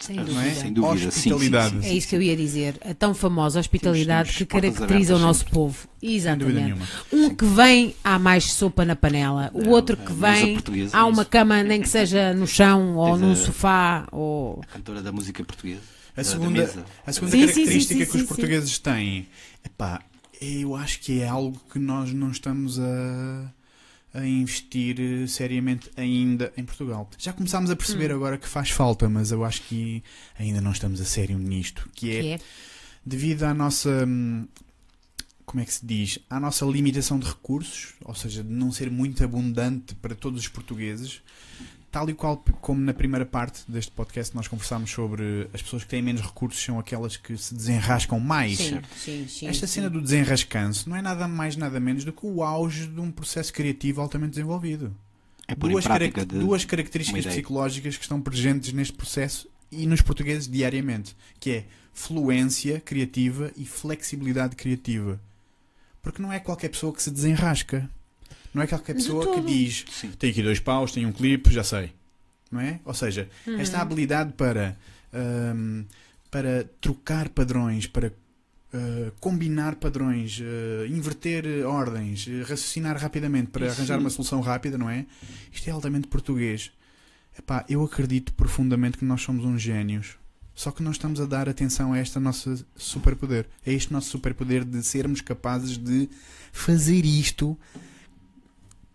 Sem 0.00 0.16
Não 0.16 0.24
dúvida. 0.24 0.46
é? 0.46 0.54
Sem 0.54 0.72
dúvida, 0.72 1.10
sim, 1.10 1.20
sim, 1.20 1.32
Hospitalidade. 1.32 1.74
sim, 1.74 1.82
sim, 1.82 1.88
É 1.88 1.92
isso 1.94 2.08
que 2.08 2.16
eu 2.16 2.22
ia 2.22 2.36
dizer. 2.36 2.80
A 2.82 2.94
tão 2.94 3.12
famosa 3.14 3.60
hospitalidade 3.60 4.30
Temos- 4.32 4.38
que 4.38 4.44
temos 4.46 4.62
portas 4.62 4.78
caracteriza 4.78 5.16
o 5.16 5.18
nosso 5.18 5.40
sempre. 5.40 5.54
povo. 5.54 5.76
Sem 6.00 6.36
dúvida 6.38 6.60
Exatamente. 6.60 6.82
Um 7.12 7.34
que 7.34 7.44
vem, 7.44 7.94
há 8.02 8.18
mais 8.18 8.44
sopa 8.52 8.84
na 8.84 8.96
panela. 8.96 9.50
O 9.52 9.62
É, 9.62 9.68
outro 9.68 9.98
é 10.00 10.04
que 10.06 10.10
a 10.12 10.14
vem, 10.14 10.58
há 10.92 10.98
é 11.00 11.02
uma 11.02 11.22
isso. 11.22 11.30
cama, 11.30 11.62
nem 11.62 11.82
que 11.82 11.88
seja 11.88 12.32
no 12.32 12.46
chão 12.46 12.96
ou 12.96 13.10
Tens 13.12 13.20
num 13.20 13.32
a- 13.32 13.36
sofá. 13.36 14.08
Ou... 14.10 14.62
Cantora 14.72 15.02
da 15.02 15.12
música 15.12 15.44
portuguesa. 15.44 15.80
A 16.16 16.16
da- 16.16 16.22
da 16.22 16.24
segunda, 16.24 16.62
a 17.06 17.12
segunda 17.12 17.36
característica 17.38 17.70
sim, 17.70 17.80
sim, 17.80 17.96
que 18.10 18.16
os 18.16 18.22
sim, 18.22 18.26
portugueses 18.26 18.78
têm, 18.78 19.28
epá, 19.64 20.00
eu 20.40 20.74
acho 20.76 20.98
que 21.00 21.20
é 21.20 21.28
algo 21.28 21.60
que 21.70 21.78
nós 21.78 22.12
não 22.14 22.30
estamos 22.30 22.78
a, 22.80 23.52
a 24.12 24.24
investir 24.26 24.96
eh, 25.00 25.26
seriamente 25.26 25.90
ainda 25.96 26.52
em 26.56 26.64
Portugal. 26.64 27.08
Já 27.18 27.32
começámos 27.32 27.70
a 27.70 27.74
Hum. 27.74 27.76
perceber 27.76 28.10
agora 28.12 28.36
que 28.38 28.48
faz 28.48 28.70
falta, 28.70 29.08
mas 29.08 29.30
eu 29.30 29.44
acho 29.44 29.62
que 29.62 30.02
ainda 30.38 30.60
não 30.60 30.72
estamos 30.72 31.00
a 31.00 31.04
sério 31.04 31.38
nisto, 31.38 31.88
que 31.94 32.10
é, 32.16 32.20
Que 32.22 32.28
é? 32.34 32.40
devido 33.06 33.44
à 33.44 33.54
nossa 33.54 34.04
hum, 34.06 34.46
como 35.46 35.60
é 35.62 35.64
que 35.64 35.74
se 35.74 35.84
diz? 35.84 36.18
À 36.30 36.38
nossa 36.38 36.64
limitação 36.64 37.18
de 37.18 37.26
recursos, 37.26 37.94
ou 38.04 38.14
seja, 38.14 38.42
de 38.44 38.50
não 38.52 38.70
ser 38.70 38.88
muito 38.90 39.22
abundante 39.24 39.94
para 39.96 40.14
todos 40.14 40.40
os 40.40 40.48
portugueses, 40.48 41.22
tal 41.90 42.08
e 42.08 42.14
qual 42.14 42.36
como 42.60 42.80
na 42.80 42.94
primeira 42.94 43.26
parte 43.26 43.62
deste 43.68 43.90
podcast 43.90 44.34
nós 44.34 44.46
conversámos 44.46 44.90
sobre 44.90 45.48
as 45.52 45.60
pessoas 45.60 45.82
que 45.82 45.88
têm 45.90 46.00
menos 46.00 46.20
recursos 46.22 46.62
são 46.62 46.78
aquelas 46.78 47.16
que 47.16 47.36
se 47.36 47.54
desenrascam 47.54 48.20
mais. 48.20 48.58
Sim, 48.58 48.80
sim, 48.96 49.26
sim. 49.28 49.46
Esta 49.48 49.66
sim. 49.66 49.74
cena 49.74 49.90
do 49.90 50.00
desenrascanço 50.00 50.88
não 50.88 50.96
é 50.96 51.02
nada 51.02 51.26
mais 51.26 51.56
nada 51.56 51.80
menos 51.80 52.04
do 52.04 52.12
que 52.12 52.24
o 52.26 52.42
auge 52.42 52.86
de 52.86 53.00
um 53.00 53.10
processo 53.10 53.52
criativo 53.52 54.00
altamente 54.00 54.30
desenvolvido. 54.30 54.94
É 55.48 55.54
Duas, 55.54 55.84
carac- 55.84 56.14
de... 56.14 56.24
duas 56.38 56.64
características 56.64 57.26
psicológicas 57.26 57.96
que 57.96 58.02
estão 58.04 58.20
presentes 58.20 58.72
neste 58.72 58.92
processo 58.92 59.48
e 59.72 59.84
nos 59.84 60.00
portugueses 60.00 60.46
diariamente, 60.48 61.16
que 61.40 61.50
é 61.50 61.64
fluência 61.92 62.80
criativa 62.80 63.50
e 63.56 63.64
flexibilidade 63.66 64.54
criativa. 64.54 65.20
Porque 66.02 66.22
não 66.22 66.32
é 66.32 66.38
qualquer 66.38 66.68
pessoa 66.68 66.92
que 66.92 67.02
se 67.02 67.10
desenrasca. 67.10 67.90
Não 68.52 68.62
é 68.62 68.66
qualquer 68.66 68.94
pessoa 68.94 69.34
que 69.34 69.40
diz 69.42 69.84
Sim. 69.90 70.10
tenho 70.18 70.32
aqui 70.32 70.42
dois 70.42 70.58
paus, 70.60 70.92
tenho 70.92 71.08
um 71.08 71.12
clipe, 71.12 71.50
já 71.52 71.62
sei. 71.64 71.92
Não 72.50 72.60
é? 72.60 72.80
Ou 72.84 72.92
seja, 72.94 73.28
Uhum. 73.46 73.60
esta 73.60 73.78
habilidade 73.80 74.32
para, 74.32 74.76
hum, 75.14 75.84
para 76.30 76.68
trocar 76.80 77.28
padrões, 77.28 77.86
para 77.86 78.08
uh, 78.08 79.12
combinar 79.20 79.76
padrões, 79.76 80.40
uh, 80.40 80.86
inverter 80.88 81.44
ordens, 81.64 82.26
uh, 82.26 82.42
raciocinar 82.42 82.96
rapidamente 82.96 83.50
para 83.50 83.66
Isso. 83.66 83.76
arranjar 83.76 83.98
uma 84.00 84.10
solução 84.10 84.40
rápida, 84.40 84.76
não 84.76 84.90
é? 84.90 85.06
Isto 85.52 85.68
é 85.68 85.70
altamente 85.70 86.08
português. 86.08 86.72
Epá, 87.38 87.64
eu 87.68 87.84
acredito 87.84 88.32
profundamente 88.34 88.98
que 88.98 89.04
nós 89.04 89.22
somos 89.22 89.44
uns 89.44 89.62
génios. 89.62 90.16
Só 90.52 90.72
que 90.72 90.82
nós 90.82 90.96
estamos 90.96 91.20
a 91.20 91.26
dar 91.26 91.48
atenção 91.48 91.92
a 91.92 92.00
este 92.00 92.18
nosso 92.18 92.66
superpoder. 92.76 93.46
A 93.64 93.70
este 93.70 93.92
nosso 93.92 94.10
superpoder 94.10 94.64
de 94.64 94.82
sermos 94.82 95.20
capazes 95.20 95.78
de 95.78 96.08
fazer 96.52 97.04
isto 97.06 97.56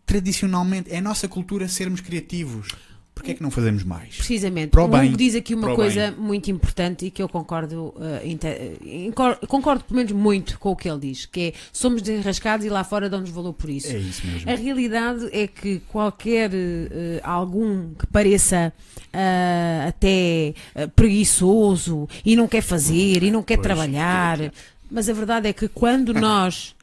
tradicionalmente. 0.06 0.92
É 0.92 0.98
a 0.98 1.02
nossa 1.02 1.28
cultura 1.28 1.68
sermos 1.68 2.02
criativos. 2.02 2.68
Porquê 3.14 3.32
é 3.32 3.34
que 3.34 3.42
não 3.42 3.50
fazemos 3.50 3.82
mais? 3.86 4.14
Precisamente. 4.18 4.72
Para 4.72 4.84
o 4.84 4.90
bem. 4.90 5.08
Hugo 5.08 5.16
diz 5.16 5.36
aqui 5.36 5.56
uma 5.56 5.74
coisa 5.74 6.12
muito 6.18 6.52
importante 6.52 7.06
e 7.06 7.10
que 7.12 7.24
eu 7.24 7.30
concordo, 7.30 7.94
incor- 8.86 9.38
concordo 9.48 9.86
pelo 9.86 9.96
menos 9.96 10.12
muito 10.12 10.60
com 10.60 10.72
o 10.72 10.76
que 10.76 10.90
ele 10.90 11.00
diz, 11.00 11.26
que 11.26 11.40
é 11.40 11.54
somos 11.72 12.02
desenrascados 12.02 12.66
e 12.66 12.70
lá 12.70 12.84
fora 12.84 13.10
damos 13.10 13.30
valor 13.30 13.54
por 13.54 13.70
isso. 13.70 13.88
É 13.88 13.98
isso 13.98 14.28
mesmo. 14.28 14.52
A 14.52 14.56
realidade 14.56 15.30
é 15.32 15.48
que 15.48 15.80
qualquer 15.88 16.52
eh, 16.54 17.22
algum 17.24 17.94
que 17.94 18.06
pareça 18.08 18.74
ah, 19.14 19.86
até 19.88 20.54
preguiçoso 20.94 22.10
e 22.26 22.36
não 22.36 22.50
quer 22.50 22.62
fazer 22.62 23.24
e 23.24 23.32
não 23.32 23.42
quer 23.42 23.56
Pois. 23.56 23.64
trabalhar, 23.68 24.52
mas 24.92 25.08
a 25.08 25.14
verdade 25.14 25.48
é 25.48 25.54
que 25.54 25.70
quando 25.70 26.14
nós, 26.14 26.76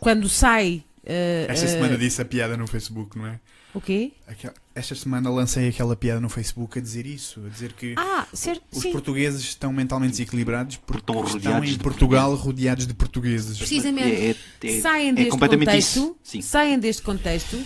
quando 0.00 0.26
sai. 0.26 0.82
Ah, 1.06 1.52
Esta 1.52 1.66
ah, 1.66 1.68
semana 1.68 1.96
disse 1.98 2.20
a 2.20 2.24
piada 2.24 2.56
no 2.56 2.66
Facebook, 2.66 3.16
não 3.18 3.26
é? 3.26 3.40
O 3.74 3.80
quê? 3.80 4.12
Aquela- 4.26 4.54
Esta 4.74 4.94
semana 4.94 5.28
lancei 5.30 5.68
aquela 5.68 5.94
piada 5.94 6.18
no 6.20 6.28
Facebook 6.30 6.78
a 6.78 6.82
dizer 6.82 7.04
isso, 7.06 7.42
a 7.44 7.48
dizer 7.50 7.72
que 7.74 7.94
Ah, 7.96 8.26
certo. 8.32 8.62
os 8.72 8.82
Sim. 8.82 8.92
portugueses 8.92 9.40
estão 9.42 9.70
mentalmente 9.72 10.12
desequilibrados 10.12 10.76
porque 10.78 11.00
Estão 11.12 11.24
estão 11.24 11.64
em 11.64 11.72
de 11.72 11.78
Portugal 11.78 12.34
rodeados 12.34 12.86
de 12.86 12.94
portugueses. 12.94 13.56
Precisamente. 13.58 14.08
É, 14.08 14.30
é- 14.30 14.76
é- 14.78 14.80
saem 14.80 15.08
é 15.10 15.12
deste 15.12 15.38
contexto, 15.38 16.16
saem 16.42 16.78
deste 16.78 17.02
contexto 17.02 17.56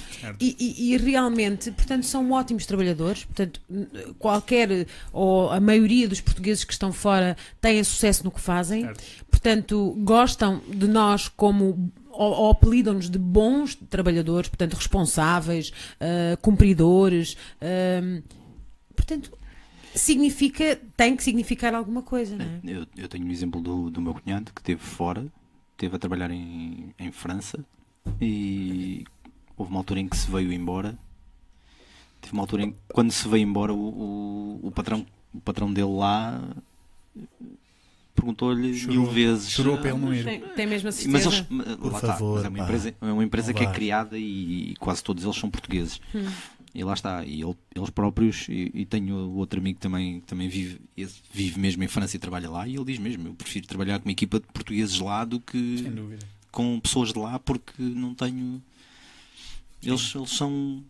e, 0.41 0.57
e- 0.59 0.93
e 0.93 0.97
realmente, 0.97 1.71
portanto, 1.73 2.05
são 2.07 2.29
ótimos 2.33 2.67
trabalhadores. 2.67 3.25
Portanto, 3.25 3.61
qualquer 4.19 4.87
ou 5.13 5.51
a 5.51 5.61
maioria 5.61 6.09
dos 6.09 6.21
portugueses 6.21 6.65
que 6.65 6.73
estão 6.73 6.93
fora 6.93 7.37
têm 7.61 7.83
sucesso 7.85 8.25
no 8.25 8.31
que 8.33 8.41
fazem. 8.41 8.83
Certo. 8.83 9.05
Portanto, 9.31 9.97
gostam 10.01 10.61
de 10.69 10.87
nós 10.89 11.29
como 11.29 11.93
ou, 12.11 12.33
ou 12.33 12.51
apelidam-nos 12.51 13.09
de 13.09 13.19
bons 13.19 13.75
trabalhadores, 13.75 14.49
portanto, 14.49 14.75
responsáveis, 14.75 15.73
ah, 16.01 16.37
cumpridores. 16.41 17.37
ah, 17.61 18.23
portanto, 18.95 19.33
significa, 19.95 20.81
tem 20.97 21.17
que 21.17 21.23
significar 21.23 21.75
alguma 21.75 22.03
coisa, 22.03 22.37
não 22.37 22.45
é? 22.45 22.61
Eu, 22.65 22.87
eu 22.97 23.09
tenho 23.09 23.27
um 23.27 23.31
exemplo 23.31 23.61
do, 23.61 23.91
do 23.91 24.01
meu 24.01 24.15
cunhado 24.15 24.53
que 24.53 24.61
esteve 24.61 24.81
fora, 24.81 25.27
esteve 25.73 25.97
a 25.97 25.99
trabalhar 25.99 26.31
em, 26.31 26.95
em 26.99 27.11
França 27.11 27.65
e 28.21 29.05
houve 29.57 29.71
uma 29.71 29.81
altura 29.81 30.01
em 30.01 30.09
que 30.09 30.17
se 30.17 30.31
veio 30.31 30.53
embora. 30.53 30.99
Teve 32.21 32.35
uma 32.35 32.43
altura 32.43 32.65
em 32.65 32.73
que, 32.73 32.79
quando 32.93 33.11
se 33.11 33.27
veio 33.29 33.43
embora, 33.43 33.73
o, 33.73 33.79
o, 33.79 34.67
o 34.69 34.71
patrão, 34.71 35.07
o 35.35 35.41
patrão 35.41 35.73
dele 35.73 35.91
lá 35.91 36.43
perguntou-lhe 38.21 38.87
mil 38.87 39.07
vezes. 39.07 39.51
Chorou 39.51 39.79
para 39.79 39.91
ele 39.91 39.99
não 39.99 40.15
ir. 40.15 40.25
Tem, 40.25 40.41
tem 40.41 40.67
mesmo 40.67 40.89
a 40.89 40.93
Mas 40.93 40.95
certeza. 40.97 41.29
eles, 41.29 41.47
mas 41.49 41.77
Por 41.77 41.93
lá 41.93 41.99
está, 41.99 42.13
favor, 42.13 42.35
mas 42.37 42.45
é 42.45 42.49
uma 42.49 42.59
pá, 42.59 42.65
empresa, 42.65 42.95
é 43.01 43.05
uma 43.13 43.25
empresa 43.25 43.55
que 43.55 43.65
é 43.65 43.73
criada 43.73 44.19
e, 44.19 44.75
quase 44.79 45.03
todos 45.03 45.25
eles 45.25 45.37
são 45.37 45.51
portugueses. 45.51 46.01
Hum. 46.15 46.27
E 46.73 46.85
lá 46.85 46.93
está, 46.95 47.25
e 47.25 47.43
ele- 47.43 47.57
eles 47.75 47.91
próprios, 47.91 48.47
e, 48.49 48.71
e 48.73 48.85
tenho 48.87 49.17
outro 49.37 49.59
amigo 49.59 49.81
também 49.81 50.21
que 50.21 50.27
também 50.29 50.49
vive, 50.49 50.81
esse 50.97 51.17
vive 51.33 51.59
mesmo 51.59 51.83
em 51.83 51.89
França 51.89 52.15
e 52.15 52.19
trabalha 52.21 52.49
lá, 52.49 52.69
e 52.69 52.77
ele 52.77 52.85
diz 52.85 52.99
mesmo, 52.99 53.27
eu 53.27 53.35
prefiro 53.35 53.67
trabalhar 53.67 53.99
com 53.99 54.05
uma 54.09 54.13
equipa 54.13 54.39
de 54.39 54.47
portugueses 54.53 55.01
lá 55.01 55.25
do 55.25 55.41
que 55.41 55.85
com 56.53 56.79
pessoas 56.79 57.13
de 57.13 57.19
lá 57.19 57.41
porque 57.41 57.73
não 57.83 58.15
tenho. 58.15 58.63
Eles, 59.83 60.15
eles 60.15 60.31
são. 60.31 60.83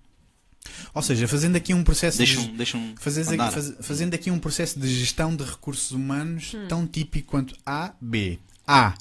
Ou 0.95 1.03
seja, 1.03 1.27
fazendo 1.29 1.57
aqui 1.57 1.73
um 1.75 1.83
processo 1.85 2.19
deixam. 2.19 2.43
de... 2.45 2.53
deixam 2.53 2.95
Fazes 2.99 3.29
aqui- 3.29 3.37
faz- 3.53 3.75
fazendo 3.81 4.15
aqui 4.15 4.31
um 4.31 4.39
processo 4.39 4.79
de 4.79 4.89
gestão 4.89 5.35
de 5.35 5.45
recursos 5.45 5.91
humanos 5.93 6.53
tão 6.69 6.87
típico 6.87 7.29
quanto 7.31 7.55
A, 7.65 7.93
B. 8.01 8.39
A, 8.67 8.97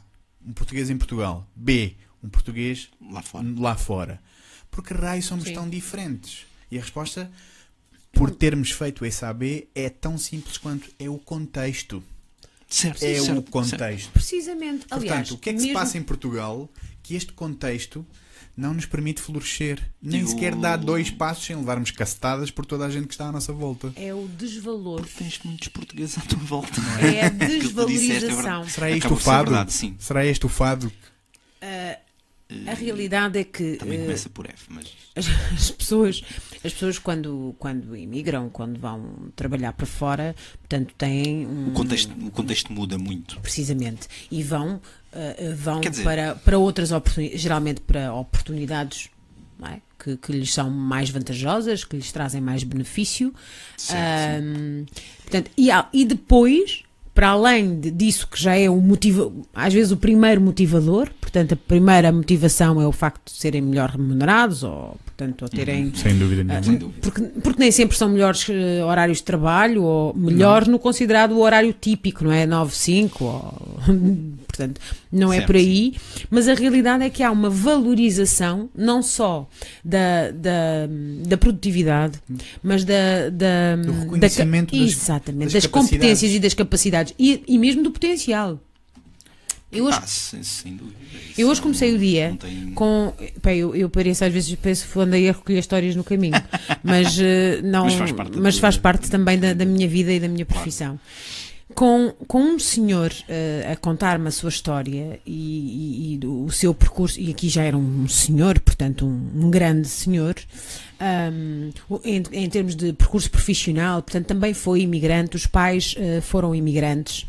um 0.45 0.53
português 0.53 0.89
em 0.89 0.97
Portugal. 0.97 1.47
B, 1.55 1.95
um 2.23 2.29
português 2.29 2.89
lá 3.11 3.21
fora. 3.21 3.45
lá 3.57 3.75
fora. 3.75 4.21
Por 4.71 4.83
que 4.83 4.93
raio 4.93 5.21
somos 5.23 5.45
Sim. 5.45 5.53
tão 5.53 5.69
diferentes? 5.69 6.45
E 6.71 6.77
a 6.77 6.81
resposta, 6.81 7.31
por 8.11 8.29
termos 8.31 8.71
feito 8.71 9.05
esse 9.05 9.23
AB, 9.25 9.67
é 9.73 9.89
tão 9.89 10.17
simples 10.17 10.57
quanto 10.57 10.89
é 10.99 11.09
o 11.09 11.17
contexto. 11.17 12.03
Certo, 12.67 12.97
É 13.03 13.15
certo, 13.15 13.21
o 13.21 13.25
certo. 13.25 13.51
contexto. 13.51 14.11
Precisamente. 14.11 14.85
Aliás, 14.91 15.27
Portanto, 15.29 15.31
o 15.35 15.37
que 15.39 15.49
é 15.49 15.53
que 15.53 15.59
se 15.59 15.65
mesmo- 15.67 15.79
passa 15.79 15.97
em 15.97 16.03
Portugal 16.03 16.69
que 17.01 17.15
este 17.15 17.33
contexto 17.33 18.05
não 18.59 18.73
nos 18.73 18.85
permite 18.85 19.21
florescer? 19.21 19.81
Nem 20.01 20.25
sequer 20.27 20.53
dá 20.55 20.75
dois 20.75 21.09
passos 21.09 21.45
sem 21.45 21.55
levarmos 21.55 21.91
cacetadas 21.91 22.51
por 22.51 22.65
toda 22.65 22.85
a 22.85 22.89
gente 22.89 23.07
que 23.07 23.13
está 23.13 23.27
à 23.27 23.31
nossa 23.31 23.53
volta. 23.53 23.91
É 23.95 24.13
o 24.13 24.27
desvalor. 24.27 25.01
Porque 25.01 25.23
tens 25.23 25.39
muitos 25.43 25.67
portugueses 25.69 26.17
à 26.17 26.21
tua 26.21 26.39
volta. 26.39 26.81
É 27.01 27.23
a 27.23 27.27
Aquilo 27.27 27.69
que 27.69 27.73
tu 27.73 27.85
disseste 27.87 28.25
é 28.25 28.27
desvalorização. 28.29 28.35
verdade. 28.63 28.71
Será 28.71 28.91
este 28.91 29.07
o 29.07 29.15
fado? 29.15 29.51
verdade. 29.51 29.95
Será 29.99 30.25
este 30.25 30.45
o 30.45 30.49
fado? 30.49 30.91
A 32.67 32.73
realidade 32.73 33.37
é 33.37 33.43
que 33.43 33.75
Também 33.77 33.99
eh, 33.99 34.01
começa 34.03 34.29
por 34.29 34.45
F, 34.47 34.65
mas. 34.69 34.87
as, 35.15 35.27
as 35.53 35.71
pessoas, 35.71 36.21
as 36.63 36.73
pessoas 36.73 36.97
quando, 36.97 37.55
quando 37.59 37.95
imigram, 37.95 38.49
quando 38.49 38.79
vão 38.79 39.31
trabalhar 39.35 39.73
para 39.73 39.85
fora, 39.85 40.35
portanto, 40.59 40.93
têm 40.97 41.45
um, 41.45 41.67
O 41.69 41.71
contexto, 41.71 42.11
o 42.25 42.31
contexto 42.31 42.73
muda 42.73 42.97
muito. 42.97 43.39
precisamente 43.41 44.07
e 44.31 44.41
vão, 44.41 44.81
eh, 45.13 45.53
vão 45.55 45.79
dizer- 45.81 46.03
para, 46.03 46.35
para 46.35 46.57
outras 46.57 46.91
oportunidades, 46.91 47.39
geralmente 47.41 47.81
para 47.81 48.13
oportunidades 48.13 49.09
é? 49.61 49.79
que, 50.01 50.15
que 50.17 50.31
lhes 50.31 50.53
são 50.53 50.69
mais 50.71 51.09
vantajosas, 51.09 51.83
que 51.83 51.95
lhes 51.97 52.11
trazem 52.11 52.39
mais 52.41 52.63
benefício. 52.63 53.33
Certo, 53.77 54.41
Ahm, 54.43 54.85
portanto, 55.23 55.51
e, 55.57 55.69
e 55.93 56.05
depois, 56.05 56.83
para 57.19 57.31
além 57.31 57.81
disso 57.81 58.29
que 58.29 58.41
já 58.41 58.55
é 58.55 58.69
o 58.69 58.77
motiva, 58.77 59.29
às 59.53 59.73
vezes 59.73 59.91
o 59.91 59.97
primeiro 59.97 60.39
motivador, 60.39 61.09
portanto, 61.19 61.51
a 61.51 61.57
primeira 61.57 62.13
motivação 62.13 62.81
é 62.81 62.87
o 62.87 62.93
facto 62.93 63.29
de 63.29 63.37
serem 63.37 63.61
melhor 63.61 63.89
remunerados 63.89 64.63
ou, 64.63 64.95
portanto, 65.03 65.41
ou 65.41 65.49
terem 65.49 65.93
Sem 65.95 66.17
dúvida 66.17 66.45
ah, 66.47 66.61
nenhuma. 66.61 66.93
Porque, 67.01 67.21
porque 67.43 67.59
nem 67.59 67.73
sempre 67.73 67.97
são 67.97 68.07
melhores 68.07 68.47
eh, 68.49 68.81
horários 68.85 69.17
de 69.17 69.25
trabalho, 69.25 69.83
ou 69.83 70.13
melhores 70.13 70.69
no 70.69 70.79
considerado 70.79 71.33
o 71.33 71.41
horário 71.41 71.73
típico, 71.73 72.23
não 72.23 72.31
é? 72.31 72.47
9-5, 72.47 73.11
ou... 73.19 73.53
portanto, 74.59 74.81
não 75.11 75.31
é 75.31 75.37
Certo, 75.37 75.47
por 75.47 75.55
aí. 75.55 75.93
Mas 76.29 76.47
a 76.47 76.53
realidade 76.53 77.03
é 77.03 77.09
que 77.09 77.23
há 77.23 77.31
uma 77.31 77.49
valorização, 77.49 78.69
não 78.75 79.01
só 79.01 79.47
da, 79.83 80.31
da, 80.31 80.87
da 81.27 81.37
produtividade, 81.37 82.19
mas 82.61 82.83
da. 82.83 83.29
da 83.31 83.75
Do 83.77 83.91
da 83.91 83.99
reconhecimento 84.01 84.71
ca- 84.73 84.77
das- 84.77 84.89
Exatamente, 84.91 85.53
das 85.53 85.63
das, 85.63 85.65
competências 85.67 86.31
e 86.31 86.39
das 86.39 86.53
capacidades, 86.53 87.13
e, 87.17 87.43
e 87.47 87.57
mesmo 87.57 87.83
do 87.83 87.91
potencial. 87.91 88.59
Eu 89.71 89.85
hoje 89.85 89.99
Ah, 90.01 90.07
sem, 90.07 90.41
sem 90.41 90.75
dúvida. 90.75 90.97
Isso 91.29 91.41
eu 91.41 91.47
hoje 91.47 91.61
comecei 91.61 91.93
o 91.93 91.99
dia 91.99 92.29
não 92.29 92.37
tem- 92.37 92.71
com. 92.73 93.13
Pá, 93.39 93.53
eu, 93.53 93.75
eu 93.75 93.87
pareço 93.87 94.25
às 94.25 94.33
vezes, 94.33 94.53
penso 94.55 94.99
andei 94.99 95.29
a 95.29 95.31
recolher 95.31 95.59
histórias 95.59 95.95
no 95.95 96.03
caminho, 96.03 96.33
mas 96.83 97.19
eh, 97.19 97.61
não. 97.63 97.83
Mas 97.85 97.93
faz 97.93 98.11
parte 98.11 98.31
da 98.31 98.41
mas 98.41 98.57
faz 98.57 98.77
parte 98.77 99.09
também 99.11 99.37
da, 99.37 99.53
da 99.53 99.65
minha 99.65 99.87
vida 99.87 100.11
e 100.11 100.19
da 100.19 100.27
minha 100.27 100.43
profissão. 100.45 100.99
Com, 101.75 102.11
com 102.27 102.41
um 102.41 102.59
senhor 102.59 103.13
eh, 103.29 103.69
a 103.71 103.75
contar-me 103.75 104.27
a 104.27 104.31
sua 104.31 104.49
história 104.49 105.19
e, 105.25 106.15
e- 106.15 106.19
e 106.23 106.25
o 106.27 106.49
seu 106.49 106.73
percurso, 106.73 107.19
e 107.19 107.29
aqui 107.31 107.47
já 107.47 107.63
era 107.63 107.77
um 107.77 108.07
senhor, 108.07 108.59
portanto, 108.59 109.05
um, 109.05 109.45
um 109.45 109.51
grande 109.51 109.87
senhor, 109.87 110.35
o- 111.87 112.01
em, 112.03 112.23
em 112.31 112.49
termos 112.49 112.75
de 112.75 112.91
percurso 112.93 113.29
profissional, 113.29 114.01
portanto, 114.01 114.25
também 114.25 114.53
foi 114.53 114.81
imigrante, 114.81 115.35
os 115.35 115.45
pais 115.45 115.93
eh, 115.97 116.19
foram 116.21 116.53
imigrantes 116.55 117.25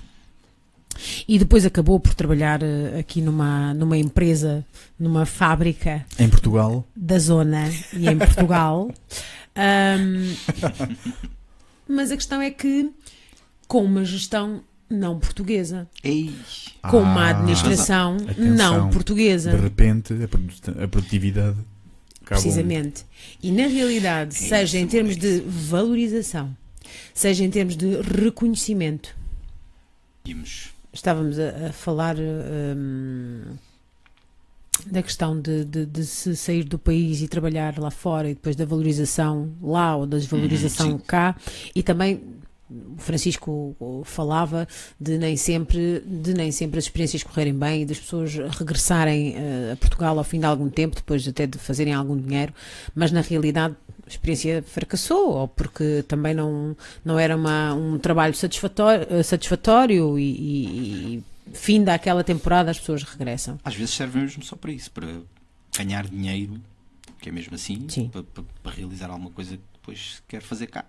e 1.28 1.38
depois 1.38 1.64
acabou 1.64 2.00
por 2.00 2.14
trabalhar 2.14 2.62
eh, 2.62 2.98
aqui 2.98 3.20
numa, 3.20 3.72
numa 3.74 3.96
empresa, 3.98 4.64
numa 4.98 5.26
fábrica 5.26 6.04
Em 6.18 6.28
Portugal, 6.28 6.84
da 6.96 7.18
zona 7.18 7.70
e 7.92 8.08
em 8.08 8.16
Portugal. 8.18 8.90
Ahm, 9.54 10.34
mas 11.88 12.10
a 12.12 12.16
questão 12.16 12.40
é 12.40 12.50
que, 12.50 12.88
com 13.70 13.84
uma 13.84 14.04
gestão 14.04 14.64
não 14.90 15.20
portuguesa, 15.20 15.88
Ei, 16.02 16.34
com 16.90 16.98
uma 17.02 17.26
Ah, 17.26 17.30
administração 17.30 18.16
Atenção. 18.16 18.56
não 18.56 18.90
portuguesa. 18.90 19.52
de 19.52 19.56
repente, 19.62 20.12
a 20.24 20.26
produ- 20.26 20.82
a 20.84 20.88
produtividade. 20.88 21.56
Precisamente. 22.24 23.04
E 23.40 23.52
na 23.52 23.68
realidade, 23.68 24.34
É 24.34 24.38
seja 24.38 24.76
em 24.78 24.82
isso, 24.82 24.90
termos 24.90 25.16
é 25.16 25.18
de 25.20 25.40
valorização, 25.46 26.56
seja 27.14 27.44
em 27.44 27.50
termos 27.50 27.76
de 27.76 28.00
reconhecimento, 28.02 29.16
vimos. 30.24 30.70
estávamos 30.92 31.38
a, 31.38 31.68
a 31.68 31.72
falar 31.72 32.16
hum, 32.18 33.42
da 34.86 35.00
questão 35.02 35.40
de, 35.40 35.64
de- 35.64 35.86
de 35.86 36.04
se 36.04 36.34
sair 36.36 36.64
do 36.64 36.78
país 36.78 37.22
e 37.22 37.28
trabalhar 37.28 37.78
lá 37.78 37.90
fora 37.92 38.28
e 38.30 38.34
depois 38.34 38.56
da 38.56 38.64
valorização 38.64 39.52
lá 39.62 39.94
ou 39.96 40.06
da 40.06 40.16
desvalorização 40.18 40.92
sim. 40.92 40.98
cá 41.06 41.36
e 41.74 41.82
também 41.84 42.20
o 42.70 42.98
Francisco 42.98 43.76
falava 44.04 44.66
de 45.00 45.18
nem 45.18 45.36
sempre 45.36 46.00
de 46.06 46.32
nem 46.34 46.52
sempre 46.52 46.78
as 46.78 46.84
experiências 46.84 47.22
correrem 47.22 47.54
bem 47.54 47.82
e 47.82 47.84
das 47.86 47.98
pessoas 47.98 48.34
regressarem 48.58 49.34
eh, 49.36 49.72
a 49.72 49.76
Portugal 49.76 50.16
ao 50.16 50.24
fim 50.24 50.38
de 50.38 50.46
algum 50.46 50.68
tempo 50.70 50.94
depois 50.96 51.26
até 51.26 51.46
de 51.46 51.58
fazerem 51.58 51.92
algum 51.92 52.16
dinheiro 52.16 52.52
mas 52.94 53.10
na 53.10 53.20
realidade 53.20 53.74
a 54.06 54.08
experiência 54.08 54.62
fracassou 54.66 55.30
ou 55.32 55.48
porque 55.48 56.04
também 56.06 56.34
não 56.34 56.76
não 57.04 57.18
era 57.18 57.36
uma, 57.36 57.74
um 57.74 57.98
trabalho 57.98 58.34
satisfatório, 58.34 59.06
eh, 59.10 59.22
satisfatório 59.22 60.18
e, 60.18 60.22
e, 60.30 61.14
e 61.16 61.24
fim 61.54 61.82
daquela 61.82 62.22
temporada 62.22 62.70
as 62.70 62.78
pessoas 62.78 63.02
regressam 63.02 63.58
Às 63.64 63.74
vezes 63.74 63.94
serve 63.94 64.18
mesmo 64.20 64.44
só 64.44 64.54
para 64.56 64.70
isso, 64.72 64.90
para 64.92 65.08
ganhar 65.76 66.06
dinheiro, 66.06 66.60
que 67.20 67.28
é 67.28 67.32
mesmo 67.32 67.54
assim, 67.54 67.86
Sim. 67.88 68.08
para, 68.08 68.22
para- 68.22 68.44
para 68.62 68.72
realizar 68.72 69.10
alguma 69.10 69.30
coisa 69.30 69.56
que 69.56 69.62
depois 69.74 70.22
quer 70.28 70.42
fazer 70.42 70.66
cá. 70.68 70.84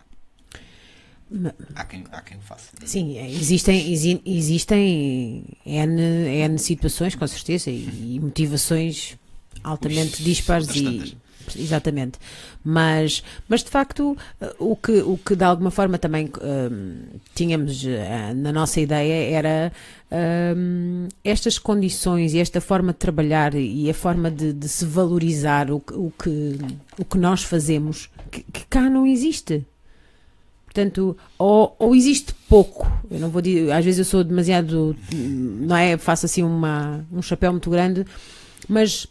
Há 1.75 1.85
quem, 1.85 2.03
há 2.11 2.21
quem 2.21 2.37
o 2.37 2.41
faça. 2.41 2.69
Sim, 2.85 3.17
é, 3.17 3.29
existem, 3.29 3.91
exi- 3.93 4.21
existem 4.25 5.43
N, 5.65 6.01
N 6.01 6.57
situações, 6.59 7.15
com 7.15 7.25
certeza, 7.27 7.69
e, 7.69 8.15
e 8.15 8.19
motivações 8.19 9.15
altamente 9.63 10.21
dispares 10.23 10.67
bastantes. 10.67 11.11
e. 11.11 11.31
Exatamente. 11.57 12.19
Mas, 12.63 13.23
mas 13.49 13.63
de 13.63 13.69
facto, 13.69 14.15
eh, 14.39 14.55
o 14.59 14.75
que, 14.75 15.01
o 15.01 15.17
que 15.17 15.35
de 15.35 15.43
alguma 15.43 15.71
forma 15.71 15.97
também 15.97 16.29
hum, 16.41 17.01
tínhamos 17.33 17.83
eh, 17.83 18.31
na 18.35 18.53
nossa 18.53 18.79
ideia 18.79 19.35
era 19.35 19.73
hum, 20.55 21.07
estas 21.23 21.57
condições 21.57 22.33
e 22.33 22.39
esta 22.39 22.61
forma 22.61 22.93
de 22.93 22.99
trabalhar 22.99 23.55
e 23.55 23.89
a 23.89 23.93
forma 23.93 24.29
de, 24.29 24.53
de 24.53 24.69
se 24.69 24.85
valorizar 24.85 25.71
o, 25.71 25.79
que- 25.79 25.93
o, 25.93 26.11
que, 26.11 26.57
o 26.99 27.03
que 27.05 27.17
nós 27.17 27.41
fazemos, 27.43 28.09
que, 28.29 28.43
que 28.43 28.65
cá 28.69 28.89
não 28.89 29.05
existe. 29.05 29.65
Portanto, 30.73 31.17
ou, 31.37 31.75
ou 31.77 31.93
existe 31.93 32.33
pouco, 32.47 32.89
eu 33.11 33.19
não 33.19 33.29
vou 33.29 33.41
dizer, 33.41 33.69
às 33.73 33.83
vezes 33.83 33.99
eu 33.99 34.05
sou 34.05 34.23
demasiado, 34.23 34.95
não 35.13 35.75
é? 35.75 35.97
Faço 35.97 36.25
assim 36.25 36.43
uma, 36.43 37.05
um 37.11 37.21
chapéu 37.21 37.51
muito 37.51 37.69
grande, 37.69 38.05
mas 38.69 39.05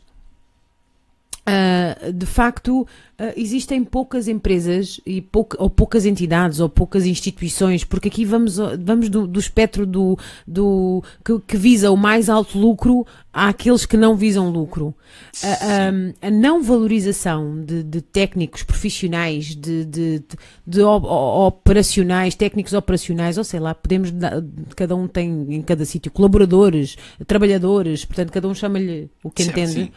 ah, 1.46 2.10
de 2.12 2.26
facto 2.26 2.86
ah, 3.18 3.32
existem 3.36 3.82
poucas 3.84 4.28
empresas 4.28 5.00
e 5.06 5.20
pouca, 5.20 5.56
ou 5.62 5.68
poucas 5.70 6.06
entidades 6.06 6.60
ou 6.60 6.68
poucas 6.68 7.06
instituições, 7.06 7.84
porque 7.84 8.08
aqui 8.08 8.24
vamos, 8.24 8.56
vamos 8.84 9.08
do, 9.08 9.26
do 9.26 9.40
espectro 9.40 9.84
do, 9.86 10.18
do 10.46 11.02
que, 11.24 11.38
que 11.40 11.56
visa 11.56 11.90
o 11.90 11.96
mais 11.96 12.28
alto 12.28 12.58
lucro 12.58 13.06
àqueles 13.32 13.86
que 13.86 13.96
não 13.96 14.16
visam 14.16 14.50
lucro. 14.50 14.94
A, 15.42 15.48
a- 15.48 16.28
a 16.28 16.30
não 16.30 16.62
valorização 16.62 17.62
de, 17.64 17.82
de 17.82 18.00
técnicos 18.00 18.62
profissionais, 18.62 19.54
de, 19.56 19.84
de, 19.84 20.22
de, 20.66 20.82
operacionais, 20.82 22.34
técnicos 22.34 22.72
operacionais, 22.72 23.38
ou 23.38 23.44
sei 23.44 23.60
lá, 23.60 23.74
podemos, 23.74 24.10
dar- 24.10 24.42
cada 24.76 24.94
um 24.96 25.06
tem 25.08 25.46
em 25.54 25.62
cada 25.62 25.84
sítio 25.84 26.10
colaboradores, 26.10 26.96
trabalhadores, 27.26 28.04
portanto, 28.04 28.30
cada 28.32 28.48
um 28.48 28.54
chama-lhe 28.54 29.08
o 29.22 29.30
que 29.30 29.44
Certo, 29.44 29.58
entende 29.58 29.72
sim. 29.72 29.92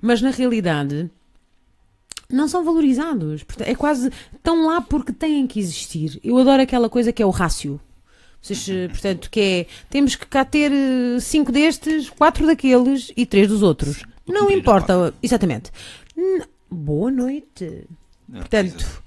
Mas 0.00 0.20
na 0.22 0.30
realidade 0.30 1.10
não 2.28 2.46
são 2.48 2.64
valorizados. 2.64 3.44
É 3.60 3.74
quase 3.74 4.10
estão 4.34 4.66
lá 4.66 4.80
porque 4.80 5.12
têm 5.12 5.46
que 5.46 5.58
existir. 5.58 6.18
Eu 6.22 6.38
adoro 6.38 6.62
aquela 6.62 6.88
coisa 6.88 7.12
que 7.12 7.22
é 7.22 7.26
o 7.26 7.30
rácio. 7.30 7.80
Vocês, 8.42 8.66
eh, 8.70 8.88
portanto, 8.88 9.28
que 9.30 9.40
é 9.40 9.66
temos 9.90 10.14
que 10.16 10.24
cá 10.26 10.44
ter 10.44 10.72
eh, 10.72 11.20
cinco 11.20 11.52
destes, 11.52 12.08
quatro 12.08 12.46
daqueles 12.46 13.12
e 13.16 13.26
três 13.26 13.48
dos 13.48 13.62
outros. 13.62 14.04
Não 14.26 14.50
importa, 14.50 15.12
exatamente. 15.22 15.70
N- 16.16 16.44
Boa 16.70 17.10
noite. 17.10 17.84
Ah, 18.32 18.38
Portanto, 18.38 19.02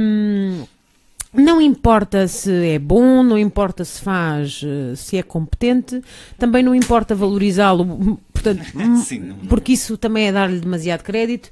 hum, 0.00 0.64
não 1.32 1.60
importa 1.60 2.26
se 2.28 2.50
é 2.68 2.78
bom, 2.78 3.22
não 3.22 3.38
importa 3.38 3.84
se 3.84 4.00
faz, 4.00 4.62
eh, 4.64 4.94
se 4.96 5.16
é 5.16 5.22
competente, 5.22 6.00
também 6.38 6.62
não 6.62 6.74
importa 6.74 7.14
valorizá-lo, 7.14 8.18
portanto, 8.32 8.62
hum, 8.74 8.96
Sim, 8.96 9.18
não- 9.20 9.36
não- 9.36 9.46
porque 9.46 9.72
isso 9.72 9.96
também 9.98 10.26
é 10.28 10.32
dar-lhe 10.32 10.60
demasiado 10.60 11.02
crédito. 11.02 11.50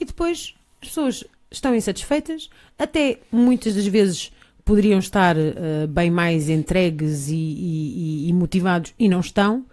E 0.00 0.04
depois 0.04 0.54
as 0.82 0.88
pessoas 0.88 1.24
estão 1.50 1.74
insatisfeitas, 1.74 2.50
até 2.78 3.20
muitas 3.30 3.74
das 3.74 3.86
vezes 3.86 4.32
poderiam 4.64 4.98
estar 4.98 5.36
eh, 5.36 5.86
bem 5.88 6.10
mais 6.10 6.48
entregues 6.48 7.28
e- 7.28 7.34
e- 7.34 8.28
e 8.28 8.32
motivados 8.32 8.92
e 8.98 9.08
não 9.08 9.20
estão, 9.20 9.64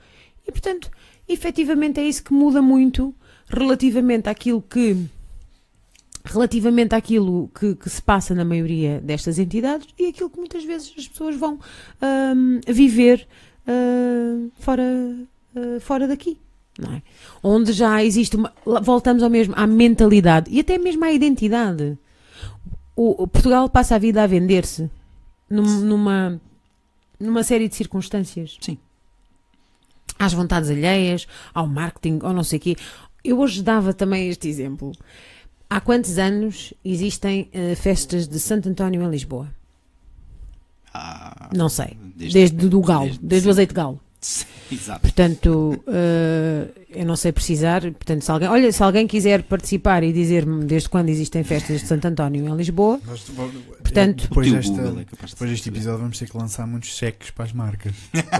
e 0.47 0.51
portanto, 0.51 0.89
efetivamente 1.27 1.99
é 1.99 2.03
isso 2.07 2.23
que 2.23 2.33
muda 2.33 2.61
muito 2.61 3.13
relativamente 3.47 4.29
àquilo 4.29 4.61
que 4.61 4.95
relativamente 6.23 6.93
àquilo 6.93 7.49
que, 7.57 7.75
que 7.75 7.89
se 7.89 8.01
passa 8.01 8.35
na 8.35 8.43
maioria 8.45 8.99
destas 9.01 9.39
entidades 9.39 9.87
e 9.97 10.07
aquilo 10.07 10.29
que 10.29 10.37
muitas 10.37 10.63
vezes 10.63 10.93
as 10.97 11.07
pessoas 11.07 11.35
vão 11.35 11.59
ahm, 12.01 12.59
viver 12.67 13.27
ah, 13.67 14.47
fora, 14.59 14.83
ah, 15.55 15.79
fora 15.79 16.07
daqui. 16.07 16.37
Não 16.77 16.93
é? 16.93 17.01
Onde 17.43 17.73
já 17.73 18.01
existe 18.03 18.37
uma. 18.37 18.53
Voltamos 18.81 19.21
ao 19.21 19.29
mesmo, 19.29 19.53
à 19.57 19.67
mentalidade 19.67 20.49
e 20.49 20.61
até 20.61 20.77
mesmo 20.77 21.03
à 21.03 21.11
identidade. 21.11 21.97
O, 22.95 23.23
o 23.23 23.27
Portugal 23.27 23.69
passa 23.69 23.95
a 23.95 23.97
vida 23.97 24.23
a 24.23 24.27
vender-se 24.27 24.89
num- 25.49 25.81
numa, 25.81 26.41
numa 27.19 27.43
série 27.43 27.67
de 27.67 27.75
circunstâncias. 27.75 28.57
Sim. 28.61 28.77
Às 30.17 30.33
vontades 30.33 30.69
alheias, 30.69 31.27
ao 31.53 31.67
marketing, 31.67 32.19
ou 32.23 32.31
não 32.33 32.43
sei 32.43 32.59
o 32.59 32.61
quê. 32.61 32.75
Eu 33.23 33.39
hoje 33.39 33.61
dava 33.61 33.93
também 33.93 34.29
este 34.29 34.47
exemplo. 34.47 34.93
Há 35.69 35.79
quantos 35.79 36.17
anos 36.17 36.73
existem 36.83 37.47
eh, 37.53 37.75
festas 37.75 38.27
de 38.27 38.39
Santo 38.39 38.67
António 38.69 39.03
em 39.03 39.09
Lisboa? 39.09 39.47
Ah, 40.93 41.49
Não 41.55 41.69
sei. 41.69 41.95
Desde- 42.15 42.33
Desde, 42.39 42.67
do 42.69 42.81
galo, 42.81 43.05
desde- 43.05 43.25
desde, 43.25 43.47
o 43.47 43.51
azeite 43.51 43.69
de 43.69 43.75
galo. 43.75 43.99
Exato. 44.71 44.99
Portanto, 45.01 45.83
eh, 45.87 46.67
eu 46.91 47.05
não 47.05 47.15
sei 47.15 47.31
precisar. 47.31 47.81
Portanto, 47.81 48.21
se 48.23 48.29
alguém, 48.31 48.47
olha, 48.49 48.71
se 48.71 48.83
alguém 48.83 49.07
quiser 49.07 49.43
participar 49.43 50.03
e 50.03 50.11
dizer-me 50.11 50.65
desde 50.65 50.89
quando 50.89 51.09
existem 51.09 51.43
festas 51.43 51.81
de 51.81 51.87
Santo 51.87 52.05
António 52.05 52.47
em 52.47 52.55
Lisboa, 52.55 52.99
Nós- 53.05 53.23
Portanto- 53.81 54.23
depois, 54.23 54.51
desta, 54.51 54.71
Google 54.73 54.87
é 55.01 55.03
de 55.05 55.27
depois 55.31 55.49
deste 55.49 55.69
episódio 55.69 55.99
vamos 55.99 56.19
ter 56.19 56.29
que 56.29 56.37
lançar 56.37 56.67
muitos 56.67 56.89
cheques 56.95 57.31
para 57.31 57.45
as 57.45 57.53
marcas. 57.53 57.93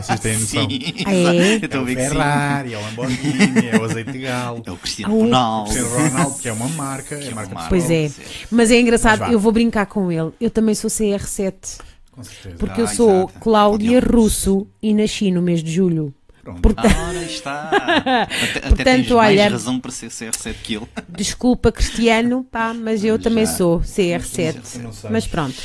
Vocês 0.04 0.20
têm 0.20 0.38
noção. 0.38 0.68
Ah, 1.06 1.14
é? 1.14 1.54
É 1.56 1.78
a 1.78 1.82
o. 1.82 1.86
Ferrari, 1.88 2.74
é 2.74 2.78
o 2.78 2.82
Lamborghini, 2.82 3.68
é 3.72 3.78
o 3.80 3.84
azeite 3.86 4.12
de 4.12 4.20
galo. 4.20 4.62
É 4.66 4.72
o 4.72 4.78
Cristiano 4.78 5.14
Ah, 5.14 5.18
o- 5.18 5.22
Ronaldo. 5.24 5.70
Cristiano 5.72 6.10
Ronaldo, 6.10 6.40
que 6.40 6.50
é 6.50 6.54
uma 6.54 6.68
marca, 6.70 7.18
Que 7.18 7.24
é 7.24 7.32
é 7.32 7.34
marca 7.34 7.66
Pois 7.70 7.90
é. 7.90 8.12
mas 8.52 8.70
é 8.70 8.80
engraçado, 8.80 9.20
Mas 9.22 9.32
eu 9.32 9.40
vou 9.40 9.52
brincar 9.52 9.86
com 9.88 10.12
ele. 10.12 10.32
Eu 10.40 10.52
também 10.52 10.76
sou 10.76 10.90
CR7, 10.90 11.80
Com 12.20 12.24
certeza. 12.24 12.56
porque 12.58 12.82
Ah, 12.82 12.84
eu 12.84 12.88
sou 12.88 13.24
exato. 13.24 13.40
Cláudia. 13.40 14.00
Russo 14.00 14.68
e 14.82 14.94
nasci 14.94 15.32
no 15.32 15.42
mês 15.42 15.64
de 15.64 15.72
julho. 15.72 16.14
Pronto. 16.44 16.62
Porta- 16.62 16.82
Ah, 16.88 17.08
ora 17.10 17.24
está. 17.26 17.70
Até, 17.70 18.22
até 18.24 18.60
Portanto, 18.70 18.84
tens 18.84 19.10
mais 19.12 19.32
olha- 19.40 19.50
razão 19.50 19.80
para 19.80 19.92
ser 19.92 20.10
CR7 20.10 20.56
que 20.64 20.76
ele. 20.76 20.88
Desculpa, 21.10 21.72
Cristiano, 21.72 22.46
pá, 22.50 22.74
mas 22.74 23.04
eu 23.04 23.18
Já. 23.18 23.24
também 23.24 23.46
sou 23.46 23.76
Eu 23.76 23.80
CR7. 23.82 24.78
não 24.82 24.92
sei. 24.94 25.10
Mas 25.10 25.28
pronto. 25.28 25.56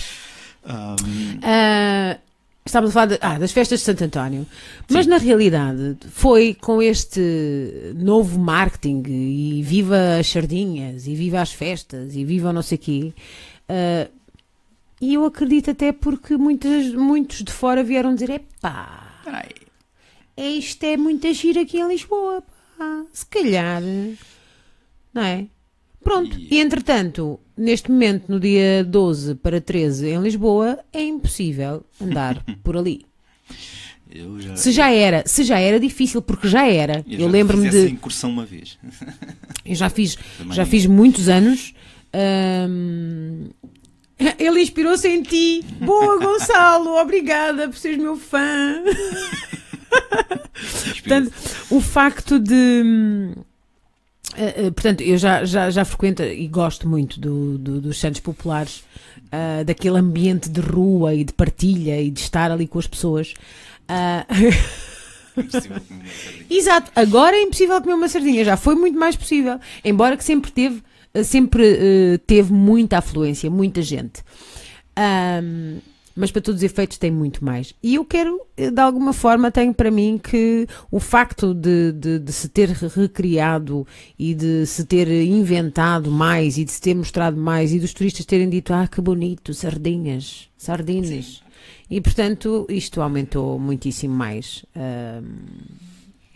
Ahm, 0.66 0.96
Ah, 1.42 2.18
estávamos 2.66 2.90
a 2.90 2.92
falar 2.94 3.06
de- 3.06 3.18
ah, 3.20 3.38
das 3.38 3.52
festas 3.52 3.80
de 3.80 3.84
Santo 3.84 4.04
António. 4.04 4.46
Mas 4.90 5.06
na 5.06 5.18
realidade 5.18 5.96
foi 6.10 6.54
com 6.54 6.82
este 6.82 7.20
novo 7.96 8.38
marketing 8.38 9.02
e 9.06 9.62
viva 9.62 10.16
as 10.18 10.26
sardinhas 10.26 11.06
e 11.06 11.14
viva 11.14 11.40
as 11.40 11.52
festas 11.52 12.14
e 12.16 12.24
viva 12.24 12.52
não 12.52 12.62
sei 12.62 12.78
quê. 12.78 13.12
ah, 13.68 14.08
e 15.10 15.14
eu 15.14 15.24
acredito 15.24 15.70
até 15.70 15.92
porque 15.92 16.36
muitas, 16.36 16.92
muitos 16.92 17.42
de 17.42 17.52
fora 17.52 17.82
vieram 17.84 18.14
dizer: 18.14 18.30
epá, 18.30 19.20
ai, 19.26 19.50
é 20.36 20.48
isto 20.50 20.82
é 20.84 20.96
muito 20.96 21.26
agir 21.26 21.58
aqui 21.58 21.78
em 21.78 21.88
Lisboa, 21.88 22.42
pá, 22.78 23.04
se 23.12 23.26
calhar, 23.26 23.82
não 25.12 25.22
é? 25.22 25.46
Pronto, 26.02 26.36
E- 26.38 26.58
entretanto, 26.60 27.40
neste 27.56 27.90
momento, 27.90 28.24
no 28.28 28.38
dia 28.38 28.84
12 28.84 29.34
para 29.36 29.60
13 29.60 30.08
em 30.10 30.20
Lisboa, 30.22 30.78
é 30.92 31.02
impossível 31.02 31.84
andar 32.00 32.44
por 32.62 32.76
ali. 32.76 33.06
já, 34.38 34.56
Se 34.56 34.70
já 34.72 34.90
era, 34.92 35.22
se 35.26 35.44
já 35.44 35.58
era 35.58 35.80
difícil, 35.80 36.20
porque 36.20 36.46
já 36.48 36.66
era. 36.68 37.04
eu 37.08 37.20
Eu 37.20 37.28
lembro-me 37.28 37.68
de. 37.70 37.88
incursão 37.88 38.28
uma 38.30 38.44
vez. 38.44 38.78
Eu 39.64 39.74
já 39.74 39.88
fiz, 39.88 40.16
Também. 40.36 40.52
já 40.54 40.66
fiz 40.66 40.84
muitos 40.86 41.28
anos. 41.28 41.74
hum, 42.68 43.48
ele 44.38 44.62
inspirou-se 44.62 45.08
em 45.08 45.22
ti. 45.22 45.64
Boa, 45.80 46.18
Gonçalo, 46.18 46.96
obrigada 47.00 47.68
por 47.68 47.76
seres 47.76 47.98
meu 47.98 48.16
fã. 48.16 48.82
Portanto, 51.00 51.32
o 51.70 51.80
facto 51.80 52.38
de. 52.38 52.82
hum, 52.84 53.32
eh, 54.36 54.54
eh, 54.66 54.70
portanto, 54.70 55.00
eu 55.02 55.16
já, 55.18 55.44
já, 55.44 55.70
já 55.70 55.84
frequento 55.84 56.22
e 56.22 56.46
gosto 56.48 56.88
muito 56.88 57.20
do, 57.20 57.58
do- 57.58 57.80
dos 57.80 57.98
Santos 57.98 58.20
Populares, 58.20 58.82
ah, 59.30 59.62
daquele 59.64 59.98
ambiente 59.98 60.48
de 60.48 60.60
rua 60.60 61.14
e 61.14 61.24
de 61.24 61.32
partilha 61.32 62.00
e 62.00 62.10
de 62.10 62.20
estar 62.20 62.50
ali 62.50 62.66
com 62.66 62.78
as 62.78 62.86
pessoas. 62.86 63.34
Ah. 63.88 64.26
Exato, 66.48 66.92
agora 66.94 67.34
é 67.36 67.42
impossível 67.42 67.80
comer 67.80 67.94
uma 67.94 68.08
sardinha, 68.08 68.44
já 68.44 68.56
foi 68.56 68.76
muito 68.76 68.96
mais 68.98 69.16
possível, 69.16 69.58
embora 69.84 70.16
que 70.16 70.22
sempre 70.22 70.52
teve, 70.52 70.80
sempre 71.22 71.64
eh, 71.64 72.18
teve 72.26 72.52
muita 72.52 72.98
afluência, 72.98 73.50
muita 73.50 73.82
gente. 73.82 74.22
Ahm, 74.96 75.78
mas 76.16 76.30
para 76.30 76.42
todos 76.42 76.60
os 76.60 76.64
efeitos 76.64 76.96
tem 76.96 77.10
muito 77.10 77.44
mais. 77.44 77.74
E 77.82 77.96
eu 77.96 78.04
quero, 78.04 78.40
eh, 78.56 78.70
de 78.70 78.80
alguma 78.80 79.12
forma, 79.12 79.50
tenho 79.50 79.74
para 79.74 79.90
mim 79.90 80.18
que 80.22 80.66
o 80.90 81.00
facto 81.00 81.52
de, 81.52 81.92
de, 81.92 82.18
de 82.18 82.32
se 82.32 82.48
ter 82.48 82.68
recriado 82.70 83.86
e 84.18 84.34
de 84.34 84.66
se 84.66 84.84
ter 84.84 85.08
inventado 85.08 86.10
mais 86.10 86.56
e 86.56 86.64
de 86.64 86.72
se 86.72 86.80
ter 86.80 86.94
mostrado 86.94 87.36
mais 87.36 87.72
e 87.72 87.80
dos 87.80 87.92
turistas 87.92 88.24
terem 88.24 88.48
dito, 88.48 88.72
ah, 88.72 88.86
que 88.86 89.00
bonito, 89.00 89.52
sardinhas, 89.52 90.48
sardinas. 90.56 91.42
E 91.90 92.00
portanto, 92.00 92.66
isto 92.68 93.00
aumentou 93.02 93.58
muitíssimo 93.58 94.14
mais. 94.14 94.64
ahm, 94.74 95.84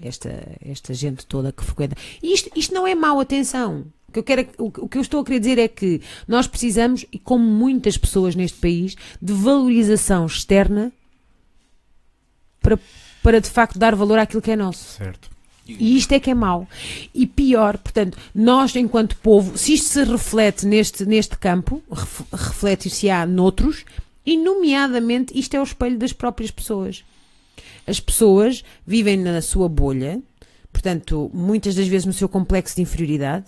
esta, 0.00 0.30
esta 0.60 0.94
gente 0.94 1.26
toda 1.26 1.52
que 1.52 1.64
frequenta. 1.64 1.96
E 2.22 2.32
isto, 2.32 2.50
isto 2.54 2.72
não 2.72 2.86
é 2.86 2.94
mau, 2.94 3.18
atenção. 3.18 3.84
O 4.08 4.12
que, 4.12 4.18
eu 4.20 4.22
quero, 4.22 4.40
é 4.40 4.48
o, 4.58 4.70
que- 4.88 4.96
eu 4.98 5.02
estou 5.02 5.20
a 5.20 5.24
querer 5.24 5.38
dizer 5.40 5.58
é 5.58 5.68
que 5.68 6.00
nós 6.26 6.46
precisamos, 6.46 7.04
e 7.12 7.18
como 7.18 7.44
muitas 7.44 7.98
pessoas 7.98 8.34
neste 8.34 8.58
país, 8.58 8.96
de 9.20 9.32
valorização 9.34 10.24
externa 10.24 10.90
para, 12.62 12.78
para 13.22 13.40
de 13.40 13.48
facto 13.50 13.78
dar 13.78 13.94
valor 13.94 14.18
àquilo 14.18 14.42
que 14.42 14.50
é 14.50 14.56
nosso. 14.56 14.96
Certo. 14.96 15.30
E 15.66 15.98
isto 15.98 16.12
é 16.12 16.20
que 16.20 16.30
é 16.30 16.34
mau. 16.34 16.66
E 17.14 17.26
pior, 17.26 17.76
portanto, 17.76 18.16
nós, 18.34 18.74
enquanto 18.74 19.16
povo, 19.18 19.58
se 19.58 19.74
isto 19.74 19.88
se 19.88 20.02
reflete 20.04 20.64
neste, 20.66 21.04
neste 21.04 21.36
campo, 21.36 21.82
ref- 21.92 22.22
reflete-se-á 22.32 23.26
noutros, 23.26 23.84
e, 24.24 24.36
nomeadamente, 24.38 25.38
isto 25.38 25.54
é 25.54 25.60
o 25.60 25.64
espelho 25.64 25.98
das 25.98 26.12
próprias 26.14 26.50
pessoas. 26.50 27.04
As 27.86 28.00
pessoas 28.00 28.64
vivem 28.86 29.18
na 29.18 29.42
sua 29.42 29.68
bolha, 29.68 30.22
portanto, 30.72 31.30
muitas 31.34 31.74
das 31.74 31.86
vezes 31.86 32.06
no 32.06 32.12
seu 32.14 32.28
complexo 32.30 32.76
de 32.76 32.82
inferioridade, 32.82 33.46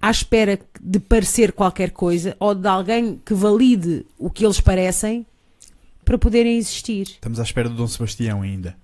à 0.00 0.10
espera 0.10 0.58
de 0.80 0.98
parecer 1.00 1.52
qualquer 1.52 1.90
coisa 1.90 2.36
ou 2.40 2.54
de 2.54 2.66
alguém 2.68 3.20
que 3.24 3.34
valide 3.34 4.04
o 4.18 4.30
que 4.30 4.44
eles 4.44 4.60
parecem 4.60 5.26
para 6.04 6.18
poderem 6.18 6.56
existir. 6.56 7.02
Estamos 7.08 7.38
à 7.38 7.42
espera 7.42 7.68
do 7.68 7.76
Dom 7.76 7.86
Sebastião 7.86 8.42
ainda. 8.42 8.76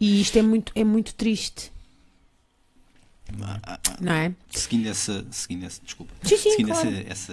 E 0.00 0.20
isto 0.20 0.38
é 0.38 0.42
muito, 0.42 0.72
é 0.74 0.84
muito 0.84 1.14
triste, 1.14 1.70
ah, 3.42 3.60
ah, 3.64 3.80
não 4.00 4.12
é? 4.12 4.32
Seguindo 4.50 4.86
essa, 4.88 5.26
seguindo 5.30 5.64
essa, 5.66 5.80
desculpa, 5.82 6.12
Sim, 6.22 6.36
sim, 6.36 6.50
seguindo 6.50 6.68
claro. 6.68 6.88
essa, 6.88 7.32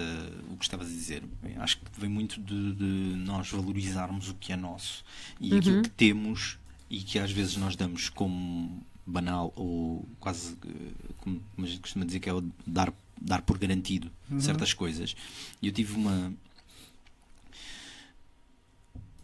o 0.50 0.56
que 0.56 0.64
estavas 0.64 0.88
a 0.88 0.90
dizer, 0.90 1.22
acho 1.58 1.78
que 1.78 1.84
vem 2.00 2.10
muito 2.10 2.40
de, 2.40 2.72
de 2.74 2.84
nós 3.16 3.48
valorizarmos 3.50 4.28
o 4.28 4.34
que 4.34 4.52
é 4.52 4.56
nosso 4.56 5.04
e 5.40 5.52
Uhum. 5.52 5.58
aquilo 5.58 5.82
que 5.82 5.90
temos 5.90 6.58
e 6.90 7.00
que 7.00 7.18
às 7.18 7.30
vezes 7.30 7.56
nós 7.56 7.76
damos 7.76 8.08
como 8.08 8.82
banal 9.06 9.52
ou 9.56 10.06
quase 10.20 10.56
eh, 10.66 11.12
como 11.18 11.40
a 11.58 11.62
gente 11.66 11.80
costuma 11.80 12.04
dizer 12.04 12.20
que 12.20 12.28
é 12.28 12.32
o 12.34 12.42
dar, 12.66 12.92
dar 13.20 13.42
por 13.42 13.58
garantido 13.58 14.10
certas 14.40 14.72
coisas. 14.72 15.14
E 15.60 15.66
eu 15.66 15.72
tive 15.72 15.94
uma. 15.94 16.32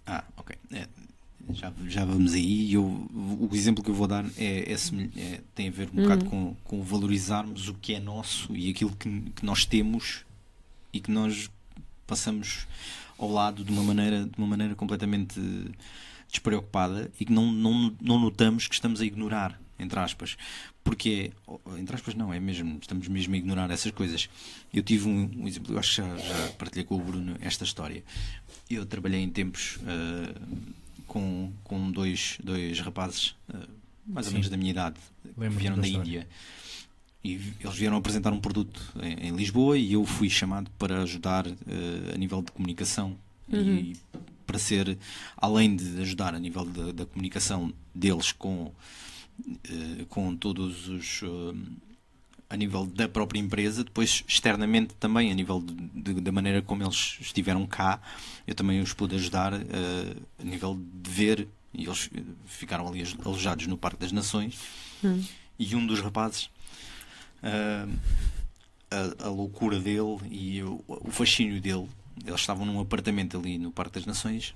Ah, 0.06 0.24
ok. 0.36 0.56
É, 0.72 0.88
já, 1.52 1.72
já 1.86 2.04
vamos 2.04 2.34
aí. 2.34 2.72
Eu, 2.72 2.84
o 2.84 3.48
exemplo 3.52 3.82
que 3.82 3.90
eu 3.90 3.94
vou 3.94 4.06
dar 4.06 4.24
é, 4.36 4.72
é 4.72 4.76
é- 5.16 5.40
tem 5.54 5.68
a 5.68 5.70
ver 5.70 5.88
um 5.92 6.02
bocado 6.02 6.24
com, 6.26 6.54
com 6.64 6.82
valorizarmos 6.82 7.68
o 7.68 7.74
que 7.74 7.94
é 7.94 8.00
nosso 8.00 8.54
e 8.54 8.70
aquilo 8.70 8.94
que, 8.96 9.20
que 9.36 9.44
nós 9.44 9.64
temos 9.64 10.24
e 10.92 11.00
que 11.00 11.10
nós 11.10 11.50
passamos 12.06 12.66
ao 13.18 13.30
lado 13.30 13.62
de 13.64 13.70
uma 13.70 13.82
maneira, 13.82 14.24
de 14.24 14.36
uma 14.38 14.46
maneira 14.46 14.74
completamente 14.74 15.40
despreocupada 16.28 17.10
e 17.20 17.24
que 17.24 17.32
não, 17.32 17.50
não, 17.52 17.94
não 18.00 18.18
notamos 18.18 18.66
que 18.66 18.74
estamos 18.74 19.00
a 19.00 19.04
ignorar 19.04 19.60
entre 19.80 19.98
aspas. 19.98 20.36
Porque, 20.82 21.30
entre 21.78 21.94
aspas, 21.94 22.14
não, 22.14 22.32
é 22.32 22.40
mesmo, 22.40 22.78
estamos 22.80 23.06
mesmo 23.08 23.34
a 23.34 23.38
ignorar 23.38 23.70
essas 23.70 23.92
coisas. 23.92 24.28
Eu 24.72 24.82
tive 24.82 25.08
um, 25.08 25.30
um 25.36 25.48
exemplo, 25.48 25.74
eu 25.74 25.78
acho 25.78 25.90
que 25.90 25.96
já, 25.96 26.16
já, 26.16 26.48
partilhei 26.58 26.84
com 26.84 26.96
o 26.96 26.98
Bruno 26.98 27.36
esta 27.40 27.64
história. 27.64 28.02
Eu 28.68 28.86
trabalhei 28.86 29.20
em 29.20 29.28
tempos 29.28 29.76
uh, 29.76 30.74
com, 31.06 31.52
com 31.64 31.90
dois, 31.90 32.38
dois 32.42 32.80
rapazes, 32.80 33.34
uh, 33.52 33.68
mais 34.06 34.26
ou 34.26 34.32
menos 34.32 34.48
da 34.48 34.56
minha 34.56 34.70
idade, 34.70 34.96
que 35.22 35.48
vieram 35.48 35.76
da, 35.76 35.82
da 35.82 35.88
Índia. 35.88 36.26
E 37.22 37.34
eles 37.60 37.76
vieram 37.76 37.96
apresentar 37.98 38.32
um 38.32 38.40
produto 38.40 38.80
em, 39.02 39.28
em 39.28 39.36
Lisboa 39.36 39.76
e 39.76 39.92
eu 39.92 40.06
fui 40.06 40.30
chamado 40.30 40.70
para 40.78 41.02
ajudar 41.02 41.46
uh, 41.46 41.54
a 42.14 42.16
nível 42.16 42.40
de 42.40 42.50
comunicação 42.52 43.16
uhum. 43.52 43.76
e 43.76 43.96
para 44.46 44.58
ser, 44.58 44.98
além 45.36 45.76
de 45.76 46.00
ajudar 46.00 46.34
a 46.34 46.38
nível 46.38 46.64
da, 46.64 46.92
da 46.92 47.06
comunicação 47.06 47.72
deles 47.94 48.32
com, 48.32 48.64
uh, 48.64 48.74
com 50.08 50.36
todos 50.36 50.88
os. 50.88 51.22
Uh, 51.22 51.56
a 52.48 52.56
nível 52.56 52.84
da 52.84 53.08
própria 53.08 53.38
empresa, 53.38 53.84
depois 53.84 54.24
externamente 54.26 54.92
também, 54.94 55.30
a 55.30 55.34
nível 55.34 55.60
de, 55.60 55.72
de, 56.14 56.20
da 56.20 56.32
maneira 56.32 56.60
como 56.60 56.82
eles 56.82 57.16
estiveram 57.20 57.64
cá, 57.64 58.02
eu 58.44 58.56
também 58.56 58.80
os 58.80 58.92
pude 58.92 59.14
ajudar 59.14 59.52
uh, 59.54 59.60
a 60.36 60.42
nível 60.42 60.76
de 60.76 61.10
ver, 61.10 61.48
e 61.72 61.84
eles 61.84 62.10
ficaram 62.46 62.88
ali 62.88 63.04
alojados 63.24 63.68
no 63.68 63.78
Parque 63.78 64.00
das 64.00 64.10
Nações, 64.10 64.58
hum. 65.04 65.22
e 65.60 65.76
um 65.76 65.86
dos 65.86 66.00
rapazes, 66.00 66.50
a, 68.90 69.26
a, 69.26 69.28
loucura 69.28 69.78
dele 69.78 70.18
e 70.28 70.60
o, 70.60 70.82
o 70.88 71.10
fascínio 71.12 71.60
dele 71.60 71.88
eles 72.26 72.40
estavam 72.40 72.66
num 72.66 72.80
apartamento 72.80 73.38
ali 73.38 73.58
no 73.58 73.70
Parque 73.70 73.94
das 73.94 74.06
Nações 74.06 74.54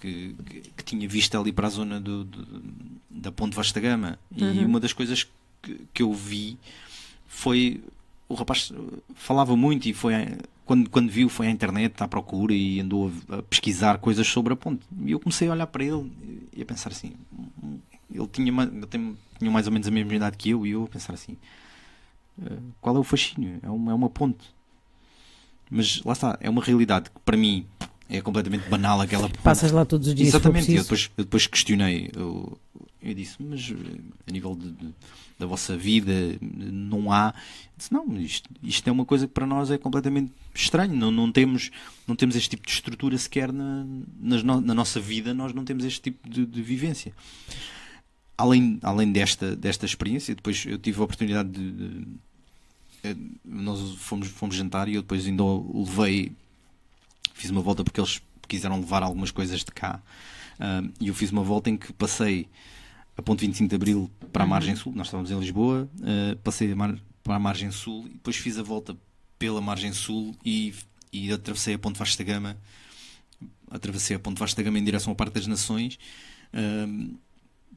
que, 0.00 0.34
que, 0.44 0.60
que 0.76 0.84
tinha 0.84 1.08
vista 1.08 1.38
ali 1.38 1.52
para 1.52 1.66
a 1.66 1.70
zona 1.70 2.00
do, 2.00 2.24
do, 2.24 2.62
da 3.10 3.32
Ponte 3.32 3.54
Vasta 3.54 3.80
Gama. 3.80 4.18
Uhum. 4.30 4.54
E 4.54 4.64
uma 4.64 4.80
das 4.80 4.92
coisas 4.92 5.26
que, 5.62 5.80
que 5.92 6.02
eu 6.02 6.12
vi 6.12 6.58
foi 7.26 7.82
o 8.28 8.34
rapaz 8.34 8.72
falava 9.14 9.56
muito 9.56 9.88
e 9.88 9.94
foi 9.94 10.12
quando, 10.64 10.90
quando 10.90 11.10
viu 11.10 11.28
foi 11.28 11.46
à 11.46 11.50
internet 11.50 11.94
à 12.02 12.08
procura 12.08 12.52
e 12.52 12.80
andou 12.80 13.12
a, 13.28 13.42
pesquisar 13.42 13.98
coisas 13.98 14.26
sobre 14.26 14.52
a 14.52 14.56
ponte 14.56 14.84
e 15.04 15.12
eu 15.12 15.20
comecei 15.20 15.48
a 15.48 15.52
olhar 15.52 15.66
para 15.66 15.84
ele 15.84 16.10
e 16.52 16.62
a 16.62 16.64
pensar 16.64 16.90
assim 16.90 17.12
ele 18.12 18.26
tinha, 18.28 18.50
ele 18.62 19.16
tinha 19.38 19.50
mais 19.50 19.66
ou 19.66 19.72
menos 19.72 19.86
a 19.86 19.90
mesma 19.90 20.14
idade 20.14 20.36
que 20.36 20.50
eu 20.50 20.66
e 20.66 20.70
eu 20.70 20.84
a 20.84 20.88
pensar 20.88 21.14
assim 21.14 21.36
eh, 22.42 22.58
qual 22.80 22.96
é 22.96 22.98
o 22.98 23.04
fascínio? 23.04 23.60
É 23.62 23.70
uma, 23.70 23.92
é 23.92 23.94
uma 23.94 24.10
ponte 24.10 24.52
mas 25.70 26.02
lá 26.02 26.12
está, 26.12 26.36
é 26.40 26.50
uma 26.50 26.62
realidade 26.62 27.10
que 27.10 27.20
para 27.20 27.36
mim 27.36 27.64
é 28.08 28.20
completamente 28.20 28.68
banal 28.68 29.00
aquela. 29.00 29.28
Passas 29.42 29.72
lá 29.72 29.84
todos 29.84 30.08
os 30.08 30.14
dias. 30.14 30.28
Exatamente, 30.28 30.72
eu 30.72 30.82
depois, 30.82 31.10
eu 31.16 31.24
depois 31.24 31.46
questionei. 31.46 32.10
Eu, 32.14 32.58
eu 33.02 33.14
disse, 33.14 33.36
mas 33.40 33.70
eh, 33.70 34.00
a 34.26 34.32
nível 34.32 34.54
de, 34.54 34.70
de, 34.70 34.94
da 35.38 35.46
vossa 35.46 35.76
vida 35.76 36.12
não 36.40 37.10
há. 37.12 37.34
disse, 37.76 37.92
não, 37.92 38.16
isto, 38.18 38.48
isto 38.62 38.88
é 38.88 38.92
uma 38.92 39.04
coisa 39.04 39.26
que 39.26 39.32
para 39.32 39.46
nós 39.46 39.70
é 39.70 39.78
completamente 39.78 40.32
estranho. 40.54 40.94
Não, 40.94 41.10
não, 41.10 41.30
temos, 41.30 41.70
não 42.06 42.14
temos 42.14 42.36
este 42.36 42.50
tipo 42.50 42.66
de 42.66 42.72
estrutura 42.72 43.18
sequer 43.18 43.52
na, 43.52 43.84
na, 44.20 44.60
na 44.60 44.74
nossa 44.74 45.00
vida, 45.00 45.34
nós 45.34 45.52
não 45.52 45.64
temos 45.64 45.84
este 45.84 46.00
tipo 46.00 46.28
de, 46.28 46.46
de, 46.46 46.62
vivência. 46.62 47.12
Além, 48.38 48.78
além 48.82 49.10
desta, 49.10 49.56
desta 49.56 49.86
experiência, 49.86 50.34
depois 50.34 50.64
eu 50.66 50.78
tive 50.78 51.00
a 51.00 51.04
oportunidade 51.04 51.48
de, 51.48 52.06
eh, 53.02 53.16
nós 53.44 53.94
fomos, 53.96 54.28
fomos 54.28 54.56
jantar 54.56 54.88
e 54.88 54.94
eu 54.94 55.02
depois 55.02 55.26
ainda 55.26 55.42
levei, 55.72 56.32
fiz 57.36 57.50
uma 57.50 57.60
volta 57.60 57.84
porque 57.84 58.00
eles 58.00 58.20
quiseram 58.48 58.80
levar 58.80 59.02
algumas 59.02 59.30
coisas 59.30 59.60
de 59.60 59.66
cá. 59.66 60.02
Uh, 60.58 60.90
e 61.00 61.08
eu 61.08 61.14
fiz 61.14 61.30
uma 61.30 61.42
volta 61.42 61.68
em 61.68 61.76
que 61.76 61.92
passei 61.92 62.48
a 63.16 63.22
ponto 63.22 63.40
25 63.40 63.68
de 63.68 63.74
Abril 63.74 64.10
para 64.32 64.42
a 64.42 64.44
uhum. 64.44 64.50
margem 64.50 64.74
sul, 64.74 64.92
nós 64.94 65.06
estávamos 65.06 65.30
em 65.30 65.38
Lisboa, 65.38 65.88
uh, 66.00 66.36
passei 66.38 66.72
a 66.72 66.76
mar, 66.76 66.98
para 67.22 67.36
a 67.36 67.38
margem 67.38 67.70
sul 67.70 68.06
e 68.06 68.10
depois 68.10 68.36
fiz 68.36 68.58
a 68.58 68.62
volta 68.62 68.96
pela 69.38 69.60
margem 69.60 69.92
sul 69.92 70.34
e, 70.44 70.74
e 71.12 71.30
atravessei 71.30 71.74
a 71.74 71.78
ponte 71.78 71.98
Vasta 71.98 72.24
Gama, 72.24 72.56
atravessei 73.70 74.16
a 74.16 74.18
ponte 74.18 74.38
Vasta 74.38 74.62
Gama 74.62 74.78
em 74.78 74.84
direção 74.84 75.10
ao 75.10 75.16
Parque 75.16 75.34
das 75.34 75.46
Nações 75.46 75.98
uh, 76.54 77.18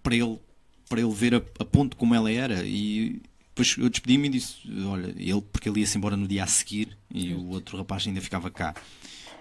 para 0.01 0.15
ele 0.15 0.39
para 0.87 1.01
ele 1.01 1.13
ver 1.13 1.35
a, 1.35 1.41
a 1.59 1.65
ponte 1.65 1.95
como 1.95 2.15
ela 2.15 2.31
era 2.31 2.65
e 2.65 3.21
depois 3.59 3.75
eu 3.77 3.89
despedi-me 3.89 4.27
e 4.27 4.31
disse: 4.31 4.55
Olha, 4.85 5.13
ele, 5.17 5.41
porque 5.41 5.67
ele 5.67 5.81
ia-se 5.81 5.97
embora 5.97 6.15
no 6.15 6.27
dia 6.27 6.45
a 6.45 6.47
seguir 6.47 6.97
e 7.13 7.33
o 7.33 7.49
outro 7.49 7.77
rapaz 7.77 8.07
ainda 8.07 8.21
ficava 8.21 8.49
cá. 8.49 8.73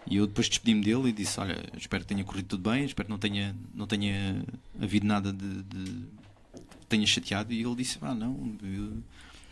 E 0.06 0.16
eu 0.16 0.26
depois 0.26 0.48
despedi-me 0.48 0.82
dele 0.82 1.08
e 1.08 1.12
disse: 1.12 1.38
Olha, 1.38 1.62
espero 1.76 2.02
que 2.04 2.08
tenha 2.08 2.24
corrido 2.24 2.46
tudo 2.46 2.70
bem, 2.70 2.84
espero 2.84 3.06
que 3.06 3.10
não 3.10 3.18
tenha, 3.18 3.54
não 3.74 3.86
tenha 3.86 4.42
havido 4.80 5.06
nada 5.06 5.32
de, 5.32 5.62
de 5.62 6.02
tenha 6.88 7.06
chateado. 7.06 7.52
E 7.52 7.62
ele 7.62 7.74
disse: 7.74 7.98
Ah, 8.00 8.14
não, 8.14 8.56
eu, 8.62 8.92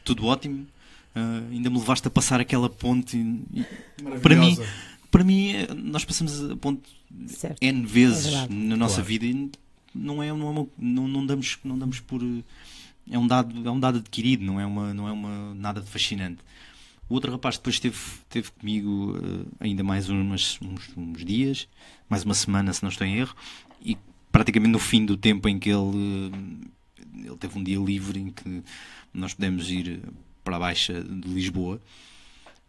tudo 0.05 0.27
ótimo, 0.27 0.66
uh, 1.14 1.52
ainda 1.52 1.68
me 1.68 1.78
levaste 1.78 2.06
a 2.09 2.10
passar 2.10 2.40
aquela 2.40 2.70
ponte. 2.70 3.16
E, 3.16 3.64
para 4.20 4.36
mim, 4.36 4.56
para 5.10 5.24
mim, 5.24 5.52
nós 5.77 6.05
passamos 6.05 6.51
a 6.51 6.56
ponte 6.56 6.89
certo. 7.27 7.62
N 7.62 7.86
vezes 7.86 8.32
é 8.32 8.48
na 8.48 8.77
nossa 8.77 8.97
claro. 8.97 9.09
vida 9.09 9.27
e 9.27 9.51
não, 9.94 10.23
é, 10.23 10.32
não, 10.32 10.51
é 10.51 10.66
não, 10.78 11.09
não, 11.09 11.27
damos, 11.27 11.59
não 11.64 11.78
damos 11.78 12.01
por 12.01 12.20
é 13.10 13.18
um 13.18 13.27
dado, 13.27 13.66
é 13.66 13.70
um 13.70 13.78
dado 13.78 13.98
adquirido, 13.98 14.44
não 14.44 14.60
é, 14.60 14.66
uma, 14.66 14.93
não 14.93 15.09
é 15.09 15.12
uma, 15.12 15.55
nada 15.55 15.81
de 15.81 15.89
fascinante. 15.89 16.39
O 17.09 17.15
outro 17.15 17.31
rapaz 17.31 17.57
depois 17.57 17.77
esteve, 17.77 17.97
esteve 17.97 18.51
comigo 18.53 19.16
uh, 19.16 19.47
ainda 19.61 19.85
mais 19.85 20.09
umas, 20.09 20.59
uns, 20.61 20.91
uns, 20.97 21.24
dias, 21.24 21.69
mais 22.09 22.24
uma 22.24 22.35
semana, 22.35 22.73
se 22.73 22.83
não 22.83 22.91
estou 22.91 23.07
em 23.07 23.16
erro, 23.16 23.35
e 23.81 23.97
praticamente 24.33 24.73
no 24.73 24.78
fim 24.78 25.07
do 25.07 25.16
tempo 25.16 25.49
em 25.49 25.59
que 25.59 25.70
ele, 25.70 25.78
uh, 25.78 26.61
ele 27.15 27.37
teve 27.37 27.59
um 27.59 27.62
dia 27.62 27.78
livre 27.78 28.19
em 28.19 28.31
que 28.31 28.62
nós 29.15 29.35
pudemos 29.35 29.70
ir 29.70 30.01
para 30.43 30.57
a 30.57 30.59
Baixa 30.61 31.03
de 31.03 31.28
Lisboa, 31.28 31.81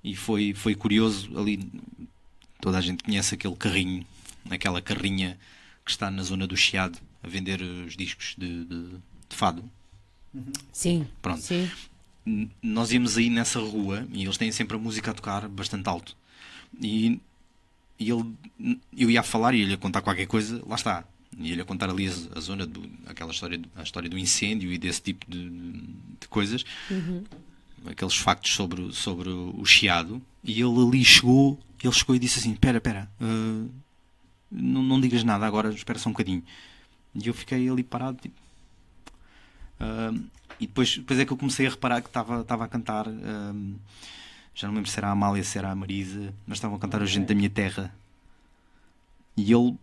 e 0.03 0.15
foi, 0.15 0.53
foi 0.53 0.75
curioso 0.75 1.37
ali. 1.37 1.59
Toda 2.61 2.77
a 2.77 2.81
gente 2.81 3.03
conhece 3.03 3.35
aquele 3.35 3.55
carrinho, 3.55 4.05
aquela 4.49 4.81
carrinha 4.81 5.37
que 5.83 5.91
está 5.91 6.09
na 6.09 6.23
zona 6.23 6.47
do 6.47 6.55
Chiado 6.55 6.99
a 7.23 7.27
vender 7.27 7.61
os 7.61 7.95
discos 7.95 8.35
de, 8.37 8.65
de, 8.65 8.89
de 9.29 9.35
fado 9.35 9.63
Sim. 10.71 11.07
Pronto. 11.21 11.41
Sim. 11.41 11.69
Nós 12.61 12.91
íamos 12.91 13.17
aí 13.17 13.29
nessa 13.29 13.59
rua 13.59 14.07
e 14.11 14.23
eles 14.23 14.37
têm 14.37 14.51
sempre 14.51 14.75
a 14.75 14.79
música 14.79 15.11
a 15.11 15.13
tocar 15.13 15.47
bastante 15.47 15.87
alto. 15.87 16.15
E, 16.81 17.19
e 17.99 18.11
ele, 18.11 18.35
eu 18.95 19.09
ia 19.09 19.21
a 19.21 19.23
falar 19.23 19.53
e 19.53 19.61
ele 19.61 19.71
ia 19.71 19.77
contar 19.77 20.01
qualquer 20.01 20.27
coisa, 20.27 20.61
lá 20.67 20.75
está. 20.75 21.03
E 21.37 21.51
ele 21.51 21.61
ia 21.61 21.65
contar 21.65 21.89
ali 21.89 22.07
a, 22.07 22.37
a 22.37 22.41
zona, 22.41 22.65
do, 22.65 22.83
aquela 23.05 23.31
história, 23.31 23.59
a 23.75 23.83
história 23.83 24.09
do 24.09 24.17
incêndio 24.17 24.71
e 24.71 24.77
desse 24.77 25.01
tipo 25.01 25.29
de, 25.29 25.49
de 25.49 26.27
coisas. 26.29 26.63
Uhum. 26.89 27.23
Aqueles 27.85 28.15
factos 28.15 28.53
sobre, 28.53 28.91
sobre 28.93 29.29
o 29.29 29.63
chiado. 29.65 30.21
E 30.43 30.61
ele 30.61 30.81
ali 30.81 31.05
chegou, 31.05 31.59
ele 31.81 31.93
chegou 31.93 32.15
e 32.15 32.19
disse 32.19 32.39
assim: 32.39 32.51
Espera, 32.51 32.77
espera, 32.77 33.09
uh, 33.21 33.69
não, 34.51 34.81
não 34.81 34.99
digas 34.99 35.23
nada 35.23 35.45
agora, 35.45 35.71
espera 35.71 35.99
só 35.99 36.09
um 36.09 36.13
bocadinho. 36.13 36.43
E 37.15 37.27
eu 37.27 37.33
fiquei 37.33 37.69
ali 37.69 37.83
parado, 37.83 38.17
tipo, 38.21 38.35
Uh, 39.79 40.23
e 40.59 40.67
depois, 40.67 40.97
depois 40.97 41.19
é 41.19 41.25
que 41.25 41.31
eu 41.31 41.37
comecei 41.37 41.67
a 41.67 41.69
reparar 41.69 42.01
que 42.01 42.07
estava, 42.07 42.41
estava 42.41 42.65
a 42.65 42.67
cantar. 42.67 43.05
já 44.53 44.67
não 44.67 44.75
lembro 44.75 44.89
se 44.89 44.97
era 44.99 45.07
a 45.07 45.11
Amália, 45.11 45.43
se 45.43 45.57
era 45.57 45.71
a 45.71 45.75
Marisa, 45.75 46.33
mas 46.45 46.57
estavam 46.57 46.77
a 46.77 46.79
cantar 46.79 47.01
a 47.01 47.05
gente 47.05 47.27
da 47.27 47.35
minha 47.35 47.49
terra. 47.49 47.93
E 49.35 49.53
ele, 49.53 49.75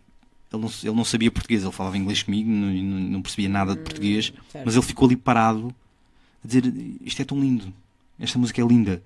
ele, 0.51 0.61
não, 0.61 0.69
ele 0.83 0.95
não 0.95 1.05
sabia 1.05 1.31
português, 1.31 1.63
ele 1.63 1.71
falava 1.71 1.97
inglês 1.97 2.23
comigo, 2.23 2.49
não, 2.49 2.67
não 2.73 3.21
percebia 3.21 3.47
nada 3.47 3.73
de 3.73 3.81
português, 3.81 4.33
hum, 4.53 4.61
mas 4.65 4.75
ele 4.75 4.85
ficou 4.85 5.07
ali 5.07 5.15
parado 5.15 5.73
a 6.43 6.47
dizer: 6.47 6.65
Isto 7.01 7.21
é 7.21 7.25
tão 7.25 7.39
lindo, 7.39 7.73
esta 8.19 8.37
música 8.37 8.61
é 8.61 8.65
linda, 8.65 9.01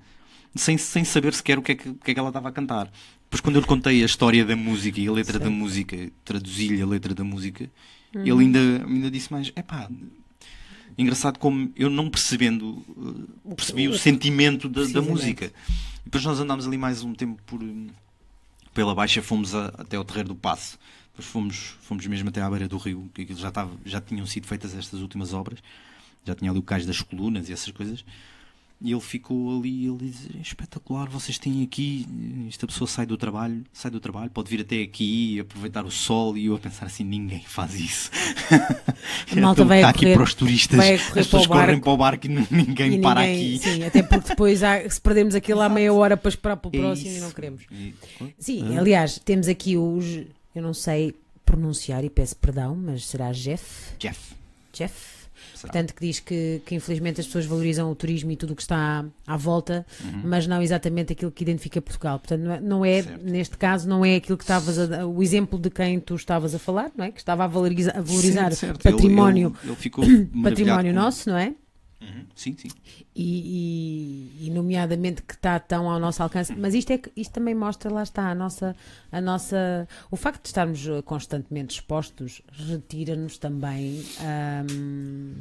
sem, 0.56 0.76
sem 0.78 1.04
saber 1.04 1.36
sequer 1.36 1.60
o 1.60 1.62
que, 1.62 1.74
é 1.74 1.76
que, 1.76 1.90
o 1.90 1.96
que 1.96 2.12
é 2.12 2.14
que 2.16 2.20
ela 2.20 2.30
estava 2.30 2.50
a 2.50 2.52
cantar. 2.52 2.92
Depois, 3.24 3.42
quando 3.42 3.58
eu 3.58 3.62
lhe 3.62 3.68
contei 3.68 4.02
a 4.02 4.06
história 4.08 4.44
da 4.44 4.56
música 4.56 5.00
e 5.00 5.08
a 5.08 5.12
letra 5.12 5.38
da 5.38 5.52
música, 5.52 6.12
traduzi-lhe 6.26 6.82
a 6.82 6.88
letra 6.88 7.14
da 7.14 7.24
música, 7.24 7.70
ele 8.12 8.32
uhum. 8.32 8.40
ainda, 8.40 8.60
ainda 8.88 9.12
disse 9.12 9.32
mais: 9.32 9.52
é 9.56 9.62
pá, 9.62 9.88
engraçado 10.98 11.38
como 11.40 11.72
eu 11.76 11.90
não 11.90 12.10
percebendo 12.10 12.84
uh, 13.46 13.56
percebi 13.56 13.88
o, 13.88 13.98
sentimento 13.98 14.68
da, 14.68 14.86
da, 14.86 15.02
música. 15.02 15.46
E 15.46 16.06
depois 16.06 16.24
nós 16.24 16.40
andámos 16.40 16.68
ali 16.68 16.78
mais 16.78 17.04
um 17.04 17.14
tempo 17.14 17.42
por 17.46 17.62
pela 18.74 18.96
baixa, 18.96 19.22
fomos 19.22 19.56
a, 19.56 19.68
até 19.78 19.98
ao 19.98 20.04
Terreiro 20.04 20.30
do 20.30 20.36
Passo. 20.36 20.78
Depois 21.12 21.28
fomos, 21.28 21.56
fomos 21.82 22.06
mesmo 22.08 22.30
até 22.30 22.42
à 22.42 22.50
beira 22.50 22.68
do 22.68 22.78
rio, 22.78 23.10
que 23.14 23.34
já, 23.34 23.50
estava, 23.50 23.72
já 23.86 24.00
tinham 24.00 24.26
sido 24.26 24.48
feitas 24.48 24.76
estas 24.76 25.02
últimas 25.02 25.34
obras. 25.34 25.60
Já 26.26 26.36
tinha 26.36 26.52
ali 26.52 26.60
o 26.60 26.64
cais 26.64 26.86
das 26.86 27.02
colunas 27.02 27.50
e 27.50 27.54
essas 27.54 27.72
coisas. 27.72 28.06
E 28.82 28.94
ele 28.94 29.02
ficou 29.02 29.60
ali, 29.60 29.88
ele 29.88 29.98
diz, 29.98 30.30
é 30.38 30.42
espetacular, 30.42 31.10
vocês 31.10 31.38
têm 31.38 31.64
aqui, 31.64 32.08
esta 32.48 32.66
pessoa 32.66 32.88
sai 32.88 33.06
do 33.06 33.18
trabalho, 33.18 33.66
sai 33.74 33.92
do 33.92 34.00
trabalho, 34.00 34.32
pode 34.32 34.50
vir 34.50 34.62
até 34.62 34.82
aqui 34.82 35.36
e 35.36 35.40
aproveitar 35.42 35.84
o 35.84 35.92
sol 35.92 36.38
e 36.38 36.46
eu 36.46 36.56
a 36.56 36.60
pensar 36.60 36.86
assim, 36.86 37.04
ninguém 37.04 37.42
faz 37.46 37.76
isso. 37.76 38.10
A 39.32 39.36
malta 39.36 39.66
vai 39.66 39.84
a 39.84 39.92
correr, 39.92 40.08
aqui 40.08 40.14
para 40.14 40.24
os 40.24 40.34
turistas, 40.34 40.80
as 40.80 41.12
pessoas 41.12 41.46
para 41.46 41.60
correm 41.60 41.80
para 41.80 41.92
o 41.92 41.98
barco 41.98 42.26
e 42.26 42.30
ninguém, 42.50 42.94
e 42.94 43.02
para 43.02 43.22
ninguém, 43.22 43.56
aqui. 43.56 43.60
Sim, 43.60 43.84
até 43.84 44.02
porque 44.02 44.30
depois 44.30 44.64
há, 44.64 44.90
se 44.90 45.02
perdemos 45.02 45.36
aquilo 45.36 45.62
há 45.62 45.68
meia 45.68 45.94
hora 45.94 46.16
para 46.16 46.30
esperar 46.30 46.56
para 46.56 46.70
o 46.70 46.76
é 46.76 46.80
próximo 46.80 47.18
e 47.18 47.20
não 47.20 47.32
queremos. 47.32 47.64
Sim, 48.38 48.78
ah. 48.78 48.80
aliás, 48.80 49.20
temos 49.20 49.50
aqui 49.50 49.76
os, 49.76 50.06
eu 50.56 50.62
não 50.62 50.74
sei 50.74 51.16
pronunciar 51.46 52.04
e 52.06 52.10
peço 52.10 52.36
perdão, 52.38 52.76
mas 52.76 53.06
será 53.06 53.34
Jeff? 53.34 53.94
Jeff. 54.00 54.34
Jeff? 54.72 55.19
Portanto, 55.62 55.94
que 55.94 56.02
diz 56.02 56.20
que, 56.20 56.62
que 56.66 56.76
infelizmente 56.76 57.20
as 57.22 57.28
pessoas 57.28 57.46
valorizam 57.46 57.92
o 57.92 57.96
turismo 57.96 58.32
e 58.32 58.36
tudo 58.36 58.54
o 58.54 58.56
que 58.56 58.62
está 58.62 59.06
à, 59.28 59.38
volta, 59.38 59.86
mas 60.24 60.48
não 60.48 60.62
exatamente 60.62 61.14
aquilo 61.14 61.32
que 61.32 61.44
identifica 61.44 61.82
Portugal. 61.82 62.20
Portanto, 62.20 62.42
não 62.42 62.54
é, 62.54 62.60
não 62.60 62.86
é, 62.86 63.00
Uhum. 63.00 63.18
Neste 63.24 63.58
caso, 63.58 63.88
não 63.88 64.04
é 64.06 64.16
aquilo 64.16 64.38
que 64.38 64.44
estavas 64.44 64.78
a, 64.80 65.06
o 65.06 65.22
exemplo 65.24 65.58
de 65.60 65.70
quem 65.70 66.00
tu 66.00 66.16
estavas 66.16 66.54
a 66.54 66.60
falar, 66.60 66.92
não 66.96 67.06
é? 67.06 67.12
Que 67.12 67.20
estava 67.20 67.44
a 67.44 67.48
valorizar, 67.48 67.98
a 67.98 68.02
valorizar 68.02 68.52
certo. 68.54 68.86
Ele- 68.86 68.92
património, 68.96 69.54
Ele, 69.64 69.72
ele 69.72 70.30
maravilhado 70.34 70.44
património 70.44 70.94
nosso, 70.94 71.30
não 71.30 71.38
é? 71.38 71.54
Uhum, 72.02 72.26
Sim, 72.34 72.56
sim. 72.58 72.70
e, 73.14 74.40
e- 74.44 74.48
e 74.48 74.50
nomeadamente 74.52 75.22
que 75.22 75.34
está 75.34 75.60
tão 75.60 75.90
ao 75.90 76.00
nosso 76.00 76.24
alcance, 76.24 76.56
mas 76.56 76.74
isto, 76.74 76.92
é, 76.94 77.02
isto 77.16 77.32
também 77.34 77.54
mostra, 77.54 77.92
lá 77.92 78.04
está, 78.04 78.30
a 78.32 78.36
nossa, 78.36 78.74
a 79.12 79.20
nossa 79.20 79.88
o 80.10 80.16
facto 80.16 80.44
de 80.44 80.48
estarmos 80.48 80.88
eh, 80.88 81.02
constantemente 81.02 81.76
expostos 81.76 82.42
retira-nos 82.54 83.38
também 83.38 84.02
hum, 84.72 85.34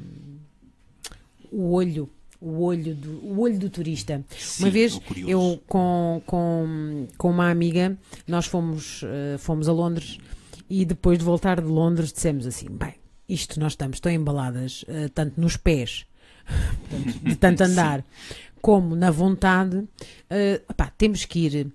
o 1.51 1.72
olho, 1.74 2.10
o 2.40 2.62
olho 2.64 2.94
do, 2.94 3.10
o 3.24 3.40
olho 3.40 3.59
do 3.59 3.70
turista. 3.70 4.24
Sim, 4.36 4.64
Uma 4.64 4.70
vez 4.70 5.01
eu 5.26 5.62
com, 5.66 6.20
com, 6.26 7.06
com 7.16 7.30
uma 7.30 7.51
amiga, 7.51 7.97
nós 8.26 8.47
fomos, 8.47 9.02
eh, 9.05 9.36
fomos 9.39 9.68
a 9.68 9.72
Londres 9.72 10.18
e 10.68 10.85
depois 10.85 11.18
de 11.18 11.24
voltar 11.24 11.60
de 11.60 11.66
Londres 11.68 12.12
dissemos 12.12 12.47
assim, 12.47 12.68
bem, 12.68 12.94
isto 13.28 13.59
nós 13.60 13.72
estamos 13.72 14.01
tão 14.01 14.10
embaladas, 14.12 14.85
eh, 14.89 15.09
tanto 15.09 15.40
nos 15.40 15.56
pés, 15.56 16.05
portanto, 16.88 17.18
de 17.22 17.36
tanto 17.36 17.64
andar, 17.64 18.04
como 18.60 18.96
na 18.96 19.10
vontade, 19.10 19.84
eh, 20.30 20.62
opá, 20.68 20.92
temos 20.96 21.24
que 21.24 21.40
ir. 21.40 21.72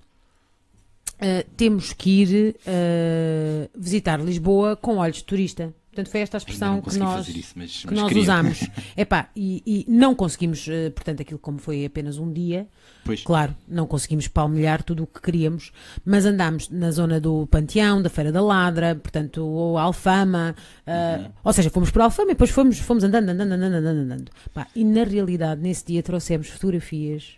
eh, 1.20 1.46
temos 1.56 1.94
que 1.94 2.10
ir 2.10 2.56
eh, 2.66 3.70
visitar 3.76 4.20
Lisboa 4.20 4.76
com 4.76 4.98
olhos 4.98 5.18
de 5.18 5.24
turista. 5.24 5.74
Portanto, 5.94 6.10
foi 6.10 6.22
esta 6.22 6.38
a 6.38 6.40
expressão 6.40 6.82
que 6.82 6.98
nós, 6.98 7.28
isso, 7.28 7.54
mas, 7.56 7.82
que 7.82 7.86
mas 7.86 7.96
nós 7.96 8.16
usámos. 8.16 8.68
Epá, 8.98 9.30
e, 9.36 9.62
e 9.64 9.86
não 9.88 10.16
conseguimos, 10.16 10.68
eh, 10.68 10.90
portanto, 10.90 11.22
aquilo 11.22 11.38
como 11.38 11.60
foi 11.60 11.86
apenas 11.86 12.18
um 12.18 12.34
dia, 12.34 12.68
Pois, 13.06 13.22
Claro, 13.22 13.56
não 13.68 13.86
conseguimos 13.86 14.28
palmilhar 14.28 14.82
tudo 14.82 15.04
o 15.04 15.08
que 15.08 15.22
queríamos, 15.22 15.72
mas 16.04 16.26
andámos 16.26 16.70
na 16.70 16.90
zona 16.90 17.20
do 17.20 17.46
Panteão, 17.48 18.02
da 18.02 18.10
Feira 18.10 18.32
da 18.32 18.42
Ladra, 18.42 18.96
portanto, 18.96 19.46
ou 19.46 19.78
Alfama, 19.78 20.56
ah, 20.88 21.30
ou 21.44 21.54
seja, 21.54 21.70
fomos 21.70 21.92
por 21.92 22.02
Alfama 22.02 22.32
e 22.32 22.34
depois 22.34 22.50
fomos, 22.50 22.80
fomos 22.80 23.04
andando, 23.04 23.30
andando, 23.30 23.52
andando, 23.52 23.76
andando, 23.76 24.00
andando. 24.00 24.32
Pá, 24.52 24.68
e 24.74 24.84
na 24.84 25.04
realidade, 25.04 25.62
nesse 25.62 25.86
dia 25.86 26.02
trouxemos 26.02 26.48
fotografias 26.48 27.36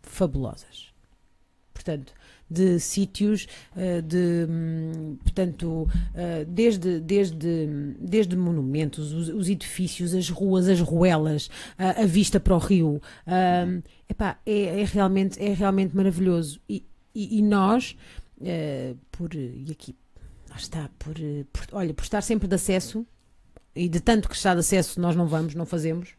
fabulosas. 0.00 0.94
Portanto, 1.74 2.12
de 2.48 2.78
sítios, 2.78 3.46
ah, 3.76 4.00
de, 4.00 4.46
hum, 4.48 5.16
portanto, 5.22 5.88
ah, 6.14 6.44
desde, 6.46 7.00
desde, 7.00 7.66
desde 7.98 8.36
monumentos, 8.36 9.12
os, 9.12 9.28
os 9.28 9.48
edifícios, 9.48 10.14
as 10.14 10.28
ruas, 10.28 10.68
as 10.68 10.80
ruelas, 10.80 11.50
a, 11.78 12.04
vista 12.06 12.38
para 12.38 12.54
o 12.54 12.58
rio. 12.58 13.00
ah, 13.26 13.66
epá, 14.08 14.38
é, 14.44 14.80
é 14.80 14.84
realmente, 14.84 15.42
é 15.42 15.52
realmente 15.52 15.96
maravilhoso. 15.96 16.60
E, 16.68 16.86
e, 17.14 17.38
e 17.38 17.42
nós, 17.42 17.96
eh, 18.42 18.94
por, 19.12 19.32
e 19.34 19.66
aqui, 19.70 19.94
está, 20.56 20.90
por, 20.98 21.14
eh, 21.18 21.44
por- 21.52 21.66
olha, 21.72 21.94
por 21.94 22.02
estar 22.02 22.20
sempre 22.22 22.48
de 22.48 22.54
acesso, 22.54 23.06
e 23.74 23.88
de 23.88 24.00
tanto 24.00 24.28
que 24.28 24.36
está 24.36 24.54
de 24.54 24.60
acesso 24.60 25.00
nós 25.00 25.16
não 25.16 25.26
vamos, 25.26 25.54
não 25.54 25.66
fazemos. 25.66 26.10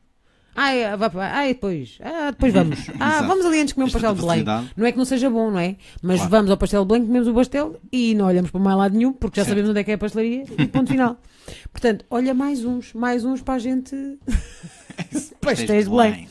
Ah, 0.55 0.73
é, 0.73 0.97
para- 0.97 1.37
ah, 1.37 1.43
é 1.45 1.49
depois. 1.53 1.97
Ah, 2.01 2.31
depois 2.31 2.53
vamos. 2.53 2.79
Ah, 2.99 3.21
vamos 3.23 3.45
ali 3.45 3.59
antes 3.59 3.73
comer 3.73 3.83
um 3.83 3.87
Esta 3.87 3.99
pastel 3.99 4.15
de 4.15 4.21
Belém. 4.21 4.69
Não 4.77 4.85
é 4.85 4.91
que 4.91 4.97
não 4.97 5.05
seja 5.05 5.29
bom, 5.29 5.51
não 5.51 5.59
é? 5.59 5.75
Mas 6.01 6.15
Claro. 6.17 6.31
vamos 6.31 6.51
ao 6.51 6.57
pastel 6.57 6.83
de 6.83 6.87
Belém, 6.87 7.05
comemos 7.05 7.27
o 7.27 7.33
pastel 7.33 7.79
e 7.91 8.15
não 8.15 8.25
olhamos 8.25 8.49
para 8.51 8.59
mais 8.61 8.77
lado 8.77 8.95
nenhum, 8.97 9.11
porque 9.13 9.39
já 9.39 9.43
Certo. 9.43 9.49
sabemos 9.49 9.69
onde 9.71 9.79
é 9.79 9.83
que 9.83 9.91
é 9.91 9.93
a 9.95 9.97
pastelaria 9.97 10.45
e 10.57 10.67
ponto 10.67 10.89
final. 10.89 11.19
Portanto, 11.71 12.05
olha 12.09 12.33
mais 12.33 12.63
uns, 12.63 12.93
mais 12.93 13.25
uns 13.25 13.41
para 13.41 13.55
a 13.55 13.59
gente. 13.59 13.95
Pastéis 15.41 15.85
de 15.85 15.89
Belém. 15.91 16.27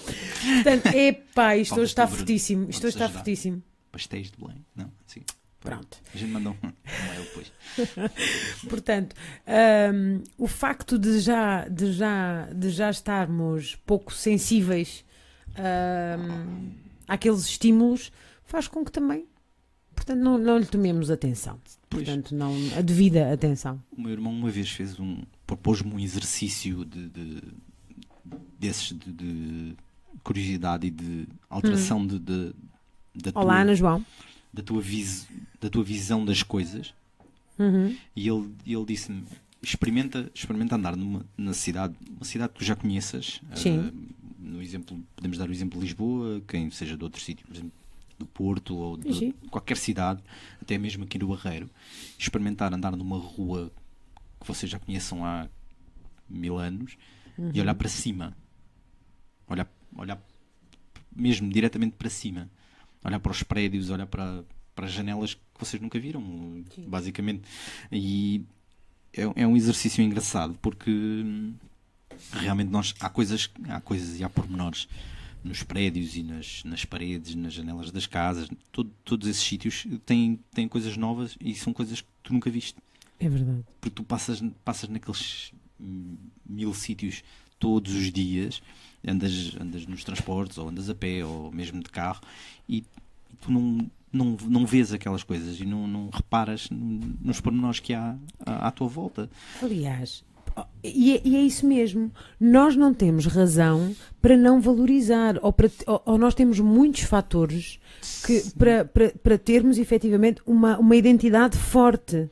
Portanto, 0.63 0.87
epá, 0.95 1.57
isto 1.57 1.75
hoje 1.75 1.85
está 1.85 2.07
fortíssimo. 2.07 2.67
Isto 2.71 2.87
hoje 2.87 2.97
está 2.97 3.09
fortíssimo. 3.09 3.63
Pastéis 3.93 4.31
de 4.31 4.39
Belém. 4.39 4.65
Não. 4.75 4.91
Pronto. 5.65 5.99
A 6.15 6.17
gente 6.17 6.31
mandou 6.31 6.55
um 6.63 6.67
mail 7.09 7.23
depois. 7.25 7.53
Portanto, 8.69 9.17
hum, 9.93 10.23
o 10.39 10.47
facto 10.47 10.99
de 10.99 11.19
já, 11.21 11.67
de, 11.69 11.93
já, 11.93 12.47
de 12.55 12.69
já 12.71 12.91
estarmos 12.91 13.75
pouco 13.87 14.13
sensíveis 14.13 15.05
hum, 15.59 16.71
àqueles 17.09 17.41
estímulos 17.47 18.13
faz 18.45 18.69
com 18.69 18.85
que 18.85 18.93
também, 18.93 19.27
portanto, 19.97 20.21
não, 20.21 20.37
não 20.39 20.59
lhe 20.59 20.67
tomemos 20.67 21.11
atenção. 21.11 21.59
Pois. 21.89 22.05
Portanto, 22.05 22.35
não, 22.35 22.53
a 22.77 22.81
devida 22.83 23.33
atenção. 23.33 23.83
O 23.97 24.01
meu 24.03 24.13
irmão 24.13 24.33
uma 24.33 24.51
vez 24.51 24.69
fez 24.71 25.01
um. 25.01 25.23
propôs-me 25.47 25.93
um 25.95 25.99
exercício 25.99 26.85
de. 26.85 27.09
de- 27.09 27.43
desses 28.59 28.89
de, 28.99 29.13
de 29.13 29.77
curiosidade 30.23 30.87
e 30.87 30.91
de 30.91 31.29
alteração 31.51 32.07
de, 32.07 32.19
de- 32.19 32.55
da, 33.15 33.33
tua, 33.33 33.43
Hum. 33.43 33.45
Olá, 33.45 33.61
Ana 33.61 33.75
João. 33.75 34.05
Da, 34.55 34.63
tua 34.63 34.81
vis, 34.81 35.27
da 35.61 35.69
tua 35.69 35.83
visão 35.85 36.25
das 36.25 36.43
coisas. 36.43 36.95
Uhum. 37.59 37.97
E 38.17 38.29
ele, 38.29 38.55
ele 38.67 38.85
disse-me: 38.85 39.25
experimenta, 39.63 40.31
experimenta 40.35 40.77
andar 40.77 40.97
numa 40.97 41.25
na 41.37 41.53
cidade, 41.53 41.95
uma 42.17 42.25
cidade 42.25 42.53
que 42.53 42.59
tu 42.61 42.65
já 42.65 42.77
conheças. 42.77 43.41
Sim. 43.55 43.79
eh, 43.81 43.93
no 44.39 44.61
exemplo, 44.63 45.03
podemos 45.17 45.39
dar 45.39 45.49
o 45.49 45.53
exemplo 45.53 45.79
de 45.79 45.87
Lisboa, 45.87 46.41
quem 46.47 46.71
seja 46.71 46.97
de 46.97 47.03
outro 47.05 47.21
sítio, 47.21 47.47
por 47.47 47.55
exemplo, 47.55 47.73
do 48.19 48.27
Porto 48.27 48.77
ou 48.77 48.97
de 48.97 49.13
Sim. 49.15 49.35
qualquer 49.51 49.77
cidade, 49.77 50.23
até 50.61 50.79
mesmo 50.79 51.05
aqui 51.05 51.19
no 51.19 51.29
Barreiro, 51.29 51.69
experimentar 52.19 52.73
andar 52.73 52.95
numa 52.97 53.19
rua 53.19 53.73
que 54.41 54.47
vocês 54.47 54.71
já 54.71 54.79
conheçam 54.79 55.25
há 55.25 55.49
mil 56.29 56.59
anos 56.59 56.97
Uhum. 57.37 57.51
e 57.53 57.61
olhar 57.61 57.75
para 57.75 57.89
cima. 57.89 58.37
Olhar, 59.49 59.69
olhar 59.97 60.23
mesmo 61.15 61.51
diretamente 61.51 61.97
para 61.97 62.09
cima. 62.09 62.49
Olhar 63.05 63.21
para 63.21 63.33
os 63.33 63.43
prédios, 63.43 63.91
olhar 63.91 64.07
para, 64.07 64.43
para 64.75 64.87
as 64.87 64.93
janelas 64.93 65.35
que 65.35 65.41
vocês 65.59 65.81
nunca 65.81 65.99
viram, 65.99 66.65
basicamente. 66.89 67.43
E 67.93 68.43
é, 69.13 69.23
é 69.43 69.47
um 69.47 69.57
exercício 69.57 70.03
engraçado 70.03 70.59
porque 70.63 70.91
hum, 70.91 71.55
realmente 72.33 72.71
nós 72.71 72.95
há 73.01 73.09
coisas, 73.11 73.51
há 73.69 73.81
coisas 73.81 74.19
e 74.19 74.25
há 74.25 74.29
pormenores 74.29 74.89
nos 75.45 75.63
prédios 75.63 76.17
e 76.17 76.23
nas, 76.23 76.65
nas 76.65 76.85
paredes, 76.87 77.35
nas 77.35 77.53
janelas 77.53 77.91
das 77.91 78.07
casas, 78.07 78.49
todo- 78.73 78.91
todos 79.05 79.29
esses 79.29 79.43
sítios 79.43 79.87
têm, 80.07 80.41
têm 80.55 80.67
coisas 80.67 80.97
novas 80.97 81.37
e 81.39 81.55
são 81.55 81.71
coisas 81.73 82.01
que 82.01 82.09
tu 82.23 82.33
nunca 82.33 82.51
viste 82.51 82.77
É 83.21 83.29
verdade. 83.29 83.63
porque 83.79 83.91
tu 83.95 84.03
passas, 84.03 84.43
passas 84.65 84.89
naqueles 84.89 85.53
hum, 85.79 86.17
mil 86.49 86.73
sítios 86.73 87.23
todos 87.59 87.95
os 87.95 88.13
dias, 88.13 88.63
andas, 89.07 89.57
andas 89.61 89.87
nos 89.87 90.05
transportes, 90.05 90.59
ou 90.59 90.69
andas 90.69 90.89
a 90.89 90.95
pé, 90.95 91.25
ou 91.25 91.51
mesmo 91.53 91.83
de 91.83 91.91
carro, 91.91 92.21
e, 92.69 92.79
e 92.79 93.37
tu 93.41 93.53
não, 93.53 93.91
não, 94.13 94.37
não 94.49 94.67
vês 94.67 94.93
aquelas 94.93 95.23
coisas 95.23 95.61
e 95.61 95.65
não, 95.65 95.87
não 95.87 96.11
reparas 96.11 96.69
nos 96.71 97.41
pormenores 97.41 97.81
que 97.81 97.95
há 97.95 98.17
à, 98.45 98.69
à 98.69 98.71
tua 98.71 98.89
volta. 98.89 99.29
Aliás, 99.63 100.25
e 100.83 101.17
é, 101.17 101.21
e 101.25 101.37
é 101.37 101.41
isso 101.41 101.67
mesmo. 101.67 102.13
Nós 102.39 102.77
não 102.77 102.95
temos 102.95 103.27
razão 103.27 103.95
para 104.21 104.37
não 104.37 104.61
valorizar, 104.61 105.39
ou, 105.43 105.53
para, 105.53 105.71
ou, 105.87 106.03
ou 106.05 106.19
nós 106.19 106.35
temos 106.35 106.61
muitos 106.61 107.03
fatores 107.03 107.81
que, 108.25 108.43
para, 108.57 108.85
para, 108.85 109.11
para 109.11 109.39
termos 109.39 109.79
efetivamente 109.79 110.41
uma, 110.47 110.79
uma 110.79 110.95
identidade 110.95 111.57
forte, 111.57 112.29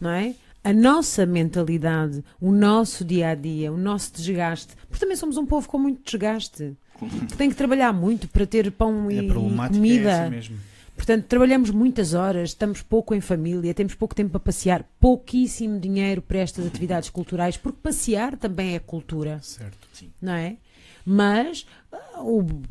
não 0.00 0.10
é? 0.10 0.34
A 0.64 0.72
nossa 0.72 1.26
mentalidade, 1.26 2.22
o 2.40 2.52
nosso 2.52 3.04
dia 3.04 3.30
a 3.30 3.34
dia, 3.34 3.72
o 3.72 3.76
nosso 3.76 4.12
desgaste, 4.14 4.74
porque 4.88 5.00
também 5.00 5.16
somos 5.16 5.36
um 5.36 5.44
povo 5.44 5.68
com 5.68 5.76
muito 5.78 6.02
desgaste, 6.04 6.76
que 7.28 7.36
tem 7.36 7.50
que 7.50 7.56
trabalhar 7.56 7.92
muito 7.92 8.28
para 8.28 8.46
ter 8.46 8.70
pão 8.70 9.10
e, 9.10 9.18
A 9.18 9.24
problemática 9.24 9.74
comida. 9.76 10.10
é. 10.10 10.42
Portanto, 10.94 11.24
trabalhamos 11.24 11.70
muitas 11.70 12.14
horas, 12.14 12.50
estamos 12.50 12.80
pouco 12.80 13.12
em 13.14 13.20
família, 13.20 13.74
temos 13.74 13.94
pouco 13.94 14.14
tempo 14.14 14.30
para 14.30 14.38
passear, 14.40 14.84
pouquíssimo 15.00 15.80
dinheiro 15.80 16.22
para 16.22 16.38
estas 16.38 16.64
atividades 16.66 17.08
culturais, 17.10 17.56
porque 17.56 17.78
passear 17.82 18.36
também 18.36 18.76
é 18.76 18.78
cultura, 18.78 19.40
Certo. 19.42 19.76
não 20.20 20.32
é? 20.34 20.58
Mas 21.04 21.66
ah, 21.92 22.22
o- 22.22 22.62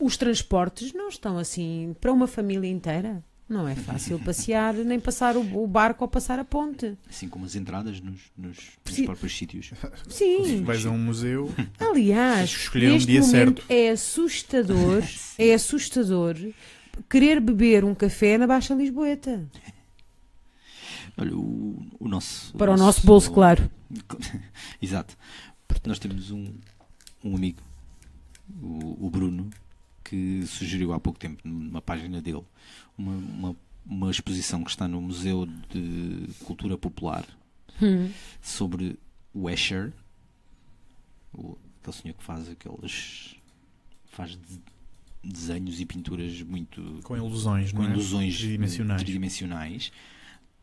os 0.00 0.16
transportes 0.16 0.94
não 0.94 1.08
estão 1.08 1.36
assim 1.36 1.94
para 2.00 2.12
uma 2.12 2.26
família 2.26 2.70
inteira. 2.70 3.22
Não 3.46 3.68
é 3.68 3.74
fácil 3.74 4.18
passear, 4.18 4.72
nem 4.72 4.98
passar 4.98 5.36
o, 5.36 5.62
o 5.62 5.66
barco 5.66 6.02
ou 6.02 6.08
passar 6.08 6.38
a 6.38 6.44
ponte. 6.44 6.96
Assim 7.08 7.28
como 7.28 7.44
as 7.44 7.54
entradas 7.54 8.00
nos, 8.00 8.20
nos, 8.36 8.56
nos 8.86 9.00
próprios 9.00 9.36
sítios. 9.36 9.70
Sim, 10.08 10.62
Vais 10.64 10.86
a 10.86 10.90
um 10.90 10.98
museu, 10.98 11.52
aliás, 11.78 12.50
escolher 12.50 12.90
um 12.90 12.94
neste 12.94 13.06
dia 13.06 13.20
momento 13.20 13.60
certo. 13.60 13.64
é 13.68 13.90
assustador, 13.90 15.02
é 15.38 15.52
assustador 15.52 16.36
querer 17.10 17.40
beber 17.40 17.84
um 17.84 17.94
café 17.94 18.38
na 18.38 18.46
Baixa 18.46 18.74
Lisboeta. 18.74 19.46
Olha, 21.16 21.36
o, 21.36 21.86
o 22.00 22.08
nosso. 22.08 22.56
Para 22.56 22.72
o 22.72 22.76
nosso 22.76 23.06
bolso, 23.06 23.30
claro. 23.30 23.70
Exato. 24.80 25.16
Porque 25.68 25.88
nós 25.88 25.98
temos 25.98 26.30
um, 26.30 26.52
um 27.22 27.36
amigo, 27.36 27.60
o, 28.62 29.06
o 29.06 29.10
Bruno, 29.10 29.48
que 30.02 30.44
sugeriu 30.46 30.92
há 30.92 31.00
pouco 31.00 31.18
tempo, 31.18 31.40
numa 31.44 31.80
página 31.80 32.20
dele, 32.20 32.42
uma, 32.96 33.12
uma, 33.16 33.56
uma 33.86 34.10
exposição 34.10 34.62
que 34.64 34.70
está 34.70 34.86
no 34.88 35.00
Museu 35.00 35.46
de 35.70 36.28
Cultura 36.44 36.76
Popular 36.78 37.24
Hum. 37.82 38.08
sobre 38.40 38.96
o 39.32 39.50
Escher, 39.50 39.92
o, 41.32 41.58
aquele 41.82 41.96
senhor 41.96 42.14
que 42.14 42.22
faz 42.22 42.48
aqueles. 42.48 43.34
faz 44.06 44.30
de- 44.32 44.60
desenhos 45.22 45.80
e 45.80 45.86
pinturas 45.86 46.40
muito. 46.42 47.00
Com 47.02 47.16
ilusões, 47.16 47.72
com 47.72 47.78
não 47.82 47.88
é? 47.88 47.92
ilusões 47.92 48.36
tridimensionais. 48.38 49.02
tridimensionais. 49.02 49.92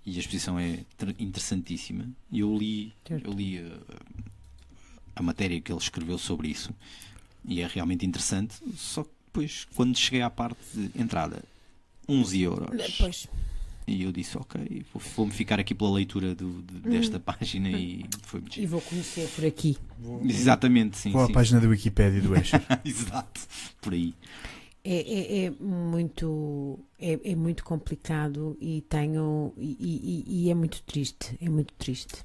E 0.06 0.16
a 0.16 0.20
exposição 0.20 0.58
é 0.60 0.86
interessantíssima. 1.20 2.08
E 2.32 2.40
eu 2.40 2.58
li, 2.58 2.94
Certo. 3.08 3.26
eu 3.28 3.34
li 3.34 3.60
uh, 3.60 3.80
a 5.16 5.22
matéria 5.22 5.60
que 5.60 5.72
ele 5.72 5.80
escreveu 5.80 6.18
sobre 6.18 6.48
isso. 6.48 6.74
E 7.46 7.60
é 7.62 7.68
realmente 7.68 8.06
interessante. 8.06 8.56
Só 8.76 9.04
que 9.04 9.10
depois, 9.26 9.66
quando 9.76 9.98
cheguei 9.98 10.22
à 10.22 10.30
parte 10.30 10.60
de 10.74 10.92
entrada, 11.02 11.44
11 12.12 12.42
euros. 12.42 12.96
Pois. 12.98 13.28
E 13.88 14.04
eu 14.04 14.12
disse, 14.12 14.38
ok, 14.38 14.84
vou- 14.94 15.02
vou-me 15.16 15.32
ficar 15.32 15.60
aqui 15.60 15.74
pela 15.74 15.92
leitura 15.92 16.36
do- 16.36 16.62
de- 16.62 16.80
desta 16.82 17.20
página 17.20 17.70
e 17.70 18.06
foi 18.22 18.40
muito 18.40 18.54
E 18.54 18.60
giro. 18.62 18.68
vou 18.72 18.82
conhecer 18.82 19.28
por 19.36 19.44
aqui. 19.46 19.78
Exatamente, 20.24 20.98
sim. 20.98 21.16
À 21.18 21.26
sim. 21.26 21.34
página 21.34 21.60
da 21.60 21.68
Wikipédia 21.68 22.22
do 22.22 22.36
Escher. 22.36 22.62
Exato, 22.86 23.42
por 23.82 23.94
aí. 23.94 24.14
É, 24.84 24.96
é- 24.96 25.46
é 25.46 25.50
muito 25.60 26.80
é, 27.00 27.20
é 27.32 27.36
muito 27.36 27.64
complicado 27.64 28.58
e 28.60 28.82
tenho 28.90 29.54
e, 29.58 30.24
e- 30.28 30.46
e 30.46 30.50
é 30.50 30.56
muito 30.56 30.82
triste 30.82 31.38
é 31.40 31.48
muito 31.48 31.72
triste 31.76 32.16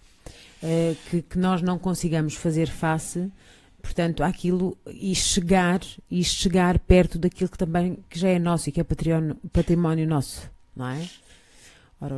eh, 0.63 0.95
que, 1.11 1.21
que 1.21 1.39
nós 1.39 1.61
não 1.61 1.79
consigamos 1.79 2.33
fazer 2.35 2.67
face 2.71 3.31
portanto 3.87 4.25
àquilo 4.25 4.77
e 4.89 5.15
chegar 5.15 5.81
e 6.11 6.25
chegar 6.25 6.77
perto 6.81 7.19
daquilo 7.19 7.49
que 7.49 7.57
também 7.57 7.99
que 8.11 8.19
já 8.19 8.29
é 8.29 8.39
nosso 8.39 8.69
e 8.69 8.73
que 8.73 8.81
é 8.81 8.85
património, 8.85 9.37
património 9.53 10.07
nosso 10.07 10.51
não 10.75 10.89
é 10.89 11.09
Ora, 11.99 12.15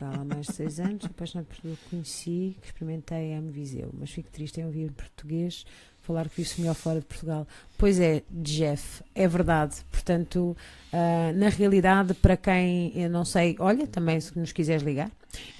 há 0.00 0.24
mais 0.24 0.48
de 0.48 0.54
seis 0.54 0.80
anos, 0.80 1.04
apaixonado 1.04 1.46
por 1.46 1.54
Portugal, 1.54 1.78
conheci, 1.88 2.56
que 2.60 2.66
experimentei 2.66 3.32
amo 3.34 3.48
Viseu, 3.52 3.94
mas 3.96 4.10
fico 4.10 4.28
triste 4.28 4.60
em 4.60 4.64
ouvir 4.64 4.90
português 4.90 5.64
falar 6.06 6.28
que 6.28 6.36
vive-se 6.36 6.60
melhor 6.60 6.74
fora 6.74 7.00
de 7.00 7.06
Portugal. 7.06 7.46
Pois 7.76 7.98
é, 7.98 8.22
Jeff, 8.30 9.02
é 9.14 9.26
verdade. 9.26 9.76
Portanto, 9.90 10.56
ah, 10.92 11.32
na 11.34 11.48
realidade, 11.48 12.14
para 12.14 12.36
quem 12.36 12.92
eu 12.96 13.10
não 13.10 13.24
sei, 13.24 13.56
olha, 13.58 13.86
também 13.86 14.20
se 14.20 14.38
nos 14.38 14.52
quiseres 14.52 14.82
ligar, 14.82 15.10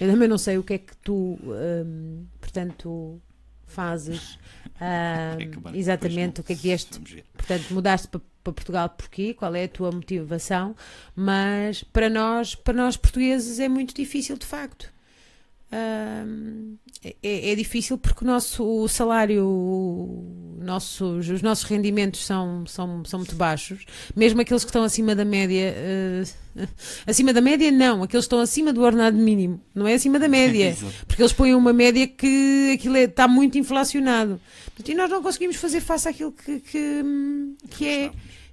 eu 0.01 0.10
também 0.10 0.28
não 0.28 0.39
sei 0.39 0.56
o 0.56 0.62
que 0.62 0.74
é 0.74 0.78
que 0.78 0.97
tu, 0.98 1.39
ahm, 1.44 2.24
portanto, 2.40 3.20
fazes. 3.66 4.39
Ahm, 4.81 5.74
É 5.74 5.78
exatamente, 5.78 6.40
o 6.40 6.44
que 6.44 6.53
é 6.53 6.57
que 6.57 6.62
vieste 6.62 6.98
ver. 7.01 7.24
Portanto, 7.36 7.73
mudaste 7.73 8.09
para, 8.09 8.20
para 8.43 8.53
Portugal 8.53 8.89
porquê? 8.90 9.35
Qual 9.35 9.55
é 9.55 9.65
a 9.65 9.69
tua 9.69 9.90
motivação? 9.93 10.74
Mas 11.15 11.82
para 11.82 12.09
nós, 12.09 12.55
para 12.55 12.74
nós 12.74 12.97
portugueses 12.97 13.59
é 13.59 13.69
muito 13.69 13.94
difícil 13.94 14.36
de 14.36 14.47
facto. 14.47 14.93
Ahm, 15.73 16.77
é, 17.23 17.51
é 17.53 17.55
difícil 17.55 17.99
porque 17.99 18.25
o 18.25 18.27
nosso 18.27 18.65
o 18.65 18.89
salário, 18.89 19.45
o 19.45 20.59
nossos, 20.63 21.29
os 21.29 21.43
nossos 21.43 21.65
rendimentos 21.65 22.25
são, 22.25 22.67
são, 22.67 23.05
são 23.05 23.21
muito 23.21 23.35
baixos, 23.37 23.85
mesmo 24.15 24.41
aqueles 24.41 24.65
que 24.65 24.69
estão 24.71 24.83
acima 24.83 25.15
da 25.15 25.25
média. 25.25 25.75
eh, 25.77 26.23
acima 27.07 27.33
da 27.33 27.41
média, 27.41 27.71
não, 27.71 28.03
aqueles 28.03 28.25
que 28.25 28.27
estão 28.27 28.41
acima 28.41 28.73
do 28.73 28.83
ordenado 28.83 29.17
mínimo, 29.17 29.61
não 29.75 29.87
é 29.87 29.95
acima 29.95 30.19
da 30.19 30.29
média. 30.29 30.77
Porque 31.07 31.23
eles 31.23 31.33
põem 31.33 31.55
uma 31.55 31.73
média 31.73 32.07
que 32.07 32.73
aquilo 32.75 32.97
é- 32.97 33.05
está 33.05 33.29
muito 33.29 33.59
inflacionado. 33.59 34.41
E 34.85 34.95
nós 34.95 35.11
não 35.11 35.23
conseguimos 35.23 35.57
fazer 35.57 35.81
face 35.81 36.09
àquilo 36.09 36.33
que, 36.33 36.61
que, 36.61 37.03
que, 37.71 37.89
é, 37.89 38.11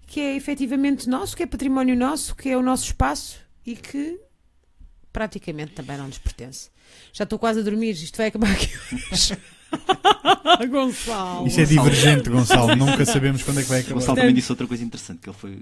que 0.08 0.20
é 0.20 0.36
efetivamente 0.36 1.08
nosso, 1.10 1.36
que 1.36 1.44
é 1.44 1.46
património 1.46 1.96
nosso, 1.96 2.36
que 2.36 2.50
é 2.50 2.58
o 2.58 2.62
nosso 2.62 2.86
espaço 2.86 3.38
e 3.66 3.76
que 3.76 4.20
praticamente 5.14 5.72
também 5.74 5.96
não 5.98 6.08
nos 6.08 6.18
pertence. 6.18 6.70
Já 7.14 7.24
estou 7.24 7.38
quase 7.40 7.60
a 7.60 7.64
dormir, 7.64 7.92
isto 7.92 8.18
vai 8.18 8.28
acabar 8.28 8.52
aqui 8.52 8.70
hoje. 9.12 9.38
Gonçalo. 10.70 11.48
Isso 11.48 11.62
é 11.62 11.66
divergente, 11.66 12.30
Gonçalo. 12.30 12.76
Nunca 12.76 13.06
sabemos 13.06 13.44
quando 13.44 13.60
é 13.60 13.64
que 13.64 13.70
vai 13.70 13.80
acabar. 13.80 13.96
Gonçalo 14.00 14.18
também 14.18 14.34
disse 14.34 14.52
outra 14.52 14.68
coisa 14.68 14.84
interessante, 14.84 15.20
que 15.22 15.30
ele 15.30 15.38
foi, 15.38 15.60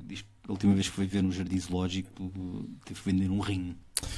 a 0.48 0.52
última 0.52 0.73
vez 0.73 0.90
que 0.90 0.95
foi 0.95 1.06
ver 1.06 1.22
no 1.22 1.32
Jardim 1.32 1.60
Zoológico 1.60 2.10
teve 2.86 2.99
que 2.99 3.10
vender 3.10 3.30
um 3.30 3.40
rim. 3.40 3.76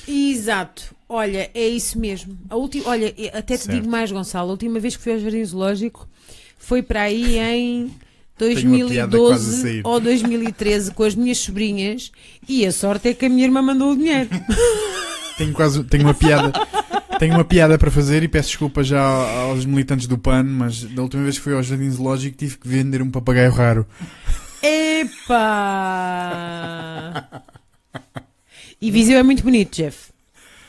Exato, 0.08 0.96
olha, 1.10 1.50
é 1.54 1.68
isso 1.68 2.00
mesmo. 2.00 2.38
A 2.50 2.56
última, 2.56 2.90
olha, 2.90 3.14
até 3.34 3.58
te 3.58 3.64
Certo. 3.64 3.76
digo 3.76 3.90
mais, 3.90 4.12
Gonçalo, 4.12 4.50
a 4.50 4.52
última 4.52 4.80
vez 4.80 4.96
que 4.96 5.04
fui 5.04 5.14
ao 5.14 5.20
Jardim 5.20 5.44
Zoológico 5.44 6.08
foi 6.58 6.82
para 6.82 7.02
aí 7.04 7.38
em 7.38 7.84
uma 8.40 8.90
piada 8.90 9.18
quase 9.18 9.50
a 9.50 9.62
2012 9.62 9.62
sair. 9.62 9.82
ou 9.86 10.00
2013 10.00 10.92
com 10.92 11.04
as 11.04 11.16
minhas 11.16 11.38
sobrinhas 11.38 12.12
e 12.48 12.66
a 12.66 12.72
sorte 12.72 13.10
é 13.10 13.14
que 13.14 13.26
a 13.26 13.30
minha 13.30 13.46
irmã 13.46 13.62
mandou 13.62 13.92
o 13.92 13.96
dinheiro. 13.96 14.30
Tenho 15.38 15.54
quase 15.54 15.84
tenho 15.86 16.04
uma 16.04 16.14
piada. 16.14 16.52
Tenho 17.20 17.36
uma 17.36 17.46
piada 17.46 17.78
para 17.78 17.92
fazer 17.92 18.24
e 18.24 18.28
peço 18.28 18.50
desculpa 18.50 18.84
já 18.84 19.02
aos 19.02 19.66
militantes 19.66 20.08
do 20.08 20.18
PAN, 20.18 20.44
mas 20.44 20.84
da 20.84 21.02
última 21.02 21.24
vez 21.24 21.38
que 21.38 21.44
fui 21.44 21.54
ao 21.54 21.64
Jardim 21.64 21.90
Zoológico 21.90 22.38
tive 22.38 22.58
que 22.58 22.68
vender 22.68 23.02
um 23.02 23.10
papagaio 23.10 23.52
raro. 23.52 23.88
Epa! 24.62 25.44
E 28.82 28.92
Viseu 28.92 29.18
é 29.18 29.24
muito 29.24 29.44
bonito, 29.44 29.76
Jeff. 29.76 30.12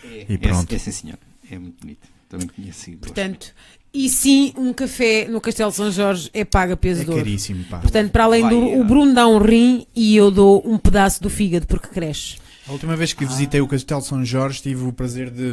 É, 0.05 0.27
E 0.29 0.39
pronto. 0.39 0.73
É, 0.73 0.77
é 0.77 0.79
sim, 0.79 0.93
senhor. 0.93 1.19
É 1.51 1.59
muito 1.59 1.81
bonito. 1.81 2.07
Também 2.29 2.47
conheci. 2.49 2.93
gosto 2.93 3.07
Portanto, 3.07 3.53
e 3.95 4.09
sim, 4.09 4.53
um 4.59 4.73
café 4.73 5.29
no 5.29 5.41
Castelo 5.41 5.71
de 5.71 5.77
São 5.77 5.91
Jorge 5.91 6.29
é 6.35 6.45
paga 6.45 6.77
peso 6.77 7.03
É 7.03 7.05
de 7.05 7.11
ouro. 7.11 7.23
caríssimo, 7.23 7.65
pá. 7.65 7.79
Portanto, 7.79 8.11
para 8.11 8.25
além 8.25 8.49
do. 8.49 8.61
Vai, 8.61 8.77
O 8.79 8.83
ah. 8.83 8.85
Bruno 8.85 9.15
dá 9.15 9.27
um 9.29 9.39
rim 9.39 9.87
e 9.95 10.17
eu 10.17 10.31
dou 10.31 10.63
um 10.69 10.77
pedaço 10.77 11.23
do 11.23 11.31
fígado 11.31 11.67
porque 11.67 11.89
cresce. 11.89 12.37
A 12.67 12.73
última 12.73 12.97
vez 12.97 13.13
que 13.13 13.25
visitei 13.27 13.61
o 13.61 13.69
Castelo 13.69 14.01
de 14.01 14.07
São 14.07 14.25
Jorge 14.25 14.63
tive 14.63 14.85
o 14.85 14.93
prazer 14.93 15.31
de, 15.31 15.53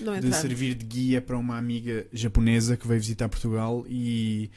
Não 0.00 0.12
de 0.18 0.26
entrar. 0.26 0.32
servir 0.40 0.74
de 0.74 0.84
guia 0.84 1.22
para 1.22 1.38
uma 1.38 1.56
amiga 1.56 2.06
japonesa 2.12 2.76
que 2.76 2.86
veio 2.88 3.00
visitar 3.00 3.28
Portugal 3.28 3.84
e 3.88 4.50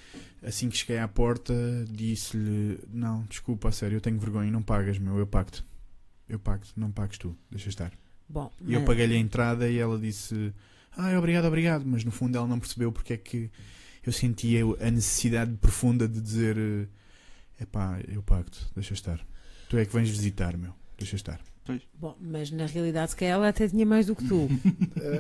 assim 0.44 0.70
que 0.70 0.78
cheguei 0.78 0.98
à 0.98 1.08
porta 1.08 1.54
disse-lhe 1.90 2.80
não, 2.92 3.24
desculpa, 3.30 3.70
a 3.70 3.72
sério, 3.72 3.98
eu 3.98 4.02
tenho 4.02 4.18
vergonha, 4.20 4.52
não 4.52 4.62
pagas, 4.62 4.98
meu, 4.98 5.18
eu 5.18 5.28
pago-te. 5.28 5.64
Eu 6.28 6.40
pago-te, 6.40 6.72
não 6.76 6.90
pagues 6.92 7.18
tu, 7.20 7.36
deixa 7.52 7.70
estar. 7.70 7.92
Bom, 8.28 8.52
E 8.66 8.74
eu 8.74 8.80
mas- 8.80 8.88
paguei-lhe 8.88 9.14
a 9.16 9.20
entrada 9.20 9.70
e 9.70 9.78
ela 9.78 10.00
disse 10.00 10.52
ah, 10.98 11.18
obrigado, 11.18 11.46
obrigado, 11.46 11.84
mas 11.86 12.04
no 12.04 12.12
fundo 12.12 12.38
ela 12.38 12.48
não 12.48 12.60
percebeu 12.60 12.92
porque 12.92 13.14
é 13.14 13.18
que 13.18 13.50
eu 14.06 14.12
sentia 14.12 14.64
a 14.82 14.92
necessidade 14.92 15.56
profunda 15.58 16.08
de 16.08 16.20
dizer 16.20 16.58
é 17.60 17.66
pá, 17.66 18.00
eu 18.08 18.22
pago-te, 18.22 18.66
deixa 18.76 18.94
estar. 18.94 19.20
Tu 19.70 19.78
é 19.78 19.86
que 19.86 19.94
vens 19.94 20.10
visitar, 20.10 20.58
meu, 20.58 20.74
deixa 20.98 21.16
estar. 21.16 21.40
Bom, 22.00 22.16
mas 22.20 22.52
na 22.52 22.66
realidade, 22.66 23.12
se 23.12 23.16
calhar 23.16 23.36
ela 23.36 23.48
até 23.48 23.68
tinha 23.70 23.86
mais 23.86 24.06
do 24.08 24.16
que 24.16 24.26
tu. 24.26 24.36
Uh, 24.36 24.50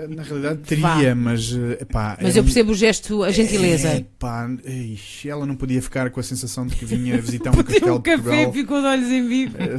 na 0.13 0.23
realidade 0.23 0.59
Vá. 0.77 0.95
teria, 0.95 1.15
mas 1.15 1.53
uh, 1.53 1.71
epá, 1.79 2.17
Mas 2.21 2.35
eu 2.35 2.41
um- 2.41 2.45
percebo 2.45 2.71
o 2.71 2.75
gesto, 2.75 3.23
a 3.23 3.31
gentileza. 3.31 3.95
Epá, 3.95 4.49
eixe, 4.65 5.29
ela 5.29 5.45
não 5.45 5.55
podia 5.55 5.81
ficar 5.81 6.09
com 6.09 6.19
a 6.19 6.23
sensação 6.23 6.67
de 6.67 6.75
que 6.75 6.83
vinha 6.83 7.15
visitar 7.21 7.51
um 7.57 7.63
castelo 7.63 7.95
o 7.95 7.99
de 7.99 8.03
café 8.03 8.23
Portugal 8.23 8.53
ficou 8.53 8.81
de 8.81 8.87
olhos 8.87 9.09
em 9.09 9.27
bico. 9.27 9.55
eh, 9.57 9.77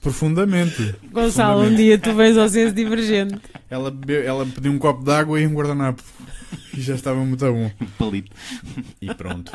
profundamente. 0.00 0.94
Gonçalo, 1.12 1.62
um 1.64 1.74
dia 1.74 1.98
tu 1.98 2.14
vens 2.14 2.36
ao 2.36 2.48
senso 2.48 2.72
divergente. 2.74 3.40
Ela, 3.68 3.90
bebeu, 3.90 4.22
ela 4.22 4.46
pediu 4.46 4.70
um 4.70 4.78
copo 4.78 5.02
de 5.04 5.10
água 5.10 5.40
e 5.40 5.46
um 5.46 5.52
guardanapo. 5.54 6.02
E 6.76 6.80
já 6.80 6.94
estava 6.94 7.24
muito 7.24 7.44
bom. 7.44 7.70
Um 7.80 7.86
palito. 7.98 8.30
E 9.00 9.14
pronto. 9.14 9.52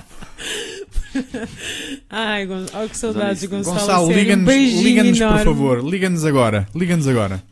Ai, 2.09 2.45
Gonçalo, 2.45 2.85
oh, 2.85 2.89
que 2.89 2.97
saudades, 2.97 3.43
Gonçalo. 3.45 3.79
Gonçalo, 3.79 4.07
sério, 4.07 4.37
um 4.37 4.45
liga-nos 4.45 4.81
liga-nos, 4.83 5.19
por 5.19 5.43
favor. 5.43 5.83
Liga-nos 5.83 6.25
agora. 6.25 6.67
Liga-nos 6.75 7.07
agora. 7.07 7.43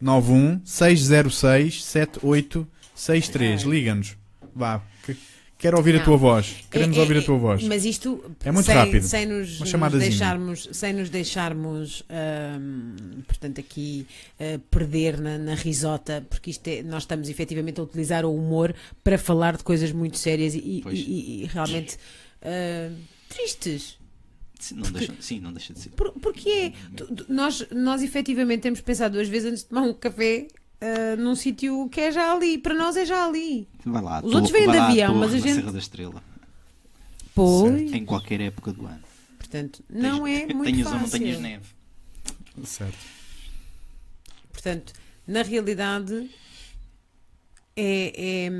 91 0.00 0.60
606 0.64 1.84
7863. 1.84 3.62
Ai. 3.64 3.70
Liga-nos. 3.70 4.16
Vá. 4.54 4.82
Que- 5.58 5.62
Quero 5.62 5.76
ouvir 5.78 5.94
a 5.94 5.98
Não. 5.98 6.04
tua 6.04 6.16
voz. 6.16 6.56
Queremos 6.70 6.96
É- 6.96 7.00
é- 7.00 7.02
ouvir 7.02 7.16
a 7.18 7.22
tua 7.22 7.38
voz. 7.38 7.62
Mas 7.64 7.84
isto 7.84 8.22
É 8.44 8.52
muito 8.52 8.66
sem, 8.66 8.74
rápido. 8.74 9.02
sem 9.06 9.26
nos, 9.26 9.58
nos 9.60 9.92
deixarmos, 9.92 10.68
sem 10.72 10.92
nos 10.92 11.08
deixarmos 11.10 12.02
hum, 12.60 13.22
portanto, 13.26 13.60
aqui 13.60 14.06
uh, 14.38 14.58
perder 14.70 15.18
na, 15.20 15.38
na 15.38 15.54
risota, 15.54 16.24
porque 16.28 16.50
isto 16.50 16.66
é- 16.68 16.82
nós 16.82 17.02
estamos 17.04 17.28
efetivamente 17.28 17.80
a 17.80 17.82
utilizar 17.84 18.24
o 18.24 18.34
humor 18.34 18.74
para 19.02 19.16
falar 19.18 19.56
de 19.56 19.64
coisas 19.64 19.90
muito 19.92 20.18
sérias 20.18 20.54
e, 20.54 20.58
e- 20.58 20.82
e- 20.92 21.42
e 21.42 21.46
realmente 21.46 21.96
uh, 22.42 22.94
tristes. 23.28 23.98
Sim, 24.58 24.76
não 24.76 24.90
deixa, 24.90 25.14
sim, 25.20 25.38
não 25.40 25.52
deixa 25.52 25.74
de 25.74 25.80
ser. 25.80 25.90
Por, 25.90 26.12
porque 26.12 26.48
é, 26.48 26.72
tu- 26.96 27.14
tu- 27.14 27.26
nós, 27.28 27.66
nós 27.70 28.02
efetivamente 28.02 28.60
temos 28.62 28.80
pensado 28.80 29.14
duas 29.14 29.28
vezes 29.28 29.50
antes 29.50 29.62
de 29.62 29.68
tomar 29.68 29.82
um 29.82 29.92
café 29.92 30.48
uh, 30.82 31.16
num 31.20 31.34
sítio 31.34 31.88
que 31.88 32.00
é 32.00 32.12
já 32.12 32.32
ali, 32.32 32.58
para 32.58 32.74
nós 32.74 32.96
é 32.96 33.04
já 33.04 33.26
ali. 33.26 33.68
Vai 33.84 34.02
lá. 34.02 34.20
Os 34.24 34.32
outros 34.34 34.50
vêm 34.52 34.70
de 34.70 34.76
avião, 34.78 35.14
mas 35.14 35.34
a 35.34 35.38
gente- 35.38 35.54
Serra 35.54 35.72
da 35.72 35.78
Estrela. 35.78 36.22
Pois, 37.34 37.92
Em 37.92 38.04
qualquer 38.04 38.40
época 38.40 38.72
do 38.72 38.86
ano. 38.86 39.02
portanto, 39.38 39.84
não 39.90 40.26
é 40.26 40.46
muito 40.54 40.64
tenhas 40.64 40.86
ou 40.86 40.92
não 40.94 41.00
fácil. 41.00 41.18
tenhas 41.20 41.40
neve. 41.40 41.64
Certo. 42.64 42.96
Portanto, 44.52 44.92
na 45.26 45.42
realidade 45.42 46.30
é, 47.76 48.46
é, 48.46 48.50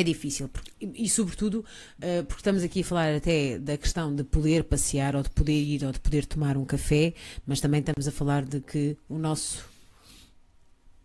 é 0.00 0.02
difícil. 0.02 0.48
porque- 0.48 0.72
e, 0.80 1.04
e, 1.04 1.08
sobretudo, 1.08 1.64
eh, 2.00 2.22
porque 2.22 2.40
estamos 2.40 2.62
aqui 2.64 2.80
a 2.80 2.84
falar 2.84 3.14
até 3.14 3.58
da 3.58 3.76
questão 3.78 4.14
de 4.14 4.24
poder 4.24 4.64
passear, 4.64 5.14
ou 5.14 5.22
de 5.22 5.30
poder 5.30 5.52
ir, 5.62 5.84
ou 5.84 5.92
de 5.92 6.00
poder 6.00 6.26
tomar 6.26 6.56
um 6.56 6.64
café, 6.64 7.14
mas 7.46 7.60
também 7.60 7.80
estamos 7.80 8.06
a 8.08 8.12
falar 8.12 8.44
de 8.44 8.60
que 8.60 8.96
o 9.08 9.18
nosso 9.18 9.64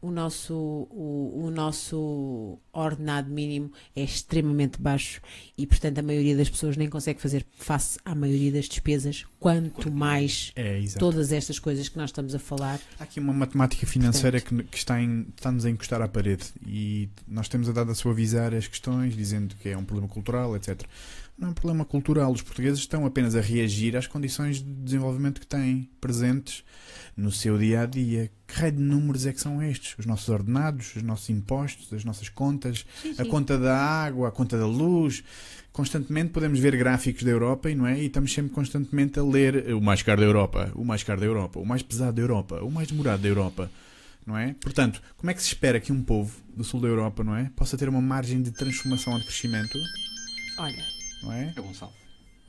o 0.04 0.12
nosso, 0.12 0.54
o, 0.54 1.46
o 1.46 1.50
nosso 1.50 2.60
ordenado 2.74 3.32
mínimo 3.32 3.72
é 3.96 4.04
extremamente 4.04 4.80
baixo 4.80 5.22
e, 5.58 5.66
portanto, 5.66 6.00
a 6.00 6.02
maioria 6.02 6.36
das 6.36 6.50
pessoas 6.50 6.76
nem 6.76 6.90
consegue 6.90 7.22
fazer 7.22 7.46
face 7.56 7.98
à 8.04 8.14
maioria 8.14 8.52
das 8.52 8.66
despesas, 8.66 9.26
quanto 9.40 9.90
mais 9.90 10.52
É, 10.58 10.84
todas 11.00 11.32
estas 11.32 11.58
coisas 11.58 11.88
que 11.88 11.98
nós 11.98 12.10
estamos 12.10 12.36
a 12.36 12.40
falar. 12.40 12.82
Há 13.00 13.04
aqui 13.04 13.22
uma 13.22 13.32
matemática 13.32 13.88
financeira 13.88 14.42
que, 14.42 14.64
que 14.64 14.78
está 14.78 15.02
em, 15.02 15.26
está-nos 15.36 15.64
a 15.64 15.70
encostar 15.70 16.02
à 16.02 16.08
parede 16.08 16.48
e 16.68 17.08
nós 17.26 17.48
temos 17.48 17.70
a 17.70 17.72
dado 17.72 17.92
a 17.92 17.96
suavizar 17.96 18.54
as 18.54 18.68
questões, 18.68 19.16
dizendo 19.16 19.56
que 19.56 19.70
é 19.70 19.78
um 19.78 19.86
problema 19.86 20.12
cultural, 20.12 20.54
etc. 20.58 20.82
Não 21.44 21.50
é 21.50 21.52
um 21.52 21.54
problema 21.54 21.84
cultural. 21.84 22.32
Os 22.32 22.42
portugueses 22.42 22.80
estão 22.80 23.06
apenas 23.06 23.36
a 23.36 23.42
reagir 23.42 23.98
às 23.98 24.08
condições 24.08 24.64
de 24.64 24.72
desenvolvimento 24.72 25.42
que 25.42 25.46
têm 25.46 25.90
presentes 26.00 26.64
no 27.18 27.34
seu 27.34 27.58
dia 27.58 27.82
a 27.82 27.86
dia. 27.86 28.32
Que 28.48 28.62
raio 28.62 28.72
de 28.72 28.82
números 28.82 29.26
é 29.26 29.34
que 29.34 29.42
são 29.42 29.62
estes? 29.62 29.94
Os 30.00 30.06
nossos 30.06 30.30
ordenados, 30.30 30.96
os 30.96 31.04
nossos 31.04 31.30
impostos, 31.30 31.92
as 31.92 32.06
nossas 32.06 32.30
contas, 32.30 32.86
a 33.18 33.26
conta 33.26 33.60
da 33.60 33.78
água, 33.78 34.30
a 34.30 34.32
conta 34.32 34.58
da 34.58 34.66
luz. 34.66 35.22
Constantemente 35.74 36.30
podemos 36.30 36.62
ver 36.62 36.78
gráficos 36.78 37.24
da 37.24 37.32
Europa 37.32 37.70
e 37.70 37.76
não 37.76 37.86
é? 37.86 38.00
E 38.00 38.06
estamos 38.06 38.34
sempre 38.34 38.54
constantemente 38.54 39.20
a 39.20 39.24
ler 39.24 39.74
o 39.74 39.82
mais 39.82 40.02
caro 40.02 40.22
da 40.22 40.28
Europa, 40.28 40.72
o 40.74 40.86
mais 40.86 41.04
caro 41.04 41.20
da 41.20 41.26
Europa, 41.26 41.60
o 41.60 41.66
mais 41.66 41.82
pesado 41.82 42.14
da 42.14 42.22
Europa, 42.22 42.64
o 42.64 42.72
mais 42.72 42.88
demorado 42.88 43.22
da 43.22 43.28
Europa. 43.28 43.70
Não 44.26 44.38
é? 44.38 44.56
Portanto, 44.62 45.02
como 45.18 45.30
é 45.30 45.34
que 45.34 45.42
se 45.42 45.50
espera 45.50 45.82
que 45.82 45.92
um 45.92 46.02
povo 46.02 46.34
do 46.56 46.64
sul 46.64 46.80
da 46.80 46.88
Europa, 46.88 47.22
não 47.22 47.36
é, 47.36 47.52
possa 47.54 47.78
ter 47.78 47.90
uma 47.90 48.02
margem 48.02 48.42
de 48.42 48.52
transformação 48.52 49.12
ou 49.12 49.20
de 49.20 49.26
crescimento, 49.26 49.78
Olha, 50.58 50.84
não 51.24 51.32
é? 51.34 51.54
É 51.56 51.62
Gonçalo. 51.62 51.94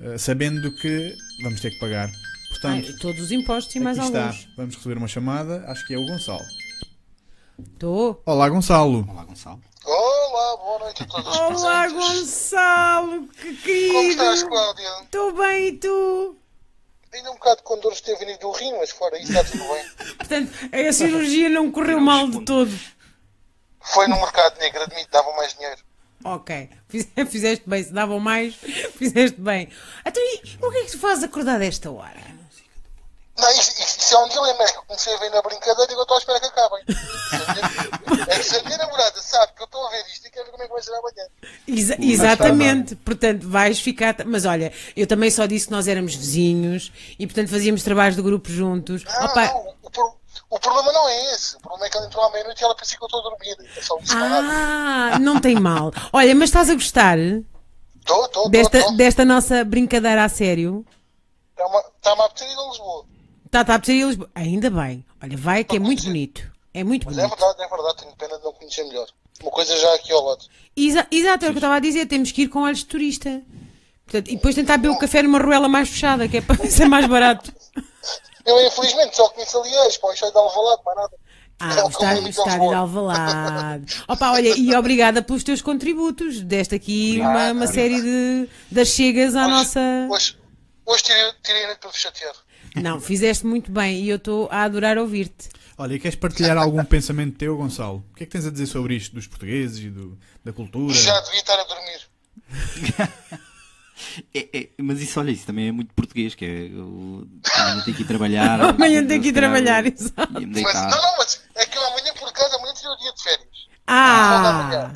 Uh, 0.00 0.18
sabendo 0.18 0.74
que 0.76 1.14
vamos 1.42 1.60
ter 1.60 1.70
que 1.70 1.78
pagar. 1.78 2.10
Portanto, 2.50 2.88
ai, 2.88 2.98
todos 3.00 3.20
os 3.20 3.32
impostos 3.32 3.74
e 3.74 3.80
mais 3.80 3.98
aqui 3.98 4.16
alguns. 4.16 4.36
está. 4.36 4.50
Vamos 4.56 4.76
receber 4.76 4.96
uma 4.98 5.08
chamada, 5.08 5.64
acho 5.68 5.86
que 5.86 5.94
é 5.94 5.98
o 5.98 6.04
Gonçalo. 6.06 6.44
Estou. 7.58 8.22
Olá, 8.26 8.48
Gonçalo. 8.48 9.06
Olá, 9.08 9.24
Gonçalo. 9.24 9.60
Olá, 9.84 10.56
boa 10.56 10.78
noite 10.80 11.02
a 11.02 11.06
todos 11.06 11.28
os 11.28 11.38
Olá, 11.38 11.82
presentes. 11.82 12.20
Gonçalo, 12.20 13.28
que 13.62 13.88
Como 13.88 14.08
estás, 14.10 14.42
querido. 14.42 14.48
Cláudia? 14.50 14.90
Estou 15.02 15.32
bem 15.36 15.66
e 15.68 15.72
tu? 15.72 16.36
Ainda 17.12 17.30
um 17.30 17.34
bocado 17.34 17.62
com 17.62 17.78
dores 17.78 18.00
de 18.00 18.16
vindo 18.16 18.36
do 18.38 18.50
rim, 18.50 18.72
mas 18.78 18.90
fora 18.90 19.16
isso 19.18 19.30
está 19.30 19.44
tudo 19.44 19.62
bem. 19.72 19.84
Portanto, 20.18 20.52
a 20.72 20.92
cirurgia 20.92 21.48
não 21.48 21.70
correu 21.70 22.00
mal 22.00 22.28
de 22.28 22.44
todo. 22.44 22.72
Foi 23.80 24.08
no 24.08 24.16
mercado 24.16 24.58
negro, 24.58 24.82
admito, 24.82 25.10
davam 25.12 25.36
mais 25.36 25.54
dinheiro. 25.54 25.80
Ok, 26.24 26.70
Fiz- 26.88 27.08
fizeste 27.30 27.68
bem, 27.68 27.82
se 27.84 27.92
davam 27.92 28.18
mais, 28.18 28.54
fizeste 28.96 29.40
bem. 29.40 29.68
Então, 30.06 30.22
e 30.22 30.56
o 30.64 30.70
que 30.70 30.78
é 30.78 30.84
que 30.84 30.90
tu 30.92 30.98
fazes 30.98 31.24
acordar 31.24 31.58
desta 31.58 31.90
hora? 31.90 32.34
Não, 33.36 33.50
isso, 33.50 33.72
isso, 33.82 34.14
é 34.14 34.18
um 34.24 34.28
dilema, 34.28 34.62
é 34.62 34.66
que 34.70 34.78
eu 34.78 34.82
comecei 34.84 35.12
a 35.12 35.18
ver 35.18 35.28
na 35.30 35.42
brincadeira 35.42 35.90
e 35.92 35.96
eu 35.96 36.02
estou 36.02 36.14
à 36.14 36.18
espera 36.20 36.38
que 36.40 36.46
acabem. 36.46 36.84
Se 36.86 37.34
a 37.34 38.12
minha- 38.14 38.24
É 38.28 38.38
que 38.38 38.42
se 38.44 38.56
a 38.56 38.62
minha 38.62 38.78
namorada 38.78 39.20
sabe 39.20 39.52
que 39.56 39.62
eu 39.62 39.64
estou 39.64 39.84
a 39.86 39.90
ver 39.90 40.04
isto 40.12 40.26
e 40.28 40.30
quer 40.30 40.44
ver 40.44 40.50
como 40.52 40.62
é 40.62 40.66
que 40.68 40.72
vai 40.72 40.82
ser 40.82 40.94
amanhã. 40.94 41.26
Exa- 41.66 41.96
exatamente, 42.00 42.94
portanto 42.94 43.48
vais 43.48 43.80
ficar. 43.80 44.14
Mas 44.24 44.44
olha, 44.44 44.72
eu 44.96 45.06
também 45.08 45.32
só 45.32 45.46
disse 45.46 45.66
que 45.66 45.72
nós 45.72 45.88
éramos 45.88 46.14
vizinhos 46.14 46.92
e 47.18 47.26
portanto 47.26 47.48
fazíamos 47.50 47.82
trabalhos 47.82 48.14
de 48.14 48.22
grupo 48.22 48.48
juntos. 48.50 49.02
Não, 49.02 49.24
Opa, 49.24 49.46
não, 49.46 49.74
o, 49.82 49.90
pro- 49.90 50.14
o 50.50 50.58
problema 50.58 50.92
não 50.92 51.08
é 51.08 51.34
esse. 51.34 51.56
O 51.56 51.60
problema 51.60 51.86
é 51.86 51.90
que 51.90 51.96
ela 51.96 52.06
entrou 52.06 52.24
à 52.24 52.30
meia-noite 52.30 52.60
e 52.60 52.64
ela 52.64 52.74
pensa 52.74 52.96
que 52.96 53.02
eu 53.02 53.06
estou 53.06 53.20
a 53.20 53.30
dormir. 53.30 53.56
É 53.76 53.82
só 53.82 53.98
isso, 53.98 54.16
é 54.16 54.20
ah, 54.20 55.18
não 55.20 55.40
tem 55.40 55.58
mal. 55.58 55.92
Olha, 56.12 56.34
mas 56.34 56.48
estás 56.50 56.70
a 56.70 56.74
gostar 56.74 57.18
Estou, 57.18 58.24
estou, 58.26 58.48
desta, 58.50 58.92
desta 58.92 59.24
nossa 59.24 59.64
brincadeira 59.64 60.24
a 60.24 60.28
sério? 60.28 60.84
Está-me 61.56 62.20
a 62.22 62.24
apetecer 62.26 62.50
ir 62.50 62.58
a 62.58 62.68
Lisboa. 62.68 63.06
Está, 63.46 63.60
está 63.62 63.74
a 63.74 63.78
precisar 63.78 63.98
ir 63.98 64.02
a 64.02 64.06
Lisboa. 64.08 64.30
Ainda 64.34 64.70
bem. 64.70 65.04
Olha, 65.22 65.36
vai 65.36 65.64
que 65.64 65.76
é 65.76 65.78
muito 65.78 66.02
bonito. 66.04 66.42
É 66.74 66.84
muito 66.84 67.06
Mas 67.06 67.16
é 67.16 67.22
bonito. 67.22 67.38
verdade, 67.38 67.62
é 67.62 67.68
verdade. 67.68 67.96
Tenho 67.98 68.16
pena 68.16 68.38
de 68.38 68.44
não 68.44 68.52
conhecer 68.52 68.84
melhor. 68.84 69.06
Uma 69.40 69.50
coisa 69.50 69.76
já 69.76 69.94
aqui 69.94 70.12
ao 70.12 70.24
lado. 70.24 70.44
Exa- 70.76 71.06
exato, 71.10 71.44
é 71.44 71.48
o 71.48 71.50
que 71.52 71.56
eu 71.56 71.60
estava 71.60 71.76
a 71.76 71.80
dizer. 71.80 72.06
Temos 72.06 72.30
que 72.32 72.42
ir 72.42 72.48
com 72.48 72.62
olhos 72.62 72.80
de 72.80 72.86
turista. 72.86 73.42
Portanto, 74.04 74.28
e 74.30 74.36
depois 74.36 74.54
tentar 74.54 74.76
beber 74.76 74.90
o 74.94 74.98
café 74.98 75.22
numa 75.22 75.38
ruela 75.38 75.68
mais 75.68 75.88
fechada, 75.88 76.28
que 76.28 76.36
é 76.36 76.40
para 76.42 76.56
ser 76.68 76.86
mais 76.86 77.06
barato. 77.06 77.52
Eu, 78.46 78.66
infelizmente, 78.66 79.16
só 79.16 79.28
conheço 79.30 79.58
ali 79.60 79.74
a 79.74 79.86
Expo, 79.88 80.12
isto 80.12 80.26
é 80.26 80.30
de 80.30 80.36
Alvalade, 80.36 80.82
mais 80.84 80.96
nada. 80.96 81.16
Ah, 81.60 81.74
É 81.78 81.82
o 81.82 81.86
o 81.86 81.88
estádio, 81.90 82.28
estádio 82.28 82.68
de. 82.68 82.74
Alvalade. 82.74 84.02
Opa, 84.08 84.32
olha, 84.32 84.48
e 84.58 84.74
obrigada 84.74 85.22
pelos 85.22 85.44
teus 85.44 85.62
contributos. 85.62 86.40
Deste 86.40 86.74
aqui 86.74 87.18
uma, 87.20 87.52
uma 87.52 87.66
série 87.66 88.02
de 88.02 88.48
das 88.70 88.88
chegas 88.88 89.34
à 89.36 89.42
Hoje- 89.46 89.50
nossa. 89.50 89.80
Hoje, 90.10 90.36
hoje 90.84 91.02
tirei, 91.04 91.32
tirei 91.42 91.74
para 91.76 91.88
vos 91.90 91.98
chatear. 91.98 92.34
Não, 92.76 93.00
fizeste 93.00 93.46
muito 93.46 93.70
bem 93.70 94.00
e 94.02 94.08
eu 94.10 94.16
estou 94.16 94.48
a 94.50 94.62
adorar 94.64 94.98
ouvir-te. 94.98 95.48
Olha, 95.78 95.94
e 95.94 95.98
queres 96.00 96.16
partilhar 96.16 96.56
algum 96.58 96.82
pensamento 96.84 97.36
teu, 97.38 97.56
Gonçalo? 97.56 98.04
O 98.10 98.14
que 98.16 98.24
é 98.24 98.26
que 98.26 98.32
tens 98.32 98.46
a 98.46 98.50
dizer 98.50 98.66
sobre 98.66 98.96
isto 98.96 99.14
dos 99.14 99.26
portugueses 99.28 99.78
e 99.78 99.90
do- 99.90 100.18
da 100.44 100.52
cultura? 100.52 100.92
Já 100.92 101.18
devia 101.20 101.38
estar 101.40 101.58
a 101.58 101.64
dormir. 101.64 102.00
É, 104.34 104.58
é, 104.58 104.68
mas 104.78 105.00
isso, 105.00 105.18
olha, 105.18 105.30
isso 105.30 105.46
também 105.46 105.68
é 105.68 105.72
muito 105.72 105.94
português, 105.94 106.34
que 106.34 106.44
é 106.44 106.48
eu, 106.48 107.26
amanhã 107.54 107.82
tenho 107.84 107.96
que 107.96 108.02
ir 108.02 108.06
trabalhar. 108.06 108.60
Amanhã 108.62 109.06
tenho 109.06 109.22
que 109.22 109.28
ir 109.28 109.32
trabalhar, 109.32 109.86
exato. 109.86 110.32
Mas, 110.32 110.74
não, 110.74 110.90
não, 110.90 111.16
mas 111.18 111.42
é 111.54 111.66
que 111.66 111.76
eu 111.76 111.86
amanhã, 111.86 112.12
por 112.14 112.28
acaso, 112.28 112.56
amanhã 112.56 112.74
tirei 112.74 112.92
o 112.92 112.96
dia 112.96 113.12
de 113.12 113.22
férias. 113.22 113.68
Ah! 113.86 114.92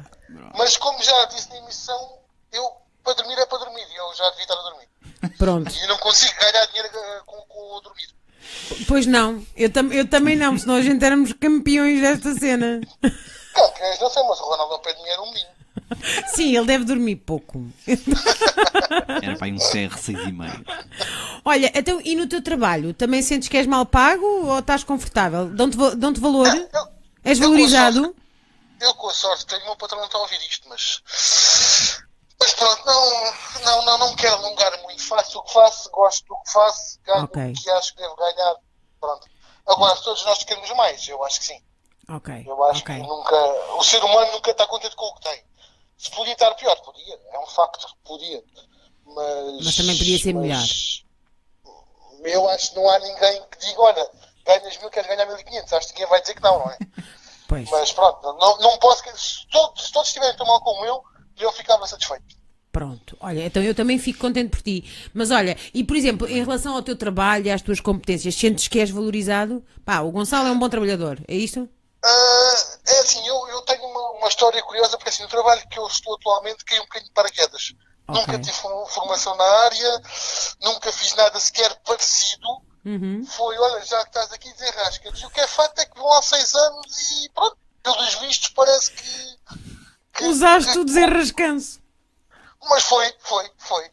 Mas 0.56 0.76
como 0.76 1.02
já 1.02 1.24
disse 1.26 1.48
na 1.50 1.56
emissão, 1.58 2.18
eu, 2.52 2.70
para 3.04 3.14
dormir 3.14 3.38
é 3.38 3.46
para 3.46 3.58
dormir. 3.58 3.86
E 3.90 3.96
eu 3.96 4.14
já 4.16 4.28
devia 4.30 4.44
estar 4.44 4.54
a 4.54 4.62
dormir. 4.62 4.88
Pronto. 5.38 5.70
E 5.70 5.82
eu 5.82 5.88
não 5.88 5.98
consigo 5.98 6.34
ganhar 6.38 6.66
dinheiro 6.66 6.88
eh, 6.92 7.20
com, 7.26 7.36
com 7.42 7.76
o 7.76 7.80
dormir. 7.80 8.08
Pois 8.86 9.06
não, 9.06 9.44
eu, 9.56 9.70
tam 9.70 9.92
eu 9.92 10.08
também 10.08 10.36
não, 10.36 10.56
senão 10.58 10.76
a 10.76 10.82
gente 10.82 11.04
éramos 11.04 11.32
campeões 11.32 12.00
desta 12.00 12.34
cena. 12.34 12.80
Não, 13.02 13.74
não 14.00 14.10
sei, 14.10 14.22
mas 14.22 14.40
o 14.40 14.44
Ronaldo 14.44 14.74
ao 14.74 14.80
pé 14.80 14.94
de 14.94 15.02
mim 15.02 15.08
era 15.08 15.22
um 15.22 15.30
menino. 15.30 15.57
Sim, 16.34 16.56
ele 16.56 16.66
deve 16.66 16.84
dormir 16.84 17.16
pouco. 17.16 17.64
Era 19.22 19.36
para 19.36 19.46
aí 19.46 19.52
um 19.52 19.58
CR 19.58 19.96
6,5. 19.96 20.64
Olha, 21.44 21.72
então, 21.74 22.00
e 22.04 22.14
no 22.16 22.26
teu 22.26 22.42
trabalho, 22.42 22.92
também 22.94 23.22
sentes 23.22 23.48
que 23.48 23.56
és 23.56 23.66
mal 23.66 23.86
pago 23.86 24.24
ou 24.46 24.58
estás 24.58 24.84
confortável? 24.84 25.46
Dão-te 25.48 25.76
dão-te 25.96 26.20
valor? 26.20 26.46
Eu, 26.46 26.68
És 27.24 27.38
eu 27.38 27.46
com 27.46 27.52
valorizado? 27.52 28.14
eu 28.80 28.94
com 28.94 29.08
a 29.08 29.14
sorte 29.14 29.46
tenho 29.46 29.62
o 29.62 29.66
meu 29.66 29.76
patrão 29.76 29.98
não 29.98 30.06
está 30.06 30.18
a 30.18 30.22
ouvir 30.22 30.38
isto, 30.48 30.68
mas. 30.68 31.02
Mas 32.40 32.52
pronto, 32.54 32.86
não, 32.86 33.32
não, 33.64 33.84
não, 33.84 33.98
não 33.98 34.16
quero 34.16 34.34
alongar 34.36 34.80
muito. 34.82 35.02
Faço 35.02 35.38
o 35.38 35.42
que 35.42 35.52
faço, 35.52 35.90
gosto 35.90 36.24
do 36.26 36.36
que 36.44 36.52
faço, 36.52 36.98
ganho 37.04 37.24
Ok. 37.24 37.42
o 37.50 37.54
que 37.54 37.70
acho 37.70 37.94
que 37.94 38.00
devo 38.02 38.14
ganhar. 38.16 38.54
Pronto. 39.00 39.26
Agora, 39.66 39.96
todos 39.96 40.24
nós 40.24 40.44
queremos 40.44 40.70
mais, 40.76 41.06
eu 41.08 41.22
acho 41.24 41.40
que 41.40 41.46
sim. 41.46 41.60
Ok, 42.10 42.44
Eu 42.46 42.64
acho 42.64 42.80
ok. 42.80 42.94
que 42.96 43.02
nunca. 43.02 43.36
O 43.76 43.82
ser 43.82 44.02
humano 44.02 44.32
nunca 44.32 44.50
está 44.50 44.66
contente 44.66 44.96
com 44.96 45.04
o 45.04 45.14
que 45.16 45.22
tem. 45.28 45.42
Se 45.98 46.10
podia 46.12 46.32
estar 46.32 46.54
pior, 46.54 46.76
podia. 46.82 47.20
É 47.32 47.38
um 47.40 47.46
facto, 47.46 47.86
podia. 48.04 48.42
Mas. 49.04 49.64
Mas 49.64 49.76
também 49.76 49.98
podia 49.98 50.18
ser 50.18 50.32
mas 50.32 51.04
Eu 52.22 52.48
acho 52.48 52.70
que 52.70 52.76
não 52.76 52.88
há 52.88 52.98
ninguém 53.00 53.42
que 53.50 53.66
diga: 53.66 53.80
olha, 53.82 54.10
ganhas 54.46 54.78
mil, 54.78 54.90
queres 54.90 55.08
ganhar 55.08 55.26
1500. 55.26 55.72
Acho 55.72 55.88
que 55.88 55.94
ninguém 55.94 56.08
vai 56.08 56.20
dizer 56.20 56.34
que 56.34 56.42
não, 56.42 56.58
não 56.60 56.70
é? 56.70 56.78
Pois, 57.48 57.66
Mas 57.70 57.90
pronto, 57.92 58.22
não, 58.34 58.58
não 58.58 58.78
posso. 58.78 59.02
Se 59.16 59.46
todos, 59.48 59.86
se 59.86 59.90
todos 59.90 60.08
estiverem 60.08 60.36
tão 60.36 60.46
mal 60.46 60.60
como 60.60 60.84
eu, 60.84 61.02
eu 61.40 61.50
ficava 61.50 61.86
satisfeito. 61.86 62.36
pronto. 62.70 63.16
Olha, 63.20 63.46
então 63.46 63.62
eu 63.62 63.74
também 63.74 63.98
fico 63.98 64.18
contente 64.18 64.50
por 64.50 64.60
ti. 64.60 64.84
Mas 65.14 65.30
olha, 65.30 65.56
e 65.72 65.82
por 65.82 65.96
exemplo, 65.96 66.28
em 66.28 66.44
relação 66.44 66.76
ao 66.76 66.82
teu 66.82 66.94
trabalho 66.94 67.46
e 67.46 67.50
às 67.50 67.62
tuas 67.62 67.80
competências, 67.80 68.34
sentes 68.34 68.68
que 68.68 68.78
és 68.78 68.90
valorizado? 68.90 69.64
Pá, 69.82 70.00
o 70.00 70.10
Gonçalo 70.12 70.46
é 70.46 70.52
um 70.52 70.58
bom 70.58 70.68
trabalhador, 70.68 71.18
é 71.26 71.34
isto? 71.34 71.66
Ah, 72.04 72.54
é 72.86 72.98
assim, 73.00 73.26
eu, 73.26 73.48
eu 73.48 73.60
tenho 73.62 73.84
uma, 73.84 74.10
uma 74.18 74.28
história 74.28 74.62
curiosa, 74.62 74.96
porque 74.96 75.08
assim, 75.10 75.24
o 75.24 75.28
trabalho 75.28 75.66
que 75.68 75.78
eu 75.78 75.86
estou 75.86 76.14
atualmente 76.14 76.64
caiu 76.64 76.82
um 76.82 76.86
bocadinho 76.86 77.08
de 77.08 77.14
paraquedas. 77.14 77.72
Ok. 78.06 78.20
Nunca 78.20 78.38
tive 78.38 78.56
for- 78.56 78.88
formação 78.90 79.36
na 79.36 79.44
área, 79.44 80.02
nunca 80.62 80.90
fiz 80.92 81.14
nada 81.14 81.38
sequer 81.40 81.74
parecido. 81.80 82.48
Uhum. 82.84 83.26
Foi, 83.26 83.58
olha, 83.58 83.84
já 83.84 84.00
que 84.02 84.08
estás 84.10 84.32
aqui, 84.32 84.50
desenrasca-te. 84.54 85.22
E 85.22 85.26
o 85.26 85.30
que 85.30 85.40
é 85.40 85.46
fato 85.46 85.78
é 85.78 85.84
que 85.84 85.98
vão 85.98 86.06
lá 86.06 86.22
seis 86.22 86.54
anos 86.54 87.10
e 87.24 87.28
pronto, 87.30 87.58
pelos 87.82 88.14
vistos 88.14 88.48
parece 88.50 88.92
que. 88.92 89.38
que- 90.14 90.24
Usaste 90.24 90.72
que- 90.72 90.78
o 90.78 90.84
desenrascanço. 90.84 91.80
Mas 92.62 92.84
foi, 92.84 93.14
foi, 93.20 93.50
foi, 93.58 93.90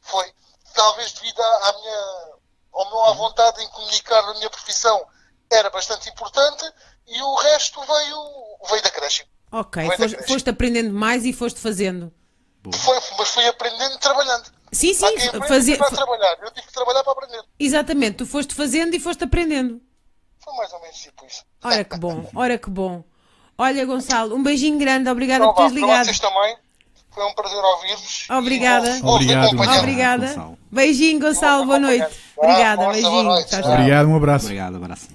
foi. 0.00 0.32
Talvez 0.74 1.12
devido 1.12 1.40
à, 1.42 1.68
à 1.68 1.72
minha, 1.74 2.28
ao 2.72 2.88
meu 2.88 3.04
à 3.06 3.12
vontade 3.12 3.62
em 3.62 3.68
comunicar 3.68 4.20
a 4.24 4.34
minha 4.34 4.48
profissão 4.48 5.04
era 5.50 5.68
bastante 5.70 6.08
importante 6.08 6.64
e 7.10 7.22
o 7.22 7.34
resto 7.36 7.80
veio, 7.80 8.18
veio 8.70 8.82
da 8.82 8.90
creche. 8.90 9.24
Ok, 9.50 9.82
da 9.88 9.96
foste, 9.96 10.16
creche. 10.16 10.32
foste 10.32 10.50
aprendendo 10.50 10.92
mais 10.92 11.24
e 11.24 11.32
foste 11.32 11.58
fazendo. 11.60 12.12
Foi, 12.74 12.98
mas 13.18 13.28
fui 13.30 13.46
aprendendo 13.46 13.98
trabalhando. 13.98 14.44
Sim, 14.72 14.92
sim, 14.92 15.06
para 15.78 15.90
trabalhar. 15.90 16.36
Eu 16.42 16.50
tive 16.50 16.66
que 16.66 16.72
trabalhar 16.72 17.02
para 17.02 17.12
aprender. 17.12 17.42
exatamente, 17.58 18.16
tu 18.16 18.26
foste 18.26 18.54
fazendo 18.54 18.94
e 18.94 19.00
foste 19.00 19.24
aprendendo. 19.24 19.80
Foi 20.44 20.54
mais 20.56 20.72
ou 20.72 20.80
menos 20.80 20.96
tipo 20.96 21.24
isso. 21.26 21.42
Ora 21.64 21.84
que 21.84 21.96
bom, 21.96 22.28
ora 22.34 22.58
que 22.58 22.68
bom. 22.68 23.02
Olha, 23.56 23.84
Gonçalo, 23.86 24.36
um 24.36 24.42
beijinho 24.42 24.78
grande, 24.78 25.08
obrigada 25.08 25.44
Então, 25.44 25.54
por 25.54 25.62
teres 25.62 25.74
ligado. 25.74 26.04
vocês 26.04 26.20
também. 26.20 26.56
Foi 27.10 27.24
um 27.24 27.34
prazer 27.34 27.58
ouvir-vos. 27.58 28.26
Obrigada. 28.30 28.98
E 28.98 29.02
Obrigado, 29.02 29.46
acompanhar. 29.46 29.78
Obrigada. 29.78 30.26
Gonçalo. 30.28 30.58
Beijinho, 30.70 31.20
Gonçalo, 31.20 31.64
boa 31.66 31.78
noite. 31.78 32.06
Obrigada, 32.36 32.88
beijinho. 32.90 33.22
noite. 33.24 33.48
Tchau, 33.50 33.62
tchau. 33.62 33.72
Obrigado, 33.72 34.08
um 34.08 34.16
abraço. 34.16 34.44
Obrigado, 34.44 34.76
abraço. 34.76 35.08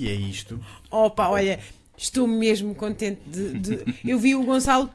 E 0.00 0.08
é 0.08 0.14
isto. 0.14 0.58
Opa, 0.90 1.28
olha, 1.28 1.60
estou 1.96 2.26
mesmo 2.26 2.74
contente 2.74 3.20
de. 3.26 3.58
de- 3.58 3.94
Eu 4.04 4.18
vi 4.18 4.34
o 4.34 4.42
Gonçalo. 4.42 4.90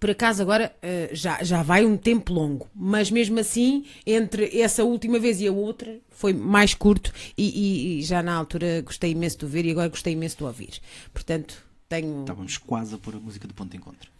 Por 0.00 0.10
acaso 0.10 0.42
agora 0.42 0.74
eh, 0.82 1.10
já, 1.12 1.42
já 1.44 1.62
vai 1.62 1.84
um 1.86 1.96
tempo 1.96 2.32
longo, 2.32 2.66
mas 2.74 3.10
mesmo 3.10 3.38
assim, 3.38 3.84
entre 4.06 4.58
essa 4.58 4.82
última 4.82 5.18
vez 5.18 5.40
e 5.40 5.46
a 5.46 5.52
outra, 5.52 5.98
foi 6.10 6.32
mais 6.32 6.74
curto 6.74 7.12
e, 7.38 7.44
e- 7.44 7.98
e 8.00 8.02
já 8.02 8.22
na 8.22 8.34
altura 8.34 8.82
gostei 8.84 9.12
imenso 9.12 9.38
de 9.38 9.44
o 9.44 9.48
ver 9.48 9.64
e 9.64 9.70
agora 9.70 9.88
gostei 9.88 10.14
imenso 10.14 10.38
de 10.38 10.42
o 10.42 10.46
ouvir. 10.46 10.80
Portanto, 11.14 11.62
tenho. 11.88 12.20
Estávamos 12.22 12.58
quase 12.58 12.94
a 12.94 12.98
pôr 12.98 13.14
a 13.14 13.18
música 13.20 13.46
do 13.46 13.54
ponto 13.54 13.70
de 13.70 13.76
encontro. 13.76 14.10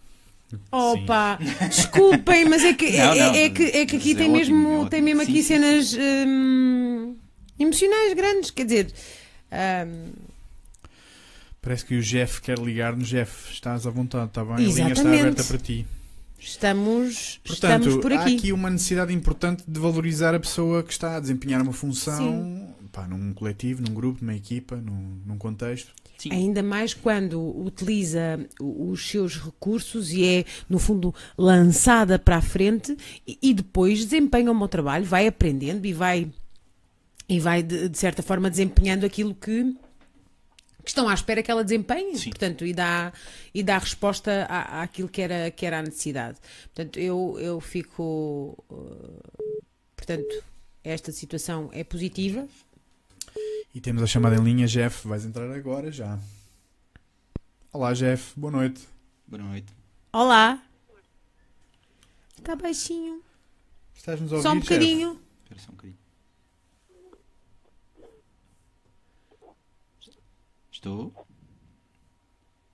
Opa, 0.70 1.39
desculpem, 1.69 2.45
mas 2.45 2.62
é 2.65 2.73
que, 2.73 2.93
Não, 2.93 3.12
é, 3.12 3.19
não, 3.19 3.35
é 3.35 3.51
que, 3.51 3.62
é 3.65 3.87
que 3.87 3.97
aqui 3.97 4.12
é 4.12 4.15
tem, 4.15 4.31
ótimo, 4.31 4.57
mesmo, 4.57 4.69
é 4.69 4.77
ótimo. 4.77 4.91
tem 4.91 5.03
mesmo 5.03 5.24
Sim, 5.24 5.31
aqui 5.33 5.43
sim, 5.43 5.49
cenas 5.49 5.97
hum, 5.99 7.16
emocionais 7.59 8.12
grandes, 8.15 8.51
quer 8.53 8.65
dizer. 8.65 8.93
Hum, 9.87 10.12
Parece 11.61 11.85
que 11.85 11.97
o 11.97 12.03
Jeff 12.03 12.41
quer 12.41 12.59
ligar-nos. 12.59 13.09
Jeff, 13.09 13.53
estás 13.53 13.87
à 13.87 13.91
vontade, 13.91 14.27
está 14.28 14.45
bem? 14.45 14.55
A 14.55 14.59
linha 14.59 14.70
está 14.70 14.91
Exatamente. 14.91 15.20
aberta 15.20 15.45
para 15.45 15.59
ti. 15.59 15.87
estamos, 16.39 17.41
Portanto, 17.45 17.89
estamos 17.89 18.03
por 18.03 18.12
há 18.12 18.23
aqui. 18.23 18.37
aqui 18.37 18.53
uma 18.53 18.70
necessidade 18.70 19.12
importante 19.12 19.65
de 19.66 19.81
valorizar 19.81 20.33
a 20.33 20.39
pessoa 20.39 20.85
que 20.85 20.93
está 20.93 21.16
a 21.16 21.20
desempenhar 21.20 21.61
uma 21.61 21.73
função 21.73 22.73
pá, 22.93 23.07
num 23.09 23.33
coletivo, 23.35 23.83
num 23.83 23.93
grupo, 23.93 24.24
numa 24.24 24.37
equipa, 24.37 24.77
num, 24.77 25.19
num 25.27 25.37
contexto. 25.37 25.93
Sim. 26.19 26.31
Ainda 26.33 26.62
mais 26.62 26.95
quando 26.95 27.41
utiliza 27.61 28.39
os 28.61 29.07
seus 29.11 29.37
recursos 29.37 30.12
e 30.12 30.24
é, 30.24 30.45
no 30.69 30.78
fundo, 30.78 31.15
lançada 31.37 32.19
para 32.19 32.37
a 32.37 32.41
frente 32.41 32.97
e, 33.27 33.39
e 33.43 33.53
depois 33.53 34.05
desempenha 34.05 34.51
o 34.51 34.55
meu 34.55 34.69
trabalho, 34.69 35.05
vai 35.05 35.27
aprendendo 35.27 35.85
e 35.85 35.93
vai, 35.93 36.28
e 37.28 37.40
vai 37.40 37.62
de, 37.62 37.89
de 37.89 37.98
certa 37.98 38.23
forma, 38.23 38.48
desempenhando 38.51 39.05
aquilo 39.05 39.35
que, 39.35 39.73
que 40.82 40.89
estão 40.89 41.09
à 41.09 41.15
espera 41.15 41.43
que 41.43 41.51
ela 41.51 41.65
desempenhe. 41.65 42.16
Sim. 42.19 42.31
Portanto, 42.31 42.65
e 42.65 42.73
dá, 42.73 43.12
e 43.53 43.62
dá 43.62 43.78
resposta 43.78 44.47
à, 44.48 44.82
àquilo 44.82 45.09
que 45.09 45.20
era, 45.20 45.51
que 45.51 45.66
era 45.66 45.78
a 45.81 45.82
necessidade. 45.82 46.39
Portanto, 46.74 46.98
eu, 46.98 47.36
eu 47.40 47.61
fico. 47.61 48.57
uh, 48.70 49.53
portanto, 49.97 50.44
esta 50.85 51.11
situação 51.11 51.69
é 51.73 51.82
positiva. 51.82 52.47
E 53.74 53.81
temos 53.81 54.03
a 54.03 54.07
chamada 54.07 54.36
em 54.36 54.43
linha. 54.44 54.66
Jeff, 54.66 55.07
vais 55.07 55.24
entrar 55.27 55.51
agora 55.51 55.90
já. 55.90 56.19
Olá, 57.73 57.93
Jeff. 57.93 58.32
Boa 58.39 58.51
noite. 58.53 58.86
Boa 59.27 59.43
noite. 59.43 59.66
Olá! 60.12 60.62
Está 62.39 62.55
baixinho. 62.55 63.20
Estás-nos 63.94 64.32
a 64.32 64.36
ouvir, 64.36 64.43
Só 64.48 64.53
um 64.53 64.61
Jeff? 64.61 64.69
bocadinho. 64.69 65.20
Espera 65.43 65.61
só 65.61 65.73
um 65.73 65.74
bocadinho. 65.74 65.95
Estou? 70.86 71.12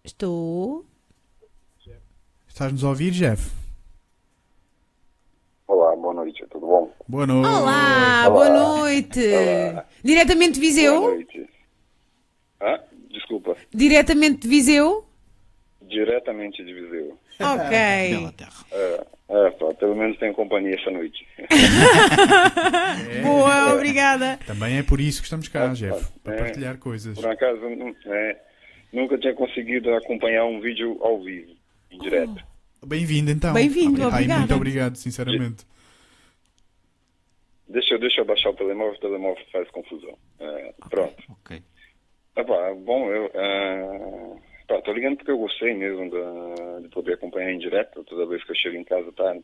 Estou. 0.04 0.86
Estás-nos 2.46 2.84
a 2.84 2.88
ouvir, 2.90 3.10
Jeff? 3.12 3.50
Olá, 5.66 5.96
boa 5.96 6.12
noite, 6.12 6.44
tudo 6.50 6.66
bom? 6.66 6.92
Boa 7.08 7.26
noite. 7.26 7.48
Olá, 7.48 7.62
Olá. 7.62 8.30
boa 8.30 8.48
noite. 8.50 9.20
Diretamente 10.04 10.54
de 10.56 10.60
Viseu? 10.60 11.00
Boa 11.00 11.14
noite. 11.14 11.48
Ah, 12.60 12.84
desculpa, 13.10 13.56
Diretamente 13.72 14.42
de 14.42 14.48
Viseu? 14.48 15.06
diretamente 15.80 16.62
de 16.62 16.72
Viseu. 16.74 17.18
Ok. 17.54 17.70
Bela 17.70 18.32
terra. 18.32 18.64
É, 18.70 19.06
é, 19.28 19.50
pá, 19.50 19.74
pelo 19.74 19.94
menos 19.96 20.18
tenho 20.18 20.34
companhia 20.34 20.74
essa 20.74 20.90
noite. 20.90 21.26
Boa, 23.22 23.74
obrigada. 23.74 24.38
Também 24.46 24.78
é 24.78 24.82
por 24.82 25.00
isso 25.00 25.20
que 25.20 25.26
estamos 25.26 25.48
cá, 25.48 25.68
Jeff. 25.68 26.06
Para 26.22 26.34
é. 26.34 26.38
partilhar 26.38 26.78
coisas. 26.78 27.18
Por 27.18 27.28
acaso, 27.30 27.60
nu- 27.70 27.96
é, 28.06 28.36
nunca 28.92 29.18
tinha 29.18 29.34
conseguido 29.34 29.94
acompanhar 29.94 30.44
um 30.44 30.60
vídeo 30.60 30.98
ao 31.02 31.22
vivo, 31.22 31.52
em 31.90 31.98
direto. 31.98 32.44
Bem-vindo, 32.84 33.30
então. 33.30 33.52
Bem-vindo, 33.54 34.02
Ai, 34.02 34.08
obrigada. 34.08 34.40
muito 34.40 34.54
obrigado, 34.54 34.96
sinceramente. 34.96 35.64
Deixa, 37.68 37.94
eu- 37.94 38.00
deixa 38.00 38.20
eu 38.20 38.24
baixar 38.24 38.50
o 38.50 38.54
telemóvel, 38.54 38.94
o 38.94 39.00
telemóvel 39.00 39.44
faz 39.52 39.70
confusão. 39.70 40.16
É, 40.40 40.74
pronto. 40.90 41.22
Ok. 41.30 41.62
Ah, 42.36 42.42
bom, 42.74 43.08
eu 43.10 43.30
ah, 43.34 44.36
pá, 44.76 44.82
tô 44.82 44.92
ligando 44.92 45.16
porque 45.16 45.30
eu 45.30 45.38
gostei 45.38 45.74
mesmo 45.74 46.10
da- 46.10 46.80
de 46.80 46.88
poder 46.88 47.14
acompanhar 47.14 47.52
em 47.52 47.58
direto. 47.58 48.02
Toda 48.04 48.26
vez 48.26 48.42
que 48.44 48.52
eu 48.52 48.56
chego 48.56 48.76
em 48.76 48.84
casa, 48.84 49.12
tá, 49.12 49.36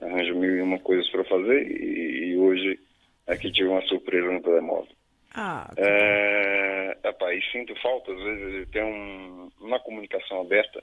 arranjo 0.00 0.34
mil 0.34 0.56
e 0.56 0.62
uma 0.62 0.78
coisas 0.78 1.08
para 1.10 1.24
fazer 1.24 1.66
e, 1.70 2.30
e 2.32 2.36
hoje 2.36 2.78
aqui 3.26 3.50
tive 3.52 3.68
uma 3.68 3.82
surpresa 3.82 4.30
no 4.30 4.42
telemóvel. 4.42 4.88
Ah, 5.34 5.70
É, 5.76 6.96
epá, 7.04 7.34
e 7.34 7.42
sinto 7.50 7.74
falta, 7.82 8.12
às 8.12 8.18
vezes, 8.22 8.52
de 8.66 8.66
ter 8.72 8.84
um- 8.84 9.50
uma 9.60 9.80
comunicação 9.80 10.40
aberta 10.42 10.82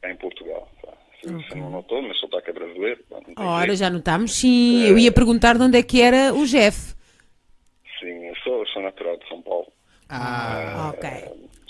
cá 0.00 0.10
em 0.10 0.16
Portugal. 0.16 0.68
Tá? 0.82 0.92
Você 1.22 1.54
não 1.54 1.70
notou, 1.70 2.02
meu 2.02 2.14
sotaque 2.16 2.50
é 2.50 2.52
brasileiro. 2.52 3.00
ora, 3.36 3.66
jeito. 3.66 3.78
já 3.78 3.88
notámos, 3.88 4.32
sim. 4.34 4.88
Eu 4.88 4.98
ia 4.98 5.12
perguntar 5.12 5.56
de 5.56 5.62
onde 5.62 5.78
é 5.78 5.82
que 5.82 6.02
era 6.02 6.34
o 6.34 6.44
Jeff. 6.44 6.94
Sim, 8.00 8.26
eu 8.26 8.34
sou, 8.42 8.58
eu 8.60 8.66
sou 8.66 8.82
natural 8.82 9.16
de 9.18 9.28
São 9.28 9.40
Paulo. 9.42 9.72
Ah, 10.08 10.92
Ok. 10.92 11.08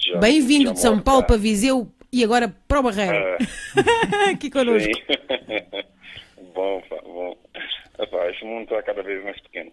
Já- 0.04 0.18
Bem-vindo 0.18 0.66
já 0.68 0.72
de 0.72 0.80
São 0.80 1.00
Paulo 1.00 1.22
cá. 1.22 1.28
para 1.28 1.36
Viseu 1.36 1.90
e 2.12 2.22
agora 2.24 2.48
para 2.68 2.80
o 2.80 2.82
Barreiro. 2.82 3.14
É, 3.14 3.38
Aqui 4.32 4.50
connosco. 4.50 4.90
bom, 6.54 6.82
pá, 6.88 6.96
bom. 7.02 7.36
Epá, 7.98 8.30
esse 8.30 8.44
mundo 8.44 8.62
está 8.64 8.82
cada 8.82 9.02
vez 9.02 9.22
mais 9.24 9.40
pequeno. 9.40 9.72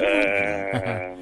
É, 0.00 1.14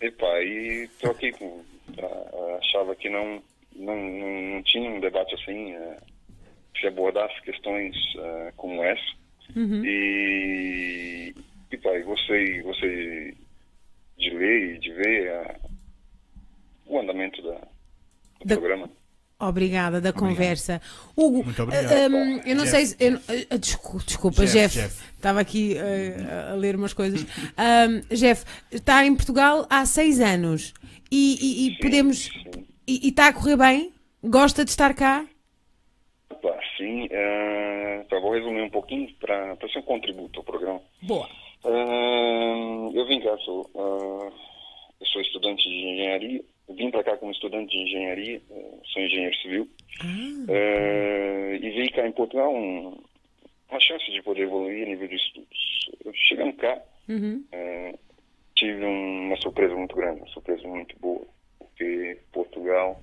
epá, 0.00 0.40
e 0.42 0.84
estou 0.84 1.10
aqui 1.10 1.32
com. 1.32 1.62
ah, 1.98 2.58
Achava 2.60 2.94
que 2.94 3.08
não, 3.08 3.42
não, 3.76 3.96
não, 3.96 4.62
tinha 4.62 4.90
um 4.90 5.00
debate 5.00 5.34
assim, 5.34 5.72
eh, 5.74 5.96
que 6.74 6.86
abordasse 6.86 7.40
questões 7.42 7.96
eh, 8.18 8.52
como 8.56 8.82
essa. 8.82 9.02
E, 9.56 11.34
epá, 11.70 11.90
e 11.96 12.02
gostei, 12.02 12.60
gostei 12.62 13.34
de 14.18 14.30
ler 14.30 14.74
e 14.76 14.78
de 14.78 14.92
ver 14.92 15.30
ah, 15.32 15.56
o 16.96 17.00
andamento 17.00 17.40
da, 17.42 17.54
do 17.54 18.46
Da- 18.46 18.56
programa. 18.56 18.90
Obrigada 19.40 20.00
da 20.00 20.12
conversa. 20.12 20.80
Hugo, 21.16 21.42
Muito 21.44 21.60
obrigado. 21.64 21.90
ah, 21.92 22.06
hum, 22.08 22.40
eu 22.46 22.54
não 22.54 22.62
Jeff, 22.64 22.70
sei 22.76 22.86
se. 22.86 22.96
eu 23.00 23.10
não- 23.12 23.20
ah, 23.50 23.56
descu- 23.56 23.98
desculpa, 24.06 24.46
Jeff, 24.46 24.52
Jeff. 24.74 24.78
Jeff. 24.78 25.10
Estava 25.16 25.40
aqui 25.40 25.74
ah, 25.78 26.52
a 26.52 26.54
ler 26.54 26.76
umas 26.76 26.92
coisas. 26.92 27.22
Hum, 27.24 28.02
Jeff, 28.14 28.44
está 28.70 29.04
em 29.04 29.12
Portugal 29.16 29.66
há 29.68 29.84
seis 29.84 30.20
anos 30.20 30.72
e, 31.10 31.34
e- 31.40 31.66
e 31.66 31.70
Sim, 31.74 31.78
podemos. 31.82 32.18
sim. 32.26 32.66
E 32.86 33.06
e 33.06 33.08
está 33.08 33.28
a 33.28 33.32
correr 33.32 33.56
bem? 33.56 33.92
Gosta 34.22 34.64
de 34.64 34.70
estar 34.70 34.94
cá? 34.94 35.26
Opa, 36.30 36.56
sim, 36.76 37.08
eh, 37.10 38.06
tá, 38.08 38.18
vou 38.20 38.32
resumir 38.32 38.62
um 38.62 38.70
pouquinho 38.70 39.12
para 39.20 39.56
ser 39.72 39.80
um 39.80 39.82
contributo 39.82 40.38
ao 40.38 40.44
programa. 40.44 40.80
Boa. 41.02 41.28
Eh, 41.64 42.90
eu 42.94 43.06
vim 43.08 43.20
cá, 43.20 43.36
sou, 43.44 43.68
eh, 43.74 44.32
eu 45.00 45.06
sou 45.06 45.20
estudante 45.20 45.62
de 45.68 45.74
engenharia, 45.74 46.44
vim 46.76 46.90
para 46.90 47.04
cá 47.04 47.16
como 47.16 47.32
estudante 47.32 47.70
de 47.70 47.78
engenharia, 47.78 48.40
eh, 48.50 48.78
sou 48.92 49.02
engenheiro 49.02 49.34
civil, 49.36 49.68
Eh, 50.48 51.58
e 51.62 51.70
vi 51.70 51.90
cá 51.92 52.06
em 52.06 52.12
Portugal 52.12 52.52
um- 52.54 53.00
uma 53.70 53.80
chance 53.80 54.10
de 54.10 54.20
poder 54.22 54.42
evoluir 54.42 54.84
a 54.86 54.90
nível 54.90 55.06
de 55.08 55.14
estudos. 55.16 55.90
Chegando 56.28 56.54
cá, 56.56 56.82
eh, 57.52 57.94
tive 58.56 58.84
um- 58.84 59.26
uma 59.28 59.36
surpresa 59.36 59.74
muito 59.74 59.94
grande, 59.94 60.20
uma 60.20 60.28
surpresa 60.28 60.66
muito 60.66 60.98
boa, 60.98 61.24
porque 61.58 62.18
Portugal 62.32 63.00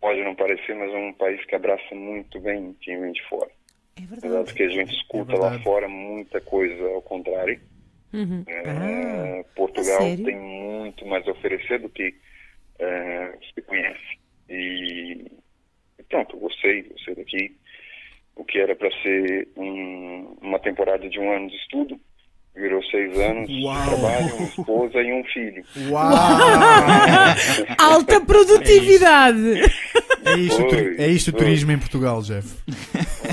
pode 0.00 0.22
não 0.22 0.34
parecer, 0.34 0.74
mas 0.76 0.92
é 0.92 0.96
um 0.96 1.12
país 1.14 1.44
que 1.46 1.54
abraça 1.54 1.94
muito 1.94 2.38
bem 2.40 2.74
quem 2.80 3.00
vem 3.00 3.12
de 3.12 3.22
fora. 3.24 3.50
É 3.96 4.02
Apesar 4.04 4.20
verdade. 4.28 4.48
de 4.48 4.54
que 4.54 4.62
a 4.62 4.68
gente 4.68 4.94
escuta 4.94 5.34
É 5.34 5.38
lá 5.38 5.58
fora 5.60 5.88
muita 5.88 6.40
coisa 6.40 6.84
ao 6.90 7.02
contrário. 7.02 7.60
Uhum. 8.12 8.44
É, 8.46 9.40
Ah, 9.40 9.44
Portugal 9.56 9.96
a 10.04 10.08
sério? 10.08 10.24
tem 10.24 10.36
muito 10.36 11.04
mais 11.06 11.26
a 11.26 11.32
oferecer 11.32 11.80
do 11.80 11.88
que 11.88 12.14
é, 12.78 13.32
se 13.54 13.62
conhece. 13.62 14.18
E, 14.48 15.24
e 15.98 16.02
pronto, 16.08 16.36
gostei, 16.36 16.82
gostei 16.82 17.14
daqui. 17.14 17.56
O 18.36 18.44
que 18.44 18.58
era 18.58 18.74
para 18.74 18.90
ser 19.02 19.48
um- 19.56 20.36
uma 20.42 20.58
temporada 20.58 21.08
de 21.08 21.18
um 21.20 21.30
ano 21.32 21.48
de 21.48 21.56
estudo, 21.56 21.98
virou 22.56 22.82
seis 22.84 23.18
anos 23.18 23.48
Uau! 23.62 23.76
de 23.76 23.88
trabalho, 23.90 24.34
uma 24.36 24.46
esposa 24.48 25.00
e 25.02 25.12
um 25.12 25.24
filho. 25.24 25.64
Uau! 25.90 26.12
Alta 27.78 28.20
produtividade! 28.20 29.60
É 30.26 30.36
isto, 30.38 30.68
Foi, 30.68 30.96
é 30.98 31.06
isto 31.08 31.28
o 31.28 31.32
foi. 31.32 31.40
turismo 31.40 31.72
em 31.72 31.78
Portugal, 31.78 32.22
Jeff. 32.22 32.56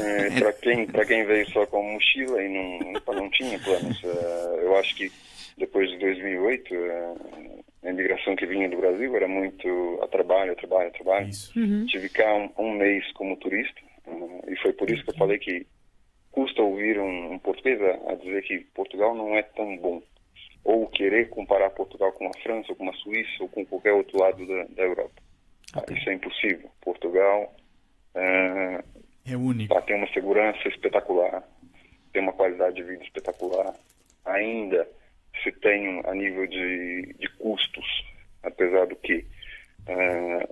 É, 0.04 0.40
para 0.40 0.54
quem 0.54 0.86
para 0.88 1.06
quem 1.06 1.26
veio 1.26 1.50
só 1.52 1.66
com 1.66 1.84
mochila 1.94 2.42
e 2.44 2.50
não 2.50 2.80
não 3.14 3.30
tinha 3.32 3.58
planos 3.60 4.02
é, 4.04 4.64
eu 4.66 4.76
acho 4.78 4.96
que 4.96 5.12
depois 5.58 5.90
de 5.90 5.98
2008 6.00 6.74
é, 6.76 7.14
a 7.84 7.90
imigração 7.90 8.36
que 8.36 8.46
vinha 8.46 8.70
do 8.70 8.78
Brasil 8.78 9.16
era 9.16 9.28
muito 9.28 10.00
a 10.04 10.08
trabalho 10.08 10.54
a 10.54 10.56
trabalho 10.56 10.90
a 10.90 10.92
trabalho 10.92 11.30
Isso. 11.30 11.54
tive 11.88 12.10
cá 12.10 12.34
um, 12.36 12.52
um 12.58 12.72
mês 12.74 13.12
como 13.14 13.38
turista 13.38 13.82
é, 14.08 14.52
e 14.52 14.56
foi 14.58 14.74
por 14.74 14.90
isso 14.90 15.04
que 15.04 15.12
eu 15.12 15.16
falei 15.18 15.40
que 15.40 15.66
custa 16.32 16.62
ouvir 16.62 17.00
um, 17.00 17.34
um 17.34 17.40
português 17.40 17.82
a, 17.82 18.12
a 18.12 18.16
dizer 18.16 18.42
que 18.44 18.60
Portugal 18.74 19.16
não 19.16 19.36
é 19.36 19.44
tão 19.44 19.78
bom 19.78 20.02
ou 20.64 20.88
querer 20.88 21.30
comparar 21.30 21.70
Portugal 21.72 22.12
com 22.14 22.28
a 22.28 22.34
França, 22.44 22.68
ou 22.70 22.76
com 22.76 22.90
a 22.90 22.94
Suíça, 22.94 23.32
ou 23.40 23.50
com 23.50 23.66
qualquer 23.66 23.94
outro 23.94 24.20
lado 24.20 24.46
da, 24.46 24.64
da 24.66 24.84
Europa. 24.84 25.22
Ok. 25.76 25.98
Isso 25.98 26.10
é 26.10 26.14
impossível. 26.14 26.70
Portugal 26.82 27.54
ah, 28.16 28.84
É 29.26 29.36
único. 29.36 29.74
Tá, 29.74 29.82
tem 29.82 29.96
uma 29.96 30.12
segurança 30.14 30.68
espetacular, 30.68 31.44
tem 32.14 32.22
uma 32.22 32.34
qualidade 32.34 32.76
de 32.76 32.84
vida 32.84 33.04
espetacular. 33.04 33.74
Ainda 34.26 34.88
se 35.44 35.52
tem 35.54 36.02
a 36.06 36.14
nível 36.14 36.48
de, 36.48 37.14
de 37.20 37.30
custos, 37.38 37.86
apesar 38.44 38.88
do 38.88 38.96
que 38.98 39.26
eh, 39.88 40.48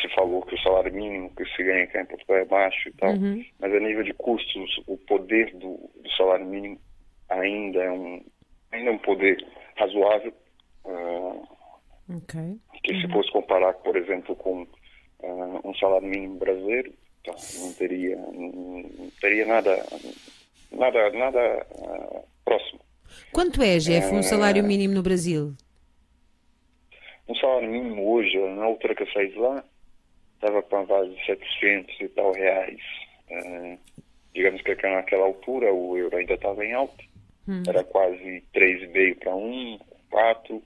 se 0.00 0.08
falou 0.14 0.42
que 0.42 0.54
o 0.54 0.62
salário 0.62 0.92
mínimo 0.94 1.34
que 1.34 1.44
se 1.56 1.62
ganha 1.62 1.84
aqui 1.84 1.98
em 1.98 2.04
Portugal 2.06 2.36
é 2.38 2.44
baixo 2.44 2.88
e 2.88 2.92
tal, 2.92 3.12
mas 3.58 3.74
a 3.74 3.80
nível 3.80 4.04
de 4.04 4.12
custos, 4.14 4.80
o 4.86 4.96
poder 4.98 5.52
do, 5.56 5.90
do 6.02 6.10
salário 6.16 6.46
mínimo 6.46 6.78
ainda 7.28 7.82
é 7.82 7.90
um 7.90 8.22
ainda 8.72 8.90
é 8.90 8.92
um 8.92 8.98
poder 8.98 9.44
razoável. 9.76 10.32
ah, 10.84 11.56
Ok. 12.08 12.40
que 12.84 13.00
se 13.00 13.08
fosse 13.08 13.32
comparar, 13.32 13.72
por 13.74 13.96
exemplo, 13.96 14.36
com 14.36 14.64
ah, 15.24 15.60
um 15.64 15.74
salário 15.74 16.06
mínimo 16.06 16.38
brasileiro, 16.38 16.92
tá, 17.24 17.34
não 17.58 17.72
teria, 17.74 18.16
não, 18.16 19.10
teria 19.20 19.44
nada, 19.46 19.84
nada, 20.70 21.10
nada 21.10 21.66
ah, 21.82 22.22
próximo. 22.44 22.80
Quanto 23.32 23.62
é, 23.62 23.78
Jeff, 23.78 24.14
um 24.14 24.22
salário 24.22 24.62
mínimo 24.64 24.94
no 24.94 25.02
Brasil? 25.02 25.54
Um 27.28 27.34
salário 27.34 27.70
mínimo 27.70 28.10
hoje, 28.12 28.38
na 28.38 28.64
altura 28.64 28.94
que 28.94 29.02
eu 29.02 29.12
saí 29.12 29.28
de 29.30 29.38
lá, 29.38 29.64
estava 30.34 30.62
para 30.62 30.84
base 30.84 31.10
de 31.10 31.26
700 31.26 32.00
e 32.00 32.08
tal 32.08 32.32
reais. 32.32 32.80
Ah, 33.30 33.76
digamos 34.34 34.62
que 34.62 34.74
naquela 34.74 35.24
altura 35.24 35.72
o 35.72 35.96
euro 35.96 36.16
ainda 36.16 36.34
estava 36.34 36.64
em 36.64 36.72
alta, 36.72 37.02
era 37.66 37.82
quase 37.84 38.42
3,5 38.54 39.18
para 39.18 39.34
1, 39.34 39.78
4, 40.10 40.62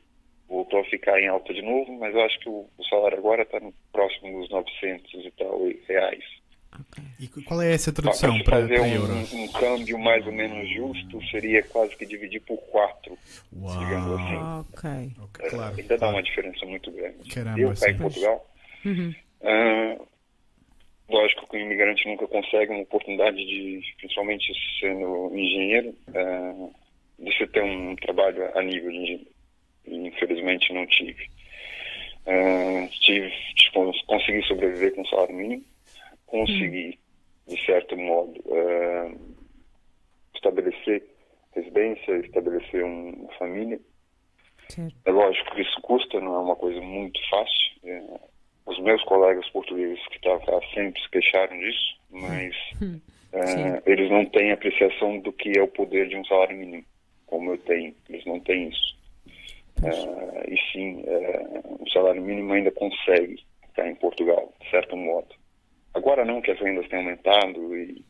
voltou 0.48 0.81
a 0.81 0.85
ficar 0.85 1.20
em 1.20 1.28
alta 1.28 1.55
de 1.55 1.62
novo, 1.62 1.93
mas 1.98 2.14
eu 2.14 2.22
acho 2.22 2.39
que 2.40 2.48
o, 2.48 2.68
o 2.77 2.85
salário 2.85 3.18
agora 3.18 3.43
está 3.43 3.60
no 3.60 3.72
próximo 3.93 4.40
dos 4.40 4.51
900 4.51 5.24
e 5.24 5.31
tal 5.32 5.60
reais. 5.86 6.24
E 7.18 7.26
qual 7.28 7.60
é 7.60 7.72
essa 7.74 7.92
tradução 7.92 8.38
para, 8.42 8.60
fazer 8.62 8.80
um, 8.80 8.86
euro? 8.86 9.12
um 9.14 9.48
câmbio 9.48 9.98
mais 9.98 10.24
ou 10.26 10.32
menos 10.32 10.68
justo, 10.70 11.20
seria 11.30 11.62
quase 11.64 11.97
que 11.97 12.06
dividir 12.06 12.40
por 12.40 12.56
4, 12.56 13.18
digamos 13.52 14.20
assim. 14.20 14.34
Uau! 14.36 14.66
Ok. 14.72 14.90
Ok, 15.22 15.51
claro. 15.51 15.76
Ainda 15.76 15.88
dá 15.88 15.98
claro. 15.98 16.16
uma 16.16 16.22
diferença 16.22 16.66
muito 16.66 16.90
grande. 16.92 17.28
Caramba, 17.28 17.60
eu, 17.60 17.74
cá 17.74 17.90
em. 17.90 17.97
Portugal, 17.97 18.51
ah, 19.42 19.97
lógico 21.09 21.48
que 21.48 21.56
o 21.56 21.60
imigrante 21.60 22.09
nunca 22.09 22.26
consegue 22.26 22.72
uma 22.72 22.82
oportunidade 22.82 23.36
de, 23.36 23.82
principalmente 23.98 24.52
sendo 24.78 25.30
engenheiro, 25.34 25.94
ah, 26.14 26.68
de 27.18 27.36
você 27.36 27.47
ter 27.48 27.62
um 27.62 27.97
trabalho 27.97 28.56
a 28.56 28.62
nível 28.62 28.90
de 28.90 28.97
engenheiro. 28.97 29.26
Infelizmente 29.86 30.72
não 30.72 30.86
tive. 30.86 31.28
Ah, 32.26 32.88
tive 33.01 33.30
tipo, 33.55 33.92
consegui 34.06 34.42
sobreviver 34.47 34.94
com 34.94 35.05
salário 35.06 35.34
mínimo, 35.34 35.64
consegui, 36.31 36.98
de 37.47 37.65
certo 37.66 37.97
modo, 37.97 38.40
ah, 38.51 39.12
estabelecer 40.35 41.05
residência, 41.55 42.12
estabelecer 42.19 42.85
um- 42.85 43.11
uma 43.11 43.32
família. 43.35 43.81
Certo. 44.69 44.94
É 45.05 45.11
lógico 45.11 45.55
que 45.55 45.62
isso 45.62 45.81
custa, 45.82 46.20
não 46.20 46.35
é 46.35 46.39
uma 46.39 46.57
coisa 46.57 46.81
muito 46.81 47.20
fácil. 47.28 47.70
É, 47.85 48.02
os 48.66 48.78
meus 48.81 49.02
colegas 49.05 49.48
portugueses 49.51 50.05
que 50.09 50.16
estavam 50.16 50.44
lá 50.47 50.61
sempre 50.73 51.01
se 51.02 51.11
queixaram 51.11 51.59
disso, 51.59 51.97
mas 52.11 52.55
é, 53.32 53.82
eles 53.85 54.11
não 54.11 54.24
têm 54.27 54.52
apreciação 54.52 55.19
do 55.19 55.32
que 55.32 55.59
é 55.59 55.62
o 55.62 55.69
poder 55.69 56.09
de 56.09 56.16
um 56.16 56.24
salário 56.24 56.57
mínimo, 56.57 56.85
como 57.27 57.51
eu 57.52 57.59
tenho. 57.59 57.94
Eles 58.09 58.24
não 58.24 58.39
têm 58.40 58.69
isso. 58.69 58.97
É, 59.82 60.52
e 60.52 60.59
sim, 60.73 61.02
é, 61.07 61.61
o 61.81 61.90
salário 61.90 62.23
mínimo 62.23 62.52
ainda 62.52 62.70
consegue 62.70 63.43
estar 63.69 63.89
em 63.89 63.94
Portugal, 63.97 64.52
de 64.61 64.70
certo 64.70 64.97
modo. 64.97 65.35
Agora 65.94 66.24
não, 66.24 66.40
que 66.40 66.50
as 66.50 66.60
rendas 66.60 66.88
têm 66.88 67.00
aumentado, 67.00 67.76
e, 67.76 68.04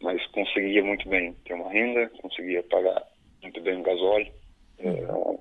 mas 0.00 0.24
conseguia 0.28 0.82
muito 0.82 1.08
bem 1.08 1.32
ter 1.44 1.54
uma 1.54 1.70
renda, 1.70 2.08
conseguia 2.20 2.62
pagar 2.64 3.02
muito 3.42 3.60
bem 3.60 3.78
o 3.78 3.82
gasóleo. 3.82 4.32
É, 4.78 5.36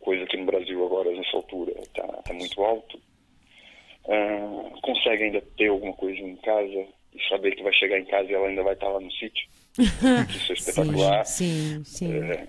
coisa 0.00 0.24
que 0.26 0.36
no 0.36 0.46
Brasil 0.46 0.84
agora, 0.84 1.10
nessa 1.12 1.36
altura, 1.36 1.72
está 1.80 2.32
muito 2.32 2.62
alto. 2.62 3.00
Ah, 4.08 4.70
consegue 4.82 5.24
ainda 5.24 5.42
ter 5.56 5.68
alguma 5.68 5.92
coisa 5.92 6.18
em 6.18 6.36
casa 6.36 6.86
e 7.14 7.28
saber 7.28 7.54
que 7.54 7.62
vai 7.62 7.72
chegar 7.74 7.98
em 7.98 8.06
casa 8.06 8.30
e 8.30 8.34
ela 8.34 8.48
ainda 8.48 8.62
vai 8.62 8.72
estar 8.72 8.88
lá 8.88 9.00
no 9.00 9.12
sítio. 9.12 9.46
Isso 10.30 10.52
é 10.52 10.54
espetacular. 10.54 11.24
Sim, 11.26 11.84
sim. 11.84 12.12
É, 12.14 12.48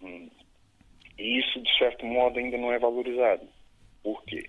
hum, 0.00 0.30
e 1.18 1.38
isso, 1.38 1.60
de 1.60 1.78
certo 1.78 2.06
modo, 2.06 2.38
ainda 2.38 2.56
não 2.56 2.72
é 2.72 2.78
valorizado. 2.78 3.46
Por 4.02 4.24
quê? 4.24 4.48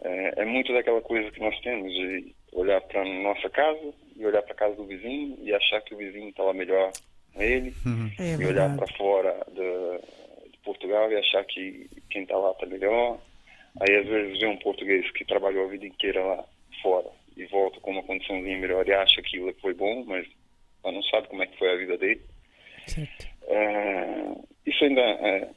É, 0.00 0.42
é 0.42 0.44
muito 0.44 0.72
daquela 0.72 1.00
coisa 1.00 1.30
que 1.32 1.40
nós 1.40 1.58
temos 1.60 1.92
de 1.92 2.36
olhar 2.52 2.80
para 2.82 3.04
nossa 3.04 3.48
casa 3.50 3.92
e 4.16 4.26
olhar 4.26 4.42
para 4.42 4.52
a 4.52 4.56
casa 4.56 4.74
do 4.76 4.84
vizinho 4.84 5.38
e 5.42 5.54
achar 5.54 5.80
que 5.82 5.94
o 5.94 5.98
vizinho 5.98 6.28
está 6.28 6.42
lá 6.42 6.52
melhor 6.52 6.90
a 7.36 7.44
ele 7.44 7.72
É 8.18 8.34
e 8.34 8.46
olhar 8.46 8.74
para 8.76 8.86
fora 8.94 9.46
de, 9.52 10.50
de 10.50 10.58
Portugal 10.58 11.10
e 11.10 11.16
achar 11.16 11.44
que 11.44 11.88
quem 12.10 12.22
está 12.22 12.36
lá 12.36 12.52
está 12.52 12.66
melhor. 12.66 13.18
Aí 13.80 13.96
às 13.96 14.06
vezes 14.06 14.40
vê 14.40 14.46
um 14.46 14.56
português 14.56 15.10
que 15.12 15.24
trabalhou 15.24 15.66
a 15.66 15.70
vida 15.70 15.86
inteira 15.86 16.22
lá 16.24 16.44
fora 16.82 17.08
e 17.36 17.44
volta 17.46 17.78
com 17.80 17.92
uma 17.92 18.02
condiçãozinha 18.02 18.58
melhor 18.58 18.86
e 18.86 18.92
acha 18.92 19.22
que 19.22 19.36
aquilo 19.36 19.54
foi 19.60 19.72
bom, 19.72 20.04
mas 20.04 20.26
ela 20.82 20.92
não 20.92 21.02
sabe 21.04 21.28
como 21.28 21.42
é 21.42 21.46
que 21.46 21.58
foi 21.58 21.72
a 21.72 21.76
vida 21.76 21.96
dele. 21.96 22.20
Certo. 22.86 23.28
É, 23.46 24.34
isso 24.66 24.84
ainda 24.84 25.00
é, 25.00 25.50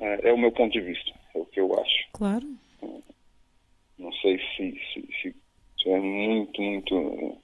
é, 0.00 0.28
é 0.28 0.32
o 0.32 0.38
meu 0.38 0.50
ponto 0.50 0.72
de 0.72 0.80
vista, 0.80 1.12
é 1.34 1.38
o 1.38 1.46
que 1.46 1.60
eu 1.60 1.72
acho. 1.80 2.08
Claro. 2.12 2.46
Não 3.98 4.12
sei 4.14 4.38
se, 4.38 4.80
se, 4.92 5.08
se, 5.20 5.36
se 5.82 5.90
é 5.90 5.98
muito, 6.00 6.60
muito 6.60 7.38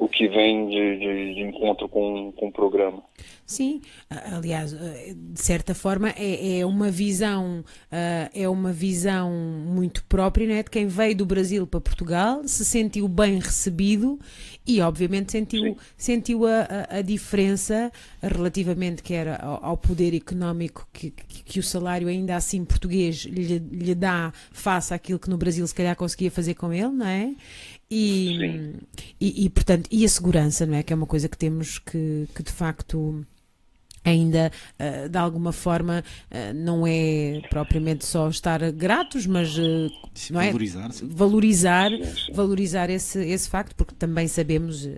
o 0.00 0.08
que 0.08 0.26
vem 0.28 0.66
de, 0.68 0.98
de, 0.98 1.34
de 1.34 1.40
encontro 1.42 1.88
com, 1.88 2.32
com 2.32 2.48
o 2.48 2.52
programa. 2.52 3.02
Sim, 3.44 3.82
aliás, 4.08 4.72
eh, 4.72 5.12
de 5.14 5.40
certa 5.40 5.74
forma 5.74 6.10
é, 6.16 6.60
é 6.60 6.64
uma 6.66 6.88
visão 6.90 7.64
ah, 7.90 8.30
é 8.32 8.48
uma 8.48 8.72
visão 8.72 9.30
muito 9.30 10.04
própria 10.04 10.46
não 10.46 10.54
é? 10.54 10.62
de 10.62 10.70
quem 10.70 10.86
veio 10.86 11.16
do 11.16 11.26
Brasil 11.26 11.66
para 11.66 11.80
Portugal, 11.80 12.42
se 12.46 12.64
sentiu 12.64 13.06
bem 13.08 13.40
recebido 13.40 14.18
e 14.66 14.80
obviamente 14.80 15.32
sentiu, 15.32 15.76
sentiu 15.96 16.46
a, 16.46 16.86
a- 16.88 17.02
diferença 17.02 17.90
relativamente 18.22 19.02
quer 19.02 19.42
ao, 19.42 19.64
ao 19.64 19.76
poder 19.76 20.14
económico 20.14 20.88
que, 20.92 21.10
que, 21.10 21.42
que 21.42 21.58
o 21.58 21.62
salário 21.62 22.06
ainda 22.08 22.36
assim 22.36 22.64
português 22.64 23.16
lhe, 23.24 23.58
lhe 23.58 23.94
dá 23.96 24.32
face 24.52 24.94
àquilo 24.94 25.18
que 25.18 25.28
no 25.28 25.36
Brasil 25.36 25.66
se 25.66 25.74
calhar 25.74 25.96
conseguia 25.96 26.30
fazer 26.30 26.54
com 26.54 26.72
ele, 26.72 26.88
não 26.88 27.06
é? 27.06 27.34
E, 27.90 28.76
e, 29.20 29.46
e, 29.46 29.50
portanto, 29.50 29.88
e 29.90 30.04
a 30.04 30.08
segurança, 30.08 30.64
não 30.64 30.76
é? 30.76 30.82
Que 30.82 30.92
é 30.92 30.96
uma 30.96 31.06
coisa 31.06 31.28
que 31.28 31.36
temos 31.36 31.78
que, 31.78 32.28
que 32.34 32.42
de 32.42 32.52
facto 32.52 33.26
ainda 34.04 34.50
ah, 34.78 35.08
de 35.08 35.18
alguma 35.18 35.52
forma 35.52 36.02
ah, 36.30 36.52
não 36.54 36.86
é 36.86 37.40
propriamente 37.50 38.04
só 38.06 38.28
estar 38.28 38.70
gratos, 38.72 39.26
mas 39.26 39.54
Se 40.14 40.32
não 40.32 40.40
é? 40.40 40.50
valorizar, 41.02 41.90
valorizar, 42.32 42.90
esse, 42.90 43.18
esse 43.24 43.48
facto, 43.48 43.74
porque 43.76 43.94
também 43.94 44.26
sabemos, 44.28 44.86
eh, 44.86 44.96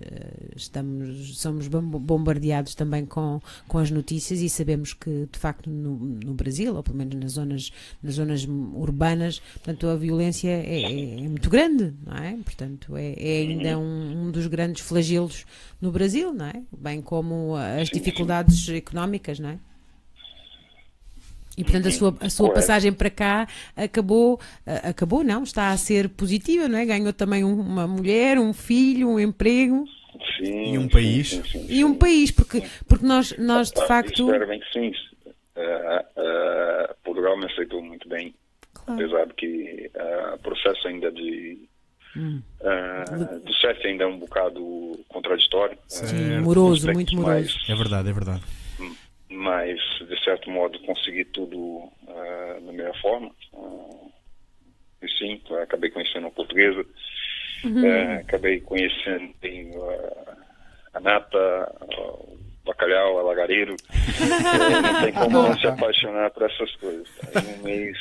estamos, 0.57 1.39
somos 1.39 1.69
bom- 1.69 1.83
bombardeados 1.83 2.75
também 2.75 3.05
com, 3.05 3.41
com 3.69 3.79
as 3.79 3.91
notícias 3.91 4.41
e 4.41 4.49
sabemos 4.49 4.93
que 4.95 5.29
de 5.31 5.39
facto 5.39 5.69
no, 5.69 5.97
no 5.97 6.35
Brasil, 6.35 6.75
ou 6.75 6.83
pelo 6.83 6.97
menos 6.97 7.15
nas 7.15 7.33
zonas, 7.33 7.71
nas 8.03 8.15
zonas 8.15 8.47
urbanas, 8.75 9.41
portanto 9.55 9.87
a 9.89 9.97
violência 9.97 10.49
é, 10.49 10.83
é- 10.83 11.25
é 11.25 11.29
muito 11.29 11.51
grande, 11.51 11.93
não 12.07 12.17
é? 12.17 12.37
Portanto 12.45 12.97
é, 12.97 13.15
é 13.19 13.41
ainda 13.43 13.79
um, 13.79 14.27
um 14.27 14.31
dos 14.31 14.47
grandes 14.47 14.83
flagelos 14.83 15.45
no 15.81 15.91
Brasil, 15.91 16.33
não 16.33 16.47
é? 16.47 16.63
Bem 16.79 17.01
como 17.03 17.55
as 17.57 17.89
dificuldades 17.89 18.69
económicas, 18.69 18.92
não 18.95 19.51
é? 19.51 19.59
E 21.57 21.63
portanto 21.65 21.87
a 21.89 21.91
sua, 21.91 22.17
a 22.21 22.31
sua 22.31 22.49
passagem 22.55 22.93
para 22.95 23.11
cá 23.11 23.47
acabou, 23.77 24.41
acabou 24.65 25.23
não, 25.23 25.43
está 25.43 25.69
a 25.71 25.77
ser 25.77 26.09
positiva, 26.09 26.67
não 26.67 26.79
é? 26.79 26.87
Ganhou 26.87 27.13
também 27.13 27.45
um- 27.45 27.61
uma 27.61 27.87
mulher, 27.87 28.39
um 28.39 28.53
filho, 28.55 29.09
um 29.09 29.21
emprego 29.21 29.85
Sim, 30.39 30.73
E 30.75 30.79
um 30.79 30.83
sim, 30.83 30.89
país. 30.89 31.29
sim, 31.29 31.43
sim, 31.45 31.67
e 31.69 31.85
um 31.85 31.95
país, 31.95 32.31
porque, 32.31 32.63
porque 32.87 33.05
nós, 33.07 33.37
nós 33.39 33.71
de 33.71 33.81
Ah, 33.81 33.87
facto. 33.87 34.25
Espero 34.27 34.47
bem 34.47 34.61
que 34.61 34.73
sim. 34.73 34.93
Ah, 35.57 36.05
ah, 36.17 36.95
Portugal 37.05 37.37
me 37.39 37.47
aceitou 37.47 37.83
muito 37.83 38.09
bem, 38.09 38.35
Claro. 38.73 39.03
apesar 39.03 39.27
de 39.27 39.35
que 39.35 39.91
o 40.35 40.39
processo 40.39 40.89
ainda 40.89 41.11
de. 41.13 41.59
ah, 42.65 43.39
do 43.45 43.55
CEF 43.55 43.87
ainda 43.87 44.05
é 44.05 44.07
um 44.07 44.19
bocado 44.19 44.99
contraditório. 45.09 45.79
Sim, 45.89 46.41
moroso, 46.41 46.91
muito 46.93 47.15
moroso. 47.15 47.35
mais- 47.57 47.69
É 47.69 47.75
verdade, 47.75 48.09
é 48.09 48.13
verdade. 48.13 48.43
Mas 49.33 49.79
de 50.09 50.25
certo 50.25 50.51
modo 50.51 50.79
consegui 50.81 51.25
tudo 51.27 51.89
ah, 52.09 52.59
da 52.65 52.73
melhor 52.73 52.97
forma. 53.01 53.31
Ah, 53.55 54.07
e 55.03 55.09
sim, 55.19 55.41
acabei 55.63 55.91
conhecendo 55.91 56.29
a 56.29 56.31
portuguesa, 56.31 56.85
ah, 57.65 58.15
acabei 58.21 58.61
conhecendo 58.61 59.33
bem, 59.41 59.71
a 60.95 61.01
Nata, 61.01 61.75
o 61.99 62.39
bacalhau, 62.65 63.19
alagareiro. 63.19 63.77
É, 63.91 64.81
não 64.81 65.03
tem 65.03 65.13
como 65.13 65.43
não 65.43 65.59
se 65.59 65.67
apaixonar 65.67 66.31
por 66.31 66.45
essas 66.45 66.75
coisas. 66.77 67.09
Em 67.35 67.61
um 67.61 67.63
mês, 67.65 67.97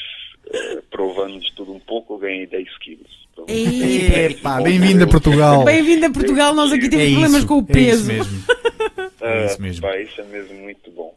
é, 0.54 0.82
provando 0.90 1.40
de 1.40 1.54
tudo 1.56 1.74
um 1.74 1.80
pouco, 1.80 2.16
eu 2.16 2.20
ganhei 2.20 2.46
10 2.48 2.78
quilos. 2.80 3.22
Então, 3.32 3.46
Epá, 3.48 4.62
bem-vindo 4.62 5.06
a 5.06 5.08
Portugal. 5.08 5.64
Bem-vindo 5.64 6.06
a 6.06 6.12
Portugal, 6.12 6.54
nós 6.54 6.72
aqui 6.72 6.90
temos 6.90 7.06
É 7.06 7.10
problemas 7.10 7.38
isso, 7.38 7.48
com 7.48 7.56
o 7.56 7.60
é 7.60 7.62
isso 7.62 7.74
peso. 7.74 8.14
mesmo. 8.14 8.44
É 9.22 9.46
isso 9.46 9.62
mesmo. 9.62 9.82
Pá, 9.82 9.98
isso 9.98 10.22
é 10.22 10.24
mesmo 10.26 10.56
muito 10.56 10.92
bom. 10.92 11.16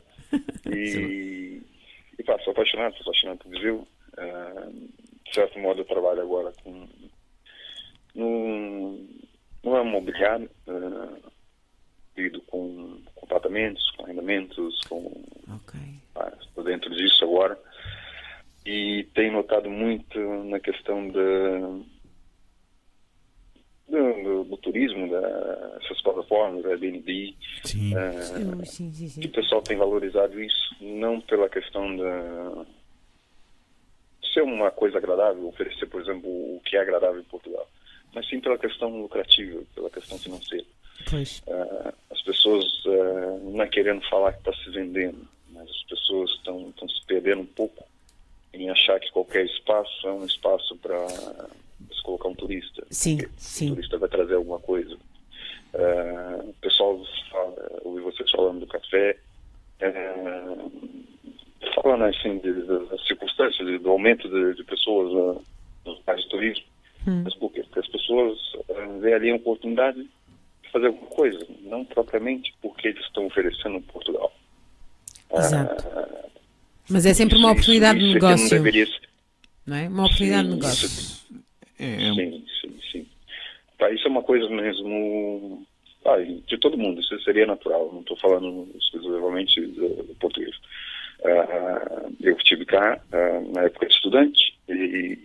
E, 0.74 1.62
e 2.18 2.22
pá, 2.24 2.38
sou 2.40 2.52
apaixonado, 2.52 2.94
sou 2.94 3.02
apaixonado 3.02 3.38
por 3.38 3.50
Viseu. 3.50 3.86
Ah, 4.16 4.68
de 4.70 5.34
certo 5.34 5.58
modo, 5.58 5.80
eu 5.80 5.84
trabalho 5.84 6.22
agora 6.22 6.52
com. 6.62 6.88
no, 8.14 8.98
no 9.62 9.72
ramo 9.72 9.90
imobiliário. 9.90 10.50
ah, 10.68 11.18
lido 12.16 12.40
com, 12.42 13.00
com 13.14 13.26
apartamentos, 13.26 13.90
com 13.92 14.04
arrendamentos, 14.04 14.80
com. 14.88 15.24
Ok. 15.48 15.80
pá, 16.12 16.32
Estou 16.40 16.64
dentro 16.64 16.94
disso 16.94 17.24
agora. 17.24 17.58
E 18.64 19.06
tenho 19.14 19.32
notado 19.32 19.70
muito 19.70 20.18
na 20.44 20.58
questão 20.60 21.08
da. 21.08 21.20
Do, 23.88 24.22
do- 24.22 24.44
do 24.44 24.56
turismo, 24.56 25.08
dessas 25.08 26.00
plataformas, 26.02 26.62
da 26.62 26.70
Airbnb, 26.70 27.36
Sim. 27.64 27.92
ah, 27.94 28.12
Sim, 28.64 28.64
sim, 28.64 28.92
sim, 28.92 29.08
sim. 29.08 29.20
que 29.20 29.26
o 29.26 29.30
pessoal 29.32 29.60
tem 29.62 29.76
valorizado 29.76 30.40
isso 30.42 30.74
não 30.80 31.20
pela 31.20 31.48
questão 31.50 31.94
da 31.96 32.64
ser 34.32 34.42
uma 34.42 34.70
coisa 34.70 34.98
agradável, 34.98 35.46
oferecer, 35.46 35.86
por 35.86 36.00
exemplo, 36.00 36.28
o 36.28 36.60
que 36.64 36.76
é 36.76 36.80
agradável 36.80 37.20
em 37.20 37.24
Portugal, 37.24 37.68
mas 38.14 38.26
sim 38.28 38.40
pela 38.40 38.58
questão 38.58 39.00
lucrativa, 39.02 39.62
pela 39.74 39.90
questão 39.90 40.18
financeira. 40.18 40.66
Pois. 41.10 41.42
Ah, 41.48 41.92
as 42.10 42.22
pessoas 42.22 42.64
ah, 42.86 43.38
não 43.42 43.62
é 43.62 43.68
querendo 43.68 44.00
falar 44.08 44.32
que 44.32 44.38
está 44.38 44.52
se 44.64 44.70
vendendo, 44.70 45.28
mas 45.50 45.68
as 45.70 45.82
pessoas 45.84 46.30
estão 46.32 46.70
estão 46.70 46.88
se 46.88 47.04
perdendo 47.06 47.42
um 47.42 47.46
pouco 47.46 47.84
em 48.52 48.70
achar 48.70 48.98
que 48.98 49.10
qualquer 49.12 49.44
espaço 49.46 50.06
é 50.08 50.12
um 50.12 50.24
espaço 50.24 50.74
para 50.78 51.06
se 51.92 52.02
colocar 52.02 52.28
um 52.28 52.34
turista. 52.34 52.86
Sim, 52.90 53.18
sim. 53.36 53.66
O 53.70 53.74
turista 53.74 53.98
vai 53.98 54.08
trazer 54.08 54.34
alguma 54.34 54.58
coisa. 54.60 54.96
Ah, 55.74 56.40
o 56.44 56.52
pessoal 56.60 57.00
fala, 57.30 57.54
ouvi 57.82 58.00
vocês 58.02 58.30
falando 58.30 58.60
do 58.60 58.66
café, 58.66 59.16
ah, 59.82 60.68
falando 61.82 62.04
assim 62.04 62.38
de- 62.38 62.52
de- 62.52 62.86
das 62.88 63.06
circunstâncias, 63.06 63.66
de- 63.66 63.78
do 63.78 63.90
aumento 63.90 64.28
de, 64.28 64.54
de 64.54 64.64
pessoas 64.64 65.12
ah, 65.38 65.40
nos 65.86 65.98
lugares 65.98 66.22
de 66.24 66.30
turismo. 66.30 66.64
Hum. 67.06 67.22
Mas 67.24 67.34
por 67.34 67.52
quê? 67.52 67.62
Porque 67.64 67.80
as 67.80 67.88
pessoas 67.88 68.38
ah, 68.70 68.98
veem 69.00 69.14
ali 69.14 69.30
a 69.30 69.36
oportunidade 69.36 70.02
de 70.02 70.70
fazer 70.72 70.86
alguma 70.86 71.06
coisa, 71.08 71.38
não 71.62 71.84
propriamente 71.84 72.54
porque 72.62 72.88
eles 72.88 73.04
estão 73.04 73.26
oferecendo 73.26 73.76
em 73.76 73.82
Portugal. 73.82 74.32
Exato. 75.36 75.84
Mas 76.88 77.06
é 77.06 77.14
sempre 77.14 77.36
uma 77.36 77.50
oportunidade 77.52 77.98
de 77.98 78.04
isso 78.06 78.16
é 78.16 78.20
que 78.20 78.24
não 78.24 78.30
negócio, 78.30 78.56
deveria 78.56 78.86
não 79.66 79.76
é? 79.76 79.88
Uma 79.88 80.04
oportunidade 80.04 80.42
de 80.48 80.48
Sim, 80.54 80.60
negócio. 80.60 80.86
isso- 80.86 81.23
É, 81.78 81.96
Sim, 82.14 82.44
sim, 82.60 82.80
sim. 82.92 83.06
Tá, 83.78 83.90
isso 83.90 84.06
é 84.06 84.10
uma 84.10 84.22
coisa 84.22 84.48
mesmo 84.48 85.66
ah, 86.04 86.16
de 86.18 86.58
todo 86.58 86.78
mundo, 86.78 87.00
isso 87.00 87.18
seria 87.20 87.46
natural, 87.46 87.90
não 87.92 88.00
estou 88.00 88.16
falando 88.18 88.70
exclusivamente 88.78 89.60
do, 89.60 90.14
português. 90.20 90.54
Ah, 91.24 92.10
eu 92.20 92.36
estive 92.36 92.64
cá 92.64 93.00
ah, 93.12 93.40
na 93.52 93.62
época 93.62 93.86
de 93.86 93.94
estudante 93.94 94.58
e 94.68 95.18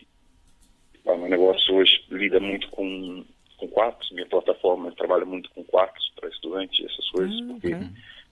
ah, 1.06 1.16
meu 1.16 1.30
negócio 1.30 1.76
hoje 1.76 2.04
lida 2.10 2.40
muito 2.40 2.70
com, 2.70 3.24
com 3.58 3.68
quartos, 3.68 4.10
minha 4.12 4.26
plataforma 4.26 4.92
trabalha 4.94 5.26
muito 5.26 5.50
com 5.52 5.64
quartos 5.64 6.12
para 6.16 6.30
estudante 6.30 6.86
essas 6.86 7.10
coisas, 7.10 7.40
Ah, 7.42 7.46
porque 7.48 7.74
ok. 7.76 7.88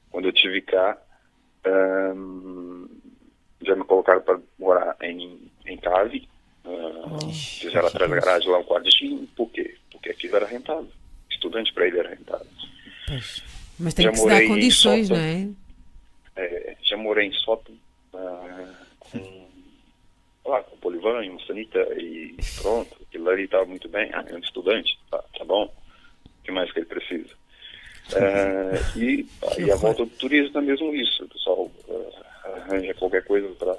quando 0.09 0.25
eu 0.25 0.33
estive 0.33 0.61
cá, 0.61 0.97
ahm, 1.65 2.87
já 3.61 3.75
me 3.75 3.83
colocaram 3.83 4.21
para 4.21 4.39
morar 4.57 4.95
em, 5.01 5.51
em 5.65 5.77
Cave. 5.77 6.27
Ah, 6.67 7.31
fizeram 7.31 7.87
atrás 7.87 8.09
da 8.09 8.19
garagem 8.19 8.49
lá 8.49 8.59
um 8.59 8.63
quartinho. 8.63 9.27
Por 9.35 9.49
quê? 9.51 9.75
Porque 9.91 10.09
aquilo 10.09 10.35
era 10.35 10.45
rentável. 10.45 10.89
Estudante 11.29 11.73
para 11.73 11.87
ele 11.87 11.99
era 11.99 12.09
rentável. 12.09 12.47
Pois. 13.07 13.43
Mas 13.79 13.93
tem 13.93 14.05
Já 14.05 14.11
que 14.11 14.17
se 14.17 14.27
dar 14.27 14.47
condições, 14.47 15.09
não 15.09 15.15
Sótão. 15.15 15.55
é? 16.35 16.43
É, 16.43 16.77
já 16.83 16.97
morei 16.97 17.27
em 17.27 17.33
Sótão 17.33 17.75
ah, 18.13 18.73
com, 18.99 19.47
lá, 20.45 20.63
com 20.63 20.77
Polivan, 20.77 21.23
Moçanita 21.31 21.79
e 21.97 22.35
pronto. 22.61 22.97
Aquilo 23.07 23.29
ali 23.29 23.43
estava 23.43 23.65
muito 23.65 23.87
bem. 23.87 24.09
Ah, 24.13 24.25
é 24.27 24.35
um 24.35 24.39
estudante. 24.39 24.97
Tá, 25.09 25.23
tá 25.37 25.45
bom. 25.45 25.65
O 26.25 26.43
que 26.43 26.51
mais 26.51 26.71
que 26.71 26.79
ele 26.79 26.87
precisa? 26.87 27.35
Ah, 28.15 28.97
e, 28.97 29.27
e 29.57 29.69
a 29.69 29.75
volta 29.75 30.05
do 30.05 30.11
turismo 30.11 30.57
é 30.59 30.61
mesmo 30.61 30.95
isso. 30.95 31.25
O 31.25 31.27
pessoal 31.27 31.69
ah, 31.89 32.47
arranja 32.55 32.93
qualquer 32.93 33.21
coisa 33.25 33.49
para 33.55 33.73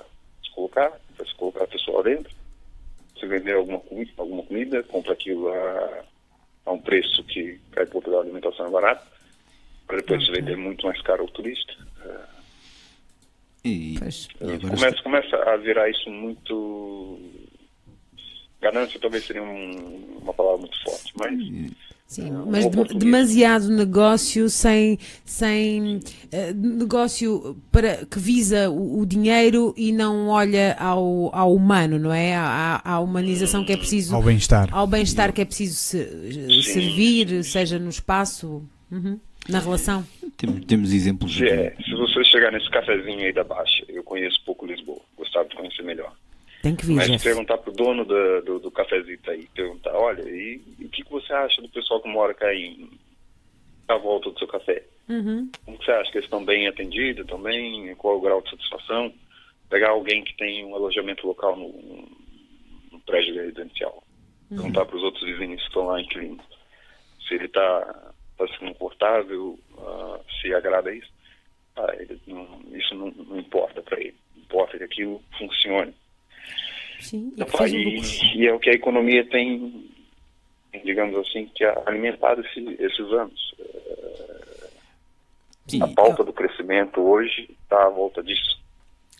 se 0.44 0.50
colocar, 0.54 0.92
para 1.16 1.26
se 1.26 1.34
colocar 1.34 1.64
a 1.64 1.66
pessoa 1.66 2.02
dentro. 2.02 2.30
Se 3.18 3.26
vender 3.26 3.54
alguma, 3.54 3.82
alguma 4.16 4.42
comida, 4.44 4.82
compra 4.84 5.12
aquilo 5.12 5.48
a, 5.48 6.04
a 6.66 6.72
um 6.72 6.80
preço 6.80 7.22
que 7.24 7.58
cai 7.72 7.84
em 7.84 7.88
Portugal 7.88 8.20
a 8.20 8.22
alimentação 8.22 8.66
é 8.66 8.70
barata, 8.70 9.04
para 9.86 9.96
depois 9.96 10.22
se 10.24 10.30
Ok. 10.30 10.40
vender 10.40 10.56
muito 10.56 10.86
mais 10.86 11.00
caro 11.02 11.22
ao 11.22 11.28
turista. 11.28 11.74
E, 13.64 13.94
e 13.96 13.98
agora 14.44 14.70
começa, 14.76 15.02
começa 15.02 15.36
a 15.36 15.56
virar 15.56 15.90
isso 15.90 16.08
muito. 16.10 17.18
Ganância 18.60 18.98
talvez 19.00 19.24
seria 19.24 19.42
um- 19.42 20.18
uma 20.22 20.32
palavra 20.34 20.58
muito 20.58 20.82
forte, 20.82 21.12
mas 21.16 21.32
Sim, 22.08 22.30
mas 22.50 22.64
de- 22.70 22.94
demasiado 22.98 23.68
negócio 23.68 24.48
sem, 24.48 24.98
sem 25.26 26.00
eh, 26.32 26.54
negócio 26.54 27.54
para, 27.70 28.06
que 28.06 28.18
visa 28.18 28.70
o, 28.70 29.00
o 29.00 29.04
dinheiro 29.06 29.74
e 29.76 29.92
não 29.92 30.28
olha 30.28 30.74
ao, 30.80 31.30
ao 31.36 31.54
humano, 31.54 31.98
não 31.98 32.10
é? 32.10 32.34
À, 32.34 32.80
à 32.82 32.98
humanização 32.98 33.62
que 33.62 33.74
é 33.74 33.76
preciso, 33.76 34.16
Ao 34.16 34.22
bem-estar. 34.22 34.70
ao 34.72 34.86
bem-estar 34.86 35.34
que 35.34 35.42
é 35.42 35.44
preciso 35.44 35.74
se- 35.74 36.62
servir, 36.62 37.44
seja 37.44 37.78
no 37.78 37.90
espaço, 37.90 38.62
uhum, 38.90 39.20
na 39.46 39.58
relação. 39.58 40.02
temos, 40.38 40.64
temos 40.64 40.92
exemplos 40.94 41.38
é, 41.42 41.74
se 41.84 41.90
você 41.94 42.24
chegar 42.24 42.50
nesse 42.52 42.70
cafezinho 42.70 43.20
aí 43.20 43.34
da 43.34 43.44
Baixa, 43.44 43.84
eu 43.86 44.02
conheço 44.02 44.40
pouco 44.46 44.64
Lisboa, 44.64 45.00
gostava 45.14 45.46
de 45.46 45.54
conhecer 45.56 45.82
melhor. 45.82 46.14
Tem 46.68 46.76
que 46.76 46.86
vir, 46.86 46.94
Mas 46.96 47.06
Jeff. 47.08 47.24
perguntar 47.24 47.58
pro 47.58 47.72
dono 47.72 48.04
da- 48.04 48.40
do, 48.40 48.58
do 48.58 48.70
cafezito 48.70 49.30
aí, 49.30 49.46
perguntar, 49.54 49.92
olha, 49.94 50.22
e, 50.28 50.60
e 50.78 50.84
o 50.84 50.88
que, 50.88 51.02
que 51.02 51.10
você 51.10 51.32
acha 51.32 51.60
do 51.62 51.68
pessoal 51.68 52.00
que 52.00 52.08
mora 52.08 52.34
cá 52.34 52.52
em 52.54 52.90
à 53.88 53.96
volta 53.96 54.30
do 54.30 54.38
seu 54.38 54.46
café? 54.48 54.82
Uhum. 55.08 55.50
Como 55.64 55.76
você 55.78 55.90
acha 55.90 56.10
que 56.12 56.18
eles 56.18 56.26
estão 56.26 56.44
bem 56.44 56.68
atendidos 56.68 57.26
também? 57.26 57.94
Qual 57.96 58.14
é 58.14 58.16
o 58.18 58.20
grau 58.20 58.42
de 58.42 58.50
satisfação? 58.50 59.12
Pegar 59.70 59.90
alguém 59.90 60.22
que 60.24 60.36
tem 60.36 60.64
um 60.64 60.74
alojamento 60.74 61.26
local 61.26 61.56
no, 61.56 61.68
no 62.92 63.00
prédio 63.00 63.34
residencial. 63.34 64.02
Perguntar 64.48 64.84
para 64.86 64.96
os 64.96 65.02
outros 65.02 65.24
vizinhos 65.24 65.60
que 65.62 65.68
estão 65.68 65.86
lá 65.86 66.00
inquilinos 66.00 66.44
se 67.26 67.34
ele 67.34 67.44
está 67.46 68.12
tá 68.38 68.48
se 68.48 68.58
confortável, 68.58 69.58
ah, 69.78 70.20
se 70.40 70.52
agrada 70.54 70.94
isso. 70.94 71.10
Ah, 71.76 71.86
não- 72.26 72.60
isso 72.72 72.94
não, 72.94 73.10
não 73.10 73.38
importa 73.38 73.82
para 73.82 74.00
ele. 74.00 74.14
Importa 74.36 74.78
que 74.78 74.84
aquilo 74.84 75.22
funcione. 75.38 75.94
Sim, 77.00 77.28
e 77.32 77.36
que 77.36 77.42
Epá, 77.42 77.58
faz 77.58 77.72
o 77.72 77.76
e, 77.76 77.84
lucro. 77.96 78.10
e 78.36 78.46
é 78.46 78.52
o 78.52 78.58
que 78.58 78.70
a 78.70 78.74
economia 78.74 79.24
tem, 79.28 79.90
digamos 80.84 81.16
assim, 81.16 81.46
que 81.54 81.64
é 81.64 81.82
alimentado 81.86 82.40
esse- 82.40 82.76
esses 82.82 83.12
anos. 83.12 83.54
Sim, 85.66 85.82
A 85.82 85.88
pauta 85.88 86.24
do 86.24 86.32
crescimento 86.32 87.00
hoje 87.00 87.50
está 87.62 87.86
à 87.86 87.90
volta 87.90 88.22
disso, 88.22 88.58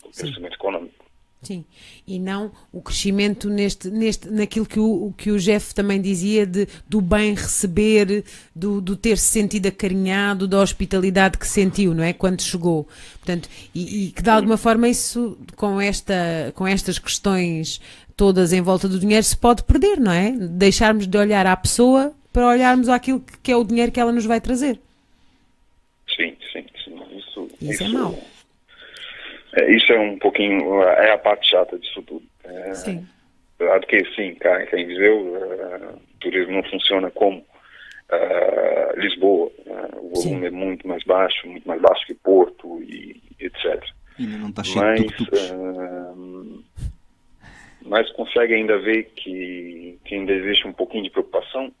do 0.03 0.11
Sim. 0.13 0.23
crescimento 0.23 0.55
econômico. 0.55 1.05
Sim, 1.41 1.63
e 2.05 2.19
não 2.19 2.51
o 2.69 2.81
crescimento 2.81 3.49
neste, 3.49 3.89
neste, 3.89 4.29
naquilo 4.29 4.65
que 4.65 4.77
o, 4.77 5.13
que 5.17 5.31
o 5.31 5.39
Jeff 5.39 5.73
também 5.73 6.01
dizia 6.01 6.45
de, 6.45 6.67
do 6.87 6.99
bem 6.99 7.33
receber, 7.33 8.25
do, 8.53 8.81
do 8.81 8.93
ter-se 8.97 9.23
sentido 9.23 9.67
acarinhado, 9.67 10.49
da 10.49 10.59
hospitalidade 10.59 11.37
que 11.37 11.47
sentiu, 11.47 11.93
não 11.93 12.03
é? 12.03 12.11
Quando 12.11 12.41
chegou. 12.41 12.85
Portanto, 13.19 13.47
e, 13.73 14.07
e 14.07 14.11
que 14.11 14.21
de 14.21 14.29
alguma 14.29 14.57
forma 14.57 14.89
isso, 14.89 15.37
com, 15.55 15.79
esta, 15.79 16.51
com 16.55 16.67
estas 16.67 16.99
questões 16.99 17.79
todas 18.17 18.51
em 18.51 18.59
volta 18.59 18.89
do 18.89 18.99
dinheiro, 18.99 19.23
se 19.23 19.37
pode 19.37 19.63
perder, 19.63 19.97
não 19.97 20.11
é? 20.11 20.31
Deixarmos 20.31 21.07
de 21.07 21.17
olhar 21.17 21.47
à 21.47 21.55
pessoa 21.55 22.13
para 22.33 22.47
olharmos 22.47 22.89
àquilo 22.89 23.23
que, 23.41 23.49
é 23.49 23.55
o 23.55 23.63
dinheiro 23.63 23.93
que 23.93 23.99
ela 23.99 24.11
nos 24.11 24.25
vai 24.25 24.41
trazer. 24.41 24.77
Sim, 26.17 26.35
sim, 26.51 26.65
sim. 26.83 26.99
Isso, 27.17 27.47
Isso 27.61 27.83
é 27.85 27.87
mau. 27.87 28.19
É, 29.59 29.71
isso 29.75 29.91
é 29.91 29.99
um 29.99 30.17
pouquinho, 30.19 30.81
é 30.83 31.11
a 31.13 31.17
parte 31.17 31.49
chata 31.49 31.77
disso 31.77 32.01
tudo. 32.03 32.23
É, 32.43 32.73
Sim. 32.73 33.07
Apesar 33.55 33.79
de 33.79 33.87
que, 33.87 34.05
sim, 34.15 34.35
cá, 34.35 34.65
cá 34.67 34.79
em 34.79 34.87
Viseu, 34.87 35.35
eh, 35.35 35.93
o 35.95 36.19
turismo 36.19 36.53
não 36.53 36.63
funciona 36.63 37.11
como 37.11 37.43
eh, 38.09 38.93
Lisboa. 38.97 39.51
eh, 39.65 39.71
o 39.97 40.09
volume 40.15 40.39
Sim. 40.39 40.45
é 40.45 40.49
muito 40.49 40.87
mais 40.87 41.03
baixo, 41.03 41.45
muito 41.47 41.67
mais 41.67 41.81
baixo 41.81 42.05
que 42.07 42.13
Porto 42.13 42.81
e 42.81 43.21
etc. 43.39 43.83
ainda 44.17 44.37
não 44.37 44.49
está 44.49 44.63
cheio 44.63 44.81
Mas, 44.85 45.51
eh, 45.51 46.59
mas 47.81 48.11
consegue 48.13 48.53
ainda 48.53 48.77
ver 48.79 49.11
que, 49.15 49.97
que 50.05 50.15
ainda 50.15 50.31
existe 50.33 50.67
um 50.67 50.73
pouquinho 50.73 51.03
de 51.03 51.09
preocupação 51.09 51.71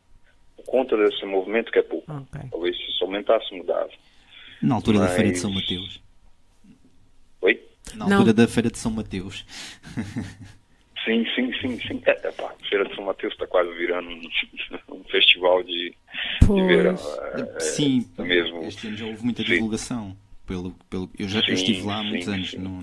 por 0.57 0.65
conta 0.65 0.97
desse 0.97 1.23
movimento 1.25 1.71
que 1.71 1.79
é 1.79 1.83
pouco. 1.83 2.11
Ok. 2.11 2.41
Talvez 2.51 2.75
se 2.77 2.83
isso 2.89 3.03
aumentasse, 3.05 3.53
mudava. 3.55 3.89
Na 4.61 4.75
altura 4.75 4.99
da 4.99 5.03
Mas- 5.05 5.15
Feira 5.15 5.31
de 5.31 5.37
São 5.39 5.51
Mateus. 5.51 6.01
Na 7.95 8.07
Não. 8.07 8.17
altura 8.17 8.33
da 8.33 8.47
Feira 8.47 8.69
de 8.69 8.77
São 8.77 8.91
Mateus. 8.91 9.45
Sim, 11.05 11.25
sim, 11.33 11.51
sim, 11.61 11.79
sim. 11.87 12.01
É, 12.05 12.11
é, 12.11 12.31
pá, 12.33 12.53
Feira 12.69 12.85
de 12.87 12.93
São 12.93 13.05
Mateus 13.05 13.33
está 13.33 13.47
quase 13.47 13.73
virando 13.73 14.09
um, 14.09 14.21
um 14.95 15.03
festival 15.05 15.63
de, 15.63 15.95
de 16.41 16.61
verão. 16.67 16.95
Pois. 16.95 17.55
É, 17.55 17.59
Sim, 17.59 18.05
é 18.17 18.21
mesmo. 18.23 18.63
este 18.65 18.87
ano 18.87 18.97
já 18.97 19.05
houve 19.05 19.23
muita 19.23 19.41
Sim. 19.43 19.53
divulgação. 19.53 20.17
Pelo, 20.45 20.71
pelo, 20.89 21.09
eu 21.17 21.27
já 21.27 21.39
eu 21.39 21.45
Sim, 21.45 21.53
estive 21.53 21.81
lá 21.87 21.99
há 21.99 22.03
muitos 22.03 22.25
sim, 22.25 22.33
anos. 22.33 22.51
sim. 22.51 22.57
Não, 22.57 22.81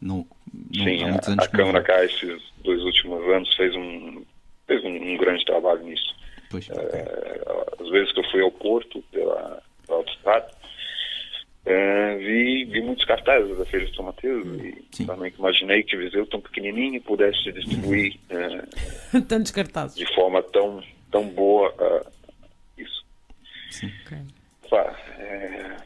não, 0.00 0.26
Sim, 0.72 1.02
há 1.02 1.06
a, 1.06 1.08
muitos 1.10 1.28
a 1.28 1.32
anos 1.32 1.46
que 1.46 1.56
não 1.56 1.64
Câmara 1.64 1.84
cá 1.84 2.04
esses 2.04 2.42
dois 2.64 2.80
últimos 2.82 3.22
anos 3.34 3.54
fez 3.56 3.74
um, 3.74 4.24
fez 4.66 4.84
um, 4.84 4.88
um 5.12 5.16
grande 5.16 5.44
trabalho 5.44 5.82
nisso. 5.82 6.14
Pois, 6.48 6.68
É, 6.70 7.42
às 7.80 7.88
vezes 7.90 8.12
que 8.12 8.20
eu 8.20 8.30
fui 8.30 8.40
ao 8.40 8.52
Porto 8.52 9.02
pela, 9.10 9.62
pela 9.86 9.98
autostrada, 9.98 10.48
é, 11.66 12.16
vi, 12.18 12.64
vi 12.64 12.80
muitos 12.80 13.04
cartazes 13.04 13.58
da 13.58 13.64
Feira 13.66 13.86
de 13.86 13.94
São 13.96 14.04
Mateus 14.04 14.46
e 14.62 14.84
Sim. 14.92 15.06
também 15.06 15.32
imaginei 15.36 15.82
que 15.82 15.96
Viseu 15.96 16.24
tão 16.26 16.40
pequenininho 16.40 17.00
pudesse 17.02 17.50
distribuir 17.52 18.16
é, 18.30 19.20
Tantos 19.28 19.50
cartazes. 19.50 19.96
de 19.96 20.14
forma 20.14 20.42
tão, 20.44 20.82
tão 21.10 21.28
boa 21.28 21.74
ah, 21.78 22.06
isso. 22.78 23.04
sim. 23.70 23.90
Ok. 24.04 24.18
Pá, 24.70 24.96
é, 25.18 25.76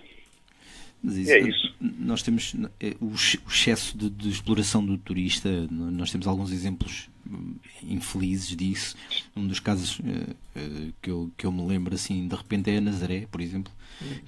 Mas 1.02 1.28
É 1.28 1.38
isso. 1.38 1.74
Nós 1.80 2.22
temos 2.22 2.54
eh, 2.80 2.94
o 3.00 3.10
ex- 3.12 3.38
o 3.46 3.48
excesso 3.50 3.96
de, 3.96 4.10
de 4.10 4.28
exploração 4.28 4.84
do 4.84 4.98
turista. 4.98 5.48
Nós 5.70 6.10
temos 6.12 6.26
alguns 6.26 6.52
exemplos 6.52 7.08
hum, 7.26 7.54
infelizes 7.82 8.54
disso. 8.54 8.96
Um 9.36 9.46
dos 9.46 9.60
casos 9.60 9.98
eh, 10.06 10.34
eh, 10.56 10.92
que, 11.00 11.10
eu, 11.10 11.30
que 11.38 11.46
eu 11.46 11.52
me 11.52 11.66
lembro 11.66 11.94
assim 11.94 12.26
de 12.28 12.34
repente 12.34 12.70
é 12.70 12.76
a 12.76 12.80
Nazaré, 12.82 13.26
por 13.30 13.40
exemplo, 13.40 13.72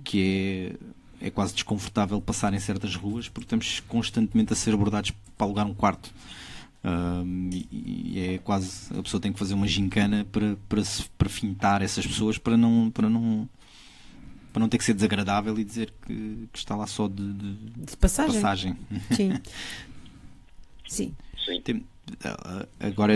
que 0.04 0.72
é, 0.72 0.86
é 1.22 1.30
quase 1.30 1.54
desconfortável 1.54 2.20
passar 2.20 2.52
em 2.52 2.58
certas 2.58 2.94
ruas 2.96 3.28
porque 3.28 3.44
estamos 3.46 3.80
constantemente 3.88 4.52
a 4.52 4.56
ser 4.56 4.74
abordados 4.74 5.12
para 5.36 5.46
alugar 5.46 5.66
um 5.66 5.74
quarto. 5.74 6.12
E, 7.70 8.18
é 8.34 8.38
quase 8.38 8.92
a 8.98 9.02
pessoa 9.02 9.20
tem 9.20 9.32
que 9.32 9.38
fazer 9.38 9.54
uma 9.54 9.66
gincana 9.68 10.26
para, 10.32 10.56
para, 10.68 10.84
se, 10.84 11.04
para 11.16 11.28
fintar 11.28 11.80
essas 11.80 12.04
pessoas 12.06 12.38
para 12.38 12.56
não, 12.56 12.90
para 12.90 13.08
não 13.08 13.48
para 14.52 14.60
não 14.60 14.68
ter 14.68 14.76
que 14.78 14.84
ser 14.84 14.92
desagradável 14.92 15.58
e 15.58 15.64
dizer 15.64 15.94
que, 16.04 16.48
que 16.52 16.58
está 16.58 16.76
lá 16.76 16.86
só 16.86 17.08
de, 17.08 17.32
de 17.32 17.54
De 17.86 17.96
passagem. 17.96 18.34
passagem. 18.34 18.76
Sim. 19.12 19.32
Sim. 20.86 21.14
Tem- 21.64 21.86
agora 22.78 23.14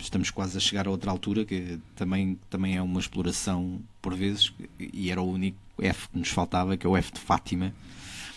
estamos 0.00 0.30
quase 0.30 0.56
a 0.56 0.60
chegar 0.60 0.88
a 0.88 0.90
outra 0.90 1.10
altura 1.10 1.44
que 1.44 1.78
também, 1.94 2.38
também 2.50 2.76
é 2.76 2.82
uma 2.82 2.98
exploração 2.98 3.80
por 4.00 4.14
vezes 4.16 4.52
e 4.80 5.10
era 5.10 5.22
o 5.22 5.30
único 5.30 5.56
F 5.86 6.08
que 6.08 6.18
nos 6.18 6.28
faltava, 6.28 6.76
que 6.76 6.86
é 6.86 6.90
o 6.90 6.96
F 6.96 7.12
de 7.12 7.20
Fátima, 7.20 7.72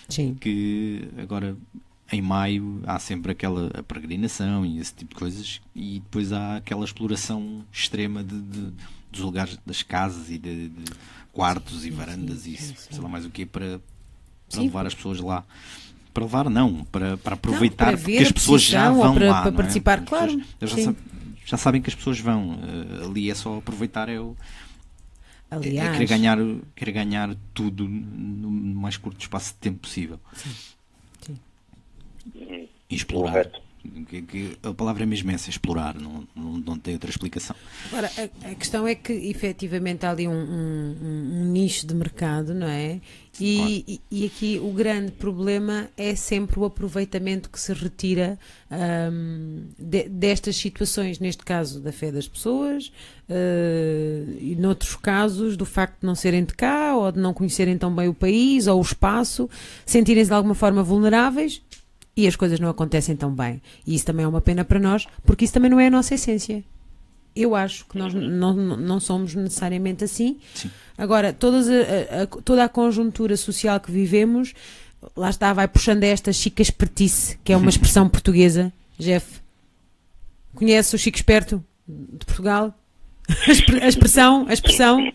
Sim. 0.09 0.35
que 0.39 1.07
agora 1.17 1.55
em 2.11 2.21
maio 2.21 2.81
há 2.85 2.99
sempre 2.99 3.31
aquela 3.31 3.71
a 3.73 3.81
peregrinação 3.81 4.63
e 4.65 4.79
esse 4.79 4.93
tipo 4.93 5.13
de 5.15 5.19
coisas 5.19 5.59
e 5.75 5.99
depois 5.99 6.31
há 6.31 6.57
aquela 6.57 6.85
exploração 6.85 7.63
extrema 7.71 8.23
de, 8.23 8.39
de- 8.39 8.71
dos 9.11 9.21
lugares 9.21 9.57
das 9.65 9.81
casas 9.81 10.29
e 10.29 10.37
de, 10.37 10.69
de 10.69 10.91
quartos 11.33 11.85
e 11.85 11.89
varandas 11.89 12.45
e 12.45 12.55
sim, 12.57 12.75
sei 12.77 12.99
lá 13.01 13.09
mais 13.09 13.25
o 13.25 13.29
que 13.29 13.45
para, 13.45 13.79
para 14.49 14.59
Sim. 14.59 14.63
levar 14.65 14.85
as 14.85 14.93
pessoas 14.93 15.19
lá 15.19 15.43
para 16.13 16.23
levar 16.25 16.49
não 16.49 16.83
para, 16.85 17.17
para 17.17 17.33
aproveitar 17.33 17.85
para 17.87 17.95
ver 17.95 18.03
porque 18.17 18.23
as 18.23 18.31
pessoas 18.31 18.61
já 18.61 18.91
vão 18.91 19.15
para- 19.15 19.25
lá 19.31 19.41
para 19.41 19.51
não 19.51 19.57
é? 19.57 19.61
participar, 19.61 20.01
pessoas- 20.01 20.19
claro, 20.31 20.31
eles 20.61 20.69
já, 20.71 20.75
sim. 20.75 20.83
sab- 20.85 20.97
já 21.45 21.57
sabem 21.57 21.81
que 21.81 21.89
as 21.89 21.95
pessoas 21.95 22.19
vão 22.19 22.59
eh, 23.01 23.05
ali 23.05 23.31
é 23.31 23.35
só 23.35 23.57
aproveitar 23.57 24.09
é 24.09 24.19
o 24.19 24.35
é- 25.51 25.55
é 25.55 25.57
Aliás. 25.57 25.91
querer 25.93 26.07
ganhar 26.07 26.37
querer 26.75 26.91
ganhar 26.91 27.35
tudo 27.53 27.87
no 27.87 28.49
mais 28.49 28.97
curto 28.97 29.19
espaço 29.21 29.53
de 29.53 29.59
tempo 29.59 29.79
possível 29.79 30.19
Uhum. 31.27 32.67
e 32.89 32.95
explorar. 32.95 33.31
Correto. 33.31 33.65
Que- 34.09 34.23
que 34.23 34.57
a 34.63 34.73
palavra 34.73 35.03
é 35.03 35.05
mesmo 35.05 35.29
essa, 35.29 35.47
explorar, 35.47 35.93
não, 35.93 36.27
não, 36.35 36.53
não 36.57 36.75
tem 36.79 36.95
outra 36.95 37.07
explicação. 37.07 37.55
Agora, 37.91 38.09
a, 38.17 38.49
a 38.49 38.55
questão 38.55 38.87
é 38.87 38.95
que 38.95 39.13
efetivamente 39.13 40.03
há 40.07 40.09
ali 40.09 40.27
um, 40.27 40.31
um- 40.31 40.97
um- 41.03 41.41
um 41.41 41.51
nicho 41.51 41.85
de 41.85 41.93
mercado, 41.93 42.55
não 42.55 42.65
é? 42.65 42.99
E, 43.39 43.83
e- 43.87 44.01
e 44.23 44.25
aqui 44.25 44.59
o 44.63 44.71
grande 44.71 45.11
problema 45.11 45.89
é 45.97 46.15
sempre 46.15 46.59
o 46.59 46.65
aproveitamento 46.65 47.49
que 47.49 47.59
se 47.59 47.73
retira 47.73 48.39
ahm, 48.71 49.63
de- 49.77 50.07
destas 50.07 50.55
situações, 50.55 51.19
neste 51.19 51.43
caso 51.43 51.79
da 51.81 51.91
fé 51.91 52.11
das 52.11 52.27
pessoas, 52.27 52.91
eh, 53.29 54.23
e 54.39 54.55
noutros 54.55 54.95
casos 54.95 55.57
do 55.57 55.65
facto 55.65 55.99
de 56.01 56.05
não 56.07 56.15
serem 56.15 56.43
de 56.45 56.53
cá, 56.53 56.95
ou 56.95 57.11
de 57.11 57.19
não 57.19 57.33
conhecerem 57.33 57.77
tão 57.77 57.93
bem 57.93 58.07
o 58.07 58.13
país 58.13 58.67
ou 58.67 58.79
o 58.79 58.81
espaço, 58.81 59.49
sentirem-se 59.85 60.29
de 60.29 60.33
alguma 60.35 60.55
forma 60.55 60.81
vulneráveis 60.83 61.61
e 62.15 62.27
as 62.27 62.35
coisas 62.35 62.59
não 62.59 62.69
acontecem 62.69 63.15
tão 63.15 63.33
bem. 63.33 63.61
E 63.85 63.95
isso 63.95 64.05
também 64.05 64.23
é 64.23 64.27
uma 64.27 64.41
pena 64.41 64.63
para 64.63 64.79
nós, 64.79 65.05
porque 65.25 65.43
isso 65.45 65.53
também 65.53 65.69
não 65.69 65.79
é 65.79 65.87
a 65.87 65.91
nossa 65.91 66.15
essência. 66.15 66.63
Eu 67.35 67.53
acho 67.53 67.85
que 67.85 67.97
nós 67.97 68.13
não, 68.13 68.53
não, 68.53 68.99
somos 68.99 69.35
necessariamente 69.35 70.03
assim. 70.05 70.37
Sim. 70.53 70.71
Agora, 70.97 71.33
todas 71.33 71.67
a, 71.69 72.23
a- 72.23 72.27
toda 72.27 72.63
a 72.63 72.69
conjuntura 72.69 73.35
social 73.35 73.79
que 73.79 73.91
vivemos, 73.91 74.53
lá 75.15 75.29
está, 75.29 75.51
vai 75.51 75.67
puxando 75.67 76.03
esta 76.03 76.31
chica 76.31 76.61
espertice, 76.61 77.37
que 77.43 77.51
é 77.51 77.57
uma 77.57 77.67
expressão 77.69 78.07
portuguesa. 78.07 78.71
Jeff, 78.97 79.41
conhece 80.53 80.95
o 80.95 80.97
chico 80.99 81.17
esperto 81.17 81.61
de 81.87 82.25
Portugal? 82.25 82.73
A, 83.47 83.51
expre- 83.51 83.83
a 83.83 83.87
expressão, 83.87 84.45
a 84.47 84.53
expressão. 84.53 85.11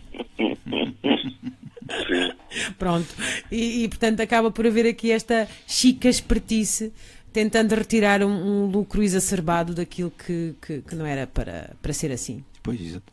Pronto. 2.78 3.08
E, 3.50 3.84
e, 3.84 3.88
portanto 3.88 4.20
acaba 4.20 4.50
por 4.50 4.66
haver 4.66 4.86
aqui 4.86 5.10
esta 5.10 5.48
chica 5.66 6.08
espertice 6.08 6.92
tentando 7.32 7.74
retirar 7.74 8.22
um, 8.22 8.28
um 8.64 8.66
lucro 8.66 9.02
exacerbado 9.02 9.74
daquilo 9.74 10.10
que, 10.10 10.54
que, 10.64 10.82
que 10.82 10.94
não 10.94 11.06
era 11.06 11.26
para, 11.26 11.70
para 11.80 11.92
ser 11.92 12.10
assim. 12.12 12.44
Pois, 12.62 12.80
exato. 12.80 13.12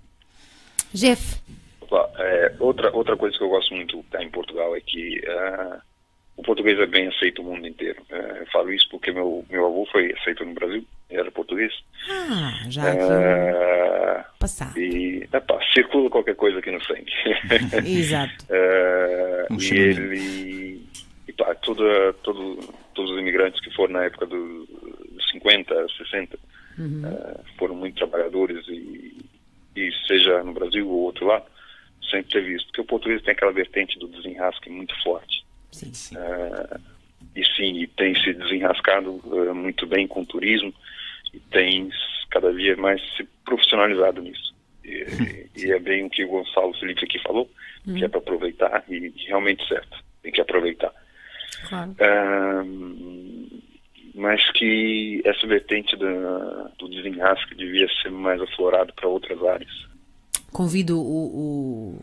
Jeff, 0.94 1.39
Pá, 1.89 2.10
é, 2.18 2.53
outra, 2.60 2.94
outra 2.95 3.15
coisa 3.15 3.38
que 3.38 3.44
eu 3.44 3.49
gosto 3.49 3.73
muito 3.73 4.03
cá 4.11 4.22
em 4.23 4.30
Portugal 4.30 4.76
é 4.76 4.81
que 4.81 5.22
ah, 5.27 5.80
o 6.35 6.44
português 6.44 6.77
é 6.80 6.85
bem 6.85 7.07
aceito 7.07 7.41
no 7.41 7.52
mundo 7.52 7.65
inteiro. 7.68 8.02
Ah, 8.11 8.15
eu 8.39 8.45
falo 8.48 8.73
isso 8.73 8.88
porque 8.89 9.11
meu, 9.11 9.45
meu 9.49 9.65
avô 9.65 9.85
foi 9.91 10.14
aceito 10.19 10.44
no 10.45 10.53
Brasil, 10.53 10.84
ele 11.10 11.19
era 11.22 11.31
português. 11.31 11.72
ah, 12.10 12.65
já 12.69 12.91
aqui 12.91 12.99
Ah, 13.02 14.26
passado. 14.39 14.77
e 14.80 15.27
epá, 15.31 15.60
circula 15.73 16.10
qualquer 16.10 16.35
coisa 16.35 16.60
aqui 16.60 16.72
no 16.72 16.84
sangue. 16.84 17.11
Exato. 17.85 18.45
Ah, 18.49 19.48
Um 19.53 19.57
e 19.61 19.77
ele. 19.77 20.88
E 21.27 21.34
pá, 21.34 21.53
toda, 21.56 22.14
todo, 22.23 22.60
todos 22.98 23.11
os 23.11 23.19
imigrantes 23.19 23.61
que 23.61 23.69
foram 23.76 23.94
na 23.94 24.03
época 24.06 24.26
do- 24.26 24.65
dos 25.11 25.30
50, 25.30 25.88
60, 25.98 26.38
ah, 27.06 27.40
foram 27.57 27.76
muito 27.76 27.95
trabalhadores 27.95 28.68
e, 28.68 29.15
e 29.76 29.91
seja 30.07 30.44
no 30.44 30.52
Brasil 30.53 30.88
ou 30.90 31.03
outro 31.03 31.28
lado, 31.28 31.45
sempre 32.10 32.32
teve 32.32 32.56
isso. 32.56 32.65
Porque 32.65 32.82
o 32.82 32.86
português 32.86 33.22
tem 33.22 33.34
aquela 33.34 33.52
vertente 33.52 33.98
do 33.99 34.07
desenrasque 34.07 34.69
muito 34.69 34.94
forte. 35.03 35.45
Sim. 35.72 35.94
Sim. 35.94 36.18
Ah, 36.18 36.80
e 37.36 37.45
sim, 37.56 37.88
tem 37.95 38.15
se 38.15 38.34
desenrascado 38.34 39.22
ah, 39.49 39.53
muito 39.53 39.86
bem 39.86 40.07
com 40.07 40.22
o 40.22 40.26
turismo 40.26 40.74
e 41.34 41.40
tem 41.40 41.90
cada 42.32 42.52
vez 42.52 42.78
mais 42.78 43.02
se 43.15 43.24
profissionalizado 43.45 44.22
nisso. 44.22 44.56
E, 44.84 45.48
e 45.56 45.72
é 45.72 45.80
bem 45.80 46.03
o 46.06 46.10
que 46.10 46.24
o 46.26 46.30
Gonçalo 46.30 46.74
Felipe 46.80 47.06
aqui 47.06 47.19
falou, 47.19 47.49
que 47.98 48.03
é 48.03 48.07
para 48.07 48.19
aproveitar 48.19 48.84
e 48.90 49.14
realmente 49.28 49.65
certo, 49.68 49.98
tem 50.24 50.32
que 50.32 50.41
aproveitar. 50.41 50.91
Claro. 51.68 51.95
Ahn, 51.99 53.48
mas 54.15 54.41
que 54.52 55.22
essa 55.26 55.45
vertente 55.48 55.95
da- 55.95 56.72
do 56.80 56.90
desenrasque 56.90 57.56
devia 57.56 57.88
ser 58.02 58.10
mais 58.10 58.41
aflorado 58.41 58.91
para 58.94 59.07
outras 59.07 59.41
áreas. 59.44 59.88
Convido 60.52 60.99
o, 60.99 61.99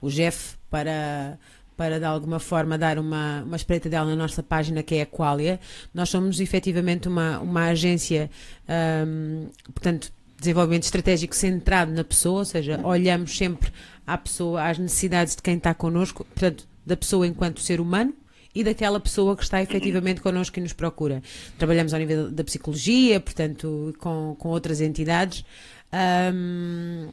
o, 0.00 0.06
o 0.06 0.10
Jeff 0.10 0.56
para, 0.68 1.38
para 1.76 1.98
de 2.00 2.04
alguma 2.04 2.40
forma 2.40 2.76
dar 2.76 2.98
uma, 2.98 3.42
uma 3.44 3.56
espreita 3.56 3.88
dela 3.88 4.10
na 4.10 4.16
nossa 4.16 4.42
página 4.42 4.82
que 4.82 4.96
é 4.96 5.02
a 5.02 5.06
Qualia. 5.06 5.60
Nós 5.92 6.08
somos 6.08 6.40
efetivamente 6.40 7.06
uma, 7.06 7.38
uma 7.38 7.66
agência, 7.68 8.28
ahm, 8.68 9.46
portanto, 9.72 10.10
desenvolvimento 10.38 10.82
estratégico 10.82 11.36
centrado 11.36 11.92
na 11.92 12.02
pessoa, 12.02 12.40
ou 12.40 12.44
seja, 12.44 12.80
olhamos 12.82 13.36
sempre 13.36 13.70
à 14.06 14.18
pessoa, 14.18 14.64
às 14.68 14.78
necessidades 14.78 15.36
de 15.36 15.42
quem 15.42 15.56
está 15.56 15.72
connosco, 15.72 16.24
portanto, 16.24 16.66
da 16.84 16.96
pessoa 16.96 17.26
enquanto 17.26 17.60
ser 17.60 17.80
humano 17.80 18.12
e 18.54 18.62
daquela 18.62 19.00
pessoa 19.00 19.36
que 19.36 19.42
está 19.42 19.60
efetivamente 19.62 20.20
connosco 20.20 20.58
e 20.58 20.62
nos 20.62 20.72
procura. 20.72 21.22
Trabalhamos 21.58 21.92
ao 21.92 22.00
nível 22.00 22.30
da 22.30 22.44
psicologia, 22.44 23.18
portanto, 23.18 23.94
com, 23.98 24.36
com 24.38 24.48
outras 24.50 24.80
entidades. 24.80 25.44
Ahm, 25.92 27.08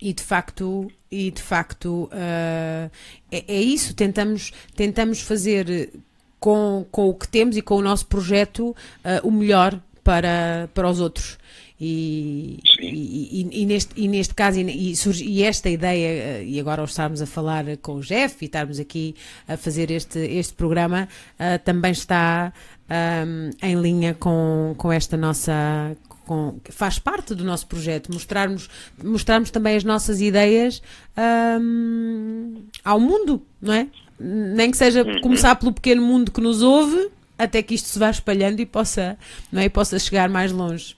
e 0.00 0.12
de 0.12 0.22
facto 0.22 0.90
e 1.10 1.30
de 1.30 1.42
facto 1.42 2.08
ah, 2.12 2.90
é, 3.30 3.44
é 3.48 3.60
isso 3.60 3.94
tentamos 3.94 4.52
tentamos 4.74 5.20
fazer 5.20 5.90
com, 6.38 6.86
com 6.90 7.08
o 7.08 7.14
que 7.14 7.26
temos 7.26 7.56
e 7.56 7.62
com 7.62 7.76
o 7.76 7.82
nosso 7.82 8.06
projeto 8.06 8.76
ah, 9.02 9.20
o 9.22 9.30
melhor 9.30 9.80
para 10.04 10.68
para 10.74 10.88
os 10.88 11.00
outros 11.00 11.38
E, 11.78 12.58
e, 12.80 13.42
e- 13.52 13.62
e 13.62 13.66
neste, 13.66 13.92
e 14.00 14.08
neste 14.08 14.34
caso, 14.34 14.58
e, 14.58 14.96
surge- 14.96 15.24
e 15.24 15.42
esta 15.42 15.68
ideia, 15.68 16.08
eh, 16.40 16.44
e 16.46 16.58
agora 16.58 16.80
ao 16.80 16.86
estarmos 16.86 17.20
a 17.20 17.26
falar 17.26 17.64
com 17.82 17.96
o 17.96 18.00
Jeff 18.00 18.36
e 18.40 18.46
estarmos 18.46 18.80
aqui 18.80 19.14
a 19.46 19.56
fazer 19.58 19.90
este, 19.90 20.18
este 20.18 20.54
programa, 20.54 21.06
ah, 21.38 21.58
também 21.58 21.92
está 21.92 22.50
ahm, 22.88 23.50
em 23.62 23.74
linha 23.80 24.14
com, 24.14 24.74
com 24.78 24.90
esta 24.90 25.16
nossa. 25.18 25.94
Com, 26.26 26.58
faz 26.70 26.98
parte 26.98 27.36
do 27.36 27.44
nosso 27.44 27.66
projeto, 27.68 28.12
mostrarmos, 28.12 28.68
mostrarmos 29.04 29.50
também 29.52 29.76
as 29.76 29.84
nossas 29.84 30.20
ideias 30.20 30.82
ahm, 31.16 32.56
ao 32.84 32.98
mundo, 32.98 33.42
não 33.60 33.72
é? 33.74 33.86
Nem 34.18 34.70
que 34.70 34.76
seja 34.76 35.04
começar 35.20 35.54
pelo 35.56 35.72
pequeno 35.72 36.02
mundo 36.02 36.32
que 36.32 36.40
nos 36.40 36.62
ouve, 36.62 37.10
até 37.38 37.62
que 37.62 37.74
isto 37.74 37.86
se 37.88 37.98
vá 37.98 38.10
espalhando 38.10 38.60
e 38.60 38.66
possa, 38.66 39.16
não 39.52 39.60
é? 39.60 39.66
E 39.66 39.68
possa 39.68 39.98
chegar 39.98 40.28
mais 40.28 40.50
longe. 40.52 40.96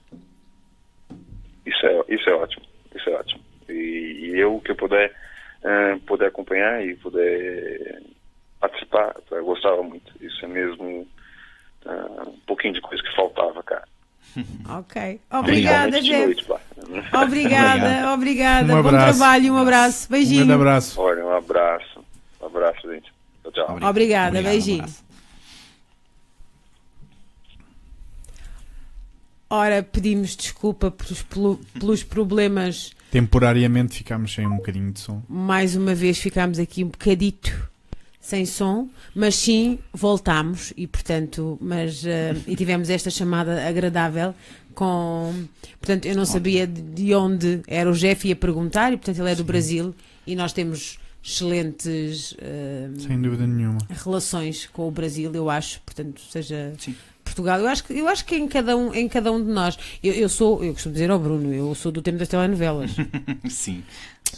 Isso 1.65 1.85
é, 1.85 2.03
isso 2.09 2.29
é 2.29 2.33
ótimo, 2.33 2.65
isso 2.95 3.09
é 3.09 3.13
ótimo. 3.13 3.41
E, 3.69 3.73
e 4.33 4.39
eu 4.39 4.59
que 4.63 4.71
eu 4.71 4.75
puder, 4.75 5.13
eh, 5.63 5.97
puder 6.07 6.27
acompanhar 6.27 6.83
e 6.85 6.95
puder 6.95 8.01
participar, 8.59 9.15
eu 9.31 9.45
gostava 9.45 9.81
muito. 9.83 10.11
Isso 10.21 10.43
é 10.43 10.47
mesmo 10.47 11.07
eh, 11.85 12.21
um 12.27 12.39
pouquinho 12.47 12.73
de 12.73 12.81
coisa 12.81 13.01
que 13.03 13.15
faltava, 13.15 13.61
cara. 13.63 13.87
Ok. 14.79 15.19
Obrigada, 15.31 16.01
Jeff. 16.01 16.25
noite, 16.25 16.45
pá. 16.45 16.59
Obrigada, 17.23 18.13
obrigada. 18.13 18.75
Um 18.75 18.83
Bom 18.83 18.89
trabalho 18.89 19.45
e 19.45 19.51
um 19.51 19.57
abraço. 19.57 20.07
Um 20.07 20.11
Beijinho. 20.11 20.53
abraço. 20.53 20.99
Olha, 21.01 21.25
um 21.25 21.31
abraço. 21.35 22.05
Um 22.41 22.45
abraço, 22.45 22.91
gente. 22.91 23.11
Tchau, 23.43 23.51
tchau. 23.51 23.63
Obrigada, 23.65 23.89
Obrigado, 23.89 24.37
um 24.37 24.43
beijinho. 24.43 24.79
abraço. 24.79 25.08
Ora, 29.49 29.81
pedimos 29.81 30.35
desculpa 30.35 30.91
pelos, 30.91 31.21
pelo- 31.23 31.59
pelos 31.79 32.03
problemas. 32.03 32.91
Temporariamente 33.11 33.97
ficámos 33.97 34.33
sem 34.33 34.45
um 34.45 34.57
bocadinho 34.57 34.91
de 34.91 34.99
som. 34.99 35.23
Mais 35.27 35.75
uma 35.75 35.95
vez 35.95 36.19
ficámos 36.19 36.59
aqui 36.59 36.83
um 36.83 36.89
bocadito 36.89 37.67
sem 38.21 38.45
som, 38.45 38.87
mas 39.15 39.33
sim 39.35 39.79
voltámos 39.91 40.71
e 40.77 40.85
portanto, 40.85 41.57
mas 41.59 42.05
eh, 42.05 42.35
e 42.45 42.55
tivemos 42.55 42.89
esta 42.91 43.09
chamada 43.09 43.67
agradável 43.67 44.35
com, 44.75 45.33
portanto, 45.79 46.05
eu 46.05 46.15
não 46.15 46.25
sabia 46.25 46.67
de- 46.67 46.81
de 46.83 47.15
onde 47.15 47.61
era 47.67 47.89
o 47.89 47.93
Jeff 47.93 48.27
ia 48.27 48.35
perguntar 48.35 48.93
e 48.93 48.97
portanto 48.97 49.17
ele 49.19 49.31
é 49.31 49.35
do 49.35 49.43
Brasil 49.43 49.95
e 50.27 50.35
nós 50.35 50.53
temos 50.53 50.99
excelentes 51.23 52.35
eh, 52.37 52.89
Sem 52.99 53.19
dúvida 53.19 53.47
nenhuma. 53.47 53.79
relações 53.89 54.67
com 54.71 54.87
o 54.87 54.91
Brasil, 54.91 55.31
eu 55.33 55.49
acho, 55.49 55.81
portanto, 55.81 56.21
seja 56.29 56.73
Sim. 56.77 56.95
Portugal, 57.39 57.59
eu 57.59 57.67
acho 57.67 57.83
que 57.83 57.93
eu 57.97 58.07
acho 58.07 58.25
que 58.25 58.35
em 58.35 58.47
cada 58.47 58.75
um, 58.75 58.93
em 58.93 59.07
cada 59.07 59.31
um 59.31 59.43
de 59.43 59.51
nós, 59.51 59.77
eu, 60.03 60.13
eu 60.13 60.29
sou, 60.29 60.63
eu 60.63 60.73
costumo 60.73 60.93
dizer 60.93 61.09
ao 61.09 61.19
Bruno, 61.19 61.53
eu 61.53 61.73
sou 61.73 61.91
do 61.91 62.01
tempo 62.01 62.17
das 62.17 62.27
telenovelas. 62.27 62.91
Sim. 63.49 63.83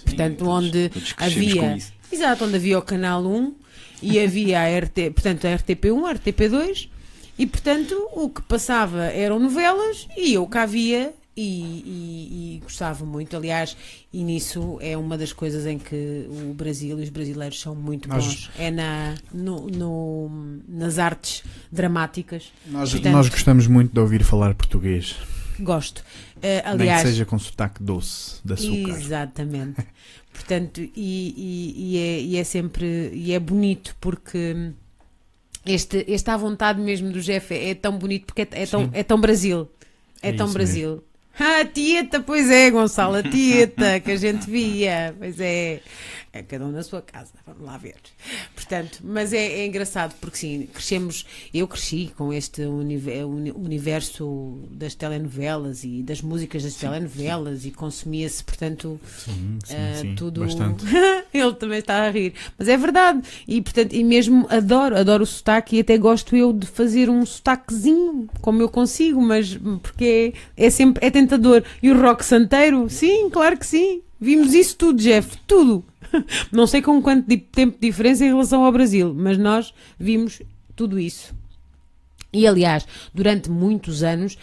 Portanto, 0.06 0.46
Sim, 0.46 0.50
onde 0.50 0.90
todos 0.90 1.16
havia, 1.18 1.78
exato, 2.12 2.46
onde 2.46 2.56
havia 2.56 2.80
o 2.80 2.82
canal 2.82 3.24
1 3.24 3.56
e 4.02 4.20
havia 4.20 4.62
a 4.62 4.80
RT, 4.80 5.12
portanto, 5.14 5.46
a 5.46 5.58
RTP1, 5.58 6.06
a 6.06 6.16
RTP2 6.16 6.90
e 7.38 7.48
portanto 7.48 8.10
o 8.14 8.30
que 8.30 8.42
passava 8.44 9.06
eram 9.06 9.40
novelas 9.40 10.08
e 10.16 10.34
eu 10.34 10.46
cá 10.46 10.66
via 10.66 11.14
e, 11.36 11.42
e- 11.42 12.56
e 12.56 12.60
gostava 12.60 13.06
muito, 13.06 13.36
aliás, 13.38 13.76
e 14.12 14.24
nisso 14.24 14.78
é 14.82 14.98
uma 14.98 15.18
das 15.18 15.32
coisas 15.34 15.66
em 15.66 15.78
que 15.78 16.26
o 16.30 16.54
Brasil 16.54 17.00
e 17.00 17.04
os 17.04 17.10
brasileiros 17.10 17.60
são 17.60 17.74
muito 17.74 18.10
Nós- 18.10 18.26
bons, 18.26 18.52
é 18.58 18.70
na, 18.72 19.16
no, 19.34 19.68
no- 19.68 20.60
nas 20.68 21.00
artes 21.00 21.44
dramáticas. 21.72 22.52
Nós, 22.68 22.92
Portanto, 22.92 23.14
nós 23.14 23.30
gostamos 23.30 23.68
muito 23.68 23.94
de 23.94 24.00
ouvir 24.00 24.24
falar 24.24 24.54
português. 24.56 25.16
gosto. 25.60 26.04
Nem 26.42 26.60
aliás, 26.66 27.02
que 27.04 27.08
seja 27.10 27.26
com 27.26 27.38
sotaque 27.40 27.82
doce, 27.84 28.40
de 28.44 28.54
açúcar. 28.54 28.90
Exatamente. 28.90 29.82
Portanto, 30.34 30.82
e, 30.96 31.98
é, 31.98 32.22
e 32.22 32.38
é 32.38 32.44
sempre 32.44 33.12
e 33.14 33.32
é 33.34 33.40
bonito 33.40 33.96
porque 34.02 34.72
este, 35.66 36.06
esta 36.12 36.34
à 36.34 36.38
vontade 36.38 36.82
mesmo 36.82 37.12
do 37.12 37.22
Jeff 37.22 37.54
é, 37.54 37.70
é 37.72 37.76
tão 37.76 37.98
bonito 37.98 38.26
porque 38.26 38.42
é, 38.42 38.48
é 38.52 38.66
tão, 38.66 38.86
Sim. 38.86 38.90
é 38.94 39.04
tão 39.04 39.20
Brasil. 39.22 39.70
É, 40.22 40.30
É 40.30 40.34
tão 40.34 40.52
Brasil. 40.52 41.04
Ah, 41.40 41.66
tieta, 41.66 42.20
pois 42.20 42.50
é, 42.52 42.70
Gonçalo, 42.70 43.16
a 43.16 43.24
tieta 43.24 44.00
que 44.00 44.12
a 44.12 44.16
gente 44.18 44.50
via, 44.50 45.16
pois 45.18 45.40
é. 45.40 45.82
É 46.34 46.42
cada 46.42 46.66
um 46.66 46.72
na 46.72 46.82
sua 46.82 47.02
casa, 47.02 47.32
vamos 47.46 47.62
lá 47.66 47.78
ver. 47.78 47.96
Portanto, 48.56 49.00
mas 49.04 49.34
é, 49.34 49.60
é 49.60 49.66
engraçado 49.66 50.16
porque 50.22 50.38
sim, 50.38 50.66
crescemos, 50.74 51.26
eu 51.54 51.68
cresci 51.68 52.14
com 52.18 52.32
este 52.32 52.62
unive- 52.62 53.22
uni- 53.26 53.52
universo 53.52 54.60
das 54.72 54.96
telenovelas 54.96 55.84
e 55.84 56.02
das 56.02 56.22
músicas 56.22 56.64
das 56.64 56.76
telenovelas 56.76 57.66
e 57.66 57.72
consumia-se, 57.72 58.42
portanto, 58.46 58.98
Sim, 59.18 59.60
sim, 59.66 59.76
sim. 60.00 60.16
tudo. 60.16 60.40
Bastante. 60.42 60.86
Ele 61.34 61.54
também 61.54 61.80
está 61.80 61.96
a 62.06 62.10
rir, 62.10 62.34
mas 62.58 62.68
é 62.70 62.78
verdade. 62.78 63.22
E 63.46 63.62
portanto, 63.62 63.92
e 63.94 64.02
mesmo 64.04 64.48
adoro, 64.50 64.98
adoro 64.98 65.24
o 65.24 65.28
sotaque 65.28 65.76
e 65.78 65.80
até 65.82 65.98
gosto 65.98 66.34
eu 66.36 66.54
de 66.54 66.66
fazer 66.66 67.10
um 67.10 67.26
sotaquezinho, 67.26 68.30
como 68.42 68.62
eu 68.62 68.70
consigo, 68.70 69.22
mas 69.22 69.58
porque 69.84 70.34
é, 70.58 70.66
é 70.66 70.70
sempre 70.70 71.06
é 71.06 71.12
tentador. 71.22 71.64
E 71.82 71.92
o 71.92 72.02
rock 72.02 72.24
santeiro, 72.24 72.90
sim, 72.90 73.30
claro 73.30 73.58
que 73.58 73.66
sim. 73.66 74.02
Vimos 74.20 74.54
isso 74.54 74.76
tudo, 74.78 75.02
Jeff, 75.02 75.38
tudo. 75.48 75.84
Não 76.52 76.68
sei 76.68 76.82
com 76.82 77.02
quanto 77.02 77.28
de 77.28 77.38
tempo 77.38 77.78
de 77.80 77.88
diferença 77.88 78.24
em 78.24 78.30
relação 78.30 78.64
ao 78.64 78.72
Brasil, 78.72 79.14
mas 79.16 79.38
nós 79.38 79.74
vimos 80.00 80.42
tudo 80.76 81.00
isso. 81.00 81.34
E 82.34 82.48
aliás, 82.48 82.88
durante 83.14 83.50
muitos 83.50 84.04
anos, 84.04 84.38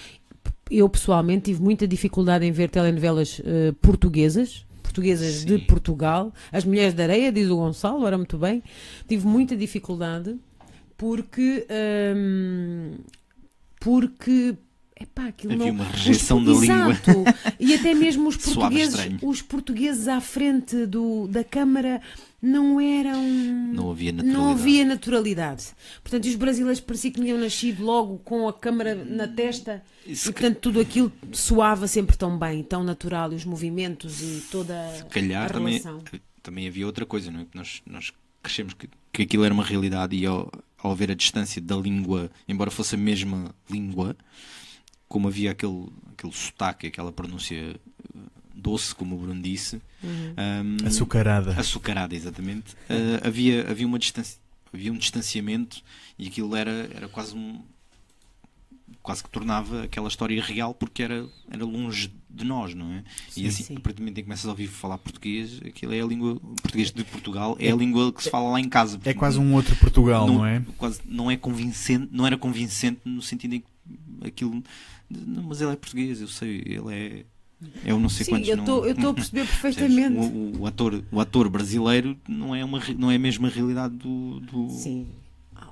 eu 0.70 0.88
pessoalmente 0.88 1.44
tive 1.44 1.62
muita 1.62 1.86
dificuldade 1.86 2.44
em 2.44 2.52
ver 2.52 2.68
telenovelas 2.70 3.40
eh, 3.44 3.72
portuguesas, 3.80 4.66
portuguesas 4.82 5.44
de 5.44 5.58
Sim. 5.58 5.64
Portugal. 5.64 6.32
As 6.52 6.64
Mulheres 6.64 6.94
da 6.94 7.04
Areia, 7.04 7.32
diz 7.32 7.48
o 7.48 7.56
Gonçalo, 7.56 8.06
era 8.06 8.16
muito 8.16 8.36
bem. 8.36 8.62
Tive 9.06 9.26
muita 9.26 9.56
dificuldade 9.56 10.36
porque. 10.96 11.66
hum, 12.16 12.96
porque. 13.80 14.56
Epá, 15.00 15.26
aquilo 15.28 15.52
Havia 15.52 15.66
não... 15.66 15.74
uma 15.74 15.84
rejeição 15.84 16.42
da 16.42 16.52
língua. 16.52 16.96
E 17.60 17.74
até 17.74 17.94
mesmo 17.94 18.28
os 18.28 18.36
portugueses, 18.36 18.98
os 19.22 19.42
portugueses 19.42 20.08
à 20.08 20.20
frente 20.20 20.86
do, 20.86 21.28
da 21.28 21.44
Câmara 21.44 22.00
não 22.42 22.80
eram. 22.80 23.22
Não 23.22 23.90
havia 23.90 24.12
Não 24.12 24.22
naturalidade. 24.24 24.60
havia 24.60 24.84
naturalidade. 24.84 25.66
Portanto, 26.02 26.24
os 26.26 26.34
brasileiros 26.34 26.80
pareciam 26.80 27.12
que 27.12 27.20
tinham 27.20 27.38
nascido 27.38 27.82
logo 27.84 28.18
com 28.18 28.48
a 28.48 28.52
câmara 28.52 28.94
na 28.94 29.26
testa 29.28 29.82
Isso 30.06 30.30
e, 30.30 30.32
que- 30.32 30.40
portanto, 30.40 30.58
tudo 30.60 30.80
aquilo 30.80 31.12
soava 31.32 31.86
sempre 31.86 32.16
tão 32.16 32.38
bem, 32.38 32.62
tão 32.62 32.82
natural, 32.84 33.32
e 33.32 33.36
os 33.36 33.44
movimentos 33.44 34.20
e 34.20 34.42
toda 34.50 34.74
Se 34.96 35.04
calhar 35.06 35.46
a 35.46 35.54
também, 35.54 35.78
relação. 35.78 36.02
também 36.42 36.66
havia 36.68 36.86
outra 36.86 37.04
coisa, 37.06 37.30
não 37.30 37.40
é? 37.40 37.44
Que 37.44 37.56
Nós, 37.56 37.82
nós 37.86 38.12
crescemos 38.42 38.74
que, 38.74 38.88
que 39.12 39.22
aquilo 39.22 39.44
era 39.44 39.52
uma 39.54 39.64
realidade 39.64 40.16
e 40.16 40.24
ao, 40.26 40.50
ao 40.78 40.92
haver 40.92 41.10
a 41.10 41.14
distância 41.14 41.60
da 41.60 41.76
língua, 41.76 42.30
embora 42.48 42.70
fosse 42.70 42.94
a 42.94 42.98
mesma 42.98 43.52
língua, 43.68 44.16
como 45.08 45.28
havia 45.28 45.50
aquele, 45.52 45.86
aquele 46.12 46.32
sotaque, 46.32 46.86
aquela 46.86 47.10
pronúncia 47.12 47.56
eh, 47.56 48.18
doce, 48.54 48.94
como 48.94 49.14
o 49.16 49.18
Bruno 49.18 49.40
disse, 49.40 49.80
Uhum. 50.02 50.34
hum, 50.82 50.86
Açucarada. 50.86 51.52
açucarada, 51.58 52.14
exatamente, 52.14 52.76
eh, 52.88 53.20
havia, 53.26 53.68
havia, 53.68 53.86
uma 53.86 53.98
distância, 53.98 54.38
havia 54.72 54.92
um 54.92 54.96
distanciamento 54.96 55.82
e 56.18 56.28
aquilo 56.28 56.54
era, 56.54 56.88
era 56.94 57.08
quase 57.08 57.34
um 57.34 57.60
quase 59.02 59.22
que 59.22 59.30
tornava 59.30 59.84
aquela 59.84 60.06
história 60.08 60.40
real 60.42 60.74
porque 60.74 61.02
era, 61.02 61.26
era 61.50 61.64
longe 61.64 62.12
de 62.28 62.44
nós, 62.44 62.74
não 62.74 62.92
é? 62.92 63.02
Sim, 63.30 63.42
e 63.42 63.48
assim, 63.48 63.62
sim. 63.62 63.76
a 63.76 63.80
partir 63.80 63.96
do 63.96 64.00
momento 64.02 64.18
em 64.18 64.20
que 64.20 64.24
começas 64.24 64.44
a 64.44 64.50
ouvir 64.50 64.66
falar 64.66 64.98
português, 64.98 65.60
aquilo 65.64 65.94
é 65.94 66.00
a 66.00 66.04
língua, 66.04 66.32
o 66.34 66.54
português 66.60 66.92
de 66.92 67.02
Portugal 67.04 67.56
é 67.58 67.70
a 67.70 67.74
língua 67.76 68.12
que 68.12 68.22
se 68.22 68.28
fala 68.30 68.50
lá 68.50 68.60
em 68.60 68.68
casa. 68.68 69.00
É 69.04 69.14
quase 69.14 69.38
um 69.38 69.54
outro 69.54 69.74
Portugal, 69.76 70.26
não, 70.26 70.44
é? 70.44 70.62
Quase, 70.76 71.00
não 71.06 71.30
é 71.30 71.36
convincente, 71.38 72.08
não 72.12 72.26
era 72.26 72.36
convincente 72.36 73.00
no 73.06 73.22
sentido 73.22 73.54
em 73.54 73.60
que 73.60 73.66
aquilo, 74.26 74.62
não, 75.10 75.42
mas 75.44 75.60
ele 75.60 75.72
é 75.72 75.76
português, 75.76 76.20
eu 76.20 76.28
sei, 76.28 76.62
ele 76.66 76.94
é 76.94 77.24
é 77.84 77.92
o 77.92 77.98
não 77.98 78.08
sei 78.08 78.24
Sim, 78.24 78.30
quantos. 78.32 78.48
eu 78.48 78.56
estou 78.58 78.86
eu 78.86 78.92
estou 78.92 79.10
a 79.10 79.14
perceber 79.14 79.46
perfeitamente. 79.46 80.16
O, 80.16 80.22
o- 80.22 80.60
o 80.60 80.66
ator, 80.66 81.02
o 81.10 81.20
ator 81.20 81.48
brasileiro 81.48 82.16
não 82.28 82.54
é, 82.54 82.64
uma, 82.64 82.80
não 82.96 83.10
é 83.10 83.16
a 83.16 83.18
mesma 83.18 83.48
realidade 83.48 83.94
do, 83.96 84.38
do, 84.40 84.70
Sim. 84.70 85.08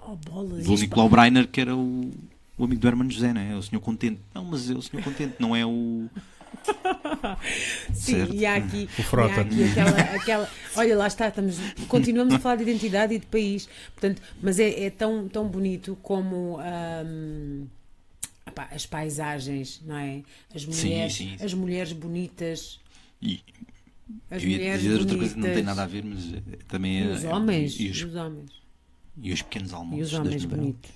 Oh, 0.08 0.16
bolas. 0.16 0.64
do 0.64 0.74
Nicolau 0.74 1.08
Breiner, 1.08 1.46
que 1.46 1.60
era 1.60 1.76
o, 1.76 2.10
o 2.58 2.64
amigo 2.64 2.80
do 2.80 2.88
Hermano 2.88 3.10
José, 3.10 3.32
não 3.32 3.40
é? 3.40 3.54
O 3.54 3.62
senhor 3.62 3.80
contente. 3.80 4.20
Não, 4.34 4.44
mas 4.44 4.68
é 4.68 4.74
o 4.74 4.82
senhor 4.82 5.02
contente, 5.04 5.34
não 5.38 5.54
é 5.54 5.64
o. 5.64 6.08
Sim, 7.92 8.12
Certo. 8.14 8.34
e 8.34 8.46
há 8.46 8.56
aqui, 8.56 8.88
O 8.98 9.02
Frota. 9.02 9.34
e 9.34 9.38
há 9.38 9.42
aqui 9.42 9.64
aquela, 9.64 10.00
aquela. 10.16 10.50
Olha, 10.76 10.96
lá 10.96 11.06
está, 11.06 11.28
estamos, 11.28 11.56
continuamos 11.88 12.34
a 12.34 12.38
falar 12.38 12.56
de 12.56 12.62
identidade 12.62 13.14
e 13.14 13.18
de 13.18 13.26
país. 13.26 13.68
Portanto, 13.94 14.20
mas 14.42 14.58
é, 14.58 14.84
é 14.84 14.90
tão, 14.90 15.28
tão 15.28 15.46
bonito 15.46 15.96
como 16.02 16.58
hum, 17.04 17.66
epá, 18.56 18.68
as 18.74 18.86
paisagens, 18.86 19.82
não 19.84 19.96
é? 19.96 20.22
As 20.54 20.62
Sim, 20.62 20.68
mulheres, 20.88 21.14
sim, 21.14 21.34
sim. 21.38 21.44
As 21.44 21.54
mulheres 21.54 21.92
bonitas. 21.92 22.80
E, 23.20 23.40
As 24.30 24.42
eu 24.42 24.48
ia 24.48 24.56
mulheres 24.58 24.82
dizer 24.82 24.92
outra 24.98 25.06
bonitas. 25.16 25.18
coisa 25.18 25.34
que 25.34 25.40
não 25.48 25.54
tem 25.54 25.62
nada 25.64 25.82
a 25.82 25.86
ver, 25.86 26.04
mas 26.04 26.24
eh, 26.34 26.40
também 26.68 26.98
E 27.00 27.02
é. 27.02 27.12
os 27.12 27.24
homens. 27.24 27.76
E 27.78 27.88
os, 27.90 27.98
E 28.00 28.04
os 28.04 28.14
homens. 28.14 28.50
e 29.22 29.32
os 29.32 29.42
pequenos 29.42 29.70
E 29.70 29.74
almoços. 29.74 30.04
os 30.06 30.10
das 30.12 30.20
homens 30.20 30.44
bonitos. 30.44 30.90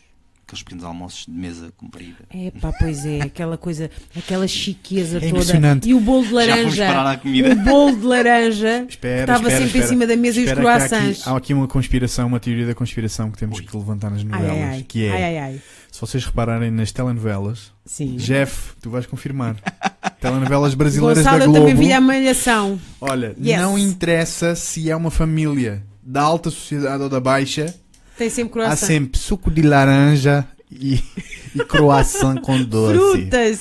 aqueles 0.47 0.63
pequenos 0.65 0.85
almoços 0.85 1.27
de 1.27 1.33
mesa 1.33 1.73
comprida. 1.77 2.19
É 2.31 2.51
pá, 2.51 2.73
pois 2.79 3.07
é, 3.07 3.21
aquela 3.23 3.57
coisa, 3.57 3.89
aquela 4.17 4.47
chiqueza 4.49 5.17
É 5.19 5.21
toda. 5.21 5.31
impressionante. 5.31 5.89
E 5.89 5.95
o 5.95 6.01
bolo 6.01 6.25
de 6.27 6.45
Já 6.47 6.57
fomos 6.57 6.77
parar 6.77 7.03
laranja. 7.05 7.53
O 7.53 7.57
bolo 7.65 7.97
de 7.97 8.05
laranja 8.07 8.87
Espera, 8.89 9.21
estava 9.21 9.39
espera, 9.39 9.51
sempre 9.57 9.67
espera. 9.67 9.85
em 9.85 9.89
cima 9.89 10.07
da 10.07 10.17
mesa 10.17 10.41
e 10.41 10.45
os 10.45 10.47
que 10.47 10.53
há 10.53 10.57
croissants. 10.61 11.21
aqui, 11.21 11.31
há 11.31 11.37
aqui 11.37 11.55
uma 11.55 11.69
conspiração, 11.69 12.27
uma 12.27 12.41
teoria 12.41 12.67
da 12.67 12.75
conspiração 12.75 13.31
que 13.31 13.39
temos 13.39 13.59
Ui. 13.61 13.65
que 13.65 13.77
levantar 13.77 14.11
nas 14.11 14.21
Ai, 14.23 14.25
novelas. 14.27 14.51
ai, 14.51 14.63
ai. 14.63 14.85
Que 14.89 15.05
é, 15.05 15.11
ai, 15.13 15.23
ai, 15.25 15.39
ai. 15.39 15.63
Se 16.01 16.07
vocês 16.13 16.25
repararem 16.25 16.71
nas 16.71 16.91
telenovelas, 16.93 17.73
Sim. 17.85 18.17
Jeff, 18.17 18.73
tu 18.81 18.89
vais 18.89 19.05
confirmar. 19.05 19.57
telenovelas 20.19 20.73
brasileiras 20.75 21.19
Gonçalo, 21.19 21.39
da 21.41 21.45
eu 21.45 21.51
Globo. 21.53 21.69
também 21.69 21.87
vi 21.87 21.93
a 21.93 22.01
malhação. 22.01 22.81
Olha, 23.01 23.35
Yes. 23.39 23.61
não 23.61 23.79
interessa 23.79 24.55
se 24.55 24.91
é 24.91 24.97
uma 24.97 25.11
família 25.11 25.83
da 26.03 26.23
alta 26.23 26.49
sociedade 26.51 27.03
ou 27.03 27.09
da 27.11 27.21
baixa, 27.21 27.75
Tem 28.17 28.31
sempre 28.31 28.61
há 28.63 28.65
croissant. 28.67 28.87
sempre 28.87 29.21
suco 29.21 29.51
de 29.51 29.61
laranja 29.63 30.47
e, 30.71 31.03
e 31.55 31.59
croissant 31.67 32.41
com 32.41 32.63
doce. 32.63 32.99
Frutas. 32.99 33.61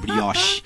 Brioche. 0.00 0.62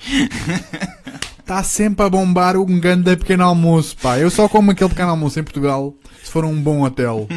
Está 1.39 1.61
sempre 1.63 2.03
a 2.05 2.09
bombar 2.09 2.57
um 2.57 2.79
grande 2.79 3.15
pequeno 3.15 3.43
almoço, 3.43 3.95
pá. 4.01 4.17
Eu 4.19 4.29
só 4.31 4.47
como 4.49 4.71
aquele 4.71 4.89
pequeno 4.89 5.09
almoço 5.11 5.39
em 5.39 5.43
Portugal 5.43 5.93
se 6.23 6.31
for 6.31 6.43
um 6.45 6.59
bom 6.59 6.81
hotel. 6.83 7.27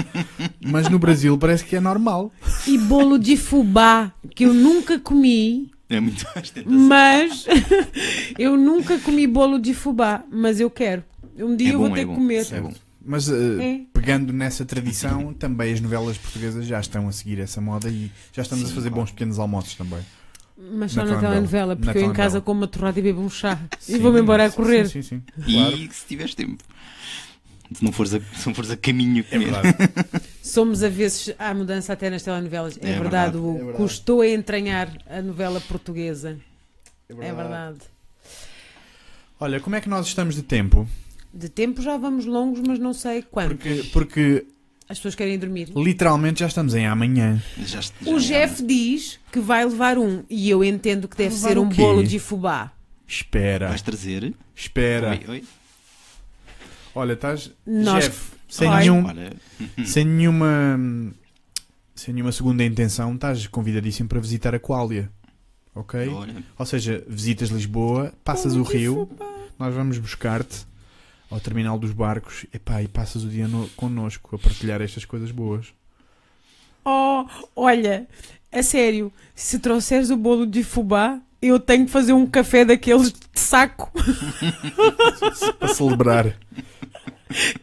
Mas 0.71 0.89
no 0.89 0.99
Brasil 0.99 1.37
parece 1.39 1.65
que 1.65 1.77
é 1.77 1.81
normal. 1.81 2.31
E 2.67 2.77
bolo 2.79 3.19
de 3.19 3.37
fubá, 3.37 4.13
que 4.35 4.45
eu 4.45 4.53
nunca 4.55 4.99
comi, 4.99 5.71
É 5.89 5.99
muito 6.01 6.27
mas 6.67 7.47
eu 8.39 8.57
nunca 8.57 8.99
comi 8.99 9.27
bolo 9.27 9.59
de 9.59 9.73
fubá, 9.75 10.23
mas 10.31 10.61
eu 10.61 10.71
quero. 10.71 11.03
Um 11.39 11.57
dia 11.57 11.71
É 11.71 11.75
eu 11.75 11.79
vou 11.79 11.91
ter 11.91 12.01
é 12.01 12.05
que 12.05 12.15
comer. 12.15 12.47
É 12.53 12.61
bom. 12.61 12.73
Mas 13.05 13.29
eh, 13.31 13.35
É. 13.61 13.81
pegando 13.93 14.33
nessa 14.33 14.65
tradição, 14.67 15.33
também 15.33 15.73
as 15.73 15.81
novelas 15.81 16.19
portuguesas 16.19 16.67
já 16.67 16.79
estão 16.79 17.09
a 17.09 17.13
seguir 17.13 17.39
essa 17.41 17.61
moda 17.61 17.89
e 17.89 18.11
já 18.33 18.43
estamos 18.43 18.67
a 18.67 18.69
Sim, 18.69 18.75
fazer 18.75 18.89
claro. 18.91 19.03
bons 19.05 19.11
pequenos 19.13 19.39
almoços 19.39 19.75
também. 19.75 20.01
Mas 20.75 20.91
só 20.93 21.05
Na 21.05 21.05
na 21.05 21.11
telenovela. 21.21 21.31
telenovela, 21.35 21.75
Na 21.77 21.81
porque 21.81 21.99
eu 21.99 22.11
em 22.11 22.13
casa 22.13 22.41
como 22.41 22.61
uma 22.61 22.67
torrada 22.67 22.99
e 22.99 23.03
bebo 23.03 23.21
um 23.23 23.31
chá. 23.31 23.59
e 23.89 23.93
Sim, 23.93 23.99
vou-me 24.01 24.21
embora 24.21 24.47
a 24.47 24.51
correr. 24.51 24.89
Sim, 24.89 25.01
sim, 25.03 25.23
sim. 25.39 25.45
E 25.47 25.53
Claro. 25.53 25.77
se 25.93 26.07
tiveres 26.07 26.35
tempo. 26.35 26.63
Se 27.73 27.85
não 27.85 27.93
fores 27.93 28.15
a, 28.15 28.21
se 28.21 28.47
não 28.47 28.55
fores 28.55 28.71
a 28.71 28.77
caminho 28.77 29.25
É 29.31 29.39
verdade. 29.39 29.69
Somos 30.43 30.83
a 30.83 30.89
vezes 30.89 31.35
à 31.39 31.53
mudança 31.53 31.93
até 31.93 32.09
nas 32.09 32.23
telenovelas. 32.23 32.79
É, 32.83 32.91
É 32.91 32.99
verdade, 32.99 33.33
verdade, 33.33 33.49
é 33.57 33.59
verdade. 33.59 33.77
Custou 33.77 34.21
a 34.23 34.29
entranhar 34.29 34.91
a 35.09 35.21
novela 35.21 35.61
portuguesa. 35.61 36.39
É 37.11 37.15
verdade. 37.33 37.79
Olha, 39.41 39.61
como 39.61 39.77
é 39.77 39.81
que 39.81 39.89
nós 39.89 40.07
estamos 40.07 40.35
de 40.35 40.43
tempo? 40.43 40.89
De 41.33 41.49
tempo 41.49 41.81
já 41.83 41.97
vamos 41.97 42.25
longos, 42.25 42.61
mas 42.67 42.79
não 42.79 42.93
sei 42.93 43.23
quando. 43.23 43.51
Porque, 43.51 43.85
porque 43.93 44.47
As 44.89 44.99
pessoas 44.99 45.15
querem 45.15 45.39
dormir. 45.39 45.69
literalmente 45.77 46.41
já 46.41 46.47
estamos 46.47 46.75
em 46.75 46.87
amanhã. 46.87 47.41
Já, 47.59 47.81
já, 47.81 47.91
O 48.07 48.19
Jeff 48.19 48.63
diz 48.63 49.21
que 49.31 49.39
vai 49.39 49.65
levar 49.65 49.99
um 49.99 50.25
e 50.29 50.49
eu 50.51 50.65
entendo 50.65 51.07
que 51.07 51.17
deve 51.17 51.35
ser 51.35 51.59
um 51.59 51.69
bolo 51.69 52.03
de 52.03 52.19
fubá. 52.19 52.73
Espera, 53.07 53.69
Vais 53.69 53.81
trazer. 53.83 54.35
espera. 54.57 55.11
Oi, 55.11 55.21
oi. 55.29 55.45
Olha, 56.99 57.13
estás. 57.13 57.53
Nós- 57.65 58.05
Jeff, 58.05 58.33
sem, 58.49 58.69
nenhum, 58.71 59.07
Olha, 59.07 59.33
sem 59.87 60.05
nenhuma. 60.05 60.79
Sem 61.95 62.15
nenhuma 62.15 62.31
segunda 62.33 62.65
intenção, 62.65 63.15
estás 63.15 63.47
convidadíssimo 63.47 64.09
para 64.09 64.21
visitar 64.21 64.55
a 64.55 64.59
Qualia. 64.61 65.11
Ok? 65.75 66.09
olha, 66.09 66.43
Ou 66.59 66.67
seja, 66.67 67.05
visitas 67.09 67.51
Lisboa, 67.51 68.13
passas 68.25 68.55
o 68.57 68.63
rio, 68.63 69.09
nós 69.59 69.73
vamos 69.75 69.99
buscar-te 69.99 70.67
ao 71.31 71.39
terminal 71.41 71.79
dos 71.79 71.93
barcos 71.93 72.47
epá, 72.53 72.83
e 72.83 72.89
passas 72.89 73.23
o 73.23 73.29
dia 73.29 73.47
no, 73.47 73.69
connosco 73.71 74.35
a 74.35 74.39
partilhar 74.39 74.81
estas 74.81 75.05
coisas 75.05 75.31
boas. 75.31 75.67
Oh, 76.85 77.27
olha, 77.55 78.09
a 78.51 78.63
sério, 78.63 79.13
se 79.35 79.59
trouxeres 79.59 80.11
o 80.11 80.17
bolo 80.17 80.47
de 80.47 80.65
fubá, 80.65 81.21
eu 81.43 81.61
tenho 81.61 81.85
que 81.87 81.93
fazer 81.93 82.13
um 82.13 82.27
café 82.27 82.65
daqueles 82.65 83.13
de 83.13 83.19
saco 83.35 83.93
Para 85.59 85.69
celebrar. 85.69 86.37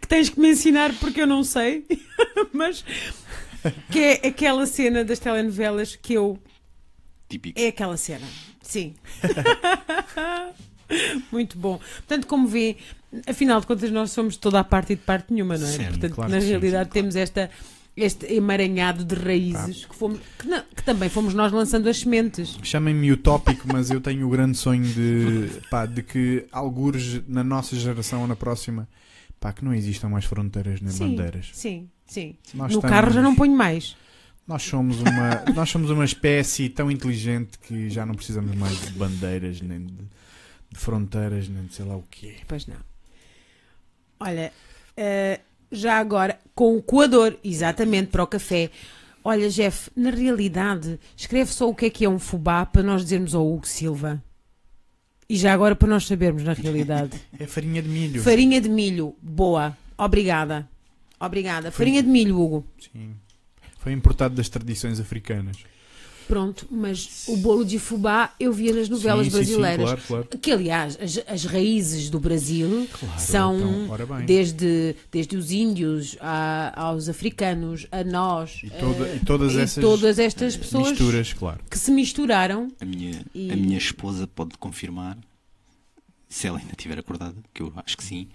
Que 0.02 0.08
tens 0.08 0.30
que 0.30 0.40
me 0.40 0.52
ensinar 0.52 0.94
porque 1.00 1.22
eu 1.22 1.28
não 1.28 1.44
sei. 1.44 1.86
Mas 2.54 2.84
que 3.92 4.00
é 4.00 4.28
aquela 4.28 4.66
cena 4.66 5.04
das 5.04 5.20
telenovelas 5.20 5.96
que 5.96 6.14
eu 6.14 6.40
típico. 7.28 7.60
É 7.60 7.68
aquela 7.68 7.98
cena, 7.98 8.26
sim. 8.62 8.94
Muito 11.32 11.58
bom. 11.58 11.80
Portanto, 11.98 12.28
como 12.28 12.48
vê, 12.48 12.78
afinal 13.28 13.60
de 13.60 13.68
contas, 13.68 13.92
nós 13.92 14.12
somos 14.12 14.34
de 14.36 14.40
toda 14.40 14.60
a 14.60 14.64
parte 14.64 14.94
e 14.94 14.96
de 14.96 15.02
parte 15.02 15.34
nenhuma, 15.34 15.58
não 15.58 15.68
é? 15.68 15.72
Certo, 15.72 15.90
Portanto, 15.92 16.16
claro 16.16 16.32
na 16.32 16.42
sim, 16.42 16.48
realidade, 16.48 16.86
sim, 16.86 16.92
claro. 16.92 16.94
temos 16.94 17.16
esta, 17.16 17.50
este 17.98 18.32
emaranhado 18.34 19.04
de 19.04 19.16
raízes 19.16 19.86
que, 19.86 19.96
fomos, 19.96 20.20
que, 20.38 20.48
não- 20.48 20.64
que 20.76 20.84
também 20.84 21.10
fomos 21.10 21.34
nós 21.34 21.52
lançando 21.52 21.90
as 21.90 21.98
sementes. 21.98 22.58
Chamem-me 22.62 23.12
utópico, 23.12 23.68
mas 23.72 23.90
eu 23.90 24.00
tenho 24.00 24.28
o 24.28 24.30
grande 24.30 24.58
sonho 24.58 24.84
de, 24.86 25.50
pá, 25.72 25.86
de 25.88 26.04
que 26.04 26.46
algures 26.52 27.22
na 27.28 27.44
nossa 27.44 27.76
geração 27.76 28.22
ou 28.22 28.28
na 28.28 28.36
próxima, 28.36 28.88
pá, 29.40 29.54
que 29.54 29.64
não 29.64 29.74
existam 29.74 30.10
mais 30.10 30.26
fronteiras 30.26 30.82
nem 30.82 30.92
Sim, 30.92 31.10
bandeiras. 31.16 31.50
sim, 31.54 31.90
sim. 32.06 32.36
Nós 32.54 32.72
no 32.74 32.80
estamos- 32.80 32.96
carro 32.96 33.12
já 33.12 33.22
não 33.22 33.36
ponho 33.36 33.56
mais. 33.56 33.96
Nós 34.48 34.62
somos 34.64 35.00
uma, 35.00 35.44
nós 35.56 35.70
somos 35.70 35.90
uma 35.90 36.06
espécie 36.06 36.70
tão 36.70 36.90
inteligente 36.92 37.58
que 37.60 37.90
já 37.90 38.06
não 38.06 38.14
precisamos 38.16 38.56
mais 38.56 38.80
de 38.80 38.92
bandeiras, 38.92 39.60
nem 39.62 39.80
de, 39.86 39.94
de 40.72 40.80
fronteiras, 40.80 41.48
nem 41.50 41.66
de 41.66 41.74
sei 41.74 41.86
lá 41.86 41.96
o 41.96 42.04
quê. 42.10 42.36
Pois 42.48 42.68
não. 42.68 42.78
Olha, 44.20 44.52
eh, 44.96 45.40
já 45.72 45.98
agora, 46.00 46.40
com 46.54 46.78
o 46.78 46.82
coador, 46.82 47.38
exatamente, 47.44 48.10
para 48.12 48.24
o 48.24 48.28
café. 48.28 48.70
Olha, 49.24 49.50
Jeff, 49.50 49.90
na 49.96 50.12
realidade, 50.12 51.00
escreve 51.18 51.52
só 51.52 51.68
o 51.70 51.76
que 51.76 51.86
é 51.88 51.90
que 51.90 52.06
é 52.06 52.10
um 52.10 52.20
fubá 52.20 52.66
para 52.66 52.84
nós 52.84 53.02
dizermos 53.04 53.34
ao 53.34 53.52
Hugo 53.52 53.68
Silva. 53.68 54.24
E 55.28 55.36
já 55.36 55.54
agora 55.54 55.76
para 55.76 55.88
nós 55.88 56.06
sabermos, 56.06 56.44
na 56.44 56.54
realidade. 56.54 57.20
É 57.40 57.46
farinha 57.46 57.82
de 57.82 57.90
milho. 57.90 58.22
Farinha 58.22 58.62
de 58.62 58.70
milho, 58.70 59.16
boa. 59.22 59.76
Obrigada. 59.98 60.68
Obrigada. 61.20 61.72
Farinha 61.72 62.04
de 62.04 62.10
milho, 62.10 62.40
Hugo. 62.40 62.66
Sim. 62.80 63.16
Foi 63.80 63.92
importado 63.92 64.36
das 64.36 64.50
tradições 64.50 65.00
africanas. 65.00 65.58
Pronto, 66.28 66.68
mas 66.72 67.26
o 67.28 67.38
bolo 67.38 67.64
de 67.64 67.78
fubá 67.78 68.34
eu 68.40 68.52
via 68.52 68.74
nas 68.74 68.90
novelas 68.90 69.28
Sim, 69.28 69.32
sim, 69.32 69.38
sim, 69.38 69.44
brasileiras. 69.62 69.86
claro, 69.86 70.02
claro. 70.08 70.28
Que, 70.42 70.52
aliás, 70.52 70.98
as, 71.00 71.20
as 71.28 71.46
raízes 71.46 72.10
do 72.10 72.20
Brasil 72.20 72.88
Claro, 73.00 73.20
são 73.20 73.60
então, 73.86 74.26
desde, 74.26 74.96
desde 75.12 75.38
os 75.38 75.52
índios 75.52 76.18
a- 76.20 76.74
aos 76.76 77.08
africanos, 77.10 77.86
a 77.92 78.04
nós. 78.04 78.62
E, 78.64 78.70
toda- 78.72 79.08
eh, 79.08 79.20
e 79.22 79.26
todas 79.26 79.54
e 79.54 79.60
essas 79.60 79.84
todas 79.84 80.18
estas 80.20 80.58
pessoas 80.58 80.90
misturas, 80.90 81.34
claro. 81.34 81.60
que 81.70 81.78
se 81.78 81.92
misturaram. 81.92 82.70
A 82.82 82.86
minha, 82.86 83.24
E- 83.34 83.52
a 83.52 83.56
minha 83.56 83.78
esposa 83.78 84.26
pode 84.26 84.58
confirmar, 84.58 85.18
se 86.28 86.48
ela 86.48 86.58
ainda 86.58 86.72
estiver 86.72 86.98
acordada, 87.00 87.36
que 87.54 87.62
eu 87.62 87.72
acho 87.86 87.96
que 87.98 88.04
sim. 88.04 88.28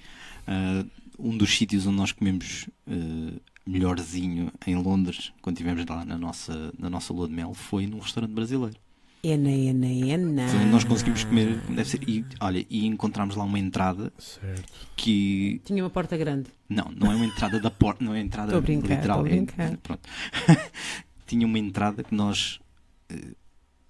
ah, 0.46 0.84
um 1.18 1.36
dos 1.36 1.50
sítios 1.56 1.86
onde 1.86 1.96
nós 1.96 2.12
comemos 2.12 2.66
ah, 2.88 3.32
melhorzinho 3.66 4.52
em 4.66 4.74
Londres, 4.76 5.32
quando 5.42 5.56
estivemos 5.56 5.84
lá 5.86 6.04
na 6.04 6.16
nossa, 6.18 6.72
na 6.78 6.88
nossa 6.90 7.12
lua 7.12 7.28
de 7.28 7.34
mel, 7.34 7.54
foi 7.54 7.86
num 7.86 7.98
restaurante 7.98 8.32
brasileiro. 8.32 8.76
Ena, 9.22 9.50
ena, 9.50 9.86
ena. 9.86 10.64
Nós 10.70 10.82
conseguimos 10.82 11.24
comer 11.24 11.58
deve 11.68 11.84
ser. 11.84 12.08
E, 12.08 12.24
olha, 12.40 12.64
e 12.70 12.86
encontramos 12.86 13.36
lá 13.36 13.44
uma 13.44 13.58
entrada 13.58 14.10
Certo. 14.18 14.64
que. 14.96 15.60
Tinha 15.64 15.84
uma 15.84 15.90
porta 15.90 16.16
grande. 16.16 16.48
Não, 16.68 16.90
não 16.96 17.12
é 17.12 17.16
uma 17.16 17.26
entrada 17.26 17.60
da 17.60 17.70
porta, 17.70 18.02
não 18.02 18.14
é 18.14 18.18
a 18.18 18.22
entrada 18.22 18.56
a 18.56 18.60
brincar, 18.60 18.96
literal. 18.96 19.26
é- 19.26 19.76
pronto. 19.82 20.08
Tinha 21.26 21.46
uma 21.46 21.58
entrada 21.58 22.02
que 22.02 22.14
nós 22.14 22.60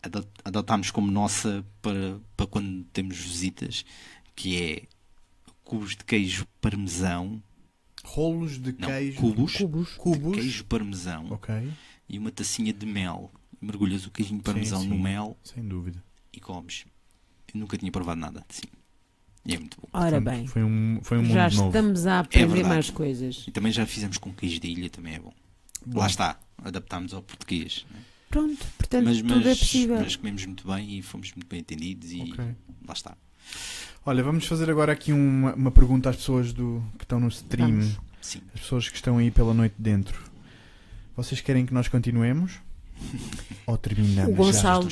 ado- 0.03 0.27
adotámos 0.45 0.91
como 0.91 1.11
nossa 1.13 1.65
para, 1.81 2.19
para 2.37 2.47
quando 2.49 2.83
temos 2.93 3.17
visitas, 3.17 3.85
que 4.35 4.61
é 4.61 4.83
cubos 5.63 5.91
de 5.97 6.05
queijo 6.05 6.45
parmesão, 6.61 7.41
Rolos 8.15 8.59
de 8.59 8.75
não, 8.79 8.89
queijo. 8.89 9.19
cubos, 9.21 9.57
Cubos. 9.57 9.91
Cubos. 9.95 10.33
de 10.37 10.41
queijo 10.43 10.65
parmesão 10.65 11.31
Ok, 11.31 11.55
e 12.09 12.19
uma 12.19 12.31
tacinha 12.31 12.73
de 12.73 12.85
mel. 12.87 13.31
Mergulhas 13.61 14.07
o 14.07 14.11
queijinho 14.11 14.43
parmesão 14.43 14.81
sim. 14.81 14.89
no 14.89 14.99
mel 14.99 15.37
sem 15.45 15.63
dúvida. 15.67 16.03
e 16.33 16.41
comes. 16.41 16.87
Eu 17.55 17.61
nunca 17.61 17.77
tinha 17.77 17.93
provado 17.93 18.21
nada 18.21 18.45
assim. 18.49 18.63
E 19.45 19.55
é 19.55 19.59
muito 19.59 19.79
bom. 19.81 19.89
Ora 19.93 20.21
Portanto, 20.21 20.25
bem, 20.39 20.47
Foi 20.47 20.63
um, 20.65 21.01
foi 21.03 21.19
um 21.19 21.25
já 21.27 21.45
mundo 21.49 21.57
novo. 21.57 21.67
estamos 21.69 22.07
a 22.07 22.19
aprender 22.21 22.47
verdade. 22.49 22.69
mais 22.69 22.91
coisas. 22.91 23.45
E 23.47 23.51
também 23.51 23.71
já 23.73 23.87
fizemos 23.87 24.19
com 24.19 24.33
queijo 24.33 24.61
de 24.61 24.69
ilha, 24.69 24.91
também 24.91 25.15
é 25.15 25.19
bom. 25.21 25.33
Bom. 25.87 25.99
Lá 26.01 26.07
está, 26.07 26.39
adaptámos 26.59 27.15
ao 27.15 27.23
português. 27.23 27.87
né? 27.91 28.01
Pronto, 28.29 28.65
portanto, 28.79 29.05
Mas, 29.07 29.19
tudo 29.19 29.33
é 29.35 29.45
mas, 29.45 29.59
possível. 29.59 29.97
mas 29.99 30.17
comemos 30.17 30.45
muito 30.47 30.67
bem 30.69 30.99
e 30.99 31.03
fomos 31.03 31.33
muito 31.35 31.49
bem 31.49 31.61
atendidos 31.61 32.13
e 32.13 32.21
Ok. 32.23 32.45
lá 32.87 32.93
está. 32.95 33.17
Olha, 34.05 34.23
vamos 34.23 34.47
fazer 34.47 34.71
agora 34.71 34.93
aqui 34.93 35.13
uma, 35.13 35.55
uma 35.55 35.71
pergunta 35.71 36.09
às 36.11 36.17
pessoas 36.17 36.53
do, 36.53 36.83
que 36.99 37.05
estão 37.05 37.21
no 37.21 37.29
stream. 37.29 37.69
Vamos. 37.71 37.99
Sim. 38.21 38.41
As 38.55 38.61
pessoas 38.61 38.89
que 38.89 38.97
estão 38.97 39.19
aí 39.19 39.31
pela 39.31 39.53
noite 39.55 39.75
dentro. 39.79 40.19
Vocês 41.17 41.41
querem 41.41 41.67
que 41.67 41.75
nós 41.75 41.89
continuemos? 41.89 42.53
Ou 43.67 43.77
terminamos? 43.77 44.33
O 44.33 44.35
Gonçalo-. 44.37 44.89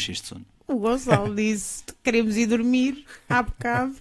O 0.67 0.77
Gonçalo 0.79 1.35
disse 1.35 1.83
que 1.85 1.95
queremos 2.05 2.37
ir 2.37 2.47
dormir 2.47 3.05
há 3.29 3.43
bocado, 3.43 3.95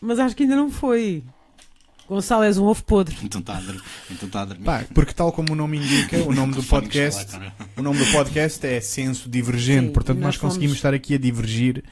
mas 0.00 0.18
acho 0.20 0.36
que 0.36 0.44
ainda 0.44 0.54
não 0.56 0.70
foi. 0.70 1.22
Gonçalo, 2.08 2.44
és 2.44 2.58
um 2.58 2.64
ovo 2.64 2.84
podre. 2.84 3.16
Então 3.22 3.40
está 3.40 3.56
a 3.56 3.60
dormir. 3.60 3.82
Então 4.10 4.28
tá 4.28 4.42
a 4.42 4.44
dormir. 4.44 4.64
Pá, 4.64 4.84
porque 4.94 5.12
tal 5.12 5.32
como 5.32 5.52
o 5.52 5.56
nome 5.56 5.78
indica, 5.78 6.18
o 6.18 6.32
nome 6.32 6.54
do 6.54 6.62
podcast, 6.62 7.34
o 7.76 7.82
nome 7.82 7.98
do 7.98 8.12
podcast 8.12 8.64
é 8.66 8.80
Senso 8.80 9.28
Divergente, 9.28 9.86
Sim, 9.88 9.92
portanto 9.92 10.18
nós 10.18 10.26
nós 10.26 10.36
conseguimos 10.36 10.72
fomos- 10.72 10.78
estar 10.78 10.94
aqui 10.94 11.14
a 11.14 11.18
divergir 11.18 11.82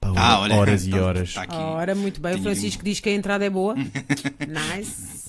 pá, 0.00 0.12
Ah, 0.16 0.40
olha, 0.40 0.54
horas 0.56 0.84
e 0.84 0.88
então, 0.88 1.04
horas. 1.04 1.28
Está 1.28 1.42
aqui. 1.42 1.54
Ora, 1.56 1.94
muito 1.94 2.20
bem. 2.20 2.32
O 2.32 2.34
Tenho- 2.34 2.44
Francisco 2.44 2.82
diz 2.84 3.00
que 3.00 3.08
a 3.08 3.12
entrada 3.14 3.44
é 3.44 3.50
boa. 3.50 3.74
nice. 4.76 5.28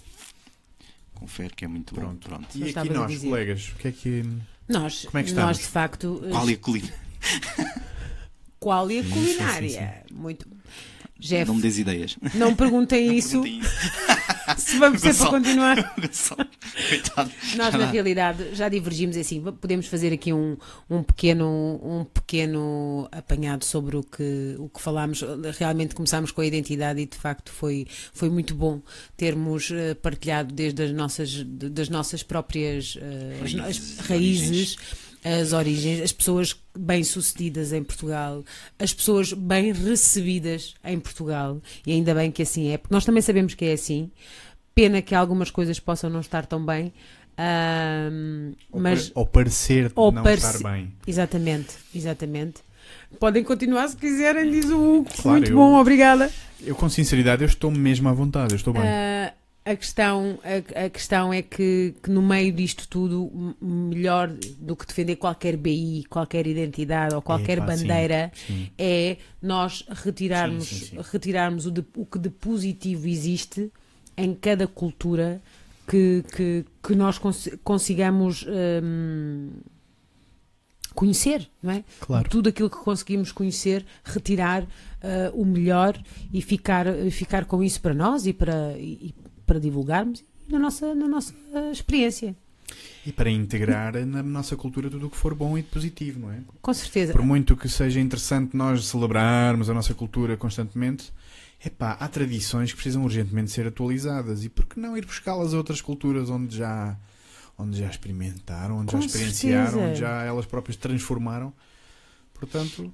Confere 1.13 1.53
que 1.55 1.65
é 1.65 1.67
muito 1.67 1.93
Pronto. 1.93 2.29
bom. 2.29 2.37
Pronto. 2.37 2.47
E 2.57 2.67
Estavas 2.67 2.89
aqui 2.89 2.97
a 2.97 3.01
nós, 3.01 3.17
colegas, 3.21 3.67
o 3.69 3.75
que 3.75 3.87
é 3.87 3.91
que. 3.91 4.25
Nós, 4.67 5.05
Como 5.05 5.17
é 5.17 5.23
que 5.23 5.31
nós 5.33 5.57
estamos? 5.57 5.57
de 5.59 5.63
facto, 5.67 6.21
Qual 6.31 6.49
é 6.49 6.53
a 6.53 6.57
colina? 6.57 6.93
qualia 8.59 9.03
sim, 9.03 9.09
culinária. 9.09 10.03
Muito. 10.11 10.47
Jeff, 11.19 11.47
Não 11.47 11.55
me 11.55 11.61
des 11.61 11.77
ideias. 11.77 12.17
não 12.33 12.55
perguntem 12.55 13.17
isso. 13.17 13.43
Se 14.57 14.77
vamos 14.79 15.01
ser 15.01 15.13
para 15.15 15.29
continuar. 15.29 15.93
Gonçalo, 15.99 16.48
Coitado. 16.89 17.31
Nós, 17.55 17.73
na 17.75 17.85
realidade, 17.85 18.55
já 18.55 18.67
divergimos 18.67 19.15
assim. 19.15 19.41
Podemos 19.61 19.85
fazer 19.87 20.11
aqui 20.11 20.33
um, 20.33 20.57
um, 20.89 21.03
pequeno, 21.03 21.79
um 21.83 22.03
pequeno 22.03 23.07
apanhado 23.11 23.63
sobre 23.63 23.95
o 23.95 24.03
que, 24.03 24.55
o 24.57 24.67
que 24.67 24.81
falámos. 24.81 25.23
Realmente 25.57 25.93
começámos 25.93 26.31
com 26.31 26.41
a 26.41 26.45
identidade 26.45 26.99
e, 26.99 27.05
de 27.05 27.17
facto, 27.17 27.51
foi, 27.51 27.85
foi 28.13 28.29
muito 28.29 28.55
bom 28.55 28.81
termos 29.15 29.69
eh, 29.71 29.93
partilhado 29.93 30.53
desde 30.53 30.83
as 30.83 30.91
nossas, 30.91 31.43
das 31.43 31.89
nossas 31.89 32.23
próprias 32.23 32.97
eh, 32.99 33.39
as 33.43 33.69
as 33.69 34.07
Raízes, 34.07 34.75
raízes. 34.77 34.77
As 35.21 35.51
origens, 35.51 36.01
as 36.01 36.13
pessoas 36.13 36.57
bem-sucedidas 36.77 37.73
em 37.73 37.83
Portugal, 37.83 38.41
as 38.79 38.93
pessoas 38.93 39.33
bem 39.33 39.73
recebidas 39.73 40.75
em 40.81 40.97
Portugal, 40.97 41.61
e 41.85 41.91
ainda 41.91 42.15
bem 42.15 42.31
que 42.31 42.41
assim 42.41 42.69
é, 42.69 42.77
porque 42.77 42.93
nós 42.93 43.03
também 43.03 43.21
sabemos 43.21 43.53
que 43.53 43.65
é 43.65 43.73
assim. 43.73 44.09
Pena 44.80 45.01
que 45.01 45.14
algumas 45.14 45.51
coisas 45.51 45.77
possam 45.77 46.10
não 46.10 46.22
estar 46.22 46.45
tão 46.45 46.65
bem, 46.65 46.93
ahm, 47.38 48.53
Ou, 48.72 48.80
mas 48.80 49.11
ou 49.14 49.26
parecer 49.26 49.91
ou 49.95 50.10
não 50.11 50.23
estar 50.26 50.57
bem. 50.72 50.93
exatamente, 51.06 51.76
exatamente. 51.93 52.61
Podem 53.19 53.43
continuar 53.43 53.88
se 53.89 53.97
quiserem, 53.97 54.49
diz 54.49 54.65
o 54.69 54.77
Hugo. 54.99 55.10
Claro, 55.22 55.38
Muito 55.39 55.51
eu- 55.51 55.57
bom, 55.57 55.76
obrigada. 55.77 56.31
Eu, 56.61 56.76
com 56.76 56.88
sinceridade, 56.89 57.43
eu 57.43 57.47
estou 57.47 57.69
mesmo 57.72 58.07
à 58.07 58.14
vontade, 58.14 58.53
eu 58.53 58.56
estou 58.56 58.73
bem. 58.73 58.84
Ah, 58.85 59.34
a 59.65 59.76
questão, 59.76 60.39
a, 60.43 60.85
a 60.85 60.89
questão 60.89 61.34
é 61.34 61.41
que, 61.41 61.93
que 62.01 62.10
no 62.10 62.22
meio 62.22 62.51
disto 62.53 62.88
tudo, 62.88 63.56
melhor 63.61 64.30
do 64.60 64.76
que 64.77 64.85
defender 64.88 65.18
qualquer 65.18 65.57
BI, 65.57 66.06
qualquer 66.10 66.47
identidade 66.47 67.14
ou 67.14 67.22
qualquer 67.22 67.57
Epá, 67.57 67.76
sim, 67.76 67.85
bandeira, 67.85 68.31
sim. 68.47 68.69
é 68.77 69.18
nós 69.41 69.84
retirarmos, 69.89 70.68
sim. 70.68 70.97
retirarmos 71.11 71.65
o, 71.65 71.72
de- 71.72 71.85
o 71.97 72.06
que 72.06 72.18
de 72.18 72.30
positivo 72.30 73.07
existe 73.07 73.69
em 74.23 74.33
cada 74.33 74.67
cultura 74.67 75.41
que, 75.87 76.23
que, 76.35 76.65
que 76.83 76.95
nós 76.95 77.17
cons- 77.17 77.49
consigamos 77.63 78.45
hum, 78.83 79.49
conhecer, 80.93 81.49
não 81.61 81.71
é? 81.71 81.83
Claro. 81.99 82.29
Tudo 82.29 82.49
aquilo 82.49 82.69
que 82.69 82.77
conseguimos 82.77 83.31
conhecer, 83.31 83.85
retirar 84.03 84.67
ah, 85.01 85.31
o 85.33 85.45
melhor 85.45 85.97
e 86.31 86.41
ficar, 86.41 86.85
ficar 87.11 87.45
com 87.45 87.63
isso 87.63 87.81
para 87.81 87.93
nós 87.93 88.25
e 88.25 88.33
para, 88.33 88.77
e, 88.77 89.13
para 89.45 89.59
divulgarmos 89.59 90.23
na 90.47 90.59
nossa, 90.59 90.93
na 90.93 91.07
nossa 91.07 91.33
experiência. 91.71 92.35
E 93.05 93.11
para 93.11 93.31
integrar 93.31 93.93
na 94.05 94.21
nossa 94.21 94.55
cultura 94.55 94.89
tudo 94.89 95.07
o 95.07 95.09
que 95.09 95.17
for 95.17 95.33
bom 95.33 95.57
e 95.57 95.63
positivo, 95.63 96.19
não 96.19 96.31
é? 96.31 96.39
Com 96.61 96.73
certeza. 96.73 97.13
Por 97.13 97.23
muito 97.23 97.55
que 97.55 97.67
seja 97.67 97.99
interessante 97.99 98.55
nós 98.55 98.85
celebrarmos 98.85 99.69
a 99.69 99.73
nossa 99.73 99.93
cultura 99.93 100.37
constantemente, 100.37 101.11
epá, 101.64 101.91
há 101.99 102.07
tradições 102.07 102.72
que 102.72 102.76
precisam 102.77 103.03
urgentemente 103.03 103.52
ser 103.52 103.68
atualizadas. 103.68 104.44
E 104.44 104.49
por 104.49 104.65
que 104.65 104.80
não 104.80 104.98
ir 104.98 105.06
buscá-las 105.06 105.53
a 105.53 105.57
outras 105.57 105.81
culturas 105.81 106.30
onde 106.30 106.56
já, 106.57 106.98
onde 107.57 107.77
já 107.80 107.88
experimentaram, 107.90 108.77
onde 108.80 108.91
Com 108.91 108.99
já 109.02 109.06
experienciaram, 109.07 109.65
certeza. 109.72 109.90
onde 109.90 109.99
já 109.99 110.23
elas 110.23 110.45
próprias 110.45 110.76
transformaram? 110.77 111.53
Portanto, 112.34 112.91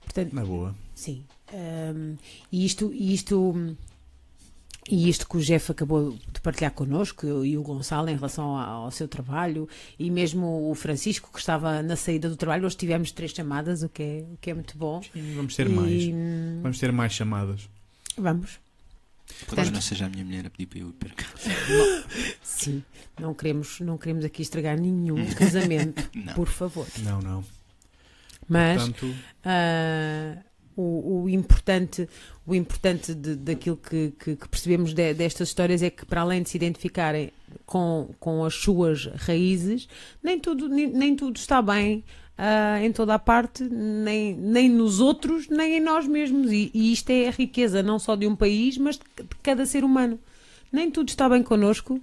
Portanto, 0.00 0.32
na 0.34 0.44
boa. 0.44 0.74
Sim. 0.94 1.24
Hum, 1.52 2.16
e 2.50 2.64
isto, 2.64 2.92
e 2.92 3.14
isto, 3.14 3.76
e 4.90 5.08
isto 5.08 5.28
que 5.28 5.36
o 5.36 5.40
Jeff 5.40 5.70
acabou 5.70 6.10
de 6.32 6.40
partilhar 6.42 6.72
connosco 6.72 7.26
e 7.44 7.56
o 7.56 7.62
Gonçalo 7.62 8.08
em 8.08 8.14
relação 8.16 8.56
ao, 8.56 8.90
seu 8.90 9.06
trabalho 9.06 9.68
e 9.98 10.10
mesmo 10.10 10.68
o 10.70 10.74
Francisco 10.74 11.30
que 11.32 11.38
estava 11.38 11.80
na 11.82 11.94
saída 11.94 12.28
do 12.28 12.36
trabalho, 12.36 12.66
hoje 12.66 12.76
tivemos 12.76 13.12
três 13.12 13.30
chamadas, 13.30 13.82
o 13.82 13.88
que 13.88 14.02
é, 14.02 14.24
o 14.32 14.36
que 14.40 14.50
é 14.50 14.54
muito 14.54 14.76
bom. 14.76 15.00
Sim, 15.12 15.34
vamos 15.36 15.54
ter 15.54 15.66
E, 15.68 15.70
mais. 15.70 16.04
Vamos 16.62 16.78
ter 16.78 16.90
mais 16.92 17.12
chamadas. 17.12 17.68
vamos. 18.18 18.58
Talvez 19.46 19.70
não 19.70 19.80
seja 19.80 20.06
a 20.06 20.08
minha 20.08 20.24
mulher 20.24 20.44
a 20.46 20.50
pedir 20.50 20.66
para 20.66 20.78
eu 20.80 20.88
ir 20.88 20.92
para 20.92 21.10
cá. 21.10 21.26
Sim. 22.42 22.82
Não 23.18 23.32
queremos, 23.32 23.78
não 23.80 23.96
queremos 23.96 24.24
aqui 24.24 24.42
estragar 24.42 24.76
nenhum 24.78 25.24
casamento, 25.34 26.10
Não. 26.12 26.34
por 26.34 26.48
favor. 26.48 26.86
Não, 26.98 27.20
não. 27.20 27.44
Mas 28.48 28.82
Portanto, 28.82 29.14
Ah, 29.44 30.36
o, 30.76 31.22
o 31.24 31.28
importante, 31.28 32.08
o 32.46 32.54
importante 32.54 33.14
de- 33.14 33.36
daquilo 33.36 33.76
que, 33.76 34.12
que- 34.18 34.36
que 34.36 34.48
percebemos 34.48 34.92
de- 34.94 35.14
destas 35.14 35.48
histórias 35.48 35.82
é 35.82 35.90
que, 35.90 36.04
para 36.06 36.20
além 36.22 36.42
de 36.42 36.50
se 36.50 36.56
identificarem 36.56 37.32
com, 37.66 38.08
com 38.18 38.44
as 38.44 38.54
suas 38.54 39.06
raízes, 39.06 39.88
nem 40.22 40.38
tudo, 40.38 40.68
nem, 40.68 40.86
nem 40.86 41.16
tudo 41.16 41.36
está 41.36 41.60
bem 41.60 42.02
ah, 42.38 42.82
em 42.82 42.90
toda 42.92 43.12
a 43.14 43.18
parte, 43.18 43.62
nem, 43.64 44.34
nem 44.34 44.68
nos 44.68 45.00
outros, 45.00 45.48
nem 45.48 45.76
em 45.76 45.80
nós 45.80 46.06
mesmos. 46.06 46.50
E, 46.50 46.70
e 46.72 46.92
isto 46.92 47.10
é 47.10 47.28
a 47.28 47.32
riqueza 47.32 47.82
não 47.82 47.98
só 47.98 48.16
de 48.16 48.26
um 48.26 48.34
país, 48.34 48.78
mas 48.78 48.96
de, 48.96 49.02
cada 49.42 49.66
ser 49.66 49.84
humano. 49.84 50.18
Nem 50.72 50.90
tudo 50.90 51.08
está 51.08 51.28
bem 51.28 51.42
connosco 51.42 52.00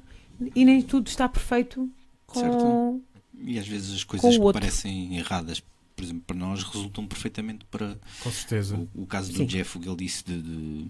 e 0.53 0.63
nem 0.65 0.81
tudo 0.81 1.07
está 1.07 1.27
perfeito 1.27 1.89
com. 2.27 2.39
Certo. 2.39 3.01
E 3.39 3.57
às 3.57 3.67
vezes 3.67 3.95
as 3.95 4.03
coisas 4.03 4.35
que 4.35 4.41
outro. 4.41 4.59
parecem 4.59 5.17
erradas, 5.17 5.63
por 5.97 6.03
exemplo, 6.05 6.21
para 6.27 6.35
nós, 6.37 6.63
resultam 6.63 7.05
perfeitamente 7.07 7.65
para 7.65 7.97
com 8.21 8.31
certeza. 8.31 8.77
o, 8.95 9.01
o 9.01 9.05
caso 9.07 9.31
do 9.31 9.39
Sim. 9.39 9.45
Jeff, 9.47 9.77
o 9.77 9.81
que 9.81 9.89
ele 9.89 9.97
disse 9.97 10.23
de, 10.23 10.41
de- 10.41 10.87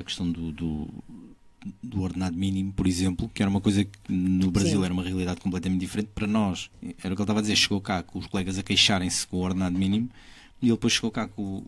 a 0.00 0.02
questão 0.02 0.30
do, 0.32 0.50
do, 0.50 0.88
do 1.82 2.00
ordenado 2.02 2.36
mínimo, 2.36 2.72
por 2.72 2.86
exemplo, 2.86 3.28
que 3.32 3.42
era 3.42 3.50
uma 3.50 3.60
coisa 3.60 3.84
que 3.84 4.12
no 4.12 4.50
Brasil 4.50 4.78
Sim. 4.78 4.84
era 4.84 4.94
uma 4.94 5.02
realidade 5.04 5.40
completamente 5.40 5.80
diferente 5.80 6.08
para 6.14 6.26
nós. 6.26 6.70
Era 6.82 6.90
o 6.92 6.96
que 6.98 7.06
ele 7.06 7.22
estava 7.22 7.38
a 7.40 7.42
dizer, 7.42 7.56
chegou 7.56 7.80
cá 7.80 8.02
com 8.02 8.18
os 8.18 8.26
colegas 8.26 8.58
a 8.58 8.62
queixarem-se 8.62 9.26
com 9.26 9.36
o 9.36 9.40
ordenado 9.40 9.78
mínimo 9.78 10.08
e 10.62 10.66
ele 10.66 10.72
depois 10.72 10.94
chegou 10.94 11.10
cá 11.10 11.28
com 11.28 11.42
o, 11.42 11.66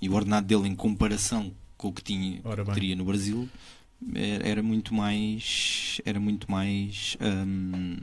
e 0.00 0.08
o 0.08 0.14
ordenado 0.14 0.46
dele 0.46 0.68
em 0.68 0.74
comparação 0.74 1.52
com 1.78 1.88
o 1.88 1.92
que 1.92 2.02
tinha 2.02 2.40
bem. 2.42 2.74
teria 2.74 2.94
no 2.96 3.04
Brasil 3.04 3.48
era, 4.14 4.48
era 4.48 4.62
muito 4.62 4.92
mais 4.94 6.00
era 6.04 6.18
muito 6.20 6.50
mais 6.50 7.16
hum, 7.20 7.96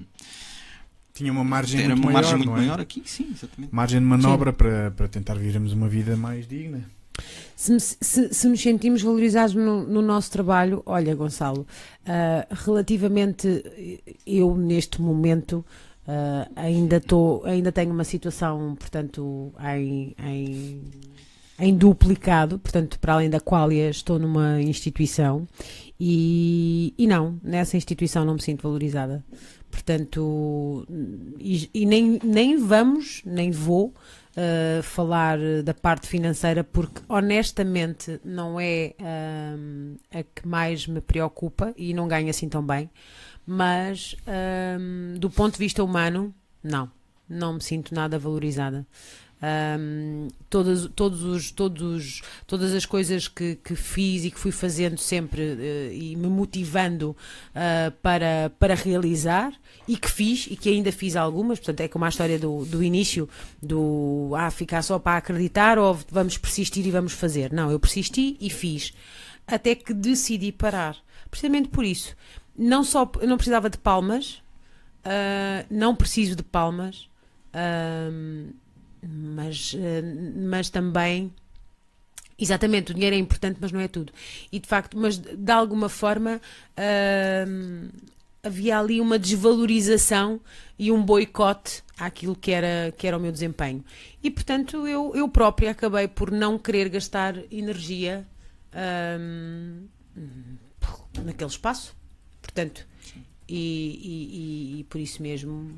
Tinha 1.19 1.31
uma 1.31 1.43
margem 1.43 1.81
era 1.81 1.89
muito 1.95 1.99
uma 2.06 2.11
maior, 2.14 2.22
margem 2.23 2.38
muito 2.38 2.49
não 2.49 2.57
é? 2.57 2.59
maior 2.61 2.80
aqui, 2.80 3.03
sim, 3.06 3.27
exatamente. 3.31 3.73
Margem 3.73 3.99
de 3.99 4.06
manobra 4.06 4.51
para, 4.53 4.91
para 4.91 5.07
tentar 5.07 5.35
vivermos 5.35 5.73
uma 5.73 5.88
vida 5.88 6.15
mais 6.17 6.48
digna. 6.48 6.81
Se, 7.56 7.77
se- 7.80 8.33
se 8.33 8.48
nos 8.48 8.61
sentimos 8.61 9.01
valorizados 9.01 9.53
no, 9.53 9.85
no 9.85 10.01
nosso 10.01 10.31
trabalho, 10.31 10.81
olha, 10.85 11.14
Gonçalo, 11.14 11.67
ah, 12.06 12.48
relativamente 12.49 13.64
eu 14.25 14.56
neste 14.56 15.01
momento 15.01 15.65
ah, 16.07 16.48
ainda 16.56 17.01
tô, 17.01 17.41
ainda 17.43 17.72
tenho 17.72 17.91
uma 17.91 18.06
situação, 18.06 18.75
portanto, 18.80 19.51
em, 19.75 20.15
em, 20.25 20.81
em 21.59 21.75
duplicado, 21.75 22.57
portanto, 22.59 22.98
para 22.98 23.14
além 23.15 23.30
da 23.30 23.41
qual 23.41 23.69
estou 23.69 24.17
numa 24.17 24.61
instituição 24.61 25.45
e, 25.99 26.93
e 26.98 27.06
não, 27.06 27.38
nessa 27.43 27.75
instituição 27.75 28.23
não 28.23 28.35
me 28.35 28.41
sinto 28.41 28.64
valorizada. 28.64 29.22
Portanto, 29.69 30.85
e, 31.39 31.69
e 31.73 31.85
nem, 31.85 32.19
nem 32.23 32.57
vamos, 32.57 33.22
nem 33.25 33.51
vou 33.51 33.93
uh, 34.35 34.83
falar 34.83 35.38
da 35.64 35.73
parte 35.73 36.07
financeira 36.07 36.64
porque 36.64 37.01
honestamente 37.07 38.19
não 38.23 38.59
é 38.59 38.93
um, 38.99 39.95
a 40.11 40.23
que 40.23 40.48
mais 40.48 40.88
me 40.88 41.01
preocupa 41.01 41.73
e 41.77 41.93
não 41.93 42.07
ganho 42.07 42.30
assim 42.30 42.49
tão 42.49 42.65
bem. 42.65 42.89
Mas 43.45 44.15
um, 44.80 45.17
do 45.17 45.30
ponto 45.30 45.53
de 45.53 45.59
vista 45.59 45.83
humano, 45.83 46.33
não, 46.64 46.91
não 47.27 47.53
me 47.53 47.61
sinto 47.61 47.93
nada 47.93 48.19
valorizada. 48.19 48.85
Um, 49.42 50.27
todas, 50.50 50.90
todos 50.93 51.24
os, 51.24 51.50
todos, 51.50 52.22
todas 52.45 52.74
as 52.74 52.85
coisas 52.85 53.30
que, 53.30 53.56
que 53.56 53.74
fiz 53.74 54.26
e 54.26 54.32
que 54.32 54.40
fui 54.40 54.51
fazendo 54.51 54.98
sempre 54.98 55.42
eh, 55.42 55.92
e 55.93 56.16
me 56.18 56.27
motivando 56.27 57.16
ah, 57.56 57.93
para, 58.01 58.51
para 58.59 58.76
realizar 58.76 59.53
e 59.88 59.95
que 59.95 60.09
fiz 60.11 60.45
e 60.51 60.58
que 60.58 60.68
ainda 60.68 60.92
fiz 60.92 61.16
algumas, 61.16 61.58
portanto 61.58 61.80
é 61.80 61.88
como 61.88 62.03
a 62.03 62.09
história 62.09 62.38
do, 62.38 62.66
do 62.66 62.84
início 62.84 63.30
do 63.64 64.34
ah, 64.35 64.51
ficar 64.51 64.82
só 64.82 65.00
para 65.00 65.18
acreditar 65.18 65.80
ou 65.80 65.98
vamos 66.11 66.38
persistir 66.38 66.85
e 66.85 66.92
vamos 66.92 67.14
fazer. 67.14 67.53
Não, 67.53 67.72
eu 67.72 67.80
persisti 67.80 68.35
e 68.42 68.50
fiz 68.50 68.93
até 69.48 69.74
que 69.74 69.93
decidi 69.93 70.51
parar. 70.51 70.98
Precisamente 71.32 71.69
por 71.69 71.85
isso. 71.85 72.14
Não 72.58 72.84
só 72.84 73.09
eu 73.22 73.27
não 73.27 73.38
precisava 73.38 73.69
de 73.69 73.77
palmas, 73.77 74.43
ah, 75.06 75.66
não 75.72 75.95
preciso 75.95 76.35
de 76.35 76.43
palmas, 76.43 77.08
mas, 79.03 79.75
ah, 79.75 80.01
mas 80.49 80.69
também 80.69 81.31
Exatamente, 82.41 82.91
o 82.91 82.93
dinheiro 82.93 83.15
é 83.15 83.19
importante, 83.19 83.57
mas 83.59 83.69
não 83.73 83.81
é 83.81 83.87
tudo. 83.89 84.13
E 84.49 84.59
de 84.59 84.67
facto, 84.67 84.97
mas 84.97 85.17
de 85.17 85.51
alguma 85.51 85.89
forma 85.89 86.39
hum, 87.45 87.89
havia 88.41 88.79
ali 88.79 89.01
uma 89.01 89.19
desvalorização 89.19 90.39
e 90.77 90.89
um 90.89 91.03
boicote 91.03 91.83
àquilo 91.97 92.33
que 92.35 92.51
era, 92.51 92.93
que 92.97 93.05
era 93.05 93.17
o 93.17 93.19
meu 93.19 93.31
desempenho. 93.33 93.83
E 94.23 94.31
portanto, 94.31 94.87
eu, 94.87 95.11
eu 95.13 95.27
própria 95.27 95.71
acabei 95.71 96.07
por 96.07 96.31
não 96.31 96.57
querer 96.57 96.87
gastar 96.87 97.35
energia 97.51 98.25
hum, 99.19 99.83
naquele 101.25 101.49
espaço. 101.49 101.93
Portanto, 102.41 102.87
e, 103.49 103.55
e- 103.55 104.77
e- 104.77 104.79
e 104.79 104.83
por 104.85 105.01
isso 105.01 105.21
mesmo, 105.21 105.77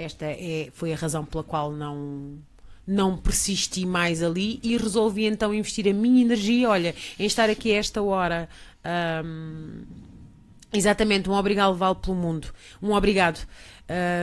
esta 0.00 0.26
é, 0.26 0.68
foi 0.72 0.92
a 0.92 0.96
razão 0.96 1.24
pela 1.24 1.44
qual 1.44 1.72
não 1.72 2.38
não 2.86 3.16
persisti 3.16 3.86
mais 3.86 4.20
ali 4.22 4.58
e 4.64 4.76
resolvi 4.76 5.24
então 5.24 5.54
investir 5.54 5.86
a 5.86 5.92
minha 5.92 6.22
energia, 6.22 6.68
olha, 6.68 6.94
em 7.18 7.24
estar 7.24 7.48
aqui 7.48 7.72
a 7.72 7.76
esta 7.76 8.02
hora. 8.02 8.48
hum, 9.24 9.82
exatamente, 10.72 11.30
um 11.30 11.34
obrigado 11.34 11.76
vale 11.76 11.94
pelo 11.96 12.16
mundo. 12.16 12.52
Um 12.82 12.92
obrigado. 12.92 13.46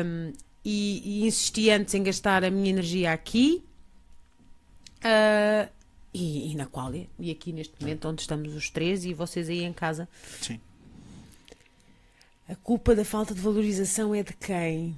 Hum, 0.06 0.34
e, 0.66 1.02
e 1.06 1.28
insisti 1.28 1.70
antes 1.70 1.94
em 1.94 2.04
gastar 2.04 2.44
a 2.44 2.52
minha 2.52 2.70
energia 2.70 3.14
aqui 3.14 3.64
ah, 5.02 5.70
e, 6.14 6.52
e 6.52 6.56
na 6.56 6.66
Qualia. 6.66 7.08
E 7.18 7.32
aqui 7.32 7.54
neste 7.54 7.74
momento, 7.80 8.08
onde 8.08 8.22
estamos 8.22 8.54
os 8.54 8.70
três 8.70 9.06
e 9.06 9.14
vocês 9.14 9.48
aí 9.50 9.64
em 9.64 9.74
casa. 9.74 10.10
Sim. 10.42 10.60
A 12.50 12.56
culpa 12.56 12.96
da 12.96 13.06
falta 13.06 13.34
de 13.34 13.42
valorização 13.42 14.16
é 14.16 14.24
de 14.24 14.34
quem? 14.34 14.98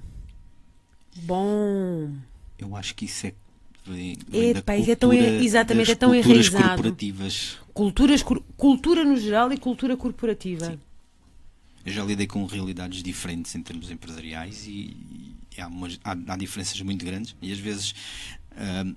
Bom. 1.16 2.12
Eu 2.58 2.76
acho 2.76 2.94
que 2.94 3.04
isso 3.04 3.26
é. 3.26 3.34
Epá, 4.32 4.76
isso 4.76 4.90
é 4.90 4.94
tão 4.94 5.10
cultura- 5.10 5.30
en- 5.30 5.44
exatamente, 5.44 5.90
é 5.90 5.94
tão 5.94 6.10
culturas 6.12 6.46
enraizado. 6.46 6.68
corporativas. 6.74 7.58
Culturas, 7.74 8.22
cultura 8.56 9.04
no 9.04 9.16
geral 9.16 9.52
e 9.52 9.56
cultura 9.58 9.96
corporativa. 9.96 10.66
Sim. 10.66 10.78
Eu 11.84 11.92
já 11.92 12.04
lidei 12.04 12.26
com 12.26 12.44
realidades 12.44 13.02
diferentes 13.02 13.54
em 13.54 13.62
termos 13.62 13.90
empresariais 13.90 14.66
e, 14.66 14.94
e 15.56 15.60
há, 15.60 15.66
umas- 15.66 15.98
há- 16.04 16.16
há 16.28 16.36
diferenças 16.36 16.80
muito 16.82 17.04
grandes 17.04 17.34
e 17.40 17.50
às 17.50 17.58
vezes 17.58 17.94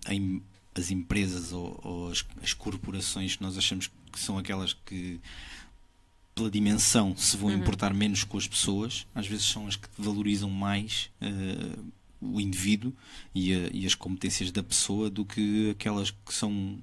em- 0.09 0.41
as 0.75 0.91
empresas 0.91 1.53
ou, 1.53 1.79
ou 1.83 2.09
as, 2.11 2.25
as 2.43 2.53
corporações 2.53 3.35
que 3.37 3.41
nós 3.43 3.57
achamos 3.57 3.89
que 4.11 4.19
são 4.19 4.37
aquelas 4.37 4.73
que 4.73 5.19
pela 6.35 6.49
dimensão 6.51 7.15
se 7.15 7.37
vão 7.37 7.51
importar 7.51 7.93
menos 7.93 8.23
com 8.23 8.37
as 8.37 8.47
pessoas, 8.47 9.05
às 9.15 9.25
vezes 9.27 9.45
são 9.45 9.65
as 9.67 9.75
que 9.75 9.87
valorizam 9.97 10.49
mais 10.49 11.09
ah, 11.21 11.79
o 12.33 12.39
indivíduo 12.39 12.93
e, 13.35 13.53
a- 13.53 13.69
e 13.73 13.85
as 13.85 13.95
competências 13.95 14.51
da 14.51 14.63
pessoa 14.63 15.09
do 15.09 15.25
que 15.25 15.69
aquelas 15.71 16.11
que 16.11 16.33
são 16.33 16.77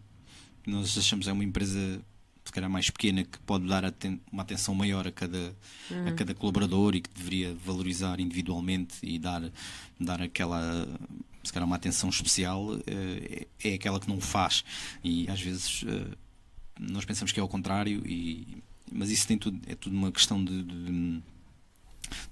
nós 0.67 0.97
achamos 0.99 1.27
é 1.27 1.33
uma 1.33 1.45
empresa 1.45 2.03
se 2.45 2.53
calhar 2.53 2.69
mais 2.71 2.91
pequena 2.91 3.23
que 3.25 3.39
pode 3.41 3.67
dar 3.67 3.85
uma 4.33 4.43
atenção 4.43 4.75
maior 4.75 5.07
a 5.07 5.13
cada, 5.13 5.55
a 6.09 6.13
cada 6.13 6.35
colaborador 6.35 6.95
e 6.97 7.01
que 7.01 7.11
deveria 7.15 7.55
valorizar 7.65 8.19
individualmente 8.21 8.97
e 9.03 9.19
dar, 9.19 9.51
dar 10.01 10.21
aquela 10.21 10.87
se 11.45 11.53
calhar 11.53 11.67
uma 11.67 11.77
atenção 11.77 12.11
especial 12.11 12.77
eh, 12.87 13.47
é, 13.65 13.71
é 13.71 13.75
aquela 13.75 13.99
que 14.01 14.09
não 14.09 14.19
o 14.19 14.21
faz. 14.21 14.65
E 15.03 15.29
às 15.31 15.41
vezes 15.41 15.85
eh, 15.87 16.17
nós 16.79 17.05
pensamos 17.05 17.31
que 17.33 17.39
é 17.41 17.43
ao 17.43 17.49
contrário 17.49 18.03
e, 18.07 18.63
mas 18.91 19.11
isso 19.11 19.27
tem 19.29 19.39
tudo, 19.39 19.59
é 19.67 19.75
tudo 19.75 19.97
uma 19.97 20.11
questão 20.13 20.45
de, 20.45 20.63
de, 20.63 21.23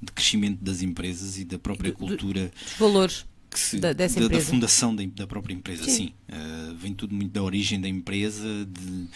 de 0.02 0.12
crescimento 0.12 0.62
das 0.62 0.82
empresas 0.82 1.38
e 1.38 1.44
da 1.44 1.58
própria 1.58 1.92
do- 1.92 1.98
cultura 1.98 2.50
Os 2.66 2.72
valores. 2.78 3.26
se- 3.54 3.78
Da- 3.78 3.92
dessa 3.92 4.16
da, 4.16 4.20
da 4.20 4.26
empresa. 4.26 4.50
fundação 4.50 4.94
da, 4.94 5.04
da 5.06 5.26
própria 5.26 5.54
empresa, 5.54 5.84
Sim. 5.84 5.90
sim. 5.90 6.12
Uh, 6.28 6.74
vem 6.76 6.94
tudo 6.94 7.14
muito 7.14 7.32
da 7.32 7.42
origem 7.42 7.80
da 7.80 7.88
empresa, 7.88 8.66
de, 8.66 9.06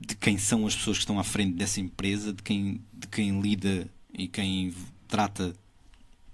de 0.00 0.14
quem 0.16 0.38
são 0.38 0.66
as 0.66 0.74
pessoas 0.74 0.96
que 0.98 1.02
estão 1.02 1.18
à 1.18 1.24
frente 1.24 1.54
dessa 1.54 1.80
empresa, 1.80 2.32
de 2.32 2.42
quem, 2.42 2.80
de 2.92 3.06
quem 3.08 3.40
lida 3.40 3.88
e 4.12 4.26
quem 4.28 4.72
trata 5.06 5.54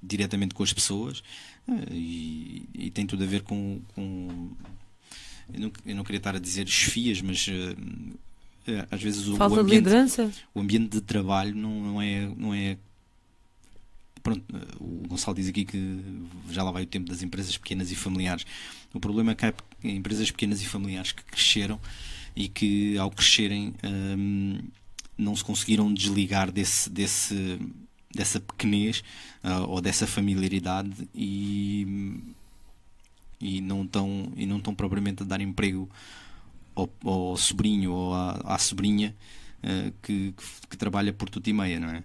diretamente 0.03 0.55
com 0.55 0.63
as 0.63 0.73
pessoas 0.73 1.21
uh, 1.67 1.93
e, 1.93 2.69
e 2.75 2.91
tem 2.91 3.07
tudo 3.07 3.25
a 3.25 3.27
ver 3.27 3.43
com. 3.43 3.81
com 3.95 4.51
eu, 5.53 5.61
não, 5.61 5.73
eu 5.85 5.97
não 5.97 6.05
queria 6.05 6.19
estar 6.19 6.35
a 6.35 6.39
dizer 6.39 6.67
esfias, 6.67 7.21
mas 7.21 7.47
uh, 7.49 8.87
às 8.91 9.03
vezes 9.03 9.27
o, 9.27 9.35
o 9.35 9.37
Falta 9.37 9.57
de 9.57 9.61
ambiente 9.63 9.85
liderança. 9.85 10.31
o 10.55 10.61
ambiente 10.61 10.89
de 10.93 11.01
trabalho 11.01 11.55
não, 11.55 11.81
não 11.83 12.03
é 12.03 12.27
não 12.37 12.55
é 12.55 12.79
pronto 14.25 14.43
o 14.81 15.07
Gonçalo 15.07 15.37
diz 15.37 15.49
aqui 15.49 15.65
que 15.65 16.03
já 16.51 16.65
lá 16.65 16.73
vai 16.73 16.83
o 16.83 16.87
tempo 16.87 17.09
das 17.09 17.23
empresas 17.23 17.57
pequenas 17.57 17.93
e 17.93 17.95
familiares 17.95 18.45
o 18.93 18.99
problema 18.99 19.33
é 19.33 19.35
que 19.35 19.45
há 19.45 19.55
empresas 19.85 20.31
pequenas 20.31 20.63
e 20.63 20.67
familiares 20.67 21.13
que 21.13 21.23
cresceram 21.23 21.79
e 22.35 22.49
que 22.49 22.97
ao 22.97 23.11
crescerem 23.11 23.75
hum, 23.85 24.59
não 25.17 25.37
se 25.37 25.45
conseguiram 25.45 25.93
desligar 25.93 26.51
desse 26.51 26.89
desse 26.89 27.59
dessa 28.13 28.41
pequenez 28.41 29.05
ah, 29.43 29.61
ou 29.61 29.81
dessa 29.81 30.07
familiaridade 30.07 31.09
e 31.15 32.17
e 33.41 33.61
não 33.61 33.85
estão 33.85 34.33
e 34.37 34.47
não 34.47 34.57
estão 34.57 34.75
propriamente 34.75 35.23
a 35.23 35.27
dar 35.27 35.41
emprego 35.41 35.89
ao, 36.75 36.89
ao 37.05 37.37
sobrinho 37.37 37.93
ou 37.93 38.15
à, 38.15 38.55
à 38.55 38.59
sobrinha 38.59 39.15
eh, 39.67 39.93
que, 40.03 40.33
que, 40.33 40.67
que 40.69 40.77
trabalha 40.77 41.11
por 41.11 41.31
tudo 41.31 41.49
e 41.49 41.53
meia, 41.55 41.81
não 41.81 41.89
é? 41.89 42.05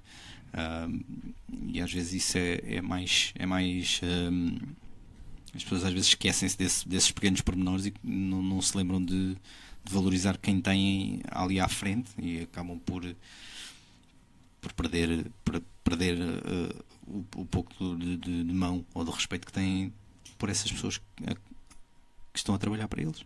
E 1.71 1.81
às 1.81 1.91
vezes 1.91 2.13
isso 2.13 2.37
é, 2.37 2.59
é 2.75 2.81
mais. 2.81 3.31
É 3.35 3.45
mais 3.45 4.01
as 5.55 5.63
pessoas 5.63 5.83
às 5.83 5.91
vezes 5.93 6.09
esquecem-se 6.09 6.57
desse- 6.57 6.87
desses 6.87 7.11
pequenos 7.11 7.41
pormenores 7.41 7.87
e 7.87 7.93
não, 8.03 8.41
não 8.43 8.61
se 8.61 8.77
lembram 8.77 9.03
de, 9.03 9.33
de 9.33 9.91
valorizar 9.93 10.37
quem 10.37 10.61
têm 10.61 11.21
ali 11.31 11.59
à 11.59 11.67
frente 11.67 12.11
e 12.19 12.41
acabam 12.41 12.77
por, 12.79 13.03
por 14.61 14.73
perder, 14.73 15.25
per- 15.43 15.61
perder 15.83 16.17
eh, 16.21 16.75
o, 17.07 17.25
o 17.35 17.45
pouco 17.45 17.73
de, 17.97 18.17
de- 18.17 18.43
de 18.43 18.53
mão 18.53 18.85
ou 18.93 19.03
de 19.03 19.09
respeito 19.11 19.47
que 19.47 19.53
têm 19.53 19.91
por 20.37 20.49
essas 20.49 20.71
pessoas 20.71 20.97
que, 20.99 21.25
que 21.25 22.37
estão 22.39 22.53
a 22.53 22.57
trabalhar 22.59 22.87
para 22.87 23.01
eles. 23.01 23.25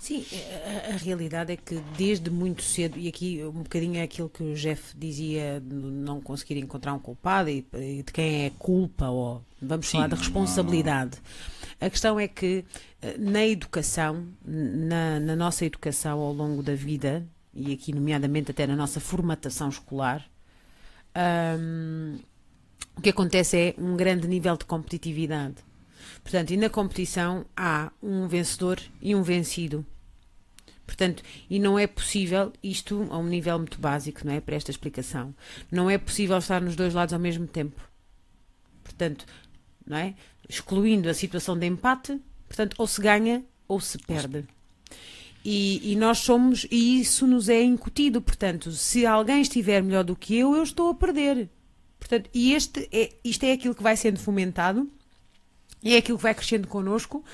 Sim, 0.00 0.24
a, 0.32 0.94
a- 0.94 0.96
realidade 0.96 1.52
é 1.52 1.56
que 1.56 1.74
desde 1.96 2.30
muito 2.30 2.62
cedo, 2.62 2.98
e 2.98 3.06
aqui 3.06 3.44
um 3.44 3.62
bocadinho 3.62 3.96
é 3.98 4.02
aquilo 4.02 4.30
que 4.30 4.42
o 4.42 4.54
Jeff 4.54 4.96
dizia, 4.96 5.60
de 5.60 5.74
não 5.74 6.22
conseguir 6.22 6.56
encontrar 6.56 6.94
um 6.94 6.98
culpado 6.98 7.50
e, 7.50 7.66
e 7.74 8.02
de 8.02 8.10
quem 8.12 8.46
é 8.46 8.50
culpa, 8.58 9.08
ou 9.10 9.44
vamos 9.60 9.86
Sim, 9.86 9.98
falar 9.98 10.06
de 10.08 10.14
não 10.14 10.20
responsabilidade. 10.22 11.18
A 11.78 11.90
questão 11.90 12.18
é 12.18 12.26
que 12.26 12.64
eh, 13.02 13.16
na 13.18 13.46
educação, 13.46 14.26
na, 14.44 15.20
na 15.20 15.36
nossa 15.36 15.66
educação 15.66 16.18
ao 16.18 16.32
longo 16.32 16.62
da 16.62 16.74
vida, 16.74 17.26
e 17.52 17.72
aqui 17.72 17.92
nomeadamente 17.92 18.50
até 18.52 18.66
na 18.66 18.76
nossa 18.76 19.00
formatação 19.00 19.68
escolar, 19.68 20.26
hum, 21.58 22.18
o 22.96 23.00
que 23.02 23.10
acontece 23.10 23.56
é 23.56 23.74
um 23.78 23.96
grande 23.96 24.26
nível 24.28 24.56
de 24.56 24.64
competitividade. 24.64 25.56
Portanto, 26.30 26.52
e 26.52 26.56
na 26.56 26.70
competição 26.70 27.44
há 27.56 27.90
um 28.00 28.28
vencedor 28.28 28.80
e 29.02 29.16
um 29.16 29.22
vencido. 29.22 29.84
Portanto, 30.86 31.24
e 31.50 31.58
não 31.58 31.76
é 31.76 31.88
possível, 31.88 32.52
isto 32.62 33.08
a 33.10 33.18
um 33.18 33.26
nível 33.26 33.58
muito 33.58 33.80
básico, 33.80 34.24
não 34.24 34.34
é? 34.34 34.40
Para 34.40 34.54
esta 34.54 34.70
explicação, 34.70 35.34
não 35.72 35.90
é 35.90 35.98
possível 35.98 36.38
estar 36.38 36.60
nos 36.60 36.76
dois 36.76 36.94
lados 36.94 37.12
ao 37.12 37.18
mesmo 37.18 37.48
tempo. 37.48 37.82
Portanto, 38.84 39.26
não 39.84 39.96
é? 39.96 40.14
Excluindo 40.48 41.10
a 41.10 41.14
situação 41.14 41.58
de 41.58 41.66
empate, 41.66 42.20
portanto, 42.46 42.76
ou 42.78 42.86
se 42.86 43.00
ganha 43.00 43.44
ou 43.66 43.80
se 43.80 43.98
perde. 43.98 44.44
E, 45.44 45.92
e 45.92 45.96
nós 45.96 46.18
somos, 46.18 46.64
e 46.70 47.00
isso 47.00 47.26
nos 47.26 47.48
é 47.48 47.60
incutido. 47.60 48.22
Portanto, 48.22 48.70
se 48.70 49.04
alguém 49.04 49.42
estiver 49.42 49.82
melhor 49.82 50.04
do 50.04 50.14
que 50.14 50.36
eu, 50.36 50.54
eu 50.54 50.62
estou 50.62 50.90
a 50.90 50.94
perder. 50.94 51.50
Portanto, 51.98 52.30
e 52.32 52.52
este 52.52 52.88
é, 52.92 53.16
isto 53.24 53.42
é 53.42 53.50
aquilo 53.50 53.74
que 53.74 53.82
vai 53.82 53.96
sendo 53.96 54.20
fomentado 54.20 54.88
e 55.82 55.94
é 55.94 55.98
aquilo 55.98 56.18
que 56.18 56.22
vai 56.22 56.34
crescendo 56.34 56.68
connosco 56.68 57.24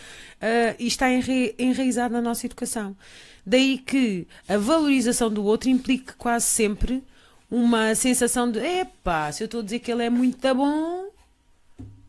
ah, 0.41 0.75
e 0.78 0.86
está 0.86 1.10
enra- 1.12 1.55
enraizado 1.58 2.15
na 2.15 2.23
nossa 2.23 2.47
educação. 2.47 2.97
Daí 3.44 3.78
que 3.78 4.26
a 4.49 4.57
valorização 4.58 5.31
do 5.31 5.44
outro 5.44 5.68
implique 5.68 6.12
quase 6.15 6.47
sempre 6.47 7.02
uma 7.50 7.94
sensação 7.94 8.50
de 8.50 8.58
epá, 8.58 9.31
se 9.31 9.42
eu 9.42 9.47
estou 9.47 9.60
a 9.60 9.65
dizer 9.65 9.78
que 9.78 9.91
ele 9.91 10.05
é 10.05 10.10
muito 10.10 10.55
bom, 10.55 11.08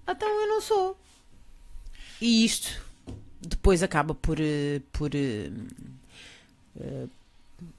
então 0.08 0.28
eu 0.42 0.48
não 0.48 0.62
sou. 0.62 0.98
E 2.20 2.44
isto 2.44 2.82
depois 3.40 3.84
acaba 3.84 4.16
por, 4.16 4.40
eh, 4.40 4.82
por 4.92 5.12
eh, 5.14 5.52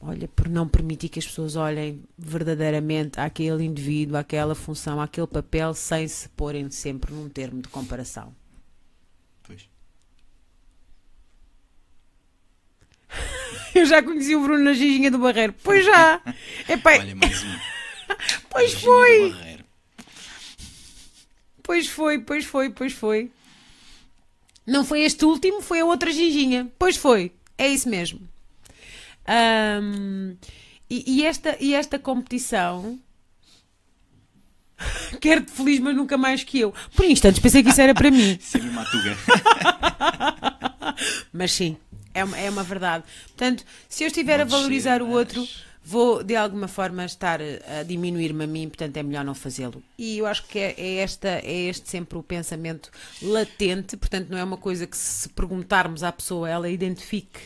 olha, 0.01 0.29
por 0.29 0.49
não 0.49 0.69
permitir 0.69 1.09
que 1.09 1.19
as 1.19 1.27
pessoas 1.27 1.57
olhem 1.57 2.03
verdadeiramente 2.17 3.19
àquele 3.21 3.65
indivíduo, 3.65 4.17
àquela 4.17 4.55
função, 4.55 5.01
àquele 5.01 5.27
papel, 5.27 5.75
sem 5.75 6.07
se 6.07 6.29
porem 6.31 6.71
sempre 6.71 7.13
num 7.13 7.29
termo 7.29 7.61
de 7.63 7.69
comparação. 7.69 8.35
Pois. 9.43 9.69
Eu 13.79 13.87
já 13.87 14.03
conheci 14.03 14.35
o 14.35 14.43
Bruno 14.43 14.65
na 14.65 14.73
Giginha 14.73 15.09
do 15.09 15.19
Barreiro. 15.19 15.55
Pois 15.63 15.85
já! 15.85 16.21
Epá, 16.69 16.99
Olha, 16.99 17.15
mais 17.15 17.45
um. 17.45 17.59
pois 18.51 18.75
foi! 18.75 19.35
Pois 21.63 21.87
foi, 21.87 22.19
pois 22.19 22.45
foi, 22.45 22.71
pois 22.71 22.93
foi. 22.93 23.31
Não 24.67 24.85
foi 24.85 25.03
este 25.03 25.25
último, 25.25 25.63
foi 25.63 25.81
a 25.81 25.85
outra 25.85 26.11
Giginha. 26.11 26.67
Pois 26.77 26.97
foi. 26.97 27.33
É 27.57 27.69
isso 27.69 27.89
mesmo. 27.89 28.21
Ahm, 29.27 30.35
e, 30.91 31.21
e 31.21 31.25
esta, 31.25 31.57
e 31.61 31.75
esta 31.75 32.01
competição. 32.01 32.99
Quero-te 35.21 35.53
feliz, 35.53 35.79
mas 35.79 35.95
nunca 35.95 36.19
mais 36.19 36.43
que 36.43 36.59
eu. 36.59 36.75
Por 36.97 37.05
instantes 37.05 37.41
pensei 37.41 37.63
que 37.63 37.71
isso 37.71 37.81
era 37.81 37.95
para 37.95 38.11
mim. 38.11 38.39
Isso 38.41 38.57
é 38.57 38.61
mesmo 38.61 38.81
a 38.81 38.85
tuga. 38.87 39.17
Mas 41.33 41.53
sim, 41.53 41.77
é 42.15 42.25
uma, 42.25 42.39
é 42.39 42.51
uma 42.51 42.63
verdade. 42.63 43.05
Portanto, 43.27 43.65
se 43.89 44.05
eu 44.05 44.09
estiver 44.09 44.41
a 44.41 44.45
valorizar 44.45 45.03
o 45.03 45.07
mas- 45.07 45.17
outro, 45.17 45.49
vou 45.85 46.23
de 46.23 46.37
alguma 46.37 46.69
forma 46.69 47.05
estar 47.05 47.41
a 47.41 47.83
diminuir-me 47.83 48.45
a 48.45 48.47
mim, 48.47 48.69
portanto 48.69 48.97
é 48.97 49.03
melhor 49.03 49.25
não 49.25 49.35
fazê-lo. 49.35 49.83
E 49.97 50.19
eu 50.19 50.27
acho 50.27 50.47
que 50.47 50.59
é, 50.59 50.75
é 50.77 50.97
esta, 50.97 51.29
é 51.29 51.69
este 51.69 51.89
sempre 51.89 52.19
o 52.19 52.23
pensamento 52.23 52.91
latente, 53.23 53.97
portanto 53.97 54.29
não 54.29 54.37
é 54.39 54.45
uma 54.45 54.57
coisa 54.59 54.87
que 54.87 54.97
se 54.97 55.29
perguntarmos 55.31 56.03
à 56.03 56.13
pessoa 56.13 56.49
ela 56.49 56.69
identifique 56.69 57.41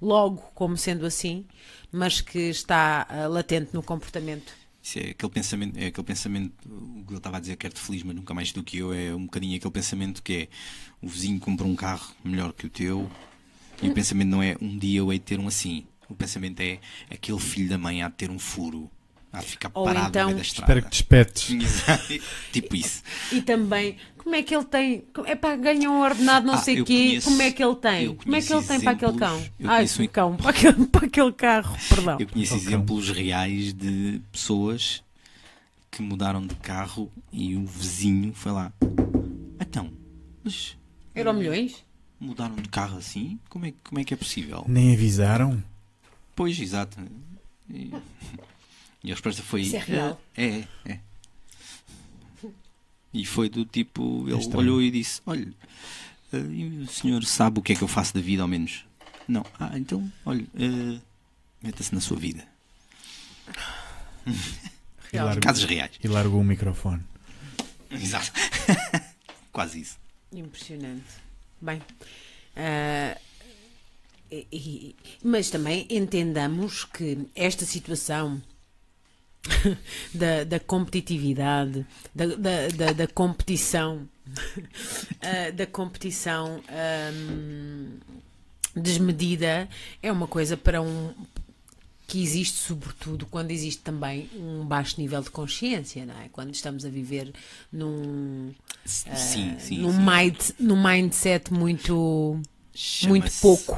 logo 0.00 0.42
como 0.54 0.76
sendo 0.76 1.04
assim, 1.04 1.44
mas 1.90 2.20
que 2.20 2.38
está 2.38 3.06
ah, 3.08 3.26
latente 3.26 3.70
no 3.72 3.82
comportamento. 3.82 4.52
Isso 4.80 5.00
é 5.00 5.10
aquele 5.10 5.32
pensamento, 5.32 5.76
é 5.76 5.86
aquele 5.86 6.06
pensamento, 6.06 6.52
o 6.66 7.04
que 7.04 7.12
eu 7.14 7.18
estava 7.18 7.36
a 7.38 7.40
dizer, 7.40 7.56
quero-te 7.56 7.80
feliz, 7.80 8.02
mas 8.04 8.14
nunca 8.14 8.32
mais 8.32 8.52
do 8.52 8.62
que 8.62 8.78
eu, 8.78 8.94
é 8.94 9.12
um 9.14 9.24
bocadinho 9.24 9.56
aquele 9.56 9.72
pensamento 9.72 10.22
que 10.22 10.32
é 10.32 10.48
o 11.02 11.08
vizinho 11.08 11.40
compra 11.40 11.66
um 11.66 11.74
carro 11.74 12.14
melhor 12.24 12.52
que 12.52 12.66
o 12.66 12.70
teu, 12.70 13.10
e 13.82 13.88
o 13.88 13.94
pensamento 13.94 14.28
não 14.28 14.42
é 14.42 14.56
um 14.60 14.76
dia 14.78 14.98
eu 15.00 15.12
hei 15.12 15.18
de 15.18 15.24
ter 15.24 15.38
um 15.40 15.46
assim. 15.48 15.84
O 16.08 16.14
pensamento 16.14 16.60
é 16.60 16.78
aquele 17.10 17.38
filho 17.38 17.68
da 17.68 17.78
mãe 17.78 18.02
há 18.02 18.08
de 18.08 18.14
ter 18.14 18.30
um 18.30 18.38
furo, 18.38 18.90
há 19.32 19.40
de 19.40 19.46
ficar 19.46 19.70
Ou 19.74 19.84
parado 19.84 20.08
então- 20.08 20.22
no 20.22 20.26
meio 20.28 20.36
da 20.38 20.42
estrada. 20.42 20.72
Espero 20.72 20.82
que 20.84 20.90
despetes. 20.90 21.50
Exato. 21.62 22.20
tipo 22.52 22.74
isso. 22.76 23.02
E 23.30 23.42
também, 23.42 23.96
como 24.16 24.34
é 24.34 24.42
que 24.42 24.54
ele 24.56 24.64
tem? 24.64 25.04
É 25.26 25.34
para 25.34 25.56
ganhar 25.56 25.90
um 25.90 26.00
ordenado, 26.00 26.46
não 26.46 26.54
Ah, 26.54 26.58
sei 26.58 26.80
o 26.80 26.84
quê. 26.84 26.94
conheço- 27.08 27.28
como 27.30 27.42
é 27.42 27.52
que 27.52 27.62
ele 27.62 27.76
tem? 27.76 28.14
Como 28.16 28.36
é 28.36 28.40
que 28.40 28.52
ele 28.52 28.62
tem 28.66 28.80
para 28.80 28.92
aquele 28.92 29.18
cão? 29.18 29.36
Ai, 29.64 29.76
conheço 29.76 30.02
um 30.02 30.06
cão, 30.08 30.36
para 30.36 30.50
aquele, 30.50 30.86
para 30.86 31.06
aquele 31.06 31.32
carro, 31.32 31.76
perdão. 31.88 32.16
Eu 32.18 32.26
conheço 32.26 32.54
exemplos 32.54 33.10
reais 33.10 33.74
de 33.74 34.20
pessoas 34.32 35.02
que 35.90 36.00
mudaram 36.02 36.46
de 36.46 36.54
carro 36.56 37.12
e 37.32 37.54
o 37.54 37.66
vizinho 37.66 38.32
foi 38.32 38.52
lá. 38.52 38.72
Então, 39.60 39.90
mas 40.42 40.76
Euro 41.14 41.34
milhões? 41.34 41.84
Mudaram 42.20 42.56
de 42.56 42.68
carro 42.68 42.98
assim? 42.98 43.38
Como 43.48 43.66
é, 43.66 43.72
como 43.84 44.00
é 44.00 44.04
que 44.04 44.14
é 44.14 44.16
possível? 44.16 44.64
Nem 44.68 44.92
avisaram? 44.94 45.62
Pois, 46.34 46.58
exato. 46.58 46.98
E, 47.70 47.92
e 49.04 49.10
a 49.10 49.14
resposta 49.14 49.42
foi. 49.42 49.62
Isso 49.62 49.76
é 49.76 49.80
real? 49.80 50.20
É, 50.36 50.44
é, 50.46 50.68
é. 50.86 51.00
E 53.12 53.24
foi 53.24 53.48
do 53.48 53.64
tipo, 53.64 54.24
ele 54.28 54.38
estranho. 54.38 54.58
olhou 54.58 54.82
e 54.82 54.90
disse: 54.90 55.20
Olha, 55.26 55.50
eh, 56.32 56.36
o 56.82 56.86
senhor 56.86 57.24
sabe 57.24 57.58
o 57.58 57.62
que 57.62 57.72
é 57.72 57.76
que 57.76 57.82
eu 57.82 57.88
faço 57.88 58.14
da 58.14 58.20
vida, 58.20 58.42
ao 58.42 58.48
menos? 58.48 58.84
Não. 59.26 59.44
Ah, 59.58 59.76
então, 59.78 60.10
olha, 60.26 60.46
eh, 60.58 61.00
meta-se 61.62 61.94
na 61.94 62.00
sua 62.00 62.18
vida. 62.18 62.46
E 65.12 65.16
largou, 65.18 65.40
Casos 65.42 65.64
reais. 65.64 65.92
e 66.02 66.08
largou 66.08 66.40
o 66.40 66.44
microfone. 66.44 67.02
Exato. 67.90 68.30
Quase 69.52 69.80
isso. 69.80 69.98
Impressionante. 70.32 71.06
Bem, 71.60 71.82
ah, 72.56 73.16
e- 74.30 74.46
e- 74.52 74.96
mas 75.22 75.50
também 75.50 75.86
entendamos 75.90 76.84
que 76.84 77.26
esta 77.34 77.64
situação 77.64 78.40
da, 80.14 80.44
da 80.44 80.60
competitividade, 80.60 81.86
da, 82.14 82.26
da, 82.26 82.68
da, 82.68 82.92
da 82.92 83.06
competição, 83.08 84.08
ah, 85.22 85.50
da 85.54 85.66
competição 85.66 86.62
ahm, 86.68 87.98
desmedida 88.76 89.68
é 90.02 90.12
uma 90.12 90.26
coisa 90.28 90.56
para 90.56 90.80
um 90.80 91.12
que 92.08 92.22
existe 92.22 92.56
sobretudo 92.56 93.26
quando 93.26 93.50
existe 93.50 93.82
também 93.82 94.30
um 94.34 94.64
baixo 94.64 94.98
nível 95.00 95.20
de 95.22 95.30
consciência, 95.30 96.06
não 96.06 96.18
é? 96.18 96.28
Quando 96.30 96.52
estamos 96.54 96.84
a 96.84 96.88
viver 96.88 97.32
num 97.70 98.52
Sim, 98.84 99.10
ah, 99.10 99.16
sim. 99.16 99.78
num, 99.78 99.92
sim. 99.92 99.98
mind, 100.00 100.40
num 100.58 100.82
mindset 100.82 101.52
muito, 101.52 102.40
muito 103.06 103.30
pouco 103.42 103.72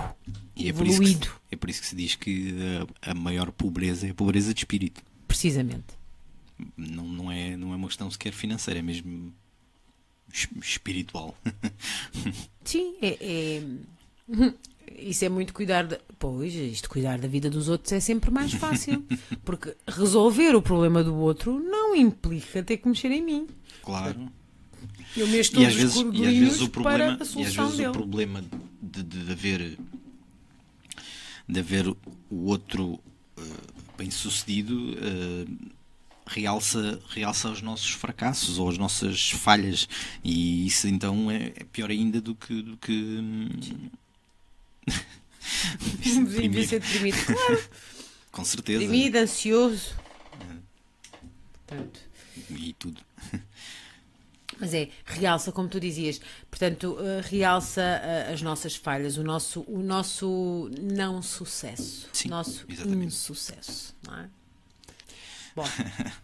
é 0.57 0.63
evoluído, 0.69 1.27
se- 1.27 1.33
é 1.51 1.57
por 1.57 1.69
isso 1.69 1.81
que 1.81 1.87
se 1.89 1.97
diz 1.97 2.15
que 2.15 2.55
a, 3.03 3.11
a 3.11 3.15
maior 3.15 3.51
pobreza 3.51 4.07
é 4.07 4.11
a 4.11 4.15
pobreza 4.15 4.55
de 4.55 4.61
espírito. 4.61 5.03
precisamente. 5.27 5.99
Não, 6.77 7.05
não, 7.09 7.33
é, 7.33 7.57
não 7.57 7.73
é 7.73 7.77
uma 7.77 7.89
questão 7.89 8.09
sequer 8.11 8.33
financeira, 8.33 8.79
é 8.79 8.83
mesmo 8.83 9.33
es- 10.33 10.47
espiritual. 10.63 11.37
Sim, 12.65 12.95
é, 13.03 13.17
é- 13.21 14.53
isso 14.99 15.25
é 15.25 15.29
muito 15.29 15.53
cuidar. 15.53 15.87
De, 15.87 15.99
pois, 16.19 16.55
isto 16.55 16.89
cuidar 16.89 17.19
da 17.19 17.29
vida 17.29 17.49
dos 17.51 17.69
outros 17.69 17.93
é 17.93 18.01
sempre 18.01 18.31
mais 18.31 18.53
fácil, 18.53 19.05
porque 19.45 19.75
resolver 19.87 20.55
o 20.55 20.63
problema 20.63 21.03
do 21.03 21.15
outro 21.17 21.59
não 21.59 21.95
implica 21.95 22.63
ter 22.63 22.79
que 22.79 22.89
mexer 22.89 23.11
em 23.11 23.23
mim. 23.23 23.47
claro. 23.83 24.31
Eu 25.17 25.27
mexo 25.27 25.51
E 25.51 25.55
todos 25.55 25.69
às, 25.69 25.75
os 25.75 25.81
vezes, 25.81 25.97
e 25.97 26.27
às 26.27 26.35
vezes 26.35 26.61
o 26.61 26.69
para 26.71 26.83
problema, 26.83 27.19
e 27.37 27.45
às 27.45 27.55
vezes 27.55 27.77
dele. 27.77 27.89
o 27.89 27.93
problema 27.93 28.45
de, 28.81 29.03
de, 29.03 29.25
de 29.25 29.33
haver 29.33 29.79
de 31.49 31.61
haver 31.61 31.89
o 31.89 31.97
outro 32.45 33.01
bem 33.99 34.11
sucedido 34.11 34.97
realça, 36.27 37.01
realça 37.09 37.51
os 37.51 37.61
nossos 37.61 37.91
fracassos 37.91 38.59
ou 38.59 38.69
as 38.69 38.79
nossas 38.79 39.31
falhas 39.31 39.89
e 40.23 40.67
isso 40.67 40.87
então 40.87 41.31
é, 41.31 41.53
é 41.57 41.65
pior 41.65 41.91
ainda 41.91 42.21
do 42.21 42.35
que, 42.35 42.63
do 42.63 42.77
que 42.77 43.19
hum, 46.07 46.25
Devia 46.25 46.67
ser 46.67 46.81
deprimido. 46.81 47.25
Claro, 47.25 47.65
com 48.31 48.45
certeza. 48.45 48.79
Deprimido, 48.79 49.17
ansioso. 49.17 49.95
Portanto, 51.67 52.01
e 52.51 52.73
tudo. 52.75 53.01
Mas 54.61 54.75
é, 54.75 54.91
realça, 55.07 55.51
como 55.51 55.69
tu 55.69 55.81
dizias, 55.81 56.21
portanto, 56.51 56.99
eh, 57.01 57.23
realça 57.23 57.81
eh, 57.81 58.31
as 58.31 58.43
nossas 58.43 58.77
falhas, 58.77 59.17
o 59.17 59.25
nosso, 59.25 59.65
o 59.67 59.79
nosso 59.79 60.71
não 60.79 61.23
sucesso, 61.23 62.11
o 62.27 62.29
nosso 62.29 62.67
exatamente. 62.69 63.07
insucesso, 63.07 63.97
não 64.07 64.19
é? 64.19 64.29
Bom, 65.57 65.65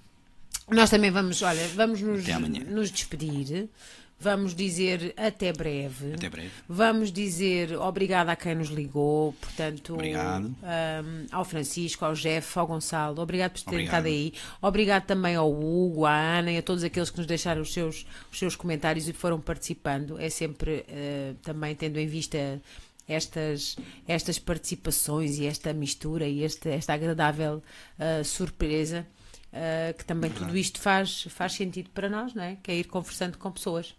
nós 0.69 0.91
também 0.91 1.11
vamos, 1.11 1.41
olha, 1.41 1.67
vamos 1.69 2.03
nos, 2.03 2.27
nos 2.69 2.91
despedir, 2.91 3.71
vamos 4.19 4.55
dizer 4.55 5.13
até 5.17 5.53
breve. 5.53 6.15
até 6.15 6.29
breve 6.29 6.51
Vamos 6.69 7.13
dizer 7.13 7.77
obrigado 7.79 8.29
a 8.31 8.37
quem 8.37 8.55
nos 8.55 8.69
ligou, 8.69 9.33
portanto, 9.35 9.95
Obrigado. 9.95 10.47
um, 10.47 11.27
ao 11.31 11.45
Francisco, 11.45 12.05
ao 12.05 12.15
Jeff, 12.15 12.59
ao 12.59 12.67
Gonçalo, 12.67 13.21
obrigado 13.21 13.53
por 13.53 13.63
terem 13.63 13.85
estado 13.85 14.07
aí. 14.07 14.33
Obrigado 14.63 15.05
também 15.07 15.35
ao 15.37 15.51
Hugo, 15.53 16.05
à 16.07 16.13
Ana 16.39 16.53
e 16.53 16.59
a 16.59 16.63
todos 16.63 16.83
aqueles 16.83 17.11
que 17.11 17.19
nos 17.19 17.27
deixaram 17.27 17.63
os 17.63 17.73
seus, 17.73 18.07
os 18.33 18.39
seus 18.39 18.57
comentários 18.57 19.09
e 19.09 19.13
foram 19.13 19.41
participando. 19.41 20.19
É 20.19 20.29
sempre 20.31 20.85
eh, 20.89 21.35
também 21.43 21.75
tendo 21.75 21.99
em 21.99 22.07
vista 22.07 22.61
estas, 23.09 23.77
estas 24.09 24.39
participações 24.39 25.39
e 25.39 25.47
esta 25.47 25.73
mistura 25.73 26.27
e 26.27 26.43
esta, 26.43 26.69
esta 26.71 26.95
agradável 26.95 27.63
eh, 27.99 28.25
surpresa. 28.25 29.07
eh, 29.53 29.95
que 29.97 30.05
também 30.05 30.31
tudo 30.31 30.57
isto 30.57 30.81
faz, 30.81 31.23
faz 31.31 31.53
sentido 31.53 31.89
para 31.91 32.09
nós, 32.11 32.35
não 32.35 32.43
é? 32.43 32.57
Que 32.63 32.71
é 32.73 32.77
ir 32.77 32.85
conversando 32.85 33.39
com 33.39 33.51
pessoas. 33.53 33.95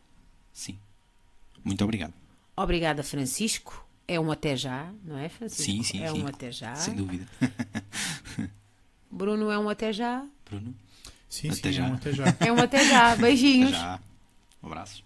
Sim 0.57 0.77
muito 1.63 1.83
obrigado 1.83 2.13
Obrigada, 2.59 3.03
Francisco. 3.03 3.85
É 4.07 4.19
um 4.19 4.31
até 4.31 4.55
já, 4.55 4.91
não 5.03 5.15
é, 5.19 5.29
Francisco? 5.29 5.63
sim 5.63 5.83
sim 5.83 6.01
É 6.01 6.11
sim 6.11 6.23
um 6.23 6.27
até 6.27 6.51
já. 6.51 6.73
sem 6.75 6.95
dúvida 6.95 7.27
Bruno 9.11 9.51
é 9.51 9.59
um 9.59 9.69
até 9.69 9.93
já. 9.93 10.25
Bruno 10.49 10.73
Sim, 11.29 11.49
Até 11.49 11.55
sim, 11.69 11.71
já. 11.73 11.87
um 11.87 11.93
até 11.93 12.13
já. 12.13 12.23
É 12.39 12.51
um 12.51 12.57
até 12.59 12.85
já. 12.85 13.15
Beijinhos. 13.17 13.71
já 13.71 13.99
um 14.63 14.67
abraço 14.67 15.03